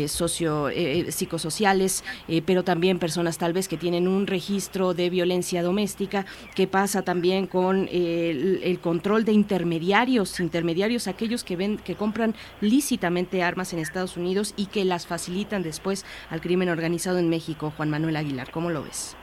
socio 0.08 0.70
psicosociales, 1.10 2.04
pero 2.46 2.64
también 2.64 3.00
personas 3.00 3.38
tal 3.38 3.54
vez 3.54 3.68
que 3.68 3.78
tienen 3.78 4.08
un 4.08 4.28
registro 4.28 4.94
de 4.94 5.10
violencia 5.10 5.64
doméstica. 5.64 6.26
¿Qué 6.56 6.68
pasa 6.68 7.02
también 7.04 7.48
con 7.48 7.88
el, 7.92 8.60
el 8.64 8.80
control 8.80 9.24
de 9.24 9.32
intermediarios, 9.32 10.40
intermediarios 10.40 11.08
aquellos 11.08 11.44
que 11.44 11.56
ven, 11.56 11.78
que 11.78 11.96
compran 11.96 12.36
lícitamente 12.62 13.42
armas 13.42 13.53
armas 13.54 13.72
en 13.72 13.80
Estados 13.80 14.18
Unidos 14.18 14.54
y 14.58 14.66
que 14.66 14.84
las 14.84 15.06
facilitan 15.06 15.62
después 15.62 16.06
al 16.32 16.42
crimen 16.42 16.70
organizado 16.70 17.20
en 17.20 17.30
México. 17.30 17.72
Juan 17.78 17.90
Manuel 17.90 18.16
Aguilar, 18.16 18.50
¿cómo 18.50 18.72
lo 18.72 18.82
ves? 18.82 19.16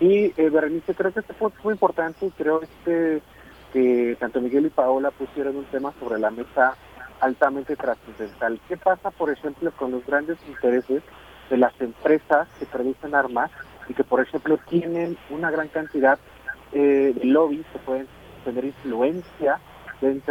Y 0.00 0.32
eh, 0.36 0.50
Berenice, 0.50 0.92
creo 0.94 1.12
que 1.12 1.20
este 1.20 1.32
es 1.32 1.64
muy 1.64 1.72
importante 1.72 2.26
y 2.26 2.30
creo 2.30 2.62
este, 2.62 3.22
que 3.72 4.16
tanto 4.18 4.40
Miguel 4.40 4.66
y 4.66 4.70
Paola 4.70 5.12
pusieron 5.12 5.56
un 5.56 5.64
tema 5.66 5.94
sobre 6.00 6.18
la 6.18 6.30
mesa 6.30 6.76
altamente 7.20 7.76
trascendental. 7.76 8.60
¿Qué 8.68 8.76
pasa, 8.76 9.12
por 9.12 9.30
ejemplo, 9.30 9.70
con 9.70 9.92
los 9.92 10.04
grandes 10.04 10.36
intereses 10.48 11.02
de 11.48 11.56
las 11.56 11.80
empresas 11.80 12.48
que 12.58 12.66
producen 12.66 13.14
armas 13.14 13.52
y 13.88 13.94
que, 13.94 14.02
por 14.02 14.20
ejemplo, 14.20 14.58
tienen 14.68 15.16
una 15.30 15.52
gran 15.52 15.68
cantidad 15.68 16.18
eh, 16.72 17.12
de 17.14 17.24
lobbies 17.24 17.64
que 17.72 17.78
pueden 17.78 18.08
tener 18.44 18.64
influencia 18.64 19.60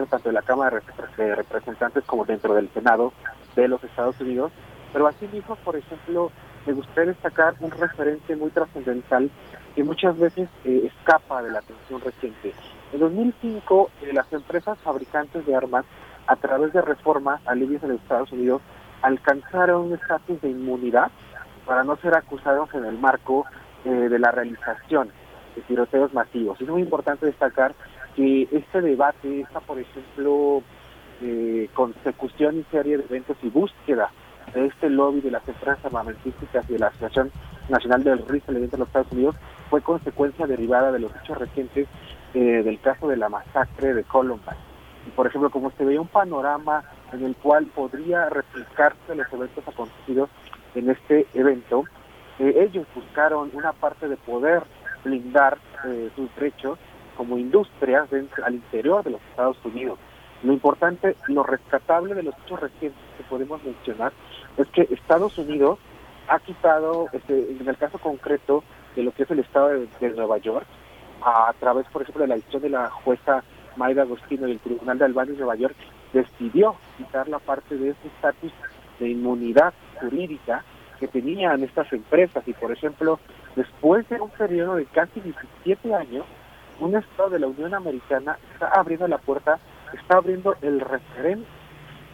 tanto 0.10 0.30
de 0.30 0.34
la 0.34 0.42
Cámara 0.42 0.82
de 1.18 1.36
Representantes 1.36 2.04
como 2.06 2.26
dentro 2.26 2.54
del 2.54 2.70
Senado 2.74 3.14
de 3.56 3.68
los 3.68 3.84
Estados 3.84 4.20
Unidos. 4.20 4.52
Pero 4.92 5.08
asimismo, 5.08 5.56
por 5.58 5.76
ejemplo, 5.76 6.32
me 6.66 6.74
gustaría 6.74 7.12
destacar 7.12 7.56
un 7.60 7.72
referente 7.72 8.36
muy 8.36 8.52
trascendental 8.52 9.30
que 9.76 9.84
muchas 9.84 10.18
veces 10.18 10.48
eh, 10.64 10.84
escapa 10.86 11.42
de 11.42 11.52
la 11.52 11.60
atención 11.60 12.00
reciente. 12.02 12.54
En 12.94 13.00
2005, 13.00 13.90
eh, 14.02 14.14
las 14.14 14.32
empresas 14.32 14.78
fabricantes 14.80 15.46
de 15.46 15.56
armas, 15.56 15.86
a 16.28 16.36
través 16.36 16.72
de 16.74 16.82
reformas 16.82 17.42
a 17.48 17.56
leyes 17.56 17.82
en 17.84 17.92
Estados 17.92 18.32
Unidos, 18.32 18.62
alcanzaron 19.02 19.88
un 19.88 19.94
estatus 19.94 20.40
de 20.42 20.50
inmunidad 20.50 21.12
para 21.66 21.84
no 21.84 21.96
ser 21.98 22.16
acusados 22.16 22.74
en 22.74 22.86
el 22.86 22.98
marco 22.98 23.46
eh, 23.84 23.90
de 23.90 24.20
la 24.20 24.32
realización 24.32 25.10
de 25.56 25.62
tiroteos 25.64 26.14
masivos. 26.14 26.60
Es 26.62 26.68
muy 26.68 26.82
importante 26.82 27.26
destacar 27.26 27.74
que 28.16 28.48
este 28.52 28.82
debate, 28.82 29.42
esta, 29.42 29.60
por 29.60 29.80
ejemplo, 29.80 30.62
eh, 31.22 31.70
consecución 31.74 32.60
y 32.60 32.64
serie 32.72 32.98
de 32.98 33.06
eventos 33.06 33.38
y 33.42 33.50
búsqueda 33.50 34.10
de 34.54 34.66
este 34.66 34.90
lobby 34.90 35.22
de 35.22 35.32
las 35.32 35.48
empresas 35.48 35.84
armamentísticas 35.86 36.70
y 36.70 36.74
de 36.74 36.80
la 36.80 36.88
Asociación 36.88 37.32
Nacional 37.70 38.04
del 38.04 38.28
Rifle 38.28 38.60
de 38.60 38.78
los 38.78 38.88
Estados 38.88 39.12
Unidos 39.12 39.36
fue 39.70 39.82
consecuencia 39.82 40.46
derivada 40.46 40.92
de 40.92 41.00
los 41.00 41.12
hechos 41.16 41.38
recientes 41.38 41.88
eh, 42.34 42.40
del 42.40 42.80
caso 42.82 43.08
de 43.08 43.18
la 43.18 43.30
masacre 43.30 43.94
de 43.94 44.04
Columbine. 44.04 44.58
Y 45.08 45.12
por 45.12 45.28
ejemplo, 45.28 45.50
como 45.50 45.72
se 45.72 45.86
veía 45.86 46.02
un 46.02 46.08
panorama 46.08 46.84
en 47.12 47.24
el 47.24 47.36
cual 47.36 47.68
podría 47.68 48.30
replicarse 48.30 49.16
los 49.16 49.32
eventos 49.32 49.68
acontecidos 49.68 50.30
en 50.76 50.90
este 50.90 51.26
evento, 51.34 51.86
eh, 52.40 52.68
ellos 52.70 52.86
buscaron 52.94 53.50
una 53.54 53.72
parte 53.72 54.08
de 54.08 54.18
poder 54.18 54.64
blindar 55.04 55.58
sus 56.16 56.34
derechos 56.36 56.80
como 57.16 57.38
industrias 57.38 58.08
al 58.44 58.56
interior 58.56 59.04
de 59.04 59.12
los 59.12 59.22
Estados 59.32 59.58
Unidos. 59.64 60.00
Lo 60.44 60.52
importante, 60.52 61.16
lo 61.28 61.44
rescatable 61.44 62.16
de 62.16 62.24
los 62.24 62.36
hechos 62.46 62.60
recientes 62.60 63.02
que 63.18 63.24
podemos 63.24 63.64
mencionar 63.64 64.12
es 64.58 64.68
que 64.68 64.88
Estados 64.92 65.38
Unidos 65.38 65.80
ha 66.28 66.40
quitado, 66.40 67.08
este, 67.14 67.52
en 67.52 67.68
el 67.68 67.78
caso 67.78 67.98
concreto 67.98 68.64
de 68.96 69.04
lo 69.04 69.12
que 69.12 69.24
es 69.24 69.32
el 69.32 69.40
estado 69.40 69.70
de, 69.70 70.10
Nueva 70.12 70.38
York, 70.40 70.66
a, 71.24 71.54
través, 71.60 71.88
por 71.88 72.02
ejemplo, 72.02 72.24
de 72.24 72.28
la 72.28 72.36
decisión 72.36 72.62
de 72.62 72.70
la 72.70 72.90
jueza 72.90 73.44
Mayra 73.78 74.04
Agostino 74.04 74.46
del 74.46 74.60
Tribunal 74.60 74.98
de 74.98 75.06
Albany 75.06 75.32
de 75.32 75.38
Nueva 75.38 75.56
York, 75.56 75.76
decidió 76.12 76.76
quitar 76.98 77.28
la 77.30 77.40
parte 77.40 77.78
de 77.78 77.90
ese 77.90 78.08
estatus 78.08 78.52
de 79.00 79.10
inmunidad 79.10 79.74
jurídica 80.00 80.64
que 81.00 81.08
tenían 81.08 81.64
estas 81.64 81.92
empresas. 81.92 82.48
Y, 82.48 82.54
por 82.54 82.72
ejemplo, 82.72 83.20
después 83.56 84.08
de 84.10 84.20
un 84.20 84.30
periodo 84.30 84.76
de 84.76 84.86
casi 84.86 85.22
17 85.22 85.96
años, 85.96 86.26
un 86.80 86.96
Estado 86.96 87.30
de 87.30 87.40
la 87.40 87.48
Unión 87.48 87.74
Americana 87.74 88.38
está 88.54 88.68
abriendo 88.68 89.08
la 89.08 89.18
puerta, 89.18 89.60
está 89.94 90.18
abriendo 90.18 90.56
el 90.62 90.80
referente 90.80 91.48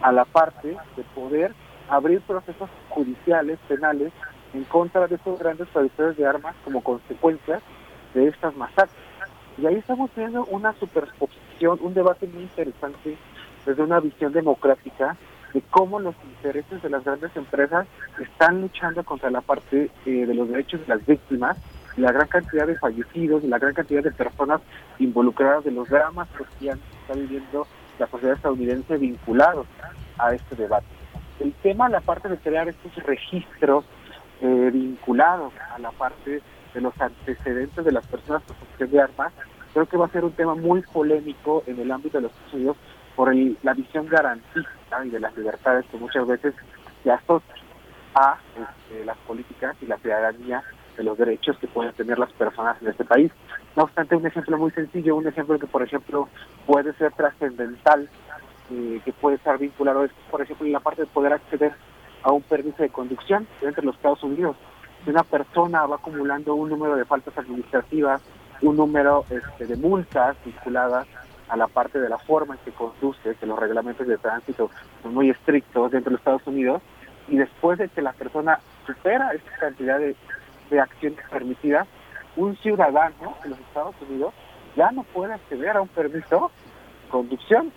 a 0.00 0.12
la 0.12 0.24
parte 0.24 0.76
de 0.96 1.02
poder 1.14 1.54
abrir 1.88 2.20
procesos 2.20 2.70
judiciales, 2.88 3.58
penales, 3.68 4.12
en 4.54 4.64
contra 4.64 5.06
de 5.06 5.16
estos 5.16 5.38
grandes 5.38 5.68
productores 5.68 6.16
de 6.16 6.26
armas 6.26 6.54
como 6.64 6.82
consecuencia 6.82 7.60
de 8.14 8.28
estas 8.28 8.54
masacres. 8.56 8.96
Y 9.58 9.66
ahí 9.66 9.76
estamos 9.76 10.10
teniendo 10.10 10.44
una 10.46 10.72
superposición, 10.74 11.78
un 11.82 11.94
debate 11.94 12.26
muy 12.26 12.42
interesante 12.42 13.16
desde 13.66 13.82
una 13.82 14.00
visión 14.00 14.32
democrática 14.32 15.16
de 15.52 15.62
cómo 15.70 15.98
los 15.98 16.14
intereses 16.24 16.82
de 16.82 16.90
las 16.90 17.04
grandes 17.04 17.34
empresas 17.36 17.86
están 18.20 18.60
luchando 18.60 19.04
contra 19.04 19.30
la 19.30 19.40
parte 19.40 19.90
eh, 20.06 20.10
de 20.26 20.34
los 20.34 20.48
derechos 20.48 20.80
de 20.80 20.86
las 20.86 21.04
víctimas, 21.04 21.56
la 22.00 22.12
gran 22.12 22.28
cantidad 22.28 22.66
de 22.66 22.76
fallecidos, 22.76 23.44
y 23.44 23.48
la 23.48 23.58
gran 23.58 23.74
cantidad 23.74 24.02
de 24.02 24.10
personas 24.10 24.60
involucradas 24.98 25.64
de 25.64 25.70
los 25.70 25.88
dramas 25.88 26.28
que 26.58 26.68
está 26.68 27.14
viviendo 27.14 27.66
la 27.98 28.06
sociedad 28.06 28.36
estadounidense 28.36 28.96
vinculados 28.96 29.66
a 30.18 30.34
este 30.34 30.56
debate. 30.56 30.86
El 31.38 31.52
tema, 31.54 31.88
la 31.88 32.00
parte 32.00 32.28
de 32.28 32.36
crear 32.38 32.68
estos 32.68 32.94
registros 33.04 33.84
eh, 34.40 34.70
vinculados 34.72 35.52
a 35.74 35.78
la 35.78 35.90
parte 35.90 36.42
de 36.74 36.80
los 36.80 36.98
antecedentes 37.00 37.84
de 37.84 37.92
las 37.92 38.06
personas 38.06 38.42
con 38.44 38.56
posesión 38.56 38.90
de 38.90 39.00
armas, 39.00 39.32
creo 39.72 39.86
que 39.86 39.96
va 39.96 40.06
a 40.06 40.10
ser 40.10 40.24
un 40.24 40.32
tema 40.32 40.54
muy 40.54 40.82
polémico 40.82 41.62
en 41.66 41.78
el 41.78 41.90
ámbito 41.90 42.18
de 42.18 42.22
los 42.22 42.32
Estados 42.46 42.76
por 43.16 43.34
la 43.34 43.74
visión 43.74 44.06
garantista 44.06 45.04
y 45.04 45.10
de 45.10 45.20
las 45.20 45.36
libertades 45.36 45.84
que 45.90 45.98
muchas 45.98 46.26
veces 46.26 46.54
se 47.02 47.10
asocia 47.10 47.54
a 48.14 48.38
este, 48.56 49.04
las 49.04 49.16
políticas 49.18 49.76
y 49.80 49.86
la 49.86 49.98
ciudadanía 49.98 50.62
de 50.96 51.04
los 51.04 51.16
derechos 51.18 51.58
que 51.58 51.66
pueden 51.66 51.92
tener 51.92 52.18
las 52.18 52.32
personas 52.32 52.80
en 52.82 52.88
este 52.88 53.04
país. 53.04 53.32
No 53.76 53.84
obstante, 53.84 54.16
un 54.16 54.26
ejemplo 54.26 54.58
muy 54.58 54.70
sencillo, 54.72 55.16
un 55.16 55.26
ejemplo 55.26 55.58
que, 55.58 55.66
por 55.66 55.82
ejemplo, 55.82 56.28
puede 56.66 56.92
ser 56.94 57.12
trascendental 57.12 58.08
eh, 58.72 59.00
que 59.04 59.12
puede 59.12 59.36
estar 59.36 59.58
vinculado 59.58 60.04
es, 60.04 60.12
por 60.30 60.42
ejemplo, 60.42 60.66
en 60.66 60.72
la 60.72 60.80
parte 60.80 61.02
de 61.02 61.08
poder 61.08 61.32
acceder 61.32 61.72
a 62.22 62.30
un 62.30 62.42
permiso 62.42 62.82
de 62.82 62.88
conducción 62.88 63.46
entre 63.62 63.84
los 63.84 63.96
Estados 63.96 64.22
Unidos. 64.22 64.56
Si 65.04 65.10
una 65.10 65.24
persona 65.24 65.86
va 65.86 65.96
acumulando 65.96 66.54
un 66.54 66.68
número 66.68 66.94
de 66.94 67.04
faltas 67.04 67.36
administrativas, 67.36 68.22
un 68.62 68.76
número 68.76 69.24
este, 69.30 69.66
de 69.66 69.76
multas 69.76 70.36
vinculadas 70.44 71.08
a 71.48 71.56
la 71.56 71.66
parte 71.66 71.98
de 71.98 72.08
la 72.08 72.18
forma 72.18 72.54
en 72.54 72.60
que 72.64 72.70
conduce, 72.70 73.34
que 73.34 73.46
los 73.46 73.58
reglamentos 73.58 74.06
de 74.06 74.18
tránsito 74.18 74.70
son 75.02 75.14
muy 75.14 75.30
estrictos 75.30 75.90
dentro 75.90 76.10
de 76.10 76.12
los 76.12 76.20
Estados 76.20 76.46
Unidos, 76.46 76.80
y 77.28 77.36
después 77.36 77.78
de 77.78 77.88
que 77.88 78.02
la 78.02 78.12
persona 78.12 78.60
supera 78.86 79.32
esta 79.32 79.50
cantidad 79.58 79.98
de, 79.98 80.14
de 80.70 80.80
acciones 80.80 81.18
permitidas, 81.30 81.86
un 82.36 82.56
ciudadano 82.56 83.36
de 83.42 83.50
los 83.50 83.58
Estados 83.58 83.94
Unidos 84.08 84.32
ya 84.76 84.90
no 84.92 85.02
puede 85.02 85.34
acceder 85.34 85.76
a 85.76 85.82
un 85.82 85.88
permiso 85.88 86.50
de 87.04 87.10
conducción. 87.10 87.72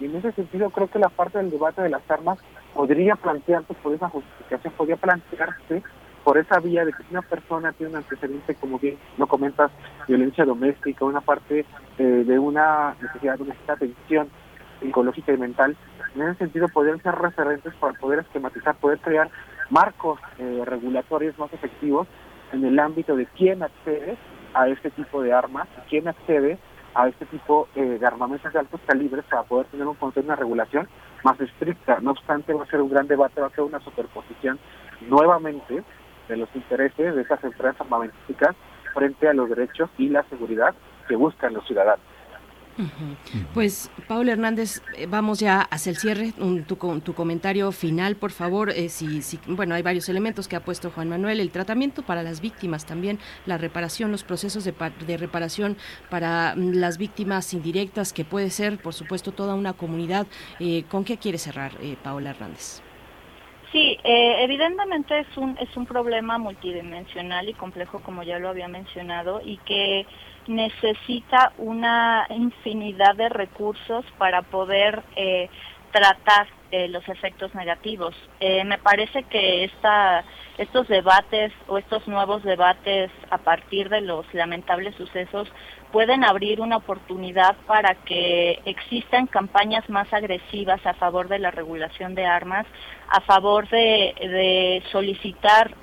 Y 0.00 0.06
en 0.06 0.16
ese 0.16 0.32
sentido 0.32 0.70
creo 0.70 0.88
que 0.88 0.98
la 0.98 1.08
parte 1.08 1.38
del 1.38 1.50
debate 1.50 1.82
de 1.82 1.90
las 1.90 2.08
armas 2.10 2.38
podría 2.74 3.16
plantearse 3.16 3.74
por 3.74 3.94
esa 3.94 4.08
justificación, 4.08 4.72
podría 4.74 4.96
plantearse 4.96 5.82
por 6.24 6.38
esa 6.38 6.60
vía 6.60 6.84
de 6.84 6.92
que 6.92 7.02
si 7.04 7.10
una 7.10 7.22
persona 7.22 7.72
tiene 7.72 7.92
un 7.92 7.98
antecedente, 7.98 8.54
como 8.54 8.78
bien 8.78 8.98
lo 9.16 9.26
comentas, 9.26 9.70
violencia 10.06 10.44
doméstica, 10.44 11.04
una 11.04 11.20
parte 11.20 11.64
eh, 11.98 12.02
de 12.02 12.38
una 12.38 12.94
necesidad 13.00 13.36
de 13.36 13.44
una 13.44 13.54
atención 13.66 14.28
psicológica 14.80 15.32
y 15.32 15.38
mental, 15.38 15.76
en 16.14 16.22
ese 16.22 16.38
sentido 16.38 16.68
podrían 16.68 17.02
ser 17.02 17.14
referentes 17.14 17.74
para 17.74 17.94
poder 17.94 18.20
esquematizar, 18.20 18.76
poder 18.76 18.98
crear 18.98 19.30
marcos 19.70 20.18
eh, 20.38 20.62
regulatorios 20.64 21.38
más 21.38 21.52
efectivos 21.52 22.06
en 22.52 22.64
el 22.64 22.78
ámbito 22.78 23.16
de 23.16 23.26
quién 23.26 23.62
accede 23.62 24.16
a 24.54 24.68
este 24.68 24.90
tipo 24.90 25.22
de 25.22 25.32
armas, 25.32 25.68
quién 25.88 26.08
accede 26.08 26.58
a 26.94 27.08
este 27.08 27.26
tipo 27.26 27.68
eh, 27.74 27.98
de 28.00 28.06
armamentos 28.06 28.52
de 28.52 28.58
altos 28.58 28.80
calibres 28.86 29.24
para 29.26 29.42
poder 29.42 29.66
tener 29.66 29.86
un 29.86 29.94
control, 29.94 30.24
una 30.24 30.36
regulación 30.36 30.88
más 31.22 31.40
estricta. 31.40 31.98
No 32.00 32.12
obstante, 32.12 32.54
va 32.54 32.64
a 32.64 32.66
ser 32.66 32.80
un 32.80 32.90
gran 32.90 33.06
debate, 33.06 33.40
va 33.40 33.48
a 33.48 33.50
ser 33.50 33.64
una 33.64 33.80
superposición 33.80 34.58
nuevamente 35.08 35.82
de 36.28 36.36
los 36.36 36.48
intereses 36.54 37.14
de 37.14 37.22
esas 37.22 37.42
empresas 37.44 37.80
armamentísticas 37.80 38.56
frente 38.94 39.28
a 39.28 39.34
los 39.34 39.48
derechos 39.48 39.90
y 39.98 40.08
la 40.08 40.22
seguridad 40.24 40.74
que 41.06 41.16
buscan 41.16 41.54
los 41.54 41.66
ciudadanos. 41.66 42.04
Pues, 43.54 43.90
Paula 44.06 44.32
Hernández, 44.32 44.82
eh, 44.96 45.06
vamos 45.06 45.40
ya 45.40 45.60
hacia 45.60 45.90
el 45.90 45.96
cierre. 45.96 46.32
tu, 46.66 46.76
tu, 47.00 47.14
comentario 47.14 47.72
final, 47.72 48.16
por 48.16 48.30
favor. 48.30 48.70
Eh, 48.70 48.88
si, 48.88 49.22
si, 49.22 49.38
bueno, 49.46 49.74
hay 49.74 49.82
varios 49.82 50.08
elementos 50.08 50.48
que 50.48 50.56
ha 50.56 50.60
puesto 50.60 50.90
Juan 50.90 51.08
Manuel. 51.08 51.40
El 51.40 51.50
tratamiento 51.50 52.02
para 52.02 52.22
las 52.22 52.40
víctimas 52.40 52.86
también, 52.86 53.18
la 53.46 53.58
reparación, 53.58 54.12
los 54.12 54.24
procesos 54.24 54.64
de, 54.64 55.16
reparación 55.16 55.76
para 56.10 56.54
mm, 56.56 56.74
las 56.74 56.98
víctimas 56.98 57.52
indirectas, 57.52 58.12
que 58.12 58.24
puede 58.24 58.50
ser, 58.50 58.78
por 58.78 58.94
supuesto, 58.94 59.32
toda 59.32 59.54
una 59.54 59.72
comunidad. 59.72 60.26
Eh, 60.60 60.84
¿Con 60.88 61.04
qué 61.04 61.16
quiere 61.16 61.38
cerrar, 61.38 61.72
Paula 62.02 62.30
Hernández? 62.30 62.82
Sí, 63.72 63.98
evidentemente 64.02 65.18
es 65.18 65.36
un, 65.36 65.58
es 65.58 65.76
un 65.76 65.84
problema 65.84 66.38
multidimensional 66.38 67.50
y 67.50 67.52
complejo, 67.52 68.00
como 68.00 68.22
ya 68.22 68.38
lo 68.38 68.48
había 68.48 68.66
mencionado, 68.66 69.42
y 69.44 69.58
que 69.58 70.06
necesita 70.48 71.52
una 71.58 72.26
infinidad 72.30 73.14
de 73.14 73.28
recursos 73.28 74.04
para 74.18 74.42
poder 74.42 75.02
eh, 75.16 75.48
tratar 75.92 76.48
eh, 76.70 76.88
los 76.88 77.08
efectos 77.08 77.54
negativos. 77.54 78.14
Eh, 78.40 78.64
me 78.64 78.78
parece 78.78 79.22
que 79.24 79.64
esta, 79.64 80.24
estos 80.58 80.86
debates 80.88 81.52
o 81.66 81.78
estos 81.78 82.06
nuevos 82.08 82.42
debates 82.42 83.10
a 83.30 83.38
partir 83.38 83.88
de 83.88 84.02
los 84.02 84.26
lamentables 84.34 84.94
sucesos 84.96 85.48
pueden 85.92 86.24
abrir 86.24 86.60
una 86.60 86.76
oportunidad 86.76 87.56
para 87.66 87.94
que 87.94 88.60
existan 88.66 89.26
campañas 89.26 89.88
más 89.88 90.12
agresivas 90.12 90.84
a 90.84 90.92
favor 90.94 91.28
de 91.28 91.38
la 91.38 91.50
regulación 91.50 92.14
de 92.14 92.26
armas, 92.26 92.66
a 93.08 93.20
favor 93.22 93.68
de, 93.70 94.14
de 94.20 94.82
solicitar 94.92 95.74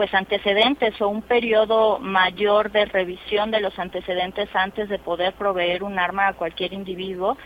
pues 0.00 0.14
antecedentes 0.14 0.98
o 1.02 1.08
un 1.08 1.20
periodo 1.20 1.98
mayor 1.98 2.72
de 2.72 2.86
revisión 2.86 3.50
de 3.50 3.60
los 3.60 3.78
antecedentes 3.78 4.48
antes 4.54 4.88
de 4.88 4.98
poder 4.98 5.34
proveer 5.34 5.82
un 5.82 5.98
arma 5.98 6.28
a 6.28 6.32
cualquier 6.32 6.72
individuo. 6.72 7.36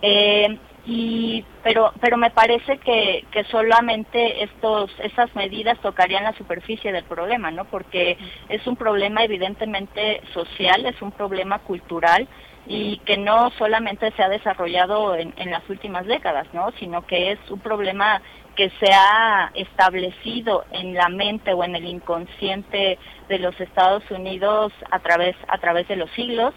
Eh, 0.00 0.56
y 0.86 1.44
pero 1.64 1.92
pero 2.00 2.16
me 2.16 2.30
parece 2.30 2.78
que, 2.78 3.24
que 3.32 3.42
solamente 3.44 4.44
estos 4.44 4.92
esas 5.02 5.34
medidas 5.34 5.76
tocarían 5.80 6.22
la 6.22 6.34
superficie 6.34 6.92
del 6.92 7.02
problema 7.04 7.50
no 7.50 7.64
porque 7.64 8.16
es 8.48 8.64
un 8.66 8.76
problema 8.76 9.24
evidentemente 9.24 10.20
social 10.34 10.84
es 10.86 11.00
un 11.00 11.10
problema 11.10 11.60
cultural 11.60 12.28
y 12.66 12.98
que 12.98 13.16
no 13.16 13.50
solamente 13.58 14.10
se 14.12 14.22
ha 14.22 14.28
desarrollado 14.28 15.14
en, 15.14 15.32
en 15.36 15.50
las 15.50 15.68
últimas 15.70 16.04
décadas 16.06 16.46
no 16.52 16.70
sino 16.78 17.06
que 17.06 17.32
es 17.32 17.38
un 17.50 17.60
problema 17.60 18.20
que 18.54 18.70
se 18.80 18.92
ha 18.92 19.50
establecido 19.54 20.64
en 20.70 20.94
la 20.94 21.08
mente 21.08 21.52
o 21.52 21.64
en 21.64 21.76
el 21.76 21.84
inconsciente 21.86 22.98
de 23.28 23.38
los 23.38 23.58
Estados 23.60 24.08
Unidos 24.10 24.72
a 24.90 24.98
través, 25.00 25.36
a 25.48 25.58
través 25.58 25.88
de 25.88 25.96
los 25.96 26.10
siglos 26.12 26.54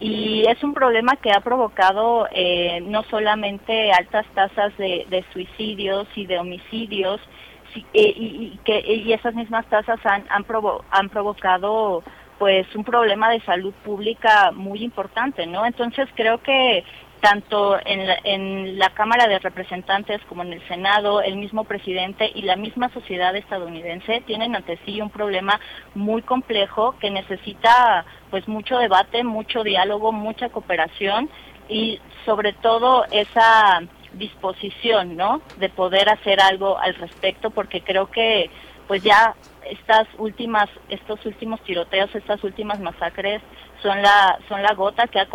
y 0.00 0.44
es 0.48 0.62
un 0.62 0.74
problema 0.74 1.16
que 1.16 1.32
ha 1.32 1.40
provocado 1.40 2.28
eh, 2.30 2.80
no 2.82 3.02
solamente 3.04 3.90
altas 3.90 4.26
tasas 4.34 4.76
de, 4.76 5.24
suicidios 5.32 6.06
y 6.14 6.26
de 6.26 6.38
homicidios, 6.38 7.20
eh, 7.92 8.12
y, 8.16 8.58
que, 8.64 8.80
y 8.80 9.12
esas 9.12 9.34
mismas 9.34 9.66
tasas 9.66 9.98
han, 10.04 10.24
han, 10.30 10.44
han 10.90 11.08
provocado 11.08 12.02
pues 12.38 12.72
un 12.76 12.84
problema 12.84 13.30
de 13.30 13.40
salud 13.40 13.74
pública 13.84 14.52
muy 14.52 14.84
importante, 14.84 15.44
¿no? 15.46 15.66
Entonces 15.66 16.08
creo 16.14 16.40
que 16.40 16.84
tanto 17.20 17.78
en 17.84 18.06
la, 18.06 18.18
en 18.24 18.78
la 18.78 18.90
Cámara 18.90 19.28
de 19.28 19.38
Representantes 19.38 20.20
como 20.28 20.42
en 20.42 20.52
el 20.52 20.68
Senado, 20.68 21.20
el 21.20 21.36
mismo 21.36 21.64
presidente 21.64 22.30
y 22.34 22.42
la 22.42 22.56
misma 22.56 22.88
sociedad 22.90 23.34
estadounidense 23.36 24.22
tienen 24.26 24.56
ante 24.56 24.78
sí 24.84 25.00
un 25.00 25.10
problema 25.10 25.60
muy 25.94 26.22
complejo 26.22 26.96
que 26.98 27.10
necesita 27.10 28.04
pues 28.30 28.46
mucho 28.48 28.78
debate, 28.78 29.24
mucho 29.24 29.62
diálogo, 29.62 30.12
mucha 30.12 30.48
cooperación 30.48 31.28
y 31.68 32.00
sobre 32.24 32.52
todo 32.52 33.04
esa 33.10 33.80
disposición, 34.14 35.16
¿no? 35.16 35.42
De 35.58 35.68
poder 35.68 36.08
hacer 36.08 36.40
algo 36.40 36.78
al 36.78 36.94
respecto 36.94 37.50
porque 37.50 37.82
creo 37.82 38.10
que 38.10 38.50
pues 38.86 39.02
ya 39.02 39.34
estas 39.70 40.06
últimas, 40.18 40.68
estos 40.88 41.24
últimos 41.26 41.62
tiroteos, 41.62 42.14
estas 42.14 42.42
últimas 42.44 42.80
masacres 42.80 43.42
son 43.82 44.00
la, 44.02 44.38
son 44.48 44.62
la 44.62 44.74
gota 44.74 45.06
que 45.06 45.20
ha, 45.20 45.26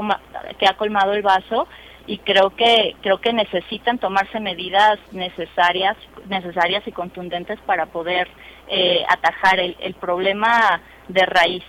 que 0.60 0.68
ha 0.68 0.78
colmado 0.78 1.14
el 1.14 1.22
vaso 1.22 1.68
y 2.06 2.18
creo 2.18 2.50
que 2.50 2.96
creo 3.02 3.22
que 3.22 3.32
necesitan 3.32 3.98
tomarse 3.98 4.40
medidas 4.40 5.00
necesarias 5.12 5.96
necesarias 6.28 6.84
y 6.86 6.92
contundentes 6.92 7.60
para 7.66 7.86
poder 7.86 8.28
eh, 8.68 9.04
atajar 9.10 9.60
el, 9.60 9.76
el, 9.80 9.94
problema 9.94 10.82
de 11.08 11.26
raíz. 11.26 11.64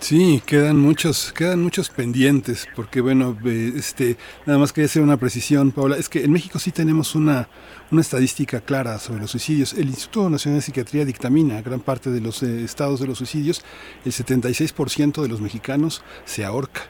Sí, 0.00 0.40
quedan 0.46 0.78
muchos, 0.78 1.32
quedan 1.32 1.62
muchos 1.62 1.90
pendientes, 1.90 2.68
porque 2.76 3.00
bueno, 3.00 3.36
este, 3.44 4.16
nada 4.46 4.58
más 4.58 4.72
quería 4.72 4.86
hacer 4.86 5.02
una 5.02 5.16
precisión, 5.16 5.72
Paula, 5.72 5.96
es 5.96 6.08
que 6.08 6.24
en 6.24 6.30
México 6.30 6.60
sí 6.60 6.70
tenemos 6.70 7.16
una, 7.16 7.48
una 7.90 8.02
estadística 8.02 8.60
clara 8.60 8.98
sobre 8.98 9.20
los 9.20 9.30
suicidios. 9.30 9.72
El 9.72 9.88
Instituto 9.88 10.28
Nacional 10.28 10.58
de 10.58 10.62
Psiquiatría 10.62 11.04
dictamina 11.04 11.62
gran 11.62 11.80
parte 11.80 12.10
de 12.10 12.20
los 12.20 12.42
eh, 12.42 12.64
estados 12.64 13.00
de 13.00 13.06
los 13.06 13.18
suicidios, 13.18 13.64
el 14.04 14.12
76% 14.12 15.22
de 15.22 15.28
los 15.28 15.40
mexicanos 15.40 16.02
se 16.24 16.44
ahorca. 16.44 16.82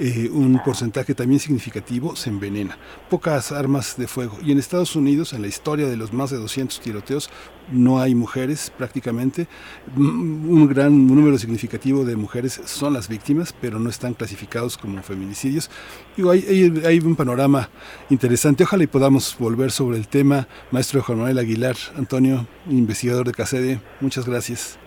Eh, 0.00 0.30
un 0.32 0.60
porcentaje 0.64 1.12
también 1.12 1.40
significativo 1.40 2.14
se 2.14 2.30
envenena. 2.30 2.78
Pocas 3.10 3.50
armas 3.50 3.96
de 3.96 4.06
fuego. 4.06 4.38
Y 4.44 4.52
en 4.52 4.58
Estados 4.58 4.94
Unidos, 4.94 5.32
en 5.32 5.42
la 5.42 5.48
historia 5.48 5.88
de 5.88 5.96
los 5.96 6.12
más 6.12 6.30
de 6.30 6.36
200 6.36 6.80
tiroteos, 6.80 7.30
no 7.72 8.00
hay 8.00 8.14
mujeres 8.14 8.72
prácticamente. 8.78 9.48
Mm, 9.96 10.50
un 10.50 10.68
gran 10.68 11.08
número 11.08 11.36
significativo 11.36 12.04
de 12.04 12.14
mujeres 12.14 12.60
son 12.64 12.92
las 12.92 13.08
víctimas, 13.08 13.52
pero 13.52 13.80
no 13.80 13.90
están 13.90 14.14
clasificados 14.14 14.78
como 14.78 15.02
feminicidios. 15.02 15.68
Digo, 16.16 16.30
hay, 16.30 16.72
hay, 16.84 17.00
un 17.00 17.16
panorama 17.16 17.68
interesante. 18.08 18.62
Ojalá 18.62 18.84
y 18.84 18.86
podamos 18.86 19.36
volver 19.36 19.72
sobre 19.72 19.96
el 19.96 20.06
tema. 20.06 20.46
Maestro 20.70 21.02
Juan 21.02 21.18
Manuel 21.18 21.38
Aguilar, 21.38 21.74
Antonio, 21.96 22.46
investigador 22.68 23.26
de 23.26 23.32
CACEDE, 23.32 23.80
muchas 24.00 24.28
gracias. 24.28 24.78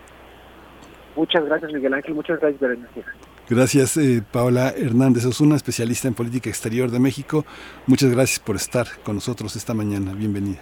Muchas 1.18 1.44
gracias, 1.44 1.74
Miguel 1.74 1.94
Ángel. 1.94 2.14
Muchas 2.14 2.40
gracias, 2.40 2.62
Berenice. 2.62 3.04
Gracias, 3.52 3.98
eh, 3.98 4.24
Paola 4.32 4.70
Hernández 4.70 5.26
Osuna, 5.26 5.58
especialista 5.58 6.08
en 6.08 6.14
política 6.14 6.50
exterior 6.50 6.90
de 6.90 7.00
México. 7.00 7.46
Muchas 7.86 8.10
gracias 8.10 8.40
por 8.40 8.56
estar 8.56 8.88
con 9.04 9.16
nosotros 9.16 9.58
esta 9.58 9.74
mañana. 9.74 10.14
Bienvenida. 10.14 10.62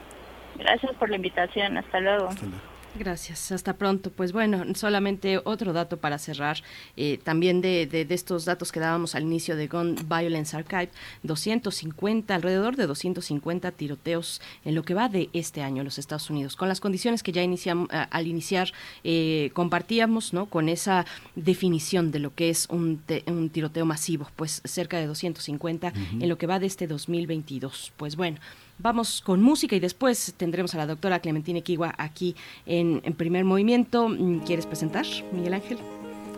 Gracias 0.57 0.95
por 0.95 1.07
la 1.07 1.17
invitación. 1.17 1.77
Hasta 1.77 1.99
luego. 1.99 2.29
Hasta 2.29 2.47
luego. 2.47 2.68
Gracias, 2.95 3.51
hasta 3.51 3.73
pronto. 3.73 4.09
Pues 4.09 4.33
bueno, 4.33 4.65
solamente 4.75 5.39
otro 5.43 5.73
dato 5.73 5.97
para 5.97 6.17
cerrar, 6.17 6.57
eh, 6.97 7.19
también 7.23 7.61
de, 7.61 7.85
de, 7.85 8.05
estos 8.13 8.45
datos 8.45 8.71
que 8.71 8.79
dábamos 8.79 9.15
al 9.15 9.23
inicio 9.23 9.55
de 9.55 9.67
Gun 9.67 9.95
Violence 10.07 10.57
Archive, 10.57 10.89
250, 11.23 12.33
alrededor 12.33 12.75
de 12.75 12.87
250 12.87 13.71
tiroteos 13.71 14.41
en 14.65 14.75
lo 14.75 14.83
que 14.83 14.95
va 14.95 15.07
de 15.07 15.29
este 15.33 15.61
año 15.61 15.81
en 15.81 15.85
los 15.85 15.99
Estados 15.99 16.29
Unidos, 16.29 16.55
con 16.55 16.67
las 16.67 16.79
condiciones 16.79 17.21
que 17.21 17.31
ya 17.31 17.43
iniciamos, 17.43 17.89
al 17.91 18.27
iniciar 18.27 18.71
eh, 19.03 19.51
compartíamos, 19.53 20.33
¿no? 20.33 20.47
Con 20.47 20.67
esa 20.67 21.05
definición 21.35 22.11
de 22.11 22.19
lo 22.19 22.33
que 22.33 22.49
es 22.49 22.67
un, 22.69 23.03
un 23.27 23.49
tiroteo 23.49 23.85
masivo, 23.85 24.27
pues 24.35 24.61
cerca 24.65 24.97
de 24.97 25.05
250 25.05 25.93
en 26.19 26.27
lo 26.27 26.37
que 26.37 26.47
va 26.47 26.59
de 26.59 26.65
este 26.65 26.87
2022. 26.87 27.93
Pues 27.97 28.15
bueno. 28.15 28.39
Vamos 28.81 29.21
con 29.21 29.41
música 29.41 29.75
y 29.75 29.81
después 29.81 30.33
tendremos 30.37 30.73
a 30.73 30.77
la 30.77 30.87
doctora 30.87 31.19
Clementina 31.19 31.59
Kiwa 31.59 31.93
aquí 31.97 32.33
en, 32.65 33.01
primer 33.17 33.43
movimiento. 33.43 34.07
Mm, 34.07 34.39
¿Quieres 34.39 34.65
presentar, 34.65 35.05
Miguel 35.33 35.55
Ángel? 35.55 35.77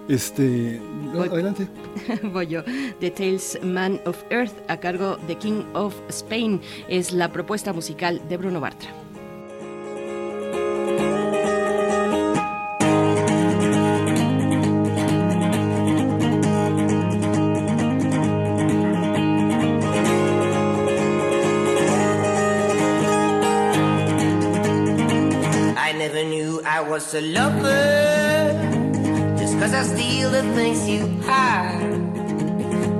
Este, 0.09 0.81
adelante. 1.13 1.67
Voy 2.23 2.47
yo. 2.47 2.63
The 2.99 3.11
Tales 3.11 3.59
Man 3.63 4.01
of 4.07 4.17
Earth 4.31 4.53
a 4.67 4.77
cargo 4.77 5.17
de 5.27 5.35
King 5.35 5.63
of 5.75 5.95
Spain 6.09 6.59
es 6.89 7.13
la 7.13 7.31
propuesta 7.31 7.73
musical 7.73 8.19
de 8.27 8.37
Bruno 8.37 8.59
Bartra. 8.59 9.00
Was 26.91 27.13
a 27.13 27.21
lover 27.21 28.51
Just 29.39 29.57
cause 29.59 29.73
I 29.73 29.83
steal 29.83 30.29
the 30.29 30.43
things 30.55 30.89
you 30.89 31.07
hide. 31.21 31.79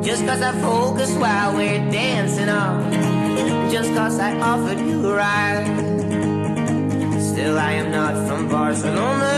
Just 0.01 0.25
cause 0.25 0.41
I 0.41 0.53
focus 0.61 1.11
while 1.23 1.53
we're 1.57 1.83
dancing 1.91 2.47
on. 2.47 2.89
Just 3.69 3.93
cause 3.93 4.17
I 4.17 4.39
offered 4.39 4.79
you 4.79 5.05
a 5.09 5.13
ride. 5.13 5.67
Still 7.19 7.59
I 7.59 7.73
am 7.81 7.91
not 7.91 8.13
from 8.27 8.47
Barcelona. 8.47 9.33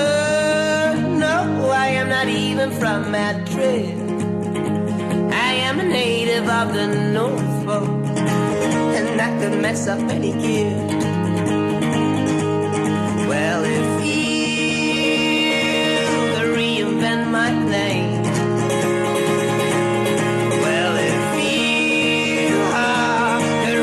No, 1.24 1.72
I 1.72 1.88
am 2.02 2.10
not 2.10 2.28
even 2.28 2.70
from 2.80 3.10
Madrid. 3.10 3.98
I 5.50 5.52
am 5.68 5.80
a 5.80 5.84
native 6.02 6.48
of 6.48 6.76
the 6.76 6.88
North 7.16 7.66
Pole 7.66 8.06
And 8.98 9.20
that 9.20 9.34
could 9.42 9.60
mess 9.60 9.88
up 9.88 10.02
any 10.12 10.34
kid. 10.34 10.78
Well, 13.28 13.64
if 13.66 14.04
my 17.20 17.52
name. 17.52 18.24
Well, 20.64 20.96
if 21.12 21.22
you 21.46 22.48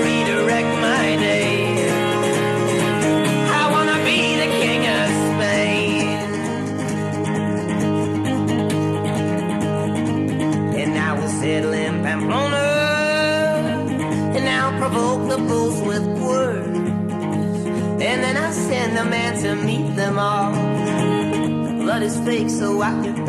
redirect 0.05 0.73
my 0.87 1.05
I 3.61 3.63
wanna 3.71 3.99
be 4.05 4.21
the 4.43 4.51
king 4.63 4.83
of 4.99 5.09
Spain. 5.29 6.09
And 10.81 10.93
I 10.99 11.13
will 11.19 11.29
settle 11.29 11.73
in 11.73 12.03
Pamplona, 12.03 12.67
and 14.37 14.45
I'll 14.49 14.77
provoke 14.79 15.29
the 15.29 15.39
bulls 15.39 15.81
with 15.83 16.05
words. 16.19 16.79
And 18.09 18.19
then 18.25 18.37
I 18.37 18.51
send 18.51 18.99
a 18.99 19.05
man 19.05 19.41
to 19.43 19.55
meet 19.55 19.95
them 19.95 20.19
all 20.19 21.01
blood 21.91 22.03
is 22.05 22.21
fake, 22.21 22.49
so 22.49 22.81
I 22.83 22.91
can. 23.03 23.20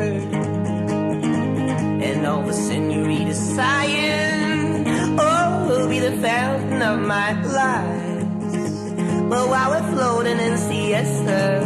And 2.03 2.25
all 2.25 2.43
the 2.43 2.53
senoritas 2.53 3.39
sighing, 3.55 4.85
oh, 5.19 5.87
be 5.89 5.99
the 5.99 6.17
fountain 6.17 6.81
of 6.81 6.99
my 6.99 7.33
life. 7.43 9.29
But 9.29 9.47
while 9.47 9.69
we're 9.71 9.91
floating 9.93 10.39
in 10.39 10.57
siesta, 10.57 11.61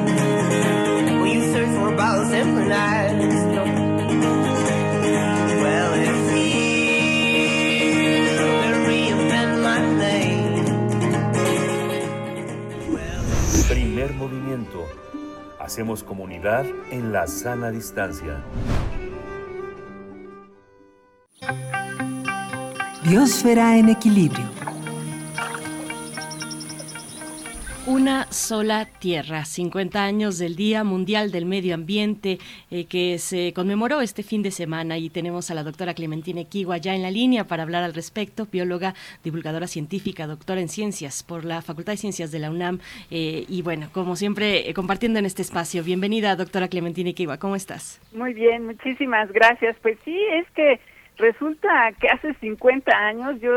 will 1.19 1.27
you 1.27 1.41
search 1.53 1.73
for 1.79 1.95
bottles 1.95 2.31
and 2.31 2.69
knives? 2.69 3.35
Well. 5.61 5.91
Primer 13.67 14.13
movimiento 14.13 14.85
Hacemos 15.65 16.03
comunidad 16.03 16.67
en 16.91 17.11
la 17.11 17.25
sana 17.25 17.71
distancia. 17.71 18.43
Biosfera 23.07 23.77
en 23.77 23.89
equilibrio. 23.89 24.45
Una 27.85 28.25
sola 28.31 28.85
tierra, 28.85 29.45
50 29.45 30.03
años 30.03 30.39
del 30.39 30.55
Día 30.55 30.83
Mundial 30.83 31.31
del 31.31 31.45
Medio 31.45 31.75
Ambiente 31.75 32.39
eh, 32.71 32.85
que 32.85 33.19
se 33.19 33.53
conmemoró 33.53 34.01
este 34.01 34.23
fin 34.23 34.41
de 34.41 34.49
semana 34.49 34.97
y 34.97 35.11
tenemos 35.11 35.51
a 35.51 35.53
la 35.53 35.61
doctora 35.61 35.93
Clementina 35.93 36.41
Equigua 36.41 36.77
ya 36.77 36.95
en 36.95 37.03
la 37.03 37.11
línea 37.11 37.43
para 37.43 37.61
hablar 37.61 37.83
al 37.83 37.93
respecto, 37.93 38.47
bióloga, 38.51 38.95
divulgadora 39.23 39.67
científica, 39.67 40.25
doctora 40.25 40.61
en 40.61 40.69
ciencias 40.69 41.21
por 41.21 41.45
la 41.45 41.61
Facultad 41.61 41.93
de 41.93 41.97
Ciencias 41.97 42.31
de 42.31 42.39
la 42.39 42.49
UNAM 42.49 42.79
eh, 43.11 43.45
y 43.47 43.61
bueno, 43.61 43.89
como 43.91 44.15
siempre, 44.15 44.67
eh, 44.67 44.73
compartiendo 44.73 45.19
en 45.19 45.27
este 45.27 45.43
espacio. 45.43 45.83
Bienvenida, 45.83 46.35
doctora 46.35 46.69
Clementina 46.69 47.11
Equigua, 47.11 47.37
¿cómo 47.37 47.55
estás? 47.55 48.01
Muy 48.15 48.33
bien, 48.33 48.65
muchísimas 48.65 49.31
gracias. 49.31 49.75
Pues 49.83 49.99
sí, 50.03 50.17
es 50.33 50.49
que 50.55 50.79
resulta 51.17 51.91
que 51.99 52.07
hace 52.07 52.33
50 52.35 52.91
años 52.95 53.39
yo 53.41 53.51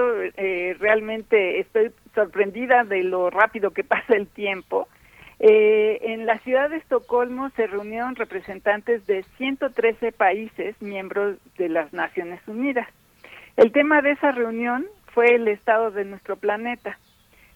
realmente 0.79 1.61
estoy 1.61 1.93
sorprendida 2.15 2.85
de 2.85 3.03
lo 3.05 3.31
rápido 3.31 3.71
que 3.71 3.85
pasa 3.95 4.15
el 4.15 4.27
tiempo. 4.29 4.89
Eh, 5.41 5.99
en 6.03 6.27
la 6.27 6.39
ciudad 6.41 6.69
de 6.69 6.79
Estocolmo 6.79 7.51
se 7.51 7.69
reunieron 7.69 8.17
representantes 8.17 9.07
de 9.07 9.23
113 9.37 10.11
países 10.11 10.75
miembros 10.83 11.37
de 11.57 11.69
las 11.69 11.93
Naciones 11.93 12.41
Unidas. 12.49 12.89
El 13.57 13.71
tema 13.71 14.03
de 14.03 14.13
esa 14.13 14.33
reunión 14.33 14.87
fue 15.15 15.37
el 15.37 15.47
estado 15.47 15.93
de 15.93 16.05
nuestro 16.05 16.37
planeta. 16.37 16.99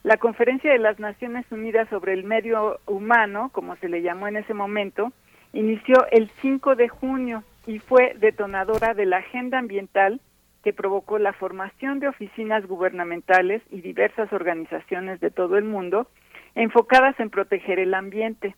La 0.04 0.16
Conferencia 0.16 0.70
de 0.70 0.78
las 0.78 1.00
Naciones 1.00 1.44
Unidas 1.50 1.88
sobre 1.88 2.12
el 2.12 2.24
Medio 2.24 2.78
Humano, 2.86 3.50
como 3.52 3.74
se 3.76 3.88
le 3.88 4.02
llamó 4.02 4.28
en 4.28 4.36
ese 4.36 4.54
momento, 4.54 5.12
inició 5.52 6.06
el 6.10 6.30
5 6.40 6.76
de 6.76 6.88
junio 6.88 7.42
y 7.66 7.78
fue 7.78 8.14
detonadora 8.18 8.94
de 8.94 9.06
la 9.06 9.18
agenda 9.18 9.58
ambiental 9.58 10.20
que 10.62 10.72
provocó 10.72 11.18
la 11.18 11.32
formación 11.32 11.98
de 11.98 12.08
oficinas 12.08 12.66
gubernamentales 12.66 13.62
y 13.70 13.80
diversas 13.80 14.32
organizaciones 14.32 15.20
de 15.20 15.30
todo 15.30 15.56
el 15.56 15.64
mundo 15.64 16.08
enfocadas 16.54 17.18
en 17.18 17.30
proteger 17.30 17.78
el 17.78 17.94
ambiente. 17.94 18.54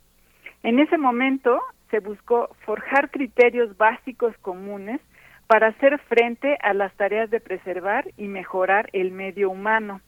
En 0.63 0.79
ese 0.79 0.99
momento 0.99 1.61
se 1.91 2.01
buscó 2.01 2.55
forjar 2.65 3.11
criterios 3.11 3.77
básicos 3.77 4.37
comunes 4.39 5.01
para 5.47 5.69
hacer 5.69 5.99
frente 6.01 6.59
a 6.63 6.75
las 6.75 6.95
tareas 6.95 7.31
de 7.31 7.41
preservar 7.41 8.07
y 8.17 8.29
mejorar 8.29 8.89
el 8.93 9.13
medio 9.13 9.51
humano. 9.51 10.01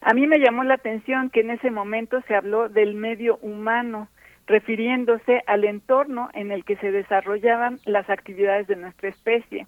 A 0.00 0.14
mí 0.14 0.26
me 0.26 0.38
llamó 0.38 0.64
la 0.64 0.74
atención 0.74 1.30
que 1.30 1.40
en 1.40 1.50
ese 1.50 1.70
momento 1.70 2.22
se 2.22 2.34
habló 2.34 2.68
del 2.68 2.94
medio 2.94 3.36
humano, 3.42 4.08
refiriéndose 4.46 5.42
al 5.46 5.64
entorno 5.64 6.28
en 6.34 6.50
el 6.50 6.64
que 6.64 6.76
se 6.76 6.90
desarrollaban 6.90 7.78
las 7.84 8.08
actividades 8.10 8.66
de 8.66 8.76
nuestra 8.76 9.08
especie. 9.08 9.66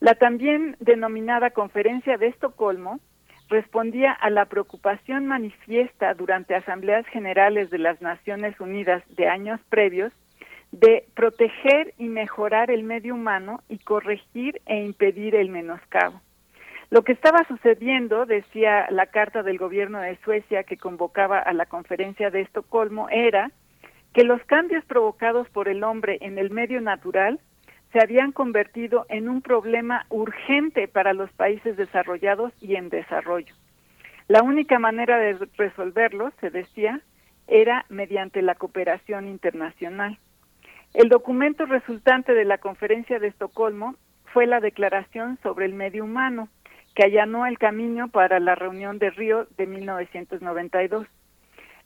La 0.00 0.14
también 0.14 0.76
denominada 0.80 1.50
Conferencia 1.50 2.16
de 2.16 2.28
Estocolmo 2.28 3.00
respondía 3.48 4.12
a 4.12 4.30
la 4.30 4.44
preocupación 4.44 5.26
manifiesta 5.26 6.14
durante 6.14 6.54
asambleas 6.54 7.06
generales 7.06 7.70
de 7.70 7.78
las 7.78 8.00
Naciones 8.00 8.58
Unidas 8.60 9.02
de 9.16 9.28
años 9.28 9.60
previos 9.68 10.12
de 10.70 11.06
proteger 11.14 11.94
y 11.96 12.08
mejorar 12.08 12.70
el 12.70 12.82
medio 12.82 13.14
humano 13.14 13.62
y 13.68 13.78
corregir 13.78 14.60
e 14.66 14.84
impedir 14.84 15.34
el 15.34 15.48
menoscabo. 15.48 16.20
Lo 16.90 17.02
que 17.02 17.12
estaba 17.12 17.44
sucediendo, 17.44 18.26
decía 18.26 18.86
la 18.90 19.06
carta 19.06 19.42
del 19.42 19.58
gobierno 19.58 20.00
de 20.00 20.16
Suecia 20.24 20.64
que 20.64 20.76
convocaba 20.76 21.38
a 21.38 21.52
la 21.52 21.66
conferencia 21.66 22.30
de 22.30 22.42
Estocolmo, 22.42 23.08
era 23.10 23.50
que 24.12 24.24
los 24.24 24.42
cambios 24.44 24.84
provocados 24.84 25.48
por 25.50 25.68
el 25.68 25.84
hombre 25.84 26.18
en 26.20 26.38
el 26.38 26.50
medio 26.50 26.80
natural 26.80 27.40
se 27.92 28.00
habían 28.00 28.32
convertido 28.32 29.06
en 29.08 29.28
un 29.28 29.42
problema 29.42 30.06
urgente 30.10 30.88
para 30.88 31.14
los 31.14 31.30
países 31.32 31.76
desarrollados 31.76 32.52
y 32.60 32.76
en 32.76 32.90
desarrollo. 32.90 33.54
La 34.28 34.42
única 34.42 34.78
manera 34.78 35.18
de 35.18 35.38
resolverlo, 35.56 36.32
se 36.40 36.50
decía, 36.50 37.00
era 37.46 37.86
mediante 37.88 38.42
la 38.42 38.54
cooperación 38.54 39.26
internacional. 39.26 40.18
El 40.92 41.08
documento 41.08 41.64
resultante 41.64 42.34
de 42.34 42.44
la 42.44 42.58
conferencia 42.58 43.18
de 43.18 43.28
Estocolmo 43.28 43.94
fue 44.32 44.46
la 44.46 44.60
Declaración 44.60 45.38
sobre 45.42 45.64
el 45.64 45.74
Medio 45.74 46.04
Humano, 46.04 46.48
que 46.94 47.04
allanó 47.04 47.46
el 47.46 47.58
camino 47.58 48.08
para 48.08 48.40
la 48.40 48.54
reunión 48.54 48.98
de 48.98 49.10
Río 49.10 49.46
de 49.56 49.66
1992. 49.66 51.06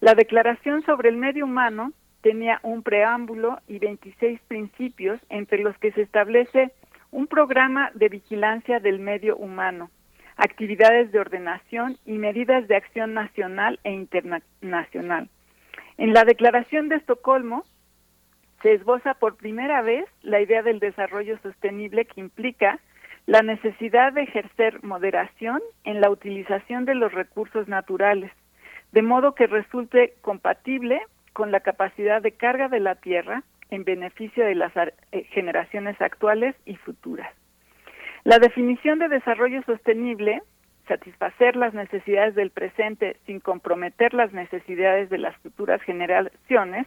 La 0.01 0.15
Declaración 0.15 0.83
sobre 0.83 1.10
el 1.10 1.17
Medio 1.17 1.44
Humano 1.44 1.92
tenía 2.23 2.60
un 2.62 2.83
preámbulo 2.83 3.59
y 3.68 3.78
26 3.78 4.41
principios 4.49 5.20
entre 5.28 5.62
los 5.62 5.76
que 5.78 5.92
se 5.92 6.02
establece 6.02 6.73
un 7.10 7.26
programa 7.26 7.91
de 7.94 8.09
vigilancia 8.09 8.81
del 8.81 8.99
medio 8.99 9.36
humano, 9.36 9.91
actividades 10.36 11.12
de 11.12 11.20
ordenación 11.20 11.99
y 12.07 12.12
medidas 12.12 12.67
de 12.68 12.76
acción 12.76 13.12
nacional 13.12 13.78
e 13.84 13.92
internacional. 13.92 15.28
En 15.99 16.15
la 16.15 16.25
Declaración 16.25 16.89
de 16.89 16.97
Estocolmo 16.97 17.65
se 18.62 18.73
esboza 18.73 19.15
por 19.15 19.36
primera 19.36 19.83
vez 19.83 20.07
la 20.23 20.41
idea 20.41 20.62
del 20.62 20.78
desarrollo 20.78 21.39
sostenible 21.42 22.07
que 22.07 22.20
implica 22.20 22.78
la 23.26 23.42
necesidad 23.42 24.12
de 24.12 24.23
ejercer 24.23 24.83
moderación 24.83 25.60
en 25.84 26.01
la 26.01 26.10
utilización 26.10 26.84
de 26.84 26.94
los 26.94 27.12
recursos 27.12 27.68
naturales, 27.68 28.33
de 28.92 29.02
modo 29.02 29.34
que 29.34 29.47
resulte 29.47 30.15
compatible 30.23 31.01
con 31.32 31.50
la 31.50 31.60
capacidad 31.60 32.22
de 32.22 32.32
carga 32.32 32.68
de 32.68 32.80
la 32.80 32.94
Tierra 32.96 33.42
en 33.70 33.84
beneficio 33.84 34.44
de 34.44 34.54
las 34.54 34.72
eh, 34.76 35.24
generaciones 35.30 36.00
actuales 36.00 36.54
y 36.66 36.76
futuras. 36.76 37.32
La 38.24 38.38
definición 38.38 38.98
de 38.98 39.08
desarrollo 39.08 39.62
sostenible, 39.62 40.42
satisfacer 40.86 41.56
las 41.56 41.74
necesidades 41.74 42.34
del 42.34 42.50
presente 42.50 43.16
sin 43.26 43.40
comprometer 43.40 44.14
las 44.14 44.32
necesidades 44.32 45.10
de 45.10 45.18
las 45.18 45.36
futuras 45.38 45.80
generaciones, 45.82 46.86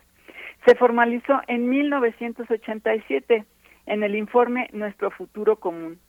se 0.65 0.75
formalizó 0.75 1.41
en 1.47 1.69
1987 1.69 3.45
en 3.87 4.03
el 4.03 4.15
informe 4.15 4.69
Nuestro 4.71 5.11
Futuro 5.11 5.57
Común. 5.57 5.99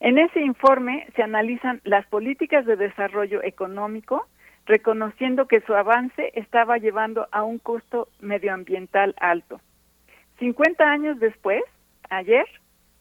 En 0.00 0.18
ese 0.18 0.40
informe 0.40 1.06
se 1.16 1.22
analizan 1.22 1.80
las 1.84 2.06
políticas 2.06 2.66
de 2.66 2.76
desarrollo 2.76 3.42
económico, 3.42 4.26
reconociendo 4.66 5.46
que 5.46 5.60
su 5.62 5.74
avance 5.74 6.32
estaba 6.34 6.78
llevando 6.78 7.28
a 7.30 7.44
un 7.44 7.58
costo 7.58 8.08
medioambiental 8.20 9.14
alto. 9.18 9.60
50 10.38 10.84
años 10.84 11.18
después, 11.18 11.62
ayer, 12.10 12.46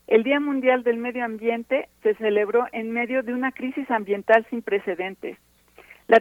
el 0.08 0.24
Día 0.24 0.40
Mundial 0.40 0.84
del 0.84 0.98
Medio 0.98 1.26
Ambiente 1.26 1.90
se 2.04 2.14
celebró 2.16 2.68
en 2.72 2.92
medio 2.92 3.24
de 3.24 3.34
una 3.34 3.52
crisis 3.52 3.90
ambiental 3.90 4.46
sin 4.50 4.62
precedentes. 4.62 5.38
La, 6.08 6.20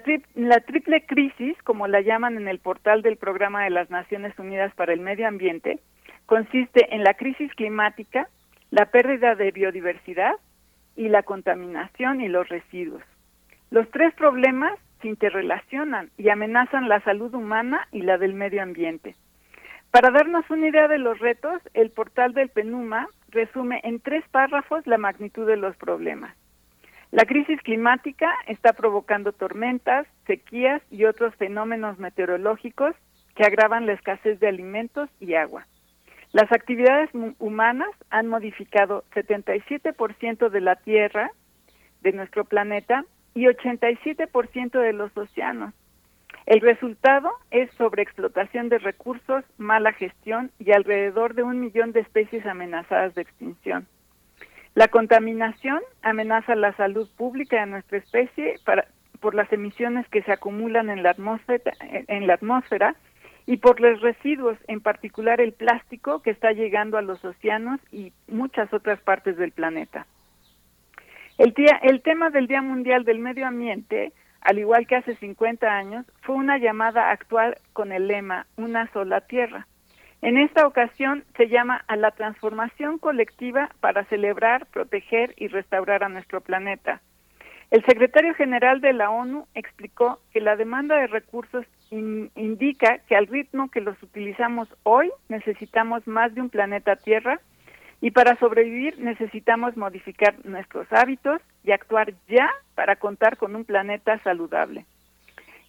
triple 0.60 1.04
crisis, 1.04 1.60
como 1.62 1.86
la 1.86 2.00
llaman 2.00 2.38
en 2.38 2.48
el 2.48 2.58
portal 2.58 3.02
del 3.02 3.18
Programa 3.18 3.64
de 3.64 3.70
las 3.70 3.90
Naciones 3.90 4.36
Unidas 4.38 4.72
para 4.74 4.94
el 4.94 5.00
Medio 5.00 5.28
Ambiente, 5.28 5.78
consiste 6.24 6.94
en 6.94 7.04
la 7.04 7.12
crisis 7.12 7.52
climática, 7.54 8.28
la 8.70 8.86
pérdida 8.86 9.34
de 9.34 9.50
biodiversidad 9.50 10.36
y 10.96 11.08
la 11.08 11.22
contaminación 11.22 12.22
y 12.22 12.28
los 12.28 12.48
residuos. 12.48 13.02
Los 13.70 13.90
tres 13.90 14.14
problemas 14.14 14.78
se 15.04 15.08
interrelacionan 15.08 16.10
y 16.16 16.30
amenazan 16.30 16.88
la 16.88 16.98
salud 17.00 17.34
humana 17.34 17.86
y 17.92 18.00
la 18.00 18.16
del 18.16 18.32
medio 18.32 18.62
ambiente. 18.62 19.14
Para 19.90 20.10
darnos 20.10 20.48
una 20.48 20.68
idea 20.68 20.88
de 20.88 20.96
los 20.96 21.18
retos, 21.18 21.60
el 21.74 21.90
portal 21.90 22.32
del 22.32 22.48
PENUMA 22.48 23.08
resume 23.28 23.82
en 23.84 24.00
tres 24.00 24.24
párrafos 24.30 24.86
la 24.86 24.96
magnitud 24.96 25.46
de 25.46 25.58
los 25.58 25.76
problemas. 25.76 26.34
La 27.10 27.26
crisis 27.26 27.60
climática 27.60 28.30
está 28.46 28.72
provocando 28.72 29.32
tormentas, 29.32 30.06
sequías 30.26 30.80
y 30.90 31.04
otros 31.04 31.34
fenómenos 31.34 31.98
meteorológicos 31.98 32.96
que 33.36 33.44
agravan 33.44 33.84
la 33.84 33.92
escasez 33.92 34.40
de 34.40 34.48
alimentos 34.48 35.10
y 35.20 35.34
agua. 35.34 35.66
Las 36.32 36.50
actividades 36.50 37.10
humanas 37.38 37.90
han 38.08 38.26
modificado 38.28 39.04
77% 39.14 40.48
de 40.48 40.60
la 40.62 40.76
Tierra, 40.76 41.30
de 42.00 42.12
nuestro 42.12 42.46
planeta, 42.46 43.04
y 43.34 43.44
87% 43.44 44.80
de 44.80 44.92
los 44.92 45.16
océanos. 45.16 45.74
El 46.46 46.60
resultado 46.60 47.30
es 47.50 47.70
sobreexplotación 47.72 48.68
de 48.68 48.78
recursos, 48.78 49.44
mala 49.56 49.92
gestión 49.92 50.50
y 50.58 50.72
alrededor 50.72 51.34
de 51.34 51.42
un 51.42 51.60
millón 51.60 51.92
de 51.92 52.00
especies 52.00 52.44
amenazadas 52.44 53.14
de 53.14 53.22
extinción. 53.22 53.86
La 54.74 54.88
contaminación 54.88 55.80
amenaza 56.02 56.54
la 56.54 56.76
salud 56.76 57.08
pública 57.16 57.60
de 57.60 57.66
nuestra 57.66 57.98
especie 57.98 58.56
por 59.20 59.34
las 59.34 59.50
emisiones 59.52 60.06
que 60.08 60.22
se 60.22 60.32
acumulan 60.32 60.90
en 60.90 61.02
la, 61.02 61.10
atmósfera, 61.10 61.72
en 61.80 62.26
la 62.26 62.34
atmósfera 62.34 62.96
y 63.46 63.58
por 63.58 63.80
los 63.80 64.00
residuos, 64.00 64.58
en 64.68 64.80
particular 64.80 65.40
el 65.40 65.52
plástico 65.52 66.20
que 66.22 66.30
está 66.30 66.52
llegando 66.52 66.98
a 66.98 67.02
los 67.02 67.24
océanos 67.24 67.80
y 67.92 68.12
muchas 68.26 68.72
otras 68.72 69.00
partes 69.00 69.36
del 69.36 69.52
planeta. 69.52 70.06
El, 71.36 71.52
el 71.82 72.02
tema 72.02 72.30
del 72.30 72.46
Día 72.46 72.62
Mundial 72.62 73.04
del 73.04 73.18
Medio 73.18 73.46
Ambiente, 73.46 74.12
al 74.40 74.58
igual 74.58 74.86
que 74.86 74.96
hace 74.96 75.16
50 75.16 75.66
años, 75.66 76.06
fue 76.22 76.36
una 76.36 76.58
llamada 76.58 77.08
a 77.08 77.12
actuar 77.12 77.58
con 77.72 77.90
el 77.92 78.06
lema 78.06 78.46
Una 78.56 78.90
sola 78.92 79.20
tierra. 79.22 79.66
En 80.22 80.38
esta 80.38 80.66
ocasión 80.66 81.24
se 81.36 81.48
llama 81.48 81.84
a 81.86 81.96
la 81.96 82.12
transformación 82.12 82.98
colectiva 82.98 83.70
para 83.80 84.04
celebrar, 84.04 84.66
proteger 84.66 85.34
y 85.36 85.48
restaurar 85.48 86.04
a 86.04 86.08
nuestro 86.08 86.40
planeta. 86.40 87.02
El 87.70 87.84
secretario 87.84 88.34
general 88.34 88.80
de 88.80 88.92
la 88.92 89.10
ONU 89.10 89.46
explicó 89.54 90.20
que 90.32 90.40
la 90.40 90.54
demanda 90.54 90.96
de 90.96 91.08
recursos 91.08 91.66
indica 91.90 92.98
que 93.08 93.16
al 93.16 93.26
ritmo 93.26 93.70
que 93.70 93.80
los 93.80 94.00
utilizamos 94.02 94.68
hoy 94.84 95.10
necesitamos 95.28 96.06
más 96.06 96.34
de 96.34 96.40
un 96.40 96.50
planeta 96.50 96.96
Tierra 96.96 97.40
y 98.04 98.10
para 98.10 98.36
sobrevivir 98.36 98.98
necesitamos 98.98 99.78
modificar 99.78 100.34
nuestros 100.44 100.86
hábitos 100.92 101.40
y 101.62 101.72
actuar 101.72 102.12
ya 102.28 102.50
para 102.74 102.96
contar 102.96 103.38
con 103.38 103.56
un 103.56 103.64
planeta 103.64 104.18
saludable. 104.18 104.84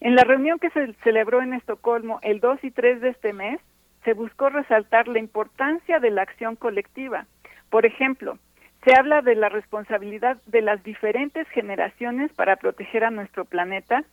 En 0.02 0.16
la 0.16 0.26
reunión 0.26 0.60
que 0.60 0.70
se 0.72 0.92
celebró 0.96 1.42
en 1.42 1.54
Estocolmo 1.54 2.20
el 2.24 2.42
2 2.42 2.62
y 2.66 2.72
3 2.72 3.00
de 3.00 3.08
este 3.12 3.32
mes, 3.32 3.62
se 4.04 4.12
buscó 4.12 4.50
resaltar 4.50 5.08
la 5.08 5.20
importancia 5.20 6.00
de 6.00 6.12
la 6.12 6.24
acción 6.24 6.58
colectiva. 6.58 7.26
Por 7.70 7.86
ejemplo, 7.86 8.38
se 8.84 8.94
habla 9.00 9.22
de 9.22 9.36
la 9.36 9.48
responsabilidad 9.48 10.36
de 10.46 10.62
las 10.62 10.84
diferentes 10.84 11.48
generaciones 11.52 12.34
para 12.34 12.58
proteger 12.58 13.06
a 13.06 13.12
nuestro 13.12 13.46
planeta 13.46 14.04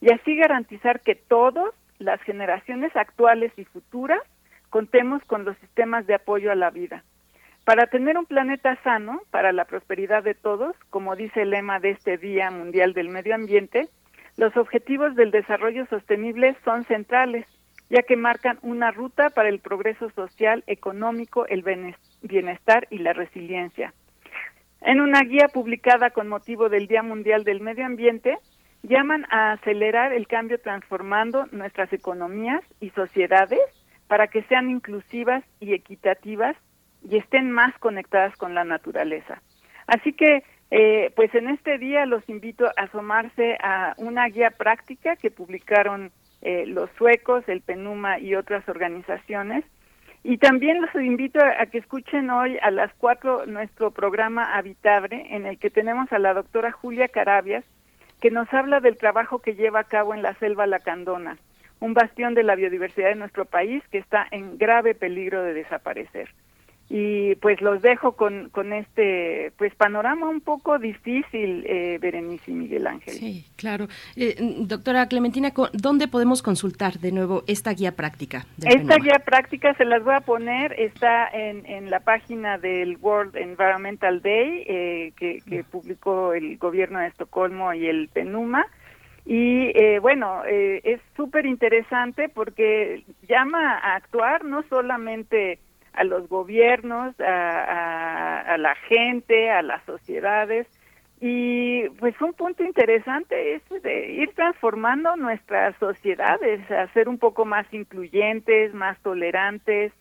y 0.00 0.12
así 0.12 0.36
garantizar 0.36 1.00
que 1.00 1.16
todos, 1.16 1.74
las 1.98 2.22
generaciones 2.22 2.94
actuales 2.94 3.50
y 3.56 3.64
futuras, 3.64 4.20
contemos 4.70 5.20
con 5.24 5.44
los 5.44 5.56
sistemas 5.56 6.06
de 6.06 6.14
apoyo 6.14 6.52
a 6.52 6.54
la 6.54 6.70
vida. 6.70 7.02
Para 7.64 7.86
tener 7.86 8.18
un 8.18 8.26
planeta 8.26 8.76
sano, 8.82 9.22
para 9.30 9.52
la 9.52 9.64
prosperidad 9.64 10.24
de 10.24 10.34
todos, 10.34 10.74
como 10.90 11.14
dice 11.14 11.42
el 11.42 11.50
lema 11.50 11.78
de 11.78 11.90
este 11.90 12.18
Día 12.18 12.50
Mundial 12.50 12.92
del 12.92 13.08
Medio 13.08 13.34
Ambiente, 13.34 13.88
los 14.36 14.56
objetivos 14.56 15.14
del 15.14 15.30
desarrollo 15.30 15.86
sostenible 15.86 16.56
son 16.64 16.84
centrales 16.84 17.46
ya 17.92 18.02
que 18.02 18.16
marcan 18.16 18.58
una 18.62 18.90
ruta 18.90 19.28
para 19.28 19.50
el 19.50 19.60
progreso 19.60 20.08
social, 20.12 20.64
económico, 20.66 21.46
el 21.46 21.62
bienestar 22.22 22.86
y 22.88 22.98
la 22.98 23.12
resiliencia. 23.12 23.92
En 24.80 25.02
una 25.02 25.20
guía 25.20 25.48
publicada 25.48 26.08
con 26.08 26.26
motivo 26.26 26.70
del 26.70 26.86
Día 26.86 27.02
Mundial 27.02 27.44
del 27.44 27.60
Medio 27.60 27.84
Ambiente, 27.84 28.38
llaman 28.82 29.26
a 29.30 29.52
acelerar 29.52 30.14
el 30.14 30.26
cambio 30.26 30.58
transformando 30.58 31.46
nuestras 31.52 31.92
economías 31.92 32.62
y 32.80 32.88
sociedades 32.90 33.60
para 34.08 34.28
que 34.28 34.42
sean 34.44 34.70
inclusivas 34.70 35.44
y 35.60 35.74
equitativas 35.74 36.56
y 37.08 37.16
estén 37.16 37.50
más 37.50 37.76
conectadas 37.78 38.36
con 38.36 38.54
la 38.54 38.64
naturaleza. 38.64 39.40
Así 39.86 40.12
que, 40.12 40.44
eh, 40.70 41.12
pues 41.16 41.34
en 41.34 41.48
este 41.48 41.78
día 41.78 42.06
los 42.06 42.26
invito 42.28 42.66
a 42.66 42.82
asomarse 42.82 43.58
a 43.62 43.94
una 43.98 44.26
guía 44.28 44.50
práctica 44.50 45.16
que 45.16 45.30
publicaron 45.30 46.10
eh, 46.40 46.64
los 46.66 46.90
suecos, 46.96 47.44
el 47.48 47.60
PENUMA 47.60 48.18
y 48.18 48.34
otras 48.34 48.68
organizaciones. 48.68 49.64
Y 50.24 50.38
también 50.38 50.80
los 50.80 50.94
invito 50.94 51.40
a, 51.40 51.66
que 51.66 51.78
escuchen 51.78 52.30
hoy 52.30 52.56
a 52.62 52.70
las 52.70 52.92
cuatro 52.94 53.44
nuestro 53.46 53.90
programa 53.90 54.56
Habitable, 54.56 55.26
en 55.30 55.46
el 55.46 55.58
que 55.58 55.68
tenemos 55.68 56.12
a 56.12 56.18
la 56.20 56.32
doctora 56.32 56.70
Julia 56.70 57.08
Carabias, 57.08 57.64
que 58.20 58.30
nos 58.30 58.52
habla 58.54 58.78
del 58.78 58.96
trabajo 58.96 59.40
que 59.40 59.56
lleva 59.56 59.80
a 59.80 59.84
cabo 59.84 60.14
en 60.14 60.22
la 60.22 60.34
selva 60.34 60.66
lacandona, 60.68 61.38
un 61.80 61.92
bastión 61.92 62.34
de 62.34 62.44
la 62.44 62.54
biodiversidad 62.54 63.08
de 63.08 63.16
nuestro 63.16 63.46
país 63.46 63.82
que 63.90 63.98
está 63.98 64.28
en 64.30 64.58
grave 64.58 64.94
peligro 64.94 65.42
de 65.42 65.54
desaparecer 65.54 66.28
y 66.94 67.36
pues 67.36 67.62
los 67.62 67.80
dejo 67.80 68.12
con, 68.12 68.50
con 68.50 68.74
este 68.74 69.50
pues 69.56 69.74
panorama 69.74 70.28
un 70.28 70.42
poco 70.42 70.78
difícil, 70.78 71.64
eh, 71.66 71.96
Berenice 71.98 72.50
y 72.50 72.54
Miguel 72.54 72.86
Ángel. 72.86 73.14
Sí, 73.14 73.46
claro. 73.56 73.88
Eh, 74.14 74.36
doctora 74.58 75.08
Clementina, 75.08 75.54
¿dónde 75.72 76.06
podemos 76.06 76.42
consultar 76.42 76.98
de 76.98 77.10
nuevo 77.10 77.44
esta 77.46 77.72
guía 77.72 77.92
práctica? 77.92 78.44
Esta 78.62 78.96
guía 78.96 79.22
práctica 79.24 79.72
se 79.72 79.86
las 79.86 80.04
voy 80.04 80.12
a 80.12 80.20
poner, 80.20 80.78
está 80.78 81.28
en, 81.28 81.64
en 81.64 81.88
la 81.88 82.00
página 82.00 82.58
del 82.58 82.98
World 83.00 83.36
Environmental 83.36 84.20
Day 84.20 84.62
eh, 84.66 85.12
que, 85.16 85.38
que 85.48 85.64
publicó 85.64 86.34
el 86.34 86.58
gobierno 86.58 86.98
de 86.98 87.06
Estocolmo 87.06 87.72
y 87.72 87.86
el 87.86 88.08
PENUMA. 88.08 88.66
Y 89.24 89.72
eh, 89.78 89.98
bueno, 89.98 90.42
eh, 90.44 90.82
es 90.84 91.00
súper 91.16 91.46
interesante 91.46 92.28
porque 92.28 93.02
llama 93.26 93.78
a 93.78 93.94
actuar 93.96 94.44
no 94.44 94.62
solamente 94.68 95.58
a 95.94 96.04
los 96.04 96.28
gobiernos, 96.28 97.14
a, 97.20 98.56
la 98.58 98.74
gente, 98.88 99.50
a 99.50 99.62
las 99.62 99.84
sociedades. 99.84 100.66
Y 101.20 101.88
pues 102.00 102.20
un 102.20 102.32
punto 102.32 102.64
interesante 102.64 103.54
es 103.54 103.82
de 103.82 104.12
ir 104.12 104.34
transformando 104.34 105.14
nuestras 105.16 105.76
sociedades, 105.78 106.68
a 106.70 106.92
ser 106.92 107.08
un 107.08 107.18
poco 107.18 107.44
más 107.44 107.66
incluyentes, 107.72 108.74
más 108.74 108.98
tolerantes, 109.02 109.92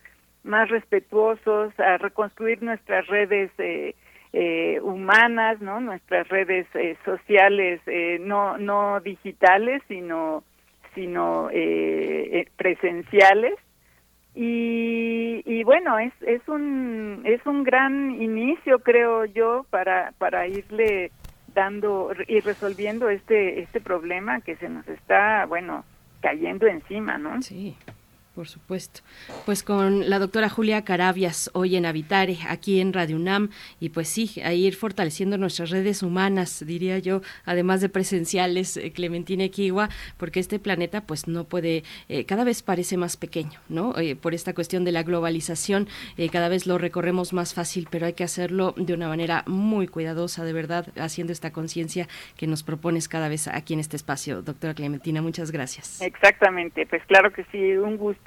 más 0.44 0.70
respetuosos, 0.70 1.80
a 1.80 1.98
reconstruir 1.98 2.64
nuestras 2.64 3.06
redes 3.06 3.52
eh, 3.60 3.94
eh, 4.34 4.80
humanas, 4.82 5.62
¿no? 5.62 5.80
Nuestras 5.80 6.28
redes 6.30 6.66
eh, 6.74 6.98
sociales, 7.06 7.82
no 8.22 8.58
no 8.58 9.00
digitales, 9.02 9.84
sino 9.88 10.44
sino 10.96 11.50
presenciales 12.58 13.54
y, 14.34 15.42
y 15.46 15.64
bueno 15.64 16.00
es 16.00 16.14
es 16.22 16.48
un 16.48 17.22
es 17.26 17.46
un 17.46 17.64
gran 17.64 18.22
inicio 18.22 18.80
creo 18.80 19.26
yo 19.26 19.66
para 19.70 20.14
para 20.18 20.48
irle 20.48 21.12
dando 21.54 22.12
y 22.28 22.40
resolviendo 22.40 23.10
este 23.10 23.62
este 23.62 23.82
problema 23.82 24.40
que 24.42 24.56
se 24.56 24.70
nos 24.70 24.88
está 24.88 25.46
bueno 25.46 25.84
cayendo 26.22 26.68
encima 26.68 27.18
no 27.18 27.42
sí 27.42 27.76
por 28.34 28.48
supuesto. 28.48 29.02
Pues 29.46 29.64
con 29.64 30.10
la 30.10 30.20
doctora 30.20 30.50
Julia 30.50 30.84
Carabias 30.84 31.50
hoy 31.54 31.76
en 31.76 31.86
Habitare, 31.86 32.38
aquí 32.48 32.80
en 32.80 32.94
Radio 32.94 33.18
UNAM, 33.18 33.50
y 33.80 33.90
pues 33.90 34.08
sí, 34.08 34.42
a 34.44 34.54
ir 34.54 34.76
fortaleciendo 34.76 35.38
nuestras 35.38 35.70
redes 35.70 36.02
humanas, 36.02 36.64
diría 36.66 37.00
yo, 37.00 37.22
además 37.46 37.82
de 37.82 37.90
presenciales, 37.90 38.78
eh, 38.78 38.92
Clementina 38.94 39.44
Equigua, 39.44 39.90
porque 40.18 40.40
este 40.40 40.60
planeta 40.60 41.02
pues 41.02 41.28
no 41.28 41.44
puede, 41.44 41.84
eh, 42.08 42.26
cada 42.26 42.44
vez 42.44 42.64
parece 42.64 42.98
más 42.98 43.18
pequeño, 43.18 43.60
¿no? 43.68 43.98
Eh, 43.98 44.16
por 44.16 44.34
esta 44.34 44.54
cuestión 44.54 44.86
de 44.86 44.92
la 44.92 45.04
globalización, 45.04 45.88
cada 46.32 46.50
vez 46.50 46.68
lo 46.68 46.78
recorremos 46.78 47.34
más 47.34 47.54
fácil, 47.54 47.88
pero 47.90 48.06
hay 48.06 48.14
que 48.14 48.24
hacerlo 48.24 48.74
de 48.78 48.94
una 48.94 49.08
manera 49.08 49.44
muy 49.48 49.88
cuidadosa, 49.88 50.46
de 50.46 50.54
verdad, 50.54 50.88
haciendo 50.98 51.34
esta 51.34 51.52
conciencia 51.52 52.08
que 52.38 52.48
nos 52.48 52.64
propones 52.64 53.08
cada 53.08 53.28
vez 53.28 53.48
aquí 53.48 53.74
en 53.74 53.80
este 53.80 53.96
espacio. 53.96 54.42
Doctora 54.42 54.74
Clementina, 54.74 55.22
muchas 55.22 55.52
gracias. 55.52 56.02
Exactamente, 56.02 56.86
pues 56.86 57.04
claro 57.06 57.32
que 57.34 57.44
sí, 57.52 57.74
un 57.74 57.98
gusto 57.98 58.21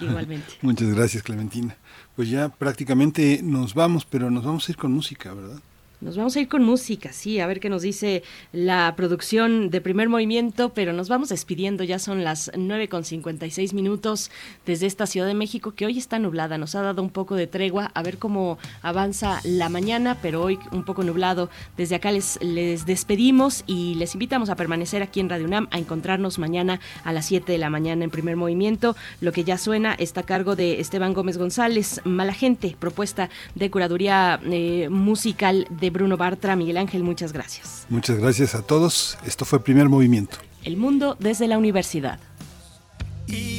Igualmente. 0.00 0.52
Muchas 0.62 0.94
gracias, 0.94 1.22
Clementina. 1.22 1.76
Pues 2.14 2.28
ya 2.28 2.48
prácticamente 2.48 3.40
nos 3.42 3.74
vamos, 3.74 4.04
pero 4.04 4.30
nos 4.30 4.44
vamos 4.44 4.68
a 4.68 4.72
ir 4.72 4.76
con 4.76 4.92
música, 4.92 5.32
¿verdad? 5.32 5.60
Nos 6.02 6.14
vamos 6.14 6.36
a 6.36 6.40
ir 6.40 6.48
con 6.48 6.62
música, 6.62 7.10
sí, 7.14 7.40
a 7.40 7.46
ver 7.46 7.58
qué 7.58 7.70
nos 7.70 7.80
dice 7.80 8.22
la 8.52 8.92
producción 8.98 9.70
de 9.70 9.80
primer 9.80 10.10
movimiento, 10.10 10.74
pero 10.74 10.92
nos 10.92 11.08
vamos 11.08 11.30
despidiendo, 11.30 11.84
ya 11.84 11.98
son 11.98 12.22
las 12.22 12.52
9 12.54 12.88
con 12.88 13.02
56 13.02 13.72
minutos 13.72 14.30
desde 14.66 14.84
esta 14.84 15.06
Ciudad 15.06 15.26
de 15.26 15.32
México 15.32 15.72
que 15.72 15.86
hoy 15.86 15.96
está 15.96 16.18
nublada, 16.18 16.58
nos 16.58 16.74
ha 16.74 16.82
dado 16.82 17.02
un 17.02 17.08
poco 17.08 17.34
de 17.34 17.46
tregua, 17.46 17.92
a 17.94 18.02
ver 18.02 18.18
cómo 18.18 18.58
avanza 18.82 19.40
la 19.42 19.70
mañana, 19.70 20.18
pero 20.20 20.42
hoy 20.42 20.58
un 20.70 20.84
poco 20.84 21.02
nublado. 21.02 21.48
Desde 21.78 21.94
acá 21.94 22.12
les, 22.12 22.38
les 22.42 22.84
despedimos 22.84 23.64
y 23.66 23.94
les 23.94 24.12
invitamos 24.12 24.50
a 24.50 24.56
permanecer 24.56 25.02
aquí 25.02 25.20
en 25.20 25.30
Radio 25.30 25.46
UNAM, 25.46 25.66
a 25.70 25.78
encontrarnos 25.78 26.38
mañana 26.38 26.78
a 27.04 27.12
las 27.14 27.24
7 27.24 27.50
de 27.50 27.56
la 27.56 27.70
mañana 27.70 28.04
en 28.04 28.10
primer 28.10 28.36
movimiento. 28.36 28.96
Lo 29.22 29.32
que 29.32 29.44
ya 29.44 29.56
suena 29.56 29.94
está 29.94 30.20
a 30.20 30.24
cargo 30.24 30.56
de 30.56 30.78
Esteban 30.78 31.14
Gómez 31.14 31.38
González, 31.38 32.02
Mala 32.04 32.34
Gente, 32.34 32.76
propuesta 32.78 33.30
de 33.54 33.70
curaduría 33.70 34.38
eh, 34.44 34.88
musical 34.90 35.66
de 35.70 35.85
Bruno 35.90 36.16
Bartra. 36.16 36.56
Miguel 36.56 36.76
Ángel, 36.76 37.02
muchas 37.02 37.32
gracias. 37.32 37.86
Muchas 37.88 38.18
gracias 38.18 38.54
a 38.54 38.62
todos. 38.62 39.18
Esto 39.26 39.44
fue 39.44 39.62
Primer 39.62 39.88
Movimiento. 39.88 40.38
El 40.64 40.76
mundo 40.76 41.16
desde 41.18 41.46
la 41.46 41.58
universidad. 41.58 42.18
Y 43.26 43.58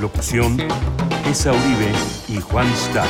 Locución, 0.00 0.56
Esa 1.28 1.50
Uribe 1.50 1.92
y 2.28 2.40
Juan 2.40 2.68
Stack. 2.76 3.08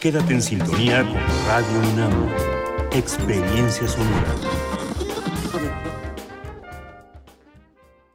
Quédate 0.00 0.32
en 0.32 0.40
sintonía 0.40 1.02
con 1.02 1.20
Radio 1.46 1.92
UNAM. 1.92 2.28
Experiencia 2.92 3.86
sonora. 3.86 4.75